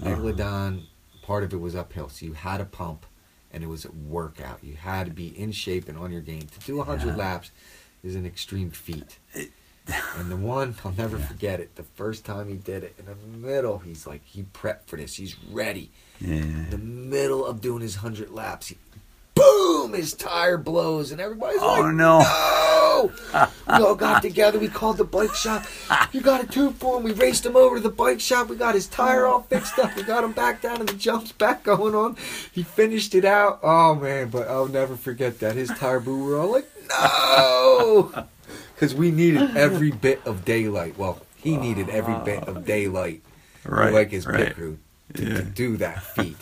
Megalodon, 0.01 0.87
part 1.21 1.45
of 1.45 1.53
it 1.53 1.61
was 1.61 1.77
uphill, 1.77 2.09
so 2.09 2.25
you 2.25 2.33
had 2.33 2.63
a 2.63 2.65
pump, 2.65 3.05
and 3.53 3.63
it 3.63 3.67
was 3.67 3.85
a 3.85 3.91
workout. 3.93 4.65
You 4.65 4.77
had 4.77 5.05
to 5.09 5.13
be 5.13 5.39
in 5.39 5.53
shape 5.53 5.87
and 5.87 5.99
on 5.99 6.11
your 6.11 6.23
game. 6.23 6.47
To 6.47 6.61
do 6.61 6.79
100 6.79 7.09
Yeah. 7.09 7.17
laps 7.17 7.51
is 8.03 8.15
an 8.15 8.27
extreme 8.27 8.71
feat. 8.71 9.19
And 10.17 10.31
the 10.31 10.37
one 10.37 10.77
I'll 10.85 10.93
never 10.93 11.19
Yeah. 11.19 11.27
forget 11.27 11.59
it. 11.59 11.75
The 11.75 11.83
first 11.83 12.25
time 12.25 12.49
he 12.49 12.55
did 12.55 12.85
it 12.85 12.95
in 13.01 13.05
the 13.07 13.17
middle, 13.49 13.79
he's 13.79 14.07
like 14.07 14.23
he 14.25 14.45
prepped 14.45 14.85
for 14.87 14.97
this. 14.97 15.17
He's 15.17 15.35
ready. 15.51 15.91
Yeah. 16.21 16.35
In 16.37 16.71
the 16.71 16.79
middle 16.79 17.45
of 17.45 17.61
doing 17.61 17.83
his 17.83 17.97
hundred 17.97 18.31
laps, 18.31 18.69
he, 18.69 18.77
boom, 19.35 19.93
his 19.95 20.13
tire 20.15 20.57
blows, 20.57 21.11
and 21.11 21.21
everybody's 21.21 21.61
like 21.61 21.79
Oh 21.79 21.83
like, 21.83 21.95
no! 21.95 22.21
"No!" 22.21 23.11
we 23.77 23.85
all 23.85 23.97
got 23.97 24.23
together. 24.23 24.61
We 24.61 24.69
called 24.69 24.99
the 24.99 25.05
bike 25.05 25.35
shop. 25.35 25.65
You 26.13 26.21
got 26.21 26.45
a 26.45 26.47
tube 26.47 26.77
for 26.77 26.99
him. 26.99 27.03
We 27.03 27.13
raced 27.13 27.45
him 27.45 27.57
over 27.57 27.77
to 27.77 27.83
the 27.83 27.91
bike 27.91 28.21
shop. 28.21 28.49
We 28.51 28.55
got 28.57 28.77
his 28.77 28.87
tire 28.87 29.27
all 29.27 29.43
fixed 29.43 29.81
up. 29.81 29.97
We 29.97 30.05
got 30.05 30.23
him 30.23 30.31
back 30.33 30.63
down, 30.63 30.79
and 30.79 30.89
the 30.89 30.95
jumps 30.95 31.33
back 31.33 31.65
going 31.65 31.97
on. 31.97 32.17
He 32.53 32.63
finished 32.63 33.17
it 33.17 33.25
out. 33.25 33.59
Oh 33.65 33.97
man! 33.97 34.29
But 34.31 34.47
I'll 34.47 34.69
never 34.69 34.95
forget 34.97 35.41
that. 35.41 35.57
His 35.57 35.71
tire 35.71 35.99
blew. 35.99 36.25
We 36.25 36.31
were 36.31 36.39
all 36.39 36.53
like, 36.53 36.71
"No!" 37.01 38.27
Because 38.75 38.95
we 38.97 39.13
needed 39.13 39.57
every 39.57 39.93
bit 39.93 40.21
of 40.27 40.45
daylight. 40.45 40.99
Well, 40.99 41.21
he 41.37 41.57
needed 41.57 41.89
every 41.89 42.17
bit 42.25 42.43
of 42.49 42.65
daylight 42.67 43.23
Right, 43.65 43.93
like 43.93 44.11
his 44.11 44.27
right. 44.27 44.47
pit 44.47 44.55
crew 44.57 44.79
to, 45.15 45.25
Yeah. 45.25 45.37
to 45.37 45.43
do 45.45 45.77
that 45.77 46.03
feat, 46.03 46.37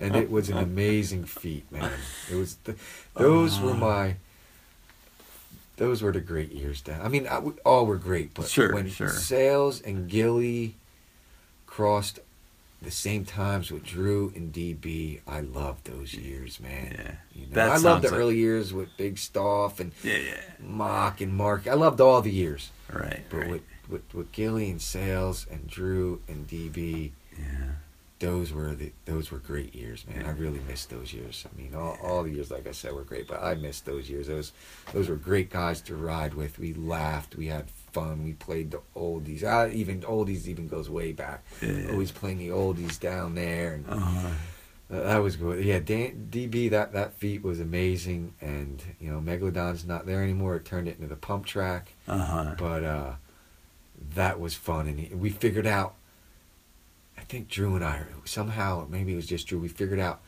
and 0.00 0.16
it 0.16 0.28
was 0.28 0.48
an 0.48 0.58
amazing 0.58 1.24
feat, 1.24 1.70
man. 1.70 1.92
It 2.28 2.34
was 2.34 2.56
the, 2.64 2.74
those 3.14 3.60
were 3.60 3.70
uh-huh. 3.70 3.78
my 3.78 4.16
those 5.76 6.02
were 6.02 6.10
the 6.10 6.20
great 6.20 6.50
years. 6.50 6.80
Down, 6.80 7.00
I 7.00 7.06
mean, 7.08 7.28
I, 7.28 7.38
we- 7.38 7.52
all 7.64 7.86
were 7.86 7.96
great, 7.96 8.34
but 8.34 8.48
Sure, 8.48 8.74
when 8.74 8.88
sure. 8.90 9.08
Sales 9.10 9.80
and 9.80 10.08
Gilly 10.10 10.74
crossed 11.66 12.18
the 12.80 12.90
same 12.90 13.24
times 13.24 13.70
with 13.72 13.84
Drew 13.84 14.32
and 14.36 14.52
DB, 14.52 15.20
I 15.26 15.40
love 15.40 15.82
those 15.84 16.14
years, 16.14 16.60
man. 16.60 16.94
Yeah. 16.96 17.14
You 17.42 17.54
know, 17.54 17.62
I 17.62 17.76
love 17.78 18.02
the 18.02 18.10
like- 18.10 18.18
early 18.18 18.36
years 18.36 18.72
with 18.72 18.88
Big 18.96 19.18
Stoff 19.18 19.80
and 19.80 19.92
Yeah, 20.04 20.16
yeah. 20.18 20.40
Mock 20.60 21.20
and 21.20 21.34
Mark. 21.34 21.66
I 21.66 21.74
loved 21.74 22.00
all 22.00 22.22
the 22.22 22.30
years. 22.30 22.70
Right, 22.92 23.22
But 23.30 23.36
right. 23.38 23.50
with, 23.50 23.62
with 23.88 24.14
with 24.14 24.32
Gilly 24.32 24.70
and 24.70 24.80
Sales 24.80 25.46
and 25.50 25.66
Drew 25.66 26.22
and 26.28 26.46
DB, 26.48 27.10
yeah. 27.36 27.44
those 28.18 28.52
were 28.52 28.74
the 28.74 28.92
those 29.04 29.30
were 29.30 29.38
great 29.38 29.74
years, 29.74 30.06
man. 30.08 30.24
I 30.24 30.30
really 30.30 30.60
missed 30.66 30.88
those 30.88 31.12
years. 31.12 31.44
I 31.52 31.60
mean, 31.60 31.74
all, 31.74 31.98
all 32.02 32.22
the 32.22 32.30
years, 32.30 32.50
like 32.50 32.66
I 32.66 32.72
said, 32.72 32.92
were 32.94 33.02
great, 33.04 33.28
but 33.28 33.42
I 33.42 33.54
missed 33.56 33.84
those 33.84 34.08
years. 34.08 34.28
Those 34.28 34.52
those 34.94 35.08
were 35.08 35.16
great 35.16 35.50
guys 35.50 35.80
to 35.82 35.96
ride 35.96 36.32
with. 36.34 36.58
We 36.58 36.72
laughed, 36.74 37.36
we 37.36 37.48
had 37.48 37.66
fun, 37.98 38.24
we 38.24 38.32
played 38.34 38.70
the 38.70 38.80
oldies. 38.96 39.42
I, 39.44 39.70
even 39.70 40.00
oldies 40.02 40.46
even 40.46 40.68
goes 40.68 40.88
way 40.90 41.12
back. 41.12 41.44
Yeah. 41.62 41.90
Always 41.90 42.10
playing 42.12 42.38
the 42.38 42.48
oldies 42.48 42.98
down 43.00 43.34
there, 43.34 43.74
and 43.74 43.88
Uh-huh. 43.88 44.28
uh, 44.90 45.02
that 45.02 45.18
was 45.18 45.36
good. 45.36 45.64
Yeah, 45.64 45.78
Dan, 45.80 46.28
DB 46.30 46.70
that 46.70 46.92
that 46.92 47.14
feat 47.14 47.42
was 47.42 47.60
amazing, 47.60 48.34
and 48.40 48.82
you 49.00 49.10
know 49.10 49.20
Megalodon's 49.20 49.84
not 49.84 50.06
there 50.06 50.22
anymore. 50.22 50.56
It 50.56 50.64
turned 50.64 50.88
it 50.88 50.96
into 50.96 51.08
the 51.08 51.16
pump 51.16 51.46
track 51.46 51.92
Uh-huh. 52.06 52.54
but 52.58 52.84
uh, 52.84 53.12
that 54.14 54.38
was 54.40 54.54
fun, 54.54 54.86
and 54.88 54.98
he, 55.00 55.14
we 55.14 55.30
figured 55.30 55.66
out. 55.66 55.94
I 57.16 57.22
think 57.22 57.48
Drew 57.48 57.74
and 57.74 57.84
I 57.84 58.02
somehow 58.24 58.86
maybe 58.88 59.12
it 59.12 59.16
was 59.16 59.26
just 59.26 59.46
Drew. 59.48 59.58
We 59.58 59.68
figured 59.68 59.98
out 60.00 60.20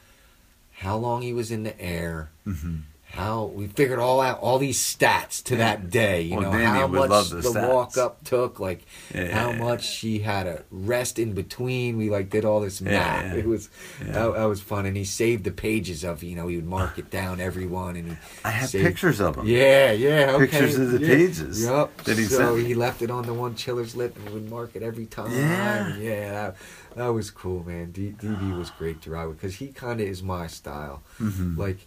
how 0.72 0.96
long 0.96 1.22
he 1.22 1.32
was 1.32 1.50
in 1.50 1.62
the 1.62 1.80
air. 1.80 2.30
hmm 2.44 2.78
How 3.12 3.46
we 3.46 3.66
figured 3.66 3.98
all 3.98 4.20
out 4.20 4.38
all 4.38 4.58
these 4.58 4.78
stats 4.78 5.42
to 5.44 5.56
that 5.56 5.90
day. 5.90 6.22
You 6.22 6.36
Well, 6.36 6.52
know 6.52 6.58
Danny 6.58 6.78
how 6.78 6.86
much 6.86 7.28
the, 7.30 7.36
the 7.40 7.66
walk 7.68 7.96
up 7.98 8.22
took, 8.24 8.60
like 8.60 8.82
Yeah, 9.14 9.28
how 9.36 9.50
yeah, 9.50 9.58
much 9.58 9.96
he 9.96 10.20
had 10.20 10.46
a 10.46 10.62
rest 10.70 11.18
in 11.18 11.32
between. 11.34 11.96
We 11.98 12.08
like 12.08 12.30
did 12.30 12.44
all 12.44 12.60
this 12.60 12.80
math. 12.80 13.34
It 13.34 13.46
was 13.46 13.68
that, 14.00 14.14
that 14.34 14.44
was 14.44 14.60
fun, 14.60 14.86
and 14.86 14.96
he 14.96 15.04
saved 15.04 15.42
the 15.44 15.50
pages 15.50 16.04
of 16.04 16.22
you 16.22 16.36
know 16.36 16.46
he 16.46 16.56
would 16.56 16.66
mark 16.66 16.98
it 16.98 17.10
down 17.10 17.40
every 17.40 17.66
one, 17.66 17.96
and 17.96 18.10
he 18.12 18.16
I 18.44 18.50
have 18.52 18.70
saved- 18.70 18.86
pictures 18.86 19.20
of 19.20 19.36
them. 19.36 19.46
yeah, 19.46 19.90
yeah. 19.92 20.32
Okay. 20.36 20.46
Pictures 20.46 20.78
of 20.78 20.92
the 20.92 21.00
pages 21.00 21.64
Yep. 21.64 22.04
that 22.04 22.16
he 22.16 22.24
so 22.24 22.54
sent 22.54 22.66
he 22.66 22.74
left 22.74 23.02
it 23.02 23.10
on 23.10 23.26
the 23.26 23.34
one 23.34 23.54
chiller's 23.56 23.96
lip 23.96 24.16
and 24.16 24.30
would 24.32 24.48
mark 24.48 24.76
it 24.76 24.82
every 24.82 25.06
time. 25.06 25.32
Yeah. 25.32 25.96
Yeah. 25.96 26.30
That, 26.32 26.56
that 26.96 27.08
was 27.08 27.30
cool, 27.30 27.64
man. 27.66 27.90
D- 27.92 28.14
DB 28.18 28.56
was 28.56 28.70
great 28.70 29.02
to 29.02 29.10
ride 29.10 29.26
with 29.26 29.36
because 29.40 29.56
he 29.56 29.68
kind 29.68 30.00
of 30.00 30.06
is 30.06 30.22
my 30.22 30.46
style. 30.46 31.02
Mhm. 31.20 31.56
Like 31.56 31.78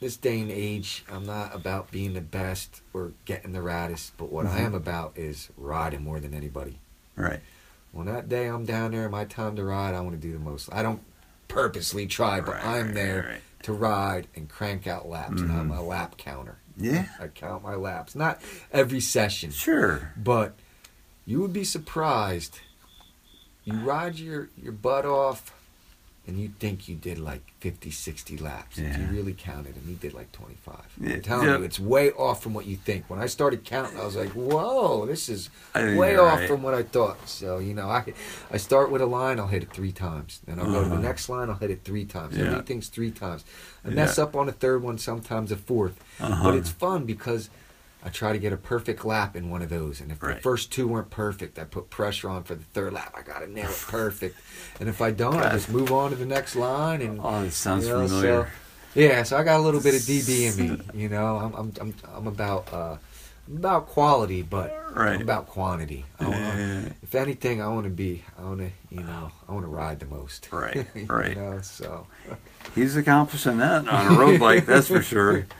this 0.00 0.16
day 0.16 0.40
and 0.40 0.50
age, 0.50 1.04
I'm 1.10 1.24
not 1.26 1.54
about 1.54 1.90
being 1.90 2.14
the 2.14 2.20
best 2.20 2.82
or 2.94 3.12
getting 3.24 3.52
the 3.52 3.58
raddest, 3.60 4.12
but 4.16 4.30
what 4.30 4.46
I 4.46 4.60
Mhm. 4.60 4.66
am 4.66 4.74
about 4.74 5.12
is 5.16 5.48
riding 5.56 6.02
more 6.02 6.20
than 6.20 6.34
anybody. 6.34 6.78
Right. 7.16 7.40
When 7.92 8.06
that 8.06 8.28
day 8.28 8.46
I'm 8.46 8.64
down 8.64 8.92
there, 8.92 9.08
my 9.08 9.24
time 9.24 9.56
to 9.56 9.64
ride, 9.64 9.94
I 9.94 10.00
want 10.00 10.12
to 10.20 10.20
do 10.26 10.32
the 10.32 10.38
most. 10.38 10.68
I 10.72 10.82
don't 10.82 11.02
purposely 11.48 12.06
try, 12.06 12.40
but 12.40 12.54
Right, 12.56 12.64
I'm 12.64 12.86
right, 12.86 12.94
there 12.94 13.26
right, 13.28 13.42
to 13.64 13.72
ride 13.72 14.28
and 14.36 14.48
crank 14.48 14.86
out 14.86 15.08
laps, 15.08 15.40
and 15.40 15.50
I'm 15.50 15.70
a 15.70 15.82
lap 15.82 16.16
counter. 16.16 16.58
Yeah. 16.76 17.06
I 17.18 17.26
count 17.28 17.64
my 17.64 17.74
laps. 17.74 18.14
Not 18.14 18.40
every 18.70 19.00
session, 19.00 19.50
Sure. 19.50 20.12
but 20.16 20.54
you 21.24 21.40
would 21.40 21.52
be 21.52 21.64
surprised. 21.64 22.60
You 23.64 23.74
ride 23.80 24.16
your, 24.16 24.48
your 24.56 24.72
butt 24.72 25.04
off 25.04 25.52
and 26.28 26.38
you 26.38 26.50
think 26.60 26.88
you 26.88 26.94
did 26.94 27.18
like 27.18 27.40
50, 27.60 27.90
60 27.90 28.36
laps. 28.36 28.76
If 28.78 28.98
you 28.98 29.04
really 29.06 29.32
counted 29.32 29.74
and 29.76 29.88
you 29.88 29.94
did 29.96 30.12
like 30.12 30.30
25. 30.32 30.76
Yeah, 31.00 31.14
I'm 31.14 31.22
telling 31.22 31.48
yep. 31.48 31.58
you, 31.60 31.64
it's 31.64 31.80
way 31.80 32.10
off 32.12 32.42
from 32.42 32.52
what 32.52 32.66
you 32.66 32.76
think. 32.76 33.08
When 33.08 33.18
I 33.18 33.24
started 33.24 33.64
counting, 33.64 33.98
I 33.98 34.04
was 34.04 34.14
like, 34.14 34.28
whoa, 34.32 35.06
this 35.06 35.30
is 35.30 35.48
way 35.74 36.18
off 36.18 36.40
right. 36.40 36.48
from 36.48 36.62
what 36.62 36.74
I 36.74 36.82
thought. 36.82 37.26
So, 37.26 37.58
you 37.58 37.72
know, 37.72 37.88
I 37.88 38.12
I 38.50 38.58
start 38.58 38.90
with 38.90 39.00
a 39.00 39.06
line, 39.06 39.40
I'll 39.40 39.46
hit 39.46 39.62
it 39.62 39.72
three 39.72 39.90
times. 39.90 40.40
Then 40.46 40.60
I'll 40.60 40.66
go 40.66 40.82
to 40.82 40.88
the 40.90 40.94
Uh-huh. 40.96 41.02
next 41.02 41.30
line, 41.30 41.48
I'll 41.48 41.56
hit 41.56 41.70
it 41.70 41.80
three 41.82 42.04
times. 42.04 42.36
Yeah. 42.36 42.44
Everything's 42.44 42.88
three 42.88 43.10
times. 43.10 43.44
I 43.82 43.88
Yeah. 43.88 43.94
mess 43.94 44.18
up 44.18 44.36
on 44.36 44.50
a 44.50 44.52
third 44.52 44.82
one, 44.82 44.98
sometimes 44.98 45.50
a 45.50 45.56
4th 45.56 45.94
Uh-huh. 46.20 46.44
But 46.44 46.54
it's 46.56 46.70
fun 46.70 47.06
because 47.06 47.48
I 48.04 48.10
try 48.10 48.32
to 48.32 48.38
get 48.38 48.52
a 48.52 48.56
perfect 48.56 49.04
lap 49.04 49.34
in 49.36 49.50
one 49.50 49.60
of 49.60 49.70
those, 49.70 50.00
and 50.00 50.12
if 50.12 50.22
Right. 50.22 50.36
the 50.36 50.40
first 50.40 50.70
two 50.72 50.86
weren't 50.86 51.10
perfect, 51.10 51.58
I 51.58 51.64
put 51.64 51.90
pressure 51.90 52.28
on 52.30 52.44
for 52.44 52.54
the 52.54 52.64
third 52.64 52.92
lap. 52.92 53.12
I 53.16 53.22
got 53.22 53.40
to 53.40 53.50
nail 53.50 53.70
it 53.70 53.84
perfect, 53.88 54.36
and 54.80 54.88
if 54.88 55.00
I 55.02 55.10
don't, 55.10 55.34
I 55.36 55.50
just 55.52 55.68
move 55.68 55.90
on 55.92 56.10
to 56.10 56.16
the 56.16 56.26
next 56.26 56.54
line. 56.56 57.02
And 57.02 57.20
Oh, 57.22 57.42
it 57.42 57.50
sounds 57.52 57.86
you 57.86 57.94
know, 57.94 58.06
familiar. 58.06 58.44
So, 58.94 59.00
yeah, 59.00 59.22
so 59.24 59.36
I 59.36 59.42
got 59.42 59.58
a 59.58 59.62
little 59.62 59.80
bit 59.80 59.94
of 59.94 60.00
DB 60.02 60.50
in 60.50 60.56
me. 60.56 60.80
You 60.94 61.08
know, 61.08 61.36
I'm 61.36 61.54
I'm 61.54 61.72
I'm, 61.80 61.94
I'm 62.14 62.26
about 62.28 62.72
uh, 62.72 62.96
about 63.52 63.86
quality, 63.86 64.42
but 64.42 64.74
Right. 64.94 65.14
I'm 65.14 65.22
about 65.22 65.46
quantity. 65.46 66.04
I 66.18 66.24
wanna, 66.28 66.38
Yeah. 66.84 66.88
If 67.02 67.14
anything, 67.14 67.60
I 67.62 67.68
want 67.68 67.84
to 67.84 67.90
be. 67.90 68.24
I 68.38 68.42
want 68.42 68.60
to. 68.60 68.70
You 68.90 69.02
know, 69.02 69.30
I 69.48 69.52
want 69.52 69.64
to 69.64 69.68
ride 69.70 70.00
the 70.00 70.06
most. 70.06 70.48
Right, 70.52 70.86
You 70.94 71.06
right. 71.06 71.36
know, 71.36 71.60
so 71.62 72.06
He's 72.74 72.96
accomplishing 72.96 73.58
that 73.58 73.86
on 73.88 74.06
a 74.14 74.18
road 74.18 74.38
bike, 74.40 74.66
that's 74.66 74.86
for 74.88 75.02
sure. 75.02 75.46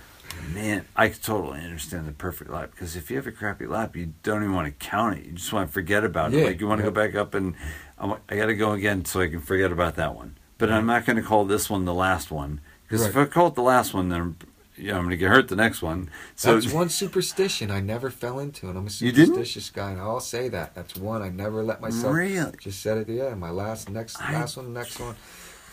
Man, 0.54 0.84
I 0.96 1.08
totally 1.08 1.60
understand 1.60 2.06
the 2.08 2.12
perfect 2.12 2.50
lap 2.50 2.70
because 2.70 2.96
if 2.96 3.10
you 3.10 3.16
have 3.16 3.26
a 3.26 3.32
crappy 3.32 3.66
lap, 3.66 3.94
you 3.96 4.14
don't 4.22 4.42
even 4.42 4.54
want 4.54 4.66
to 4.66 4.86
count 4.86 5.18
it. 5.18 5.26
You 5.26 5.32
just 5.32 5.52
want 5.52 5.68
to 5.68 5.72
forget 5.72 6.04
about 6.04 6.32
it. 6.32 6.38
Yeah, 6.40 6.46
Like 6.46 6.60
you 6.60 6.66
want 6.68 6.80
to 6.80 6.84
yeah. 6.84 6.90
go 6.90 6.94
back 6.94 7.14
up 7.14 7.34
and 7.34 7.54
I'm, 7.98 8.14
I 8.28 8.36
got 8.36 8.46
to 8.46 8.54
go 8.54 8.72
again 8.72 9.04
so 9.04 9.20
I 9.20 9.28
can 9.28 9.40
forget 9.40 9.70
about 9.72 9.96
that 9.96 10.14
one. 10.14 10.36
But 10.56 10.72
I'm 10.72 10.86
not 10.86 11.04
going 11.06 11.16
to 11.16 11.22
call 11.22 11.44
this 11.44 11.70
one 11.70 11.84
the 11.84 11.94
last 11.94 12.30
one 12.30 12.60
because 12.82 13.06
if 13.06 13.16
I 13.16 13.26
call 13.26 13.48
it 13.48 13.54
the 13.54 13.62
last 13.62 13.94
one, 13.94 14.08
then 14.08 14.36
you 14.76 14.92
know, 14.92 14.94
I'm 14.98 15.00
going 15.02 15.10
to 15.10 15.16
get 15.16 15.30
hurt 15.30 15.48
the 15.48 15.56
next 15.56 15.82
one. 15.82 16.08
So 16.36 16.54
that's 16.54 16.72
one 16.72 16.88
superstition 16.88 17.70
I 17.70 17.80
never 17.80 18.10
fell 18.10 18.38
into, 18.38 18.68
and 18.68 18.78
I'm 18.78 18.86
a 18.86 18.90
superstitious 18.90 19.70
guy, 19.70 19.90
and 19.90 20.00
I'll 20.00 20.20
say 20.20 20.48
that. 20.48 20.74
That's 20.74 20.96
one 20.96 21.20
I 21.20 21.30
never 21.30 21.64
let 21.64 21.80
myself. 21.80 22.14
Really? 22.14 22.52
Just 22.60 22.80
said 22.80 22.98
it. 22.98 23.08
Yeah, 23.08 23.34
my 23.34 23.50
last, 23.50 23.90
next, 23.90 24.20
I- 24.20 24.32
last 24.34 24.56
one, 24.56 24.72
next 24.72 25.00
one. 25.00 25.16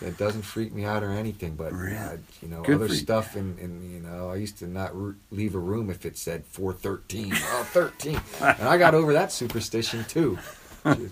It 0.02 0.18
doesn't 0.18 0.42
freak 0.42 0.74
me 0.74 0.84
out 0.86 1.04
or 1.04 1.12
anything, 1.12 1.56
but 1.56 1.72
Really? 1.74 1.96
uh, 1.98 2.18
you 2.42 2.50
know, 2.50 2.62
Good 2.64 2.76
other 2.76 2.90
stuff, 2.90 3.36
and, 3.36 3.58
you 3.92 4.00
know, 4.02 4.30
I 4.30 4.36
used 4.36 4.60
to 4.60 4.68
not 4.68 4.94
leave 5.32 5.56
a 5.56 5.60
room 5.60 5.90
if 5.90 6.06
it 6.06 6.18
said 6.18 6.44
413. 6.46 7.32
oh, 7.36 7.64
13. 7.72 8.20
and 8.42 8.68
I 8.68 8.78
got 8.78 8.94
over 8.94 9.14
that 9.14 9.32
superstition 9.32 10.04
too, 10.06 10.38
which 10.84 10.98
is, 11.00 11.12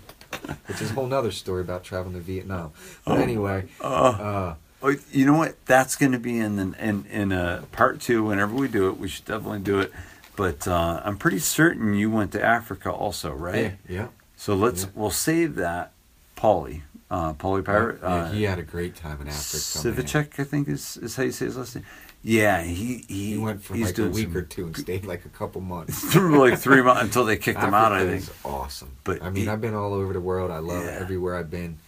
which 0.66 0.82
is 0.82 0.90
a 0.90 0.94
whole 0.94 1.06
nother 1.06 1.30
story 1.32 1.62
about 1.62 1.82
traveling 1.82 2.14
to 2.14 2.20
Vietnam. 2.20 2.72
But 3.06 3.18
Oh, 3.18 3.22
anyway, 3.22 3.66
uh, 3.80 3.84
uh, 3.84 4.54
Oh, 4.82 4.94
you 5.10 5.24
know 5.24 5.38
what? 5.38 5.56
That's 5.64 5.96
going 5.96 6.12
to 6.12 6.18
be 6.18 6.38
in 6.38 6.56
the, 6.56 6.74
in 6.78 7.06
in 7.10 7.32
a 7.32 7.64
part 7.72 8.02
two. 8.02 8.22
Whenever 8.24 8.54
we 8.54 8.68
do 8.68 8.88
it, 8.90 8.98
we 8.98 9.08
should 9.08 9.24
definitely 9.24 9.60
do 9.60 9.80
it. 9.80 9.90
But 10.36 10.68
uh, 10.68 11.00
I'm 11.02 11.16
pretty 11.16 11.38
certain 11.38 11.94
you 11.94 12.10
went 12.10 12.32
to 12.32 12.44
Africa 12.44 12.92
also, 12.92 13.32
right? 13.32 13.78
yeah, 13.88 13.94
yeah. 13.96 14.06
So 14.36 14.54
let's 14.54 14.82
Yeah. 14.82 14.88
we'll 14.94 15.10
save 15.10 15.54
that. 15.54 15.92
Paulie, 16.36 16.82
uh, 17.14 17.32
Paulie 17.34 17.64
Pirate, 17.64 17.98
yeah, 18.02 18.08
uh, 18.08 18.32
he 18.32 18.42
had 18.42 18.58
a 18.58 18.62
great 18.62 18.94
time 18.96 19.20
in 19.22 19.28
Africa. 19.28 19.62
man. 19.88 19.94
Civicek, 19.96 20.40
I 20.40 20.44
think 20.44 20.68
is, 20.68 20.96
is 20.96 21.14
how 21.16 21.22
you 21.22 21.32
say 21.32 21.44
his 21.46 21.56
last 21.56 21.76
name. 21.76 21.84
Yeah, 22.22 22.62
he 22.62 23.04
he, 23.08 23.32
He 23.32 23.38
went 23.38 23.62
for 23.62 23.76
like 23.76 23.98
a 23.98 24.08
week 24.08 24.28
some- 24.28 24.36
or 24.38 24.42
two 24.42 24.64
and 24.66 24.76
stayed 24.76 25.04
like 25.04 25.24
a 25.24 25.28
couple 25.28 25.60
months. 25.60 26.00
through 26.12 26.38
like 26.38 26.58
three 26.58 26.82
months 26.82 27.02
until 27.08 27.24
they 27.24 27.36
kicked 27.36 27.60
him 27.60 27.74
out. 27.74 27.92
I 27.92 27.96
Africa 28.02 28.10
think. 28.12 28.22
is 28.22 28.30
awesome. 28.44 28.92
But 29.04 29.22
I 29.22 29.28
mean, 29.30 29.44
he- 29.44 29.48
I've 29.50 29.60
been 29.60 29.74
all 29.74 29.92
over 29.94 30.12
the 30.12 30.20
world. 30.30 30.50
I 30.50 30.58
love 30.58 30.84
Yeah. 30.84 30.92
everywhere 31.02 31.36
I've 31.36 31.50
been. 31.50 31.78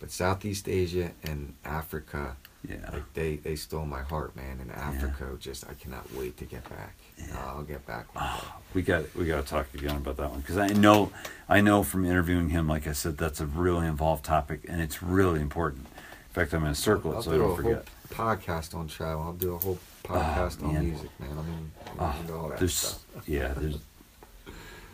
But 0.00 0.10
Southeast 0.10 0.68
Asia 0.68 1.10
and 1.22 1.54
Africa, 1.64 2.36
Yeah. 2.68 2.76
like 2.92 3.12
they 3.14 3.36
they 3.36 3.56
stole 3.56 3.84
my 3.86 4.02
heart, 4.02 4.34
man. 4.36 4.58
And 4.62 4.70
Africa, 4.72 5.24
just 5.38 5.68
I 5.68 5.74
cannot 5.74 6.04
wait 6.14 6.36
to 6.38 6.44
get 6.44 6.64
back. 6.68 6.96
I'll 7.36 7.62
get 7.62 7.86
back. 7.86 8.14
One 8.14 8.24
ah, 8.24 8.40
day. 8.40 8.46
We 8.74 8.82
got 8.82 9.14
we 9.14 9.26
got 9.26 9.44
to 9.44 9.48
talk 9.50 9.66
again 9.74 9.96
about 9.96 10.16
that 10.18 10.30
one 10.30 10.40
because 10.40 10.58
I 10.58 10.68
know 10.68 11.10
I 11.48 11.60
know 11.60 11.82
from 11.82 12.04
interviewing 12.04 12.50
him, 12.50 12.68
like 12.68 12.86
I 12.86 12.92
said, 12.92 13.16
that's 13.18 13.40
a 13.40 13.46
really 13.46 13.86
involved 13.86 14.24
topic 14.24 14.60
and 14.68 14.80
it's 14.80 15.02
really 15.02 15.40
important. 15.40 15.86
In 15.86 16.34
fact, 16.34 16.52
I'm 16.52 16.60
going 16.60 16.74
to 16.74 16.80
circle 16.80 17.12
I'll 17.12 17.20
it 17.20 17.22
so 17.22 17.30
do 17.32 17.36
I 17.36 17.46
don't 17.46 17.56
forget. 17.56 17.88
whole 18.14 18.26
podcast 18.26 18.74
on 18.74 18.86
travel. 18.88 19.22
I'll 19.24 19.32
do 19.32 19.54
a 19.54 19.58
whole 19.58 19.78
ah, 20.08 20.34
podcast 20.36 20.62
on 20.62 20.74
man. 20.74 20.84
music, 20.88 21.10
man. 21.18 21.30
I 21.30 21.42
mean, 21.42 21.72
Oh, 21.98 22.16
all 22.34 22.48
that 22.50 22.58
there's 22.58 22.74
stuff. 22.74 23.04
yeah, 23.26 23.54
there's 23.56 23.78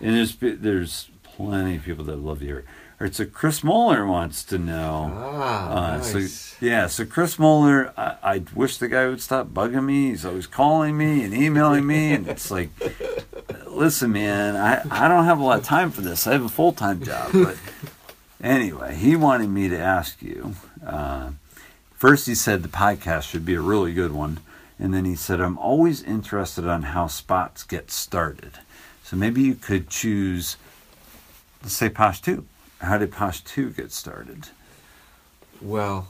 and 0.00 0.16
there's 0.16 0.36
there's 0.36 1.10
plenty 1.22 1.76
of 1.76 1.82
people 1.82 2.04
that 2.04 2.16
love 2.16 2.38
the 2.38 2.48
area. 2.48 2.64
All 2.66 2.72
right, 3.04 3.14
so 3.14 3.24
Chris 3.26 3.62
Moeller 3.62 4.06
wants 4.06 4.42
to 4.44 4.58
know. 4.58 5.12
Ah, 5.14 5.70
Uh, 5.70 5.96
nice. 5.98 6.32
So 6.32 6.56
yeah, 6.64 6.86
so 6.86 7.04
Chris 7.04 7.38
Moeller, 7.38 7.92
I, 7.96 8.16
I 8.22 8.42
wish 8.54 8.78
the 8.78 8.88
guy 8.88 9.06
would 9.08 9.20
stop 9.20 9.48
bugging 9.48 9.84
me. 9.84 10.10
He's 10.10 10.24
always 10.24 10.46
calling 10.46 10.96
me 10.96 11.22
and 11.22 11.34
emailing 11.34 11.86
me, 11.86 12.12
and 12.12 12.26
it's 12.28 12.50
like, 12.50 12.70
listen, 13.66 14.12
man, 14.12 14.56
I, 14.56 14.82
I 14.90 15.08
don't 15.08 15.24
have 15.26 15.38
a 15.38 15.44
lot 15.44 15.58
of 15.58 15.64
time 15.64 15.90
for 15.90 16.00
this. 16.00 16.26
I 16.26 16.32
have 16.32 16.44
a 16.44 16.48
full 16.48 16.72
time 16.72 17.02
job, 17.02 17.30
but 17.32 17.56
anyway, 18.42 18.94
he 18.94 19.16
wanted 19.16 19.48
me 19.50 19.68
to 19.68 19.78
ask 19.78 20.22
you. 20.22 20.54
Uh, 20.86 21.30
first, 21.96 22.26
he 22.26 22.34
said 22.34 22.62
the 22.62 22.68
podcast 22.68 23.22
should 23.24 23.44
be 23.44 23.54
a 23.54 23.60
really 23.60 23.92
good 23.92 24.12
one, 24.12 24.38
and 24.78 24.94
then 24.94 25.04
he 25.04 25.14
said 25.16 25.40
I'm 25.40 25.58
always 25.58 26.02
interested 26.02 26.66
on 26.66 26.82
how 26.82 27.06
spots 27.08 27.62
get 27.62 27.90
started. 27.90 28.52
So 29.02 29.16
maybe 29.16 29.42
you 29.42 29.54
could 29.54 29.90
choose, 29.90 30.56
let's 31.62 31.76
say 31.76 31.90
Posh 31.90 32.22
Two. 32.22 32.46
How 32.80 32.98
did 32.98 33.12
Posh 33.12 33.40
Two 33.40 33.70
get 33.70 33.92
started? 33.92 34.48
Well, 35.60 36.08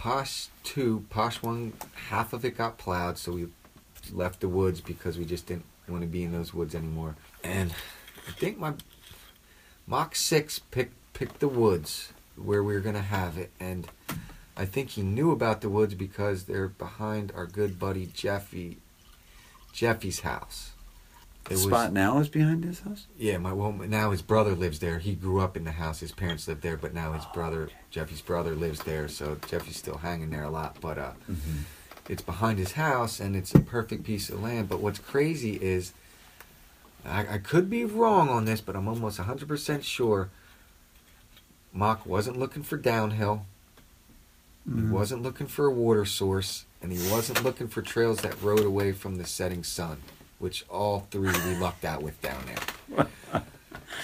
Posh 0.00 0.48
2, 0.64 1.04
Posh 1.10 1.42
1, 1.42 1.74
half 2.08 2.32
of 2.32 2.42
it 2.44 2.56
got 2.56 2.78
plowed, 2.78 3.18
so 3.18 3.32
we 3.32 3.48
left 4.10 4.40
the 4.40 4.48
woods 4.48 4.80
because 4.80 5.18
we 5.18 5.26
just 5.26 5.46
didn't 5.46 5.66
want 5.86 6.00
to 6.00 6.08
be 6.08 6.24
in 6.24 6.32
those 6.32 6.54
woods 6.54 6.74
anymore. 6.74 7.16
And 7.44 7.74
I 8.26 8.32
think 8.32 8.58
my 8.58 8.72
Mach 9.86 10.16
6 10.16 10.60
picked, 10.70 10.94
picked 11.12 11.40
the 11.40 11.48
woods 11.48 12.14
where 12.36 12.64
we 12.64 12.72
were 12.72 12.80
going 12.80 12.94
to 12.94 13.02
have 13.02 13.36
it. 13.36 13.50
And 13.60 13.88
I 14.56 14.64
think 14.64 14.90
he 14.90 15.02
knew 15.02 15.32
about 15.32 15.60
the 15.60 15.68
woods 15.68 15.94
because 15.94 16.44
they're 16.44 16.68
behind 16.68 17.30
our 17.36 17.46
good 17.46 17.78
buddy 17.78 18.06
Jeffy, 18.06 18.78
Jeffy's 19.72 20.20
house. 20.20 20.72
The 21.50 21.56
spot 21.56 21.92
now 21.92 22.18
is 22.20 22.28
behind 22.28 22.62
his 22.62 22.80
house. 22.80 23.06
Yeah, 23.18 23.38
my 23.38 23.52
well 23.52 23.72
now 23.72 24.12
his 24.12 24.22
brother 24.22 24.54
lives 24.54 24.78
there. 24.78 25.00
He 25.00 25.14
grew 25.14 25.40
up 25.40 25.56
in 25.56 25.64
the 25.64 25.72
house. 25.72 25.98
His 25.98 26.12
parents 26.12 26.46
lived 26.46 26.62
there, 26.62 26.76
but 26.76 26.94
now 26.94 27.12
his 27.12 27.24
brother, 27.34 27.68
Jeffy's 27.90 28.20
brother, 28.20 28.54
lives 28.54 28.80
there. 28.84 29.08
So 29.08 29.36
Jeffy's 29.48 29.76
still 29.76 29.98
hanging 29.98 30.30
there 30.30 30.44
a 30.44 30.50
lot. 30.50 30.76
But 30.80 30.96
uh, 30.98 31.12
it's 32.08 32.22
behind 32.22 32.58
his 32.60 32.72
house, 32.72 33.18
and 33.18 33.34
it's 33.34 33.52
a 33.52 33.58
perfect 33.60 34.04
piece 34.04 34.30
of 34.30 34.40
land. 34.40 34.68
But 34.68 34.80
what's 34.80 35.00
crazy 35.00 35.56
is, 35.60 35.92
I, 37.04 37.34
I 37.34 37.38
could 37.38 37.68
be 37.68 37.84
wrong 37.84 38.28
on 38.28 38.44
this, 38.44 38.60
but 38.60 38.76
I'm 38.76 38.86
almost 38.86 39.18
100% 39.18 39.82
sure. 39.82 40.30
Mock 41.72 42.06
wasn't 42.06 42.38
looking 42.38 42.62
for 42.62 42.76
downhill. 42.76 43.46
He 44.66 44.82
wasn't 44.82 45.22
looking 45.22 45.46
for 45.48 45.66
a 45.66 45.70
water 45.72 46.04
source, 46.04 46.64
and 46.80 46.92
he 46.92 47.10
wasn't 47.10 47.42
looking 47.42 47.66
for 47.66 47.82
trails 47.82 48.20
that 48.20 48.40
rode 48.40 48.64
away 48.64 48.92
from 48.92 49.16
the 49.16 49.24
setting 49.24 49.64
sun, 49.64 49.98
which 50.40 50.64
all 50.68 51.06
three 51.12 51.30
we 51.30 51.54
lucked 51.56 51.84
out 51.84 52.02
with 52.02 52.20
down 52.20 52.42
there. 52.46 53.06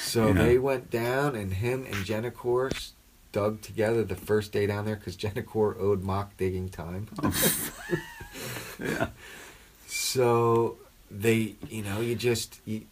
So 0.00 0.28
Yeah. 0.28 0.32
they 0.34 0.58
went 0.58 0.90
down, 0.90 1.34
and 1.34 1.52
him 1.54 1.84
and 1.84 1.94
Jennicor 2.04 2.72
s- 2.72 2.92
dug 3.32 3.60
together 3.62 4.04
the 4.04 4.14
first 4.16 4.52
day 4.52 4.66
down 4.66 4.84
there 4.84 4.96
because 4.96 5.16
Jennicor 5.16 5.78
owed 5.80 6.02
Mock 6.02 6.36
digging 6.36 6.68
time. 6.68 7.08
Yeah. 8.78 9.08
So 9.86 10.76
they, 11.10 11.54
you 11.68 11.82
know, 11.82 12.00
you 12.00 12.14
just 12.14 12.60
you, 12.66 12.82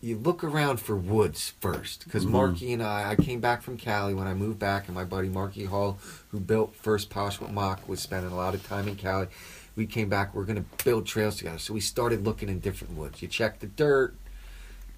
you 0.00 0.16
look 0.16 0.42
around 0.42 0.78
for 0.80 0.96
woods 0.96 1.52
first 1.60 2.04
because 2.04 2.24
Mhm. 2.24 2.30
Marky 2.30 2.72
and 2.72 2.82
I, 2.82 3.10
I 3.10 3.16
came 3.16 3.40
back 3.40 3.62
from 3.62 3.76
Cali 3.76 4.14
when 4.14 4.26
I 4.26 4.34
moved 4.34 4.58
back, 4.58 4.86
and 4.86 4.94
my 4.94 5.04
buddy 5.04 5.28
Marky 5.28 5.64
Hall, 5.66 5.98
who 6.30 6.40
built 6.40 6.74
First 6.74 7.10
Posh 7.10 7.38
with 7.40 7.50
Mock, 7.50 7.86
was 7.88 8.00
spending 8.00 8.32
a 8.32 8.36
lot 8.36 8.54
of 8.54 8.66
time 8.66 8.88
in 8.88 8.96
Cali. 8.96 9.26
We 9.74 9.86
came 9.86 10.08
back, 10.08 10.34
we're 10.34 10.44
gonna 10.44 10.64
build 10.84 11.06
trails 11.06 11.36
together, 11.36 11.58
so 11.58 11.72
we 11.74 11.80
started 11.80 12.24
looking 12.24 12.48
in 12.48 12.60
different 12.60 12.94
woods. 12.96 13.22
You 13.22 13.28
check 13.28 13.60
the 13.60 13.66
dirt, 13.66 14.14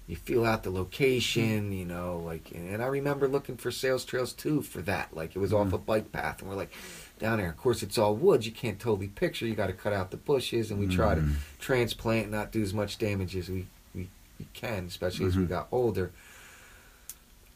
you 0.07 0.15
feel 0.17 0.45
out 0.45 0.63
the 0.63 0.69
location, 0.69 1.71
you 1.71 1.85
know, 1.85 2.21
like, 2.25 2.51
and 2.53 2.83
I 2.83 2.87
remember 2.87 3.27
looking 3.27 3.57
for 3.57 3.71
Sal's 3.71 4.03
Trails 4.05 4.33
too 4.33 4.61
for 4.61 4.81
that. 4.83 5.15
Like 5.15 5.35
it 5.35 5.39
was 5.39 5.53
off 5.53 5.67
Mhm. 5.69 5.73
a 5.73 5.77
bike 5.77 6.11
path, 6.11 6.41
and 6.41 6.49
we're 6.49 6.55
like, 6.57 6.71
down 7.17 7.37
there. 7.39 7.49
Of 7.49 7.57
course, 7.57 7.81
it's 7.81 7.97
all 7.97 8.15
woods. 8.15 8.45
You 8.45 8.51
can't 8.51 8.77
totally 8.79 9.07
picture. 9.07 9.47
You 9.47 9.55
got 9.55 9.67
to 9.67 9.73
cut 9.73 9.93
out 9.93 10.11
the 10.11 10.17
bushes, 10.17 10.69
and 10.69 10.79
we 10.79 10.87
try 10.87 11.15
to 11.15 11.21
Mhm. 11.21 11.35
transplant 11.59 12.23
and 12.23 12.31
not 12.33 12.51
do 12.51 12.61
as 12.61 12.73
much 12.73 12.97
damage 12.97 13.35
as 13.37 13.47
we 13.49 13.67
we, 13.95 14.09
we 14.37 14.45
can, 14.53 14.85
especially 14.87 15.25
as 15.27 15.37
we 15.37 15.45
got 15.45 15.69
older. 15.71 16.11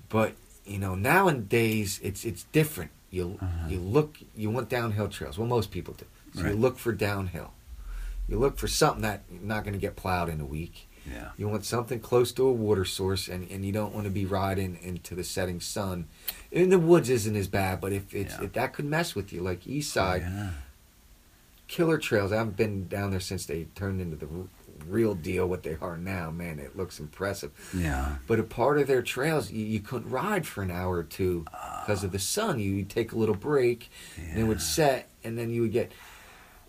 But 0.07 0.33
you 0.65 0.79
know, 0.79 0.95
nowadays 0.95 1.99
it's 2.01 2.23
it's 2.25 2.43
different. 2.53 2.91
You 3.11 3.37
Uh-huh. 3.41 3.67
you 3.69 3.79
look 3.79 4.15
you 4.35 4.49
want 4.49 4.69
downhill 4.69 5.09
trails. 5.09 5.37
Well, 5.37 5.47
most 5.47 5.71
people 5.71 5.93
do. 5.95 6.05
So 6.35 6.43
Right. 6.43 6.53
you 6.53 6.57
look 6.57 6.77
for 6.77 6.93
downhill. 6.93 7.53
You 8.27 8.37
look 8.37 8.57
for 8.57 8.67
something 8.67 9.01
that 9.01 9.23
not 9.29 9.63
going 9.63 9.73
to 9.73 9.79
get 9.79 9.95
plowed 9.95 10.29
in 10.29 10.39
a 10.39 10.45
week. 10.45 10.87
Yeah. 11.09 11.29
You 11.37 11.47
want 11.47 11.65
something 11.65 11.99
close 11.99 12.31
to 12.33 12.45
a 12.45 12.51
water 12.51 12.85
source, 12.85 13.27
and, 13.27 13.49
and 13.49 13.65
you 13.65 13.71
don't 13.71 13.93
want 13.93 14.05
to 14.05 14.11
be 14.11 14.25
riding 14.25 14.77
into 14.81 15.15
the 15.15 15.23
setting 15.23 15.59
sun. 15.59 16.07
In 16.51 16.69
the 16.69 16.77
woods 16.77 17.09
isn't 17.09 17.35
as 17.35 17.47
bad, 17.47 17.81
but 17.81 17.91
if 17.91 18.13
it's 18.13 18.35
Yeah. 18.35 18.43
if 18.45 18.53
that 18.53 18.73
could 18.73 18.85
mess 18.85 19.15
with 19.15 19.33
you, 19.33 19.41
like 19.41 19.65
East 19.65 19.95
oh, 19.97 20.01
Side, 20.01 20.21
Yeah. 20.21 20.49
killer 21.67 21.97
trails. 21.97 22.31
I 22.31 22.37
haven't 22.37 22.57
been 22.57 22.87
down 22.87 23.11
there 23.11 23.19
since 23.19 23.45
they 23.45 23.65
turned 23.75 24.01
into 24.01 24.15
the 24.15 24.27
real 24.87 25.15
deal. 25.15 25.47
What 25.47 25.63
they 25.63 25.77
are 25.81 25.97
now, 25.97 26.31
man, 26.31 26.59
it 26.59 26.77
looks 26.77 26.99
impressive. 26.99 27.51
Yeah. 27.73 28.15
But 28.27 28.39
a 28.39 28.43
part 28.43 28.79
of 28.79 28.87
their 28.87 29.01
trails, 29.01 29.51
you, 29.51 29.65
you 29.65 29.79
couldn't 29.79 30.09
ride 30.09 30.45
for 30.45 30.61
an 30.61 30.71
hour 30.71 30.97
or 30.97 31.03
two 31.03 31.45
because 31.81 32.03
of 32.03 32.11
ah. 32.11 32.13
the 32.13 32.19
sun. 32.19 32.59
You 32.59 32.75
would 32.77 32.89
take 32.89 33.11
a 33.11 33.17
little 33.17 33.35
break, 33.35 33.89
and 34.17 34.37
it 34.37 34.43
would 34.43 34.61
set, 34.61 35.09
and 35.23 35.37
then 35.37 35.49
you 35.49 35.63
would 35.63 35.71
get, 35.71 35.91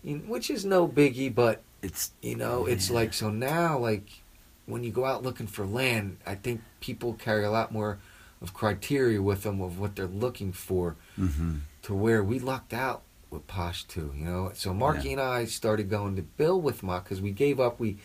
which 0.03 0.49
is 0.49 0.65
no 0.65 0.87
biggie, 0.87 1.33
but 1.33 1.61
it's 1.81 2.11
You 2.21 2.35
know, 2.35 2.65
it's 2.65 2.89
Yeah. 2.89 2.95
like 2.95 3.13
so 3.13 3.29
now 3.29 3.77
like 3.77 4.21
when 4.65 4.83
you 4.83 4.91
go 4.91 5.05
out 5.05 5.23
looking 5.23 5.47
for 5.47 5.65
land, 5.65 6.17
I 6.25 6.35
think 6.35 6.61
people 6.79 7.13
carry 7.13 7.43
a 7.43 7.51
lot 7.51 7.71
more 7.71 7.97
of 8.41 8.53
criteria 8.53 9.21
with 9.21 9.43
them 9.43 9.61
of 9.61 9.79
what 9.79 9.95
they're 9.95 10.07
looking 10.07 10.51
for 10.51 10.95
hmm 11.15 11.57
to 11.83 11.95
where 11.95 12.23
we 12.23 12.37
lucked 12.37 12.73
out 12.73 13.01
with 13.31 13.47
Posh 13.47 13.85
Two, 13.85 14.13
you 14.15 14.23
know. 14.25 14.51
So 14.53 14.71
Marky 14.73 15.07
Yeah. 15.09 15.13
and 15.13 15.21
I 15.21 15.45
started 15.45 15.89
going 15.89 16.15
to 16.15 16.21
build 16.21 16.63
with 16.63 16.83
Mock 16.83 17.05
because 17.05 17.21
we 17.21 17.31
gave 17.31 17.59
up. 17.59 17.79
We 17.79 17.97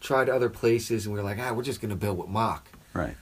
tried 0.00 0.28
other 0.30 0.48
places 0.48 1.04
and 1.04 1.14
we 1.14 1.20
were 1.20 1.24
like, 1.24 1.38
ah, 1.38 1.52
we're 1.52 1.62
just 1.62 1.80
gonna 1.82 1.96
build 1.96 2.16
with 2.18 2.28
Mock. 2.28 2.68
right. 2.94 3.16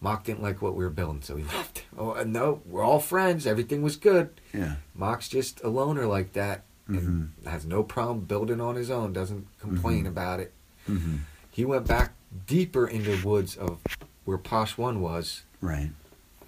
Mock 0.00 0.24
didn't 0.24 0.42
like 0.42 0.60
what 0.60 0.74
we 0.74 0.82
were 0.82 0.90
building, 0.90 1.22
so 1.22 1.36
he 1.36 1.44
left. 1.56 1.84
Oh 1.96 2.20
no, 2.24 2.60
we're 2.66 2.82
all 2.82 2.98
friends. 2.98 3.46
Everything 3.46 3.82
was 3.82 3.96
good. 3.96 4.40
Yeah. 4.52 4.76
Mock's 4.96 5.28
just 5.28 5.62
a 5.62 5.68
loner 5.68 6.06
like 6.06 6.32
that 6.32 6.64
hmm 6.86 6.96
and 6.96 7.32
has 7.46 7.64
no 7.66 7.82
problem 7.82 8.20
building 8.20 8.60
on 8.60 8.74
his 8.76 8.90
own. 8.90 9.12
Doesn't 9.12 9.46
complain 9.58 10.04
Mhm. 10.04 10.08
about 10.08 10.40
it. 10.40 10.52
hmm 10.86 11.16
He 11.50 11.64
went 11.64 11.86
back 11.86 12.14
deeper 12.46 12.86
into 12.86 13.16
the 13.16 13.26
woods 13.26 13.56
of 13.56 13.78
where 14.24 14.38
Posh 14.38 14.78
One 14.78 15.00
was, 15.00 15.42
Right. 15.60 15.90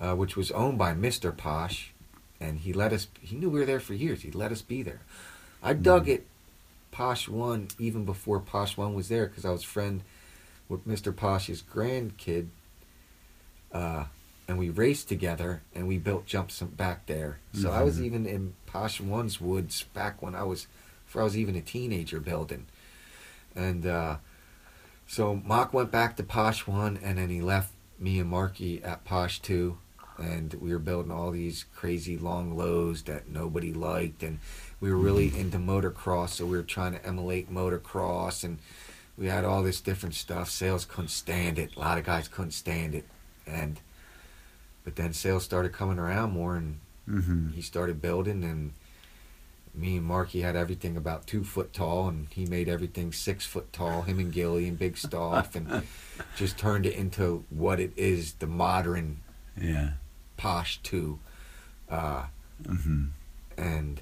uh, 0.01 0.15
which 0.17 0.35
was 0.37 0.51
owned 0.53 0.79
by 0.79 0.95
Mister 0.95 1.31
Posh, 1.31 1.93
and 2.41 2.59
he 2.61 2.73
let 2.73 2.93
us. 2.93 3.09
He 3.21 3.37
knew 3.37 3.51
we 3.51 3.61
were 3.61 3.67
there 3.67 3.81
for 3.81 3.95
years. 3.95 4.23
He 4.23 4.31
let 4.31 4.51
us 4.51 4.63
be 4.63 4.83
there. 4.83 5.01
I 5.63 5.73
dug 5.75 6.09
it, 6.09 6.27
Posh 6.91 7.29
One, 7.29 7.69
even 7.79 8.05
before 8.05 8.41
Posh 8.41 8.77
One 8.77 8.95
was 8.95 9.09
there, 9.09 9.27
because 9.27 9.45
I 9.45 9.51
was 9.51 9.63
friend 9.63 10.03
with 10.69 10.87
Mister 10.87 11.13
Posh's 11.13 11.63
grandkid, 11.63 12.49
uh, 13.73 14.05
and 14.47 14.59
we 14.59 14.69
raced 14.69 15.09
together, 15.09 15.63
and 15.75 15.89
we 15.89 15.99
built 15.99 16.27
jumps 16.27 16.61
back 16.61 17.07
there. 17.07 17.39
So 17.55 17.71
I 17.71 17.83
was 17.83 17.99
Mhm. 17.99 18.05
even 18.05 18.27
in 18.27 18.55
Posh 18.67 19.01
One's 19.01 19.41
woods 19.41 19.85
back 19.95 20.21
when 20.21 20.35
I 20.35 20.43
was, 20.43 20.67
before 21.07 21.23
I 21.23 21.25
was 21.25 21.37
even 21.39 21.55
a 21.57 21.61
teenager 21.63 22.21
building, 22.21 22.67
and. 23.55 23.87
uh 23.87 24.17
so 25.07 25.37
Mock 25.45 25.75
went 25.75 25.91
back 25.91 26.17
to 26.17 26.23
Posh 26.23 26.67
one, 26.67 26.97
and 26.97 27.19
then 27.19 27.29
he 27.29 27.43
left 27.43 27.73
me 27.99 28.19
and 28.19 28.31
Marky 28.31 28.83
at 28.83 29.05
Posh 29.05 29.39
two, 29.39 29.77
and 30.17 30.55
we 30.55 30.73
were 30.73 30.79
building 30.79 31.13
all 31.13 31.31
these 31.31 31.67
crazy 31.75 32.17
long 32.17 32.57
lows 32.57 33.03
that 33.03 33.29
nobody 33.29 33.75
liked, 33.75 34.23
and 34.23 34.39
we 34.81 34.91
were 34.91 34.97
really 34.97 35.27
into 35.39 35.59
motocross, 35.59 36.31
so 36.31 36.47
we 36.47 36.57
were 36.57 36.63
trying 36.63 36.93
to 36.95 37.07
emulate 37.07 37.53
motocross, 37.53 38.45
and 38.45 38.59
we 39.19 39.27
had 39.27 39.45
all 39.45 39.63
this 39.63 39.83
different 39.83 40.15
stuff. 40.15 40.49
Sales 40.49 40.87
couldn't 40.87 41.09
stand 41.11 41.59
it. 41.59 41.77
A 41.77 41.79
lot 41.81 41.99
of 41.99 42.05
guys 42.07 42.27
couldn't 42.27 42.53
stand 42.53 42.95
it, 42.95 43.05
and 43.47 43.81
but 44.85 44.97
then 44.97 45.13
sales 45.13 45.45
started 45.45 45.73
coming 45.73 45.99
around 45.99 46.33
more, 46.33 46.57
and 46.57 46.81
hmm 47.07 47.51
he 47.51 47.61
started 47.63 48.01
building 48.03 48.43
and 48.45 48.73
me 49.75 49.97
and 49.97 50.07
Marky 50.07 50.41
had 50.43 50.55
everything 50.57 50.97
about 50.97 51.27
two 51.27 51.43
foot 51.43 51.73
tall 51.73 52.07
and 52.09 52.29
he 52.31 52.47
made 52.47 52.69
everything 52.69 53.13
six 53.13 53.45
foot 53.45 53.73
tall, 53.73 54.03
him 54.03 54.19
and 54.21 54.33
Gilly 54.33 54.69
and 54.69 54.79
Big 54.79 54.97
Stoff 54.97 55.57
and 55.57 55.83
just 56.37 56.57
turned 56.59 56.87
it 56.87 56.95
into 56.95 57.45
what 57.51 57.81
it 57.81 57.93
is, 57.97 58.35
the 58.35 58.47
modern 58.47 59.21
Yeah. 59.61 59.93
posh 60.37 60.79
two. 60.83 61.19
Uh, 61.91 62.27
hmm 62.67 63.07
and 63.57 64.01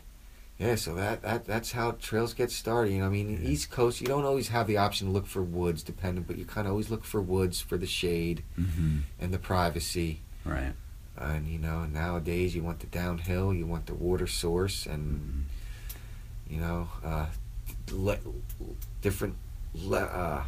yeah, 0.58 0.74
so 0.76 0.94
that, 0.94 1.22
that 1.22 1.44
that's 1.46 1.72
how 1.72 1.92
trails 1.92 2.34
get 2.34 2.50
started. 2.50 2.92
You 2.92 3.00
know, 3.00 3.06
I 3.06 3.10
mean, 3.10 3.40
Yeah. 3.42 3.48
East 3.50 3.70
Coast, 3.70 4.00
you 4.00 4.06
don't 4.06 4.24
always 4.24 4.48
have 4.48 4.66
the 4.66 4.76
option 4.76 5.08
to 5.08 5.12
look 5.12 5.26
for 5.26 5.42
woods, 5.42 5.82
dependent, 5.82 6.26
but 6.26 6.38
you 6.38 6.44
kind 6.44 6.66
of 6.66 6.72
always 6.72 6.90
look 6.90 7.04
for 7.04 7.20
woods 7.20 7.60
for 7.60 7.76
the 7.76 7.86
shade 7.86 8.44
hmm 8.56 9.00
and 9.18 9.32
the 9.34 9.38
privacy. 9.38 10.20
Right. 10.44 10.72
And 11.16 11.46
you 11.46 11.58
know, 11.58 11.84
nowadays 11.84 12.54
you 12.54 12.62
want 12.62 12.80
the 12.80 12.86
downhill, 12.86 13.52
you 13.54 13.66
want 13.66 13.86
the 13.86 13.94
water 13.94 14.26
source, 14.26 14.86
and 14.86 15.46
Mhm. 16.48 16.52
you 16.52 16.58
know, 16.60 16.88
uh, 17.04 17.26
le- 17.90 18.18
different, 19.02 19.36
le- 19.74 19.98
uh, 19.98 20.44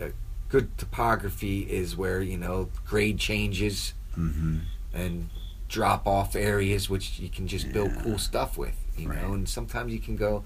uh, 0.00 0.08
good 0.48 0.76
topography 0.78 1.60
is 1.62 1.96
where 1.96 2.20
you 2.22 2.36
know 2.36 2.68
grade 2.86 3.18
changes 3.18 3.94
hmm 4.14 4.58
and 4.92 5.28
drop 5.68 6.06
off 6.06 6.36
areas 6.36 6.88
which 6.88 7.18
you 7.18 7.28
can 7.28 7.48
just 7.48 7.72
build 7.72 7.90
cool 8.02 8.16
stuff 8.18 8.56
with, 8.56 8.76
you 8.96 9.08
Right. 9.08 9.20
know. 9.20 9.32
And 9.32 9.48
sometimes 9.48 9.92
you 9.92 9.98
can 9.98 10.14
go 10.14 10.44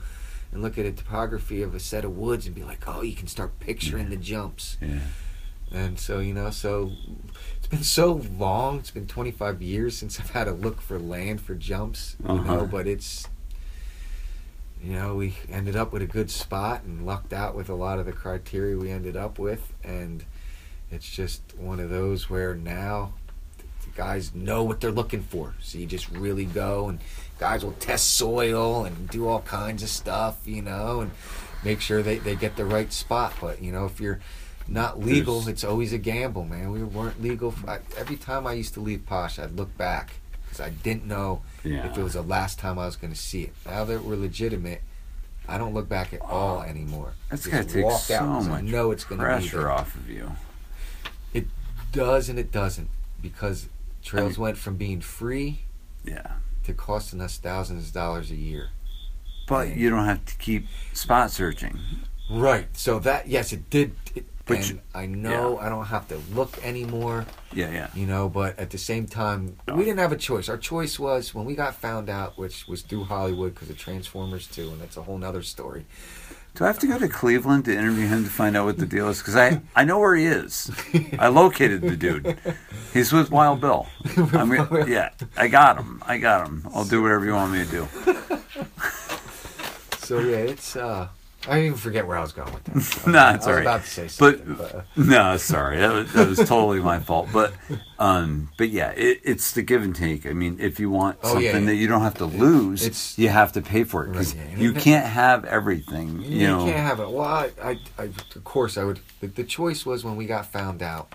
and 0.52 0.62
look 0.62 0.78
at 0.78 0.86
a 0.86 0.92
topography 0.92 1.60
of 1.60 1.74
a 1.74 1.80
set 1.80 2.02
of 2.02 2.16
woods 2.16 2.46
and 2.46 2.54
be 2.54 2.62
like, 2.62 2.88
oh, 2.88 3.02
you 3.02 3.14
can 3.14 3.26
start 3.26 3.60
picturing 3.60 4.04
Yeah. 4.04 4.10
the 4.10 4.16
jumps. 4.16 4.78
Yeah. 4.80 5.00
And 5.70 6.00
so, 6.00 6.20
you 6.20 6.32
know, 6.32 6.48
so 6.48 6.92
been 7.70 7.82
so 7.84 8.22
long. 8.38 8.78
It's 8.78 8.90
been 8.90 9.06
25 9.06 9.60
years 9.62 9.96
since 9.96 10.18
I've 10.18 10.30
had 10.30 10.44
to 10.44 10.52
look 10.52 10.80
for 10.80 10.98
land 10.98 11.40
for 11.40 11.54
jumps, 11.54 12.16
you 12.22 12.28
Uh-huh. 12.30 12.54
know, 12.56 12.66
but 12.66 12.86
it's, 12.86 13.28
you 14.82 14.92
know, 14.92 15.16
we 15.16 15.34
ended 15.50 15.76
up 15.76 15.92
with 15.92 16.02
a 16.02 16.06
good 16.06 16.30
spot 16.30 16.82
and 16.84 17.04
lucked 17.04 17.32
out 17.32 17.54
with 17.54 17.68
a 17.68 17.74
lot 17.74 17.98
of 17.98 18.06
the 18.06 18.12
criteria 18.12 18.76
we 18.76 18.90
ended 18.90 19.16
up 19.16 19.38
with. 19.38 19.72
And 19.84 20.24
it's 20.90 21.08
just 21.10 21.42
one 21.56 21.80
of 21.80 21.90
those 21.90 22.30
where 22.30 22.54
now 22.54 23.12
the 23.58 23.90
guys 23.96 24.34
know 24.34 24.62
what 24.64 24.80
they're 24.80 24.90
looking 24.90 25.22
for. 25.22 25.54
So 25.60 25.78
you 25.78 25.86
just 25.86 26.08
really 26.10 26.44
go 26.46 26.88
and 26.88 27.00
guys 27.38 27.64
will 27.64 27.72
test 27.72 28.14
soil 28.14 28.84
and 28.84 29.08
do 29.10 29.28
all 29.28 29.40
kinds 29.42 29.82
of 29.82 29.88
stuff, 29.88 30.38
you 30.46 30.62
know, 30.62 31.00
and 31.00 31.10
make 31.64 31.80
sure 31.80 32.02
they, 32.02 32.18
they 32.18 32.34
get 32.36 32.56
the 32.56 32.64
right 32.64 32.92
spot. 32.92 33.34
But, 33.40 33.60
you 33.62 33.72
know, 33.72 33.84
if 33.84 34.00
you're 34.00 34.20
not 34.68 35.00
legal, 35.00 35.34
There's- 35.40 35.48
it's 35.48 35.64
always 35.64 35.92
a 35.92 35.98
gamble, 35.98 36.44
man. 36.44 36.70
We 36.70 36.82
weren't 36.84 37.22
legal. 37.22 37.54
I, 37.66 37.78
every 37.96 38.16
time 38.16 38.46
I 38.46 38.52
used 38.52 38.74
to 38.74 38.80
leave 38.80 39.06
Posh, 39.06 39.38
I'd 39.38 39.52
look 39.56 39.76
back 39.78 40.12
because 40.44 40.60
I 40.60 40.70
didn't 40.70 41.06
know 41.06 41.42
Yeah. 41.64 41.86
if 41.90 41.96
it 41.96 42.02
was 42.02 42.12
the 42.14 42.22
last 42.22 42.58
time 42.58 42.78
I 42.78 42.86
was 42.86 42.96
going 42.96 43.12
to 43.12 43.18
see 43.18 43.42
it. 43.44 43.54
Now 43.66 43.84
that 43.84 44.04
we're 44.04 44.16
legitimate, 44.16 44.82
I 45.48 45.56
don't 45.58 45.72
look 45.72 45.88
back 45.88 46.12
at 46.12 46.20
all 46.20 46.62
anymore. 46.62 47.12
That's 47.30 47.44
Just 47.44 47.52
gotta 47.52 47.64
take 47.64 47.90
so 47.92 48.14
out 48.14 48.42
I 48.44 48.48
much 48.48 48.64
know 48.64 48.90
it's 48.90 49.04
going 49.04 49.18
to 49.20 49.24
be 49.26 49.30
pressure 49.30 49.58
there. 49.58 49.70
off 49.70 49.94
of 49.94 50.10
you. 50.10 50.32
It 51.32 51.46
does 51.92 52.28
and 52.28 52.38
it 52.38 52.52
doesn't 52.52 52.88
because 53.22 53.68
trails 54.02 54.36
mean- 54.36 54.42
went 54.42 54.58
from 54.58 54.76
being 54.76 55.00
free 55.00 55.60
Yeah. 56.04 56.32
to 56.64 56.74
costing 56.74 57.20
us 57.22 57.38
thousands 57.38 57.88
of 57.88 57.94
dollars 57.94 58.30
a 58.30 58.36
year. 58.36 58.68
But 59.46 59.76
you 59.76 59.88
don't 59.88 60.04
have 60.04 60.24
to 60.26 60.34
keep 60.36 60.66
spot 60.92 61.30
searching. 61.30 61.78
Right. 62.30 62.68
So 62.76 62.98
that 62.98 63.28
yes, 63.28 63.50
it 63.54 63.70
did. 63.70 63.94
It, 64.14 64.26
And 64.50 64.80
I 64.94 65.06
know 65.06 65.58
I 65.58 65.68
don't 65.68 65.86
have 65.86 66.08
to 66.08 66.18
look 66.34 66.62
anymore. 66.64 67.26
Yeah, 67.52 67.70
yeah. 67.70 67.88
you 67.94 68.06
know 68.06 68.28
but 68.28 68.58
at 68.58 68.70
the 68.70 68.78
same 68.78 69.06
time 69.06 69.56
we 69.74 69.84
didn't 69.84 70.00
have 70.00 70.12
a 70.12 70.16
choice 70.16 70.50
our 70.50 70.58
choice 70.58 70.98
was 70.98 71.34
when 71.34 71.46
we 71.46 71.54
got 71.54 71.74
found 71.74 72.10
out 72.10 72.36
which 72.36 72.68
was 72.68 72.82
through 72.82 73.04
hollywood 73.04 73.54
because 73.54 73.70
of 73.70 73.78
transformers 73.78 74.46
2 74.48 74.68
and 74.68 74.80
that's 74.82 74.98
a 74.98 75.02
whole 75.02 75.16
nother 75.16 75.42
story 75.42 75.86
Do 76.54 76.64
I 76.64 76.66
have 76.66 76.78
to 76.80 76.86
go 76.86 76.98
to 76.98 77.08
Cleveland 77.08 77.64
to 77.66 77.72
interview 77.72 78.06
him 78.06 78.24
to 78.24 78.30
find 78.30 78.54
out 78.56 78.64
what 78.66 78.76
the 78.78 78.86
deal 78.96 79.08
is? 79.08 79.18
Because 79.18 79.36
I, 79.36 79.60
I 79.76 79.84
know 79.84 79.98
where 79.98 80.16
he 80.16 80.26
is. 80.26 80.70
I 81.18 81.28
located 81.28 81.82
the 81.82 81.96
dude. 81.96 82.36
He's 82.92 83.12
with 83.12 83.30
Wild 83.30 83.60
Bill. 83.60 83.86
I 84.32 84.44
mean, 84.44 84.66
yeah, 84.88 85.10
I 85.36 85.46
got 85.48 85.78
him. 85.78 86.02
I 86.04 86.18
got 86.18 86.48
him. 86.48 86.66
I'll 86.74 86.84
do 86.84 87.00
whatever 87.00 87.24
you 87.24 87.34
want 87.34 87.52
me 87.52 87.64
to 87.64 87.70
do. 87.70 87.88
so 89.98 90.18
yeah 90.20 90.38
it's 90.38 90.74
uh 90.74 91.06
i 91.46 91.50
didn't 91.54 91.66
even 91.66 91.78
forget 91.78 92.06
where 92.06 92.16
i 92.16 92.20
was 92.20 92.32
going 92.32 92.52
with 92.52 92.64
that 92.64 93.06
Nah, 93.06 93.34
it's 93.34 93.46
I 93.46 93.46
was 93.46 93.46
all 93.46 93.52
right. 93.54 93.60
about 93.62 93.84
to 93.84 93.88
say 93.90 94.02
But- 94.18 94.38
something 94.38 94.54
but, 94.56 94.74
uh, 94.74 94.82
No, 94.96 95.36
sorry, 95.36 95.78
that 95.78 95.92
was, 95.92 96.12
that 96.14 96.28
was 96.28 96.38
totally 96.38 96.80
my 96.80 96.98
fault. 96.98 97.28
But, 97.32 97.54
um, 97.98 98.50
but 98.58 98.68
yeah, 98.70 98.90
it, 98.90 99.20
it's 99.24 99.52
the 99.52 99.62
give 99.62 99.82
and 99.82 99.94
take. 99.94 100.26
I 100.26 100.32
mean, 100.32 100.58
if 100.60 100.80
you 100.80 100.90
want 100.90 101.18
Oh, 101.22 101.28
something 101.28 101.44
yeah, 101.44 101.58
yeah. 101.58 101.64
that 101.66 101.74
you 101.76 101.86
don't 101.86 102.02
have 102.02 102.14
to 102.18 102.24
lose, 102.26 102.82
it's- 102.82 103.16
you 103.18 103.28
have 103.28 103.52
to 103.52 103.62
pay 103.62 103.84
for 103.84 104.04
it 104.04 104.08
because 104.12 104.34
Right, 104.34 104.46
yeah. 104.50 104.58
you 104.58 104.72
can't 104.72 105.06
have 105.06 105.44
everything. 105.44 106.20
You, 106.22 106.28
you, 106.40 106.46
know, 106.48 106.64
can't 106.64 106.76
have 106.78 106.98
it 107.00 107.08
well 107.10 107.22
I, 107.24 107.50
I, 107.62 107.78
I 107.98 108.02
of 108.04 108.44
course 108.44 108.76
i 108.76 108.82
would 108.84 108.98
the, 109.20 109.28
the 109.28 109.44
choice 109.44 109.86
was 109.86 110.04
when 110.04 110.16
we 110.16 110.26
got 110.26 110.46
found 110.46 110.82
out 110.82 111.14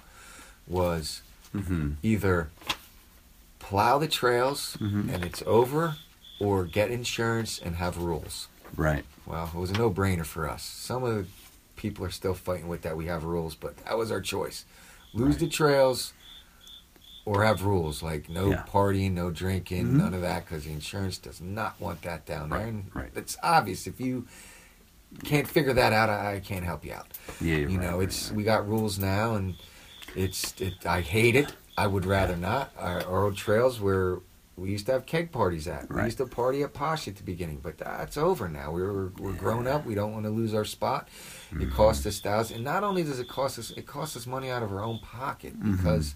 was 0.67 1.21
Mhm. 1.53 1.95
either 2.01 2.49
plow 3.59 3.97
the 3.97 4.07
trails 4.07 4.77
Mhm. 4.79 5.13
and 5.13 5.23
it's 5.25 5.43
over 5.45 5.95
or 6.39 6.65
get 6.65 6.89
insurance 6.91 7.59
and 7.63 7.75
have 7.75 7.97
rules 7.97 8.47
right? 8.75 9.05
Well, 9.25 9.49
it 9.53 9.57
was 9.57 9.71
a 9.71 9.73
no-brainer 9.73 10.25
for 10.25 10.49
us. 10.49 10.63
Some 10.63 11.03
of 11.03 11.15
the 11.15 11.25
people 11.75 12.05
are 12.05 12.11
still 12.11 12.33
fighting 12.33 12.67
with 12.67 12.81
that 12.83 12.95
we 12.97 13.05
have 13.07 13.23
rules, 13.23 13.55
but 13.55 13.77
that 13.85 13.97
was 13.97 14.11
our 14.11 14.21
choice: 14.21 14.65
lose 15.13 15.31
Right. 15.35 15.39
the 15.39 15.47
trails 15.47 16.13
or 17.25 17.43
have 17.45 17.63
rules 17.63 18.03
like 18.03 18.27
no 18.29 18.49
Yeah. 18.49 18.63
partying, 18.67 19.11
no 19.13 19.31
drinking, 19.31 19.87
Mhm. 19.93 19.97
none 19.97 20.13
of 20.13 20.21
that, 20.21 20.45
because 20.45 20.65
the 20.65 20.71
insurance 20.73 21.17
does 21.17 21.39
not 21.39 21.79
want 21.79 22.01
that 22.01 22.25
down 22.25 22.49
there. 22.49 22.59
Right, 22.59 22.67
And 22.67 22.91
right. 22.93 23.11
it's 23.15 23.37
obvious 23.41 23.87
if 23.87 24.01
you 24.01 24.27
can't 25.23 25.47
figure 25.47 25.73
that 25.73 25.93
out, 25.93 26.09
I, 26.09 26.35
I 26.35 26.39
can't 26.41 26.65
help 26.65 26.83
you 26.83 26.93
out. 26.93 27.07
Yeah, 27.39 27.57
you 27.57 27.77
know, 27.77 28.01
it's 28.01 28.29
we 28.31 28.43
got 28.43 28.67
rules 28.67 28.99
now, 28.99 29.35
and 29.35 29.55
it's 30.15 30.53
it. 30.59 30.85
I 30.85 30.99
hate 31.01 31.35
it. 31.37 31.53
I 31.77 31.87
would 31.87 32.05
rather 32.05 32.35
not. 32.35 32.71
Our, 32.77 33.03
our 33.05 33.23
old 33.25 33.37
trails 33.37 33.79
where 33.79 34.19
we 34.55 34.69
used 34.69 34.85
to 34.85 34.91
have 34.91 35.05
keg 35.05 35.31
parties 35.31 35.67
at. 35.67 35.89
We 35.91 36.03
used 36.03 36.17
to 36.19 36.27
party 36.27 36.61
at 36.63 36.73
Posh 36.73 37.07
at 37.07 37.15
the 37.15 37.23
beginning, 37.23 37.59
but 37.63 37.77
that's 37.79 38.17
over 38.17 38.47
now. 38.47 38.71
We're 38.71 39.07
we're 39.17 39.33
grown 39.33 39.65
up. 39.67 39.85
We 39.85 39.95
don't 39.95 40.11
want 40.13 40.25
to 40.25 40.29
lose 40.29 40.53
our 40.53 40.65
spot. 40.65 41.07
It 41.51 41.55
Mm-hmm. 41.55 41.75
costs 41.75 42.05
us 42.05 42.19
thousands, 42.19 42.55
and 42.57 42.63
not 42.63 42.83
only 42.83 43.03
does 43.03 43.19
it 43.19 43.27
cost 43.27 43.57
us, 43.59 43.71
it 43.71 43.85
costs 43.87 44.15
us 44.15 44.27
money 44.27 44.49
out 44.49 44.61
of 44.63 44.71
our 44.71 44.81
own 44.83 44.99
pocket 44.99 45.59
Mhm. 45.59 45.77
because 45.77 46.15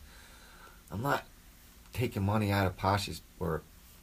I'm 0.92 1.02
not 1.02 1.24
taking 1.94 2.24
money 2.24 2.52
out 2.52 2.68
of 2.68 2.78
Posh's 2.78 3.22
or 3.40 3.62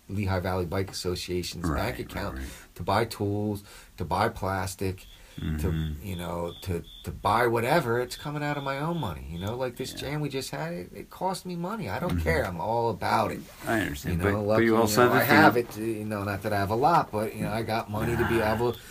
Lehigh 0.08 0.40
Valley 0.40 0.66
Bike 0.66 0.90
Association's 0.90 1.64
Right, 1.66 1.76
bank 1.78 1.96
right, 1.96 2.00
account 2.06 2.36
right. 2.38 2.46
to 2.74 2.82
buy 2.82 3.04
tools, 3.04 3.62
to 3.96 4.04
buy 4.04 4.28
plastic. 4.28 5.06
To 5.40 5.68
mm-hmm. 5.68 6.06
you 6.06 6.16
know 6.16 6.52
to 6.62 6.82
to 7.02 7.10
buy 7.10 7.46
whatever. 7.46 8.00
It's 8.00 8.16
coming 8.16 8.42
out 8.42 8.56
of 8.56 8.62
my 8.62 8.78
own 8.78 8.98
money. 8.98 9.26
You 9.30 9.38
know, 9.38 9.56
like 9.56 9.76
this 9.76 9.92
jam 9.92 10.20
we 10.20 10.28
just 10.28 10.50
had. 10.50 10.72
It, 10.72 10.90
it 10.94 11.10
cost 11.10 11.44
me 11.46 11.56
money. 11.56 11.88
I 11.88 11.98
don't 11.98 12.12
mm-hmm. 12.12 12.20
care. 12.20 12.44
I'm 12.46 12.60
all 12.60 12.90
about 12.90 13.32
it. 13.32 13.40
I 13.66 13.78
You 13.78 13.82
understand, 13.84 14.18
know, 14.18 14.44
but, 14.44 14.56
but 14.56 14.62
you 14.64 14.76
also 14.76 15.02
you 15.02 15.08
know, 15.08 15.14
have 15.14 15.22
I 15.22 15.24
have 15.24 15.56
it. 15.56 15.76
You 15.76 16.04
know, 16.04 16.24
not 16.24 16.42
that 16.42 16.52
I 16.52 16.58
have 16.58 16.70
a 16.70 16.76
lot, 16.76 17.10
but 17.10 17.34
you 17.34 17.42
know, 17.42 17.50
I 17.50 17.62
got 17.62 17.90
money 17.90 18.16
to 18.16 18.28
be 18.28 18.40
able. 18.40 18.76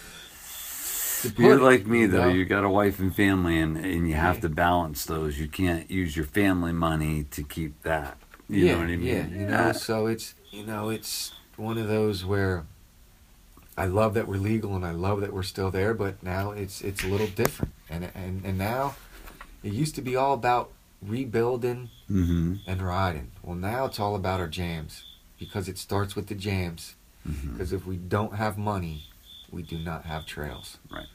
To 1.24 1.32
You're 1.38 1.61
like 1.61 1.88
me 1.88 2.02
you 2.02 2.07
though. 2.10 2.26
know? 2.26 2.34
You 2.34 2.44
got 2.44 2.65
a 2.65 2.70
wife 2.70 2.99
and 2.99 3.15
family, 3.15 3.57
and 3.57 3.78
and 3.78 4.10
you 4.10 4.15
have 4.15 4.36
Yeah. 4.36 4.41
to 4.41 4.49
balance 4.49 5.06
those. 5.06 5.40
You 5.40 5.48
can't 5.48 5.90
use 5.90 6.18
your 6.18 6.26
family 6.26 6.74
money 6.74 7.24
to 7.32 7.44
keep 7.44 7.82
that. 7.84 8.18
You 8.49 8.65
yeah, 8.65 8.74
know 8.74 8.80
what 8.80 8.90
I 8.90 8.98
mean? 8.98 9.03
Yeah, 9.03 9.28
you 9.28 9.45
know, 9.45 9.72
so 9.72 10.07
it's 10.07 10.36
you 10.52 10.65
know, 10.65 10.90
it's 10.90 11.32
one 11.56 11.78
of 11.78 11.88
those 11.88 12.26
where 12.26 12.65
I 13.78 13.86
love 13.86 14.14
that 14.14 14.28
we're 14.28 14.38
legal 14.38 14.76
and 14.76 14.86
I 14.86 14.91
love 14.91 15.22
that 15.22 15.34
we're 15.34 15.44
still 15.44 15.72
there, 15.72 15.94
but 15.94 16.22
now 16.22 16.52
it's 16.52 16.82
it's 16.82 17.04
a 17.04 17.08
little 17.08 17.28
different. 17.28 17.74
And 17.90 18.10
and 18.16 18.45
and 18.45 18.58
now 18.58 18.95
it 19.64 19.74
used 19.74 19.95
to 19.95 20.02
be 20.02 20.16
all 20.16 20.34
about 20.34 20.72
rebuilding 21.02 21.90
Mm-hmm. 22.12 22.56
and 22.68 22.82
riding. 22.82 23.32
Well, 23.41 23.56
now 23.56 23.86
it's 23.86 24.00
all 24.00 24.16
about 24.16 24.40
our 24.40 24.48
jams 24.48 25.04
because 25.40 25.68
it 25.68 25.78
starts 25.80 26.16
with 26.16 26.28
the 26.28 26.36
jams. 26.36 26.94
mm-hmm. 27.28 27.54
Because 27.54 27.74
if 27.74 27.88
we 27.88 27.95
don't 27.98 28.36
have 28.36 28.58
money, 28.58 29.06
we 29.52 29.64
do 29.64 29.80
not 29.80 30.06
have 30.06 30.26
trails. 30.28 30.78
Right. 30.91 31.08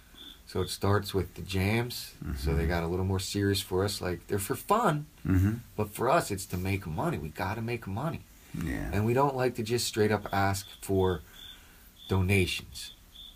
So 0.47 0.60
it 0.62 0.70
starts 0.70 1.14
with 1.14 1.35
the 1.35 1.43
jams. 1.43 2.14
So 2.39 2.51
Mhm. 2.51 2.56
they 2.56 2.66
got 2.66 2.82
a 2.82 2.89
little 2.89 3.05
more 3.05 3.20
serious 3.20 3.60
for 3.60 3.85
us. 3.85 4.01
Like 4.01 4.26
they're 4.26 4.39
for 4.51 4.56
fun, 4.56 5.06
Mm-hmm. 5.26 5.52
but 5.76 5.94
for 5.94 6.09
us, 6.10 6.30
it's 6.32 6.47
to 6.47 6.56
make 6.56 6.85
money. 6.86 7.18
We 7.18 7.28
got 7.28 7.55
to 7.55 7.62
make 7.62 7.86
money. 7.86 8.22
Yeah. 8.55 8.90
And 8.93 9.05
we 9.05 9.12
don't 9.14 9.36
like 9.36 9.55
to 9.56 9.62
just 9.62 9.86
straight 9.86 10.10
up 10.10 10.26
ask 10.32 10.66
for 10.80 11.20
donations. 12.09 12.93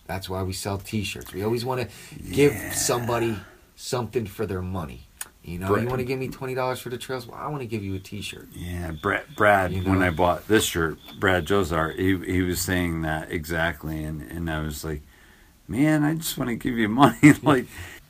That's 0.07 0.29
why 0.29 0.43
we 0.43 0.53
sell 0.53 0.79
T-shirts. 0.79 1.33
We 1.33 1.43
always 1.45 1.65
want 1.65 1.83
to 1.89 2.19
give 2.33 2.53
somebody 2.75 3.37
something 3.77 4.27
for 4.27 4.47
their 4.47 4.63
money. 4.63 5.07
You 5.45 5.59
know, 5.59 5.73
Right. 5.73 5.83
you 5.83 5.89
want 5.89 5.99
to 5.99 6.05
give 6.05 6.19
me 6.21 6.29
twenty 6.29 6.55
dollars 6.55 6.79
for 6.81 6.89
the 6.91 6.99
trails. 6.99 7.27
Well, 7.27 7.37
I 7.37 7.49
want 7.49 7.63
to 7.63 7.67
give 7.67 7.83
you 7.83 7.95
a 7.97 7.99
T-shirt. 7.99 8.49
Yeah, 8.53 8.93
Brad. 8.93 9.25
Brad, 9.37 9.73
You 9.73 9.83
when? 9.83 10.01
I 10.03 10.11
bought 10.11 10.47
this 10.47 10.65
shirt, 10.65 10.99
Brad 11.19 11.47
Josar, 11.47 11.97
he 11.97 12.17
he 12.33 12.43
was 12.43 12.61
saying 12.61 13.03
that 13.03 13.31
exactly, 13.33 14.05
and 14.05 14.23
and 14.23 14.49
I 14.49 14.61
was 14.61 14.85
like, 14.85 15.03
man, 15.67 16.05
I 16.05 16.15
just 16.15 16.39
want 16.39 16.49
to 16.49 16.55
give 16.57 16.79
you 16.79 16.89
money, 16.89 17.33
like 17.43 17.67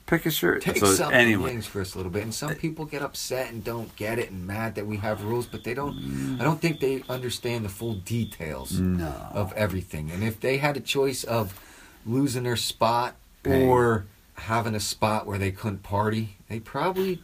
pick 0.06 0.26
a 0.26 0.30
shirt. 0.30 0.62
Take 0.62 0.78
so 0.78 0.86
something 0.86 1.18
anyway, 1.18 1.50
things 1.50 1.66
for 1.66 1.80
us 1.80 1.94
a 1.94 1.98
little 1.98 2.12
bit. 2.12 2.22
And 2.22 2.34
some 2.34 2.50
eh. 2.50 2.54
people 2.54 2.84
get 2.84 3.02
upset 3.02 3.50
and 3.50 3.62
don't 3.62 3.94
get 3.96 4.18
it 4.18 4.30
and 4.30 4.46
mad 4.46 4.74
that 4.74 4.86
we 4.86 4.98
have 4.98 5.20
mm. 5.20 5.24
rules, 5.24 5.46
but 5.46 5.64
they 5.64 5.74
don't. 5.74 6.38
I 6.40 6.44
don't 6.44 6.60
think 6.60 6.80
they 6.80 7.02
understand 7.08 7.64
the 7.64 7.68
full 7.68 7.94
details 7.94 8.72
mm. 8.72 8.98
no, 8.98 9.14
of 9.32 9.52
everything. 9.54 10.10
And 10.10 10.22
if 10.22 10.40
they 10.40 10.58
had 10.58 10.76
a 10.76 10.80
choice 10.80 11.24
of 11.24 11.58
losing 12.04 12.42
their 12.42 12.56
spot 12.56 13.16
Hey. 13.44 13.66
or 13.66 14.06
having 14.34 14.74
a 14.74 14.80
spot 14.80 15.26
where 15.26 15.38
they 15.38 15.50
couldn't 15.50 15.82
party, 15.82 16.36
they 16.48 16.60
probably, 16.60 17.20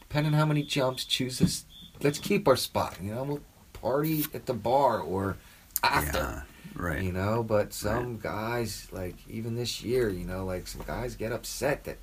depending 0.00 0.34
on 0.34 0.38
how 0.38 0.46
many 0.46 0.62
jumps, 0.62 1.04
choose 1.04 1.38
this. 1.38 1.64
Let's 2.00 2.18
keep 2.18 2.46
our 2.46 2.56
spot. 2.56 2.96
You 3.02 3.14
know, 3.14 3.22
we'll 3.24 3.40
party 3.72 4.24
at 4.32 4.46
the 4.46 4.54
bar 4.54 5.00
or 5.00 5.36
after. 5.82 6.18
yeah, 6.18 6.42
right. 6.74 7.02
You 7.02 7.12
know, 7.12 7.42
but 7.42 7.72
some 7.74 8.18
guys, 8.18 8.88
like 8.92 9.16
even 9.28 9.54
this 9.56 9.82
year, 9.82 10.08
you 10.08 10.24
know, 10.24 10.44
like 10.44 10.66
some 10.66 10.82
guys 10.86 11.16
get 11.16 11.32
upset 11.32 11.84
that, 11.84 11.98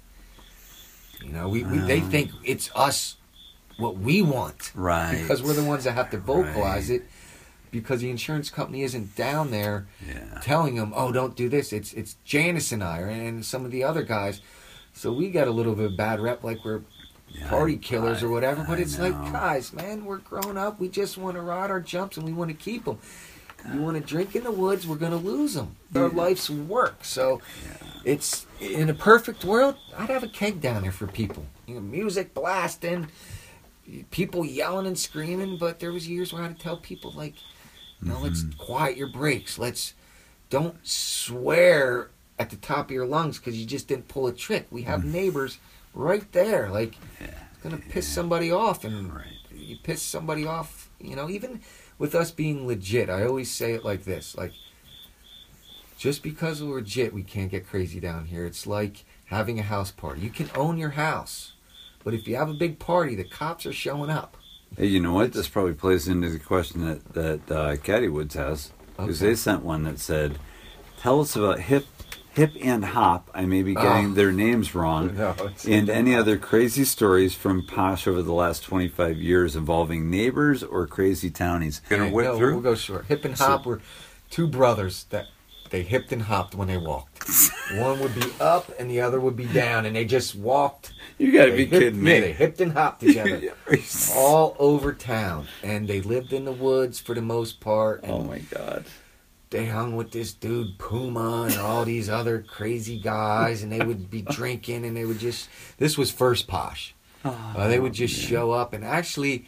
you 1.23 1.31
know, 1.31 1.49
we, 1.49 1.63
we 1.63 1.77
they 1.79 1.99
Um. 2.01 2.09
think 2.11 2.31
it's 2.43 2.69
us, 2.75 3.17
what 3.77 3.97
we 3.97 4.21
want 4.21 4.71
Right. 4.75 5.19
because 5.21 5.41
we're 5.43 5.53
the 5.53 5.63
ones 5.63 5.83
that 5.83 5.93
have 5.93 6.09
to 6.11 6.17
vocalize 6.17 6.89
Right. 6.89 7.01
it 7.01 7.07
because 7.69 8.01
the 8.01 8.09
insurance 8.09 8.49
company 8.49 8.81
isn't 8.81 9.15
down 9.15 9.51
there 9.51 9.87
Yeah. 10.07 10.39
telling 10.41 10.75
them 10.75 10.93
oh 10.95 11.11
don't 11.11 11.35
do 11.35 11.47
this 11.47 11.71
it's 11.73 11.93
it's 11.93 12.15
Janice 12.25 12.71
and 12.71 12.83
I 12.83 12.99
and 13.01 13.45
some 13.45 13.65
of 13.65 13.71
the 13.71 13.83
other 13.83 14.01
guys 14.03 14.41
so 14.93 15.11
we 15.13 15.29
got 15.29 15.47
a 15.47 15.51
little 15.51 15.75
bit 15.75 15.85
of 15.91 15.97
bad 15.97 16.19
rep 16.19 16.43
like 16.43 16.63
we're 16.65 16.81
Yeah, 17.29 17.49
party 17.49 17.73
I- 17.73 17.77
killers 17.77 18.23
or 18.23 18.29
I- 18.29 18.31
whatever 18.31 18.63
but 18.67 18.79
I 18.79 18.81
it's 18.81 18.97
like 18.97 19.13
guys 19.31 19.71
man 19.73 20.05
we're 20.05 20.17
grown 20.19 20.57
up 20.57 20.79
we 20.79 20.87
just 20.89 21.17
want 21.17 21.35
to 21.35 21.41
ride 21.41 21.69
our 21.69 21.81
jumps 21.81 22.17
and 22.17 22.25
we 22.25 22.33
want 22.33 22.49
to 22.49 22.55
keep 22.57 22.85
them 22.85 22.97
you 23.73 23.81
want 23.81 23.97
to 23.97 24.03
drink 24.03 24.35
in 24.35 24.43
the 24.43 24.51
woods 24.51 24.87
we're 24.87 24.95
going 24.95 25.11
to 25.11 25.17
lose 25.17 25.53
them 25.55 25.75
our 25.95 26.09
life's 26.09 26.49
work 26.49 27.03
so 27.03 27.41
it's 28.05 28.45
in 28.59 28.89
a 28.89 28.93
perfect 28.93 29.43
world 29.43 29.75
I'd 29.97 30.09
have 30.09 30.23
a 30.23 30.27
keg 30.27 30.61
down 30.61 30.83
there 30.83 30.91
for 30.91 31.07
people 31.07 31.45
you 31.65 31.75
know, 31.75 31.81
music 31.81 32.33
blasting 32.33 33.07
people 34.11 34.45
yelling 34.45 34.85
and 34.87 34.97
screaming 34.97 35.57
but 35.57 35.79
there 35.79 35.91
was 35.91 36.07
years 36.07 36.33
where 36.33 36.41
I 36.43 36.47
had 36.47 36.57
to 36.57 36.63
tell 36.63 36.77
people 36.77 37.11
like 37.11 37.35
you 38.01 38.09
know 38.09 38.19
let's 38.19 38.43
Mm-hmm. 38.43 38.57
quiet 38.63 38.97
your 38.97 39.07
brakes 39.09 39.57
let's 39.57 39.93
don't 40.49 40.75
swear 41.27 42.09
at 42.39 42.49
the 42.49 42.55
top 42.55 42.85
of 42.85 42.91
your 42.91 43.05
lungs 43.05 43.37
because 43.37 43.57
you 43.57 43.65
just 43.65 43.87
didn't 43.87 44.07
pull 44.07 44.27
a 44.27 44.33
trick 44.33 44.67
we 44.71 44.83
have 44.83 45.03
neighbors 45.03 45.57
right 45.93 46.29
there 46.31 46.69
like 46.69 46.91
Mm-hmm. 46.91 47.23
Yeah. 47.25 47.29
it's 47.53 47.63
gonna 47.63 47.77
piss 47.77 48.07
somebody 48.07 48.51
off 48.51 48.83
and 48.85 49.13
Right. 49.13 49.25
you 49.53 49.77
piss 49.81 50.01
somebody 50.01 50.45
off 50.45 50.89
you 50.99 51.15
know 51.15 51.29
even 51.29 51.61
with 51.97 52.13
us 52.15 52.31
being 52.31 52.67
legit 52.67 53.09
i 53.09 53.23
always 53.25 53.49
say 53.51 53.73
it 53.73 53.83
like 53.85 54.03
this 54.05 54.35
like 54.37 54.53
just 55.97 56.21
because 56.23 56.63
we're 56.63 56.75
legit 56.75 57.13
we 57.13 57.23
can't 57.23 57.51
get 57.51 57.67
crazy 57.67 57.99
down 57.99 58.25
here 58.25 58.45
it's 58.45 58.67
like 58.67 59.03
having 59.25 59.59
a 59.59 59.63
house 59.63 59.91
party 59.91 60.21
you 60.21 60.29
can 60.29 60.49
own 60.55 60.77
your 60.77 60.91
house 60.91 61.53
but 62.03 62.13
if 62.13 62.27
you 62.27 62.35
have 62.35 62.49
a 62.49 62.53
big 62.53 62.79
party 62.79 63.15
the 63.15 63.23
cops 63.23 63.65
are 63.65 63.73
showing 63.73 64.09
up 64.09 64.37
Hey, 64.75 64.87
you 64.87 64.99
know 64.99 65.13
what? 65.13 65.31
This 65.31 65.47
probably 65.47 65.73
plays 65.73 66.09
into 66.09 66.29
the 66.29 66.39
question 66.39 66.85
that 66.85 67.13
that 67.13 67.49
uh, 67.51 67.77
Caddy 67.77 68.09
Woods 68.09 68.35
has 68.35 68.73
because 68.97 69.21
Okay. 69.21 69.29
they 69.29 69.35
sent 69.35 69.63
one 69.63 69.83
that 69.83 69.97
said, 69.97 70.37
"Tell 70.99 71.21
us 71.21 71.37
about 71.37 71.61
hip, 71.61 71.87
hip 72.37 72.53
and 72.61 72.85
hop." 72.85 73.29
I 73.33 73.45
may 73.45 73.61
be 73.63 73.73
getting 73.73 74.11
Oh. 74.11 74.13
their 74.13 74.31
names 74.31 74.73
wrong. 74.73 75.13
No, 75.17 75.35
and 75.67 75.89
any 75.89 76.15
other 76.15 76.37
crazy 76.37 76.85
stories 76.85 77.33
from 77.33 77.65
Posh 77.67 78.07
over 78.07 78.21
the 78.21 78.31
last 78.33 78.63
25 78.63 79.17
years 79.17 79.55
involving 79.55 80.09
neighbors 80.09 80.63
or 80.63 80.87
crazy 80.87 81.29
townies. 81.29 81.81
Gonna 81.89 82.05
Yeah, 82.05 82.11
whip 82.11 82.25
no, 82.27 82.37
through? 82.37 82.53
We'll 82.53 82.61
go 82.61 82.75
short. 82.75 83.05
Hip 83.07 83.25
and 83.25 83.37
So- 83.37 83.45
hop 83.45 83.65
were 83.65 83.81
two 84.29 84.47
brothers 84.47 85.05
that 85.09 85.25
they 85.69 85.81
hipped 85.83 86.13
and 86.13 86.21
hopped 86.21 86.55
when 86.55 86.69
they 86.69 86.77
walked. 86.77 87.27
One 87.75 87.99
would 87.99 88.15
be 88.15 88.23
up 88.39 88.71
and 88.79 88.89
the 88.89 89.01
other 89.01 89.19
would 89.19 89.35
be 89.35 89.45
down, 89.47 89.85
and 89.85 89.95
they 89.97 90.05
just 90.05 90.33
walked. 90.33 90.93
you 91.17 91.31
gotta 91.33 91.51
be 91.51 91.65
hipped- 91.65 91.71
kidding 91.83 92.01
me. 92.03 92.19
they 92.21 92.31
hipped 92.31 92.61
and 92.61 92.71
hopped 92.71 93.01
together. 93.01 93.41
all 94.15 94.55
over 94.59 94.93
town, 94.93 95.47
and 95.63 95.87
they 95.87 95.99
lived 95.99 96.31
in 96.31 96.45
the 96.45 96.51
woods 96.53 96.99
for 97.01 97.13
the 97.15 97.21
most 97.21 97.59
part. 97.59 98.03
And 98.03 98.11
oh 98.13 98.23
my 98.23 98.39
god. 98.39 98.85
They 99.49 99.65
hung 99.67 99.95
with 99.95 100.11
this 100.11 100.33
dude 100.33 100.77
Puma 100.77 101.43
and 101.49 101.55
all 101.55 101.85
these 101.85 102.09
other 102.09 102.41
crazy 102.41 102.99
guys, 102.99 103.63
and 103.63 103.71
they 103.71 103.83
would 103.85 104.09
be 104.09 104.21
drinking, 104.29 104.85
and 104.85 104.95
they 104.95 105.05
would 105.05 105.19
just. 105.19 105.49
This 105.77 105.97
was 105.97 106.11
first 106.11 106.47
posh. 106.47 106.93
Uh, 107.23 107.67
they 107.67 107.79
would 107.79 107.93
just 107.93 108.15
Oh, 108.17 108.21
man. 108.21 108.29
show 108.29 108.51
up, 108.51 108.73
and 108.73 108.83
actually, 108.85 109.45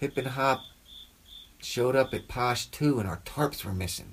Hip 0.00 0.16
and 0.18 0.26
Hop 0.28 0.60
showed 1.58 1.96
up 1.96 2.12
at 2.14 2.28
Posh 2.28 2.66
too, 2.66 2.98
and 3.00 3.08
our 3.08 3.18
tarps 3.24 3.64
were 3.64 3.72
missing. 3.72 4.12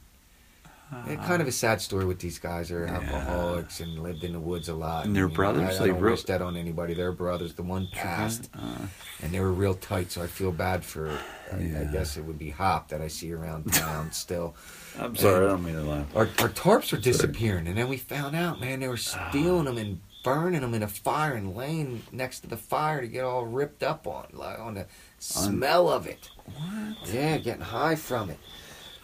And 1.08 1.20
kind 1.24 1.42
of 1.42 1.48
a 1.48 1.52
sad 1.52 1.82
story 1.82 2.06
with 2.06 2.20
these 2.20 2.38
guys. 2.38 2.70
They're 2.70 2.86
Yeah. 2.86 2.94
alcoholics 2.94 3.80
and 3.80 3.98
lived 4.04 4.24
in 4.24 4.32
the 4.34 4.40
woods 4.40 4.70
a 4.70 4.76
lot. 4.76 5.06
And 5.06 5.16
they're 5.16 5.24
you 5.24 5.30
know, 5.30 5.34
brothers? 5.36 5.80
I, 5.82 5.86
I 5.86 5.88
don't 5.88 6.00
real- 6.00 6.12
wish 6.12 6.24
that 6.26 6.40
on 6.44 6.56
anybody. 6.56 6.94
They're 6.94 7.12
brothers. 7.12 7.54
The 7.56 7.64
one 7.64 7.88
passed, 7.92 8.48
Uh, 8.54 8.86
and 9.24 9.34
they 9.34 9.40
were 9.40 9.52
real 9.52 9.74
tight. 9.74 10.12
So 10.12 10.22
I 10.22 10.28
feel 10.28 10.52
bad 10.52 10.86
for. 10.86 11.10
I, 11.52 11.56
I 11.56 11.90
guess 11.92 12.16
it 12.16 12.22
would 12.26 12.38
be 12.38 12.52
Hop 12.52 12.90
that 12.90 13.02
I 13.02 13.08
see 13.08 13.34
around 13.34 13.64
town 13.74 14.12
still. 14.12 14.56
I'm 15.00 15.16
sorry, 15.16 15.46
I 15.46 15.50
don't 15.50 15.64
mean 15.64 15.76
to 15.76 15.82
laugh. 15.82 16.16
Our, 16.16 16.26
our 16.40 16.50
tarps 16.50 16.92
were 16.92 16.98
disappearing, 16.98 17.68
and 17.68 17.78
then 17.78 17.88
we 17.90 17.98
found 17.98 18.36
out, 18.36 18.60
man, 18.60 18.80
they 18.80 18.88
were 18.88 19.00
ah. 19.16 19.30
stealing 19.30 19.66
them 19.66 19.78
and 19.78 20.02
burning 20.24 20.62
them 20.62 20.74
in 20.74 20.84
a 20.84 20.88
fire 20.88 21.34
and 21.34 21.56
laying 21.56 22.02
next 22.12 22.42
to 22.42 22.48
the 22.48 22.58
fire 22.58 23.02
to 23.02 23.08
get 23.08 23.24
all 23.24 23.46
ripped 23.46 23.84
up 23.84 24.08
on, 24.08 24.28
like 24.32 24.60
on 24.60 24.76
the 24.76 24.86
smell 25.20 25.90
of 25.90 26.08
it. 26.08 26.30
What? 26.46 27.14
Yeah, 27.14 27.38
getting 27.38 27.62
high 27.62 27.96
from 27.96 28.30
it. 28.30 28.40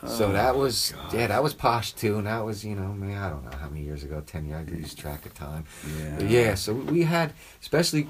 So 0.08 0.30
Oh, 0.30 0.32
that 0.32 0.56
was 0.56 0.94
God. 0.96 1.14
yeah, 1.14 1.28
that 1.28 1.44
was 1.44 1.54
posh 1.54 1.92
two, 1.92 2.18
and 2.18 2.28
that 2.28 2.46
was 2.46 2.64
you 2.64 2.74
know, 2.74 2.94
man, 2.94 3.22
I 3.22 3.30
don't 3.30 3.44
know 3.44 3.58
how 3.58 3.68
many 3.68 3.84
years 3.84 4.04
ago, 4.04 4.24
ten 4.26 4.46
years, 4.46 4.66
I 4.66 4.72
lose 4.72 4.96
track 4.96 5.26
of 5.26 5.34
time. 5.34 5.66
Yeah. 5.98 6.16
But 6.16 6.30
yeah, 6.30 6.56
so 6.56 6.74
we 6.74 7.04
had 7.04 7.34
especially 7.62 8.08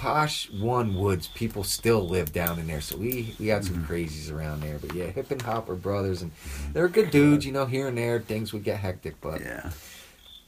posh 0.00 0.50
one 0.52 0.94
woods 0.94 1.26
people 1.28 1.62
still 1.62 2.08
live 2.08 2.32
down 2.32 2.58
in 2.58 2.66
there 2.66 2.80
so 2.80 2.96
we 2.96 3.34
we 3.38 3.48
had 3.48 3.62
some 3.64 3.74
Mm-hmm. 3.76 3.92
crazies 3.92 4.32
around 4.32 4.62
there 4.62 4.78
but 4.78 4.94
yeah 4.94 5.06
hip 5.06 5.30
and 5.30 5.42
hop 5.42 5.68
were 5.68 5.74
brothers 5.76 6.22
and 6.22 6.30
they're 6.72 6.88
good 6.88 7.10
dudes 7.10 7.44
you 7.44 7.52
know 7.52 7.66
here 7.66 7.86
and 7.88 7.98
there 7.98 8.18
things 8.20 8.52
would 8.54 8.64
get 8.64 8.78
hectic 8.80 9.20
but 9.20 9.40
Yeah. 9.40 9.70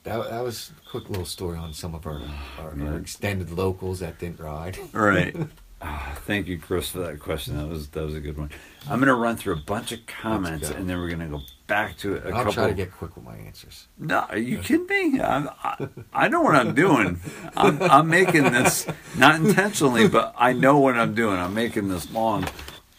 that, 0.05 0.31
that 0.31 0.43
was 0.43 0.73
a 0.87 0.91
quick 0.91 1.09
little 1.11 1.27
story 1.27 1.59
on 1.59 1.75
some 1.75 1.95
of 1.95 2.07
our, 2.07 2.21
our, 2.59 2.75
our 2.87 2.97
extended 2.97 3.51
locals 3.51 4.01
that 4.01 4.19
didn't 4.19 4.41
ride 4.41 4.79
right. 4.93 5.37
Ah, 5.85 6.13
thank 6.27 6.47
you, 6.47 6.59
Chris, 6.59 6.91
for 6.91 6.99
that 7.01 7.19
question. 7.19 7.57
That 7.57 7.67
was 7.69 7.89
that 7.89 8.05
was 8.05 8.15
a 8.15 8.21
good 8.21 8.39
one. 8.39 8.51
I'm 8.89 9.01
gonna 9.01 9.15
run 9.15 9.37
through 9.37 9.55
a 9.55 9.61
bunch 9.61 9.91
of 9.91 10.07
comments, 10.07 10.71
and 10.71 10.89
then 10.89 10.99
we're 10.99 11.11
gonna 11.11 11.27
go 11.29 11.41
back 11.67 11.97
to 11.99 12.15
a 12.15 12.17
i'll 12.17 12.23
couple. 12.31 12.39
I'll 12.47 12.53
try 12.53 12.69
to 12.69 12.75
get 12.75 12.93
quick 12.93 13.17
with 13.17 13.25
my 13.25 13.35
answers 13.37 13.89
No, 13.99 14.21
are 14.29 14.39
you 14.39 14.59
kidding 14.59 14.87
me? 14.87 15.21
I'm, 15.21 15.49
I, 15.65 15.89
I 16.13 16.29
know 16.29 16.41
what 16.41 16.55
I'm 16.55 16.75
doing. 16.75 17.21
I'm, 17.57 17.83
I'm 17.83 18.09
making 18.09 18.45
this 18.45 18.87
not 19.17 19.37
intentionally, 19.37 20.07
but 20.09 20.35
I 20.39 20.53
know 20.53 20.79
what 20.79 20.97
I'm 20.97 21.15
doing. 21.15 21.39
I'm 21.39 21.55
making 21.55 21.89
this 21.89 22.11
long. 22.13 22.47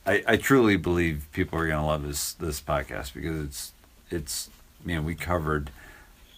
I, 0.06 0.22
I 0.28 0.36
truly 0.38 0.76
believe 0.76 1.28
people 1.32 1.58
are 1.60 1.68
going 1.68 1.80
to 1.80 1.86
love 1.86 2.04
this 2.06 2.34
this 2.34 2.60
podcast 2.60 3.14
because 3.14 3.46
it's 3.46 3.74
it's 4.10 4.50
man 4.84 5.06
we 5.06 5.16
covered 5.16 5.70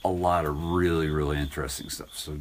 a 0.04 0.10
lot 0.10 0.46
of 0.46 0.62
really 0.64 1.10
really 1.10 1.38
interesting 1.40 1.90
stuff. 1.90 2.16
So, 2.16 2.38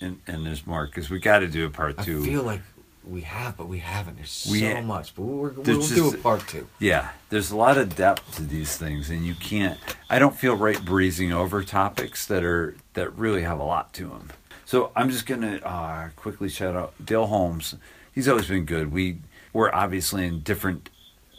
and 0.00 0.20
and 0.28 0.46
there's 0.46 0.64
more 0.64 0.86
because 0.86 1.10
we 1.10 1.18
got 1.18 1.40
to 1.40 1.48
do 1.48 1.66
a 1.66 1.70
part 1.70 1.96
I 1.98 2.04
two. 2.04 2.22
feel 2.24 2.44
like 2.44 2.60
we 3.04 3.22
have, 3.22 3.56
but 3.56 3.68
we 3.68 3.78
haven't. 3.78 4.16
There's 4.16 4.46
We 4.50 4.60
so 4.60 4.82
much, 4.82 5.14
but 5.14 5.22
we're, 5.22 5.50
we'll 5.52 5.86
do 5.86 6.10
a 6.10 6.16
part 6.18 6.46
two. 6.46 6.66
Yeah, 6.78 7.10
there's 7.30 7.50
a 7.50 7.56
lot 7.56 7.78
of 7.78 7.96
depth 7.96 8.36
to 8.36 8.42
these 8.42 8.76
things, 8.76 9.10
and 9.10 9.24
you 9.24 9.34
can't. 9.34 9.78
I 10.08 10.18
don't 10.18 10.36
feel 10.36 10.54
right 10.54 10.82
breezing 10.84 11.32
over 11.32 11.62
topics 11.62 12.26
that 12.26 12.44
are 12.44 12.76
that 12.94 13.16
really 13.16 13.42
have 13.42 13.58
a 13.58 13.64
lot 13.64 13.92
to 13.94 14.08
them. 14.08 14.28
So 14.64 14.92
I'm 14.94 15.10
just 15.10 15.26
gonna 15.26 15.56
uh, 15.64 16.08
quickly 16.16 16.48
shout 16.48 16.76
out 16.76 16.94
Dale 17.04 17.26
Holmes. 17.26 17.74
He's 18.12 18.28
always 18.28 18.48
been 18.48 18.64
good. 18.64 18.92
We 18.92 19.18
we're 19.52 19.72
obviously 19.72 20.26
in 20.26 20.40
different 20.40 20.90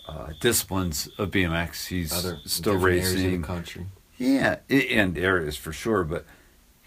uh, 0.08 0.32
disciplines 0.42 1.08
of 1.18 1.32
BMX. 1.32 1.88
He's 1.88 2.12
Other 2.12 2.40
still 2.46 2.74
different 2.74 2.96
areas 2.98 3.14
of 3.14 3.18
racing. 3.20 3.42
country. 3.44 3.86
Yeah, 4.18 4.58
and 4.70 5.18
areas 5.18 5.58
for 5.58 5.72
sure, 5.74 6.04
but 6.04 6.26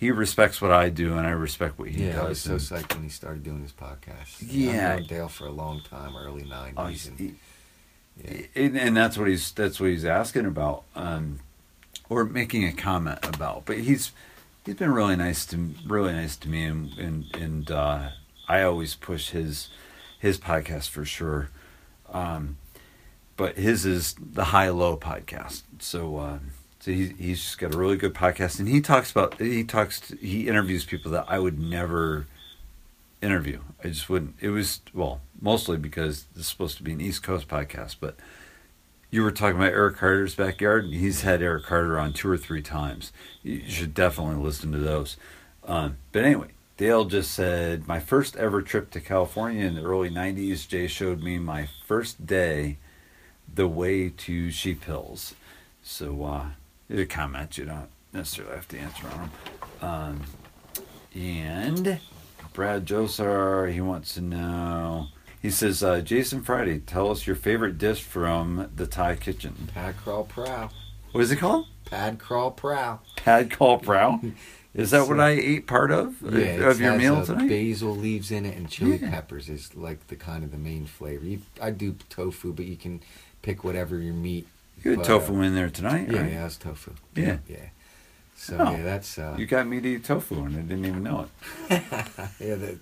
he 0.04 0.10
respects 0.10 0.60
what 0.60 0.70
I 0.70 0.90
do, 0.90 1.16
and 1.16 1.26
I 1.26 1.30
respect 1.30 1.78
what 1.78 1.88
he 1.88 2.06
Yeah, 2.08 2.20
I 2.20 2.28
was 2.28 2.40
so 2.40 2.56
psyched 2.56 2.92
when 2.94 3.02
he 3.04 3.08
started 3.08 3.42
doing 3.42 3.62
his 3.62 3.72
podcast. 3.72 4.36
Yeah. 4.40 4.96
I've 4.98 5.06
Dale 5.08 5.28
for 5.28 5.46
a 5.46 5.50
long 5.52 5.80
time, 5.88 6.14
early 6.16 6.42
'90s, 6.42 6.74
Oh, 6.76 6.84
and 7.18 7.36
yeah. 8.22 8.46
and, 8.54 8.76
and 8.78 8.96
that's 8.96 9.16
what 9.16 9.28
he's 9.28 9.50
that's 9.52 9.80
what 9.80 9.88
he's 9.90 10.04
asking 10.04 10.46
about 10.46 10.84
um 10.94 11.40
or 12.08 12.24
making 12.24 12.64
a 12.64 12.72
comment 12.72 13.18
about 13.22 13.64
but 13.64 13.78
he's 13.78 14.12
he's 14.64 14.76
been 14.76 14.92
really 14.92 15.16
nice 15.16 15.44
to 15.46 15.74
really 15.86 16.12
nice 16.12 16.36
to 16.36 16.48
me 16.48 16.64
and 16.64 16.92
and, 16.98 17.34
and 17.36 17.70
uh 17.72 18.10
i 18.48 18.62
always 18.62 18.94
push 18.94 19.30
his 19.30 19.68
his 20.20 20.38
podcast 20.38 20.90
for 20.90 21.04
sure 21.04 21.48
um 22.12 22.56
but 23.36 23.56
his 23.56 23.84
is 23.84 24.14
the 24.20 24.44
high 24.44 24.68
low 24.68 24.96
podcast 24.96 25.62
so 25.80 26.18
uh 26.18 26.38
so 26.84 26.90
he's, 26.90 27.12
he's 27.18 27.42
just 27.42 27.58
got 27.58 27.74
a 27.74 27.78
really 27.78 27.96
good 27.96 28.14
podcast 28.14 28.58
and 28.58 28.68
he 28.68 28.80
talks 28.80 29.10
about 29.10 29.40
he 29.40 29.64
talks 29.64 30.00
to, 30.00 30.16
he 30.16 30.48
interviews 30.48 30.84
people 30.84 31.10
that 31.10 31.24
i 31.28 31.38
would 31.38 31.58
never 31.58 32.26
interview. 33.24 33.60
I 33.82 33.88
just 33.88 34.08
wouldn't. 34.08 34.36
It 34.40 34.50
was 34.50 34.80
well, 34.92 35.20
mostly 35.40 35.76
because 35.76 36.26
is 36.36 36.46
supposed 36.46 36.76
to 36.76 36.82
be 36.82 36.92
an 36.92 37.00
East 37.00 37.22
Coast 37.22 37.48
podcast, 37.48 37.96
but 37.98 38.16
you 39.10 39.22
were 39.22 39.32
talking 39.32 39.56
about 39.56 39.72
Eric 39.72 39.96
Carter's 39.96 40.34
backyard. 40.34 40.84
and 40.84 40.94
He's 40.94 41.22
had 41.22 41.42
Eric 41.42 41.64
Carter 41.64 41.98
on 41.98 42.12
two 42.12 42.30
or 42.30 42.36
three 42.36 42.62
times. 42.62 43.12
You 43.42 43.62
should 43.68 43.94
definitely 43.94 44.42
listen 44.42 44.72
to 44.72 44.78
those. 44.78 45.16
Um, 45.64 45.96
but 46.12 46.24
anyway, 46.24 46.48
Dale 46.76 47.04
just 47.06 47.32
said 47.32 47.88
my 47.88 48.00
first 48.00 48.36
ever 48.36 48.60
trip 48.60 48.90
to 48.90 49.00
California 49.00 49.64
in 49.64 49.74
the 49.74 49.82
early 49.82 50.10
'90s. 50.10 50.68
Jay 50.68 50.86
showed 50.86 51.22
me 51.22 51.38
my 51.38 51.68
first 51.86 52.26
day 52.26 52.76
the 53.52 53.68
way 53.68 54.10
to 54.10 54.50
Sheep 54.50 54.84
Hills. 54.84 55.34
So 55.82 56.24
uh, 56.24 56.46
there's 56.88 57.00
a 57.00 57.06
comment 57.06 57.56
you 57.58 57.64
don't 57.64 57.88
necessarily 58.12 58.54
have 58.56 58.68
to 58.68 58.78
answer 58.78 59.06
on 59.08 59.18
them. 59.18 59.30
Um, 59.80 60.20
and 61.14 62.00
Brad 62.52 62.86
Josar, 62.86 63.72
he 63.72 63.80
wants 63.80 64.14
to 64.14 64.20
know. 64.20 65.08
He 65.40 65.50
says, 65.50 65.82
uh, 65.82 66.00
Jason 66.00 66.42
Friday, 66.42 66.78
tell 66.80 67.10
us 67.10 67.26
your 67.26 67.36
favorite 67.36 67.76
dish 67.78 68.02
from 68.02 68.70
the 68.74 68.86
Thai 68.86 69.16
kitchen. 69.16 69.68
Pad 69.74 69.96
crawl 70.02 70.24
prow. 70.24 70.70
What 71.12 71.20
is 71.20 71.30
it 71.30 71.36
called? 71.36 71.66
Pad 71.84 72.18
crawl 72.18 72.50
prow. 72.50 73.00
Pad 73.16 73.50
call 73.50 73.78
prow. 73.78 74.20
Is 74.74 74.90
that 74.90 75.06
what 75.06 75.20
I 75.20 75.30
ate 75.30 75.68
part 75.68 75.92
of 75.92 76.20
Yeah, 76.20 76.68
of 76.68 76.80
your 76.80 76.96
meal 76.96 77.18
uh, 77.18 77.24
tonight? 77.24 77.48
Basil 77.48 77.94
leaves 77.94 78.32
in 78.32 78.44
it 78.44 78.56
and 78.56 78.68
chili 78.68 78.96
Yeah. 78.96 79.08
peppers 79.10 79.48
is 79.48 79.72
like 79.76 80.08
the 80.08 80.16
kind 80.16 80.42
of 80.42 80.50
the 80.50 80.56
main 80.56 80.86
flavor. 80.86 81.24
You, 81.24 81.42
I 81.62 81.70
do 81.70 81.94
tofu, 82.08 82.52
but 82.52 82.64
you 82.64 82.74
can 82.76 83.00
pick 83.42 83.62
whatever 83.62 83.96
your 84.00 84.14
meat. 84.14 84.48
You 84.84 84.90
had 84.92 84.98
but, 85.00 85.06
tofu 85.06 85.36
uh, 85.38 85.42
in 85.42 85.54
there 85.54 85.70
tonight, 85.70 86.08
Yeah, 86.10 86.20
right? 86.20 86.32
yeah, 86.32 86.46
it's 86.46 86.56
tofu. 86.56 86.92
Yeah. 87.16 87.38
yeah. 87.48 87.56
So 88.36 88.56
Oh. 88.60 88.70
yeah, 88.72 88.82
that's 88.82 89.18
uh, 89.18 89.34
You 89.38 89.46
got 89.46 89.66
me 89.66 89.80
to 89.80 89.88
eat 89.88 90.04
tofu 90.04 90.34
and 90.44 90.56
I 90.56 90.60
didn't 90.60 90.84
even 90.84 91.02
know 91.02 91.26
it. 91.70 91.82
yeah. 92.40 92.54
The, 92.56 92.78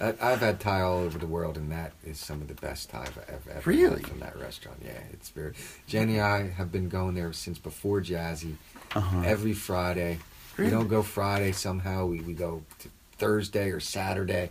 I, 0.00 0.32
I've 0.32 0.40
had 0.40 0.58
Thai 0.58 0.80
all 0.80 0.98
over 1.00 1.18
the 1.18 1.26
world, 1.26 1.56
and 1.58 1.70
that 1.70 1.92
is 2.04 2.18
some 2.18 2.40
of 2.40 2.48
the 2.48 2.54
best 2.54 2.88
Thai 2.90 3.02
I've 3.02 3.18
ever, 3.28 3.50
ever 3.58 3.70
Really? 3.70 4.00
had 4.00 4.06
from 4.06 4.20
that 4.20 4.36
restaurant. 4.38 4.78
Yeah, 4.82 4.98
it's 5.12 5.28
very. 5.28 5.52
Jenny 5.86 6.16
and 6.16 6.26
I 6.26 6.48
have 6.48 6.72
been 6.72 6.88
going 6.88 7.14
there 7.14 7.32
since 7.34 7.58
before 7.58 8.00
Jazzy. 8.00 8.54
Uh-huh. 8.94 9.22
Every 9.24 9.52
Friday. 9.52 10.18
Really? 10.56 10.70
We 10.70 10.76
don't 10.76 10.88
go 10.88 11.02
Friday 11.02 11.52
somehow. 11.52 12.06
We, 12.06 12.20
we 12.22 12.32
go 12.32 12.62
to 12.80 12.88
Thursday 13.18 13.70
or 13.70 13.80
Saturday. 13.80 14.50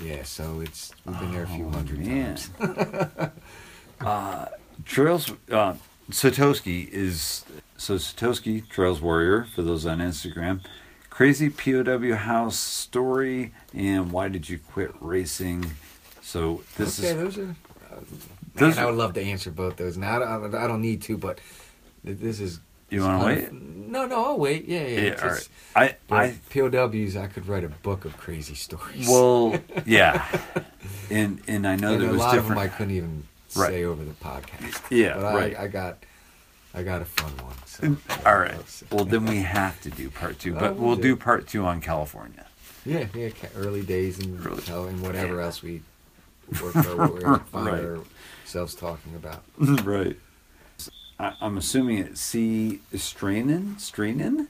Yeah, 0.00 0.22
so 0.22 0.60
it's 0.60 0.92
we've 1.04 1.18
been 1.18 1.32
there 1.32 1.42
a 1.44 1.48
few 1.48 1.66
Oh, 1.66 1.70
hundred 1.70 1.98
man. 2.06 2.36
times. 2.36 3.30
uh, 4.00 4.46
Trails 4.84 5.32
uh, 5.50 5.74
Satoshi 6.10 6.88
is 6.88 7.44
so 7.76 7.96
Satoshi 7.96 8.66
Trails 8.68 9.00
Warrior 9.00 9.44
for 9.54 9.62
those 9.62 9.84
on 9.86 9.98
Instagram. 9.98 10.60
Crazy 11.10 11.50
POW 11.50 12.14
house 12.14 12.58
story 12.58 13.52
and 13.74 14.10
why 14.12 14.28
did 14.28 14.48
you 14.48 14.58
quit 14.58 14.92
racing? 15.00 15.72
So 16.22 16.62
this 16.76 16.98
okay, 17.00 17.08
is 17.08 17.16
those 17.16 17.38
are. 17.38 17.56
Uh, 17.92 18.00
Those 18.54 18.76
man, 18.76 18.84
I 18.84 18.86
would 18.86 18.94
love 18.98 19.14
to 19.14 19.22
answer 19.22 19.50
both 19.50 19.76
those. 19.76 19.96
Now 19.96 20.16
I 20.16 20.18
don't, 20.38 20.54
I 20.54 20.66
don't 20.66 20.80
need 20.82 21.02
to, 21.02 21.16
but 21.18 21.40
this 22.04 22.40
is. 22.40 22.60
You 22.90 23.00
it's 23.00 23.06
wanna 23.06 23.24
wait? 23.26 23.52
No, 23.52 24.06
no, 24.06 24.24
I'll 24.24 24.38
wait. 24.38 24.66
Yeah, 24.66 24.80
yeah. 24.80 24.86
yeah, 24.86 25.00
it's 25.10 25.22
just- 25.22 25.50
right. 25.76 25.98
I 26.10 26.16
I 26.24 26.34
POWs, 26.50 27.16
I 27.16 27.26
could 27.26 27.46
write 27.46 27.64
a 27.64 27.68
book 27.68 28.04
of 28.06 28.16
crazy 28.16 28.54
stories. 28.54 29.06
well 29.08 29.58
yeah, 29.86 30.26
and 31.10 31.40
and 31.48 31.66
I 31.66 31.76
know 31.76 31.92
and 31.92 32.02
there 32.02 32.08
a 32.08 32.12
was 32.12 32.20
lot 32.20 32.38
of 32.38 32.44
them 32.46 32.54
different. 32.54 32.72
I 32.72 32.76
couldn't 32.76 32.94
even 32.96 33.24
Right. 33.58 33.70
say 33.70 33.84
over 33.84 34.04
the 34.04 34.12
podcast. 34.12 34.80
Yeah, 34.90 35.14
but 35.16 35.24
I, 35.26 35.34
right. 35.34 35.58
I 35.58 35.66
got, 35.68 35.98
I 36.74 36.82
got 36.82 37.02
a 37.02 37.04
fun 37.04 37.32
one. 37.44 37.54
So, 37.66 37.96
all 38.26 38.38
right. 38.38 38.82
Well, 38.90 39.04
then 39.04 39.26
we 39.26 39.38
have 39.38 39.80
to 39.82 39.90
do 39.90 40.10
part 40.10 40.38
two, 40.38 40.54
but 40.54 40.76
we'll 40.76 40.88
we'll 40.88 40.96
do 40.96 41.02
do 41.02 41.16
part 41.16 41.46
two 41.46 41.64
on 41.64 41.80
California. 41.80 42.46
Yeah, 42.84 43.06
yeah. 43.14 43.30
Early 43.56 43.82
days 43.82 44.18
and 44.18 44.44
Early- 44.46 44.88
and 44.88 45.02
whatever 45.02 45.36
yeah. 45.36 45.44
else 45.44 45.62
we 45.62 45.82
work 46.62 46.76
our 46.76 47.10
way 47.10 47.20
find 47.52 47.66
Right. 47.66 48.00
ourselves 48.44 48.74
talking 48.74 49.14
about. 49.14 49.42
right. 49.84 50.16
I, 51.20 51.34
I'm 51.40 51.56
assuming 51.58 51.98
it's 51.98 52.20
C. 52.20 52.80
Strainen. 52.94 53.74
Strainen. 53.76 54.46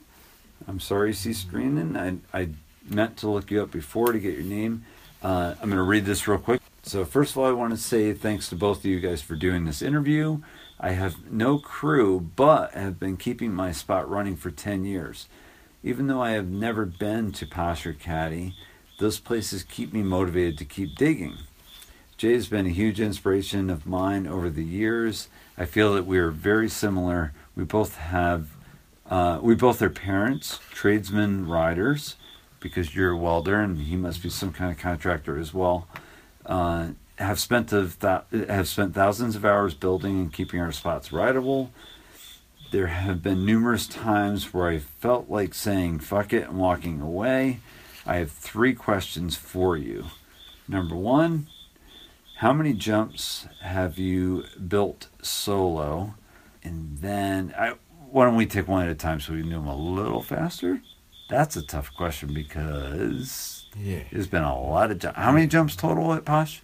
I'm 0.67 0.79
sorry, 0.79 1.13
C. 1.13 1.31
Strainen. 1.31 1.97
I 2.33 2.37
I 2.39 2.49
meant 2.87 3.17
to 3.17 3.29
look 3.29 3.51
you 3.51 3.61
up 3.63 3.71
before 3.71 4.11
to 4.11 4.19
get 4.19 4.33
your 4.35 4.43
name. 4.43 4.85
Uh, 5.21 5.55
I'm 5.61 5.69
going 5.69 5.77
to 5.77 5.83
read 5.83 6.05
this 6.05 6.27
real 6.27 6.37
quick. 6.39 6.58
So 6.89 7.05
first 7.05 7.33
of 7.33 7.37
all, 7.37 7.45
I 7.45 7.51
want 7.51 7.69
to 7.69 7.77
say 7.77 8.13
thanks 8.13 8.49
to 8.49 8.55
both 8.55 8.79
of 8.79 8.85
you 8.85 8.99
guys 8.99 9.21
for 9.21 9.35
doing 9.35 9.65
this 9.65 9.83
interview. 9.83 10.39
I 10.79 10.93
have 10.93 11.31
no 11.31 11.59
crew, 11.59 12.31
but 12.35 12.73
have 12.73 12.99
been 12.99 13.15
keeping 13.15 13.53
my 13.53 13.71
spot 13.71 14.09
running 14.09 14.35
for 14.35 14.49
10 14.49 14.85
years. 14.85 15.27
Even 15.83 16.07
though 16.07 16.23
I 16.23 16.31
have 16.31 16.49
never 16.49 16.85
been 16.85 17.31
to 17.33 17.45
Posh 17.45 17.85
or 17.85 17.93
Caddy, 17.93 18.55
those 18.97 19.19
places 19.19 19.61
keep 19.61 19.93
me 19.93 20.01
motivated 20.01 20.57
to 20.57 20.65
keep 20.65 20.95
digging. 20.95 21.37
Jay 22.17 22.33
has 22.33 22.47
been 22.47 22.65
a 22.65 22.69
huge 22.69 22.99
inspiration 22.99 23.69
of 23.69 23.85
mine 23.85 24.25
over 24.25 24.49
the 24.49 24.65
years. 24.65 25.27
I 25.59 25.65
feel 25.65 25.93
that 25.93 26.07
we 26.07 26.17
are 26.17 26.31
very 26.31 26.69
similar. 26.69 27.33
We 27.55 27.65
both 27.65 27.97
have, 27.97 28.47
uh, 29.07 29.37
we 29.43 29.53
both 29.53 29.83
are 29.83 29.91
parents, 29.91 30.59
tradesmen, 30.71 31.47
riders, 31.47 32.15
because 32.59 32.95
you're 32.95 33.11
a 33.11 33.17
welder 33.17 33.59
and 33.59 33.77
he 33.77 33.95
must 33.95 34.23
be 34.23 34.29
some 34.29 34.51
kind 34.51 34.71
of 34.71 34.79
contractor 34.79 35.37
as 35.37 35.53
well. 35.53 35.87
Uh, 36.49 36.89
have 37.19 37.39
spent 37.39 37.69
th- 37.69 37.97
have 38.49 38.67
spent 38.67 38.95
thousands 38.95 39.35
of 39.35 39.45
hours 39.45 39.73
building 39.73 40.19
and 40.19 40.33
keeping 40.33 40.59
our 40.59 40.71
spots 40.71 41.11
rideable. 41.13 41.71
There 42.71 42.87
have 42.87 43.21
been 43.21 43.45
numerous 43.45 43.87
times 43.87 44.53
where 44.53 44.67
I 44.67 44.79
felt 44.79 45.29
like 45.29 45.53
saying 45.53 45.99
"fuck 45.99 46.33
it" 46.33 46.49
and 46.49 46.57
walking 46.57 47.01
away. 47.01 47.59
I 48.05 48.15
have 48.15 48.31
three 48.31 48.73
questions 48.73 49.35
for 49.35 49.77
you. 49.77 50.05
Number 50.67 50.95
one, 50.95 51.47
how 52.37 52.53
many 52.53 52.73
jumps 52.73 53.47
have 53.61 53.99
you 53.99 54.45
built 54.67 55.07
solo? 55.21 56.15
And 56.63 56.97
then, 56.99 57.53
I, 57.57 57.75
why 58.09 58.25
don't 58.25 58.35
we 58.35 58.45
take 58.45 58.67
one 58.67 58.85
at 58.85 58.91
a 58.91 58.95
time 58.95 59.19
so 59.19 59.33
we 59.33 59.41
can 59.41 59.49
do 59.49 59.55
them 59.55 59.67
a 59.67 59.75
little 59.75 60.21
faster? 60.21 60.81
That's 61.29 61.55
a 61.55 61.61
tough 61.61 61.93
question 61.95 62.33
because 62.33 63.58
Yeah. 63.79 64.01
there's 64.11 64.27
been 64.27 64.43
a 64.43 64.59
lot 64.59 64.91
of 64.91 64.99
jumps. 64.99 65.17
How 65.17 65.31
many 65.31 65.47
jumps 65.47 65.75
total 65.75 66.13
at 66.13 66.25
Posh? 66.25 66.61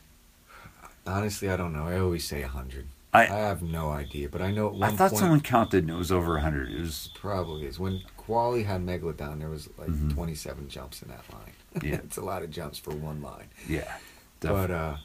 Honestly, 1.08 1.50
I 1.50 1.56
don't 1.58 1.74
know. 1.74 1.86
I 1.88 2.00
always 2.00 2.26
say 2.28 2.42
hundred. 2.42 2.88
I- 3.14 3.24
I 3.28 3.38
have 3.38 3.62
no 3.62 3.92
idea, 3.92 4.28
but 4.28 4.42
I 4.42 4.52
know 4.52 4.68
at 4.68 4.74
one 4.74 4.84
I 4.84 4.90
thought 4.96 5.12
point 5.12 5.20
someone 5.20 5.40
counted 5.42 5.84
and 5.86 5.92
it 5.92 5.96
was 5.96 6.12
over 6.12 6.34
100. 6.34 6.70
It 6.72 6.82
was, 6.82 7.10
probably 7.16 7.66
is 7.66 7.80
when 7.80 8.02
Quali 8.18 8.64
had 8.64 8.82
Megalodon. 8.86 9.40
There 9.40 9.50
was 9.50 9.70
like 9.78 9.88
Mhm. 9.90 10.14
twenty-seven 10.14 10.68
jumps 10.68 11.02
in 11.02 11.08
that 11.10 11.24
line. 11.32 11.54
Yeah. 11.84 11.96
it's 11.96 12.18
a 12.18 12.22
lot 12.22 12.42
of 12.44 12.50
jumps 12.52 12.78
for 12.80 12.92
one 12.92 13.22
line. 13.22 13.48
yeah. 13.70 13.98
But 14.42 14.70
uh, 14.72 14.98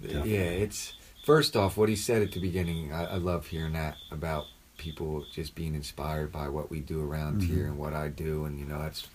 Definitely. 0.00 0.34
yeah, 0.34 0.40
it's 0.64 0.94
first 1.24 1.54
off 1.56 1.76
what 1.76 1.88
he 1.88 1.96
said 1.96 2.22
at 2.22 2.32
the 2.32 2.40
beginning. 2.40 2.92
I, 2.92 3.04
I 3.04 3.16
love 3.16 3.46
hearing 3.46 3.72
that 3.74 3.96
about 4.10 4.46
people 4.78 5.24
just 5.32 5.54
being 5.54 5.74
inspired 5.74 6.32
by 6.32 6.48
what 6.48 6.70
we 6.70 6.80
do 6.80 7.02
around 7.06 7.42
Mhm. 7.42 7.46
here 7.46 7.66
and 7.66 7.76
what 7.76 7.92
I 7.92 8.08
do, 8.08 8.44
and 8.46 8.58
you 8.58 8.64
know 8.64 8.78
that's 8.80 9.06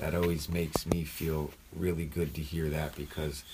that 0.00 0.14
always 0.14 0.48
makes 0.48 0.86
me 0.86 1.04
feel 1.04 1.50
really 1.76 2.06
good 2.06 2.34
to 2.34 2.40
hear 2.40 2.70
that 2.70 2.96
because 2.96 3.44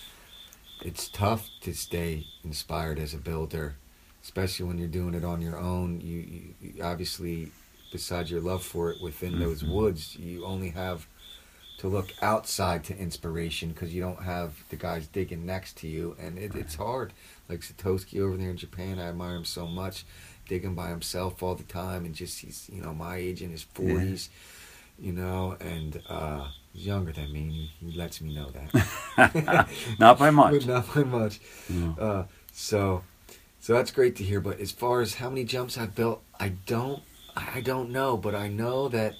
it's 0.81 1.08
tough 1.08 1.50
to 1.62 1.75
stay 1.75 2.25
inspired 2.44 2.99
as 3.00 3.12
a 3.12 3.18
builder, 3.18 3.75
especially 4.23 4.65
when 4.66 4.78
you're 4.78 4.86
doing 4.86 5.15
it 5.15 5.25
on 5.25 5.42
your 5.42 5.58
own. 5.58 6.00
You, 6.00 6.55
you, 6.62 6.83
obviously 6.83 7.50
besides 7.91 8.31
your 8.31 8.41
love 8.41 8.62
for 8.62 8.91
it 8.92 9.00
within 9.00 9.39
those 9.41 9.62
Mhm. 9.62 9.68
woods, 9.68 10.16
you 10.16 10.44
only 10.44 10.70
have 10.70 11.07
to 11.78 11.89
look 11.89 12.15
outside 12.23 12.84
to 12.84 12.97
inspiration 12.97 13.70
because 13.70 13.92
you 13.92 14.00
don't 14.00 14.23
have 14.23 14.65
the 14.70 14.76
guys 14.76 15.07
digging 15.08 15.44
next 15.44 15.76
to 15.78 15.89
you, 15.89 16.16
and 16.18 16.39
it, 16.39 16.55
it's 16.55 16.76
hard. 16.76 17.12
Like 17.49 17.60
Satoshi 17.60 18.20
over 18.20 18.36
there 18.36 18.50
in 18.50 18.57
Japan, 18.57 18.99
I 18.99 19.08
admire 19.08 19.36
him 19.36 19.44
so 19.44 19.66
much, 19.66 20.05
digging 20.49 20.75
by 20.75 20.89
himself 20.91 21.42
all 21.42 21.55
the 21.55 21.65
time, 21.65 22.05
and 22.05 22.15
just 22.15 22.41
he's 22.41 22.68
you 22.73 22.81
know 22.81 22.94
my 22.94 23.16
age 23.16 23.42
in 23.42 23.50
his 23.50 23.62
forties, 23.62 24.31
you 24.99 25.12
know, 25.12 25.57
and 25.60 26.00
uh, 26.08 26.49
he's 26.73 26.86
younger 26.86 27.12
than 27.12 27.33
me. 27.33 27.41
And 27.42 27.52
he, 27.52 27.70
he 27.91 27.97
lets 27.99 28.20
me 28.20 28.34
know 28.34 28.50
that. 28.50 29.68
Not 29.99 30.18
by 30.18 30.31
much. 30.31 30.52
But 30.52 30.66
not 30.66 30.94
by 30.94 31.02
much. 31.05 31.41
No. 31.68 31.97
Uh, 31.99 32.25
so, 32.52 33.02
so 33.60 33.73
that's 33.75 33.91
great 33.91 34.16
to 34.16 34.25
hear. 34.25 34.41
But 34.41 34.60
as 34.60 34.73
far 34.73 35.00
as 35.00 35.15
how 35.15 35.28
many 35.28 35.44
jumps 35.44 35.76
I've 35.78 35.94
built, 35.94 36.23
I 36.41 36.50
don't, 36.66 37.02
I 37.36 37.60
don't 37.60 37.91
know. 37.91 38.16
But 38.16 38.34
I 38.34 38.49
know 38.49 38.89
that 38.89 39.15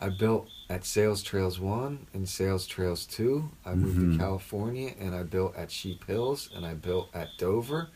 I 0.00 0.08
built 0.08 0.48
at 0.70 0.84
Sal's 0.84 1.22
Trails 1.22 1.58
One 1.60 2.06
and 2.14 2.28
Sal's 2.28 2.66
Trails 2.66 3.04
Two. 3.04 3.50
I 3.66 3.74
moved 3.74 3.98
Mhm. 3.98 4.12
to 4.12 4.18
California 4.18 4.92
and 4.98 5.14
I 5.14 5.24
built 5.24 5.56
at 5.56 5.70
Sheep 5.70 6.06
Hills 6.06 6.48
and 6.54 6.64
I 6.64 6.74
built 6.74 7.08
at 7.12 7.28
Dover. 7.38 7.88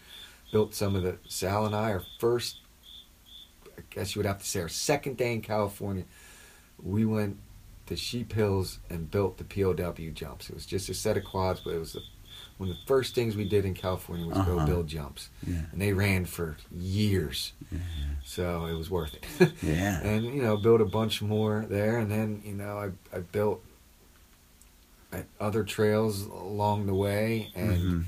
Built 0.52 0.74
some 0.74 0.94
of 0.94 1.02
the 1.02 1.16
Sal 1.28 1.64
and 1.66 1.74
I 1.74 1.92
our 1.92 2.02
first. 2.18 2.58
I 3.78 3.82
guess 3.90 4.14
you 4.14 4.20
would 4.20 4.26
have 4.26 4.38
to 4.38 4.46
say 4.46 4.60
our 4.60 4.68
second 4.68 5.16
day 5.16 5.32
in 5.32 5.40
California. 5.40 6.04
We 6.84 7.04
went 7.04 7.38
to 7.86 7.96
Sheep 7.96 8.32
Hills 8.34 8.78
and 8.88 9.10
built 9.10 9.38
the 9.38 9.44
POW 9.44 10.10
jumps. 10.12 10.48
It 10.48 10.54
was 10.54 10.66
just 10.66 10.88
a 10.88 10.94
set 10.94 11.16
of 11.16 11.24
quads, 11.24 11.60
but 11.64 11.74
it 11.74 11.78
was 11.78 11.94
the, 11.94 12.02
one 12.58 12.68
of 12.70 12.76
the 12.76 12.82
first 12.86 13.14
things 13.14 13.34
we 13.36 13.48
did 13.48 13.64
in 13.64 13.74
California 13.74 14.26
was 14.26 14.38
go 14.46 14.56
Uh-huh. 14.58 14.66
build 14.66 14.86
jumps, 14.86 15.28
Yeah. 15.46 15.62
and 15.72 15.80
they 15.80 15.92
ran 15.92 16.24
for 16.26 16.56
years, 16.70 17.52
Yeah. 17.72 17.78
so 18.24 18.66
it 18.66 18.74
was 18.74 18.90
worth 18.90 19.14
it. 19.14 19.52
Yeah. 19.62 20.00
and 20.02 20.24
you 20.26 20.42
know, 20.42 20.56
built 20.56 20.80
a 20.80 20.84
bunch 20.86 21.20
more 21.22 21.66
there, 21.68 21.98
and 21.98 22.10
then 22.10 22.42
you 22.44 22.54
know, 22.54 22.78
I 22.78 23.16
I 23.16 23.20
built 23.20 23.62
other 25.40 25.62
trails 25.64 26.22
along 26.26 26.86
the 26.86 26.94
way, 26.94 27.50
and 27.54 27.72
Mhm. 27.78 28.04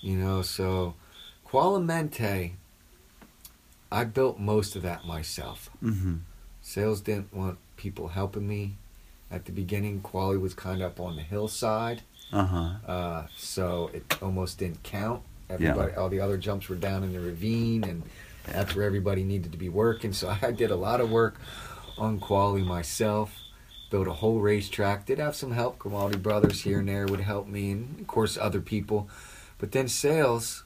you 0.00 0.16
know, 0.16 0.42
so 0.42 0.94
Qualamente, 1.46 2.54
I 3.92 4.02
built 4.04 4.40
most 4.40 4.74
of 4.74 4.82
that 4.82 5.06
myself. 5.06 5.70
Mhm. 5.82 6.20
Sales 6.60 7.00
didn't 7.00 7.32
want 7.32 7.58
people 7.76 8.08
helping 8.08 8.46
me 8.46 8.76
at 9.30 9.44
the 9.46 9.52
beginning. 9.52 10.00
Quali 10.00 10.36
was 10.38 10.54
kind 10.54 10.82
of 10.82 10.92
up 10.92 11.00
on 11.00 11.16
the 11.16 11.22
hillside, 11.22 12.02
Uh-huh. 12.32 12.70
uh, 12.86 13.26
so 13.36 13.90
it 13.92 14.04
almost 14.22 14.58
didn't 14.58 14.82
count. 14.82 15.22
Everybody, 15.50 15.92
all 15.94 16.08
the 16.08 16.20
other 16.20 16.36
jumps 16.38 16.68
were 16.68 16.76
down 16.76 17.02
in 17.04 17.12
the 17.12 17.20
ravine, 17.20 17.84
and 17.84 18.02
that's 18.46 18.74
where 18.74 18.86
everybody 18.86 19.24
needed 19.24 19.52
to 19.52 19.58
be 19.58 19.68
working. 19.68 20.12
So 20.12 20.34
I 20.42 20.50
did 20.52 20.70
a 20.70 20.76
lot 20.76 21.00
of 21.00 21.10
work 21.10 21.36
on 21.98 22.18
Quali 22.18 22.62
myself. 22.62 23.36
Built 23.90 24.08
a 24.08 24.12
whole 24.12 24.40
racetrack. 24.40 25.06
Did 25.06 25.18
have 25.18 25.36
some 25.36 25.52
help. 25.52 25.78
Grimaldi 25.78 26.16
Brothers 26.18 26.62
here 26.62 26.80
and 26.80 26.88
there 26.88 27.06
would 27.06 27.20
help 27.20 27.46
me, 27.46 27.70
and 27.70 28.00
of 28.00 28.06
course 28.06 28.36
other 28.36 28.60
people. 28.60 29.08
But 29.58 29.70
then 29.72 29.86
sales, 29.86 30.63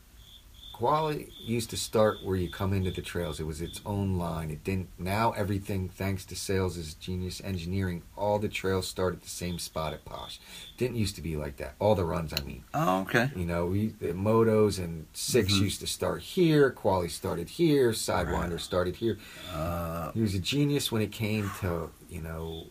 Quali 0.78 1.28
used 1.40 1.70
to 1.70 1.76
start 1.76 2.18
where 2.22 2.36
you 2.36 2.48
come 2.48 2.72
into 2.72 2.92
the 2.92 3.02
trails. 3.02 3.40
It 3.40 3.46
was 3.46 3.60
its 3.60 3.80
own 3.84 4.16
line. 4.16 4.48
It 4.48 4.62
didn't. 4.62 4.90
Now 4.96 5.32
everything, 5.32 5.88
thanks 5.88 6.24
to 6.26 6.36
sales, 6.36 6.76
is 6.76 6.94
genius 6.94 7.40
engineering. 7.42 8.04
All 8.16 8.38
the 8.38 8.48
trails 8.48 8.86
start 8.86 9.12
at 9.14 9.22
the 9.22 9.28
same 9.28 9.58
spot 9.58 9.92
at 9.92 10.04
Posh. 10.04 10.38
Didn't 10.76 10.96
used 10.96 11.16
to 11.16 11.20
be 11.20 11.36
like 11.36 11.56
that. 11.56 11.74
All 11.80 11.96
the 11.96 12.04
runs, 12.04 12.32
I 12.32 12.44
mean. 12.44 12.62
Oh, 12.72 13.00
okay. 13.00 13.28
You 13.34 13.44
know, 13.44 13.66
we 13.66 13.88
the 13.88 14.12
motos 14.12 14.78
and 14.78 15.06
6 15.14 15.52
Mhm. 15.54 15.60
used 15.62 15.80
to 15.80 15.88
start 15.88 16.22
here. 16.22 16.70
Quali 16.70 17.08
started 17.08 17.48
here. 17.48 17.90
Sidewinder 17.90 18.50
Right. 18.52 18.60
started 18.60 18.94
here. 18.96 19.18
Uh, 19.52 20.12
He 20.12 20.20
was 20.20 20.36
a 20.36 20.38
genius 20.38 20.92
when 20.92 21.02
it 21.02 21.10
came 21.10 21.50
to 21.60 21.90
you 22.08 22.22
know 22.22 22.68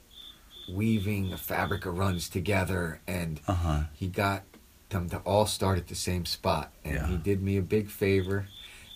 weaving 0.74 1.34
a 1.34 1.38
fabric 1.38 1.86
of 1.86 1.98
runs 1.98 2.30
together, 2.30 3.02
and 3.06 3.42
uh-huh. 3.50 3.84
he 3.94 4.08
got 4.08 4.44
them 4.90 5.10
to 5.10 5.18
all 5.20 5.46
start 5.46 5.78
at 5.78 5.88
the 5.88 5.96
same 5.96 6.26
spot. 6.26 6.72
And 6.84 6.96
Yeah. 6.96 7.08
he 7.08 7.18
did 7.18 7.42
me 7.42 7.58
a 7.58 7.62
big 7.62 7.90
favor, 7.90 8.48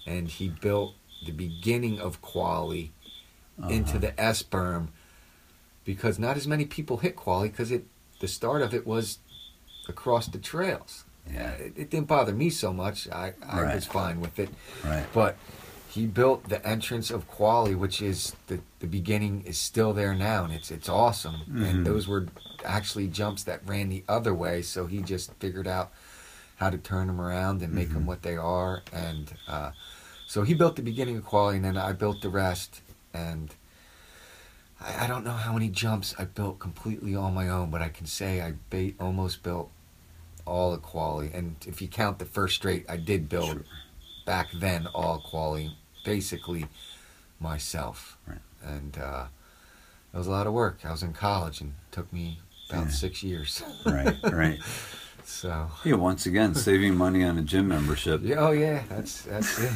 and 0.05 0.27
he 0.27 0.49
built 0.49 0.95
the 1.25 1.31
beginning 1.31 1.99
of 1.99 2.21
Quali 2.21 2.91
into 3.69 3.91
Uh-huh. 3.91 3.99
the 3.99 4.19
S 4.19 4.41
berm 4.43 4.87
because 5.83 6.17
not 6.17 6.37
as 6.37 6.47
many 6.47 6.65
people 6.65 6.97
hit 6.97 7.15
Quali 7.15 7.49
because 7.49 7.71
it 7.71 7.85
the 8.19 8.27
start 8.27 8.61
of 8.61 8.71
it 8.73 8.85
was 8.85 9.17
across 9.89 10.27
the 10.27 10.37
trails. 10.37 11.05
Yeah. 11.31 11.51
It, 11.53 11.73
it 11.75 11.89
didn't 11.89 12.07
bother 12.07 12.33
me 12.33 12.49
so 12.51 12.71
much. 12.71 13.07
I, 13.09 13.33
I 13.45 13.61
Right. 13.63 13.75
was 13.75 13.85
fine 13.85 14.19
with 14.21 14.37
it. 14.39 14.49
Right. 14.83 15.05
But 15.11 15.37
he 15.89 16.05
built 16.05 16.47
the 16.49 16.65
entrance 16.65 17.09
of 17.11 17.27
Quali, 17.27 17.73
which 17.75 17.99
is 18.01 18.35
the, 18.47 18.59
the 18.79 18.85
beginning 18.87 19.41
is 19.45 19.57
still 19.57 19.91
there 19.93 20.13
now, 20.15 20.43
and 20.43 20.53
it's 20.53 20.69
it's 20.71 20.87
awesome. 20.87 21.41
Mhm. 21.49 21.65
And 21.69 21.85
those 21.85 22.07
were 22.07 22.27
actually 22.65 23.07
jumps 23.07 23.43
that 23.43 23.61
ran 23.67 23.90
the 23.90 24.03
other 24.07 24.33
way, 24.33 24.61
so 24.61 24.85
he 24.88 25.01
just 25.01 25.33
figured 25.35 25.67
out 25.67 25.91
how 26.57 26.69
to 26.69 26.77
turn 26.77 27.07
them 27.07 27.19
around 27.19 27.61
and 27.61 27.73
make 27.73 27.90
them 27.91 28.03
Mhm. 28.03 28.07
what 28.07 28.22
they 28.22 28.38
are. 28.38 28.83
And 28.93 29.33
uh, 29.48 29.72
so 30.27 30.43
he 30.43 30.53
built 30.53 30.75
the 30.75 30.81
beginning 30.83 31.17
of 31.17 31.25
Quali, 31.25 31.56
and 31.57 31.65
then 31.65 31.77
I 31.77 31.91
built 31.93 32.22
the 32.22 32.30
rest. 32.30 32.81
And 33.14 33.53
I, 34.80 35.06
I 35.06 35.07
don't 35.07 35.23
know 35.25 35.31
how 35.31 35.53
many 35.53 35.69
jumps 35.69 36.14
I 36.19 36.25
built 36.25 36.59
completely 36.59 37.15
on 37.15 37.33
my 37.33 37.49
own, 37.49 37.72
but 37.72 37.81
I 37.81 37.90
can 37.90 38.06
say 38.06 38.41
I 38.41 38.53
ba- 38.69 38.93
almost 38.99 39.41
built 39.43 39.72
all 40.45 40.73
of 40.73 40.81
Quali. 40.81 41.31
And 41.33 41.56
if 41.67 41.81
you 41.81 41.88
count 41.88 42.19
the 42.19 42.25
first 42.25 42.56
straight, 42.56 42.85
I 42.90 42.98
did 42.98 43.27
build 43.30 43.48
Sure. 43.49 43.65
back 44.25 44.48
then 44.53 44.88
all 44.88 45.19
Quali, 45.19 45.75
basically 46.06 46.67
myself. 47.40 48.17
Right. 48.27 48.40
And 48.64 48.98
uh, 48.98 49.25
it 50.14 50.17
was 50.17 50.27
a 50.27 50.31
lot 50.31 50.45
of 50.48 50.53
work. 50.53 50.80
I 50.85 50.91
was 50.91 51.01
in 51.03 51.14
college 51.14 51.59
and 51.61 51.72
it 51.72 51.91
took 51.91 52.11
me 52.14 52.40
about 52.72 52.85
Yeah. 52.85 52.91
six 52.91 53.24
years. 53.24 53.61
Right. 53.85 54.17
Right. 54.24 54.59
So 55.24 55.72
Yeah. 55.85 55.95
Once 55.95 56.25
again, 56.25 56.56
saving 56.56 56.95
money 56.98 57.24
on 57.24 57.38
a 57.38 57.41
gym 57.41 57.67
membership. 57.69 58.22
yeah, 58.24 58.35
oh 58.40 58.51
yeah, 58.51 58.83
that's 58.90 59.22
that's 59.22 59.59
it, 59.59 59.72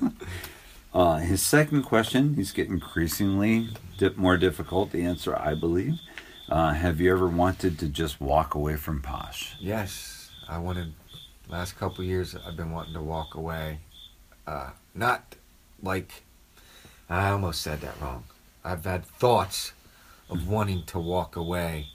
man. 0.00 0.16
Uh, 0.94 1.18
his 1.18 1.40
second 1.40 1.82
question, 1.84 2.34
he's 2.34 2.50
getting 2.50 2.72
increasingly 2.74 3.68
di- 3.98 4.10
more 4.16 4.36
difficult 4.36 4.90
to 4.90 5.00
answer, 5.00 5.36
I 5.38 5.54
believe. 5.54 6.00
Uh, 6.48 6.72
have 6.72 7.00
you 7.00 7.12
ever 7.12 7.28
wanted 7.28 7.78
to 7.78 7.86
just 7.88 8.20
walk 8.20 8.56
away 8.56 8.74
from 8.76 9.00
Posh? 9.00 9.54
yes, 9.60 10.30
I 10.48 10.58
wanted. 10.58 10.94
Last 11.48 11.78
couple 11.78 12.02
years, 12.04 12.34
I've 12.34 12.56
been 12.56 12.72
wanting 12.72 12.94
to 12.94 13.02
walk 13.02 13.34
away. 13.36 13.78
Uh, 14.48 14.70
not 14.94 15.36
like 15.82 16.24
I 17.08 17.30
almost 17.30 17.62
said 17.62 17.80
that 17.82 18.00
wrong. 18.00 18.24
I've 18.64 18.84
had 18.84 19.04
thoughts 19.04 19.72
of 20.28 20.48
wanting 20.48 20.82
to 20.86 20.98
walk 20.98 21.36
away 21.36 21.86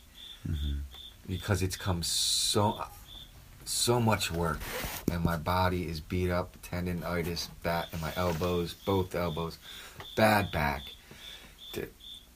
Mhm. 0.47 0.81
because 1.27 1.61
it's 1.61 1.75
come 1.75 2.03
so 2.03 2.85
so 3.67 3.99
much 3.99 4.31
work. 4.31 4.59
And 5.11 5.23
my 5.23 5.37
body 5.37 5.87
is 5.87 5.99
beat 5.99 6.29
up 6.29 6.55
tendonitis 6.61 7.49
back 7.63 7.87
in 7.93 7.99
my 7.99 8.13
elbows 8.15 8.73
both 8.73 9.15
elbows 9.15 9.57
bad 10.15 10.51
back 10.51 10.83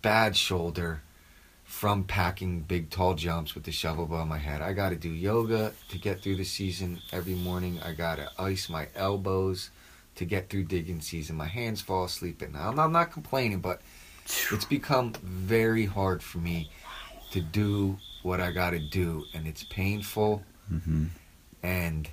bad 0.02 0.36
shoulder 0.36 1.02
from 1.66 2.04
packing 2.04 2.62
big 2.62 2.90
tall 2.90 3.14
jumps 3.14 3.54
with 3.54 3.64
the 3.64 3.72
shovel 3.72 4.06
above 4.06 4.28
my 4.28 4.38
head. 4.38 4.62
I 4.62 4.74
got 4.74 4.90
to 4.90 4.96
do 4.96 5.10
yoga 5.10 5.74
to 5.90 5.98
get 6.00 6.22
through 6.22 6.38
the 6.38 6.44
season 6.44 7.00
every 7.12 7.36
morning. 7.36 7.80
I 7.84 7.94
got 7.94 8.16
to 8.16 8.32
ice 8.40 8.70
my 8.70 8.88
elbows 8.96 9.70
to 10.16 10.26
get 10.26 10.50
through 10.50 10.64
digging 10.64 11.02
season. 11.02 11.36
My 11.36 11.48
hands 11.48 11.82
fall 11.82 12.06
asleep 12.06 12.42
i'm 12.56 12.80
I'm 12.80 12.92
not 12.92 13.12
complaining 13.12 13.60
but 13.60 13.82
it's 14.52 14.66
become 14.66 15.14
very 15.22 15.86
hard 15.86 16.22
for 16.24 16.40
me 16.40 16.72
to 17.32 17.42
do 17.42 17.98
what 18.24 18.42
I 18.42 18.52
got 18.52 18.72
to 18.72 18.80
do, 18.80 19.26
and 19.34 19.48
it's 19.48 19.64
painful. 19.64 20.44
Mm-hmm. 20.72 21.06
And 21.64 22.10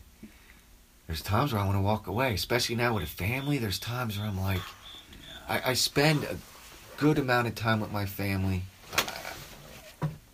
there's 1.07 1.23
times 1.23 1.53
where 1.53 1.63
I 1.63 1.65
want 1.65 1.77
to 1.77 1.83
walk 1.83 2.07
away, 2.07 2.35
especially 2.35 2.77
now 2.77 2.95
with 2.95 3.05
a 3.05 3.07
family. 3.07 3.59
There's 3.59 3.79
times 3.79 4.19
where 4.19 4.27
I'm 4.27 4.41
like, 4.41 4.61
I, 5.49 5.71
I 5.71 5.75
spend 5.75 6.25
a 6.25 6.37
good 6.97 7.19
amount 7.19 7.49
of 7.49 7.55
time 7.55 7.81
with 7.81 7.93
my 7.93 8.07
family, 8.07 8.63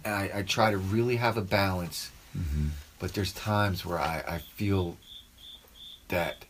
and 0.04 0.14
I, 0.14 0.30
I 0.34 0.42
try 0.42 0.70
to 0.70 0.78
really 0.78 1.16
have 1.16 1.36
a 1.36 1.42
balance. 1.42 2.10
Mm-hmm. 2.36 2.68
But 2.98 3.14
there's 3.14 3.32
times 3.32 3.84
where 3.84 3.98
I, 3.98 4.22
I 4.26 4.38
feel 4.38 4.96
that 6.08 6.44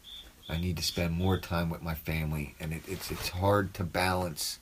I 0.49 0.59
need 0.59 0.77
to 0.77 0.83
spend 0.83 1.15
more 1.15 1.39
time 1.39 1.71
with 1.71 1.83
my 1.83 1.95
family, 1.95 2.55
and 2.61 2.73
it, 2.73 2.83
it's 2.87 3.11
it's 3.11 3.31
hard 3.31 3.73
to 3.75 3.85
balance 3.85 4.59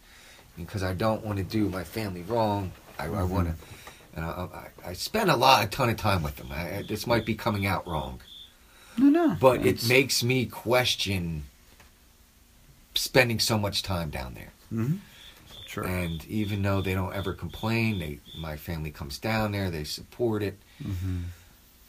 because 0.57 0.83
I 0.83 0.95
don't 0.95 1.25
want 1.25 1.39
to 1.39 1.45
do 1.45 1.69
my 1.69 1.85
family 1.85 2.23
wrong. 2.23 2.73
I, 3.01 3.07
I 3.07 3.23
want 3.23 3.49
to, 3.49 3.55
and 4.17 4.25
I, 4.25 4.29
I, 4.29 4.91
I 4.91 4.93
spend 4.95 5.31
a 5.31 5.37
lot, 5.37 5.65
a 5.65 5.69
ton 5.69 5.89
of 5.89 5.97
time 5.97 6.23
with 6.23 6.37
them. 6.37 6.49
I, 6.53 6.85
this 6.89 7.07
might 7.07 7.25
be 7.25 7.35
coming 7.35 7.67
out 7.67 7.87
wrong, 7.87 8.21
No, 8.99 9.07
no. 9.07 9.37
but 9.41 9.65
it 9.65 9.89
makes 9.89 10.23
me 10.23 10.47
question 10.47 11.45
spending 12.95 13.39
so 13.39 13.59
much 13.59 13.83
time 13.83 14.11
down 14.11 14.35
there. 14.35 14.53
Mhm. 14.73 14.99
Sure. 15.67 15.85
And 15.85 16.25
even 16.27 16.63
though 16.63 16.81
they 16.83 16.95
don't 16.95 17.15
ever 17.15 17.33
complain, 17.33 18.01
they 18.01 18.19
my 18.37 18.57
family 18.57 18.91
comes 18.91 19.19
down 19.19 19.53
there, 19.53 19.71
they 19.71 19.85
support 19.85 20.43
it. 20.43 20.59
Mm-hmm. 20.83 21.19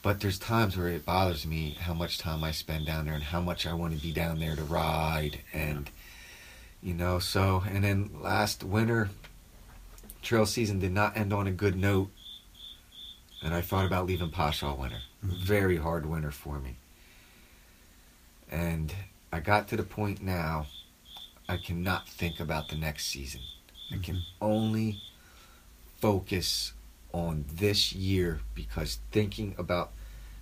But 0.04 0.20
there's 0.20 0.38
times 0.40 0.78
where 0.78 0.88
it 0.88 1.04
bothers 1.06 1.46
me 1.48 1.78
how 1.80 1.94
much 1.96 2.18
time 2.20 2.44
I 2.44 2.52
spend 2.52 2.86
down 2.86 3.06
there 3.06 3.14
and 3.16 3.24
how 3.24 3.42
much 3.42 3.66
I 3.66 3.74
want 3.74 3.96
to 3.96 4.02
be 4.02 4.12
down 4.12 4.40
there 4.40 4.56
to 4.56 4.64
ride. 4.64 5.40
And 5.54 5.90
You 6.84 6.94
know, 6.94 7.18
so 7.20 7.64
and 7.68 7.84
then 7.84 8.10
last 8.22 8.64
winter 8.64 9.10
trail 10.22 10.46
season 10.46 10.80
did 10.80 10.92
not 10.92 11.18
end 11.18 11.34
on 11.34 11.48
a 11.48 11.52
good 11.52 11.76
note. 11.76 12.12
And 13.44 13.54
I 13.54 13.62
thought 13.62 13.86
about 13.86 14.06
leaving 14.06 14.30
Posh 14.30 14.62
all 14.62 14.78
winter. 14.78 15.02
Mm-hmm. 15.26 15.44
Very 15.44 15.78
hard 15.78 16.06
winter 16.06 16.32
for 16.32 16.60
me. 16.60 16.76
And 18.52 18.94
I 19.32 19.40
got 19.40 19.68
to 19.70 19.78
the 19.78 19.84
point 19.84 20.22
now 20.22 20.68
I 21.48 21.58
cannot 21.58 22.08
think 22.08 22.40
about 22.40 22.70
the 22.70 22.76
next 22.76 23.08
season. 23.08 23.42
I 23.92 23.98
can 23.98 24.16
mm-hmm. 24.16 24.46
only 24.46 25.02
focus 26.00 26.74
on 27.14 27.46
this 27.54 27.94
year 27.94 28.40
because 28.56 29.00
thinking 29.12 29.56
about 29.58 29.92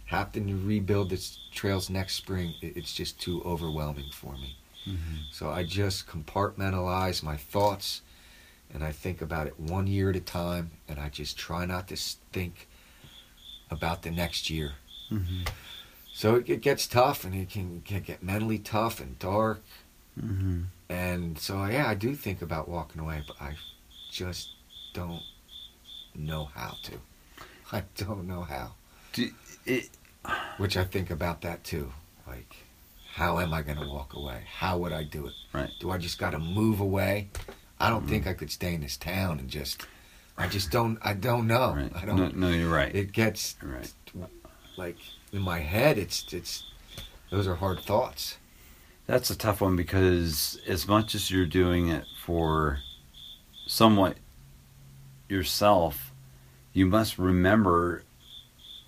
having 0.05 0.47
to 0.47 0.55
rebuild 0.55 1.09
the 1.09 1.19
trails 1.51 1.89
next 1.89 2.15
spring, 2.15 2.53
it's 2.61 2.93
just 2.93 3.19
too 3.19 3.41
overwhelming 3.43 4.09
for 4.11 4.33
me. 4.33 4.57
Mm-hmm. 4.87 5.15
So 5.31 5.49
I 5.49 5.63
just 5.63 6.07
compartmentalize 6.07 7.23
my 7.23 7.37
thoughts 7.37 8.01
and 8.73 8.83
I 8.83 8.91
think 8.91 9.21
about 9.21 9.47
it 9.47 9.59
one 9.59 9.87
year 9.87 10.09
at 10.09 10.15
a 10.15 10.21
time 10.21 10.71
and 10.87 10.99
I 10.99 11.09
just 11.09 11.37
try 11.37 11.65
not 11.65 11.87
to 11.87 11.95
think 11.95 12.67
about 13.71 14.03
the 14.03 14.11
next 14.11 14.49
year. 14.49 14.73
Mm-hmm. 15.11 15.43
So 16.13 16.35
it, 16.35 16.49
it 16.49 16.61
gets 16.61 16.87
tough 16.87 17.23
and 17.23 17.33
it 17.33 17.49
can, 17.49 17.81
can 17.81 18.01
get 18.01 18.21
mentally 18.21 18.59
tough 18.59 18.99
and 18.99 19.17
dark. 19.19 19.63
Mm-hmm. 20.19 20.63
And 20.89 21.37
so, 21.39 21.65
yeah, 21.65 21.87
I 21.87 21.93
do 21.93 22.15
think 22.15 22.41
about 22.41 22.67
walking 22.67 23.01
away, 23.01 23.23
but 23.25 23.41
I 23.41 23.55
just 24.11 24.49
don't 24.93 25.21
know 26.15 26.49
how 26.53 26.75
to. 26.83 26.93
I 27.71 27.83
don't 27.95 28.27
know 28.27 28.41
how. 28.41 28.71
Do, 29.13 29.29
it, 29.65 29.89
Which 30.57 30.77
I 30.77 30.83
think 30.83 31.09
about 31.09 31.41
that 31.41 31.63
too. 31.63 31.91
Like, 32.27 32.55
how 33.13 33.39
am 33.39 33.53
I 33.53 33.61
going 33.61 33.77
to 33.77 33.87
walk 33.87 34.13
away? 34.13 34.43
How 34.51 34.77
would 34.77 34.91
I 34.93 35.03
do 35.03 35.27
it? 35.27 35.33
Right. 35.53 35.69
Do 35.79 35.91
I 35.91 35.97
just 35.97 36.19
got 36.19 36.31
to 36.31 36.39
move 36.39 36.79
away? 36.79 37.29
I 37.79 37.89
don't 37.89 38.07
think 38.07 38.23
mm-hmm. 38.23 38.31
I 38.31 38.33
could 38.33 38.51
stay 38.51 38.73
in 38.73 38.81
this 38.81 38.97
town 38.97 39.39
and 39.39 39.49
just. 39.49 39.85
I 40.37 40.47
just 40.47 40.71
don't. 40.71 40.97
I 41.01 41.13
don't 41.13 41.47
know. 41.47 41.73
right. 41.75 41.91
I 41.95 42.05
No, 42.05 42.15
don't. 42.15 42.37
no, 42.37 42.49
you're 42.49 42.71
right. 42.71 42.93
It 42.95 43.11
gets 43.11 43.55
right. 43.61 43.91
like 44.77 44.97
in 45.33 45.41
my 45.41 45.59
head. 45.59 45.97
It's 45.97 46.31
it's. 46.33 46.63
Those 47.29 47.47
are 47.47 47.55
hard 47.55 47.81
thoughts. 47.81 48.37
That's 49.05 49.29
a 49.29 49.37
tough 49.37 49.61
one 49.61 49.75
because 49.75 50.59
as 50.67 50.87
much 50.87 51.13
as 51.15 51.29
you're 51.31 51.45
doing 51.45 51.89
it 51.89 52.05
for 52.23 52.79
somewhat 53.67 54.17
yourself, 55.27 56.11
you 56.73 56.85
must 56.85 57.17
remember 57.17 58.03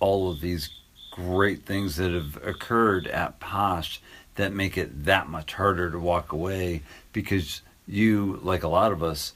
all 0.00 0.30
of 0.30 0.40
these 0.40 0.70
great 1.12 1.64
things 1.66 1.96
that 1.96 2.12
have 2.12 2.36
occurred 2.44 3.06
at 3.06 3.38
Posh 3.40 4.00
that 4.36 4.52
make 4.52 4.78
it 4.78 5.04
that 5.04 5.28
much 5.28 5.54
harder 5.54 5.90
to 5.90 5.98
walk 5.98 6.32
away 6.32 6.82
because 7.12 7.62
you, 7.86 8.38
like 8.42 8.62
a 8.62 8.68
lot 8.68 8.92
of 8.92 9.02
us, 9.02 9.32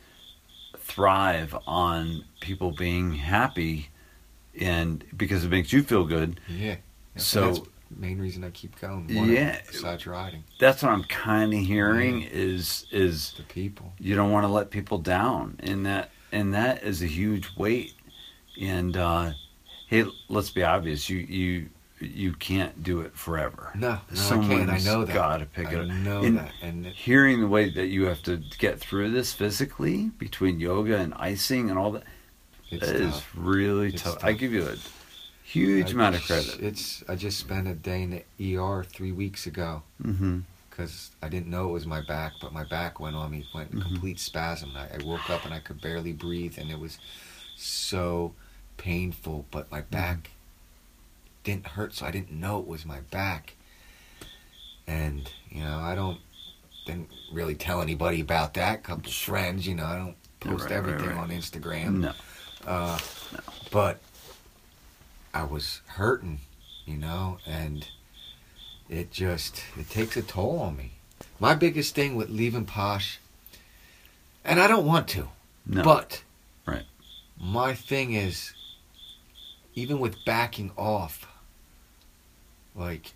thrive 0.78 1.57
on 1.66 2.25
people 2.41 2.70
being 2.73 3.15
happy 3.15 3.89
and 4.60 5.05
because 5.16 5.44
it 5.44 5.50
makes 5.50 5.73
you 5.73 5.83
feel 5.83 6.05
good. 6.05 6.41
Yeah. 6.49 6.76
So- 7.16 7.47
that's 7.47 7.58
the 7.60 7.66
main 8.00 8.18
reason 8.18 8.42
I 8.44 8.50
keep 8.50 8.78
going. 8.81 9.08
Yeah. 9.08 9.58
Besides 9.66 10.07
riding, 10.07 10.44
That's 10.58 10.83
what 10.83 10.92
I'm 10.92 11.05
kind 11.05 11.52
of 11.52 11.60
hearing 11.60 12.23
Yeah. 12.23 12.28
is 12.33 12.86
is 12.91 13.34
the 13.36 13.42
people. 13.44 13.92
you 13.99 14.15
don't 14.16 14.31
want 14.33 14.44
to 14.44 14.49
let 14.52 14.70
people 14.70 14.99
down 14.99 15.57
and 15.60 15.86
that 15.86 16.10
and 16.33 16.52
that 16.55 16.83
is 16.83 17.02
a 17.02 17.07
huge 17.07 17.49
weight 17.57 17.94
and 18.60 18.97
uh 18.97 19.33
hey 19.89 20.05
let's 20.28 20.50
be 20.50 20.62
obvious 20.65 21.08
you 21.08 21.18
you 21.18 21.68
you 22.10 22.33
can't 22.35 22.83
do 22.83 23.01
it 23.01 23.17
forever 23.17 23.70
No, 23.75 23.99
no, 24.15 24.26
I 24.26 24.28
can't. 24.47 24.70
I 24.70 24.78
know 24.78 25.05
that. 25.05 25.15
gotta 25.15 25.47
pick 25.47 25.73
it 25.73 25.76
I 25.76 25.81
up. 25.81 25.86
know 25.89 26.23
And 26.23 26.39
that, 26.39 26.52
and 26.62 26.86
it, 26.86 26.94
hearing 26.94 27.41
the 27.41 27.49
way 27.49 27.70
that 27.70 27.86
you 27.86 28.05
have 28.07 28.23
to 28.25 28.43
get 28.59 28.78
through 28.81 29.10
this 29.10 29.33
physically 29.33 30.10
between 30.18 30.60
yoga 30.60 30.97
and 30.99 31.15
icing 31.15 31.70
and 31.70 31.78
all 31.78 31.93
that 31.93 32.05
it's 32.70 32.86
that 32.86 32.97
is 32.97 33.12
tough. 33.15 33.33
really 33.36 33.89
It's 33.89 34.02
tough. 34.02 34.25
i 34.25 34.33
give 34.33 34.52
you 34.52 34.67
a 34.67 34.75
huge 35.43 35.89
I 35.91 35.93
amount 35.93 36.17
of 36.17 36.23
credit 36.23 36.59
It's. 36.60 37.05
I 37.09 37.15
just 37.15 37.39
spent 37.39 37.68
a 37.68 37.75
day 37.75 38.02
in 38.02 38.10
the 38.39 38.57
ER 38.59 38.83
three 38.85 39.12
weeks 39.12 39.47
ago 39.47 39.83
mm-hmm. 40.02 40.41
because 40.68 41.10
I 41.23 41.28
didn't 41.28 41.47
know 41.49 41.68
it 41.68 41.73
was 41.73 41.86
my 41.86 42.01
back, 42.01 42.33
but 42.41 42.52
my 42.52 42.65
back 42.65 42.99
went 42.99 43.15
on 43.17 43.31
me, 43.31 43.47
went 43.55 43.70
in 43.70 43.78
Mhm. 43.78 43.83
complete 43.86 44.18
spasm. 44.18 44.73
I, 44.76 44.97
I 44.97 45.05
woke 45.05 45.31
up 45.31 45.44
and 45.44 45.55
I 45.55 45.60
could 45.60 45.81
barely 45.81 46.12
breathe, 46.12 46.59
and 46.59 46.70
it 46.70 46.78
was 46.81 46.99
so 47.57 48.35
painful. 48.76 49.47
But 49.52 49.70
my 49.70 49.83
back 49.83 50.31
didn't 51.47 51.66
hurt, 51.68 51.94
so 51.94 52.05
I 52.05 52.10
didn't 52.10 52.33
know 52.33 52.58
it 52.58 52.66
was 52.66 52.84
my 52.84 53.00
back. 53.10 53.55
And 54.86 55.31
you 55.49 55.62
know, 55.62 55.78
I 55.78 55.94
don't 55.94 56.18
didn't 56.84 57.08
really 57.33 57.55
tell 57.55 57.81
anybody 57.81 58.20
about 58.20 58.55
that. 58.55 58.83
couple 58.84 59.10
friends, 59.10 59.66
you 59.66 59.75
know, 59.75 59.84
I 59.86 59.97
don't 59.97 60.16
post 60.41 60.65
Right, 60.65 60.70
right, 60.70 60.76
everything 60.76 61.08
right. 61.08 61.18
on 61.18 61.31
Instagram. 61.31 61.92
no 62.00 62.12
Uh, 62.66 62.99
But 63.70 64.00
I 65.34 65.44
was 65.44 65.81
hurting, 65.86 66.41
you 66.84 66.97
know, 66.97 67.39
and 67.47 67.86
it 68.89 69.10
just 69.12 69.62
it 69.78 69.89
takes 69.89 70.16
a 70.16 70.23
toll 70.23 70.58
on 70.60 70.76
me. 70.76 70.92
My 71.41 71.55
biggest 71.55 71.94
thing 71.94 72.16
with 72.16 72.28
leaving 72.31 72.65
Posh, 72.65 73.18
and 74.44 74.60
I 74.60 74.66
don't 74.66 74.86
want 74.86 75.08
to, 75.08 75.28
no 75.66 75.83
but 75.83 76.23
Right. 76.66 76.84
my 77.39 77.75
thing 77.75 78.15
is, 78.15 78.52
even 79.75 79.99
with 80.00 80.25
backing 80.25 80.70
off, 80.76 81.26
like 82.77 83.13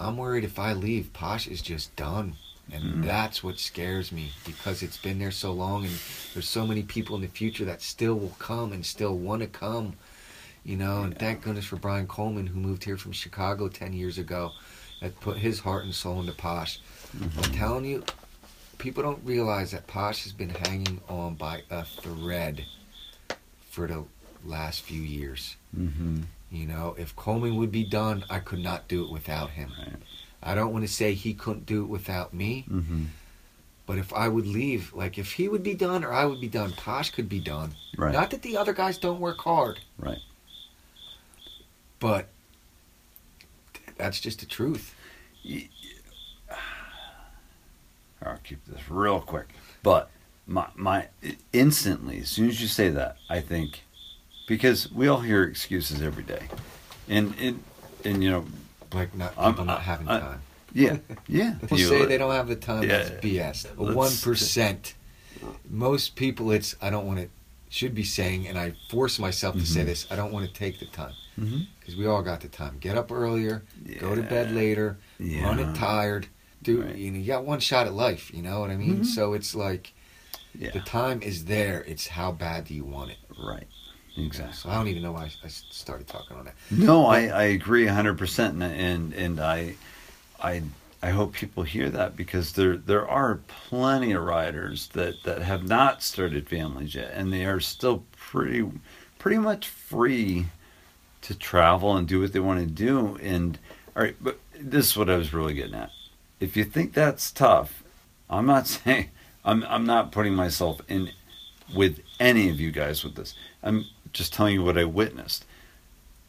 I'm 0.00 0.16
worried 0.16 0.44
if 0.44 0.58
I 0.58 0.72
leave, 0.74 1.12
Posh 1.12 1.48
is 1.48 1.60
just 1.60 1.94
done. 1.96 2.36
And 2.70 2.84
Mhm. 2.84 3.04
that's 3.06 3.42
what 3.42 3.58
scares 3.58 4.12
me 4.12 4.30
because 4.44 4.82
it's 4.82 4.98
been 4.98 5.18
there 5.18 5.30
so 5.32 5.52
long 5.52 5.86
and 5.86 5.98
there's 6.34 6.48
so 6.48 6.66
many 6.66 6.82
people 6.82 7.16
in 7.16 7.22
the 7.22 7.28
future 7.28 7.64
that 7.64 7.80
still 7.82 8.14
will 8.14 8.36
come 8.38 8.72
and 8.72 8.84
still 8.84 9.16
want 9.16 9.40
to 9.40 9.48
come. 9.48 9.94
You 10.64 10.76
know, 10.76 11.02
and 11.02 11.18
thank 11.18 11.42
goodness 11.42 11.64
for 11.64 11.76
Brian 11.76 12.06
Coleman 12.06 12.46
who 12.48 12.60
moved 12.60 12.84
here 12.84 12.98
from 12.98 13.12
Chicago 13.12 13.68
10 13.68 13.94
years 13.94 14.18
ago 14.18 14.52
that 15.00 15.18
put 15.20 15.38
his 15.38 15.60
heart 15.60 15.84
and 15.84 15.94
soul 15.94 16.20
into 16.20 16.32
Posh. 16.32 16.78
Mhm. 17.16 17.44
I'm 17.44 17.52
telling 17.52 17.84
you, 17.86 18.04
people 18.76 19.02
don't 19.02 19.24
realize 19.24 19.70
that 19.70 19.86
Posh 19.86 20.24
has 20.24 20.32
been 20.32 20.50
hanging 20.50 21.00
on 21.08 21.34
by 21.36 21.62
a 21.70 21.84
thread 21.84 22.66
for 23.70 23.86
the 23.86 24.04
last 24.44 24.82
few 24.82 25.00
years. 25.02 25.56
mm-hmm. 25.76 26.22
You 26.50 26.66
know, 26.66 26.94
if 26.98 27.14
Coleman 27.14 27.56
would 27.56 27.70
be 27.72 27.84
done, 27.84 28.24
I 28.30 28.38
could 28.38 28.60
not 28.60 28.88
do 28.88 29.04
it 29.04 29.10
without 29.10 29.50
him. 29.50 29.70
Right. 29.78 29.96
I 30.42 30.54
don't 30.54 30.72
want 30.72 30.86
to 30.86 30.92
say 30.92 31.12
he 31.14 31.34
couldn't 31.34 31.66
do 31.66 31.82
it 31.82 31.88
without 31.88 32.32
me, 32.32 32.64
Mm-hmm. 32.70 33.04
but 33.86 33.98
if 33.98 34.12
I 34.14 34.28
would 34.28 34.46
leave, 34.46 34.92
like 34.94 35.18
if 35.18 35.32
he 35.32 35.48
would 35.48 35.62
be 35.62 35.74
done 35.74 36.04
or 36.04 36.12
I 36.12 36.24
would 36.24 36.40
be 36.40 36.48
done, 36.48 36.72
Posh 36.72 37.10
could 37.10 37.28
be 37.28 37.40
done. 37.40 37.74
Right. 37.96 38.12
Not 38.12 38.30
that 38.30 38.42
the 38.42 38.56
other 38.56 38.72
guys 38.72 38.96
don't 38.98 39.20
work 39.20 39.38
hard, 39.40 39.80
right. 39.98 40.20
but 41.98 42.28
that's 43.98 44.20
just 44.20 44.40
the 44.40 44.46
truth. 44.46 44.94
I'll 48.22 48.38
keep 48.44 48.64
this 48.66 48.88
real 48.90 49.20
quick. 49.20 49.48
But 49.82 50.10
my 50.46 50.66
my 50.74 51.08
instantly, 51.52 52.18
as 52.20 52.28
soon 52.28 52.48
as 52.48 52.60
you 52.60 52.68
say 52.68 52.88
that, 52.90 53.16
I 53.28 53.40
think 53.40 53.82
because 54.48 54.90
we 54.90 55.06
all 55.06 55.20
hear 55.20 55.44
excuses 55.44 56.02
every 56.02 56.24
day, 56.24 56.48
and 57.08 57.34
and 57.38 57.62
and 58.04 58.24
you 58.24 58.30
know, 58.30 58.44
Like 58.92 59.14
not 59.14 59.34
I'm- 59.38 59.52
people 59.52 59.66
not 59.66 59.82
having 59.82 60.08
I- 60.08 60.18
time. 60.20 60.40
yeah, 60.72 60.96
yeah. 61.28 61.54
People 61.60 61.78
say 61.78 62.06
they 62.06 62.16
don't 62.18 62.32
have 62.34 62.48
the 62.48 62.56
time. 62.56 62.82
Yeah. 62.82 62.88
That's 63.04 63.10
BS. 63.24 63.76
One 63.76 64.10
percent. 64.16 64.94
Most 65.68 66.16
people, 66.16 66.50
it's 66.50 66.74
I 66.82 66.90
don't 66.90 67.06
want 67.06 67.20
to. 67.20 67.28
Should 67.70 67.94
be 67.94 68.02
saying, 68.02 68.48
and 68.48 68.58
I 68.58 68.72
force 68.90 69.18
myself 69.18 69.54
to 69.56 69.66
say 69.66 69.82
Mhm. 69.82 69.86
this. 69.86 70.06
I 70.10 70.16
don't 70.16 70.32
want 70.32 70.46
to 70.48 70.52
take 70.54 70.80
the 70.80 70.86
time 70.86 71.12
Mhm. 71.38 71.66
because 71.78 71.96
we 71.96 72.06
all 72.06 72.22
got 72.22 72.40
the 72.40 72.48
time. 72.48 72.78
Get 72.80 72.96
up 72.96 73.12
earlier, 73.12 73.62
yeah. 73.84 73.98
go 73.98 74.14
to 74.14 74.22
bed 74.22 74.52
later, 74.54 74.96
Yeah. 75.18 75.42
run 75.44 75.58
it 75.58 75.74
tired. 75.76 76.28
Do 76.62 76.80
Right. 76.80 76.96
you 76.96 77.10
know? 77.10 77.18
You 77.18 77.26
got 77.26 77.44
one 77.44 77.60
shot 77.60 77.86
at 77.86 77.92
life. 77.92 78.32
You 78.32 78.40
know 78.42 78.60
what 78.60 78.70
I 78.70 78.76
mean? 78.78 79.00
Mhm. 79.00 79.06
So 79.06 79.34
it's 79.34 79.54
like 79.54 79.92
Yeah. 80.58 80.70
the 80.70 80.80
time 80.80 81.20
is 81.20 81.44
there. 81.44 81.84
It's 81.86 82.06
how 82.06 82.32
bad 82.32 82.64
do 82.64 82.72
you 82.74 82.84
want 82.86 83.10
it? 83.10 83.18
Right. 83.38 83.66
Exactly. 84.18 84.54
So 84.54 84.70
I 84.70 84.74
don't 84.74 84.88
even 84.88 85.02
know 85.02 85.12
why 85.12 85.30
I 85.44 85.48
started 85.48 86.06
talking 86.06 86.36
on 86.36 86.44
that. 86.46 86.54
No, 86.70 87.06
I, 87.06 87.26
I 87.26 87.42
agree 87.44 87.86
hundred 87.86 88.18
percent, 88.18 88.60
and 88.62 88.72
and 88.72 89.12
and 89.12 89.40
I, 89.40 89.74
I 90.42 90.62
I 91.02 91.10
hope 91.10 91.32
people 91.34 91.62
hear 91.62 91.88
that 91.90 92.16
because 92.16 92.52
there 92.52 92.76
there 92.76 93.08
are 93.08 93.40
plenty 93.46 94.12
of 94.12 94.24
riders 94.24 94.88
that 94.88 95.22
that 95.24 95.42
have 95.42 95.66
not 95.66 96.02
started 96.02 96.48
families 96.48 96.94
yet, 96.94 97.12
and 97.14 97.32
they 97.32 97.44
are 97.44 97.60
still 97.60 98.04
pretty 98.16 98.68
pretty 99.18 99.38
much 99.38 99.68
free 99.68 100.46
to 101.22 101.34
travel 101.34 101.96
and 101.96 102.08
do 102.08 102.20
what 102.20 102.32
they 102.32 102.40
want 102.40 102.60
to 102.60 102.66
do. 102.66 103.18
And 103.22 103.58
all 103.96 104.02
right, 104.02 104.16
but 104.20 104.38
this 104.58 104.90
is 104.90 104.96
what 104.96 105.10
I 105.10 105.16
was 105.16 105.32
really 105.32 105.54
getting 105.54 105.74
at. 105.74 105.90
If 106.40 106.56
you 106.56 106.64
think 106.64 106.92
that's 106.94 107.30
tough, 107.30 107.82
I'm 108.28 108.46
not 108.46 108.66
saying 108.66 109.10
I'm 109.44 109.64
I'm 109.64 109.86
not 109.86 110.10
putting 110.10 110.34
myself 110.34 110.80
in 110.88 111.10
with 111.74 112.00
any 112.18 112.48
of 112.50 112.60
you 112.60 112.70
guys 112.70 113.04
with 113.04 113.14
this. 113.14 113.34
I'm 113.62 113.84
just 114.18 114.34
telling 114.34 114.52
you 114.54 114.62
what 114.64 114.76
I 114.76 114.84
witnessed. 114.84 115.44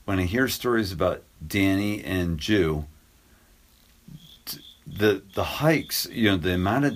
When 0.06 0.20
I 0.20 0.24
hear 0.24 0.48
stories 0.48 0.92
about 0.92 1.24
Danny 1.46 2.04
and 2.04 2.38
Jew, 2.38 2.86
the 4.88 5.24
the 5.36 5.44
hikes, 5.44 6.08
you 6.12 6.30
know, 6.30 6.38
the 6.38 6.54
amount 6.54 6.86
of 6.86 6.94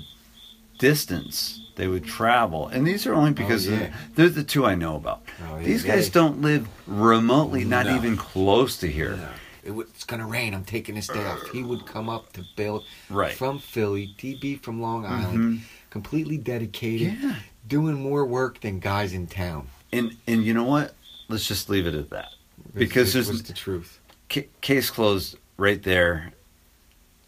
distance 0.77 1.59
they 1.75 1.87
would 1.87 2.05
travel, 2.05 2.67
and 2.67 2.85
these 2.85 3.07
are 3.07 3.13
only 3.15 3.31
oh, 3.31 3.33
because 3.33 3.67
Oh, 3.67 3.71
yeah. 3.71 3.79
of- 3.85 4.15
they're 4.15 4.29
the 4.29 4.43
two 4.43 4.65
I 4.65 4.75
know 4.75 4.95
about. 4.95 5.23
Oh, 5.49 5.57
yeah, 5.57 5.63
these 5.63 5.83
guys 5.83 6.09
don't 6.09 6.41
live 6.41 6.67
remotely, 6.87 7.65
not 7.65 7.87
No. 7.87 7.95
even 7.95 8.15
close 8.17 8.77
to 8.77 8.87
here. 8.87 9.19
It 9.63 9.71
would, 9.71 9.87
it's 9.87 10.03
gonna 10.03 10.27
rain. 10.27 10.53
I'm 10.53 10.65
taking 10.65 10.93
this 10.95 11.07
day 11.07 11.25
off. 11.25 11.39
He 11.51 11.63
would 11.63 11.85
come 11.87 12.09
up 12.09 12.33
to 12.33 12.43
build 12.55 12.83
Right. 13.09 13.33
from 13.33 13.57
Philly, 13.59 14.13
DB 14.17 14.61
from 14.61 14.81
Long 14.81 15.03
mm-hmm. 15.03 15.13
Island, 15.13 15.61
completely 15.89 16.37
dedicated, 16.37 17.17
Yeah. 17.19 17.35
doing 17.67 17.95
more 17.95 18.25
work 18.25 18.59
than 18.61 18.79
guys 18.79 19.13
in 19.13 19.25
town. 19.27 19.67
And 19.93 20.17
and 20.27 20.43
you 20.43 20.53
know 20.53 20.63
what? 20.63 20.95
Let's 21.29 21.47
just 21.47 21.69
leave 21.69 21.87
it 21.87 21.93
at 21.95 22.09
that. 22.09 22.29
Because 22.73 23.09
It 23.15 23.25
there's 23.25 23.43
the 23.43 23.53
truth. 23.53 23.99
ca- 24.29 24.49
case 24.61 24.89
closed 24.89 25.37
right 25.57 25.81
there. 25.81 26.31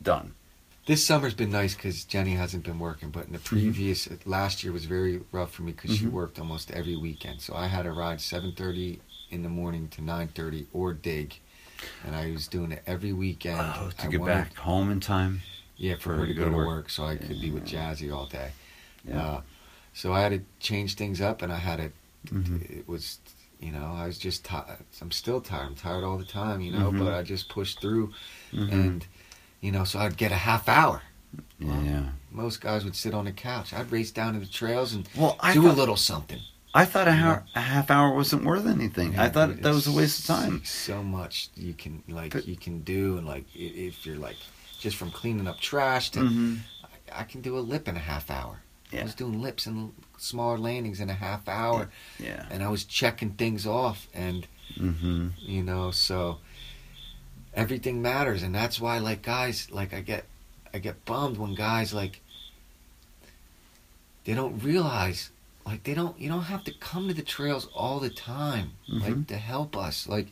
Done. 0.02 0.34
This 0.86 1.04
summer's 1.04 1.34
been 1.34 1.52
nice 1.52 1.74
because 1.74 2.04
Jenny 2.04 2.34
hasn't 2.36 2.64
been 2.64 2.78
working, 2.78 3.10
but 3.10 3.26
in 3.26 3.34
the 3.34 3.40
Mm-hmm. 3.40 3.56
previous 3.56 4.08
last 4.26 4.64
year 4.64 4.72
was 4.72 4.86
very 4.86 5.22
rough 5.32 5.52
for 5.52 5.64
me 5.64 5.72
because 5.72 5.98
she 5.98 6.06
Mhm. 6.06 6.12
worked 6.12 6.38
almost 6.40 6.70
every 6.72 6.96
weekend. 6.96 7.42
So 7.42 7.56
I 7.56 7.68
had 7.68 7.84
to 7.84 7.92
ride 7.92 8.20
7:30 8.22 9.00
in 9.32 9.42
the 9.44 9.50
morning 9.50 9.88
to 9.90 10.02
9:30 10.02 10.68
or 10.74 10.94
dig, 10.94 11.40
and 12.04 12.16
I 12.16 12.32
was 12.32 12.48
doing 12.48 12.72
it 12.72 12.84
every 12.86 13.14
weekend. 13.14 13.60
Oh, 13.60 13.92
to 13.98 14.08
I 14.08 14.10
get 14.12 14.20
wanted- 14.20 14.34
back 14.34 14.56
home 14.58 14.92
in 14.92 15.00
time. 15.00 15.42
Yeah, 15.78 15.96
for 15.96 16.16
her 16.16 16.26
to 16.26 16.34
go 16.34 16.50
to 16.50 16.56
work, 16.56 16.90
so 16.90 17.04
I 17.06 17.16
could 17.18 17.42
be 17.42 17.52
with 17.52 17.66
Jazzy 17.66 18.14
all 18.16 18.28
day. 18.28 18.52
Yeah. 19.08 19.22
Uh, 19.22 19.42
so 19.94 20.14
I 20.14 20.22
had 20.22 20.32
to 20.32 20.42
change 20.60 20.94
things 20.96 21.20
up, 21.20 21.42
and 21.42 21.52
I 21.52 21.58
had 21.58 21.78
to. 21.78 21.92
Mhm. 22.28 22.62
It 22.80 22.88
was, 22.88 23.20
you 23.60 23.72
know, 23.72 23.86
I 23.96 24.08
was 24.08 24.18
just 24.18 24.44
tired. 24.46 24.84
I'm 25.02 25.12
still 25.12 25.42
tired. 25.42 25.68
I'm 25.68 25.76
tired 25.76 26.04
all 26.04 26.18
the 26.18 26.26
time, 26.26 26.62
you 26.62 26.72
know. 26.72 26.92
Mhm. 26.92 27.00
But 27.00 27.14
I 27.14 27.24
just 27.24 27.50
pushed 27.50 27.80
through, 27.82 28.14
Mhm. 28.54 28.72
and 28.72 29.08
you 29.62 29.72
know, 29.72 29.84
so 29.84 30.00
I'd 30.00 30.18
get 30.18 30.32
a 30.32 30.36
half 30.38 30.68
hour. 30.70 31.02
yeah. 31.60 32.10
Most 32.32 32.62
guys 32.62 32.84
would 32.86 32.96
sit 32.96 33.14
on 33.14 33.26
the 33.26 33.32
couch. 33.32 33.74
I'd 33.74 33.92
race 33.92 34.12
down 34.12 34.34
to 34.36 34.40
the 34.40 34.46
trails 34.46 34.94
and 34.94 35.08
Well, 35.16 35.36
I 35.42 35.54
do 35.54 35.64
thought, 35.64 35.72
a 35.74 35.74
little 35.74 35.98
something. 35.98 36.40
I 36.74 36.86
thought 36.86 37.08
a, 37.08 37.12
hour, 37.12 37.46
a 37.56 37.62
half 37.62 37.90
hour 37.92 38.14
wasn't 38.14 38.44
worth 38.46 38.66
anything. 38.66 39.18
I 39.18 39.30
thought 39.30 39.62
that 39.62 39.74
was 39.74 39.88
a 39.88 39.92
waste 39.92 40.20
of 40.22 40.26
time. 40.28 40.62
So 40.66 41.02
much 41.04 41.50
you 41.56 41.74
can 41.74 42.04
like 42.08 42.32
But- 42.34 42.48
you 42.48 42.56
can 42.56 42.82
do, 42.84 43.18
and 43.18 43.26
like 43.28 43.46
if 43.56 44.06
you're 44.06 44.18
like 44.18 44.38
just 44.80 44.96
from 44.98 45.12
cleaning 45.12 45.48
up 45.48 45.60
trash 45.60 46.10
to 46.12 46.20
Mhm. 46.20 46.60
I, 47.14 47.22
I 47.22 47.24
can 47.24 47.42
do 47.42 47.58
a 47.58 47.60
lip 47.62 47.88
in 47.88 47.96
a 47.96 48.00
half 48.00 48.30
hour. 48.30 48.62
I 48.94 49.04
was 49.04 49.16
doing 49.16 49.42
lips 49.42 49.66
and 49.66 49.94
smaller 50.18 50.58
landings 50.58 51.00
in 51.02 51.10
a 51.10 51.14
half 51.14 51.48
hour, 51.50 51.90
Yeah. 52.20 52.46
and 52.50 52.64
I 52.64 52.70
was 52.70 52.84
checking 52.86 53.32
things 53.32 53.66
off, 53.68 54.08
and 54.14 54.48
Mm-hmm. 54.80 55.30
you 55.40 55.64
know, 55.64 55.92
so 55.92 56.40
everything 57.54 58.02
matters, 58.02 58.42
and 58.44 58.54
that's 58.54 58.80
why, 58.80 58.98
like 59.00 59.22
guys, 59.22 59.70
like 59.72 59.94
I 59.94 60.02
get, 60.02 60.26
I 60.74 60.80
get 60.80 61.06
bummed 61.06 61.38
when 61.38 61.56
guys 61.56 61.94
like 61.94 62.22
they 64.26 64.34
don't 64.34 64.62
realize, 64.64 65.30
like 65.66 65.84
they 65.84 65.94
don't, 65.94 66.20
you 66.20 66.28
don't 66.30 66.44
have 66.44 66.64
to 66.66 66.74
come 66.74 67.08
to 67.08 67.14
the 67.14 67.22
trails 67.22 67.68
all 67.76 68.00
the 68.00 68.10
time, 68.10 68.72
like 68.90 69.14
Mhm. 69.14 69.28
to 69.28 69.38
help 69.38 69.78
us, 69.78 70.08
like 70.08 70.28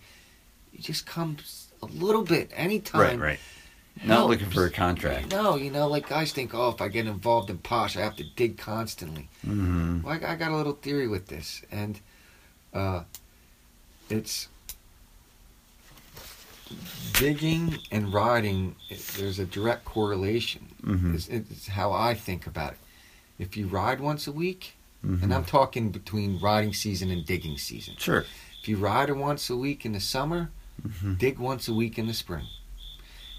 you 0.72 0.80
just 0.80 1.06
come 1.06 1.38
a 1.82 1.86
little 1.86 2.24
bit 2.24 2.52
anytime. 2.56 3.02
Right, 3.02 3.20
right. 3.20 3.40
Not 4.04 4.28
looking 4.28 4.50
for 4.50 4.66
a 4.66 4.70
contract. 4.72 5.32
No, 5.32 5.56
you 5.56 5.70
know, 5.72 5.88
like 5.88 6.10
guys 6.10 6.32
think, 6.32 6.54
oh, 6.54 6.70
if 6.70 6.82
I 6.82 6.88
get 6.88 7.06
involved 7.08 7.50
in 7.50 7.58
posh, 7.60 7.96
I 7.96 8.02
have 8.02 8.16
to 8.18 8.24
dig 8.36 8.58
constantly. 8.58 9.30
Mm-hmm. 9.46 10.02
Well, 10.02 10.20
I, 10.24 10.34
I 10.34 10.36
got 10.36 10.52
a 10.52 10.56
little 10.56 10.74
theory 10.74 11.08
with 11.08 11.28
this, 11.28 11.62
and 11.72 12.00
uh, 12.74 13.04
it's 14.10 14.48
digging 17.14 17.78
and 17.92 18.14
riding. 18.14 18.76
It, 18.90 19.00
there's 19.18 19.40
a 19.40 19.46
direct 19.46 19.86
correlation. 19.86 20.68
Mhm. 20.84 21.14
It's, 21.16 21.28
it's 21.28 21.68
how 21.68 21.92
I 21.92 22.14
think 22.14 22.48
about 22.48 22.74
it. 22.74 22.80
If 23.40 23.56
you 23.58 23.68
ride 23.68 24.00
once 24.00 24.28
a 24.28 24.32
week, 24.32 24.74
Mhm. 25.06 25.22
and 25.24 25.34
I'm 25.34 25.46
talking 25.46 25.92
between 25.92 26.40
riding 26.40 26.74
season 26.74 27.12
and 27.12 27.26
digging 27.26 27.58
season. 27.58 27.96
Sure. 27.98 28.26
If 28.62 28.68
you 28.68 28.78
ride 28.78 29.12
once 29.12 29.50
a 29.50 29.56
week 29.56 29.86
in 29.86 29.92
the 29.92 30.00
summer, 30.00 30.50
Mhm. 30.88 31.18
dig 31.18 31.38
once 31.40 31.68
a 31.68 31.74
week 31.74 32.00
in 32.00 32.08
the 32.08 32.14
spring. 32.14 32.48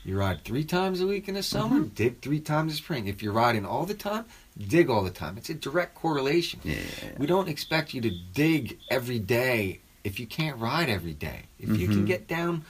You 0.05 0.19
ride 0.19 0.45
three 0.45 0.65
times 0.65 1.01
a 1.01 1.07
week 1.07 1.29
in 1.29 1.35
the 1.35 1.43
summer, 1.43 1.81
Mm-hmm. 1.81 1.95
dig 1.95 2.21
three 2.21 2.41
times 2.41 2.63
in 2.63 2.69
the 2.69 2.75
spring. 2.75 3.07
If 3.09 3.23
you're 3.23 3.33
riding 3.33 3.65
all 3.65 3.87
the 3.87 3.95
time, 3.95 4.27
dig 4.59 4.91
all 4.91 5.03
the 5.03 5.11
time. 5.11 5.39
It's 5.39 5.49
a 5.49 5.55
direct 5.55 5.95
correlation. 5.95 6.61
Yeah. 6.63 6.77
We 7.19 7.27
don't 7.27 7.49
expect 7.49 7.95
you 7.95 8.01
to 8.03 8.11
dig 8.35 8.79
every 8.91 9.19
day 9.19 9.81
if 10.05 10.21
you 10.21 10.27
can't 10.27 10.59
ride 10.59 10.91
every 10.91 11.15
day. 11.15 11.45
If 11.59 11.71
you 11.79 11.89
can 11.89 12.03
Mhm. 12.05 12.07
get 12.07 12.29
down 12.29 12.65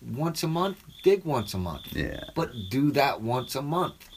once 0.00 0.42
a 0.42 0.48
month, 0.48 0.82
dig 1.02 1.24
once 1.26 1.52
a 1.52 1.58
month. 1.58 1.94
Yeah. 1.94 2.24
But 2.34 2.52
do 2.70 2.90
that 2.92 3.20
once 3.20 3.54
a 3.54 3.62
month. 3.62 4.08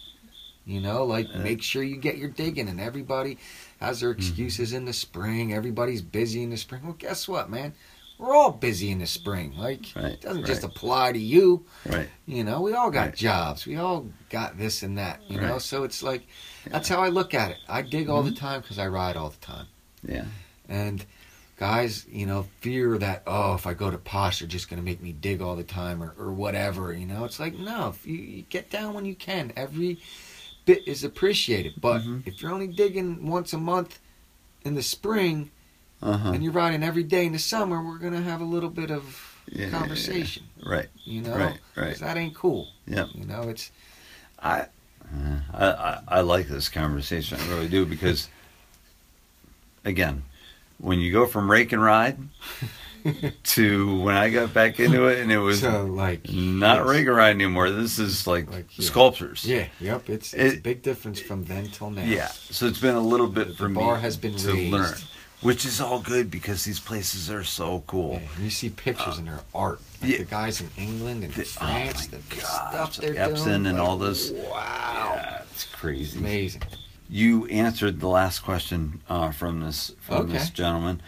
You 0.65 0.79
know, 0.81 1.03
like 1.03 1.27
Uh, 1.33 1.39
make 1.39 1.61
sure 1.61 1.83
you 1.83 1.97
get 1.97 2.17
your 2.17 2.29
digging 2.29 2.69
and 2.69 2.79
everybody 2.79 3.37
has 3.81 3.99
their 3.99 4.11
excuses 4.11 4.71
in 4.73 4.85
the 4.85 4.93
spring. 4.93 5.53
Everybody's 5.53 6.01
busy 6.01 6.41
in 6.41 6.49
the 6.51 6.57
spring. 6.57 6.81
Well, 6.83 6.95
guess 6.97 7.27
what, 7.27 7.49
man? 7.51 7.73
We're 8.17 8.33
all 8.35 8.51
busy 8.51 8.91
in 8.91 8.99
the 8.99 9.05
spring. 9.07 9.53
Like 9.57 9.85
Right, 9.95 10.05
it 10.13 10.21
doesn't 10.21 10.45
just 10.45 10.63
apply 10.63 11.11
to 11.11 11.19
you. 11.19 11.65
Right. 11.85 12.07
You 12.25 12.43
know, 12.43 12.61
we 12.61 12.73
all 12.73 12.89
got 12.91 13.07
Right. 13.07 13.15
jobs. 13.15 13.65
We 13.65 13.75
all 13.75 14.07
got 14.29 14.57
this 14.57 14.83
and 14.83 14.97
that. 14.97 15.21
You 15.29 15.39
know, 15.39 15.59
so 15.59 15.83
it's 15.83 16.01
like 16.01 16.25
that's 16.67 16.87
how 16.89 17.01
I 17.01 17.09
look 17.09 17.33
at 17.33 17.51
it. 17.51 17.57
I 17.67 17.81
dig 17.81 18.09
all 18.09 18.23
the 18.23 18.31
Mm-hmm. 18.31 18.45
time 18.45 18.61
because 18.61 18.79
I 18.79 18.87
ride 18.87 19.17
all 19.17 19.29
the 19.29 19.37
time. 19.45 19.67
Yeah. 20.07 20.25
And 20.69 21.05
guys, 21.57 22.05
you 22.09 22.25
know, 22.25 22.47
fear 22.61 22.97
that 22.97 23.23
oh, 23.27 23.53
if 23.55 23.67
I 23.67 23.73
go 23.73 23.91
to 23.91 23.97
posh, 23.97 24.39
they're 24.39 24.47
just 24.47 24.69
gonna 24.69 24.81
make 24.81 25.01
me 25.01 25.11
dig 25.11 25.41
all 25.41 25.55
the 25.55 25.63
time 25.63 26.01
or, 26.01 26.13
or 26.17 26.31
whatever. 26.31 26.93
You 26.93 27.05
know, 27.05 27.25
it's 27.25 27.39
like 27.39 27.57
no, 27.57 27.89
if 27.89 28.05
you, 28.07 28.15
you 28.15 28.41
get 28.43 28.69
down 28.69 28.93
when 28.93 29.05
you 29.05 29.15
can. 29.15 29.51
Every 29.57 29.99
bit 30.65 30.87
is 30.87 31.03
appreciated. 31.03 31.73
But 31.79 32.01
Mhm. 32.01 32.25
if 32.25 32.41
you're 32.41 32.51
only 32.53 32.67
digging 32.67 33.27
once 33.27 33.53
a 33.53 33.57
month 33.57 33.99
in 34.63 34.73
the 34.73 34.81
spring 34.81 35.51
Uh 36.05 36.17
huh. 36.17 36.31
and 36.33 36.43
you're 36.43 36.53
riding 36.53 36.83
every 36.83 37.03
day 37.03 37.25
in 37.25 37.31
the 37.33 37.39
summer, 37.39 37.83
we're 37.83 37.97
gonna 37.97 38.21
have 38.21 38.39
a 38.41 38.45
little 38.45 38.69
bit 38.69 38.91
of 38.91 39.03
Yeah, 39.51 39.65
yeah, 39.65 39.71
conversation. 39.71 40.43
Right. 40.65 40.87
You 41.03 41.21
know, 41.21 41.35
Right, 41.35 41.57
right. 41.75 41.97
that 41.97 42.15
ain't 42.17 42.35
cool. 42.35 42.67
Yeah. 42.87 43.07
You 43.13 43.25
know, 43.25 43.43
it's 43.49 43.71
I, 44.39 44.61
uh, 44.61 45.39
I, 45.53 45.65
I, 45.65 45.99
I 46.07 46.21
like 46.21 46.47
this 46.47 46.69
conversation. 46.69 47.39
I 47.41 47.47
really 47.49 47.67
do 47.69 47.85
because, 47.85 48.29
again, 49.83 50.23
when 50.77 50.99
you 50.99 51.11
go 51.11 51.25
from 51.25 51.49
rake 51.49 51.71
and 51.71 51.81
ride 51.81 52.17
to 53.43 53.99
when 54.01 54.15
I 54.15 54.29
got 54.29 54.53
back 54.53 54.79
into 54.79 55.05
it 55.07 55.19
and 55.19 55.31
it 55.31 55.37
was 55.37 55.61
so 55.61 55.85
like 55.85 56.29
not 56.31 56.77
yes. 56.79 56.87
rake 56.87 57.07
and 57.07 57.15
ride 57.15 57.29
anymore. 57.31 57.69
This 57.69 57.97
is 57.99 58.27
like, 58.27 58.51
Like, 58.51 58.77
yeah. 58.77 58.85
sculptures. 58.85 59.45
Yeah, 59.45 59.67
yep. 59.79 60.09
It's, 60.09 60.33
it's 60.33 60.53
It- 60.55 60.59
a 60.59 60.61
big 60.61 60.81
difference 60.81 61.19
from 61.19 61.45
then 61.45 61.67
till 61.67 61.91
now. 61.91 62.03
Yeah. 62.03 62.27
So 62.27 62.65
it's 62.67 62.79
been 62.79 62.95
a 62.95 62.99
little 63.01 63.27
bit 63.27 63.49
The 63.49 63.53
for 63.55 63.69
me 63.69 63.75
bar 63.75 63.97
has 63.97 64.17
been 64.17 64.35
to 64.37 64.51
raised. 64.53 64.71
learn, 64.71 64.93
which 65.45 65.63
is 65.65 65.79
all 65.79 65.99
good 65.99 66.31
because 66.31 66.63
these 66.65 66.79
places 66.79 67.29
are 67.29 67.43
so 67.43 67.83
cool. 67.85 68.13
Yeah, 68.13 68.27
and 68.35 68.43
you 68.43 68.49
see 68.49 68.69
pictures 68.69 69.17
and 69.19 69.27
their 69.27 69.41
art. 69.53 69.79
Like 70.01 70.11
yeah. 70.11 70.17
the 70.17 70.23
guys 70.25 70.59
in 70.61 70.69
England 70.77 71.23
and 71.23 71.33
The- 71.33 71.41
oh 71.43 71.45
France, 71.45 72.11
my 72.11 72.17
the, 72.17 72.35
gosh, 72.35 72.43
stuff 72.43 72.97
they're 72.97 73.13
Epson 73.13 73.43
doing. 73.45 73.65
and 73.67 73.77
like, 73.77 73.87
all 73.87 73.97
this. 73.97 74.31
Wow. 74.31 75.11
Yeah, 75.15 75.41
it's 75.53 75.65
crazy. 75.65 76.17
Amazing. 76.19 76.63
you 77.09 77.45
answered 77.47 77.99
the 77.99 78.07
last 78.07 78.39
question 78.39 79.01
uh, 79.07 79.31
from 79.31 79.61
this 79.61 79.91
from 80.01 80.29
this 80.29 80.49
gentleman, 80.49 81.01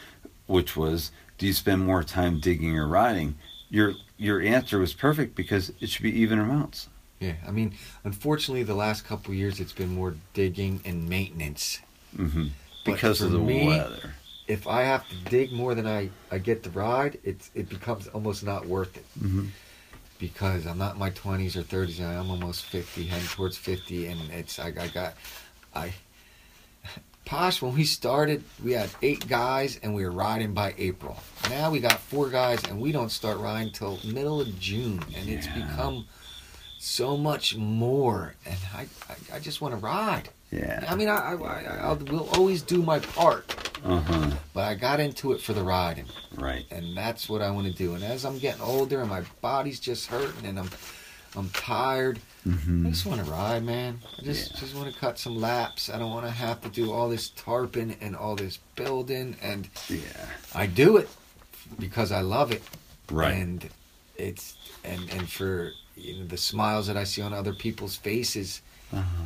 which 0.46 0.78
was, 0.78 1.12
"Do 1.40 1.48
you 1.48 1.54
spend 1.54 1.86
more 1.86 2.04
time 2.04 2.40
digging 2.40 2.78
or 2.78 2.88
riding?" 2.88 3.36
Your 3.70 3.94
your 4.18 4.40
answer 4.42 4.78
was 4.80 4.94
perfect 4.94 5.36
because 5.36 5.72
it 5.82 5.90
should 5.90 6.04
be 6.04 6.16
even 6.22 6.38
amounts. 6.40 6.90
Yeah, 7.20 7.34
I 7.48 7.50
mean, 7.52 7.74
unfortunately, 8.04 8.62
the 8.64 8.76
last 8.76 9.04
couple 9.04 9.32
of 9.32 9.38
years 9.38 9.60
it's 9.60 9.74
been 9.74 9.90
more 9.96 10.14
digging 10.36 10.82
and 10.86 11.10
maintenance. 11.10 11.80
hmm 12.16 12.50
Because 12.86 13.22
of 13.22 13.32
the 13.32 13.40
me- 13.40 13.66
weather. 13.68 14.14
If 14.48 14.68
I 14.68 14.84
have 14.84 15.08
to 15.10 15.16
dig 15.30 15.52
more 15.52 15.76
than 15.76 15.86
I, 15.86 16.10
I 16.32 16.38
get 16.38 16.64
to 16.64 16.70
ride, 16.70 17.20
it's 17.24 17.52
it 17.54 17.70
becomes 17.70 18.08
almost 18.08 18.44
not 18.44 18.66
worth 18.66 18.96
it 18.98 19.06
hmm 19.20 19.48
because 20.20 20.66
I'm 20.66 20.78
not 20.80 20.94
in 20.94 21.00
my 21.00 21.12
20s 21.12 21.56
or 21.56 21.62
30s. 21.62 22.00
and 22.00 22.08
I'm 22.08 22.32
almost 22.32 22.66
50, 22.66 23.06
heading 23.06 23.28
towards 23.28 23.56
50, 23.56 24.08
and 24.08 24.20
it's 24.32 24.58
I, 24.60 24.68
I 24.70 24.88
got 24.88 25.14
I. 25.76 25.94
Posh, 27.26 27.62
when 27.62 27.76
we 27.76 27.84
started, 27.84 28.42
we 28.64 28.72
had 28.72 28.90
eight 29.02 29.28
guys 29.28 29.80
and 29.84 29.94
we 29.94 30.06
were 30.06 30.12
riding 30.12 30.54
by 30.54 30.74
April. 30.78 31.18
Now 31.50 31.70
we 31.70 31.82
got 31.82 32.00
four 32.00 32.30
guys 32.30 32.64
and 32.64 32.80
we 32.80 32.94
don't 32.94 33.12
start 33.12 33.38
riding 33.38 33.72
till 33.74 34.00
middle 34.06 34.40
of 34.40 34.58
June, 34.60 35.04
and 35.14 35.30
it's 35.30 35.48
become 35.48 36.06
so 36.80 37.18
much 37.18 37.56
more. 37.58 38.34
And 38.46 38.58
I, 38.74 38.88
I, 39.10 39.36
I 39.36 39.40
just 39.40 39.60
want 39.60 39.74
to 39.74 39.78
ride. 39.78 40.30
Yeah. 40.52 40.86
I 40.88 40.96
mean, 40.96 41.10
I, 41.10 41.34
I, 41.34 41.36
I 41.36 41.78
I'll, 41.82 42.20
always 42.36 42.62
do 42.62 42.82
my 42.82 43.00
part, 43.00 43.54
Uh 43.84 44.00
huh. 44.00 44.32
but 44.54 44.64
I 44.64 44.76
got 44.76 45.00
into 45.00 45.34
it 45.34 45.42
for 45.42 45.54
the 45.54 45.64
riding, 45.64 46.06
Right. 46.36 46.66
and 46.72 46.96
that's 46.96 47.28
what 47.28 47.42
I 47.42 47.52
want 47.52 47.68
to 47.68 47.74
do. 47.74 47.96
And 47.96 48.04
as 48.04 48.24
I'm 48.24 48.40
getting 48.40 48.62
older 48.62 49.02
and 49.02 49.10
my 49.10 49.24
body's 49.42 49.80
just 49.80 50.08
hurting 50.08 50.46
and 50.46 50.58
I'm, 50.60 50.70
I'm 51.36 51.50
tired. 51.50 52.20
I 52.46 52.50
hmm 52.50 52.90
just 52.90 53.06
want 53.06 53.24
to 53.26 53.30
ride, 53.30 53.64
man. 53.66 54.00
I 54.18 54.22
just 54.24 54.52
Yeah. 54.54 54.60
just 54.62 54.74
want 54.76 54.94
to 54.94 54.98
cut 54.98 55.20
some 55.20 55.36
laps. 55.42 55.90
I 55.90 56.00
don't 56.00 56.12
want 56.12 56.26
to 56.26 56.32
have 56.32 56.62
to 56.62 56.70
do 56.70 56.94
all 56.94 57.10
this 57.10 57.30
tarping 57.30 57.98
and 58.00 58.16
all 58.16 58.36
this 58.36 58.58
building, 58.76 59.36
and 59.42 59.68
Yeah. 59.90 60.30
I 60.56 60.66
do 60.68 60.96
it 60.98 61.10
because 61.78 62.12
I 62.14 62.22
love 62.22 62.52
it. 62.54 62.64
Right. 63.12 63.34
And 63.34 63.70
it's 64.16 64.56
and 64.86 65.10
and 65.12 65.30
for 65.30 65.74
you 65.98 66.20
know 66.20 66.26
the 66.28 66.38
smiles 66.38 66.88
that 66.88 66.96
I 66.96 67.04
see 67.04 67.22
on 67.22 67.34
other 67.34 67.54
people's 67.54 67.98
faces, 67.98 68.62
Uh-huh. 68.94 69.26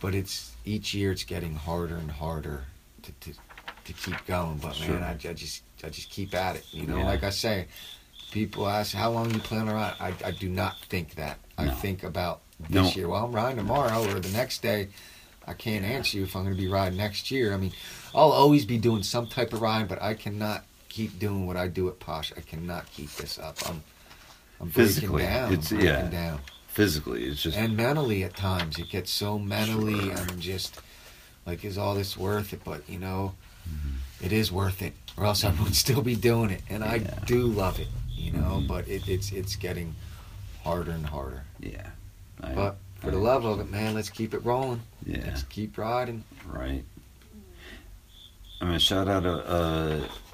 but 0.00 0.14
it's 0.14 0.49
each 0.64 0.94
year 0.94 1.12
it's 1.12 1.24
getting 1.24 1.54
harder 1.54 1.96
and 1.96 2.10
harder 2.10 2.64
to 3.02 3.12
to, 3.12 3.32
to 3.86 3.92
keep 3.92 4.24
going. 4.26 4.58
But 4.58 4.74
Sure. 4.74 4.94
man, 4.94 5.02
I, 5.02 5.12
I 5.28 5.32
just 5.32 5.62
I 5.84 5.88
just 5.88 6.10
keep 6.10 6.34
at 6.34 6.56
it. 6.56 6.66
You 6.72 6.86
know, 6.86 6.98
Yeah. 6.98 7.04
like 7.06 7.22
I 7.24 7.30
say, 7.30 7.66
people 8.30 8.68
ask 8.68 8.94
how 8.94 9.10
long 9.10 9.30
you 9.32 9.40
plan 9.40 9.68
on 9.68 9.74
riding. 9.74 9.96
I 10.00 10.28
I 10.28 10.30
do 10.32 10.48
not 10.48 10.78
think 10.88 11.14
that. 11.16 11.38
I 11.58 11.68
think 11.68 12.04
about 12.04 12.40
this 12.58 12.70
No. 12.70 12.90
year. 12.92 13.08
Well, 13.08 13.24
I'm 13.24 13.32
riding 13.32 13.56
tomorrow 13.58 14.02
or 14.10 14.18
the 14.20 14.30
next 14.30 14.62
day. 14.62 14.88
I 15.46 15.52
can't 15.54 15.84
answer 15.84 16.16
you 16.18 16.24
if 16.24 16.36
I'm 16.36 16.44
going 16.44 16.54
to 16.56 16.60
be 16.62 16.68
riding 16.68 16.96
next 16.98 17.30
year. 17.30 17.52
I 17.52 17.56
mean, 17.56 17.72
I'll 18.14 18.30
always 18.32 18.64
be 18.64 18.78
doing 18.78 19.02
some 19.02 19.26
type 19.26 19.52
of 19.52 19.60
ride, 19.62 19.88
but 19.88 20.00
I 20.00 20.14
cannot 20.14 20.64
keep 20.88 21.18
doing 21.18 21.46
what 21.46 21.56
I 21.56 21.66
do 21.68 21.88
at 21.88 21.98
Posh. 21.98 22.32
I 22.36 22.40
cannot 22.40 22.90
keep 22.92 23.10
this 23.16 23.38
up. 23.38 23.56
I'm 23.68 23.82
I'm 24.60 24.68
breaking 24.68 24.72
Physically, 24.72 25.22
down. 25.22 25.52
it's- 25.52 25.72
I'm 25.72 25.80
yeah. 25.80 26.08
down 26.08 26.40
Physically, 26.80 27.24
it's 27.24 27.42
just 27.42 27.58
and 27.58 27.76
mentally 27.76 28.24
at 28.24 28.34
times 28.34 28.78
it 28.78 28.88
gets 28.88 29.10
so 29.10 29.38
mentally 29.38 30.00
Sure. 30.00 30.16
i'm 30.16 30.40
just 30.40 30.80
like 31.46 31.62
is 31.64 31.76
all 31.76 31.94
this 31.94 32.16
worth 32.16 32.52
it 32.54 32.60
but 32.64 32.80
you 32.88 32.98
know 32.98 33.34
Mm-hmm. 33.68 34.24
it 34.26 34.32
is 34.32 34.50
worth 34.50 34.80
it 34.80 34.94
or 35.18 35.26
else 35.26 35.44
i 35.44 35.50
would 35.62 35.74
still 35.76 36.00
be 36.00 36.16
doing 36.16 36.48
it 36.50 36.62
and 36.70 36.82
i 36.82 36.96
do 37.26 37.40
love 37.46 37.78
it 37.78 37.88
you 38.10 38.32
know 38.32 38.60
Mhm. 38.62 38.66
but 38.68 38.88
it, 38.88 39.06
it's 39.06 39.30
it's 39.32 39.54
getting 39.56 39.94
harder 40.64 40.92
and 40.92 41.04
harder 41.04 41.42
yeah. 41.60 41.90
I- 42.42 42.54
but 42.54 42.76
for 43.00 43.10
the 43.10 43.18
love 43.18 43.44
of 43.44 43.60
it 43.60 43.70
man 43.70 43.92
let's 43.94 44.08
keep 44.10 44.32
it 44.32 44.42
rolling 44.44 44.80
Yeah. 45.04 45.24
let's 45.26 45.42
keep 45.44 45.76
riding 45.76 46.24
Right. 46.46 46.84
I'm 48.60 48.68
gonna 48.68 48.78
shout 48.80 49.06
out 49.08 49.24
a, 49.26 49.36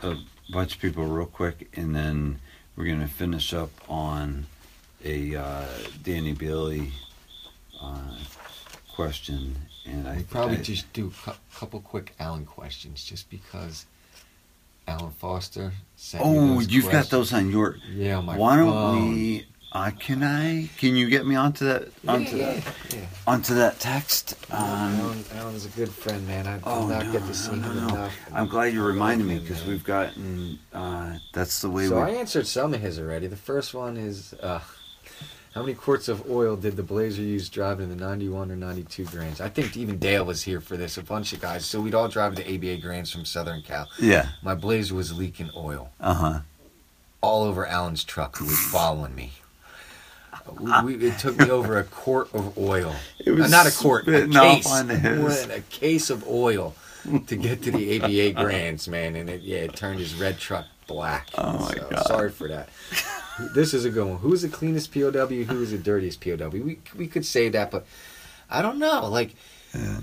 a, 0.02 0.08
a 0.10 0.16
bunch 0.50 0.74
of 0.76 0.80
people 0.80 1.04
real 1.06 1.26
quick, 1.26 1.68
and 1.74 1.94
then 1.94 2.38
we're 2.76 2.86
gonna 2.92 3.06
finish 3.08 3.52
up 3.54 3.70
on 3.88 4.46
a 5.06 5.36
uh, 5.36 5.64
Danny 6.02 6.32
Bailey 6.32 6.90
uh, 7.80 8.18
question, 8.94 9.54
and 9.86 10.08
I 10.08 10.16
we 10.18 10.22
probably 10.24 10.58
I- 10.58 10.62
just 10.62 10.92
do 10.92 11.08
a 11.08 11.10
cou- 11.30 11.38
couple 11.54 11.80
quick 11.80 12.12
alan 12.18 12.44
questions 12.44 13.04
just 13.04 13.30
because 13.30 13.86
alan 14.88 15.10
foster 15.12 15.72
sent 15.96 16.24
me 16.24 16.30
Oh, 16.30 16.54
those 16.54 16.68
you've 16.72 16.90
got 16.90 17.08
those 17.10 17.32
on 17.32 17.50
your. 17.50 17.76
yeah 17.88 18.16
on 18.18 18.24
my 18.26 18.36
Why 18.36 18.56
don't 18.56 18.72
phone. 18.72 19.12
we? 19.14 19.46
Uh, 19.72 19.90
can 19.98 20.22
I? 20.22 20.70
Can 20.78 20.96
you 20.96 21.08
get 21.10 21.26
me 21.26 21.34
onto 21.36 21.66
that? 21.66 21.88
yeah, 22.02 22.12
Onto 22.12 22.36
yeah, 22.36 22.52
that? 22.54 22.64
yeah. 22.94 23.00
Onto 23.26 23.54
that 23.56 23.78
text. 23.78 24.34
Um, 24.50 24.60
Alan, 24.62 25.24
Alan's 25.34 25.66
a 25.66 25.68
good 25.70 25.90
friend, 25.90 26.26
man. 26.26 26.46
I 26.46 26.56
do 26.58 26.62
Oh 26.64 26.86
not 26.86 27.04
no, 27.06 27.12
get 27.12 27.26
to 27.26 27.34
see 27.34 27.50
no, 27.50 27.54
him 27.56 27.62
no, 27.76 27.86
no. 27.88 27.94
enough. 27.94 28.16
I'm 28.32 28.46
glad 28.46 28.72
you 28.72 28.78
I 28.80 28.84
love 28.84 28.94
reminded 28.94 29.26
me 29.26 29.38
because 29.38 29.64
we've 29.66 29.84
gotten. 29.84 30.58
Uh, 30.72 31.18
that's 31.34 31.60
the 31.60 31.68
way 31.68 31.88
So 31.88 31.98
I 31.98 32.10
answered 32.10 32.46
some 32.46 32.72
of 32.72 32.80
his 32.80 32.98
already. 32.98 33.26
The 33.26 33.36
first 33.36 33.74
one 33.74 33.96
is, 33.98 34.32
uh, 34.34 34.60
how 35.56 35.62
many 35.62 35.72
quarts 35.72 36.06
of 36.08 36.30
oil 36.30 36.54
did 36.54 36.76
the 36.76 36.82
Blazer 36.82 37.22
use 37.22 37.48
driving 37.48 37.88
the 37.88 37.96
91 37.96 38.52
or 38.52 38.56
92 38.56 39.06
Grands? 39.06 39.40
I 39.40 39.48
think 39.48 39.74
even 39.74 39.98
Dale 39.98 40.22
was 40.22 40.42
here 40.42 40.60
for 40.60 40.76
this. 40.76 40.98
A 40.98 41.02
bunch 41.02 41.32
of 41.32 41.40
guys. 41.40 41.64
So 41.64 41.80
we'd 41.80 41.94
all 41.94 42.08
drive 42.08 42.36
the 42.36 42.44
ABA 42.46 42.76
Grands 42.82 43.10
from 43.10 43.24
Southern 43.24 43.62
Cal. 43.62 43.88
Yeah. 43.98 44.28
My 44.42 44.54
Blazer 44.54 44.94
was 44.94 45.16
leaking 45.16 45.48
oil 45.56 45.88
Uh 45.98 46.12
huh. 46.14 46.40
all 47.22 47.42
over 47.44 47.66
Alan's 47.66 48.04
truck, 48.04 48.36
who 48.36 48.44
was 48.44 48.60
following 48.66 49.14
me. 49.14 49.32
We, 50.60 50.96
we, 50.96 51.06
it 51.08 51.18
took 51.18 51.38
me 51.38 51.48
over 51.50 51.78
a 51.78 51.84
quart 51.84 52.28
of 52.34 52.58
oil. 52.58 52.94
It 53.18 53.30
was 53.30 53.46
Uh, 53.46 53.48
not 53.48 53.66
a 53.66 53.74
quart, 53.74 54.06
a 54.06 54.28
case. 54.28 54.66
a 55.50 55.62
case 55.70 56.10
of 56.10 56.28
oil 56.28 56.74
to 57.28 57.34
get 57.34 57.62
to 57.62 57.70
the 57.70 57.96
ABA 57.98 58.40
Grands, 58.42 58.88
man. 58.88 59.16
And 59.16 59.30
it, 59.30 59.40
yeah, 59.40 59.60
it 59.60 59.74
turned 59.74 60.00
his 60.00 60.14
red 60.16 60.38
truck 60.38 60.66
black. 60.86 61.28
Oh, 61.38 61.58
my 61.60 61.72
So, 61.74 61.88
God. 61.90 62.06
Sorry 62.06 62.30
for 62.30 62.46
that. 62.48 62.68
This 63.54 63.74
is 63.74 63.84
a 63.84 63.90
good 63.90 64.06
one. 64.06 64.18
Who's 64.18 64.42
the 64.42 64.48
cleanest 64.48 64.92
POW? 64.92 65.26
Who 65.26 65.62
is 65.62 65.70
the 65.70 65.78
dirtiest 65.78 66.20
POW? 66.20 66.48
We 66.48 66.78
we 66.96 67.06
could 67.06 67.26
say 67.26 67.48
that, 67.50 67.70
but 67.70 67.86
I 68.50 68.62
don't 68.62 68.78
know. 68.78 69.08
Like 69.08 69.34
Yeah. 69.74 70.00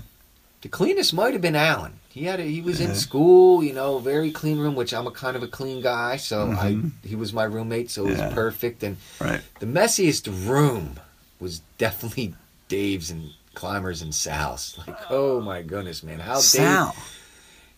the 0.62 0.68
cleanest 0.68 1.12
might 1.14 1.32
have 1.32 1.42
been 1.42 1.56
Alan. 1.56 1.94
He 2.10 2.24
had 2.26 2.38
a, 2.38 2.44
he 2.44 2.60
was 2.60 2.80
Yeah. 2.80 2.90
in 2.90 2.94
school, 2.94 3.64
you 3.64 3.72
know, 3.72 3.98
very 3.98 4.30
clean 4.30 4.58
room, 4.58 4.76
which 4.76 4.94
I'm 4.94 5.06
a 5.08 5.10
kind 5.10 5.36
of 5.36 5.42
a 5.42 5.48
clean 5.48 5.82
guy, 5.82 6.16
so 6.16 6.46
Mhm. 6.48 6.92
I 7.04 7.06
he 7.08 7.16
was 7.16 7.32
my 7.32 7.42
roommate, 7.44 7.90
so 7.90 8.06
it 8.06 8.16
Yeah. 8.16 8.26
was 8.26 8.34
perfect. 8.34 8.82
And 8.84 8.96
Right. 9.20 9.40
the 9.58 9.66
messiest 9.66 10.28
room 10.46 11.00
was 11.40 11.60
definitely 11.78 12.34
Dave's 12.68 13.10
and 13.10 13.30
Clymer's 13.54 14.00
and 14.00 14.14
Sal's. 14.14 14.78
Like, 14.86 14.96
oh 15.10 15.40
my 15.40 15.62
goodness, 15.62 16.02
man, 16.04 16.20
how 16.20 16.34
Dave? 16.34 16.42
Sal. 16.44 16.94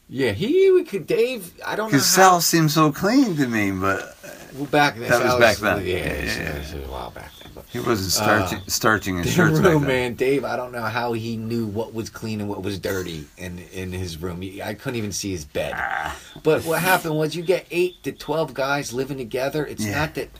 Yeah, 0.09 0.33
he 0.33 0.71
we 0.71 0.85
could 0.85 1.07
Dave. 1.07 1.53
I 1.67 1.75
don't 1.77 1.87
know 1.91 1.99
Because. 1.99 2.07
Sal 2.07 2.41
seems 2.41 2.75
so 2.75 2.93
clean 2.93 3.37
to 3.39 3.47
me, 3.49 3.71
but 3.73 4.17
well, 4.57 4.67
back 4.67 4.95
then, 4.99 5.09
That 5.11 5.23
was 5.23 5.31
Sal 5.33 5.39
back 5.41 5.57
then. 5.59 5.87
Yeah, 5.87 5.93
Yeah, 5.97 6.03
yeah, 6.25 6.57
it's 6.57 6.73
a 6.73 6.77
while 6.91 7.11
back 7.11 7.33
then. 7.41 7.53
But 7.55 7.65
he 7.71 7.79
wasn't 7.81 8.11
starching, 8.13 8.59
Uh, 8.59 8.63
starching 8.69 9.17
his 9.19 9.33
shirts 9.33 9.59
back 9.61 9.71
room, 9.73 9.83
then. 9.83 9.89
man, 9.89 10.15
Dave. 10.15 10.45
I 10.45 10.57
don't 10.57 10.73
know 10.73 10.83
how 10.83 11.13
he 11.13 11.37
knew 11.37 11.67
what 11.67 11.93
was 11.95 12.11
clean 12.11 12.41
and 12.41 12.49
what 12.49 12.63
was 12.63 12.79
dirty 12.79 13.27
in 13.37 13.59
in 13.73 13.93
his 13.93 14.17
room. 14.21 14.43
I 14.63 14.75
couldn't 14.75 14.97
even 14.97 15.13
see 15.13 15.31
his 15.31 15.45
bed. 15.45 15.73
Ah, 15.77 16.17
But 16.43 16.65
what 16.65 16.81
happened 16.83 17.17
was 17.17 17.35
you 17.37 17.43
get 17.43 17.67
eight 17.71 18.03
to 18.05 18.13
twelve 18.13 18.55
guys 18.55 18.93
living 18.93 19.19
together. 19.19 19.67
It's 19.67 19.85
Yeah. 19.85 19.99
not 20.01 20.15
that 20.15 20.31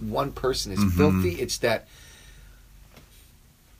one 0.00 0.32
person 0.32 0.72
is 0.72 0.78
Mhm. 0.80 0.96
filthy. 0.96 1.40
It's 1.40 1.58
that 1.58 1.86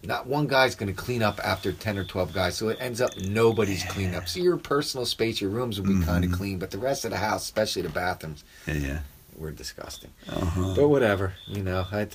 not 0.03 0.27
one 0.29 0.47
guy's 0.47 0.77
going 0.77 0.87
to 0.95 1.03
clean 1.03 1.21
up 1.23 1.41
after 1.43 1.73
ten 1.73 1.99
or 1.99 2.05
twelve 2.05 2.33
guys. 2.33 2.57
So 2.57 2.69
it 2.69 2.77
ends 2.81 3.01
up 3.01 3.11
nobody's 3.19 3.83
cleaned 3.85 4.15
up. 4.15 4.29
So 4.29 4.39
your 4.41 4.57
personal 4.57 5.05
space, 5.05 5.41
your 5.41 5.51
rooms 5.51 5.81
will 5.81 5.89
be 5.99 6.05
kind 6.05 6.25
of 6.25 6.31
clean, 6.33 6.59
but 6.59 6.71
the 6.71 6.79
rest 6.79 7.05
of 7.05 7.11
the 7.11 7.17
house, 7.17 7.43
especially 7.43 7.83
the 7.83 7.89
bathrooms, 7.89 8.45
yeah, 8.69 8.75
yeah. 8.75 8.99
Were 9.37 9.51
disgusting. 9.51 10.11
Uh-huh. 10.29 10.75
But 10.75 10.89
whatever, 10.89 11.35
you 11.47 11.63
know, 11.63 11.87
I, 11.93 12.09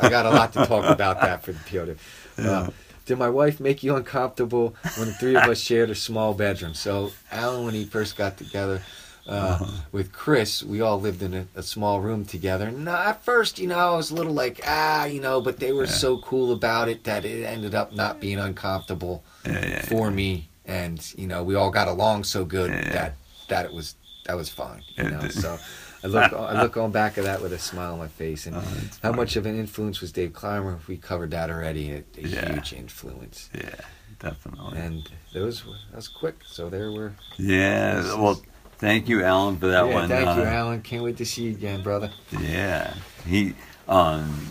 I 0.00 0.08
got 0.08 0.26
a 0.26 0.30
lot 0.30 0.52
to 0.54 0.66
talk 0.66 0.84
about 0.84 1.20
that 1.20 1.42
for 1.44 1.52
the 1.52 1.60
POW. 1.70 1.94
Yeah. 2.38 2.50
Uh, 2.50 2.70
did 3.06 3.18
my 3.18 3.30
wife 3.30 3.60
make 3.60 3.82
you 3.82 3.94
uncomfortable 3.96 4.74
when 4.98 5.08
the 5.08 5.14
three 5.14 5.36
of 5.36 5.44
us 5.44 5.58
shared 5.60 5.88
a 5.90 5.94
small 5.94 6.34
bedroom? 6.34 6.74
So 6.74 7.12
Alan, 7.32 7.64
when 7.64 7.72
he 7.72 7.84
first 7.86 8.16
got 8.16 8.36
together 8.36 8.82
uh, 9.26 9.30
Uh-huh. 9.30 9.66
with 9.92 10.12
Chris, 10.12 10.62
we 10.62 10.80
all 10.82 11.00
lived 11.00 11.22
in 11.22 11.32
a, 11.32 11.46
a 11.54 11.62
small 11.62 12.00
room 12.02 12.24
together. 12.26 12.66
And 12.68 12.86
at 12.88 13.24
first, 13.24 13.58
you 13.58 13.68
know, 13.68 13.78
I 13.78 13.96
was 13.96 14.10
a 14.10 14.14
little 14.14 14.34
like, 14.34 14.60
ah, 14.66 15.06
you 15.06 15.20
know, 15.20 15.40
but 15.40 15.58
they 15.60 15.72
were 15.72 15.84
Yeah. 15.86 15.90
so 15.92 16.18
cool 16.18 16.52
about 16.52 16.88
it 16.90 17.04
that 17.04 17.24
it 17.24 17.44
ended 17.44 17.74
up 17.74 17.94
not 17.94 18.20
being 18.20 18.38
uncomfortable 18.38 19.22
Yeah, 19.46 19.64
yeah, 19.66 19.82
for 19.82 20.10
me. 20.10 20.48
And 20.66 21.00
you 21.16 21.26
know, 21.28 21.42
we 21.44 21.54
all 21.54 21.70
got 21.70 21.88
along 21.88 22.24
so 22.24 22.44
good 22.44 22.70
that 22.92 23.14
that 23.48 23.64
it 23.64 23.72
was 23.72 23.94
that 24.26 24.36
was 24.36 24.48
fine. 24.50 24.82
You 24.98 25.10
know, 25.10 25.28
so. 25.28 25.58
I 26.06 26.08
look, 26.08 26.32
I 26.32 26.62
look 26.62 26.76
on 26.76 26.90
back 26.92 27.16
of 27.16 27.24
that 27.24 27.42
with 27.42 27.52
a 27.52 27.58
smile 27.58 27.92
on 27.94 27.98
my 27.98 28.08
face, 28.08 28.46
and 28.46 28.56
Oh, 28.56 28.60
how 28.60 29.10
funny. 29.10 29.16
much 29.16 29.36
of 29.36 29.46
an 29.46 29.58
influence 29.58 30.00
was 30.00 30.12
Dave 30.12 30.32
Clymer? 30.32 30.78
We 30.86 30.96
covered 30.96 31.30
that 31.32 31.50
already. 31.50 31.90
A, 31.92 32.04
a 32.18 32.20
Yeah. 32.22 32.52
huge 32.52 32.72
influence, 32.72 33.50
Yeah, 33.54 33.74
definitely. 34.20 34.78
and 34.78 35.10
those 35.34 35.64
were 35.66 35.74
that 35.90 35.96
was 35.96 36.08
quick. 36.08 36.36
So 36.46 36.68
there 36.70 36.90
were. 36.92 37.12
yeah. 37.38 38.14
Well, 38.16 38.40
thank 38.78 39.08
you, 39.08 39.22
Alan, 39.24 39.56
for 39.58 39.66
that 39.68 39.86
yeah, 39.88 39.94
one. 39.94 40.08
thank 40.08 40.36
you, 40.36 40.42
Uh, 40.44 40.46
Alan. 40.46 40.82
Can't 40.82 41.02
wait 41.02 41.16
to 41.18 41.26
see 41.26 41.44
you 41.44 41.50
again, 41.50 41.82
brother. 41.82 42.10
Yeah, 42.40 42.94
he. 43.26 43.54
Um, 43.88 44.50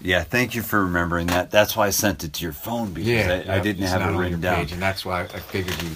yeah, 0.00 0.22
thank 0.22 0.54
you 0.54 0.62
for 0.62 0.84
remembering 0.84 1.26
that. 1.28 1.50
That's 1.50 1.74
why 1.76 1.86
I 1.86 1.90
sent 1.90 2.24
it 2.24 2.34
to 2.34 2.42
your 2.42 2.52
phone 2.52 2.92
because 2.92 3.26
I, 3.48 3.56
I 3.56 3.60
didn't 3.60 3.86
have 3.86 4.02
it 4.02 4.16
written 4.18 4.40
down. 4.40 4.56
page, 4.56 4.72
and 4.72 4.80
that's 4.82 5.04
why 5.04 5.22
I 5.22 5.26
figured 5.26 5.82
you. 5.82 5.90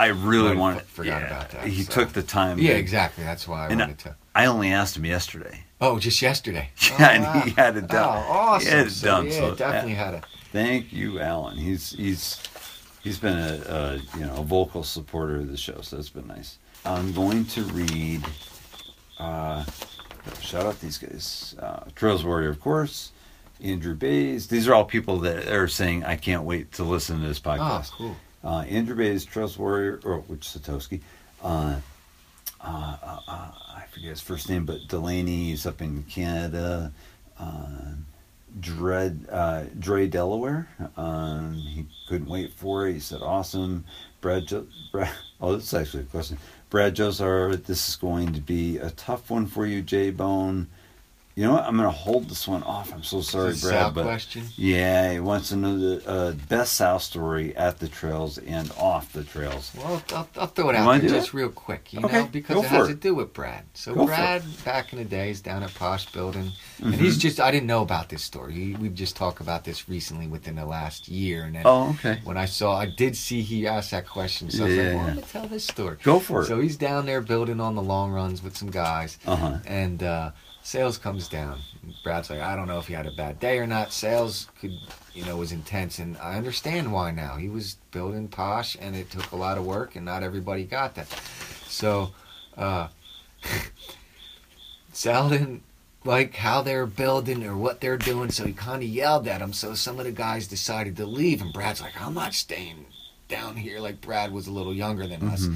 I 0.00 0.06
really 0.08 0.48
Might 0.50 0.56
wanted. 0.58 0.82
forgot 0.82 1.20
yeah, 1.22 1.26
about 1.26 1.50
that, 1.50 1.66
He 1.66 1.82
so. 1.82 1.92
took 1.92 2.12
the 2.12 2.22
time. 2.22 2.58
Yeah, 2.58 2.72
to- 2.74 2.78
exactly. 2.78 3.24
That's 3.24 3.46
why 3.46 3.66
I 3.66 3.68
And 3.70 3.80
wanted 3.80 3.98
to. 4.00 4.16
I 4.34 4.46
only 4.46 4.72
asked 4.72 4.96
him 4.96 5.04
yesterday. 5.04 5.64
Oh, 5.80 5.98
just 5.98 6.20
yesterday. 6.22 6.70
Yeah, 6.80 6.96
oh, 6.98 7.04
and 7.38 7.44
he 7.44 7.50
had 7.50 7.76
it 7.76 7.86
done. 7.88 8.24
Oh, 8.26 8.32
awesome. 8.32 8.68
He 8.70 8.76
had 8.76 8.86
it 8.86 8.90
So, 8.90 9.06
done, 9.06 9.26
yeah, 9.26 9.32
so, 9.32 9.54
definitely 9.54 9.94
had 9.94 10.14
a. 10.14 10.22
Thank 10.52 10.92
you, 10.92 11.20
Alan. 11.20 11.56
He's 11.56 11.92
he's 11.92 12.40
he's 13.02 13.18
been 13.18 13.36
a, 13.38 13.62
a 13.68 14.18
you 14.18 14.26
know 14.26 14.36
a 14.38 14.42
vocal 14.42 14.82
supporter 14.82 15.36
of 15.36 15.48
the 15.50 15.56
show, 15.56 15.80
so 15.82 15.96
that's 15.96 16.08
been 16.10 16.26
nice. 16.26 16.58
I'm 16.84 17.12
going 17.12 17.44
to 17.46 17.62
read. 17.64 18.22
Uh, 19.18 19.64
shout 20.40 20.64
out 20.66 20.80
these 20.80 20.98
guys, 20.98 21.54
uh, 21.60 21.84
Trails 21.94 22.24
Warrior, 22.24 22.48
of 22.50 22.60
course. 22.60 23.12
Andrew 23.62 23.94
Bays. 23.94 24.46
These 24.46 24.66
are 24.68 24.74
all 24.74 24.84
people 24.84 25.18
that 25.20 25.46
are 25.48 25.68
saying, 25.68 26.04
"I 26.04 26.16
can't 26.16 26.44
wait 26.44 26.72
to 26.72 26.84
listen 26.84 27.20
to 27.20 27.28
this 27.28 27.38
podcast." 27.40 27.58
Oh, 27.60 27.62
podcast." 27.62 27.90
cool. 27.92 28.16
Uh, 28.44 28.64
Andrew 28.68 28.96
Bays, 28.96 29.24
Trails 29.24 29.58
Warrior, 29.58 30.00
or 30.04 30.18
which 30.20 30.40
Satoshi, 30.46 31.00
uh, 31.42 31.78
uh, 32.60 32.96
uh, 33.02 33.20
uh, 33.28 33.50
I 33.76 33.84
forget 33.90 34.10
his 34.10 34.20
first 34.20 34.48
name, 34.48 34.64
but 34.66 34.86
Delaney 34.88 35.52
is 35.52 35.66
up 35.66 35.80
in 35.82 36.02
Canada. 36.04 36.92
Uh, 37.38 37.92
Dread, 38.58 39.28
Dre 39.78 40.08
Delaware. 40.08 40.68
Um, 40.96 41.54
he 41.54 41.86
couldn't 42.08 42.28
wait 42.28 42.52
for 42.52 42.88
it. 42.88 42.94
He 42.94 43.00
said, 43.00 43.20
"Awesome." 43.22 43.84
Brad, 44.20 44.46
jo- 44.46 44.66
Brad. 44.92 45.10
Oh, 45.42 45.54
this 45.56 45.68
is 45.68 45.74
actually 45.74 46.02
a 46.02 46.06
question. 46.06 46.36
Brad 46.68 46.94
Josar, 46.94 47.56
this 47.64 47.88
is 47.88 47.96
going 47.96 48.34
to 48.34 48.40
be 48.42 48.76
a 48.76 48.90
tough 48.90 49.30
one 49.30 49.46
for 49.46 49.64
you, 49.64 49.80
J 49.80 50.10
Bone. 50.10 50.66
You 51.40 51.46
know 51.46 51.54
what? 51.54 51.64
I'm 51.64 51.74
gonna 51.74 51.88
hold 51.88 52.28
this 52.28 52.46
one 52.46 52.62
off. 52.64 52.92
I'm 52.92 53.02
so 53.02 53.22
sorry, 53.22 53.48
Is 53.52 53.62
this 53.62 53.70
a 53.70 53.72
Brad, 53.72 53.80
Sal 53.84 53.90
but 53.92 54.02
question. 54.02 54.42
yeah, 54.56 55.10
he 55.14 55.20
wants 55.20 55.48
to 55.48 55.56
know 55.56 55.78
the 55.78 56.06
uh, 56.06 56.32
best 56.50 56.74
Sal 56.74 56.98
story 56.98 57.56
at 57.56 57.78
the 57.78 57.88
trails 57.88 58.36
and 58.36 58.70
off 58.72 59.10
the 59.14 59.24
trails. 59.24 59.72
Well, 59.74 60.02
I'll, 60.12 60.28
I'll 60.36 60.46
throw 60.48 60.68
it 60.68 60.74
You 60.74 60.80
out 60.80 61.00
there 61.00 61.08
just 61.08 61.32
that? 61.32 61.38
real 61.38 61.48
quick, 61.48 61.94
you 61.94 62.00
Okay, 62.04 62.18
know, 62.18 62.28
because 62.30 62.56
go 62.56 62.62
it 62.62 62.68
has 62.68 62.88
it. 62.88 62.92
to 62.92 62.98
do 62.98 63.14
with 63.14 63.32
Brad. 63.32 63.64
So 63.72 63.94
Go. 63.94 64.04
Brad, 64.04 64.42
back 64.66 64.92
in 64.92 64.98
the 64.98 65.04
days, 65.06 65.40
down 65.40 65.62
at 65.62 65.72
Posh 65.74 66.04
Building, 66.12 66.52
and 66.78 66.92
Mm-hmm. 66.92 67.02
he's 67.04 67.16
just, 67.16 67.40
I 67.40 67.50
didn't 67.50 67.68
know 67.68 67.80
about 67.80 68.10
this 68.10 68.22
story. 68.22 68.76
We've 68.78 68.92
just 68.94 69.16
talked 69.16 69.40
about 69.40 69.64
this 69.64 69.88
recently 69.88 70.26
within 70.26 70.56
the 70.56 70.66
last 70.66 71.08
year, 71.08 71.44
and 71.44 71.54
then 71.54 71.62
Oh, 71.64 71.96
okay. 72.00 72.18
when 72.22 72.36
I 72.36 72.44
saw, 72.44 72.76
I 72.76 72.84
did 72.84 73.16
see 73.16 73.40
he 73.40 73.66
asked 73.66 73.92
that 73.92 74.06
question, 74.06 74.50
so 74.50 74.64
I 74.64 74.66
was 74.68 74.76
like, 74.76 74.86
well, 74.88 75.04
yeah. 75.06 75.10
I'm 75.12 75.16
to 75.16 75.22
tell 75.22 75.46
this 75.46 75.64
story. 75.64 75.96
Go 76.02 76.18
for 76.20 76.42
it. 76.42 76.46
So 76.48 76.60
he's 76.60 76.76
down 76.76 77.06
there 77.06 77.22
building 77.22 77.60
on 77.60 77.76
the 77.76 77.82
long 77.82 78.12
runs 78.12 78.42
with 78.42 78.58
some 78.58 78.70
guys, 78.70 79.16
Uh 79.26 79.36
huh. 79.36 79.58
and 79.64 80.02
uh, 80.02 80.32
sales 80.62 80.98
comes 80.98 81.28
down. 81.28 81.60
Brad's 82.02 82.30
like, 82.30 82.40
I 82.40 82.56
don't 82.56 82.68
know 82.68 82.78
if 82.78 82.86
he 82.86 82.94
had 82.94 83.06
a 83.06 83.12
bad 83.12 83.40
day 83.40 83.58
or 83.58 83.66
not. 83.66 83.92
Sales 83.92 84.48
could, 84.60 84.72
you 85.14 85.24
know, 85.24 85.36
was 85.36 85.52
intense, 85.52 85.98
and 85.98 86.16
I 86.18 86.36
understand 86.36 86.92
why 86.92 87.10
now. 87.10 87.36
He 87.36 87.48
was 87.48 87.76
building 87.90 88.28
posh, 88.28 88.76
and 88.80 88.94
it 88.94 89.10
took 89.10 89.30
a 89.32 89.36
lot 89.36 89.58
of 89.58 89.66
work, 89.66 89.96
and 89.96 90.04
not 90.04 90.22
everybody 90.22 90.64
got 90.64 90.94
that. 90.94 91.08
So, 91.66 92.10
uh, 92.56 92.88
Sal 94.92 95.30
didn't 95.30 95.62
like 96.04 96.34
how 96.34 96.62
they're 96.62 96.86
building 96.86 97.44
or 97.44 97.56
what 97.56 97.80
they're 97.80 97.96
doing, 97.96 98.30
so 98.30 98.46
he 98.46 98.52
kind 98.52 98.82
of 98.82 98.88
yelled 98.88 99.28
at 99.28 99.40
him. 99.40 99.52
So 99.52 99.74
some 99.74 99.98
of 99.98 100.04
the 100.04 100.12
guys 100.12 100.46
decided 100.46 100.96
to 100.96 101.06
leave, 101.06 101.42
and 101.42 101.52
Brad's 101.52 101.80
like, 101.80 102.00
I'm 102.00 102.14
not 102.14 102.34
staying 102.34 102.86
down 103.28 103.56
here. 103.56 103.80
Like 103.80 104.00
Brad 104.00 104.32
was 104.32 104.46
a 104.46 104.52
little 104.52 104.74
younger 104.74 105.06
than 105.06 105.22
us. 105.28 105.46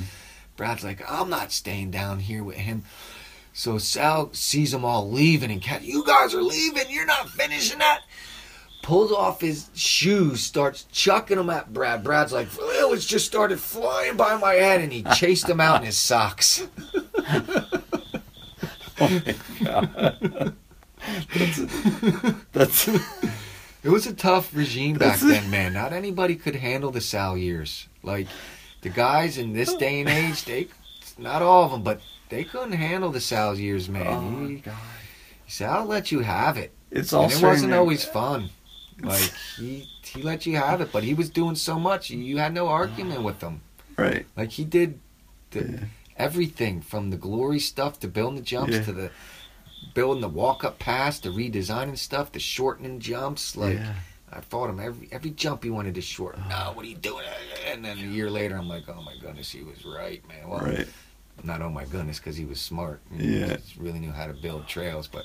Brad's 0.57 0.85
like, 0.85 1.03
I'm 1.11 1.31
not 1.31 1.51
staying 1.51 1.91
down 1.91 2.21
here 2.21 2.45
with 2.45 2.57
him. 2.57 2.85
So 3.57 3.79
Sal 3.79 4.31
sees 4.35 4.73
them 4.73 4.85
all 4.85 5.09
leaving 5.11 5.51
and 5.53 5.63
cat, 5.63 5.83
you 5.83 6.05
guys 6.05 6.35
are 6.35 6.43
leaving. 6.43 6.91
You're 6.91 7.07
not 7.07 7.31
finishing 7.31 7.79
that. 7.79 8.03
Pulls 8.83 9.13
off 9.13 9.41
his 9.41 9.71
shoes, 9.75 10.41
starts 10.43 10.85
chucking 10.93 11.37
them 11.39 11.49
at 11.49 11.73
Brad. 11.73 12.03
Brad's 12.05 12.33
like, 12.33 12.49
well, 12.59 12.93
it's 12.93 13.07
just 13.07 13.25
started 13.27 13.59
flying 13.61 14.17
by 14.17 14.37
my 14.37 14.55
head, 14.55 14.83
and 14.83 14.93
he 14.93 15.05
chased 15.15 15.47
them 15.47 15.61
out 15.61 15.81
in 15.81 15.87
his 15.87 15.97
socks. 15.97 16.67
That's 22.53 22.89
It 22.89 23.91
was 23.91 24.07
a 24.07 24.15
tough 24.15 24.55
regime 24.55 24.97
back 24.97 25.19
That's- 25.21 25.43
then, 25.43 25.51
man. 25.51 25.73
Not 25.73 25.93
anybody 25.93 26.37
could 26.37 26.57
handle 26.57 26.91
the 26.91 27.01
Sal 27.01 27.37
years. 27.37 27.89
Like 28.03 28.27
the 28.83 28.89
guys 28.91 29.39
in 29.39 29.53
this 29.53 29.75
day 29.79 30.01
and 30.01 30.09
age, 30.09 30.45
they 30.45 30.69
not 31.19 31.43
all 31.43 31.65
of 31.65 31.71
them, 31.71 31.83
but 31.83 32.01
they 32.35 32.45
couldn't 32.45 32.73
handle 32.73 33.11
the 33.11 33.21
Sal's 33.21 33.61
years, 33.61 33.89
man. 33.89 34.07
Oh, 34.07 34.47
He- 34.49 34.57
God. 34.57 34.75
Sal 35.47 35.85
let 35.85 36.11
you 36.11 36.21
have 36.21 36.57
it. 36.57 36.73
It's 36.91 37.13
all 37.13 37.25
and 37.25 37.33
it 37.33 37.43
wasn't 37.43 37.75
always 37.75 38.05
fun. 38.05 38.51
Like 39.03 39.33
he 39.59 39.89
he 40.05 40.23
let 40.23 40.47
you 40.47 40.57
have 40.57 40.81
it, 40.81 40.93
but 40.93 41.03
he 41.03 41.15
was 41.15 41.29
doing 41.29 41.57
so 41.57 41.81
much, 41.81 42.11
you, 42.11 42.39
had 42.39 42.55
no 42.55 42.69
argument 42.69 43.23
with 43.25 43.41
him. 43.41 43.61
right. 43.97 44.25
Like 44.37 44.51
he 44.53 44.65
did 44.65 45.01
the, 45.51 45.61
Yeah. 45.65 45.79
everything 46.17 46.81
from 46.81 47.11
the 47.11 47.17
glory 47.17 47.59
stuff 47.59 47.99
to 48.01 48.09
building 48.09 48.37
the 48.37 48.43
jumps 48.43 48.75
Yeah. 48.75 48.85
to 48.85 48.93
the 48.93 49.11
building 49.95 50.21
the 50.21 50.29
walk 50.29 50.63
up 50.65 50.79
pass 50.79 51.19
to 51.21 51.29
redesigning 51.31 51.99
stuff 51.99 52.31
to 52.33 52.39
shortening 52.39 53.01
jumps. 53.01 53.57
Like 53.57 53.75
yeah. 53.79 53.95
I 54.33 54.41
fought 54.43 54.71
him 54.71 54.79
every 54.79 55.09
every 55.11 55.31
jump 55.31 55.65
he 55.65 55.71
wanted 55.71 55.97
to 55.97 56.01
shorten. 56.01 56.45
Oh. 56.47 56.49
No, 56.49 56.73
what 56.75 56.85
are 56.85 56.89
you 56.89 56.97
doing? 56.97 57.25
And 57.67 57.85
then 57.85 57.99
a 57.99 58.01
year 58.01 58.31
later, 58.31 58.57
I'm 58.57 58.69
like, 58.69 58.85
oh 58.89 59.03
my 59.03 59.17
goodness, 59.21 59.51
he 59.51 59.63
was 59.65 59.85
right, 59.85 60.23
man. 60.29 60.49
Well, 60.49 60.61
Right. 60.61 60.87
Not 61.45 61.63
oh 61.63 61.71
my 61.71 61.85
goodness, 61.85 62.19
because 62.19 62.37
he 62.37 62.45
was 62.45 62.61
smart. 62.61 63.01
Yeah. 63.17 63.57
really 63.79 64.01
knew 64.01 64.13
how 64.13 64.27
to 64.27 64.33
build 64.33 64.67
trails. 64.67 65.07
But 65.07 65.25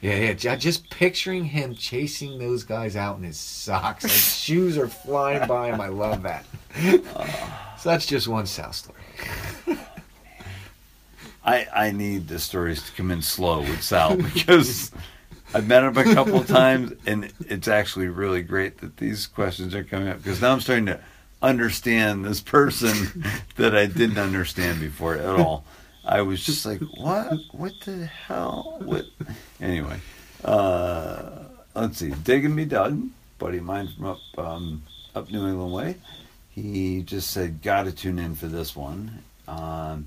yeah, 0.00 0.32
yeah, 0.32 0.54
just 0.56 0.88
picturing 0.90 1.44
him 1.44 1.74
chasing 1.74 2.38
those 2.38 2.62
guys 2.62 2.94
out 2.94 3.18
in 3.18 3.24
his 3.24 3.36
socks, 3.38 4.04
his 4.04 4.36
shoes 4.38 4.78
are 4.78 4.88
flying 4.88 5.46
by 5.48 5.68
him. 5.68 5.80
I 5.80 5.88
love 5.88 6.22
that. 6.22 6.44
so 7.78 7.88
that's 7.88 8.06
just 8.06 8.28
one 8.28 8.46
South 8.46 8.74
story. 8.74 8.98
I 11.44 11.66
I 11.74 11.90
need 11.90 12.28
the 12.28 12.38
stories 12.38 12.82
to 12.82 12.92
come 12.92 13.10
in 13.10 13.22
slow 13.22 13.60
with 13.60 13.82
Sal 13.82 14.16
because 14.34 14.92
I've 15.54 15.66
met 15.66 15.82
him 15.82 15.96
a 15.96 16.04
couple 16.14 16.36
of 16.36 16.46
times 16.46 16.92
and 17.06 17.32
it's 17.46 17.68
actually 17.68 18.08
really 18.08 18.42
great 18.42 18.78
that 18.78 18.98
these 18.98 19.26
questions 19.26 19.74
are 19.74 19.82
coming 19.82 20.08
up 20.08 20.18
because 20.18 20.42
now 20.42 20.52
I'm 20.52 20.60
starting 20.60 20.86
to 20.86 21.00
understand 21.42 22.24
this 22.24 22.40
person 22.40 23.24
that 23.56 23.76
I 23.76 23.86
didn't 23.86 24.18
understand 24.18 24.80
before 24.80 25.14
at 25.14 25.26
all. 25.26 25.64
I 26.04 26.22
was 26.22 26.44
just 26.44 26.64
like, 26.64 26.80
what? 26.96 27.38
What 27.52 27.74
the 27.84 28.06
hell? 28.06 28.78
What? 28.82 29.06
Anyway, 29.60 30.00
uh, 30.44 31.30
let's 31.74 31.98
see. 31.98 32.10
Digging 32.10 32.54
me, 32.54 32.64
Doug, 32.64 33.00
buddy 33.38 33.58
of 33.58 33.64
mine 33.64 33.88
from 33.88 34.06
up 34.06 34.18
um, 34.38 34.82
up 35.14 35.30
New 35.30 35.46
England 35.46 35.72
way. 35.72 35.96
He 36.50 37.02
just 37.02 37.30
said, 37.30 37.62
"Got 37.62 37.84
to 37.84 37.92
tune 37.92 38.18
in 38.18 38.34
for 38.34 38.46
this 38.46 38.74
one." 38.74 39.22
Um, 39.46 40.06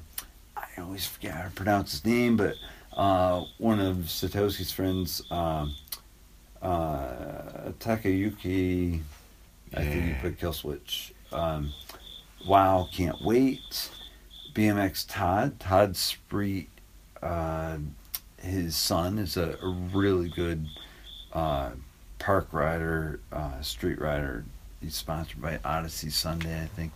I 0.57 0.81
always 0.81 1.05
forget 1.05 1.33
how 1.33 1.43
to 1.43 1.51
pronounce 1.51 1.91
his 1.91 2.05
name, 2.05 2.35
but 2.35 2.55
uh, 2.93 3.45
one 3.57 3.79
of 3.79 3.97
Satoshi's 3.97 4.71
friends, 4.71 5.21
um, 5.31 5.73
uh, 6.61 7.71
Takayuki, 7.79 9.01
I 9.73 9.83
think 9.83 10.05
he 10.05 10.13
put 10.21 10.39
Kill 10.39 10.53
Switch. 10.53 11.10
Um, 11.31 11.73
wow, 12.45 12.87
can't 12.91 13.21
wait. 13.21 13.89
BMX 14.53 15.05
Todd, 15.07 15.59
Todd 15.59 15.93
Spreet, 15.93 16.67
uh, 17.21 17.77
his 18.41 18.75
son 18.75 19.17
is 19.19 19.37
a, 19.37 19.57
a 19.61 19.69
really 19.93 20.29
good 20.29 20.65
uh, 21.33 21.71
park 22.19 22.47
rider, 22.51 23.19
uh, 23.31 23.61
street 23.61 23.99
rider. 24.01 24.43
He's 24.81 24.95
sponsored 24.95 25.41
by 25.41 25.59
Odyssey 25.63 26.09
Sunday, 26.09 26.61
I 26.61 26.65
think. 26.65 26.91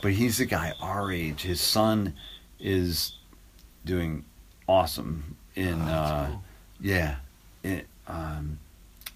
But 0.00 0.12
he's 0.12 0.40
a 0.40 0.46
guy 0.46 0.72
our 0.80 1.12
age. 1.12 1.42
His 1.42 1.60
son 1.60 2.14
is 2.58 3.16
doing 3.84 4.24
awesome 4.66 5.36
in 5.54 5.80
Oh, 5.82 5.84
uh, 5.92 6.26
cool. 6.28 6.42
yeah. 6.80 7.16
It, 7.62 7.86
um, 8.08 8.58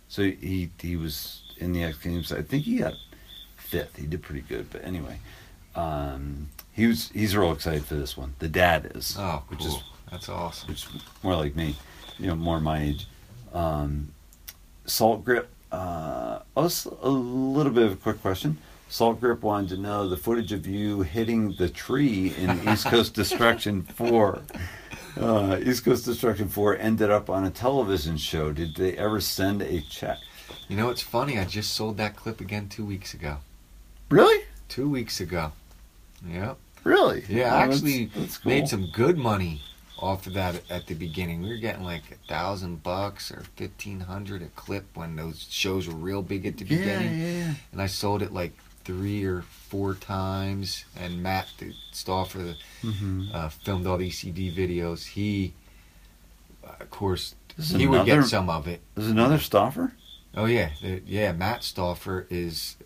so 0.09 0.23
he 0.23 0.71
he 0.81 0.97
was 0.97 1.41
in 1.57 1.73
the 1.73 1.83
X 1.83 1.99
Games. 1.99 2.31
I 2.31 2.43
think 2.43 2.65
he 2.65 2.77
got 2.79 2.95
fifth. 3.67 3.97
He 3.97 4.07
did 4.07 4.23
pretty 4.23 4.43
good. 4.43 4.71
But 4.71 4.85
anyway, 4.85 5.19
um, 5.75 6.49
he 6.73 6.87
was 6.87 7.11
he's 7.11 7.37
real 7.37 7.53
excited 7.53 7.85
for 7.85 7.95
this 7.95 8.17
one. 8.17 8.35
The 8.39 8.49
dad 8.49 8.93
is, 8.95 9.17
Oh, 9.19 9.43
which 9.49 9.65
is 9.65 9.77
That's 10.11 10.29
awesome. 10.29 10.69
which 10.69 10.87
is 10.87 11.03
more 11.23 11.37
like 11.37 11.55
me, 11.57 11.77
you 12.19 12.27
know, 12.29 12.35
more 12.37 12.61
my 12.61 12.83
age. 12.83 13.07
Um, 13.53 14.13
salt 14.85 15.25
grip. 15.25 15.49
Uh, 15.73 16.41
also 16.57 16.97
a 17.03 17.09
little 17.11 17.73
bit 17.73 17.85
of 17.85 17.93
a 17.93 17.97
quick 17.97 18.23
question. 18.23 18.57
Salt 18.89 19.21
grip 19.21 19.43
wanted 19.43 19.69
to 19.71 19.77
know 19.79 20.09
the 20.09 20.17
footage 20.17 20.53
of 20.53 20.65
you 20.67 21.03
hitting 21.03 21.55
the 21.59 21.69
tree 21.69 22.33
in 22.39 22.69
East 22.69 22.87
Coast 22.87 23.15
Destruction 23.15 23.83
Four. 23.83 24.43
Uh, 25.21 25.59
East 25.65 25.85
Coast 25.85 26.05
Destruction 26.05 26.49
Four 26.49 26.77
ended 26.79 27.11
up 27.11 27.29
on 27.29 27.45
a 27.45 27.51
television 27.51 28.17
show. 28.17 28.53
Did 28.53 28.77
they 28.77 28.97
ever 28.97 29.21
send 29.21 29.61
a 29.63 29.81
check? 29.81 30.19
You 30.69 30.77
know, 30.77 30.89
it's 30.91 31.01
funny. 31.03 31.39
I 31.39 31.45
just 31.45 31.73
sold 31.75 31.97
that 31.97 32.15
clip 32.17 32.41
again 32.41 32.69
two 32.69 32.85
weeks 32.85 33.13
ago. 33.13 33.39
Really? 34.09 34.45
Two 34.69 34.89
weeks 34.89 35.21
ago. 35.21 35.53
Yeah. 36.27 36.55
Really? 36.85 37.25
Yeah, 37.29 37.55
I 37.55 37.63
actually 37.63 38.07
that's 38.07 38.39
cool. 38.39 38.53
made 38.53 38.69
some 38.69 38.89
good 38.93 39.19
money 39.19 39.63
off 39.99 40.27
of 40.27 40.35
that 40.35 40.61
at 40.71 40.87
the 40.87 40.95
beginning. 40.95 41.43
We 41.43 41.49
were 41.49 41.57
getting 41.57 41.83
like 41.85 42.03
a 42.13 42.29
thousand 42.29 42.83
bucks 42.83 43.31
or 43.33 43.43
fifteen 43.57 44.01
hundred 44.01 44.43
a 44.43 44.47
clip 44.49 44.85
when 44.95 45.17
those 45.17 45.47
shows 45.51 45.89
were 45.89 45.95
real 45.95 46.23
big 46.23 46.47
at 46.47 46.59
the 46.59 46.65
Yeah, 46.65 46.79
beginning. 46.79 47.21
yeah. 47.21 47.55
And 47.73 47.83
I 47.83 47.87
sold 47.87 48.23
it 48.23 48.33
like 48.33 48.53
three 48.85 49.25
or 49.25 49.43
four 49.43 49.95
times. 49.95 50.85
And 50.97 51.23
Matt, 51.23 51.49
the 51.59 51.73
Stoffer, 51.93 52.55
the 52.83 52.87
Mm-hmm. 52.87 53.29
uh, 53.35 53.49
filmed 53.49 53.87
all 53.87 53.97
the 53.99 54.09
ECD 54.09 54.55
videos. 54.55 55.07
He, 55.09 55.55
uh, 56.65 56.71
of 56.81 56.91
course, 56.91 57.35
This 57.57 57.71
is 57.73 57.77
he 57.77 57.87
would 57.89 58.07
get 58.07 58.23
some 58.27 58.49
of 58.49 58.69
it. 58.69 58.81
There's 58.95 59.09
another 59.11 59.39
stoffer. 59.39 59.91
Oh 60.37 60.45
yeah, 60.45 60.71
the, 60.83 61.03
yeah. 61.07 61.33
Matt 61.33 61.63
Stoffer 61.63 62.27
is 62.31 62.77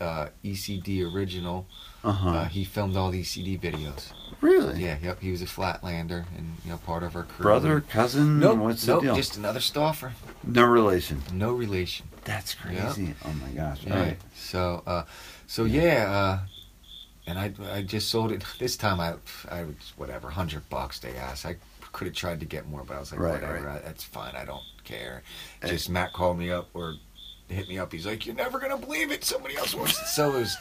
uh, 0.00 0.28
ECD 0.44 1.02
original. 1.14 1.66
Uh 2.02 2.12
huh. 2.12 2.30
Uh, 2.30 2.44
he 2.46 2.64
filmed 2.64 2.96
all 2.96 3.10
the 3.10 3.22
ECD 3.22 3.60
videos. 3.60 4.12
really? 4.40 4.82
Yeah, 4.82 4.96
yep. 5.02 5.20
He 5.20 5.30
was 5.30 5.42
a 5.42 5.46
Flatlander 5.46 6.24
and 6.36 6.56
you 6.64 6.70
know 6.70 6.78
part 6.78 7.02
of 7.02 7.14
our 7.16 7.24
crew. 7.24 7.42
Brother, 7.42 7.80
cousin. 7.82 8.38
Nope, 8.40 8.58
What's 8.58 8.86
the 8.86 8.92
nope. 8.94 9.02
deal? 9.02 9.14
Just 9.16 9.36
another 9.36 9.60
Stoffer. 9.60 10.12
no 10.44 10.64
relation. 10.64 11.22
No 11.32 11.52
relation. 11.52 12.06
That's 12.24 12.56
Yeah. 12.70 12.82
crazy. 12.92 13.14
Oh 13.24 13.32
my 13.34 13.48
gosh. 13.50 13.80
Yeah. 13.84 13.94
All 13.94 14.00
right. 14.02 14.18
So, 14.34 14.82
uh, 14.86 15.04
so 15.46 15.64
yeah, 15.64 16.10
uh, 16.10 16.38
and 17.26 17.38
I 17.38 17.52
I 17.72 17.82
just 17.82 18.08
sold 18.08 18.32
it 18.32 18.44
this 18.58 18.76
time. 18.76 18.98
I 19.00 19.14
I 19.50 19.64
was 19.64 19.92
whatever 19.96 20.30
hundred 20.30 20.68
bucks 20.70 20.98
they 21.00 21.14
asked. 21.16 21.44
I 21.44 21.56
could 21.92 22.06
have 22.06 22.16
tried 22.16 22.40
to 22.40 22.46
get 22.46 22.66
more, 22.68 22.84
but 22.84 22.96
I 22.96 23.00
was 23.00 23.10
like, 23.12 23.20
Right, 23.20 23.34
whatever. 23.42 23.66
right. 23.66 23.76
I, 23.82 23.84
that's 23.84 24.04
fine. 24.04 24.36
I 24.36 24.44
don't 24.44 24.62
care. 24.84 25.22
Eh. 25.62 25.68
Just 25.68 25.90
Matt 25.90 26.12
called 26.12 26.38
me 26.38 26.50
up 26.50 26.68
or 26.72 26.94
hit 27.50 27.68
me 27.68 27.78
up. 27.78 27.92
He's 27.92 28.06
like, 28.06 28.26
you're 28.26 28.34
never 28.34 28.58
gonna 28.58 28.76
believe 28.78 29.10
it. 29.10 29.24
Somebody 29.24 29.56
else 29.56 29.74
wants 29.74 30.00
it. 30.00 30.06
So 30.06 30.36
it 30.36 30.40
was 30.40 30.56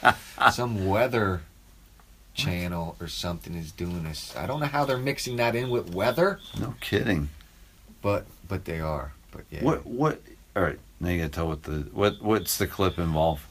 some 0.56 0.88
weather 0.88 1.42
channel 2.34 2.96
or 3.00 3.08
something 3.08 3.54
is 3.56 3.72
doing 3.72 4.04
this. 4.04 4.36
I 4.36 4.46
don't 4.48 4.60
know 4.60 4.66
how 4.68 4.86
they're 4.86 4.98
mixing 4.98 5.36
that 5.38 5.56
in 5.56 5.70
with 5.70 5.94
weather. 5.94 6.40
No 6.60 6.76
kidding. 6.80 7.30
but 8.02 8.26
but 8.48 8.66
they 8.66 8.80
are. 8.80 9.14
But 9.32 9.44
yeah, 9.52 9.64
What 9.64 9.86
what? 9.86 10.22
All 10.56 10.64
right, 10.64 10.80
now 11.00 11.10
you 11.10 11.18
gotta 11.20 11.30
tell 11.30 11.48
what 11.48 11.64
the 11.64 11.88
what 11.94 12.22
what's 12.22 12.58
the 12.58 12.68
clip 12.68 12.98
involve 12.98 13.46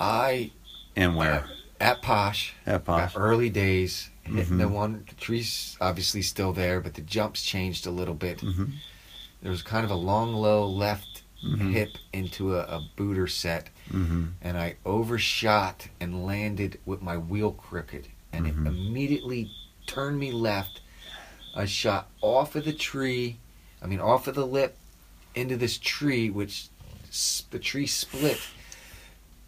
I 0.00 0.50
and 0.96 1.16
where 1.16 1.44
at 1.80 2.02
Posh, 2.02 2.54
at 2.66 2.84
Posh. 2.84 3.12
early 3.16 3.50
days, 3.50 4.10
hitting 4.24 4.58
the 4.58 4.68
one. 4.68 5.04
The 5.08 5.14
tree's 5.16 5.76
obviously 5.80 6.22
still 6.22 6.52
there, 6.52 6.80
but 6.80 6.94
the 6.94 7.02
jumps 7.02 7.44
changed 7.44 7.86
a 7.86 7.90
little 7.90 8.14
bit. 8.14 8.38
Mhm. 8.38 8.72
There 9.42 9.50
was 9.50 9.62
kind 9.62 9.84
of 9.84 9.90
a 9.90 9.94
long, 9.96 10.32
low 10.34 10.66
left 10.66 11.17
Mhm. 11.44 11.70
hip 11.72 11.90
into 12.12 12.56
a, 12.56 12.62
a 12.62 12.88
booter 12.96 13.26
set, 13.28 13.70
Mm-hmm. 13.92 14.24
and 14.42 14.58
I 14.58 14.76
overshot 14.84 15.88
and 16.00 16.26
landed 16.26 16.78
with 16.84 17.00
my 17.00 17.16
wheel 17.16 17.52
crooked, 17.52 18.08
and 18.32 18.46
it 18.46 18.54
immediately 18.54 19.50
turned 19.86 20.18
me 20.18 20.32
left. 20.32 20.80
I 21.54 21.64
shot 21.64 22.08
off 22.20 22.56
of 22.56 22.64
the 22.64 22.72
tree, 22.72 23.38
I 23.82 23.86
mean 23.86 24.00
off 24.00 24.26
of 24.26 24.34
the 24.34 24.46
lip, 24.46 24.76
into 25.34 25.56
this 25.56 25.78
tree, 25.78 26.28
which 26.28 26.68
the 27.50 27.58
tree 27.58 27.86
split. 27.86 28.40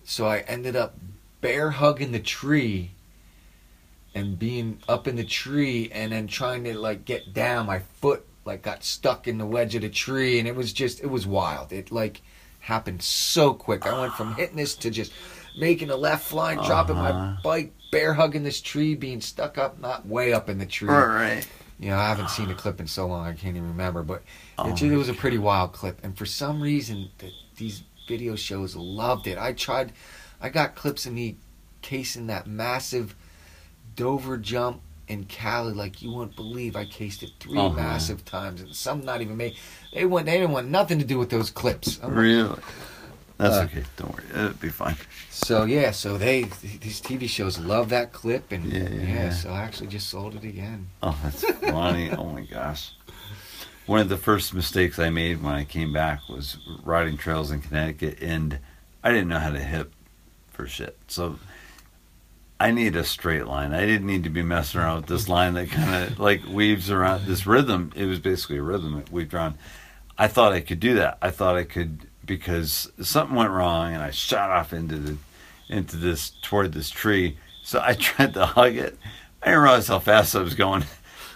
So 0.04 0.26
I 0.26 0.38
ended 0.40 0.76
up 0.76 0.96
bear 1.40 1.70
hugging 1.72 2.12
the 2.12 2.20
tree 2.20 2.92
and 4.14 4.38
being 4.38 4.78
up 4.88 5.06
in 5.06 5.16
the 5.16 5.24
tree 5.24 5.90
and 5.92 6.12
then 6.12 6.26
trying 6.26 6.64
to 6.64 6.78
like 6.78 7.04
get 7.04 7.32
down 7.34 7.66
my 7.66 7.78
foot 7.78 8.26
like 8.44 8.62
got 8.62 8.82
stuck 8.84 9.28
in 9.28 9.38
the 9.38 9.46
wedge 9.46 9.74
of 9.74 9.82
the 9.82 9.88
tree 9.90 10.38
and 10.38 10.48
it 10.48 10.54
was 10.56 10.72
just 10.72 11.00
it 11.02 11.06
was 11.10 11.26
wild. 11.26 11.72
It 11.72 11.90
like 11.92 12.22
happened 12.60 13.02
so 13.02 13.54
quick. 13.54 13.86
I 13.86 13.98
went 14.00 14.12
from 14.14 14.34
hitting 14.34 14.56
this 14.56 14.74
to 14.76 14.90
just 14.90 15.12
making 15.58 15.90
a 15.90 15.96
left 15.96 16.24
fly 16.26 16.52
and 16.52 16.62
dropping 16.64 16.96
Uh-huh. 16.96 17.12
my 17.12 17.36
bike 17.42 17.72
bear 17.90 18.14
hugging 18.14 18.42
this 18.44 18.60
tree 18.60 18.94
being 18.94 19.20
stuck 19.20 19.58
up 19.58 19.80
not 19.80 20.06
way 20.06 20.32
up 20.32 20.48
in 20.48 20.58
the 20.58 20.66
tree. 20.66 20.88
All 20.88 21.06
right. 21.06 21.46
you 21.80 21.88
know 21.90 21.96
i 21.96 22.06
haven't 22.08 22.30
seen 22.30 22.46
the 22.48 22.54
clip 22.54 22.78
in 22.78 22.86
so 22.86 23.06
long 23.06 23.26
i 23.26 23.32
can't 23.32 23.56
even 23.56 23.66
remember 23.68 24.02
but 24.04 24.22
Oh 24.58 24.70
it, 24.70 24.80
it 24.82 24.96
was 24.96 25.08
a 25.08 25.14
pretty 25.14 25.38
wild 25.38 25.72
clip 25.72 25.98
and 26.04 26.16
for 26.16 26.26
some 26.26 26.62
reason 26.62 27.08
the, 27.18 27.32
these 27.56 27.82
video 28.06 28.36
shows 28.36 28.76
loved 28.76 29.26
it. 29.26 29.38
I 29.38 29.54
tried 29.54 29.92
i 30.40 30.50
got 30.50 30.74
clips 30.76 31.04
of 31.06 31.12
me 31.14 31.36
casing 31.82 32.26
that 32.28 32.46
massive 32.46 33.16
dover 33.96 34.36
jump 34.36 34.82
in 35.10 35.24
cali 35.24 35.72
like 35.74 36.00
you 36.02 36.10
wouldn't 36.12 36.36
believe 36.36 36.76
i 36.76 36.84
cased 36.84 37.22
it 37.22 37.30
3 37.40 37.58
Uh-huh. 37.58 37.74
massive 37.74 38.24
times 38.24 38.60
and 38.60 38.74
some 38.74 39.00
not 39.04 39.20
even 39.20 39.36
made 39.36 39.54
they 39.92 40.04
want 40.04 40.26
they 40.26 40.38
didn't 40.38 40.52
want 40.52 40.68
nothing 40.68 40.98
to 41.00 41.04
do 41.04 41.18
with 41.18 41.30
those 41.30 41.50
clips 41.50 41.98
I'm 42.02 42.10
like, 42.10 42.18
Really? 42.18 42.58
That's 43.38 43.56
Uh, 43.56 43.62
okay. 43.72 43.84
Don't 43.96 44.12
worry. 44.14 44.24
It'll 44.34 44.52
be 44.68 44.68
fine. 44.68 44.96
so 45.30 45.64
yeah 45.64 45.90
so 45.90 46.16
they 46.18 46.42
these 46.86 47.00
tv 47.00 47.28
shows 47.28 47.58
love 47.58 47.88
that 47.88 48.12
clip 48.12 48.52
and 48.52 48.64
Yeah, 48.72 48.88
yeah, 48.88 49.02
yeah. 49.24 49.30
so 49.30 49.50
i 49.50 49.60
actually 49.66 49.88
just 49.88 50.08
sold 50.08 50.34
it 50.36 50.44
again 50.44 50.80
Oh, 51.02 51.16
that's 51.22 51.42
funny. 51.76 52.10
oh 52.12 52.24
my 52.36 52.42
gosh. 52.42 52.92
One 53.86 54.00
of 54.00 54.08
the 54.08 54.18
first 54.18 54.54
mistakes 54.54 54.98
I 55.00 55.10
made 55.10 55.42
when 55.42 55.54
I 55.54 55.64
came 55.64 55.92
back 55.92 56.28
was 56.28 56.58
riding 56.84 57.16
trails 57.16 57.50
in 57.50 57.60
Connecticut, 57.60 58.18
and 58.22 58.58
I 59.02 59.10
didn't 59.10 59.26
know 59.32 59.40
how 59.40 59.50
to 59.50 59.58
hip 59.58 59.92
for 60.52 60.68
shit. 60.68 60.96
So 61.08 61.40
I 62.60 62.72
need 62.72 62.94
a 62.94 63.04
straight 63.04 63.46
line. 63.46 63.72
I 63.72 63.86
didn't 63.86 64.06
need 64.06 64.24
to 64.24 64.30
be 64.30 64.42
messing 64.42 64.82
around 64.82 64.96
with 64.96 65.06
this 65.06 65.30
line 65.30 65.54
that 65.54 65.70
kind 65.70 66.04
of 66.04 66.20
like 66.20 66.44
weaves 66.46 66.90
around 66.90 67.24
this 67.24 67.46
rhythm. 67.46 67.90
It 67.96 68.04
was 68.04 68.18
basically 68.18 68.58
a 68.58 68.62
rhythm 68.62 69.02
weaved 69.10 69.32
around. 69.32 69.56
I 70.18 70.28
thought 70.28 70.52
I 70.52 70.60
could 70.60 70.78
do 70.78 70.94
that. 70.96 71.16
I 71.22 71.30
thought 71.30 71.56
I 71.56 71.64
could 71.64 72.06
because 72.26 72.92
something 73.00 73.34
went 73.34 73.50
wrong, 73.50 73.94
and 73.94 74.02
I 74.02 74.10
shot 74.10 74.50
off 74.50 74.74
into 74.74 74.96
the 74.96 75.16
into 75.70 75.96
this 75.96 76.32
toward 76.42 76.74
this 76.74 76.90
tree. 76.90 77.38
So 77.62 77.80
I 77.82 77.94
tried 77.98 78.34
to 78.34 78.44
hug 78.44 78.76
it. 78.76 78.98
I 79.42 79.46
didn't 79.46 79.62
realize 79.62 79.88
how 79.88 79.98
fast 79.98 80.36
I 80.36 80.42
was 80.42 80.54
going. 80.54 80.84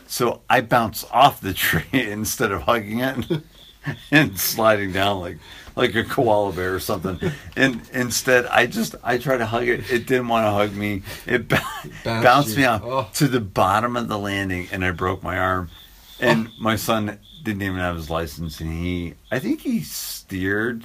So 0.07 0.43
I 0.51 0.61
bounced 0.61 1.07
off 1.11 1.41
the 1.41 1.55
tree 1.55 1.85
instead 1.93 2.53
of 2.53 2.63
hugging 2.63 2.99
it 2.99 3.41
and 4.11 4.39
sliding 4.39 4.93
down 4.93 5.21
like 5.21 5.39
like 5.77 5.95
a 5.97 6.05
koala 6.05 6.53
bear 6.53 6.75
or 6.75 6.81
something. 6.81 7.19
And 7.57 7.81
instead, 7.93 8.47
I 8.47 8.67
just 8.67 8.95
I 9.03 9.19
tried 9.19 9.39
to 9.39 9.47
hug 9.47 9.67
it. 9.69 9.91
It 9.91 10.07
didn't 10.07 10.29
want 10.29 10.47
to 10.47 10.51
hug 10.51 10.73
me. 10.75 11.03
It 11.27 11.49
bou- 11.49 11.57
Bounced 12.05 12.25
bounced 12.25 12.57
me 12.57 12.65
off 12.65 12.83
Oh. 12.85 13.09
to 13.15 13.27
the 13.29 13.41
bottom 13.41 13.97
of 13.97 14.09
the 14.09 14.19
landing, 14.19 14.69
and 14.71 14.85
I 14.85 14.93
broke 14.93 15.23
my 15.23 15.37
arm. 15.39 15.71
And 16.21 16.47
oh. 16.49 16.51
my 16.59 16.77
son 16.77 17.19
didn't 17.43 17.63
even 17.63 17.79
have 17.79 17.97
his 17.97 18.09
license, 18.09 18.61
and 18.61 18.71
he 18.73 19.15
I 19.33 19.39
think 19.41 19.63
he 19.63 19.81
steered, 19.81 20.85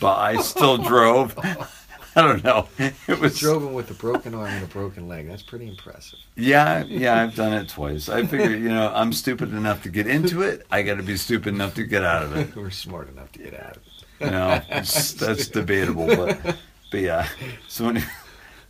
but 0.00 0.18
I 0.18 0.36
still 0.42 0.76
drove. 0.92 1.34
I 2.16 2.22
don't 2.22 2.44
know. 2.44 2.68
It 3.08 3.20
was 3.20 3.38
drove 3.38 3.62
him 3.62 3.74
with 3.74 3.90
a 3.90 3.94
broken 3.94 4.34
arm 4.34 4.48
and 4.48 4.64
a 4.64 4.68
broken 4.68 5.08
leg 5.08 5.28
that's 5.28 5.42
pretty 5.42 5.68
impressive 5.68 6.18
yeah, 6.36 6.84
yeah, 6.84 7.22
I've 7.22 7.34
done 7.42 7.52
it 7.52 7.68
twice. 7.68 8.08
I 8.08 8.26
figured, 8.26 8.60
you 8.60 8.68
know, 8.68 8.90
I'm 8.94 9.12
stupid 9.12 9.50
enough 9.52 9.82
to 9.84 9.88
get 9.88 10.06
into 10.06 10.42
it. 10.42 10.66
I 10.70 10.82
got 10.82 10.96
to 10.96 11.02
be 11.02 11.16
stupid 11.16 11.54
enough 11.54 11.74
to 11.74 11.84
get 11.84 12.02
out 12.02 12.22
of 12.24 12.36
it. 12.36 12.56
we're 12.56 12.70
smart 12.70 13.08
enough 13.08 13.30
to 13.32 13.38
get 13.38 13.54
out 13.54 13.76
of 13.76 13.82
it 13.86 14.24
You 14.24 14.30
know, 14.30 14.60
that's 14.68 15.48
debatable, 15.48 16.06
but 16.06 16.56
but 16.90 17.00
yeah. 17.00 17.28
So 17.68 17.88
anyway, 17.88 18.06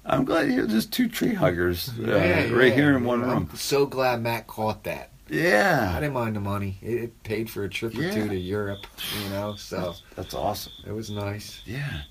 I'm 0.04 0.24
glad 0.24 0.50
you're 0.50 0.66
just 0.66 0.92
two 0.92 1.08
tree 1.08 1.34
huggers 1.34 1.90
uh, 1.98 2.48
right 2.52 2.72
here 2.72 2.96
in 2.96 3.04
one 3.04 3.22
room. 3.22 3.48
I'm 3.50 3.56
so 3.56 3.86
glad 3.86 4.20
Matt 4.22 4.46
caught 4.46 4.84
that. 4.84 5.10
Yeah. 5.28 5.92
I 5.96 6.00
didn't 6.00 6.14
mind 6.14 6.36
the 6.36 6.40
money. 6.40 6.78
It, 6.82 6.94
it 6.94 7.22
paid 7.22 7.48
for 7.48 7.64
a 7.64 7.68
trip 7.68 7.96
or 7.96 8.02
Yeah. 8.02 8.14
two 8.14 8.28
to 8.28 8.36
Europe, 8.36 8.86
you 9.22 9.30
know, 9.30 9.54
so 9.56 9.76
that's, 9.76 10.02
that's 10.16 10.34
awesome. 10.34 10.72
it 10.86 10.92
was 10.92 11.10
nice. 11.10 11.62
Yeah. 11.64 12.02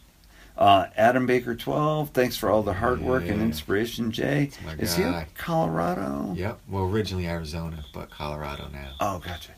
Uh, 0.57 0.85
Adam 0.95 1.25
Baker 1.25 1.55
12, 1.55 2.09
thanks 2.09 2.37
for 2.37 2.49
all 2.49 2.61
the 2.61 2.73
hard 2.73 3.01
work 3.01 3.27
and 3.27 3.41
inspiration, 3.41 4.11
Jay. 4.11 4.51
Is 4.77 4.95
he 4.95 5.03
in. 5.03 5.25
Colorado? 5.35 6.33
Yep. 6.35 6.59
Well, 6.69 6.83
originally 6.83 7.27
Arizona, 7.27 7.83
but 7.93 8.11
Colorado 8.11 8.67
now. 8.71 8.91
Oh, 8.99 9.19
gotcha. 9.19 9.51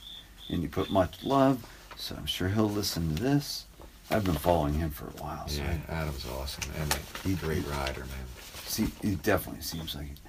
And 0.50 0.64
you 0.64 0.70
put 0.70 0.90
much 0.90 1.24
love, 1.24 1.66
so 1.98 2.16
I'm 2.16 2.26
sure 2.26 2.48
he'll 2.48 2.70
listen 2.70 3.16
to 3.16 3.22
this. 3.22 3.66
I've 4.10 4.24
been 4.24 4.36
following 4.36 4.76
him 4.76 4.90
for 4.92 5.08
a 5.08 5.22
while, 5.22 5.48
so 5.48 5.62
Yeah, 5.64 5.78
Adam's 5.90 6.26
awesome 6.28 6.72
and 6.80 6.94
he's 7.24 7.42
a 7.42 7.46
great 7.46 7.68
rider, 7.68 8.02
man. 8.02 8.26
See, 8.66 8.88
it 9.02 9.22
definitely 9.24 9.64
seems 9.64 9.96
like 9.96 10.06
it. 10.12 10.20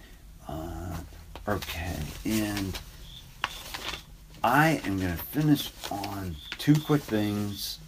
Uh, 0.48 0.96
okay, 1.48 1.96
and 2.24 2.78
I 4.42 4.80
am 4.84 4.98
going 4.98 5.16
to 5.16 5.22
finish 5.22 5.70
on 5.90 6.36
two 6.58 6.74
quick 6.80 7.02
things. 7.02 7.78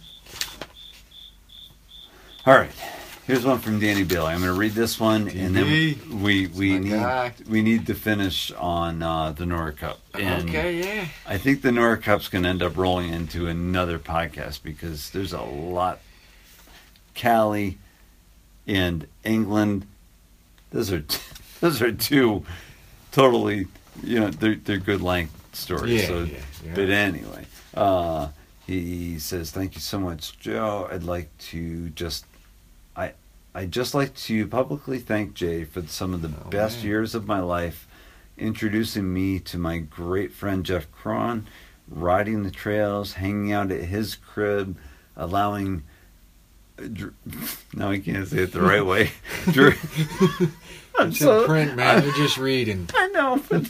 All 2.49 2.57
right, 2.57 2.71
here's 3.27 3.45
one 3.45 3.59
from 3.59 3.79
Danny 3.79 4.03
Bailey. 4.03 4.33
I'm 4.33 4.39
going 4.39 4.51
to 4.51 4.59
read 4.59 4.71
this 4.71 4.99
one, 4.99 5.27
and 5.27 5.55
then 5.55 5.67
we 6.23 6.47
we 6.47 6.79
need 6.79 6.89
guy. 6.89 7.31
we 7.47 7.61
need 7.61 7.85
to 7.85 7.93
finish 7.93 8.51
on 8.53 9.03
uh, 9.03 9.33
the 9.33 9.45
Nora 9.45 9.71
Cup. 9.71 9.99
And 10.15 10.49
okay, 10.49 10.79
yeah. 10.79 11.05
I 11.27 11.37
think 11.37 11.61
the 11.61 11.71
Nora 11.71 11.99
Cup's 11.99 12.27
going 12.27 12.41
to 12.45 12.49
end 12.49 12.63
up 12.63 12.75
rolling 12.75 13.13
into 13.13 13.45
another 13.45 13.99
podcast 13.99 14.63
because 14.63 15.11
there's 15.11 15.31
a 15.31 15.43
lot. 15.43 15.99
Cali 17.13 17.77
and 18.65 19.05
England, 19.23 19.85
those 20.71 20.91
are 20.91 21.03
those 21.59 21.83
are 21.83 21.91
two 21.91 22.43
totally, 23.11 23.67
you 24.01 24.21
know, 24.21 24.31
they're 24.31 24.55
they're 24.55 24.77
good 24.79 25.03
length 25.03 25.55
stories. 25.55 26.01
Yeah, 26.01 26.07
so, 26.07 26.23
yeah, 26.23 26.37
yeah. 26.65 26.71
but 26.73 26.89
anyway, 26.89 27.45
uh, 27.75 28.29
he 28.65 29.19
says, 29.19 29.51
"Thank 29.51 29.75
you 29.75 29.81
so 29.81 29.99
much, 29.99 30.39
Joe. 30.39 30.87
I'd 30.91 31.03
like 31.03 31.35
to 31.49 31.89
just, 31.89 32.25
I, 32.99 33.13
I 33.55 33.65
just 33.65 33.93
like 33.93 34.13
to 34.15 34.47
publicly 34.47 34.99
thank 34.99 35.33
Jay 35.33 35.63
for 35.63 35.81
some 35.87 36.13
of 36.13 36.21
the 36.21 36.31
Oh, 36.45 36.49
best 36.49 36.77
man. 36.79 36.85
years 36.87 37.15
of 37.15 37.25
my 37.27 37.39
life." 37.39 37.85
introducing 38.37 39.13
me 39.13 39.37
to 39.37 39.57
my 39.57 39.77
great 39.79 40.31
friend 40.31 40.65
Jeff 40.65 40.89
Cron, 40.93 41.45
riding 41.89 42.43
the 42.43 42.49
trails, 42.51 43.15
hanging 43.15 43.51
out 43.51 43.69
at 43.69 43.83
his 43.83 44.15
crib, 44.15 44.77
allowing. 45.17 45.83
No, 47.73 47.91
I 47.91 47.99
can't 47.99 48.25
say 48.25 48.43
it 48.43 48.53
the 48.53 48.61
right 48.61 48.85
way. 48.85 49.11
I'm 50.97 51.09
It's 51.09 51.19
so- 51.19 51.41
in 51.41 51.45
print, 51.47 51.75
man. 51.75 52.03
You're 52.03 52.13
just 52.13 52.37
reading. 52.37 52.89
I 52.95 53.07
know, 53.09 53.43
but 53.49 53.69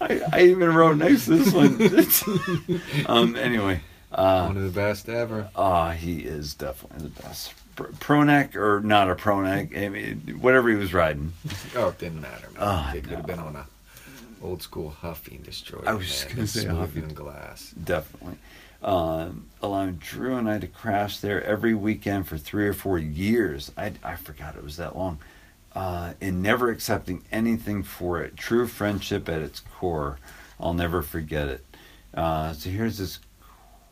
I, 0.00 0.20
I 0.32 0.40
even 0.46 0.74
wrote 0.74 0.96
next 0.96 1.26
to 1.26 1.36
this 1.36 1.52
one. 1.54 2.80
um. 3.06 3.36
Anyway, 3.36 3.80
uh, 4.10 4.46
One 4.46 4.56
of 4.56 4.64
the 4.64 4.70
best 4.70 5.08
ever. 5.08 5.48
Ah, 5.54 5.92
he 5.92 6.20
is 6.20 6.54
definitely 6.54 7.08
the 7.08 7.22
best. 7.22 7.54
Pr- 7.76 7.84
Proneck 7.84 8.54
or 8.56 8.80
not 8.80 9.10
a 9.10 9.14
Proneck, 9.14 9.76
I 9.76 9.88
mean, 9.88 10.38
whatever 10.40 10.68
he 10.68 10.76
was 10.76 10.92
riding. 10.94 11.32
Oh, 11.76 11.88
it 11.88 11.98
didn't 11.98 12.20
matter, 12.20 12.48
man. 12.50 12.58
Oh, 12.58 12.90
they 12.92 13.00
could 13.00 13.12
have 13.12 13.26
been 13.26 13.38
on 13.38 13.56
a 13.56 13.66
old 14.42 14.60
school 14.62 14.90
Huffy 14.90 15.36
and 15.36 15.44
destroyed. 15.44 15.86
I 15.86 15.94
was 15.94 16.06
just 16.06 16.28
gonna 16.28 16.46
say 16.46 16.60
smoother 16.60 16.80
Huffy. 16.80 17.00
than 17.00 17.14
glass. 17.14 17.72
Definitely. 17.82 18.36
Um, 18.82 19.46
allowing 19.62 19.94
Drew 19.94 20.36
and 20.36 20.50
I 20.50 20.58
to 20.58 20.66
crash 20.66 21.18
there 21.18 21.42
every 21.44 21.72
weekend 21.74 22.26
for 22.26 22.36
three 22.36 22.66
or 22.66 22.72
four 22.74 22.98
years. 22.98 23.70
I, 23.76 23.92
I 24.02 24.16
forgot 24.16 24.56
it 24.56 24.64
was 24.64 24.76
that 24.78 24.96
long. 24.96 25.18
Uh, 25.74 26.12
and 26.20 26.42
never 26.42 26.68
accepting 26.70 27.22
anything 27.32 27.82
for 27.84 28.20
it. 28.20 28.36
True 28.36 28.66
friendship 28.66 29.28
at 29.28 29.40
its 29.40 29.60
core. 29.60 30.18
I'll 30.60 30.74
never 30.74 31.00
forget 31.00 31.48
it. 31.48 31.64
Uh, 32.12 32.52
so 32.52 32.68
here's 32.68 32.98
this 32.98 33.20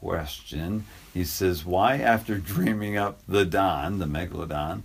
question. 0.01 0.85
He 1.13 1.25
says, 1.25 1.65
Why, 1.65 1.97
after 1.99 2.39
dreaming 2.39 2.97
up 2.97 3.19
the 3.27 3.45
Don, 3.45 3.99
the 3.99 4.07
Megalodon, 4.07 4.83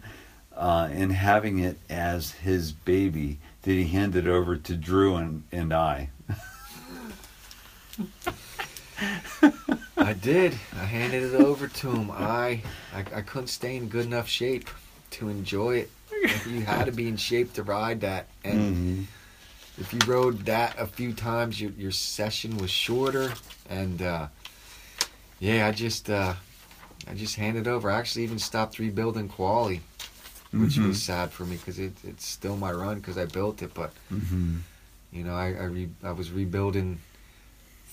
uh, 0.56 0.90
and 0.92 1.12
having 1.12 1.60
it 1.60 1.78
as 1.90 2.32
his 2.32 2.72
baby, 2.72 3.40
did 3.62 3.76
he 3.78 3.88
hand 3.88 4.16
it 4.16 4.28
over 4.28 4.56
to 4.56 4.76
Drew 4.76 5.16
and, 5.16 5.44
and 5.52 5.74
I? 5.74 6.10
I 9.98 10.14
did. 10.14 10.54
I 10.74 10.86
handed 10.86 11.24
it 11.24 11.36
over 11.36 11.68
to 11.68 11.92
him. 11.92 12.12
I, 12.12 12.62
I 12.94 13.00
I 13.16 13.22
couldn't 13.22 13.48
stay 13.48 13.76
in 13.76 13.88
good 13.90 14.06
enough 14.06 14.28
shape 14.28 14.70
to 15.12 15.30
enjoy 15.30 15.78
it. 15.78 15.92
You 16.48 16.62
had 16.62 16.86
to 16.86 16.92
be 16.92 17.08
in 17.08 17.18
shape 17.18 17.54
to 17.54 17.64
ride 17.64 18.02
that, 18.02 18.28
and 18.44 18.76
Mhm. 18.76 19.06
if 19.78 19.94
you 19.94 20.00
rode 20.06 20.46
that 20.46 20.78
a 20.80 20.86
few 20.86 21.14
times, 21.14 21.60
your 21.60 21.72
your 21.72 21.92
session 21.92 22.58
was 22.58 22.70
shorter. 22.72 23.34
And 23.70 24.02
uh, 24.02 24.28
yeah, 25.46 25.68
I 25.68 25.72
just 25.72 26.10
uh, 26.10 26.34
I 27.08 27.14
just 27.14 27.36
handed 27.36 27.68
over. 27.68 27.92
I 27.92 28.00
actually 28.00 28.24
even 28.24 28.40
stopped 28.40 28.80
rebuilding 28.80 29.28
Quali, 29.30 29.82
which 30.52 30.78
Mhm. 30.78 30.88
was 30.88 31.04
sad 31.04 31.32
for 31.32 31.46
me 31.46 31.58
because 31.58 31.78
it, 31.78 31.94
it's 32.04 32.26
still 32.26 32.58
my 32.58 32.72
run 32.72 33.00
because 33.00 33.18
I 33.18 33.26
built 33.26 33.62
it. 33.62 33.74
But 33.76 33.94
Mhm. 34.12 34.62
you 35.12 35.24
know, 35.24 35.36
I 35.36 35.48
I, 35.54 35.66
re, 35.66 35.90
I 36.04 36.12
was 36.14 36.32
rebuilding 36.32 37.00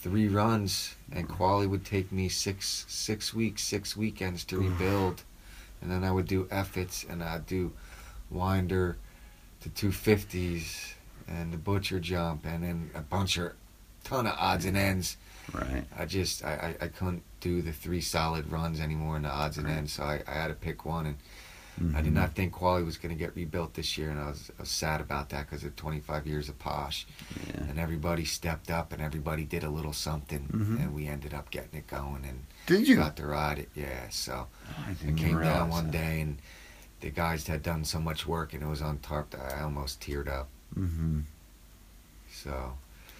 three 0.02 0.28
runs, 0.28 0.94
and 1.12 1.28
Quali 1.28 1.66
would 1.66 1.84
take 1.84 2.10
me 2.10 2.28
six 2.30 2.86
six 2.88 3.34
weeks, 3.34 3.62
six 3.62 3.96
weekends 3.96 4.44
to 4.44 4.56
rebuild, 4.58 5.22
and 5.82 5.90
then 5.90 6.04
I 6.04 6.10
would 6.10 6.26
do 6.26 6.48
efforts, 6.50 7.04
and 7.08 7.22
I'd 7.22 7.46
do 7.46 7.72
winder 8.30 8.96
to 9.60 9.68
two 9.68 9.92
fifties, 9.92 10.94
and 11.28 11.52
the 11.52 11.58
butcher 11.58 12.00
jump, 12.00 12.46
and 12.46 12.64
then 12.64 12.90
a 12.94 13.02
bunch 13.02 13.36
of 13.36 13.52
ton 14.04 14.26
of 14.26 14.34
odds 14.38 14.64
and 14.64 14.76
ends. 14.76 15.18
Right. 15.52 15.84
I 15.98 16.06
just 16.06 16.42
I, 16.44 16.76
I, 16.80 16.84
I 16.86 16.88
couldn't 16.88 17.22
do 17.42 17.60
the 17.60 17.72
three 17.72 18.00
solid 18.00 18.50
runs 18.50 18.80
anymore 18.80 19.16
in 19.16 19.22
the 19.22 19.28
odds 19.30 19.58
and 19.58 19.68
ends, 19.68 19.92
so 19.92 20.04
I, 20.04 20.22
I 20.26 20.32
had 20.32 20.48
to 20.48 20.54
pick 20.54 20.86
one, 20.86 21.06
and 21.06 21.16
I 21.96 22.00
Mhm. 22.00 22.04
did 22.04 22.12
not 22.12 22.34
think 22.34 22.52
Quali 22.52 22.82
was 22.84 22.96
going 22.98 23.14
to 23.14 23.18
get 23.18 23.34
rebuilt 23.34 23.74
this 23.74 23.98
year, 23.98 24.10
and 24.10 24.20
I 24.20 24.26
was, 24.28 24.50
I 24.58 24.62
was 24.62 24.68
sad 24.70 25.00
about 25.00 25.30
that 25.30 25.48
because 25.50 25.64
of 25.64 25.74
25 25.74 26.26
years 26.26 26.48
of 26.48 26.58
Posh 26.58 27.06
Yeah. 27.48 27.62
and 27.64 27.78
everybody 27.78 28.24
stepped 28.24 28.70
up 28.70 28.92
and 28.92 29.02
everybody 29.02 29.44
did 29.44 29.64
a 29.64 29.70
little 29.70 29.92
something 29.92 30.46
Mhm. 30.52 30.80
and 30.82 30.94
we 30.94 31.08
ended 31.08 31.34
up 31.34 31.50
getting 31.50 31.78
it 31.80 31.86
going 31.88 32.24
and 32.24 32.44
Did 32.66 32.86
you? 32.86 32.96
got 32.96 33.16
to 33.16 33.26
ride 33.26 33.58
it 33.58 33.70
yeah 33.74 34.08
so 34.10 34.46
I 34.86 34.90
i 35.08 35.12
came 35.12 35.40
down 35.40 35.70
one 35.70 35.86
that. 35.86 35.92
day 35.92 36.20
and 36.20 36.38
the 37.00 37.10
guys 37.10 37.46
had 37.48 37.62
done 37.62 37.84
so 37.84 37.98
much 37.98 38.26
work 38.26 38.52
and 38.52 38.62
it 38.62 38.66
was 38.66 38.82
on 38.82 38.98
tarp 38.98 39.30
that 39.30 39.52
i 39.56 39.62
almost 39.62 40.00
teared 40.00 40.28
up 40.28 40.48
Mhm. 40.78 41.22
so 42.30 42.74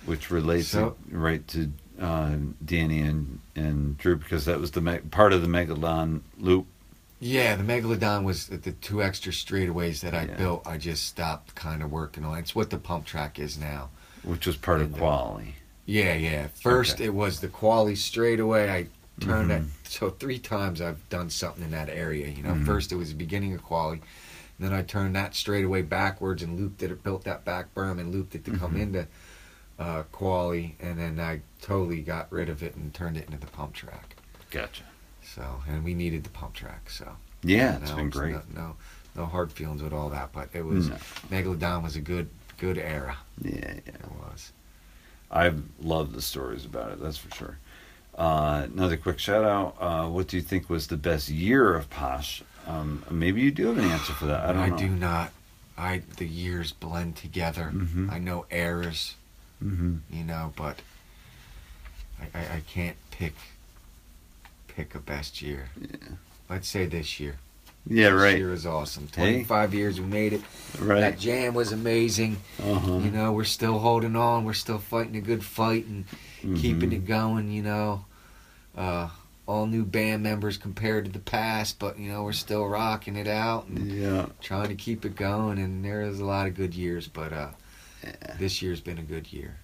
Which 0.04 0.30
relates 0.30 0.68
So- 0.68 0.96
right 1.10 1.46
to 1.48 1.72
uh, 2.00 2.36
Danny 2.64 3.00
and 3.00 3.40
and 3.54 3.96
Drew 3.98 4.16
because 4.16 4.44
that 4.46 4.58
was 4.60 4.70
the 4.72 4.80
me- 4.80 4.98
part 5.10 5.32
of 5.32 5.42
the 5.42 5.48
Megalodon 5.48 6.20
loop. 6.38 6.66
yeah 7.20 7.54
the 7.54 7.62
megalodon 7.62 8.24
was 8.24 8.46
the, 8.48 8.56
the 8.56 8.72
two 8.72 9.02
extra 9.02 9.30
straightaways 9.32 10.00
that 10.00 10.12
i 10.14 10.24
Yeah. 10.24 10.36
built 10.36 10.66
i 10.66 10.76
just 10.76 11.04
stopped 11.06 11.54
kind 11.54 11.80
of 11.82 11.92
working 11.92 12.24
on 12.24 12.38
it's 12.38 12.54
what 12.54 12.70
the 12.70 12.78
pump 12.78 13.04
track 13.04 13.38
is 13.38 13.56
now 13.58 13.90
Which 14.24 14.46
was 14.46 14.56
part 14.56 14.80
of 14.80 14.86
And, 14.88 14.96
uh, 14.96 14.98
Quali. 14.98 15.54
yeah 15.86 16.14
yeah 16.14 16.48
first 16.48 16.94
Okay. 16.96 17.04
it 17.04 17.14
was 17.14 17.38
the 17.40 17.48
quali 17.48 17.94
straightaway 17.94 18.68
i 18.70 18.86
turned 19.24 19.50
Mhm. 19.52 19.58
it 19.58 19.88
so 19.88 20.10
three 20.10 20.38
times 20.40 20.80
i've 20.80 21.06
done 21.10 21.30
something 21.30 21.62
in 21.62 21.70
that 21.70 21.88
area 21.88 22.26
you 22.28 22.42
know 22.42 22.54
Mhm. 22.54 22.66
first 22.66 22.90
it 22.90 22.96
was 22.96 23.10
the 23.10 23.14
beginning 23.26 23.52
of 23.54 23.62
quali 23.62 24.00
then 24.58 24.72
i 24.72 24.82
turned 24.82 25.14
that 25.14 25.34
straight 25.36 25.64
away 25.64 25.82
backwards 25.82 26.42
and 26.42 26.58
looped 26.58 26.82
it 26.82 27.02
built 27.04 27.22
that 27.24 27.44
back 27.44 27.72
berm 27.74 28.00
and 28.00 28.12
looped 28.12 28.34
it 28.34 28.44
to 28.46 28.50
come 28.56 28.74
Mhm. 28.74 28.80
into 28.82 29.06
uh, 29.82 30.02
quali 30.12 30.76
and 30.80 30.98
then 30.98 31.18
i 31.20 31.40
totally 31.60 32.00
got 32.02 32.30
rid 32.30 32.48
of 32.48 32.62
it 32.62 32.74
and 32.76 32.92
turned 32.94 33.16
it 33.16 33.24
into 33.26 33.38
the 33.38 33.46
pump 33.58 33.72
track 33.74 34.16
Gotcha. 34.50 34.84
so 35.22 35.44
and 35.68 35.82
we 35.84 35.94
needed 35.94 36.24
the 36.24 36.30
pump 36.30 36.54
track 36.54 36.88
so 36.90 37.06
Yeah, 37.42 37.76
it's 37.78 37.90
no, 37.90 37.96
been 37.96 38.10
great. 38.10 38.32
no, 38.34 38.42
no 38.54 38.76
no 39.16 39.26
hard 39.26 39.50
feelings 39.52 39.82
with 39.82 39.92
all 39.92 40.10
that 40.10 40.32
but 40.32 40.48
it 40.52 40.64
was 40.64 40.88
No. 40.88 40.96
megalodon 41.30 41.82
was 41.82 41.96
a 41.96 42.00
good 42.00 42.28
good 42.58 42.78
era 42.78 43.16
Yeah, 43.42 43.52
yeah. 43.86 43.94
it 44.06 44.12
was 44.20 44.52
I've 45.30 45.62
loved 45.80 46.12
the 46.14 46.20
stories 46.22 46.66
about 46.66 46.92
it. 46.92 47.00
That's 47.02 47.16
for 47.16 47.34
sure. 47.34 47.56
Uh, 48.14 48.66
another 48.70 48.98
quick 48.98 49.18
shout 49.18 49.44
out. 49.44 49.76
Uh, 49.80 50.06
what 50.10 50.28
do 50.28 50.36
you 50.36 50.42
think 50.42 50.68
was 50.68 50.88
the 50.88 50.98
best 50.98 51.30
year 51.30 51.74
of 51.74 51.88
Posh? 51.88 52.42
Um, 52.66 53.02
maybe 53.10 53.40
you 53.40 53.50
do 53.50 53.68
have 53.68 53.78
an 53.78 53.86
answer 53.86 54.12
for 54.12 54.26
that. 54.26 54.40
I 54.44 54.52
don't 54.52 54.70
know. 54.72 54.76
do 54.76 54.88
not 54.90 55.32
i 55.78 56.02
the 56.18 56.26
years 56.28 56.72
blend 56.72 57.16
together 57.16 57.70
Mhm. 57.74 58.12
i 58.12 58.18
know 58.18 58.44
eras 58.50 59.14
Mm-hmm. 59.62 59.96
you 60.10 60.24
know, 60.24 60.52
but 60.56 60.78
I, 62.20 62.38
I, 62.38 62.42
I 62.56 62.62
can't 62.66 62.96
pick 63.10 63.34
pick 64.68 64.94
a 64.94 64.98
best 64.98 65.42
year. 65.42 65.68
Yeah. 65.80 65.96
I'd 66.50 66.64
say 66.64 66.86
this 66.86 67.20
year. 67.20 67.36
Yeah. 67.86 68.10
This 68.10 68.20
Right. 68.22 68.38
year 68.38 68.50
was 68.50 68.66
awesome. 68.66 69.08
Hey. 69.14 69.30
Twenty 69.32 69.44
five 69.44 69.74
years 69.74 70.00
we 70.00 70.06
made 70.06 70.32
it. 70.32 70.42
Right. 70.78 71.00
That 71.00 71.18
jam 71.18 71.54
was 71.54 71.72
amazing. 71.72 72.38
Uh-huh. 72.62 72.98
You 72.98 73.10
know, 73.10 73.32
we're 73.32 73.44
still 73.44 73.78
holding 73.78 74.16
on. 74.16 74.44
We're 74.44 74.52
still 74.54 74.78
fighting 74.78 75.16
a 75.16 75.20
good 75.20 75.44
fight 75.44 75.86
and 75.86 76.04
keeping 76.56 76.90
Mhm. 76.90 76.94
it 76.94 77.06
going. 77.06 77.50
You 77.50 77.62
know, 77.62 78.04
uh, 78.76 79.08
all 79.46 79.66
new 79.66 79.84
band 79.84 80.22
members 80.22 80.56
compared 80.56 81.04
to 81.04 81.10
the 81.10 81.18
past, 81.18 81.78
but 81.80 81.98
you 81.98 82.08
know 82.10 82.22
we're 82.22 82.32
still 82.32 82.66
rocking 82.66 83.16
it 83.16 83.26
out 83.26 83.66
and 83.66 83.90
Yeah. 83.90 84.26
trying 84.40 84.68
to 84.68 84.74
keep 84.76 85.04
it 85.04 85.16
going. 85.16 85.58
And 85.58 85.84
there 85.84 86.02
is 86.02 86.20
a 86.20 86.24
lot 86.24 86.46
of 86.46 86.54
good 86.54 86.74
years, 86.74 87.08
but 87.08 87.32
uh, 87.32 87.48
Yeah. 88.02 88.12
this 88.38 88.62
year's 88.62 88.80
been 88.80 88.98
a 88.98 89.02
good 89.02 89.32
year. 89.32 89.56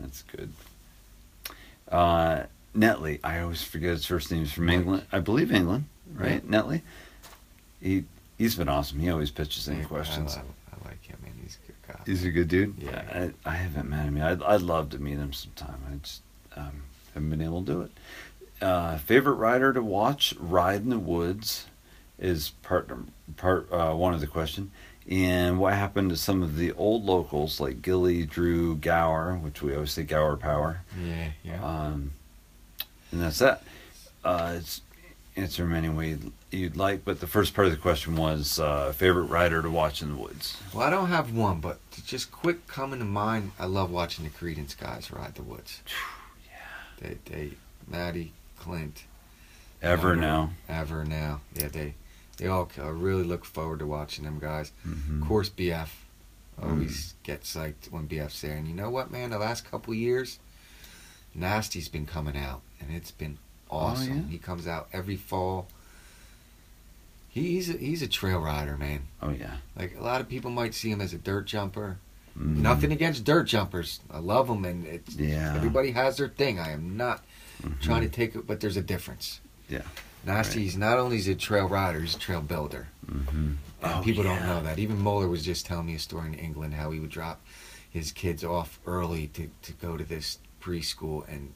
That's 0.00 0.22
good. 0.22 0.52
Uh, 1.90 2.44
Netley, 2.76 3.20
I 3.22 3.40
always 3.40 3.62
forget 3.62 3.90
his 3.90 4.06
first 4.06 4.30
name. 4.30 4.40
He's 4.40 4.52
from 4.52 4.68
England. 4.70 5.04
I 5.12 5.20
believe 5.20 5.52
England, 5.52 5.84
right? 6.14 6.46
Netley. 6.48 6.82
He 7.80 8.04
he's 8.38 8.54
been 8.54 8.68
awesome. 8.68 8.98
He 9.00 9.10
always 9.10 9.30
pitches 9.30 9.68
in 9.68 9.80
I- 9.80 9.84
questions. 9.84 10.36
I, 10.36 10.40
I 10.40 10.88
like 10.88 11.02
him, 11.04 11.18
man. 11.22 11.32
He's 11.42 11.58
a 11.62 11.66
good 11.66 11.76
guy. 11.94 12.00
He's 12.06 12.24
a 12.24 12.30
good 12.30 12.48
dude. 12.48 12.74
Yeah. 12.78 13.30
I, 13.44 13.50
I 13.50 13.54
haven't 13.56 13.90
met 13.90 14.04
him 14.06 14.16
yet. 14.16 14.26
I'd, 14.32 14.42
I'd 14.42 14.62
love 14.62 14.90
to 14.90 14.98
meet 14.98 15.18
him 15.18 15.32
sometime. 15.32 15.80
I 15.90 15.96
just 15.96 16.22
um, 16.56 16.82
haven't 17.14 17.30
been 17.30 17.42
able 17.42 17.62
to 17.62 17.72
do 17.72 17.80
it. 17.82 17.90
Uh, 18.62 18.96
favorite 18.98 19.34
rider 19.34 19.72
to 19.72 19.82
watch 19.82 20.34
ride 20.38 20.82
in 20.82 20.88
the 20.90 20.98
woods 20.98 21.66
is 22.18 22.50
part 22.62 22.88
part 23.36 23.70
uh, 23.72 23.92
one 23.92 24.14
of 24.14 24.20
the 24.20 24.26
question. 24.26 24.70
And 25.10 25.58
what 25.58 25.74
happened 25.74 26.10
to 26.10 26.16
some 26.16 26.42
of 26.42 26.56
the 26.56 26.72
old 26.72 27.04
locals 27.04 27.60
like 27.60 27.82
Gilly, 27.82 28.24
Drew, 28.24 28.76
Gower, 28.76 29.34
which 29.36 29.60
we 29.62 29.74
always 29.74 29.90
say 29.92 30.04
Gower 30.04 30.36
Power. 30.36 30.82
Yeah, 31.02 31.28
yeah. 31.42 31.64
Um, 31.64 32.12
and 33.10 33.20
that's 33.20 33.38
that. 33.40 33.62
Uh, 34.24 34.54
it's 34.58 34.80
answer 35.34 35.62
them 35.64 35.72
any 35.74 35.88
way 35.88 36.18
you'd 36.50 36.76
like, 36.76 37.04
but 37.04 37.18
the 37.20 37.26
first 37.26 37.54
part 37.54 37.66
of 37.66 37.72
the 37.72 37.78
question 37.78 38.14
was 38.16 38.60
uh, 38.60 38.92
favorite 38.92 39.24
rider 39.24 39.62
to 39.62 39.70
watch 39.70 40.02
in 40.02 40.10
the 40.10 40.16
woods. 40.16 40.58
well, 40.74 40.86
I 40.86 40.90
don't 40.90 41.08
have 41.08 41.34
one, 41.34 41.58
but 41.60 41.78
just 42.06 42.30
quick 42.30 42.66
coming 42.68 42.98
to 42.98 43.04
mind, 43.06 43.52
I 43.58 43.64
love 43.64 43.90
watching 43.90 44.24
the 44.24 44.30
Credence 44.30 44.74
guys 44.74 45.10
ride 45.10 45.34
the 45.34 45.42
woods. 45.42 45.80
yeah. 46.46 47.08
They, 47.08 47.16
they, 47.32 47.50
Maddie, 47.88 48.32
Clint, 48.58 49.04
Ever 49.80 50.10
Ever. 50.12 50.16
now. 50.16 50.50
Ever 50.68 51.04
now. 51.04 51.40
Yeah, 51.54 51.68
they, 51.68 51.94
they 52.42 52.48
all. 52.48 52.70
I 52.78 52.88
really 52.88 53.22
look 53.24 53.44
forward 53.44 53.78
to 53.78 53.86
watching 53.86 54.24
them 54.24 54.38
guys. 54.38 54.72
Mhm. 54.86 55.22
Of 55.22 55.28
course, 55.28 55.48
BF 55.48 55.88
always 56.60 57.14
gets 57.22 57.54
psyched 57.54 57.90
when 57.90 58.06
BF's 58.08 58.40
there. 58.40 58.56
And 58.56 58.66
you 58.68 58.74
know 58.74 58.90
what, 58.90 59.10
man? 59.10 59.30
The 59.30 59.38
last 59.38 59.64
couple 59.70 59.94
years, 59.94 60.38
Nasty's 61.34 61.88
been 61.88 62.06
coming 62.06 62.36
out, 62.36 62.60
and 62.80 62.90
it's 62.94 63.10
been 63.10 63.38
awesome. 63.70 64.16
yeah? 64.24 64.30
He 64.30 64.38
comes 64.38 64.66
out 64.66 64.88
every 64.92 65.16
fall. 65.16 65.68
He's 67.28 67.70
a, 67.70 67.78
he's 67.78 68.02
a 68.02 68.08
trail 68.08 68.40
rider, 68.40 68.76
man. 68.76 69.08
Oh 69.22 69.30
yeah. 69.30 69.56
Like 69.76 69.96
a 69.98 70.02
lot 70.02 70.20
of 70.20 70.28
people 70.28 70.50
might 70.50 70.74
see 70.74 70.90
him 70.90 71.00
as 71.00 71.14
a 71.14 71.18
dirt 71.18 71.46
jumper. 71.46 71.98
Mhm. 72.38 72.56
Nothing 72.58 72.92
against 72.92 73.24
dirt 73.24 73.44
jumpers. 73.44 74.00
I 74.10 74.18
love 74.18 74.48
them, 74.48 74.64
and 74.64 74.86
it's 74.86 75.14
Yeah. 75.14 75.54
everybody 75.54 75.92
has 75.92 76.16
their 76.18 76.28
thing. 76.28 76.58
I 76.58 76.70
am 76.72 76.96
not 76.96 77.24
Mhm. 77.62 77.80
trying 77.80 78.02
to 78.02 78.08
take 78.08 78.34
it, 78.34 78.46
but 78.46 78.60
there's 78.60 78.76
a 78.76 78.82
difference. 78.82 79.40
Yeah. 79.68 79.82
Nasty's 80.24 80.76
not 80.76 80.98
only 80.98 81.16
is 81.16 81.28
a 81.28 81.34
trail 81.34 81.68
rider, 81.68 82.00
he's 82.00 82.14
a 82.14 82.18
trail 82.18 82.40
builder. 82.40 82.88
Mhm. 83.06 83.34
And 83.34 83.58
Oh, 83.82 84.00
people 84.04 84.22
don't 84.22 84.42
know 84.46 84.62
that. 84.62 84.78
Even 84.78 84.98
Moeller 85.00 85.28
was 85.28 85.44
just 85.44 85.66
telling 85.66 85.86
me 85.86 85.94
a 85.96 85.98
story 85.98 86.28
in 86.28 86.34
England 86.34 86.74
how 86.74 86.90
he 86.92 87.00
would 87.00 87.10
drop 87.10 87.40
his 87.90 88.12
kids 88.12 88.44
off 88.44 88.78
early 88.86 89.26
to, 89.28 89.50
to 89.62 89.72
go 89.72 89.96
to 89.96 90.04
this 90.04 90.38
preschool, 90.60 91.26
and 91.28 91.52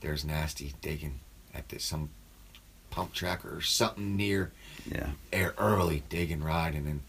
there's 0.00 0.24
Nasty 0.24 0.74
digging 0.80 1.18
at 1.52 1.68
this, 1.70 1.84
some 1.84 2.10
pump 2.90 3.12
track 3.12 3.44
or 3.44 3.60
something 3.60 4.16
near 4.16 4.52
Yeah. 4.90 5.10
air 5.32 5.54
early, 5.58 6.04
digging, 6.08 6.42
riding, 6.42 6.86
and 6.86 7.00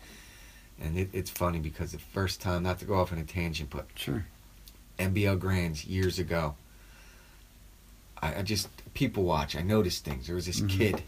and 0.81 0.97
it, 0.97 1.09
it's 1.11 1.29
funny 1.29 1.59
because 1.59 1.91
the 1.91 1.99
first 1.99 2.39
time, 2.41 2.63
not 2.63 2.79
to 2.79 2.85
go 2.85 2.95
off 2.95 3.11
on 3.11 3.17
a 3.19 3.23
tangent, 3.25 3.69
but 3.69 3.85
Sure. 3.95 4.25
NBL 4.97 5.35
Grands 5.37 5.83
years 5.85 6.17
ago. 6.19 6.55
I, 8.21 8.35
I 8.35 8.41
just 8.43 8.69
people 8.99 9.23
watch. 9.23 9.55
I 9.55 9.61
noticed 9.61 10.03
things. 10.03 10.27
There 10.27 10.35
was 10.35 10.45
this 10.45 10.59
Mhm. 10.59 10.69
kid 10.77 11.03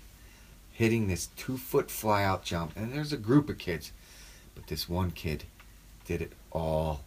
hitting 0.72 1.08
this 1.10 1.28
two 1.36 1.58
foot 1.58 1.92
fly 1.92 2.24
out 2.24 2.46
jump, 2.46 2.72
and 2.78 2.94
there's 2.94 3.12
a 3.12 3.18
group 3.18 3.50
of 3.50 3.58
kids, 3.58 3.92
but 4.56 4.68
this 4.68 4.88
one 4.88 5.12
kid 5.12 5.44
did 6.06 6.22
it 6.22 6.32
all 6.52 7.04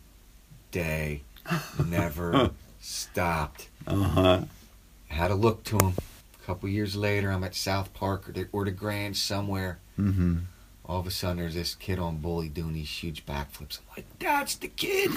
day, 0.71 1.23
never 1.87 2.51
stopped. 2.83 3.69
Uh 3.87 3.95
huh. 4.03 4.45
Had 5.09 5.31
a 5.31 5.35
look 5.35 5.65
to 5.65 5.79
him. 5.79 5.95
A 6.43 6.47
couple 6.47 6.69
years 6.69 6.95
later, 6.97 7.31
I'm 7.31 7.45
at 7.45 7.55
South 7.55 7.95
Park 7.95 8.29
or 8.29 8.33
the, 8.33 8.49
or 8.53 8.67
the 8.67 8.71
Grand 8.71 9.17
somewhere. 9.17 9.79
Mm-hmm. 9.99 10.41
All 10.85 11.01
of 11.01 11.07
a 11.07 11.11
sudden, 11.11 11.39
there's 11.39 11.55
this 11.55 11.75
kid 11.75 11.99
on 11.99 12.19
Bully 12.19 12.51
doing 12.51 12.75
these 12.75 12.91
huge 12.91 13.25
backflips. 13.25 13.79
I'm 13.79 13.87
like, 13.97 14.07
that's 14.19 14.57
the 14.57 14.69
kid. 14.69 15.11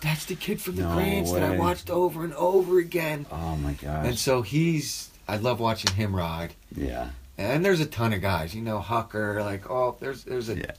That's 0.00 0.24
the 0.26 0.34
kid 0.36 0.60
from 0.60 0.76
the 0.76 0.82
No 0.82 0.94
Grants 0.94 1.32
that 1.32 1.42
I 1.42 1.56
watched 1.58 1.90
over 1.90 2.24
and 2.24 2.32
over 2.34 2.78
again. 2.78 3.26
Oh 3.30 3.56
my 3.56 3.72
gosh. 3.74 4.06
And 4.06 4.18
so 4.18 4.42
he's, 4.42 5.10
I 5.28 5.36
love 5.36 5.60
watching 5.60 5.94
him 5.94 6.14
ride. 6.16 6.54
yeah. 6.74 7.10
And 7.38 7.64
there's 7.64 7.80
a 7.80 7.86
ton 7.86 8.12
of 8.12 8.20
guys, 8.20 8.54
you 8.54 8.60
know, 8.60 8.80
Hucker, 8.80 9.40
like, 9.40 9.70
oh, 9.70 9.96
there's 9.98 10.24
there's 10.24 10.50
a, 10.50 10.56
Yeah. 10.58 10.72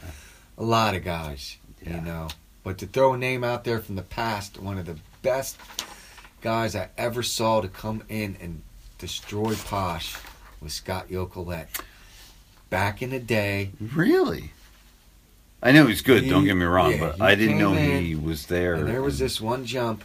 a 0.60 0.64
lot 0.64 0.94
of 0.96 1.04
guys, 1.04 1.58
Yeah. 1.82 1.96
you 1.96 2.02
know. 2.02 2.28
But 2.64 2.78
to 2.80 2.86
throw 2.86 3.14
a 3.14 3.18
name 3.18 3.44
out 3.44 3.64
there 3.64 3.80
from 3.80 3.96
the 3.96 4.04
past, 4.04 4.60
one 4.60 4.78
of 4.78 4.86
the 4.86 4.98
best 5.24 5.58
guys 6.42 6.76
I 6.76 6.90
ever 7.00 7.24
saw 7.24 7.62
to 7.62 7.68
come 7.68 8.04
in 8.10 8.38
and 8.40 8.62
destroy 9.00 9.56
Posh 9.56 10.16
was 10.62 10.74
Scott 10.74 11.10
Yocolette. 11.10 11.70
Back 12.70 13.02
in 13.02 13.10
the 13.10 13.20
day, 13.20 13.72
Really? 13.80 14.52
I 15.64 15.72
know 15.72 15.86
he's 15.86 16.02
good. 16.02 16.24
He- 16.24 16.30
don't 16.30 16.46
get 16.46 16.56
me 16.56 16.66
wrong, 16.66 16.92
yeah, 16.92 17.00
but 17.00 17.22
I 17.22 17.36
didn't 17.36 17.58
know 17.60 17.74
in, 17.74 18.04
he 18.04 18.16
was 18.16 18.48
there. 18.48 18.76
and 18.76 18.88
there 18.88 19.02
was 19.02 19.20
this 19.20 19.40
one 19.40 19.66
jump 19.66 20.04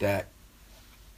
that 0.00 0.26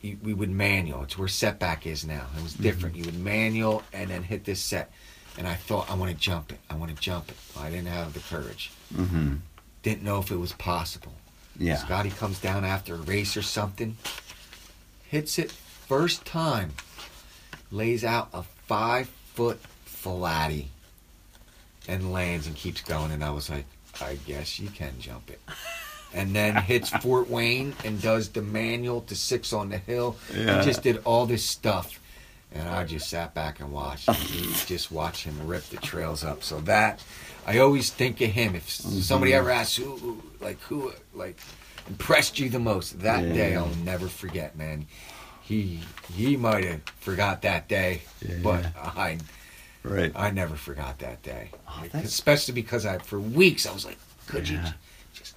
you, 0.02 0.18
we 0.22 0.34
would 0.34 0.50
manual. 0.50 1.02
It's 1.04 1.16
where 1.18 1.28
setback 1.28 1.86
is 1.86 2.04
now. 2.04 2.26
It 2.36 2.42
was 2.42 2.52
different. 2.54 2.94
Mm-hmm. 2.96 3.04
You 3.04 3.12
would 3.12 3.20
manual 3.24 3.82
and 3.92 4.10
then 4.10 4.22
hit 4.22 4.44
this 4.44 4.60
set. 4.60 4.90
And 5.38 5.46
I 5.46 5.54
thought, 5.54 5.90
I 5.90 5.94
want 5.94 6.10
to 6.12 6.16
jump 6.18 6.52
it. 6.52 6.58
I 6.68 6.74
want 6.74 6.94
to 6.94 7.00
jump 7.00 7.30
it. 7.30 7.36
I 7.58 7.70
didn't 7.70 7.86
have 7.86 8.12
the 8.12 8.20
courage. 8.20 8.70
Mhm. 8.94 9.38
Didn't 9.82 10.02
know 10.02 10.18
if 10.18 10.30
it 10.30 10.36
was 10.36 10.52
possible. 10.52 11.12
Yeah. 11.58 11.76
Scotty 11.76 12.10
comes 12.10 12.40
down 12.40 12.64
after 12.64 12.94
a 12.94 12.98
race 12.98 13.36
or 13.36 13.42
something, 13.42 13.96
hits 15.08 15.38
it 15.38 15.50
first 15.50 16.24
time, 16.24 16.72
lays 17.70 18.04
out 18.04 18.28
a 18.32 18.42
five 18.66 19.08
foot 19.34 19.60
flatty, 19.86 20.66
and 21.88 22.12
lands 22.12 22.46
and 22.46 22.54
keeps 22.56 22.80
going. 22.82 23.10
And 23.12 23.24
I 23.24 23.30
was 23.30 23.48
like, 23.50 23.64
I 24.00 24.16
guess 24.26 24.58
you 24.58 24.68
can 24.70 24.92
jump 24.98 25.30
it. 25.30 25.40
And 26.14 26.34
then 26.34 26.56
hits 26.56 26.88
Fort 27.02 27.28
Wayne 27.28 27.74
and 27.84 28.00
does 28.00 28.30
the 28.30 28.42
manual 28.42 29.02
to 29.02 29.14
six 29.14 29.52
on 29.52 29.68
the 29.70 29.78
hill. 29.78 30.16
Yeah. 30.34 30.58
He 30.58 30.64
just 30.64 30.82
did 30.82 31.00
all 31.04 31.26
this 31.26 31.44
stuff. 31.44 32.00
And 32.52 32.66
I 32.68 32.84
just 32.84 33.10
sat 33.10 33.34
back 33.34 33.60
and 33.60 33.70
watched. 33.72 34.08
You 34.08 34.50
just 34.66 34.90
watch 34.90 35.24
him 35.24 35.46
rip 35.46 35.64
the 35.64 35.76
trails 35.76 36.24
up. 36.24 36.42
So 36.42 36.60
that 36.62 37.02
I 37.46 37.58
always 37.58 37.90
think 37.90 38.20
of 38.22 38.30
him. 38.30 38.54
If 38.54 38.70
somebody 38.70 39.32
Mm-hmm. 39.32 39.38
ever 39.40 39.50
asks 39.50 39.76
who, 39.76 39.96
who- 39.96 40.22
like 40.40 40.58
who, 40.62 40.92
like 41.14 41.38
impressed 41.88 42.38
you 42.38 42.48
the 42.48 42.58
most 42.58 43.00
that 43.00 43.22
Yeah. 43.24 43.32
day, 43.34 43.56
I'll 43.56 43.68
never 43.84 44.08
forget, 44.08 44.56
man. 44.56 44.86
He 45.42 45.80
he 46.14 46.36
might 46.36 46.64
have 46.64 46.80
forgot 47.00 47.42
that 47.42 47.68
day, 47.68 48.02
Yeah. 48.26 48.36
but 48.42 48.64
I 48.76 49.18
Right. 49.82 50.12
I 50.14 50.30
never 50.30 50.56
forgot 50.56 50.98
that 50.98 51.22
day. 51.22 51.50
Oh, 51.68 51.80
that's- 51.84 52.04
Especially 52.04 52.54
because 52.54 52.84
I 52.86 52.98
for 52.98 53.18
weeks 53.20 53.66
I 53.66 53.72
was 53.72 53.84
like, 53.84 53.98
could 54.26 54.48
you 54.48 54.56
Yeah. 54.58 54.72
just 55.14 55.34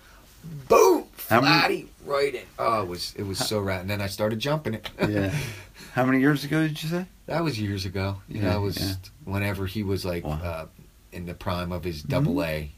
boom 0.68 1.06
How 1.30 1.42
flatty 1.42 1.76
many- 1.76 1.90
right 2.06 2.36
in? 2.36 2.42
Oh, 2.60 2.82
it 2.82 2.88
was 2.88 3.14
it 3.16 3.24
was 3.24 3.38
so 3.40 3.60
rad. 3.60 3.82
And 3.82 3.90
then 3.90 4.02
I 4.02 4.08
started 4.08 4.40
jumping 4.40 4.74
it. 4.74 4.90
yeah. 5.08 5.34
How 5.94 6.06
many 6.06 6.20
years 6.22 6.44
ago 6.44 6.62
did 6.68 6.82
you 6.82 6.90
say? 6.90 7.06
That 7.28 7.44
was 7.44 7.60
years 7.60 7.86
ago. 7.86 8.22
You 8.28 8.42
Yeah, 8.42 8.52
know, 8.54 8.58
it 8.58 8.62
was 8.62 8.78
yeah. 8.80 8.94
whenever 9.26 9.66
he 9.66 9.84
was 9.84 10.04
like 10.06 10.24
Wow. 10.26 10.40
uh, 10.42 10.66
in 11.12 11.26
the 11.26 11.34
prime 11.34 11.72
of 11.72 11.84
his 11.84 12.02
double 12.02 12.42
A 12.44 12.72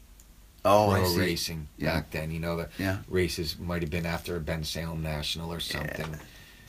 Oh, 0.64 0.90
I 0.90 1.00
pro 1.00 1.08
see. 1.08 1.18
racing 1.20 1.68
Yeah. 1.78 1.94
back 1.94 2.10
then. 2.10 2.30
You 2.30 2.40
know, 2.40 2.56
the 2.56 2.68
Yeah. 2.78 2.98
races 3.08 3.58
might 3.58 3.82
have 3.82 3.90
been 3.90 4.06
after 4.06 4.36
a 4.36 4.40
Bensalem 4.40 5.00
National 5.02 5.52
or 5.52 5.60
something. 5.60 6.16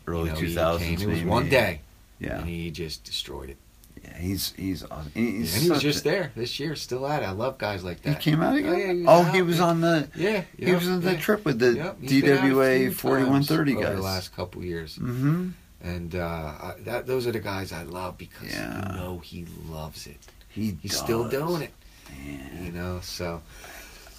Early 0.08 0.26
you 0.30 0.56
know, 0.56 0.78
two 0.78 0.84
came- 0.84 1.02
It 1.02 1.08
was 1.08 1.24
one 1.24 1.50
day, 1.50 1.82
Yeah. 2.20 2.40
and 2.40 2.48
he 2.48 2.70
just 2.72 3.04
destroyed 3.04 3.50
it. 3.50 3.58
He's 4.18 4.54
he's 4.54 4.84
awesome. 4.84 5.12
He's 5.14 5.54
and 5.56 5.64
he 5.64 5.70
was 5.70 5.82
just 5.82 6.02
a- 6.02 6.04
there 6.10 6.32
this 6.36 6.60
year, 6.60 6.76
still 6.76 7.06
at 7.08 7.22
it. 7.24 7.26
I 7.26 7.32
love 7.32 7.58
guys 7.58 7.84
like 7.84 8.02
that. 8.04 8.16
He 8.22 8.32
came 8.32 8.42
out 8.42 8.56
again. 8.56 8.74
Oh, 8.74 8.78
yeah, 8.78 8.94
he 8.94 9.02
was 9.02 9.08
oh, 9.08 9.12
out. 9.30 9.36
he 9.36 9.42
was 9.42 9.60
on 9.60 9.82
the. 9.82 10.10
Yeah, 10.16 10.44
He 10.58 10.74
was 10.74 10.88
on 10.88 11.02
the 11.02 11.14
yeah. 11.14 11.20
trip 11.20 11.46
with 11.46 11.60
the 11.60 11.74
Yep, 11.74 11.98
he's 12.02 12.22
been 12.22 12.38
out 12.38 12.44
a 12.46 12.48
DWA 12.48 12.94
forty 12.94 13.24
one 13.26 13.44
thirty 13.44 13.74
guys. 13.76 13.96
the 13.96 14.02
last 14.02 14.36
couple 14.36 14.64
years. 14.64 14.98
mm-hmm. 14.98 15.50
And 15.82 16.16
uh, 16.16 16.20
I, 16.26 16.74
that 16.86 17.06
those 17.06 17.28
are 17.28 17.32
the 17.32 17.40
guys 17.40 17.72
I 17.72 17.84
love 17.84 18.18
because 18.18 18.50
Yeah. 18.52 18.94
you 18.94 19.00
know 19.00 19.20
he 19.20 19.46
loves 19.70 20.08
it. 20.08 20.18
He 20.50 20.78
He's 20.82 20.98
still 20.98 21.28
doing 21.30 21.62
it. 21.64 21.72
Man. 22.10 22.64
you 22.66 22.72
know 22.72 23.00
so 23.02 23.42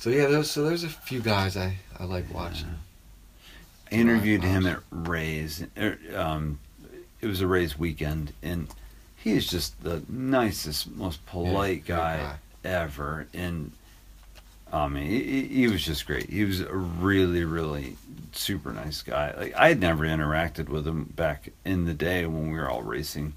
so 0.01 0.11
yeah 0.11 0.27
those 0.27 0.51
so 0.51 0.65
there's 0.65 0.83
a 0.83 0.89
few 0.89 1.21
guys 1.21 1.57
i 1.57 1.77
i 2.01 2.05
like 2.05 2.25
watching 2.35 2.67
I 3.91 3.95
interviewed 3.95 4.43
him 4.43 4.67
at 4.67 4.81
Ray's. 4.91 5.65
er, 5.79 5.97
Um, 6.15 6.59
it 7.21 7.29
was 7.29 7.41
a 7.41 7.47
Ray's 7.47 7.79
weekend, 7.79 8.33
and 8.43 8.67
he 9.27 9.37
is 9.37 9.47
just 9.49 9.83
the 9.83 10.03
nicest, 10.09 10.89
most 10.97 11.25
polite 11.27 11.85
good 11.85 11.97
guy, 11.97 12.17
guy. 12.19 12.37
ever. 12.69 13.27
And 13.35 13.73
I 14.73 14.87
mean, 14.89 15.07
he, 15.07 15.23
he- 15.23 15.49
he 15.49 15.69
was 15.69 15.85
just 15.85 16.07
great. 16.07 16.31
He 16.31 16.45
was 16.45 16.61
a 16.61 16.73
really, 16.75 17.45
really 17.45 17.97
super 18.33 18.73
nice 18.73 19.03
guy. 19.03 19.35
Like 19.37 19.55
I 19.57 19.69
had 19.69 19.81
never 19.81 20.05
interacted 20.05 20.69
with 20.69 20.87
him 20.87 21.13
back 21.17 21.51
in 21.65 21.87
the 21.87 21.95
day 21.95 22.25
when 22.27 22.53
we 22.53 22.59
were 22.59 22.71
all 22.71 22.83
racing, 22.83 23.33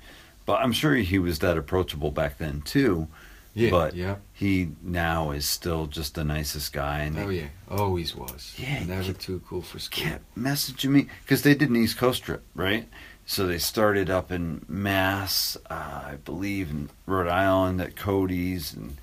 but 0.45 0.61
I'm 0.61 0.73
sure 0.73 0.93
he 0.95 1.17
was 1.19 1.39
that 1.39 1.57
approachable 1.57 2.11
back 2.11 2.37
then 2.37 2.61
too. 2.61 3.07
yeah 3.55 3.71
But 3.71 3.95
yeah 3.95 4.17
he 4.33 4.69
now 4.83 5.31
is 5.31 5.47
still 5.49 5.87
just 5.87 6.13
the 6.15 6.23
nicest 6.23 6.71
guy, 6.73 6.99
and 6.99 7.17
oh 7.17 7.29
yeah 7.29 7.47
always 7.67 8.15
was 8.15 8.53
Yeah, 8.57 8.83
never 8.83 9.13
too 9.13 9.41
cool 9.47 9.61
for 9.63 9.79
school 9.79 10.03
kept 10.03 10.35
messaging 10.37 10.89
me 10.91 11.07
because 11.23 11.41
they 11.43 11.55
did 11.55 11.69
an 11.69 11.75
East 11.77 11.97
Coast 11.97 12.23
trip, 12.23 12.43
right? 12.55 12.87
So 13.29 13.45
they 13.45 13.59
started 13.59 14.09
up 14.09 14.31
in 14.31 14.65
Mass, 14.67 15.55
uh, 15.69 16.01
I 16.07 16.15
believe, 16.25 16.71
in 16.71 16.89
Rhode 17.05 17.27
Island 17.27 17.79
at 17.79 17.95
Cody's, 17.95 18.73
and 18.73 18.97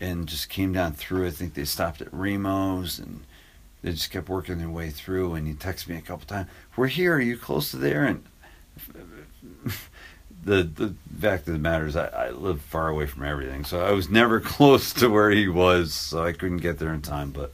and 0.00 0.26
just 0.26 0.48
came 0.48 0.72
down 0.72 0.94
through. 0.94 1.26
I 1.26 1.30
think 1.30 1.52
they 1.52 1.66
stopped 1.66 2.00
at 2.00 2.10
Remo's, 2.10 2.98
and 2.98 3.24
they 3.82 3.90
just 3.92 4.10
kept 4.10 4.30
working 4.30 4.56
their 4.56 4.70
way 4.70 4.88
through. 4.88 5.34
And 5.34 5.46
he 5.46 5.52
texted 5.52 5.88
me 5.88 5.96
a 5.98 6.00
couple 6.00 6.26
times, 6.26 6.48
"We're 6.74 6.86
here. 6.86 7.16
Are 7.16 7.20
you 7.20 7.36
close 7.36 7.70
to 7.72 7.76
there?" 7.76 8.06
And 8.06 8.24
the 10.42 10.62
the 10.62 10.94
fact 11.20 11.46
of 11.46 11.52
the 11.52 11.58
matter 11.58 11.86
is, 11.86 11.96
I, 11.96 12.06
I 12.06 12.30
live 12.30 12.62
far 12.62 12.88
away 12.88 13.04
from 13.04 13.24
everything, 13.24 13.66
so 13.66 13.84
I 13.84 13.92
was 13.92 14.08
never 14.08 14.40
close 14.56 14.94
to 14.94 15.08
where 15.08 15.30
he 15.30 15.48
was, 15.48 15.92
so 15.92 16.24
I 16.24 16.32
couldn't 16.32 16.58
get 16.58 16.78
there 16.78 16.94
in 16.94 17.02
time. 17.02 17.30
But 17.30 17.52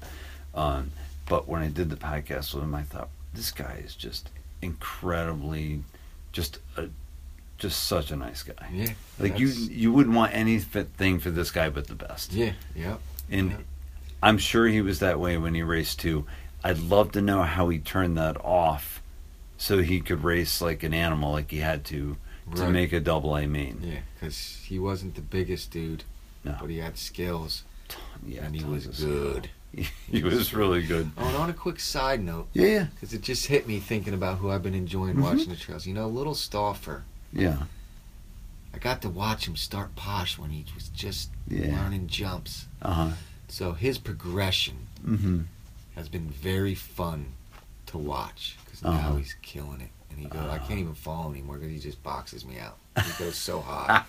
um, 0.55 0.93
but 1.29 1.49
when 1.49 1.63
I 1.63 1.69
did 1.69 1.91
the 1.91 1.97
podcast 1.97 2.55
with 2.55 2.63
him, 2.63 2.77
I 2.77 2.83
thought 2.83 3.09
this 3.35 3.51
guy 3.51 3.83
is 3.85 3.97
just 3.97 4.31
incredibly, 4.63 5.83
just 6.33 6.59
a, 6.77 6.89
just 7.59 7.85
such 7.85 8.11
a 8.11 8.17
nice 8.17 8.43
guy. 8.43 8.69
yeah 8.73 8.93
Like 9.19 9.39
you, 9.39 9.47
you 9.49 9.93
wouldn't 9.93 10.17
want 10.17 10.35
anything 10.35 11.19
for 11.21 11.31
this 11.31 11.51
guy 11.51 11.69
but 11.71 11.87
the 11.87 11.95
best. 11.95 12.33
yeah 12.33 12.53
yeah 12.75 12.97
And 13.31 13.51
yeah. 13.51 13.57
I'm 14.23 14.39
sure 14.39 14.67
he 14.67 14.81
was 14.81 14.99
that 15.01 15.19
way 15.21 15.37
when 15.37 15.55
he 15.55 15.63
raced 15.63 16.01
too. 16.01 16.27
I'd 16.65 16.79
love 16.79 17.13
to 17.13 17.21
know 17.21 17.43
how 17.43 17.69
he 17.71 17.79
turned 17.81 18.17
that 18.19 18.37
off, 18.45 19.03
so 19.59 19.79
he 19.83 20.01
could 20.01 20.23
race 20.23 20.61
like 20.61 20.83
an 20.85 20.95
animal, 20.95 21.33
like 21.33 21.51
he 21.51 21.59
had 21.59 21.85
to, 21.87 22.17
to 22.57 22.69
make 22.71 22.93
a 22.93 23.01
double 23.01 23.37
A 23.37 23.47
main. 23.47 23.81
yeah 23.83 23.99
because 24.15 24.61
he 24.65 24.79
wasn't 24.79 25.15
the 25.17 25.21
biggest 25.23 25.71
dude 25.73 26.05
No. 26.45 26.57
but 26.61 26.71
he 26.71 26.79
had 26.79 26.97
skills 26.99 27.65
Yeah, 28.27 28.45
and 28.45 28.55
he 28.55 28.65
was 28.65 28.87
good 28.87 28.95
skill. 28.97 29.43
he 30.11 30.23
was 30.23 30.53
really 30.55 30.83
good. 30.87 31.11
oh 31.19 31.27
and 31.27 31.37
on 31.37 31.51
a 31.51 31.55
quick 31.55 31.81
side 31.81 32.23
note 32.23 32.49
Yeah, 32.53 32.87
because 32.95 33.15
it 33.15 33.23
just 33.23 33.47
hit 33.47 33.67
me 33.67 33.79
thinking 33.81 34.15
about 34.15 34.39
who 34.39 34.51
i've 34.51 34.63
been 34.63 34.75
enjoying 34.75 35.17
Mhm. 35.17 35.23
watching 35.23 35.49
the 35.49 35.57
trails 35.57 35.87
you 35.87 35.95
know 35.95 36.09
little 36.09 36.35
stoffer 36.35 37.03
yeah, 37.33 37.63
i 38.75 38.79
got 38.79 39.01
to 39.03 39.09
watch 39.09 39.47
him 39.49 39.57
start 39.57 39.95
posh 39.97 40.39
when 40.39 40.51
he 40.51 40.65
was 40.75 40.89
just 40.91 41.31
Yeah. 41.49 41.75
learning 41.83 42.07
jumps 42.09 42.67
uh 42.83 42.93
huh. 42.93 43.11
so 43.49 43.73
his 43.73 43.99
progression 43.99 44.77
Mm-hmm. 45.07 45.41
has 45.97 46.09
been 46.09 46.29
very 46.31 46.75
fun 46.77 47.33
to 47.87 47.99
watch 47.99 48.57
because 48.65 48.83
now 48.83 48.91
Uh-huh. 48.91 49.17
he's 49.17 49.35
killing 49.43 49.81
it. 49.81 49.91
And 50.11 50.19
he 50.21 50.27
goes, 50.27 50.43
I 50.43 50.57
Uh-huh. 50.57 50.67
can't 50.69 50.79
even 50.79 50.95
follow 50.95 51.31
anymore 51.33 51.57
because 51.59 51.73
he 51.73 51.81
just 51.81 52.01
boxes 52.05 52.45
me 52.45 52.59
out. 52.61 52.79
He 53.01 53.25
goes 53.25 53.37
so 53.37 53.61
high. 53.61 54.05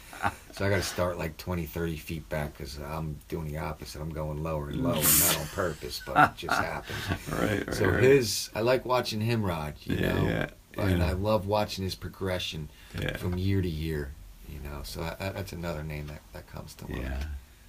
so 0.51 0.65
I 0.65 0.69
got 0.69 0.77
to 0.77 0.81
start 0.83 1.17
like 1.17 1.37
20, 1.37 1.65
30 1.65 1.97
feet 1.97 2.29
back 2.29 2.57
because 2.57 2.77
I'm 2.77 3.17
doing 3.29 3.47
the 3.47 3.57
opposite. 3.57 4.01
I'm 4.01 4.09
going 4.09 4.43
lower 4.43 4.69
and 4.69 4.83
lower, 4.83 4.95
mm. 4.95 5.27
not 5.27 5.39
on 5.41 5.47
purpose, 5.47 6.01
but 6.05 6.31
it 6.31 6.37
just 6.37 6.55
happens. 6.61 6.97
Right, 7.31 7.67
right. 7.67 7.73
So 7.75 7.87
right. 7.87 8.03
his, 8.03 8.49
I 8.55 8.61
like 8.61 8.85
watching 8.85 9.21
him 9.21 9.43
ride, 9.43 9.75
you 9.83 9.95
Yeah, 9.95 10.13
know, 10.13 10.27
yeah, 10.27 10.47
and 10.77 10.99
yeah. 10.99 11.09
I 11.09 11.11
love 11.13 11.47
watching 11.47 11.83
his 11.83 11.95
progression 11.95 12.69
yeah, 12.99 13.17
from 13.17 13.37
year 13.37 13.61
to 13.61 13.69
year, 13.69 14.11
you 14.49 14.59
know. 14.59 14.81
So 14.83 15.01
that, 15.01 15.19
that's 15.19 15.53
another 15.53 15.83
name 15.83 16.07
that, 16.07 16.21
that 16.33 16.47
comes 16.47 16.73
to 16.75 16.89
mind. 16.89 17.03
yeah, 17.03 17.23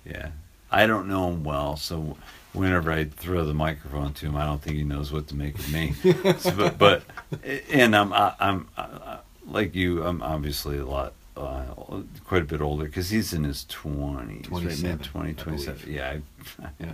yeah. 0.05 0.29
I 0.71 0.87
don't 0.89 1.07
know 1.07 1.29
him 1.29 1.45
well, 1.45 1.77
so 1.77 2.17
whenever 2.53 2.91
I 2.91 3.05
throw 3.05 3.45
the 3.45 3.55
microphone 3.55 4.13
to 4.15 4.27
him, 4.27 4.37
I 4.37 4.45
don't 4.45 4.61
think 4.61 4.77
he 4.77 4.83
knows 4.83 5.13
what 5.13 5.29
to 5.29 5.37
make 5.37 5.57
of 5.57 5.73
me. 5.73 5.95
So, 6.39 6.51
but, 6.57 6.79
but 6.79 7.03
and 7.71 7.95
I'm 7.95 8.13
I, 8.13 8.35
I'm 8.41 8.69
I, 8.77 9.19
like 9.47 9.75
you. 9.75 10.03
I'm 10.05 10.23
obviously 10.23 10.79
a 10.79 10.87
lot. 10.87 11.13
Uh, 11.37 11.65
quite 12.25 12.43
a 12.43 12.45
bit 12.45 12.61
older 12.61 12.85
because 12.85 13.11
he's 13.11 13.33
in 13.33 13.43
his 13.43 13.65
20s, 13.69 14.29
right? 14.29 14.45
27, 14.45 14.91
Mid 14.99 15.03
20, 15.35 15.69
I 15.69 15.75
Yeah, 15.89 16.11
I, 16.63 16.69
Yeah. 16.85 16.93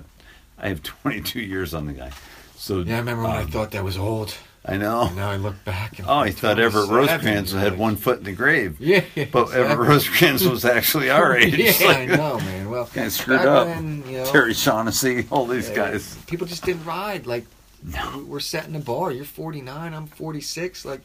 I 0.59 0.69
have 0.69 0.83
22 0.83 1.41
years 1.41 1.75
on 1.75 1.87
the 1.87 1.93
guy. 1.93 2.11
So 2.57 2.81
Yeah, 2.81 2.97
I 2.97 2.99
remember 3.01 3.25
when 3.25 3.33
I 3.33 3.43
um, 3.43 3.51
thought 3.51 3.73
that 3.73 3.85
was 3.85 3.99
old. 3.99 4.35
I 4.65 4.79
know. 4.79 5.03
And 5.09 5.17
now 5.17 5.31
I 5.31 5.37
look 5.37 5.63
back 5.67 5.99
and 5.99 6.09
Oh, 6.09 6.19
I 6.21 6.31
thought 6.31 6.59
Everett 6.59 6.89
Rosecrans 6.89 7.53
had 7.53 7.73
like- 7.73 7.79
one 7.81 7.97
foot 7.97 8.19
in 8.19 8.25
the 8.25 8.33
grave. 8.33 8.77
Yeah, 8.81 9.05
But 9.31 9.53
Everett 9.53 9.89
Rosecrans 9.89 10.47
was 10.49 10.65
actually 10.65 11.11
our 11.11 11.37
age. 11.37 11.59
yeah, 11.59 11.87
Like, 11.87 11.97
I 11.99 12.07
know, 12.17 12.39
man. 12.39 12.71
Well, 12.71 12.87
Kinda 12.87 13.11
screwed 13.11 13.39
back 13.41 13.47
up. 13.47 13.67
Then, 13.67 14.05
you 14.07 14.19
know, 14.19 14.25
Terry 14.33 14.55
Shaughnessy, 14.55 15.27
all 15.31 15.45
these 15.47 15.69
uh, 15.69 15.75
guys. 15.75 16.17
People 16.27 16.47
just 16.47 16.65
didn't 16.65 16.87
ride 16.87 17.27
like 17.27 17.45
No. 17.83 18.25
we're 18.27 18.41
setting 18.41 18.73
the 18.73 18.79
bar. 18.81 19.13
You're 19.13 19.27
49. 19.27 19.93
I'm 19.95 20.07
46. 20.07 20.85
Like 20.87 21.01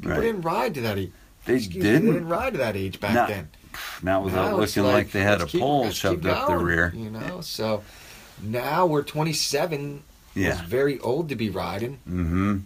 people 0.00 0.16
Right. 0.16 0.22
didn't 0.22 0.42
ride 0.42 0.74
to 0.74 0.80
that 0.82 0.98
age. 0.98 1.12
They 1.46 1.54
Excuse 1.56 1.76
me, 1.76 1.82
they 1.82 1.92
didn't. 1.92 2.12
didn't 2.12 2.28
ride 2.28 2.52
to 2.52 2.58
that 2.58 2.76
age 2.76 3.00
back 3.00 3.14
No. 3.14 3.26
then. 3.26 3.48
Not 4.02 4.24
without 4.24 4.50
Now 4.50 4.56
looking 4.56 4.82
like, 4.84 5.10
they 5.12 5.22
had 5.22 5.40
a 5.40 5.46
keep- 5.46 5.60
pole 5.60 5.90
shoved 5.90 6.26
up 6.26 6.46
the 6.48 6.54
going, 6.54 6.64
rear. 6.66 6.92
You 6.94 7.10
know, 7.10 7.40
so 7.40 7.82
now 8.42 8.86
we're 8.86 9.02
27. 9.02 10.02
Yeah. 10.34 10.50
It's 10.52 10.60
very 10.60 10.98
old 11.00 11.28
to 11.30 11.36
be 11.36 11.50
riding. 11.50 11.98
Mm-hmm. 12.08 12.58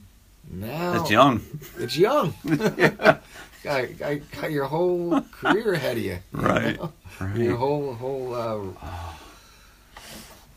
Now 0.53 0.93
That's 0.93 1.11
young. 1.11 1.41
It's 1.79 1.97
young. 1.97 2.35
got, 2.45 3.99
got, 3.99 4.31
got 4.31 4.51
your 4.51 4.65
whole 4.67 5.21
career 5.33 5.75
ahead 5.75 5.97
of 5.97 6.03
you. 6.03 6.19
you 6.35 6.41
Right. 6.41 6.77
know? 6.79 6.93
Right. 7.21 7.37
Your 7.37 7.57
whole 7.57 7.95
whole 7.95 8.35
uh, 8.35 8.59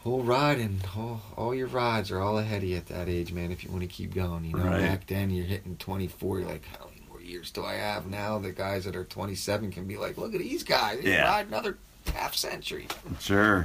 whole 0.08 0.24
riding, 0.24 0.80
whole, 0.80 1.19
all 1.36 1.53
your 1.53 1.68
rides 1.68 2.11
are 2.11 2.22
all 2.22 2.38
ahead 2.40 2.64
of 2.64 2.69
you 2.69 2.77
at 2.77 2.86
that 2.88 3.10
age, 3.10 3.34
man. 3.34 3.52
If 3.52 3.61
you 3.66 3.69
want 3.69 3.82
to 3.82 3.88
keep 3.88 4.14
going, 4.16 4.45
you 4.45 4.53
know. 4.56 4.64
Right. 4.64 4.80
Back 4.82 5.06
then, 5.08 5.30
you're 5.32 5.45
hitting 5.45 5.76
24. 5.76 6.40
You're 6.40 6.48
like, 6.48 6.64
how 6.66 6.86
many 6.88 7.02
more 7.10 7.19
years 7.22 7.52
do 7.52 7.66
I 7.66 7.74
have? 7.74 8.08
Now 8.08 8.40
the 8.40 8.53
guys 8.53 8.86
that 8.86 8.95
are 8.95 9.03
27 9.03 9.69
can 9.69 9.84
be 9.86 9.98
like, 9.98 10.18
look 10.18 10.34
at 10.34 10.40
these 10.40 10.64
guys. 10.64 11.02
They 11.03 11.11
Yeah. 11.11 11.26
ride 11.30 11.48
another 11.48 11.77
half 12.14 12.36
century. 12.38 12.88
Sure. 13.19 13.64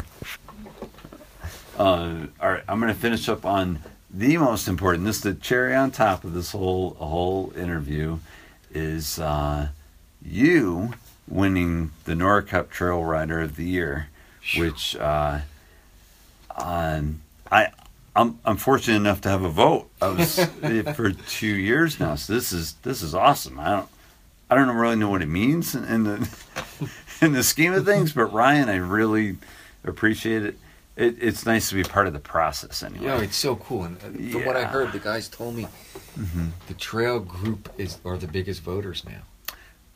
Uh, 1.79 2.27
all 2.41 2.51
right, 2.51 2.65
I'm 2.69 2.81
going 2.81 2.93
to 2.93 2.99
finish 2.99 3.29
up 3.29 3.47
on 3.47 3.79
the 4.11 4.37
most 4.37 4.67
important. 4.67 5.05
This 5.05 5.19
is 5.19 5.23
the 5.23 5.35
cherry 5.35 5.77
on 5.77 5.93
top 5.93 6.25
of 6.25 6.35
this 6.35 6.51
whole 6.51 6.95
whole 6.95 7.53
interview. 7.57 8.19
Is 8.75 9.19
uh, 9.21 9.69
you 10.21 10.95
winning 11.29 11.93
the 12.05 12.17
Nora 12.17 12.43
Cup 12.43 12.69
Trail 12.71 13.05
Rider 13.05 13.41
of 13.41 13.55
the 13.57 13.65
Year, 13.65 14.09
which 14.57 14.97
uh, 14.97 15.41
um, 16.57 17.23
I 17.51 17.69
I'm 18.15 18.39
I'm 18.45 18.57
fortunate 18.57 18.97
enough 18.97 19.21
to 19.23 19.29
have 19.29 19.43
a 19.43 19.49
vote. 19.49 19.91
I 20.01 20.09
was 20.09 20.39
for 20.95 21.11
two 21.13 21.47
years 21.47 21.99
now, 22.01 22.15
so 22.15 22.33
this 22.35 22.53
is 22.53 22.75
this 22.83 23.03
is 23.03 23.15
awesome. 23.15 23.59
I 23.59 23.71
don't 23.71 23.89
I 24.51 24.55
don't 24.55 24.69
really 24.77 24.97
know 24.97 25.09
what 25.11 25.23
it 25.23 25.29
means 25.29 25.75
in, 25.75 25.85
in 25.85 26.05
the 26.05 26.29
in 27.23 27.33
the 27.33 27.43
scheme 27.43 27.73
of 27.73 27.85
things, 27.85 28.13
but 28.13 28.27
Ryan, 28.27 28.69
I 28.69 28.77
really 28.77 29.37
appreciate 29.85 30.43
it. 30.45 30.59
it 30.97 31.17
it's 31.21 31.47
nice 31.47 31.69
to 31.71 31.75
be 31.75 31.83
part 31.85 32.07
of 32.07 32.13
the 32.13 32.19
process 32.21 32.83
anyway. 32.83 33.07
Know, 33.07 33.17
it's 33.19 33.37
so 33.37 33.57
cool. 33.57 33.85
And 33.85 33.99
from 34.31 34.45
what 34.45 34.57
I 34.57 34.65
heard, 34.65 34.93
the 34.93 34.99
guys 34.99 35.29
told 35.29 35.57
me 35.57 35.67
Mhm. 36.19 36.51
the 36.69 36.75
trail 36.75 37.19
group 37.21 37.71
is 37.79 37.97
are 38.05 38.19
the 38.19 38.27
biggest 38.27 38.61
voters 38.63 39.03
now. 39.07 39.23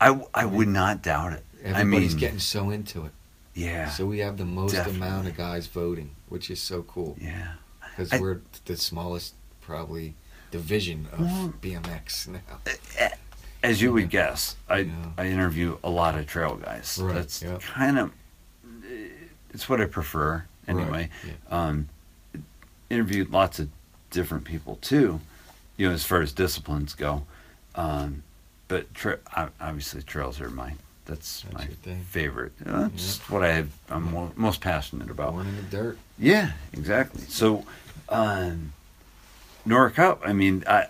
I 0.01 0.19
I 0.35 0.47
would 0.47 0.69
not 0.69 1.03
doubt 1.03 1.35
it. 1.35 1.45
Everybody's 1.63 2.13
I 2.13 2.15
mean, 2.15 2.21
getting 2.21 2.39
so 2.39 2.71
into 2.71 3.05
it. 3.05 3.13
yeah, 3.55 3.91
So 3.91 4.07
we 4.07 4.19
have 4.21 4.37
the 4.39 4.45
most 4.47 4.73
Definitely. 4.73 5.07
amount 5.07 5.27
of 5.29 5.37
guys 5.37 5.67
voting, 5.67 6.11
which 6.29 6.51
is 6.51 6.61
so 6.61 6.83
cool 6.83 7.17
yeah. 7.21 7.53
because 7.97 8.19
we're 8.21 8.41
the 8.65 8.77
smallest 8.77 9.35
probably 9.61 10.15
division 10.51 11.09
of 11.13 11.21
Well- 11.21 11.55
BMX 11.61 12.29
now. 12.29 13.11
As 13.63 13.83
you 13.83 13.93
would 13.93 14.11
guess, 14.11 14.55
I 14.69 14.79
Yeah. 14.79 14.93
I 15.19 15.27
interview 15.27 15.79
a 15.83 15.91
lot 15.91 16.17
of 16.17 16.27
trail 16.27 16.57
guys. 16.57 16.99
Right, 17.03 17.15
That's 17.15 17.43
yeah. 17.43 17.59
kind 17.61 17.99
of 17.99 18.13
it's 19.51 19.69
what 19.69 19.81
I 19.81 19.87
prefer 19.87 20.45
anyway. 20.69 21.09
Right, 21.25 21.53
Um, 21.53 21.89
interviewed 22.91 23.31
lots 23.31 23.59
of 23.59 23.69
different 24.11 24.45
people 24.45 24.77
too, 24.83 25.21
you 25.77 25.89
know, 25.89 25.95
as 25.95 26.05
far 26.05 26.21
as 26.21 26.33
disciplines 26.33 26.95
go. 26.95 27.25
Um, 27.75 28.23
but 28.69 28.93
tra- 28.95 29.19
obviously, 29.61 30.03
trails 30.03 30.41
are 30.41 30.51
my 30.51 30.75
that's, 31.07 31.43
That's 31.43 31.55
my 31.55 31.67
favorite. 32.11 32.53
That's 32.61 33.19
what 33.31 33.43
I 33.43 33.53
have, 33.53 33.71
I'm 33.89 34.13
mo- 34.13 34.33
most 34.37 34.61
passionate 34.61 35.11
about. 35.11 35.33
Born 35.33 35.47
in 35.47 35.57
the 35.57 35.63
dirt. 35.63 35.99
Yeah, 36.19 36.53
exactly. 36.73 37.23
So, 37.29 37.65
um, 38.09 38.73
Nora 39.65 39.91
Cup. 39.91 40.23
I 40.25 40.33
mean, 40.33 40.65
I, 40.67 40.87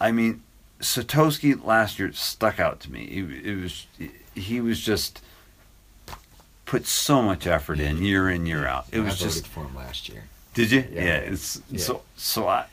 I 0.00 0.10
mean, 0.12 0.42
Satoshi 0.80 1.62
last 1.64 1.98
year 1.98 2.12
stuck 2.12 2.58
out 2.58 2.80
to 2.80 2.90
me. 2.92 3.04
It, 3.04 3.46
it 3.46 3.60
was 3.62 3.86
he 4.34 4.60
was 4.60 4.80
just 4.80 5.22
put 6.66 6.86
so 6.86 7.22
much 7.22 7.46
effort 7.46 7.78
in 7.78 8.02
year 8.02 8.28
in 8.30 8.46
year 8.46 8.66
out. 8.66 8.86
It 8.90 9.00
was 9.00 9.14
voted 9.20 9.34
just. 9.34 9.46
for 9.46 9.60
him 9.64 9.76
last 9.76 10.08
year. 10.08 10.24
Did 10.54 10.70
you? 10.72 10.84
Yeah. 10.92 11.04
Yeah. 11.04 11.16
it's 11.18 11.62
Yeah. 11.70 11.78
so 11.78 12.02
so 12.16 12.48
I, 12.48 12.64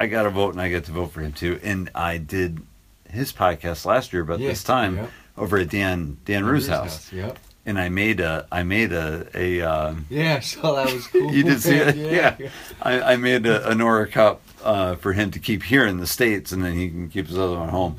I 0.00 0.06
got 0.06 0.26
a 0.26 0.30
vote 0.30 0.50
and 0.54 0.60
I 0.60 0.68
get 0.68 0.84
to 0.86 0.92
vote 0.92 1.12
for 1.12 1.20
him 1.20 1.32
too. 1.32 1.60
And 1.62 1.90
I 1.94 2.18
did 2.18 2.60
his 3.08 3.32
podcast 3.32 3.84
last 3.84 4.12
year 4.12 4.22
about 4.22 4.40
Yeah, 4.40 4.48
this 4.48 4.64
time 4.64 4.96
yeah. 4.96 5.06
Over 5.36 5.58
at 5.58 5.68
Dan 5.70 6.18
Dan 6.24 6.44
Rue's 6.44 6.68
house, 6.68 7.12
Yep. 7.12 7.38
and 7.66 7.78
I 7.78 7.88
made 7.88 8.20
a 8.20 8.46
I 8.52 8.62
made 8.62 8.92
a 8.92 9.26
a. 9.34 9.60
Um, 9.62 10.06
Yeah, 10.10 10.40
so 10.40 10.74
that 10.76 10.92
was 10.92 11.06
cool. 11.08 11.32
You 11.34 11.42
did 11.44 11.60
see 11.62 11.76
it? 11.76 11.96
yeah. 12.12 12.36
Yeah. 12.38 12.48
I, 12.82 13.12
I 13.14 13.16
made 13.16 13.46
a, 13.46 13.68
a 13.70 13.74
Nora 13.74 14.06
cup 14.06 14.40
uh, 14.62 14.94
for 14.96 15.12
him 15.12 15.30
to 15.32 15.38
keep 15.38 15.62
here 15.64 15.86
in 15.86 15.98
the 15.98 16.06
states, 16.06 16.52
and 16.52 16.64
then 16.64 16.74
he 16.74 16.88
can 16.88 17.08
keep 17.08 17.26
his 17.28 17.38
other 17.38 17.58
one 17.58 17.68
home. 17.70 17.96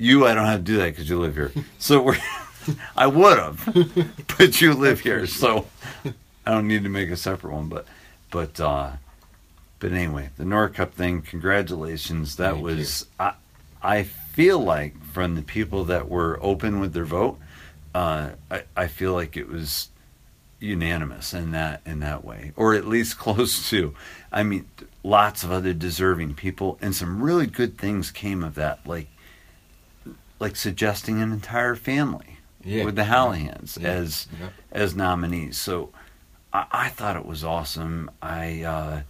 You, 0.00 0.26
I 0.26 0.34
don't 0.34 0.46
have 0.46 0.60
to 0.60 0.64
do 0.64 0.76
that 0.78 0.90
because 0.90 1.08
you 1.10 1.18
live 1.18 1.34
here. 1.34 1.52
So 1.80 2.00
we're, 2.02 2.16
I 2.96 3.08
would 3.08 3.36
have, 3.38 3.64
but 4.38 4.60
you 4.60 4.74
live 4.74 5.00
here, 5.00 5.26
so 5.26 5.66
I 6.46 6.52
don't 6.52 6.68
need 6.68 6.84
to 6.84 6.88
make 6.88 7.10
a 7.10 7.16
separate 7.16 7.52
one. 7.52 7.68
But, 7.68 7.84
but, 8.30 8.60
uh, 8.60 8.92
but 9.80 9.90
anyway, 9.92 10.30
the 10.38 10.44
Nora 10.44 10.70
Cup 10.70 10.94
thing. 10.94 11.22
Congratulations. 11.22 12.36
That 12.36 12.52
Thank 12.52 12.64
was. 12.64 13.06
I, 13.18 13.32
I 13.82 14.06
feel 14.38 14.60
like 14.60 14.94
from 15.12 15.34
the 15.34 15.42
people 15.42 15.82
that 15.86 16.08
were 16.08 16.38
open 16.40 16.78
with 16.78 16.92
their 16.92 17.04
vote, 17.04 17.40
uh, 17.92 18.30
I, 18.48 18.62
I 18.76 18.86
feel 18.86 19.12
like 19.12 19.36
it 19.36 19.48
was 19.48 19.88
unanimous 20.60 21.34
in 21.34 21.50
that 21.50 21.80
in 21.84 21.98
that 22.00 22.24
way, 22.24 22.52
or 22.54 22.72
at 22.74 22.86
least 22.86 23.18
close 23.26 23.68
to. 23.70 23.94
I 24.30 24.44
mean, 24.44 24.68
lots 25.02 25.42
of 25.42 25.50
other 25.50 25.72
deserving 25.74 26.34
people, 26.34 26.78
and 26.80 26.94
some 26.94 27.20
really 27.20 27.48
good 27.48 27.76
things 27.78 28.12
came 28.12 28.44
of 28.44 28.54
that, 28.54 28.86
like 28.86 29.08
like 30.38 30.54
suggesting 30.54 31.20
an 31.20 31.32
entire 31.32 31.74
family 31.74 32.38
Yeah. 32.62 32.84
with 32.84 32.94
the 32.94 33.02
Hallihans 33.02 33.76
Yeah. 33.80 33.88
as 33.88 34.28
Yep. 34.40 34.52
as 34.70 34.94
nominees. 34.94 35.58
So 35.58 35.90
I, 36.52 36.66
I 36.70 36.88
thought 36.90 37.16
it 37.16 37.26
was 37.26 37.42
awesome. 37.42 38.08
I, 38.22 38.62
uh, 38.62 39.02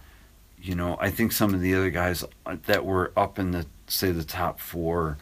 you 0.59 0.73
know, 0.73 0.97
I 0.99 1.11
think 1.11 1.33
some 1.33 1.53
of 1.53 1.61
the 1.61 1.75
other 1.75 1.91
guys 1.91 2.23
that 2.65 2.83
were 2.83 3.11
up 3.15 3.37
in 3.37 3.51
the 3.51 3.67
say 3.89 4.11
the 4.11 4.23
top 4.23 4.59
four, 4.59 5.17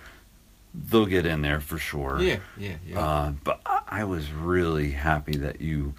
they'll 0.73 1.05
get 1.05 1.25
in 1.25 1.41
there 1.41 1.59
for 1.59 1.77
sure. 1.77 2.19
Yeah, 2.21 2.37
yeah, 2.57 2.75
yeah. 2.85 2.99
Uh, 2.99 3.31
but 3.43 3.61
I, 3.87 4.03
was 4.03 4.31
really 4.31 4.91
happy 4.91 5.37
that 5.37 5.61
you 5.61 5.93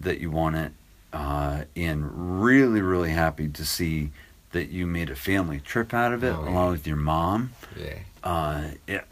that 0.00 0.18
you 0.18 0.30
won 0.30 0.54
it, 0.54 0.72
uh, 1.12 1.64
and 1.76 2.42
really, 2.42 2.80
really 2.80 3.10
happy 3.10 3.48
to 3.48 3.64
see 3.64 4.10
that 4.52 4.70
you 4.70 4.86
made 4.86 5.10
a 5.10 5.14
family 5.14 5.60
trip 5.60 5.92
out 5.94 6.12
of 6.12 6.24
it 6.24 6.34
Oh, 6.34 6.42
yeah. 6.44 6.50
along 6.50 6.70
with 6.72 6.86
your 6.86 6.96
mom. 6.96 7.52
yeah. 7.78 7.98
Uh, 8.24 8.70
it, 8.86 9.04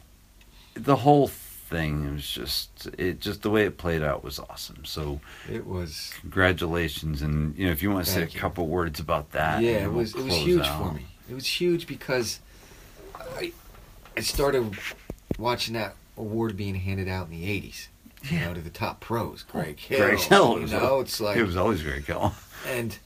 the 0.74 0.96
whole 0.96 1.28
thing 1.28 2.14
was 2.14 2.28
just 2.28 2.88
it 2.98 3.20
just 3.20 3.42
the 3.42 3.50
way 3.50 3.64
it 3.66 3.76
played 3.78 4.02
out 4.02 4.24
was 4.24 4.38
awesome. 4.38 4.84
So 4.84 5.20
It 5.52 5.66
was. 5.66 6.12
congratulations, 6.20 7.20
and 7.22 7.56
you 7.56 7.66
know 7.66 7.72
if 7.72 7.82
you 7.82 7.90
want 7.90 8.06
to 8.06 8.10
say 8.10 8.22
a 8.22 8.26
you. 8.26 8.38
couple 8.40 8.66
words 8.66 8.98
about 9.00 9.32
that, 9.32 9.62
yeah, 9.62 9.84
it 9.84 9.92
was. 9.92 10.14
It 10.14 10.24
was 10.24 10.34
huge 10.34 10.66
out. 10.66 10.78
for 10.88 10.94
me. 10.94 11.06
It 11.30 11.34
was 11.34 11.46
huge 11.46 11.86
because 11.86 12.40
I, 13.36 13.52
I 14.16 14.20
started 14.20 14.76
watching 15.38 15.74
that 15.74 15.94
award 16.16 16.56
being 16.56 16.74
handed 16.74 17.08
out 17.08 17.26
in 17.26 17.32
the 17.32 17.44
'80s. 17.46 17.88
You 18.24 18.40
know, 18.40 18.54
to 18.54 18.60
the 18.60 18.70
top 18.70 18.98
pros, 19.00 19.44
Greg 19.44 19.78
Hill. 19.78 19.98
Greg 20.00 20.18
Hill, 20.18 20.58
You 20.60 20.66
know, 20.66 20.78
al- 20.80 21.00
it's 21.02 21.20
like 21.20 21.36
it 21.36 21.44
was 21.44 21.56
always 21.56 21.82
Greg 21.82 22.04
Hill. 22.04 22.34
and 22.66 22.98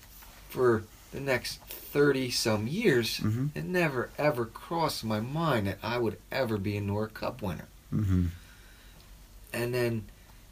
for 0.49 0.85
the 1.13 1.21
next 1.21 1.61
30 1.61 2.31
some 2.31 2.67
years 2.67 3.19
Mhm. 3.21 3.51
it 3.55 3.65
never 3.65 4.09
ever 4.17 4.47
crossed 4.47 5.05
my 5.05 5.21
mind 5.21 5.67
that 5.67 5.77
i 5.83 5.99
would 5.99 6.17
ever 6.31 6.57
be 6.57 6.75
a 6.79 6.81
nora 6.81 7.09
cup 7.09 7.43
winner 7.43 7.69
hmm 7.91 8.27
and 9.53 9.75
then 9.75 10.05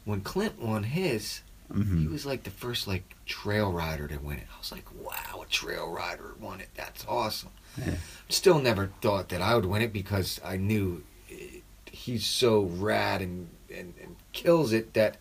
when 0.05 0.21
clint 0.21 0.59
won 0.61 0.83
his 0.83 1.41
he 1.73 1.81
hmm 1.81 2.11
was 2.11 2.25
like 2.25 2.43
the 2.43 2.49
first 2.51 2.87
like 2.87 3.15
trail 3.25 3.71
rider 3.71 4.07
to 4.07 4.17
win 4.17 4.37
it 4.37 4.45
i 4.53 4.57
was 4.59 4.71
like 4.71 4.85
wow 4.99 5.41
a 5.41 5.45
trail 5.47 5.89
rider 5.89 6.35
won 6.39 6.59
it 6.61 6.69
that's 6.75 7.03
awesome 7.07 7.49
Yeah. 7.77 7.95
still 8.29 8.59
never 8.59 8.91
thought 9.01 9.29
that 9.29 9.41
i 9.41 9.55
would 9.55 9.65
win 9.65 9.81
it 9.81 9.93
because 9.93 10.39
i 10.43 10.57
knew 10.57 11.03
it, 11.29 11.63
he's 11.85 12.25
so 12.25 12.63
rad 12.63 13.21
and, 13.21 13.49
and, 13.73 13.93
and 14.01 14.15
kills 14.33 14.73
it 14.73 14.93
that 14.93 15.17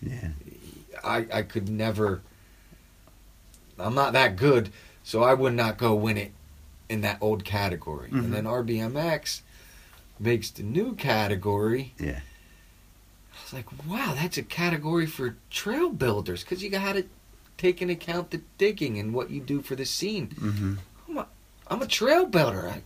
Yeah. 0.00 0.28
I, 1.04 1.26
I 1.32 1.42
could 1.42 1.68
never. 1.68 2.22
I'm 3.78 3.94
not 3.94 4.12
that 4.14 4.34
good, 4.36 4.70
so 5.04 5.22
I 5.22 5.32
would 5.34 5.54
not 5.54 5.78
go 5.78 5.94
win 5.94 6.16
it 6.16 6.32
in 6.88 7.02
that 7.02 7.18
old 7.20 7.44
category. 7.44 8.08
Mhm. 8.10 8.24
And 8.24 8.34
then 8.34 8.46
Our 8.48 8.64
BMX 8.64 9.42
makes 10.18 10.50
the 10.50 10.64
new 10.64 10.94
category. 10.94 11.94
Yeah. 11.98 12.20
I 13.32 13.36
was 13.44 13.52
like, 13.52 13.86
wow, 13.86 14.14
that's 14.14 14.36
a 14.38 14.42
category 14.42 15.06
for 15.06 15.36
trail 15.50 15.90
builders 15.90 16.42
because 16.42 16.62
you 16.64 16.70
got 16.70 16.94
to 16.94 17.04
take 17.56 17.80
into 17.80 17.94
account 17.94 18.30
the 18.32 18.40
digging 18.58 18.98
and 18.98 19.14
what 19.14 19.30
you 19.30 19.40
do 19.40 19.62
for 19.62 19.76
the 19.76 19.86
scene. 19.86 20.30
hmm 20.38 20.74
I'm 21.70 21.82
a 21.82 21.86
trail 21.86 22.26
builder. 22.26 22.68
I, 22.68 22.82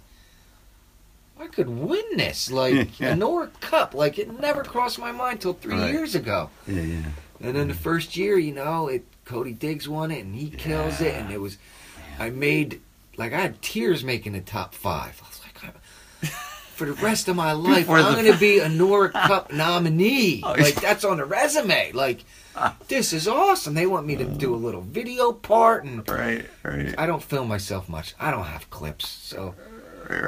I 1.44 1.46
could 1.48 1.68
win 1.68 2.04
this, 2.16 2.50
like 2.50 2.98
Yeah. 3.00 3.12
a 3.12 3.16
Nora 3.16 3.48
Cup. 3.60 3.94
Like 3.94 4.18
it 4.18 4.40
never 4.40 4.62
crossed 4.62 4.98
my 4.98 5.12
mind 5.12 5.40
till 5.40 5.54
three 5.54 5.74
Right. 5.74 5.92
years 5.92 6.14
ago. 6.14 6.50
Yeah. 6.66 6.82
Yeah. 6.82 7.02
And 7.40 7.56
then 7.56 7.68
the 7.68 7.74
first 7.74 8.16
year, 8.16 8.38
you 8.38 8.52
know, 8.54 8.88
it 8.88 9.04
Cody 9.24 9.52
Diggs 9.52 9.88
won 9.88 10.10
it 10.10 10.24
and 10.24 10.34
he 10.34 10.50
kills 10.50 11.00
it, 11.00 11.14
and 11.14 11.32
it 11.32 11.40
was. 11.40 11.58
I 12.18 12.30
made 12.30 12.80
like 13.16 13.32
I 13.32 13.40
had 13.40 13.60
tears 13.62 14.04
making 14.04 14.32
the 14.32 14.40
top 14.40 14.74
five. 14.74 15.20
I 15.24 15.28
was 15.28 15.40
like, 15.44 15.64
I'm, 15.64 16.28
for 16.74 16.86
the 16.86 16.92
rest 16.94 17.28
of 17.28 17.36
my 17.36 17.52
life, 17.52 17.80
Before 17.86 17.98
I'm 17.98 18.14
the- 18.16 18.22
going 18.22 18.32
to 18.32 18.38
be 18.38 18.58
a 18.60 18.68
Nora 18.68 19.10
Cup 19.10 19.52
nominee. 19.52 20.42
Oh, 20.46 20.52
like 20.52 20.74
that's 20.80 21.04
on 21.04 21.16
the 21.18 21.24
resume. 21.24 21.92
Like 21.92 22.24
this 22.88 23.12
is 23.12 23.26
awesome. 23.28 23.74
They 23.74 23.86
want 23.86 24.06
me 24.06 24.16
to 24.16 24.24
do 24.24 24.54
a 24.54 24.56
little 24.56 24.82
video 24.82 25.32
part, 25.32 25.84
and 25.84 26.08
Right, 26.08 26.48
right, 26.62 26.94
I 26.98 27.06
don't 27.06 27.22
film 27.22 27.48
myself 27.48 27.88
much. 27.88 28.14
I 28.20 28.30
don't 28.30 28.44
have 28.44 28.70
clips, 28.70 29.08
so 29.08 29.54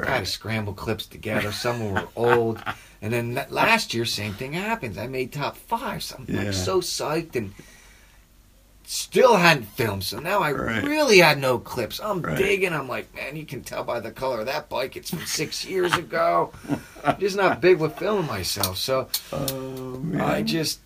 I 0.05 0.09
had 0.11 0.25
to 0.25 0.31
scramble 0.31 0.73
clips 0.73 1.05
together. 1.05 1.51
Some 1.51 1.79
were 1.91 2.07
old, 2.15 2.63
and 3.01 3.13
then 3.13 3.45
last 3.49 3.93
year, 3.93 4.05
same 4.05 4.33
thing 4.35 4.53
happens. 4.53 4.97
I 4.97 5.07
made 5.07 5.31
top 5.31 5.57
five. 5.57 6.03
So 6.03 6.15
I'm 6.17 6.25
Yeah. 6.27 6.43
like 6.45 6.53
so 6.53 6.81
psyched 6.81 7.35
and 7.35 7.53
still 8.87 9.37
hadn't 9.37 9.65
filmed. 9.65 10.03
So 10.03 10.19
now 10.19 10.41
I 10.41 10.51
Right. 10.51 10.83
really 10.83 11.17
had 11.19 11.39
no 11.39 11.57
clips. 11.57 11.99
I'm 11.99 12.21
Right. 12.21 12.37
digging. 12.37 12.71
I'm 12.73 12.87
like, 12.87 13.13
man, 13.15 13.35
you 13.35 13.45
can 13.45 13.63
tell 13.63 13.83
by 13.83 13.99
the 13.99 14.11
color 14.11 14.41
of 14.41 14.45
that 14.45 14.69
bike. 14.69 14.95
It's 14.95 15.09
from 15.09 15.25
six 15.25 15.65
years 15.65 15.97
ago. 15.97 16.51
I'm 17.03 17.15
just 17.19 17.35
not 17.35 17.61
big 17.61 17.79
with 17.79 17.97
filming 17.97 18.27
myself. 18.27 18.77
So 18.77 19.07
Oh 19.33 20.03
I 20.19 20.43
just 20.43 20.79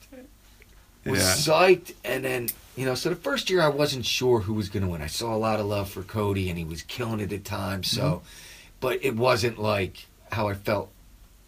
was 1.09 1.19
Yeah. 1.21 1.33
psyched, 1.35 1.93
and 2.03 2.23
then 2.23 2.49
you 2.75 2.85
know, 2.85 2.95
so 2.95 3.09
the 3.09 3.15
first 3.17 3.49
year 3.49 3.61
I 3.61 3.67
wasn't 3.67 4.05
sure 4.05 4.39
who 4.39 4.53
was 4.53 4.69
going 4.69 4.83
to 4.83 4.89
win. 4.89 5.01
I 5.01 5.07
saw 5.07 5.35
a 5.35 5.37
lot 5.37 5.59
of 5.59 5.65
love 5.65 5.89
for 5.89 6.01
Cody, 6.01 6.49
and 6.49 6.57
he 6.57 6.63
was 6.63 6.81
killing 6.83 7.19
it 7.19 7.33
at 7.33 7.43
times. 7.43 7.89
So, 7.91 8.01
Mm-hmm. 8.01 8.25
but 8.79 9.03
it 9.03 9.15
wasn't 9.17 9.59
like 9.59 10.05
how 10.31 10.47
I 10.47 10.53
felt. 10.53 10.89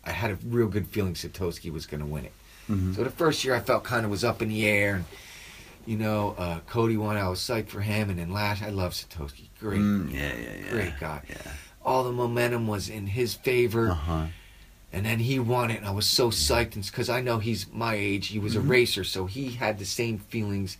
I 0.04 0.12
had 0.12 0.32
a 0.32 0.36
real 0.46 0.68
good 0.68 0.88
feeling 0.88 1.14
Satoshi 1.14 1.72
was 1.72 1.86
going 1.86 2.02
to 2.02 2.06
win 2.08 2.26
it. 2.26 2.34
Mhm. 2.70 2.96
So 2.96 3.04
the 3.04 3.12
first 3.12 3.44
year 3.46 3.54
I 3.56 3.60
felt 3.62 3.84
kind 3.84 4.04
of 4.04 4.12
was 4.12 4.24
up 4.24 4.42
in 4.42 4.50
the 4.50 4.66
air, 4.66 4.96
and 4.96 5.06
you 5.86 5.96
know, 5.98 6.36
uh, 6.38 6.60
Cody 6.68 6.98
won. 6.98 7.16
I 7.18 7.28
was 7.30 7.40
psyched 7.40 7.70
for 7.70 7.82
him, 7.82 8.10
and 8.10 8.20
then 8.20 8.32
last 8.34 8.62
I 8.62 8.70
love 8.70 8.92
Satoshi. 8.94 9.48
Great, 9.60 9.80
Mm, 9.80 10.12
yeah, 10.14 10.34
yeah, 10.34 10.64
yeah. 10.66 10.70
great 10.72 11.00
guy. 11.00 11.22
Yeah. 11.30 11.36
All 11.86 12.04
the 12.04 12.12
momentum 12.12 12.68
was 12.68 12.90
in 12.90 13.08
his 13.08 13.36
favor. 13.36 13.92
Uh 13.92 13.94
huh. 13.96 14.26
And 14.94 15.06
then 15.06 15.20
he 15.20 15.40
won 15.40 15.72
it, 15.72 15.78
and 15.78 15.86
I 15.86 15.92
was 15.92 16.06
so 16.06 16.30
psyched 16.30 16.74
because 16.90 17.10
I 17.10 17.22
know 17.22 17.40
he's 17.40 17.66
my 17.72 17.96
age. 17.96 18.28
He 18.28 18.40
was 18.40 18.56
a 18.56 18.60
mm-hmm. 18.60 18.72
racer, 18.72 19.04
so 19.04 19.26
he 19.26 19.52
had 19.52 19.80
the 19.80 19.86
same 19.86 20.18
feelings 20.18 20.78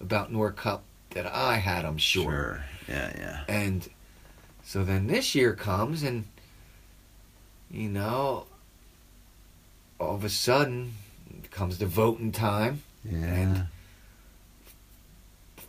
about 0.00 0.32
Nora 0.32 0.52
Cup 0.52 0.82
that 1.10 1.26
I 1.26 1.56
had, 1.56 1.84
I'm 1.84 1.98
sure. 1.98 2.24
Sure. 2.24 2.64
Yeah, 2.88 3.12
yeah. 3.16 3.44
And 3.48 3.88
so 4.64 4.82
then 4.82 5.06
this 5.06 5.34
year 5.34 5.54
comes, 5.54 6.02
and 6.02 6.24
you 7.70 7.88
know, 7.88 8.46
all 10.00 10.16
of 10.16 10.24
a 10.24 10.28
sudden 10.28 10.94
comes 11.52 11.78
the 11.78 11.86
voting 11.86 12.32
time. 12.32 12.82
Yeah. 13.04 13.18
And 13.18 13.66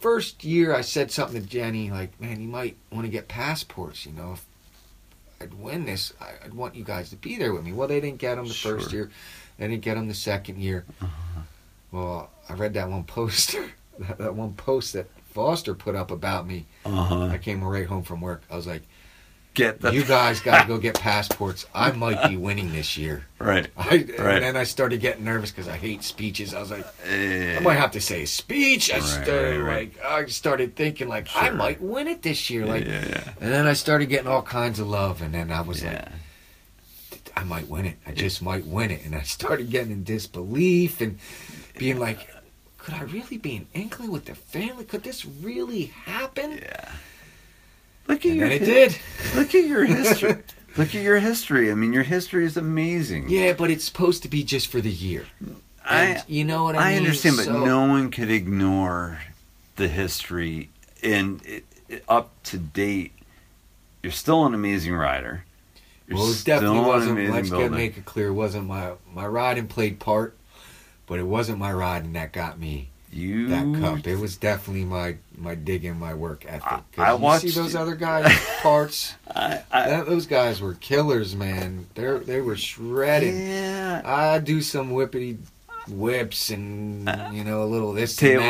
First 0.03 0.43
year, 0.43 0.75
I 0.75 0.81
said 0.81 1.11
something 1.11 1.41
to 1.41 1.47
Jenny 1.47 1.89
like, 1.89 2.19
"Man, 2.19 2.41
you 2.41 2.47
might 2.49 2.75
want 2.91 3.05
to 3.05 3.09
get 3.09 3.29
passports. 3.29 4.05
You 4.05 4.11
know, 4.11 4.33
if 4.33 4.45
I'd 5.43 5.53
win 5.53 5.85
this, 5.85 6.13
I- 6.19 6.45
I'd 6.45 6.53
want 6.53 6.75
you 6.75 6.83
guys 6.83 7.09
to 7.11 7.15
be 7.15 7.37
there 7.37 7.53
with 7.53 7.63
me." 7.63 7.71
Well, 7.73 7.87
they 7.87 7.99
didn't 7.99 8.19
get 8.19 8.35
them 8.35 8.47
the 8.47 8.53
first 8.53 8.89
Sure. 8.89 8.99
year. 9.01 9.11
They 9.57 9.67
didn't 9.67 9.83
get 9.83 9.95
them 9.95 10.07
the 10.07 10.13
second 10.13 10.57
year. 10.59 10.85
Uh-huh. 11.01 11.41
Well, 11.91 12.29
I 12.49 12.53
read 12.53 12.73
that 12.73 12.89
one 12.89 13.03
poster, 13.03 13.71
that, 13.99 14.17
that 14.17 14.35
one 14.35 14.53
post 14.53 14.93
that 14.93 15.07
Foster 15.33 15.73
put 15.73 15.95
up 15.95 16.11
about 16.11 16.45
me. 16.47 16.65
Uh-huh. 16.85 17.25
I 17.25 17.37
came 17.39 17.63
right 17.63 17.87
home 17.87 18.03
from 18.03 18.21
work. 18.21 18.43
I 18.51 18.55
was 18.55 18.67
like, 18.67 18.83
Get 19.53 19.81
the 19.81 19.91
"You 19.93 20.03
guys 20.03 20.39
got 20.39 20.61
to 20.63 20.67
go 20.67 20.77
get 20.79 20.95
passports. 20.99 21.65
I 21.75 21.91
might 21.91 22.27
be 22.27 22.37
winning 22.37 22.71
this 22.71 22.97
year." 22.97 23.25
right. 23.39 23.67
I, 23.77 23.89
Right. 24.17 24.35
And 24.35 24.43
then 24.43 24.57
I 24.57 24.63
started 24.63 24.99
getting 24.99 25.23
nervous 25.25 25.51
because 25.51 25.67
I 25.67 25.77
hate 25.77 26.03
speeches. 26.03 26.53
I 26.53 26.59
was 26.59 26.71
like, 26.71 26.85
Eh, 27.07 27.57
I 27.57 27.59
might 27.59 27.75
have 27.75 27.91
to 27.91 28.01
say 28.01 28.23
a 28.23 28.27
speech. 28.27 28.91
I 28.91 28.95
Right, 28.97 29.03
started 29.03 29.61
right, 29.61 29.93
like 29.95 30.03
I 30.05 30.25
started 30.27 30.75
thinking 30.75 31.07
like 31.07 31.27
I 31.35 31.51
might 31.51 31.81
win 31.81 32.07
it 32.07 32.23
this 32.23 32.49
year. 32.49 32.65
Like, 32.65 32.85
yeah, 32.85 33.05
yeah. 33.07 33.33
and 33.39 33.51
then 33.51 33.67
I 33.67 33.73
started 33.73 34.07
getting 34.07 34.27
all 34.27 34.41
kinds 34.41 34.79
of 34.79 34.87
love, 34.87 35.21
and 35.21 35.33
then 35.33 35.51
I 35.51 35.61
was 35.61 35.83
like. 35.83 36.03
I 37.35 37.43
might 37.43 37.67
win 37.67 37.85
it. 37.85 37.97
I 38.05 38.11
just 38.11 38.43
might 38.43 38.63
win 38.65 38.91
it. 38.91 39.03
And 39.05 39.15
I 39.15 39.23
started 39.23 39.71
getting 39.71 39.91
in 39.91 40.03
disbelief 40.03 41.01
and 41.01 41.17
being 41.79 41.97
like, 41.97 42.29
could 42.77 42.93
I 42.93 43.01
really 43.03 43.37
be 43.37 43.55
an 43.55 43.67
inkling 43.73 44.11
with 44.11 44.25
the 44.25 44.35
family? 44.35 44.85
Could 44.85 45.01
this 45.03 45.25
really 45.25 45.85
happen? 45.85 46.59
yeah. 46.61 46.91
Look 48.07 48.25
at 48.25 48.31
And 48.31 48.35
your 48.39 48.49
it 48.49 48.59
did. 48.59 48.97
Look 49.35 49.55
at 49.55 49.63
your 49.65 49.85
history. 49.85 50.35
Look 50.77 50.95
at 50.95 51.01
your 51.03 51.19
history. 51.19 51.71
I 51.71 51.75
mean, 51.75 51.93
your 51.93 52.03
history 52.03 52.45
is 52.45 52.57
amazing. 52.57 53.29
Yeah, 53.29 53.53
but 53.53 53.69
it's 53.69 53.83
supposed 53.85 54.23
to 54.23 54.27
be 54.27 54.43
just 54.43 54.67
for 54.67 54.81
the 54.81 54.89
year. 54.91 55.25
I 55.85 56.23
you 56.27 56.43
know 56.43 56.63
what 56.63 56.75
I, 56.75 56.79
mean? 56.79 56.87
I 56.87 56.89
mean? 56.91 56.97
understand, 56.99 57.37
but 57.37 57.45
So- 57.45 57.65
no 57.65 57.87
one 57.87 58.09
could 58.09 58.31
ignore 58.31 59.19
the 59.75 59.87
history 59.87 60.69
and 61.01 61.45
it, 61.45 61.65
it, 61.89 62.03
up 62.07 62.31
to 62.43 62.57
date. 62.57 63.11
You're 64.01 64.11
still 64.11 64.45
an 64.45 64.53
amazing 64.53 64.95
rider. 64.95 65.45
You're 66.07 66.17
Well, 66.17 66.31
it 66.31 66.41
definitely 66.43 66.79
wasn't. 66.79 67.29
Let's 67.29 67.49
get 67.49 67.71
make 67.71 67.97
it 67.97 68.05
clear. 68.05 68.27
It 68.27 68.33
wasn't 68.33 68.67
my 68.67 68.93
my 69.13 69.25
riding 69.25 69.67
played 69.67 69.99
part, 69.99 70.35
but 71.07 71.19
it 71.19 71.23
wasn't 71.27 71.59
my 71.59 71.71
riding 71.71 72.13
that 72.13 72.33
got 72.33 72.59
me 72.59 72.89
you 73.13 73.47
that 73.49 73.79
cup. 73.81 74.07
It 74.07 74.17
was 74.17 74.37
definitely 74.37 74.85
my 74.85 75.17
my 75.37 75.55
digging, 75.55 75.97
my 75.99 76.13
work 76.13 76.45
ethic. 76.47 76.63
I- 76.97 77.01
I 77.03 77.11
you 77.13 77.17
watched- 77.17 77.41
see 77.43 77.51
those 77.51 77.75
other 77.75 77.95
guys 78.09 78.31
parts. 78.61 79.13
I, 79.35 79.61
I, 79.71 79.89
that, 79.89 80.05
those 80.05 80.25
guys 80.27 80.61
were 80.61 80.73
killers, 80.75 81.35
man. 81.35 81.87
They 81.95 82.17
they 82.19 82.41
were 82.41 82.55
shredding. 82.55 83.37
yeah. 83.47 84.01
I 84.03 84.39
do 84.39 84.61
some 84.61 84.91
whippity 84.91 85.37
whips 85.89 86.49
and 86.49 87.09
you 87.33 87.43
know 87.43 87.63
a 87.63 87.65
little 87.65 87.91
this 87.93 88.15
Tables, 88.15 88.43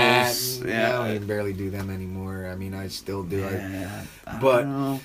and 0.61 0.69
that. 0.69 0.69
And, 0.69 0.69
yeah. 0.69 1.00
I 1.00 1.08
don't 1.08 1.16
even 1.16 1.27
barely 1.27 1.53
do 1.53 1.69
them 1.69 1.90
anymore. 1.90 2.48
I 2.51 2.56
mean, 2.56 2.74
I 2.74 2.88
still 2.90 3.24
do. 3.24 3.43
I, 3.43 3.51
yeah. 3.51 4.03
I 4.27 4.40
but- 4.40 5.00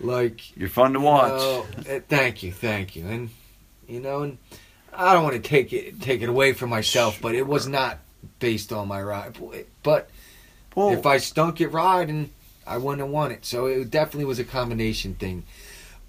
like 0.00 0.56
you're 0.56 0.68
fun 0.68 0.92
to 0.94 1.00
watch. 1.00 1.32
Oh, 1.34 1.66
eh, 1.86 2.00
thank 2.08 2.42
you, 2.42 2.52
thank 2.52 2.96
you, 2.96 3.06
and 3.06 3.30
you 3.88 4.00
know, 4.00 4.22
and 4.22 4.38
I 4.92 5.12
don't 5.12 5.22
want 5.24 5.34
to 5.36 5.42
take 5.46 5.72
it 5.72 6.00
take 6.00 6.22
it 6.22 6.28
away 6.28 6.52
from 6.52 6.70
myself, 6.70 7.18
but 7.20 7.34
it 7.34 7.46
was 7.46 7.66
not 7.68 7.98
based 8.38 8.72
on 8.72 8.88
my 8.88 9.02
ride. 9.02 9.36
But 9.82 10.10
if 10.76 11.06
I 11.06 11.18
stunk 11.18 11.60
at 11.60 11.72
riding, 11.72 12.30
I 12.66 12.78
wouldn't 12.78 13.00
have 13.00 13.10
won 13.10 13.30
it. 13.30 13.44
So 13.44 13.66
it 13.66 13.90
definitely 13.90 14.24
was 14.24 14.38
a 14.38 14.44
combination 14.44 15.14
thing. 15.14 15.44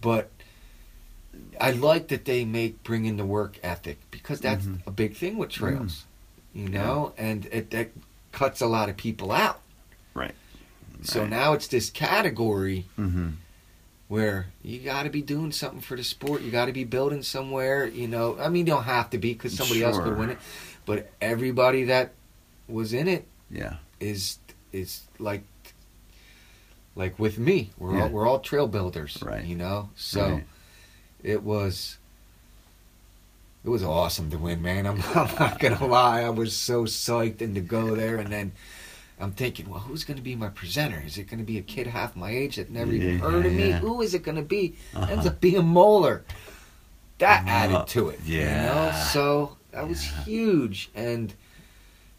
But 0.02 0.30
I 1.60 1.72
like 1.72 2.08
that 2.10 2.26
they 2.26 2.45
make 2.45 2.84
bring 2.84 3.06
in 3.06 3.18
the 3.18 3.26
work 3.26 3.58
ethic 3.64 4.00
because 4.11 4.40
that's 4.40 4.66
Mhm. 4.66 4.80
a 4.88 4.92
big 4.92 5.16
thing 5.16 5.38
with 5.38 5.50
trails, 5.50 6.06
you 6.53 6.69
know, 6.69 7.14
and 7.18 7.45
it 7.52 7.72
that 7.72 7.92
cuts 8.32 8.61
a 8.61 8.68
lot 8.68 8.90
of 8.90 8.98
people 8.98 9.32
out. 9.32 9.61
Right. 10.14 10.35
So 11.03 11.22
Right. 11.22 11.30
now 11.30 11.53
it's 11.53 11.68
this 11.68 11.90
category 11.90 12.85
hmm 12.95 13.30
where 14.08 14.48
you 14.61 14.80
got 14.80 15.03
to 15.03 15.10
be 15.10 15.22
doing 15.22 15.52
something 15.52 15.82
for 15.82 15.95
the 15.98 16.03
sport. 16.03 16.42
You 16.44 16.52
got 16.52 16.66
to 16.66 16.72
be 16.72 16.84
building 16.84 17.24
somewhere. 17.24 17.88
You 17.88 18.08
know, 18.08 18.38
I 18.40 18.50
mean, 18.50 18.68
you 18.68 18.74
don't 18.74 18.84
have 18.84 19.10
to 19.11 19.18
be 19.18 19.34
because 19.34 19.56
somebody 19.56 19.82
else 19.82 19.98
could 19.98 20.16
win 20.16 20.30
it, 20.30 20.38
but 20.85 21.11
everybody 21.22 21.83
that 21.85 22.11
was 22.67 22.93
in 22.93 23.07
it 23.07 23.25
Yeah. 23.49 23.75
is 23.99 24.39
is 24.72 25.01
like 25.19 25.43
like 26.95 27.17
with 27.19 27.38
me. 27.38 27.72
We're 27.77 27.95
Yeah. 27.97 28.03
all 28.03 28.09
we're 28.09 28.27
all 28.27 28.39
trail 28.39 28.67
builders, 28.67 29.17
Right. 29.22 29.43
You 29.45 29.55
know, 29.55 29.89
so 29.95 30.30
Right. 30.31 30.43
it 31.23 31.43
was. 31.43 31.97
It 33.64 33.69
was 33.69 33.83
awesome 33.83 34.30
to 34.30 34.38
win, 34.38 34.61
man. 34.61 34.85
I'm, 34.85 35.01
I'm 35.15 35.33
not 35.39 35.59
gonna 35.59 35.85
lie. 35.88 36.22
I 36.22 36.30
was 36.30 36.55
so 36.55 36.83
psyched 36.85 37.41
and 37.41 37.55
to 37.55 37.61
go 37.61 37.95
there, 37.95 38.17
and 38.17 38.31
then 38.31 38.51
I'm 39.19 39.31
thinking, 39.31 39.67
well, 39.69 39.80
who's 39.80 40.03
gonna 40.03 40.22
be 40.22 40.35
my 40.35 40.49
presenter? 40.49 41.01
Is 41.03 41.17
it 41.17 41.23
gonna 41.23 41.43
be 41.43 41.57
a 41.57 41.64
kid 41.64 41.88
half 41.88 42.15
my 42.15 42.30
age 42.30 42.57
that 42.57 42.69
never 42.69 42.91
even 42.93 43.14
Yeah, 43.14 43.17
heard 43.17 43.45
of 43.45 43.53
me? 43.53 43.69
yeah. 43.69 43.80
Who 43.80 44.01
is 44.03 44.14
it 44.14 44.22
gonna 44.23 44.43
be? 44.43 44.75
Uh-huh. 44.93 45.11
Ends 45.11 45.25
up 45.25 45.41
being 45.41 45.65
Moeller. 45.65 46.23
That 47.17 47.45
Uh, 47.45 47.49
added 47.49 47.88
to 47.88 48.09
it, 48.09 48.19
you 48.23 48.39
know. 48.41 48.45
yeah. 48.51 49.03
So 49.05 49.57
that 49.75 49.87
was 49.87 50.01
huge, 50.01 50.89
and 50.95 51.33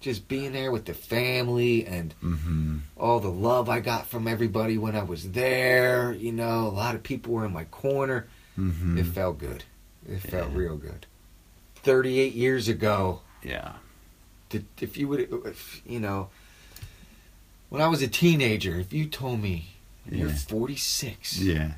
just 0.00 0.28
being 0.28 0.52
there 0.52 0.70
with 0.70 0.84
the 0.84 0.94
family 0.94 1.86
and 1.86 2.12
hmm 2.20 2.78
all 2.98 3.18
the 3.20 3.30
love 3.30 3.68
I 3.68 3.80
got 3.80 4.06
from 4.06 4.26
everybody 4.28 4.78
when 4.78 4.94
I 4.96 5.02
was 5.02 5.30
there. 5.32 6.12
You 6.12 6.32
know, 6.32 6.66
a 6.66 6.74
lot 6.82 6.94
of 6.94 7.02
people 7.02 7.32
were 7.32 7.44
in 7.44 7.52
my 7.52 7.64
corner. 7.64 8.26
hmm 8.54 8.96
It 8.98 9.06
felt 9.06 9.38
good. 9.38 9.64
It 10.08 10.20
felt 10.20 10.52
real 10.52 10.76
good. 10.76 11.06
38 11.82 12.32
years 12.34 12.68
ago, 12.68 13.20
Yeah. 13.42 13.72
if 14.80 14.96
you 14.96 15.08
would, 15.08 15.28
if, 15.46 15.82
you 15.86 16.00
know, 16.00 16.28
when 17.68 17.82
I 17.82 17.88
was 17.88 18.00
a 18.02 18.08
teenager, 18.08 18.78
if 18.80 18.92
you 18.92 19.06
told 19.06 19.40
me 19.40 19.74
you're 20.10 20.28
Yeah. 20.28 20.34
46, 20.36 21.38
Yeah. 21.38 21.72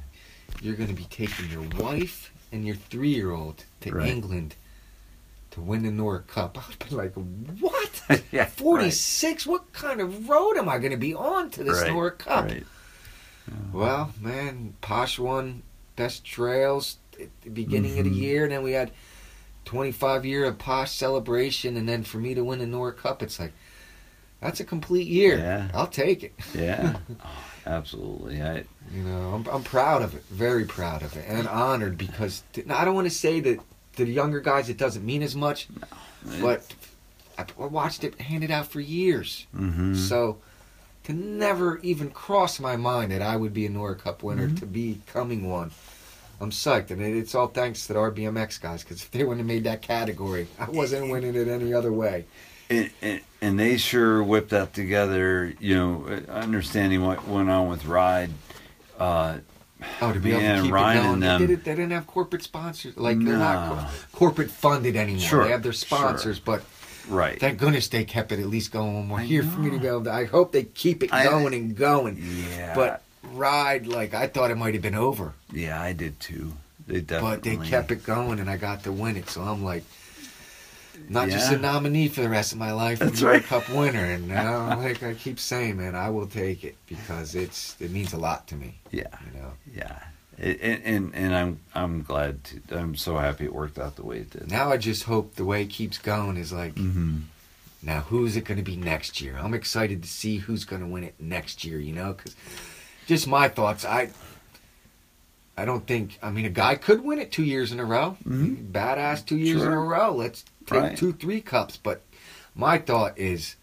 you're 0.61 0.75
going 0.77 0.89
to 0.89 0.95
be 0.95 1.05
taking 1.11 1.51
your 1.51 1.63
wife 1.83 2.33
and 2.53 2.67
your 2.67 2.77
three 2.77 3.13
year 3.15 3.31
old 3.33 3.65
to 3.81 3.91
Right. 3.93 4.09
England 4.09 4.55
to 5.53 5.61
win 5.61 5.83
the 5.83 5.91
Nora 5.91 6.21
Cup, 6.23 6.59
I 6.63 6.63
would 6.69 6.89
be 6.89 6.95
like, 6.95 7.15
what? 7.61 8.23
yeah. 8.33 8.47
46? 8.47 9.47
What 9.47 9.73
kind 9.73 10.01
of 10.01 10.29
road 10.29 10.57
am 10.57 10.69
I 10.69 10.79
going 10.79 10.91
to 10.93 10.97
be 10.99 11.15
on 11.15 11.51
to 11.51 11.65
this 11.65 11.81
Right, 11.83 11.91
Nora 11.93 12.11
Cup? 12.13 12.45
Right. 12.47 12.67
Well, 13.73 14.13
man, 14.21 14.75
Posh 14.81 15.19
won 15.19 15.63
best 15.97 16.25
trails 16.25 16.99
at 17.21 17.29
the 17.43 17.51
beginning 17.51 17.99
of 17.99 18.05
the 18.05 18.11
Mhm. 18.11 18.17
year, 18.21 18.43
and 18.45 18.53
then 18.53 18.63
we 18.63 18.73
had 18.73 18.91
25 19.65 20.25
year 20.27 20.45
of 20.45 20.59
Posh 20.59 20.93
celebration, 20.93 21.77
and 21.77 21.89
then 21.89 22.03
for 22.03 22.19
me 22.19 22.35
to 22.35 22.45
win 22.45 22.59
the 22.59 22.67
Nora 22.67 22.93
Cup, 22.93 23.23
it's 23.23 23.39
like 23.39 23.53
That's 24.41 24.61
a 24.61 24.65
complete 24.65 25.09
year. 25.09 25.37
Yeah. 25.39 25.69
I'll 25.75 25.89
take 25.89 26.23
it. 26.23 26.33
Yeah, 26.55 26.99
oh, 27.25 27.29
absolutely. 27.67 28.41
I 28.41 28.63
You 28.95 29.03
know, 29.03 29.33
I'm, 29.35 29.45
I'm 29.49 29.65
proud 29.65 30.03
of 30.03 30.15
it, 30.15 30.23
very 30.31 30.65
proud 30.65 31.03
of 31.03 31.17
it, 31.17 31.25
and 31.27 31.49
honored 31.49 31.99
because 31.99 32.45
now, 32.65 32.79
I 32.79 32.85
don't 32.85 32.95
want 32.95 33.09
to 33.09 33.11
say 33.15 33.41
that 33.41 33.59
the 34.07 34.13
younger 34.13 34.41
guys 34.41 34.69
it 34.69 34.79
doesn't 34.79 35.05
mean 35.05 35.23
as 35.23 35.35
much, 35.37 35.69
but 36.41 36.65
I 37.37 37.45
I 37.61 37.67
watched 37.67 38.05
it 38.05 38.21
handed 38.21 38.51
out 38.51 38.67
for 38.67 38.81
years. 38.81 39.47
hmm 39.55 39.95
So 39.95 40.39
to 41.05 41.13
never 41.13 41.79
even 41.79 42.11
cross 42.11 42.59
my 42.61 42.77
mind 42.77 43.13
that 43.13 43.23
I 43.23 43.37
would 43.37 43.55
be 43.55 43.67
a 43.67 43.69
Nora 43.71 43.95
Cup 43.95 44.23
winner, 44.23 44.47
Mm-hmm. 44.47 44.57
to 44.57 44.67
becoming 44.67 45.49
one, 45.51 45.71
I'm 46.41 46.51
psyched, 46.51 46.91
and 46.91 47.01
it, 47.03 47.17
it's 47.17 47.35
all 47.35 47.49
thanks 47.49 47.87
to 47.87 47.93
the 47.95 47.99
Our 47.99 48.11
BMX 48.13 48.61
guys. 48.61 48.83
Because 48.83 49.03
if 49.03 49.11
they 49.11 49.25
wouldn't 49.25 49.39
have 49.41 49.47
made 49.47 49.65
that 49.65 49.83
category, 49.83 50.47
I 50.59 50.69
wasn't 50.71 51.11
winning 51.11 51.35
it 51.35 51.49
any 51.49 51.73
other 51.75 51.93
way. 51.93 52.27
and, 52.71 52.91
and, 53.03 53.21
and 53.41 53.59
they 53.59 53.77
sure 53.79 54.23
whipped 54.23 54.51
that 54.51 54.75
together. 54.75 55.55
You 55.61 55.75
know, 55.77 56.21
understanding 56.29 57.03
what 57.03 57.27
went 57.27 57.49
on 57.51 57.69
with 57.69 57.87
Ride. 57.87 58.31
Uh, 58.99 59.39
Oh, 60.01 60.13
to 60.13 60.19
be 60.21 60.31
able 60.33 60.41
to 60.41 60.63
keep 60.63 60.73
Ryan 60.73 60.99
it 60.99 61.03
going, 61.03 61.21
they, 61.21 61.39
did 61.39 61.51
it, 61.51 61.65
they 61.65 61.71
didn't 61.73 61.93
have 61.93 62.07
corporate 62.07 62.43
sponsors. 62.43 62.97
Like 62.97 63.19
they're 63.19 63.37
not 63.39 63.77
No. 63.77 63.89
corporate 64.13 64.51
funded 64.51 64.97
anymore. 64.97 65.21
Sure, 65.21 65.45
They 65.45 65.51
have 65.51 65.63
their 65.63 65.73
sponsors, 65.73 66.39
but 66.41 66.63
right. 67.09 67.39
thank 67.39 67.59
goodness 67.59 67.89
they 67.89 68.05
kept 68.05 68.33
it 68.33 68.41
at 68.41 68.47
least 68.47 68.73
going 68.73 68.95
one 68.95 69.07
more 69.07 69.21
year 69.21 69.43
for 69.45 69.61
me 69.61 69.71
to 69.71 69.77
know. 69.77 69.83
be 69.83 69.87
able 69.89 70.05
to. 70.05 70.13
I 70.13 70.25
hope 70.25 70.53
they 70.53 70.65
keep 70.65 71.03
it 71.03 71.13
I- 71.13 71.25
going 71.25 71.55
and 71.55 71.77
going. 71.77 72.17
yeah. 72.57 72.75
But 72.75 73.03
ride 73.33 73.87
like 73.87 74.15
I 74.15 74.27
thought 74.27 74.51
it 74.51 74.57
might 74.57 74.75
have 74.75 74.83
been 74.83 74.95
over. 74.95 75.35
yeah, 75.53 75.81
I 75.81 75.93
did 75.93 76.19
too. 76.19 76.55
They 76.87 77.01
definitely. 77.03 77.37
but 77.37 77.43
they 77.63 77.69
kept 77.69 77.91
it 77.91 78.03
going 78.05 78.41
and 78.41 78.49
I 78.49 78.57
got 78.57 78.85
to 78.85 78.93
win 78.93 79.17
it. 79.17 79.29
So 79.29 79.43
I'm 79.43 79.63
like, 79.63 79.85
not 81.09 81.29
just 81.29 81.53
a 81.53 81.59
nominee 81.59 82.09
for 82.09 82.21
the 82.23 82.29
rest 82.29 82.53
of 82.53 82.59
my 82.59 82.73
life, 82.73 82.99
That's 82.99 83.23
a 83.23 83.27
right. 83.27 83.43
Cup 83.43 83.69
winner. 83.71 84.05
And 84.05 84.29
now, 84.39 84.77
like 84.79 85.03
I 85.03 85.15
keep 85.15 85.39
saying, 85.39 85.77
man, 85.77 85.95
I 85.95 86.11
will 86.11 86.27
take 86.27 86.65
it 86.65 86.77
because 86.87 87.35
it's 87.35 87.77
it 87.81 87.91
means 87.91 88.13
a 88.13 88.19
lot 88.19 88.47
to 88.49 88.57
me. 88.57 88.79
Yeah. 88.91 89.09
You 89.27 89.41
know. 89.41 89.53
Yeah. 89.75 89.99
It, 90.39 90.81
and, 90.85 91.13
and 91.15 91.35
I'm 91.35 91.61
I'm 91.75 92.03
glad. 92.03 92.45
To, 92.45 92.79
I'm 92.79 92.95
so 92.95 93.17
happy 93.19 93.45
it 93.45 93.53
worked 93.53 93.79
out 93.79 93.97
the 93.97 94.05
way 94.05 94.19
it 94.19 94.31
did. 94.31 94.51
Now 94.51 94.71
I 94.71 94.77
just 94.77 95.05
hope 95.05 95.35
the 95.35 95.45
way 95.45 95.63
it 95.63 95.71
keeps 95.71 95.99
going 95.99 96.37
is 96.37 96.53
like, 96.53 96.77
hmm 96.77 97.19
now 97.81 98.01
who's 98.01 98.37
it 98.37 98.41
going 98.45 98.59
to 98.59 98.65
be 98.65 98.75
next 98.75 99.21
year? 99.21 99.39
I'm 99.41 99.55
excited 99.55 100.03
to 100.03 100.09
see 100.09 100.39
who's 100.39 100.65
going 100.65 100.83
to 100.83 100.89
win 100.89 101.05
it 101.05 101.15
next 101.21 101.65
year. 101.65 101.79
You 101.79 101.93
know, 101.93 102.13
because 102.13 102.35
just 103.07 103.27
my 103.29 103.49
thoughts. 103.49 103.85
I 103.85 104.11
I 105.57 105.65
don't 105.65 105.87
think. 105.87 106.19
I 106.23 106.31
mean, 106.31 106.45
a 106.45 106.51
guy 106.51 106.77
could 106.77 107.03
win 107.05 107.19
it 107.19 107.33
two 107.33 107.43
years 107.45 107.73
in 107.73 107.81
a 107.81 107.85
row. 107.85 108.17
Mhm. 108.25 108.71
Badass 108.71 109.25
two 109.27 109.37
years 109.37 109.63
in 109.63 109.73
a 109.73 109.79
row. 109.81 110.13
Let's 110.15 110.45
take 110.75 110.83
Right. 110.83 110.97
two, 110.97 111.13
three 111.13 111.41
cups. 111.41 111.77
But 111.77 112.03
my 112.55 112.79
thought 112.79 113.19
is, 113.19 113.57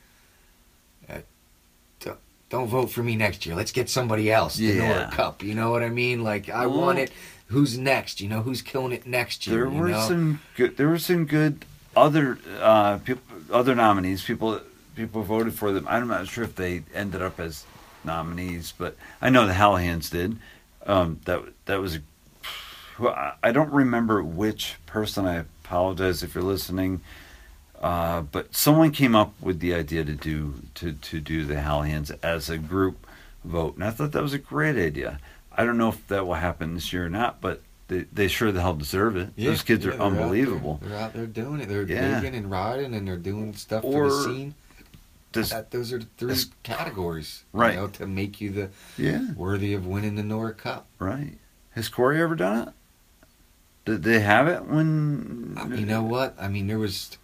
uh, 1.10 1.20
don't, 2.00 2.20
don't 2.50 2.68
vote 2.68 2.88
for 2.92 3.04
me 3.04 3.16
next 3.16 3.46
year. 3.46 3.56
Let's 3.56 3.72
get 3.72 3.90
somebody 3.90 4.32
else 4.32 4.56
the 4.58 4.66
Yeah. 4.66 4.88
Nora 4.88 5.12
Cup. 5.12 5.44
You 5.44 5.54
know 5.56 5.72
what 5.72 5.84
I 5.84 5.90
mean? 5.90 6.24
Like 6.24 6.50
I 6.50 6.66
Well- 6.68 6.80
want 6.82 7.00
it. 7.00 7.12
Who's 7.48 7.78
next? 7.78 8.22
You 8.22 8.28
know, 8.28 8.42
who's 8.42 8.64
killing 8.64 8.92
it 8.92 9.06
next 9.06 9.46
year? 9.46 9.58
There 9.58 9.70
were 9.70 9.90
know? 9.90 10.08
some 10.08 10.40
good. 10.56 10.78
There 10.78 10.88
were 10.90 10.98
some 10.98 11.26
good 11.26 11.64
other 11.96 12.40
uh, 12.60 12.98
people, 12.98 13.22
other 13.52 13.76
nominees. 13.76 14.24
People 14.24 14.62
people 14.96 15.22
voted 15.22 15.54
for 15.54 15.72
them. 15.72 15.86
I'm 15.88 16.08
not 16.08 16.28
sure 16.28 16.44
if 16.44 16.56
they 16.56 16.82
ended 16.94 17.22
up 17.22 17.40
as 17.40 17.64
nominees, 18.04 18.74
but 18.76 18.96
I 19.22 19.30
know 19.30 19.46
the 19.46 19.54
Hallahands 19.54 20.10
did. 20.10 20.38
Um, 20.88 21.20
that 21.26 21.44
that 21.66 21.80
was. 21.80 21.98
A, 21.98 22.00
I- 23.00 23.52
don't 23.52 23.72
remember 23.72 24.24
which 24.24 24.76
person. 24.86 25.26
I 25.26 25.44
apologize 25.64 26.24
if 26.24 26.36
you're 26.36 26.44
listening. 26.44 27.02
Uh, 27.82 28.22
but 28.22 28.56
someone 28.56 28.92
came 28.92 29.16
up 29.16 29.34
with 29.42 29.60
the 29.60 29.74
idea 29.74 30.04
to 30.06 30.14
do 30.14 30.54
to, 30.76 30.94
to 30.94 31.20
do 31.20 31.44
the 31.46 31.56
Hallahands 31.56 32.18
as 32.24 32.50
a 32.50 32.58
group 32.58 33.06
vote, 33.44 33.76
and 33.76 33.84
I 33.84 33.92
thought 33.92 34.14
that 34.14 34.24
was 34.24 34.34
a 34.34 34.38
great 34.40 34.78
idea. 34.78 35.20
I 35.56 35.66
don't 35.66 35.78
know 35.78 35.90
if 35.90 36.08
that 36.08 36.26
will 36.26 36.34
happen 36.36 36.74
this 36.74 36.92
year 36.94 37.06
or 37.06 37.10
not, 37.10 37.42
but 37.42 37.62
they, 37.90 38.06
they 38.12 38.28
sure 38.28 38.52
the 38.52 38.62
hell 38.62 38.74
deserve 38.74 39.18
it. 39.18 39.36
Those 39.38 39.62
kids 39.62 39.86
yeah, 39.86 39.92
are 39.92 39.98
they're 39.98 40.02
out 40.02 40.12
there. 40.14 40.22
unbelievable. 40.22 40.80
They're 40.82 40.98
out 40.98 41.14
there 41.14 41.28
doing 41.28 41.60
it. 41.62 41.68
They're 41.70 41.84
Yeah. 41.84 42.20
digging 42.22 42.36
and 42.36 42.50
riding, 42.50 42.94
and 42.96 43.08
they're 43.08 43.18
doing 43.18 43.54
stuff 43.54 43.84
for 43.84 44.10
the 44.10 44.24
scene. 44.24 44.56
Does, 45.34 45.54
those 45.70 45.92
are 45.94 46.00
the 46.00 46.08
three 46.18 46.32
It's- 46.32 46.48
categories, 46.64 47.44
Right. 47.52 47.74
You 47.76 47.82
know, 47.82 47.88
to 47.88 48.08
make 48.08 48.40
you 48.40 48.52
the 48.52 48.70
yeah, 48.98 49.34
worthy 49.36 49.74
of 49.74 49.86
winning 49.86 50.16
the 50.16 50.24
Nora 50.24 50.54
Cup. 50.54 50.88
right. 50.98 51.38
Has 51.72 51.90
Corey 51.90 52.22
ever 52.22 52.36
done 52.36 52.70
it? 52.70 52.74
Did 53.86 54.04
they 54.04 54.20
have 54.20 54.48
it 54.48 54.66
when? 54.66 55.58
Uh, 55.60 55.68
You 55.76 55.86
know 55.86 56.04
what? 56.04 56.36
I 56.40 56.48
mean, 56.48 56.68
there 56.68 56.80
was 56.80 57.18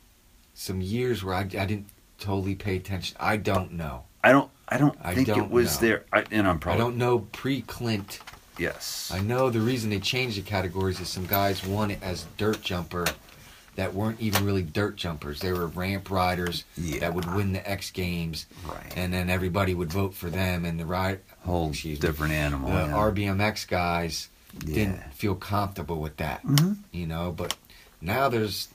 some 0.53 0.79
years 0.81 1.23
where 1.23 1.33
I, 1.35 1.41
I 1.41 1.43
didn't 1.65 1.87
totally 2.19 2.55
pay 2.55 2.75
attention. 2.77 3.17
I 3.19 3.37
don't 3.37 3.73
know. 3.73 4.03
I 4.23 4.31
don't. 4.31 4.49
I 4.69 4.77
don't 4.77 4.97
I 5.03 5.13
think 5.15 5.27
it 5.27 5.35
don't 5.35 5.51
was 5.51 5.81
know. 5.81 5.87
there. 5.87 6.03
I, 6.13 6.23
and 6.31 6.47
I'm 6.47 6.59
probably. 6.59 6.81
I 6.81 6.85
don't 6.85 6.97
know 6.97 7.19
pre-Clint. 7.33 8.19
yes. 8.57 9.11
I 9.13 9.19
know 9.19 9.49
the 9.49 9.59
reason 9.59 9.89
they 9.89 9.99
changed 9.99 10.37
the 10.37 10.41
categories 10.43 10.99
is 10.99 11.09
some 11.09 11.25
guys 11.25 11.65
won 11.65 11.91
it 11.91 11.99
as 12.01 12.25
dirt 12.37 12.61
jumper 12.61 13.05
that 13.75 13.93
weren't 13.93 14.19
even 14.21 14.45
really 14.45 14.61
dirt 14.63 14.95
jumpers. 14.97 15.39
They 15.39 15.51
were 15.51 15.67
ramp 15.67 16.09
riders 16.11 16.63
Yeah. 16.77 16.99
that 16.99 17.13
would 17.13 17.33
win 17.33 17.53
the 17.53 17.67
X 17.69 17.89
Games, 17.91 18.45
right. 18.67 18.93
and 18.95 19.11
then 19.13 19.29
everybody 19.29 19.73
would 19.73 19.91
vote 19.91 20.13
for 20.13 20.29
them. 20.29 20.63
And 20.65 20.79
the 20.79 20.85
ride, 20.85 21.19
Whole 21.43 21.69
me, 21.69 21.95
different 21.95 22.33
animal. 22.33 22.69
the 22.69 22.75
yeah. 22.75 22.93
Our 22.95 23.11
BMX 23.11 23.67
guys 23.67 24.29
yeah. 24.65 24.73
didn't 24.75 25.13
feel 25.13 25.35
comfortable 25.35 25.99
with 25.99 26.17
that, 26.17 26.45
Mhm. 26.45 26.77
you 26.91 27.05
know. 27.07 27.31
But 27.35 27.55
now 28.01 28.29
there's, 28.29 28.67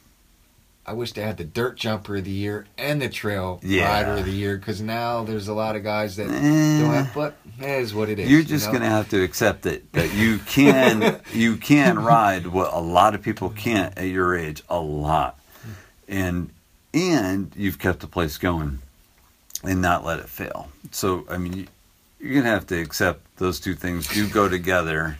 I 0.86 0.92
wish 0.92 1.12
they 1.12 1.22
had 1.22 1.36
the 1.36 1.44
dirt 1.44 1.76
jumper 1.76 2.16
of 2.16 2.24
the 2.24 2.30
year 2.30 2.66
and 2.78 3.02
the 3.02 3.08
trail 3.08 3.58
Yeah. 3.62 3.88
rider 3.88 4.12
of 4.18 4.24
the 4.24 4.30
year 4.32 4.56
because 4.56 4.80
now 4.80 5.24
there's 5.24 5.48
a 5.48 5.54
lot 5.54 5.74
of 5.76 5.82
guys 5.82 6.16
that 6.16 6.28
Eh. 6.30 6.80
don't 6.80 6.94
have. 6.94 7.12
But 7.14 7.36
it 7.60 7.68
is 7.82 7.92
what 7.94 8.08
it 8.08 8.18
is. 8.20 8.30
You're 8.30 8.40
you 8.40 8.46
just 8.46 8.66
know? 8.66 8.74
gonna 8.74 8.88
have 8.90 9.08
to 9.10 9.22
accept 9.22 9.66
it 9.66 9.92
that 9.92 10.14
you 10.14 10.38
can 10.38 11.20
you 11.34 11.56
can 11.56 11.98
ride 11.98 12.46
what 12.46 12.72
a 12.72 12.80
lot 12.80 13.14
of 13.14 13.22
people 13.22 13.50
can't 13.50 13.96
at 13.98 14.06
your 14.06 14.36
age 14.36 14.62
a 14.68 14.78
lot, 14.78 15.38
and 16.08 16.50
and 16.94 17.52
you've 17.56 17.78
kept 17.78 18.00
the 18.00 18.06
place 18.06 18.38
going, 18.38 18.78
and 19.64 19.82
not 19.82 20.04
let 20.04 20.18
it 20.20 20.28
fail. 20.28 20.68
So 20.92 21.26
I 21.28 21.36
mean, 21.36 21.52
you, 21.52 21.66
you're 22.20 22.34
gonna 22.42 22.54
have 22.54 22.66
to 22.68 22.80
accept 22.80 23.20
those 23.38 23.58
two 23.60 23.74
things 23.74 24.06
do 24.06 24.28
go 24.28 24.48
together, 24.48 25.18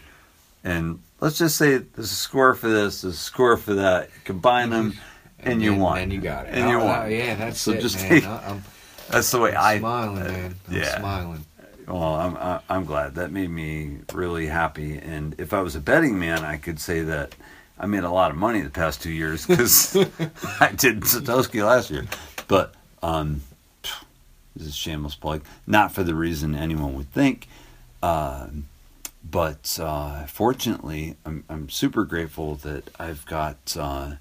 and 0.67 0.99
let's 1.21 1.39
just 1.39 1.57
say 1.57 1.79
there's 1.79 2.11
a 2.11 2.15
score 2.15 2.55
for 2.55 2.69
this, 2.69 3.03
there's 3.03 3.15
a 3.15 3.17
score 3.17 3.57
for 3.57 3.75
that. 3.75 4.11
Combine 4.25 4.71
them, 4.71 4.95
and, 5.39 5.63
you 5.63 5.71
then, 5.71 5.81
won. 5.81 5.99
And 5.99 6.13
you 6.13 6.21
got 6.21 6.47
it. 6.47 6.55
And 6.55 6.69
you 6.69 6.79
Oh, 6.81 6.85
won. 6.85 7.11
Yeah, 7.11 7.35
that's 7.37 7.61
So 7.61 7.73
it, 7.73 7.81
just 7.81 7.97
man. 7.97 8.09
take- 8.11 8.27
I'm, 8.27 8.63
That's 9.09 9.31
the 9.31 9.39
way 9.39 9.51
I'm 9.55 9.77
I 9.77 9.79
smiling, 9.79 10.19
uh, 10.23 10.25
man. 10.29 10.55
I'm 10.69 10.75
yeah. 10.75 10.99
smiling. 10.99 11.45
Well, 11.87 12.03
I'm 12.03 12.61
I'm 12.69 12.85
glad 12.85 13.15
that 13.15 13.31
made 13.31 13.49
me 13.49 13.99
really 14.13 14.47
happy. 14.49 14.99
And 14.99 15.37
if 15.39 15.53
I 15.53 15.61
was 15.61 15.77
a 15.77 15.81
betting 15.81 16.19
man, 16.19 16.45
I 16.45 16.57
could 16.57 16.81
say 16.81 17.03
that 17.03 17.37
I 17.79 17.87
made 17.87 18.03
a 18.03 18.11
lot 18.11 18.33
of 18.33 18.37
money 18.37 18.61
the 18.61 18.71
past 18.71 19.01
two 19.03 19.13
years 19.13 19.47
because 19.49 19.95
I 20.61 20.73
did 20.77 21.03
Satoshi 21.03 21.65
last 21.65 21.91
year. 21.93 22.05
But 22.49 22.75
um, 23.05 23.43
this 24.57 24.67
is 24.67 24.69
a 24.71 24.73
shameless 24.73 25.15
plug. 25.15 25.43
Not 25.65 25.93
for 25.93 26.03
the 26.03 26.15
reason 26.17 26.57
anyone 26.57 26.95
would 26.97 27.13
think. 27.13 27.47
Um, 28.03 28.65
but 29.37 29.79
uh, 29.83 30.25
fortunately, 30.25 31.15
I'm 31.27 31.45
I'm 31.51 31.69
super 31.69 32.05
grateful 32.05 32.55
that 32.55 32.89
I've 32.99 33.27
got 33.27 33.77
uh, 33.79 34.13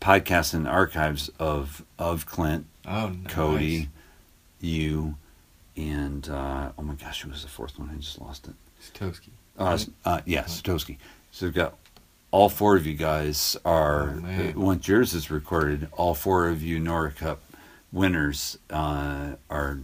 podcasts 0.00 0.54
and 0.54 0.66
archives 0.66 1.28
of 1.38 1.84
of 1.98 2.24
Clint 2.24 2.64
Oh, 2.86 3.08
nice. 3.10 3.30
Cody, 3.34 3.90
you, 4.62 5.16
and 5.76 6.26
uh, 6.26 6.70
oh 6.78 6.82
my 6.82 6.94
gosh, 6.94 7.20
who 7.20 7.28
was 7.28 7.42
the 7.42 7.48
fourth 7.48 7.78
one? 7.78 7.90
I 7.92 7.98
just 7.98 8.18
lost 8.18 8.48
it. 8.48 8.54
Stokesky. 8.82 9.28
Uh, 9.58 9.78
uh, 10.06 10.22
yeah, 10.24 10.44
Satoshi. 10.44 10.96
So 11.30 11.44
we've 11.44 11.54
got 11.54 11.74
all 12.30 12.48
four 12.48 12.78
of 12.78 12.86
you 12.86 12.94
guys 12.94 13.58
are 13.62 14.22
Oh, 14.24 14.26
uh, 14.26 14.52
once 14.58 14.88
yours 14.88 15.12
is 15.12 15.30
recorded. 15.30 15.86
All 15.92 16.14
four 16.14 16.48
of 16.48 16.62
you 16.62 16.80
Nora 16.80 17.12
Cup 17.12 17.42
winners 17.92 18.56
uh, 18.70 19.32
are 19.50 19.80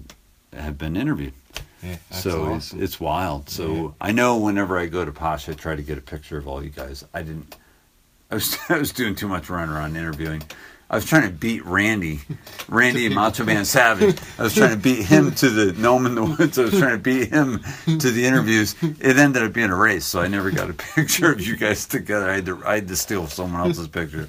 have 0.55 0.79
been 0.79 0.97
interviewed. 0.97 1.35
Yeah, 1.85 1.97
so 2.11 2.45
awesome. 2.45 2.57
it's, 2.81 2.93
it's 2.95 3.01
wild. 3.01 3.51
So 3.51 3.75
Yeah. 3.75 3.89
I 4.01 4.13
know 4.13 4.39
whenever 4.39 4.79
I 4.79 4.87
go 4.87 5.05
to 5.05 5.13
Posh, 5.13 5.49
I 5.49 5.53
try 5.53 5.77
to 5.77 5.83
get 5.83 5.99
a 5.99 6.03
picture 6.03 6.39
of 6.39 6.49
all 6.49 6.63
you 6.63 6.71
guys. 6.71 7.05
I 7.13 7.23
didn't. 7.23 7.57
I 8.31 8.35
was 8.37 8.57
I 8.69 8.79
was 8.79 8.93
doing 8.93 9.15
too 9.15 9.29
much 9.29 9.51
running 9.51 9.75
around 9.75 9.97
interviewing. 9.97 10.43
I 10.91 10.97
was 10.97 11.07
trying 11.07 11.23
to 11.23 11.31
beat 11.31 11.65
Randy, 11.65 12.21
Randy 12.69 13.09
Macho 13.15 13.45
Man 13.45 13.65
Savage. 13.65 14.17
I 14.39 14.43
was 14.45 14.55
trying 14.55 14.71
to 14.71 14.77
beat 14.77 15.05
him 15.07 15.33
to 15.37 15.49
the 15.51 15.73
Gnome 15.73 16.07
in 16.07 16.15
the 16.15 16.25
Woods. 16.25 16.59
I 16.59 16.63
was 16.65 16.79
trying 16.79 16.93
to 16.93 16.99
beat 17.03 17.31
him 17.31 17.61
to 17.87 18.11
the 18.11 18.25
interviews. 18.27 18.77
It 18.83 19.17
ended 19.17 19.43
up 19.43 19.53
being 19.55 19.71
a 19.71 19.77
race, 19.77 20.05
so 20.05 20.21
I 20.21 20.29
never 20.29 20.51
got 20.51 20.69
a 20.71 20.75
picture 20.95 21.33
of 21.33 21.41
you 21.41 21.57
guys 21.57 21.87
together. 21.87 22.29
I 22.31 22.35
had 22.37 22.47
to 22.47 22.63
I 22.67 22.75
had 22.77 22.89
to 22.89 22.97
steal 22.97 23.27
someone 23.27 23.61
else's 23.67 23.89
picture. 23.89 24.29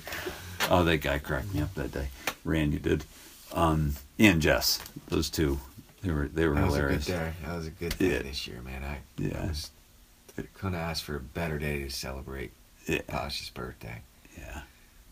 Oh, 0.69 0.83
that 0.85 0.97
guy 0.97 1.19
cracked 1.19 1.53
me 1.53 1.61
up 1.61 1.73
that 1.75 1.91
day. 1.91 2.07
Randy 2.43 2.79
did. 2.79 3.03
Um, 3.53 3.95
Ian 4.19 4.39
Jess, 4.41 4.79
those 5.09 5.29
two, 5.29 5.59
they 6.05 6.11
were 6.11 6.27
they 6.27 6.47
were 6.47 6.55
that 6.55 6.65
was 6.65 6.75
hilarious. 6.75 7.07
a 7.07 7.11
good 7.11 7.17
day. 7.17 7.33
That 7.45 7.55
was 7.57 7.67
a 7.67 7.71
good 7.71 7.97
day 7.97 8.11
Yeah. 8.13 8.19
this 8.19 8.47
year, 8.47 8.61
man. 8.61 8.83
I, 8.83 8.99
Yeah. 9.21 9.41
I 9.43 9.47
was, 9.47 9.71
couldn't 10.53 10.75
ask 10.75 11.03
for 11.03 11.15
a 11.15 11.19
better 11.19 11.57
day 11.57 11.79
to 11.83 11.89
celebrate 11.89 12.51
Yeah, 12.87 13.01
Posh's 13.07 13.49
birthday. 13.49 14.01
yeah. 14.37 14.61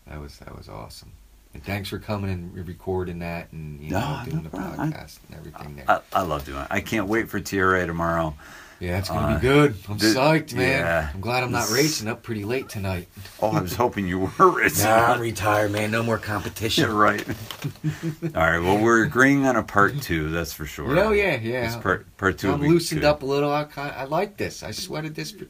That 0.06 0.20
was 0.20 0.38
that 0.38 0.56
was 0.56 0.68
awesome. 0.68 1.12
And 1.54 1.62
thanks 1.64 1.88
for 1.88 1.98
coming 1.98 2.30
and 2.30 2.66
recording 2.66 3.20
that 3.20 3.52
and 3.52 3.80
you 3.80 3.90
know 3.92 4.00
No, 4.00 4.18
no 4.24 4.30
doing 4.30 4.42
the 4.44 4.50
problem. 4.50 4.80
I- 4.80 4.86
podcast 4.96 5.18
and 5.28 5.38
everything 5.38 5.76
there. 5.76 5.84
I, 5.88 6.00
I 6.12 6.22
love 6.22 6.44
doing 6.44 6.60
it. 6.60 6.66
I 6.70 6.80
can't 6.80 7.06
wait 7.06 7.28
for 7.28 7.40
TRA 7.40 7.86
tomorrow. 7.86 8.34
Yeah, 8.80 8.98
it's 8.98 9.08
gonna 9.08 9.26
uh, 9.26 9.34
be 9.36 9.40
good. 9.40 9.74
I'm 9.88 9.98
th- 9.98 10.14
psyched, 10.16 10.54
man. 10.54 10.80
yeah. 10.80 11.10
I'm 11.14 11.20
glad 11.20 11.42
I'm 11.42 11.52
not 11.52 11.70
racing 11.70 12.08
up 12.08 12.22
pretty 12.22 12.44
late 12.44 12.68
tonight. 12.68 13.08
Oh, 13.40 13.50
I 13.50 13.60
was 13.60 13.74
hoping 13.76 14.06
you 14.06 14.18
were 14.38 14.50
racing. 14.50 14.84
Nah, 14.86 15.12
I'm 15.14 15.20
retired, 15.20 15.72
man. 15.72 15.90
No 15.90 16.02
more 16.02 16.18
competition. 16.18 16.90
Right. 16.94 17.26
All 17.28 18.30
right. 18.34 18.58
Well, 18.58 18.78
we're 18.78 19.04
agreeing 19.04 19.46
on 19.46 19.56
a 19.56 19.62
part 19.62 20.00
two. 20.00 20.30
That's 20.30 20.52
for 20.52 20.66
sure. 20.66 20.98
Oh 20.98 21.12
yeah, 21.12 21.36
yeah. 21.40 21.66
This 21.66 21.76
part 21.76 22.16
part 22.16 22.38
2 22.38 22.52
I'm 22.52 22.60
loosened 22.60 23.04
up 23.04 23.22
a 23.22 23.26
little. 23.26 23.52
I 23.52 23.64
kind 23.64 23.92
I 23.94 24.04
like 24.04 24.36
this. 24.36 24.62
I 24.62 24.70
sweated 24.70 25.14
this. 25.14 25.32
For, 25.32 25.46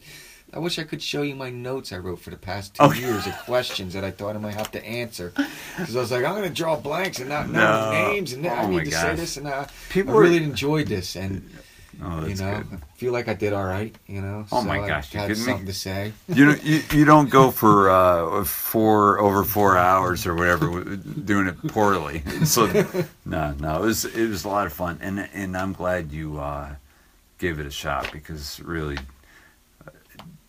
I 0.52 0.58
wish 0.60 0.78
I 0.78 0.84
could 0.84 1.02
show 1.02 1.22
you 1.22 1.34
my 1.34 1.50
notes 1.50 1.92
I 1.92 1.98
wrote 1.98 2.20
for 2.20 2.30
the 2.30 2.36
past 2.36 2.74
two 2.74 2.82
Oh. 2.84 2.92
years 2.92 3.26
of 3.26 3.32
questions 3.38 3.92
that 3.94 4.04
I 4.04 4.12
thought 4.12 4.36
I 4.36 4.38
might 4.38 4.54
have 4.54 4.70
to 4.72 4.84
answer. 4.86 5.32
Because 5.76 5.96
I 5.96 6.00
was 6.00 6.12
like, 6.12 6.24
I'm 6.24 6.36
going 6.36 6.48
to 6.48 6.54
draw 6.54 6.76
blanks 6.76 7.18
and 7.18 7.28
not 7.28 7.48
know 7.48 7.58
No. 7.58 7.90
names, 7.90 8.32
and 8.34 8.46
I 8.46 8.62
Oh, 8.62 8.68
need 8.68 8.76
my 8.76 8.84
to 8.84 8.90
say 8.92 9.14
this. 9.16 9.36
And 9.36 9.48
I, 9.48 9.66
People 9.90 10.12
I 10.12 10.14
were- 10.16 10.22
really 10.22 10.44
enjoyed 10.44 10.86
this, 10.86 11.16
and 11.16 11.48
Oh, 12.02 12.26
you 12.26 12.34
know, 12.36 12.62
good. 12.70 12.78
I 12.80 12.96
feel 12.96 13.12
like 13.12 13.28
I 13.28 13.34
did 13.34 13.52
all 13.52 13.64
right. 13.64 13.94
You 14.06 14.20
know. 14.20 14.46
Oh, 14.52 14.60
so 14.60 14.66
my 14.66 14.80
I 14.80 14.88
gosh, 14.88 15.12
you 15.12 15.20
had 15.20 15.28
kidding 15.28 15.44
me? 15.44 15.50
something 15.50 15.66
to 15.66 15.72
say. 15.72 16.12
You 16.28 16.46
know, 16.46 16.56
you, 16.62 16.82
you 16.92 17.04
don't 17.04 17.30
go 17.30 17.50
for 17.62 17.90
uh, 17.90 18.44
four 18.44 19.18
over 19.20 19.44
four 19.44 19.76
hours 19.76 20.26
or 20.26 20.34
whatever 20.34 20.96
doing 20.96 21.46
it 21.46 21.56
poorly. 21.68 22.22
So 22.44 22.66
no, 23.24 23.54
no, 23.58 23.82
it 23.82 23.86
was 23.86 24.04
it 24.04 24.28
was 24.28 24.44
a 24.44 24.48
lot 24.48 24.66
of 24.66 24.72
fun, 24.72 24.98
and 25.00 25.28
and 25.32 25.56
I'm 25.56 25.72
glad 25.72 26.12
you 26.12 26.38
uh, 26.38 26.74
gave 27.38 27.58
it 27.58 27.66
a 27.66 27.70
shot 27.70 28.10
because 28.12 28.60
really, 28.60 28.98
uh, 29.86 29.90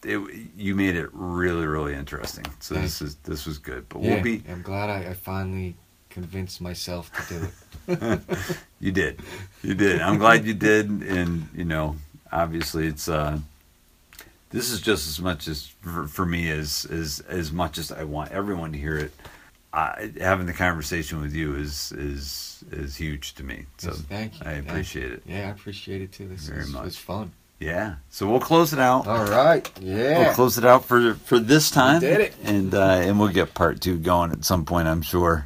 it 0.03 0.19
you 0.57 0.75
made 0.75 0.95
it 0.95 1.09
really 1.14 1.65
really 1.65 1.93
interesting. 1.93 2.45
So 2.59 2.75
this 2.75 3.01
is 3.01 3.15
this 3.24 3.45
was 3.45 3.57
good, 3.57 3.88
but 3.90 4.01
Yeah, 4.01 4.15
we'll 4.15 4.24
be 4.24 4.43
I'm 4.49 4.61
glad 4.61 4.90
I, 4.90 5.09
I 5.11 5.14
finally 5.14 5.75
convinced 6.09 6.61
myself 6.61 7.11
to 7.27 7.33
do 7.40 7.45
it. 7.45 7.51
You 7.88 8.92
did. 8.92 9.20
You 9.64 9.74
did. 9.74 10.02
I'm 10.02 10.18
glad 10.18 10.46
you 10.46 10.54
did. 10.54 10.90
And, 10.90 11.48
you 11.56 11.66
know, 11.66 11.96
obviously 12.32 12.88
it's, 12.88 13.08
uh, 13.08 13.40
this 14.52 14.72
is 14.72 14.82
just 14.82 15.08
as 15.08 15.20
much 15.22 15.48
as 15.48 15.68
for, 15.82 16.08
for 16.08 16.26
me 16.26 16.50
as, 16.50 16.86
as, 16.90 17.20
as 17.28 17.52
much 17.52 17.78
as 17.78 17.92
I 17.92 18.04
want 18.04 18.32
everyone 18.32 18.72
to 18.74 18.78
hear 18.78 18.98
it. 18.98 19.12
I, 19.74 20.12
having 20.22 20.46
the 20.46 20.54
conversation 20.54 21.20
with 21.22 21.34
you 21.34 21.56
is, 21.56 21.92
is, 21.92 22.64
is 22.72 22.96
huge 22.96 23.34
to 23.36 23.44
me. 23.44 23.66
So 23.78 23.90
Yes, 23.90 24.02
thank 24.02 24.34
you. 24.36 24.40
I 24.42 24.54
Thank 24.54 24.70
appreciate 24.70 25.08
you. 25.08 25.14
it. 25.16 25.24
Yeah, 25.26 25.48
I 25.48 25.52
appreciate 25.52 26.02
it 26.02 26.12
too. 26.14 26.28
This 26.30 26.48
Very 26.48 26.62
is 26.62 26.72
much. 26.72 26.86
it's 26.88 26.98
fun. 26.98 27.32
Yeah. 27.60 27.96
So 28.10 28.28
we'll 28.30 28.40
close 28.40 28.72
it 28.74 28.80
out. 28.80 29.08
All 29.08 29.26
right. 29.26 29.70
Yeah. 29.82 30.20
We'll 30.20 30.34
close 30.34 30.58
it 30.58 30.64
out 30.66 30.86
for, 30.86 31.16
for 31.16 31.40
this 31.40 31.72
time. 31.72 32.00
did 32.02 32.22
it. 32.22 32.34
And, 32.44 32.74
uh, 32.74 33.02
and 33.04 33.20
we'll 33.20 33.30
get 33.30 33.54
part 33.54 33.82
two 33.82 33.98
going 33.98 34.32
at 34.32 34.46
some 34.46 34.64
point, 34.66 34.88
I'm 34.88 35.02
sure. 35.02 35.46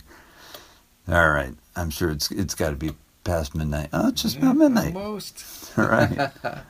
All 1.07 1.29
right. 1.29 1.53
I'm 1.79 1.89
sure 1.89 2.09
it's, 2.09 2.29
it's 2.31 2.55
got 2.55 2.71
to 2.71 2.75
be 2.75 2.91
past 3.23 3.55
midnight. 3.55 3.89
Oh, 3.93 4.09
it's 4.09 4.21
just 4.23 4.37
about 4.37 4.57
midnight. 4.57 4.95
Almost. 4.95 5.77
All 5.77 5.87
right. 5.87 6.31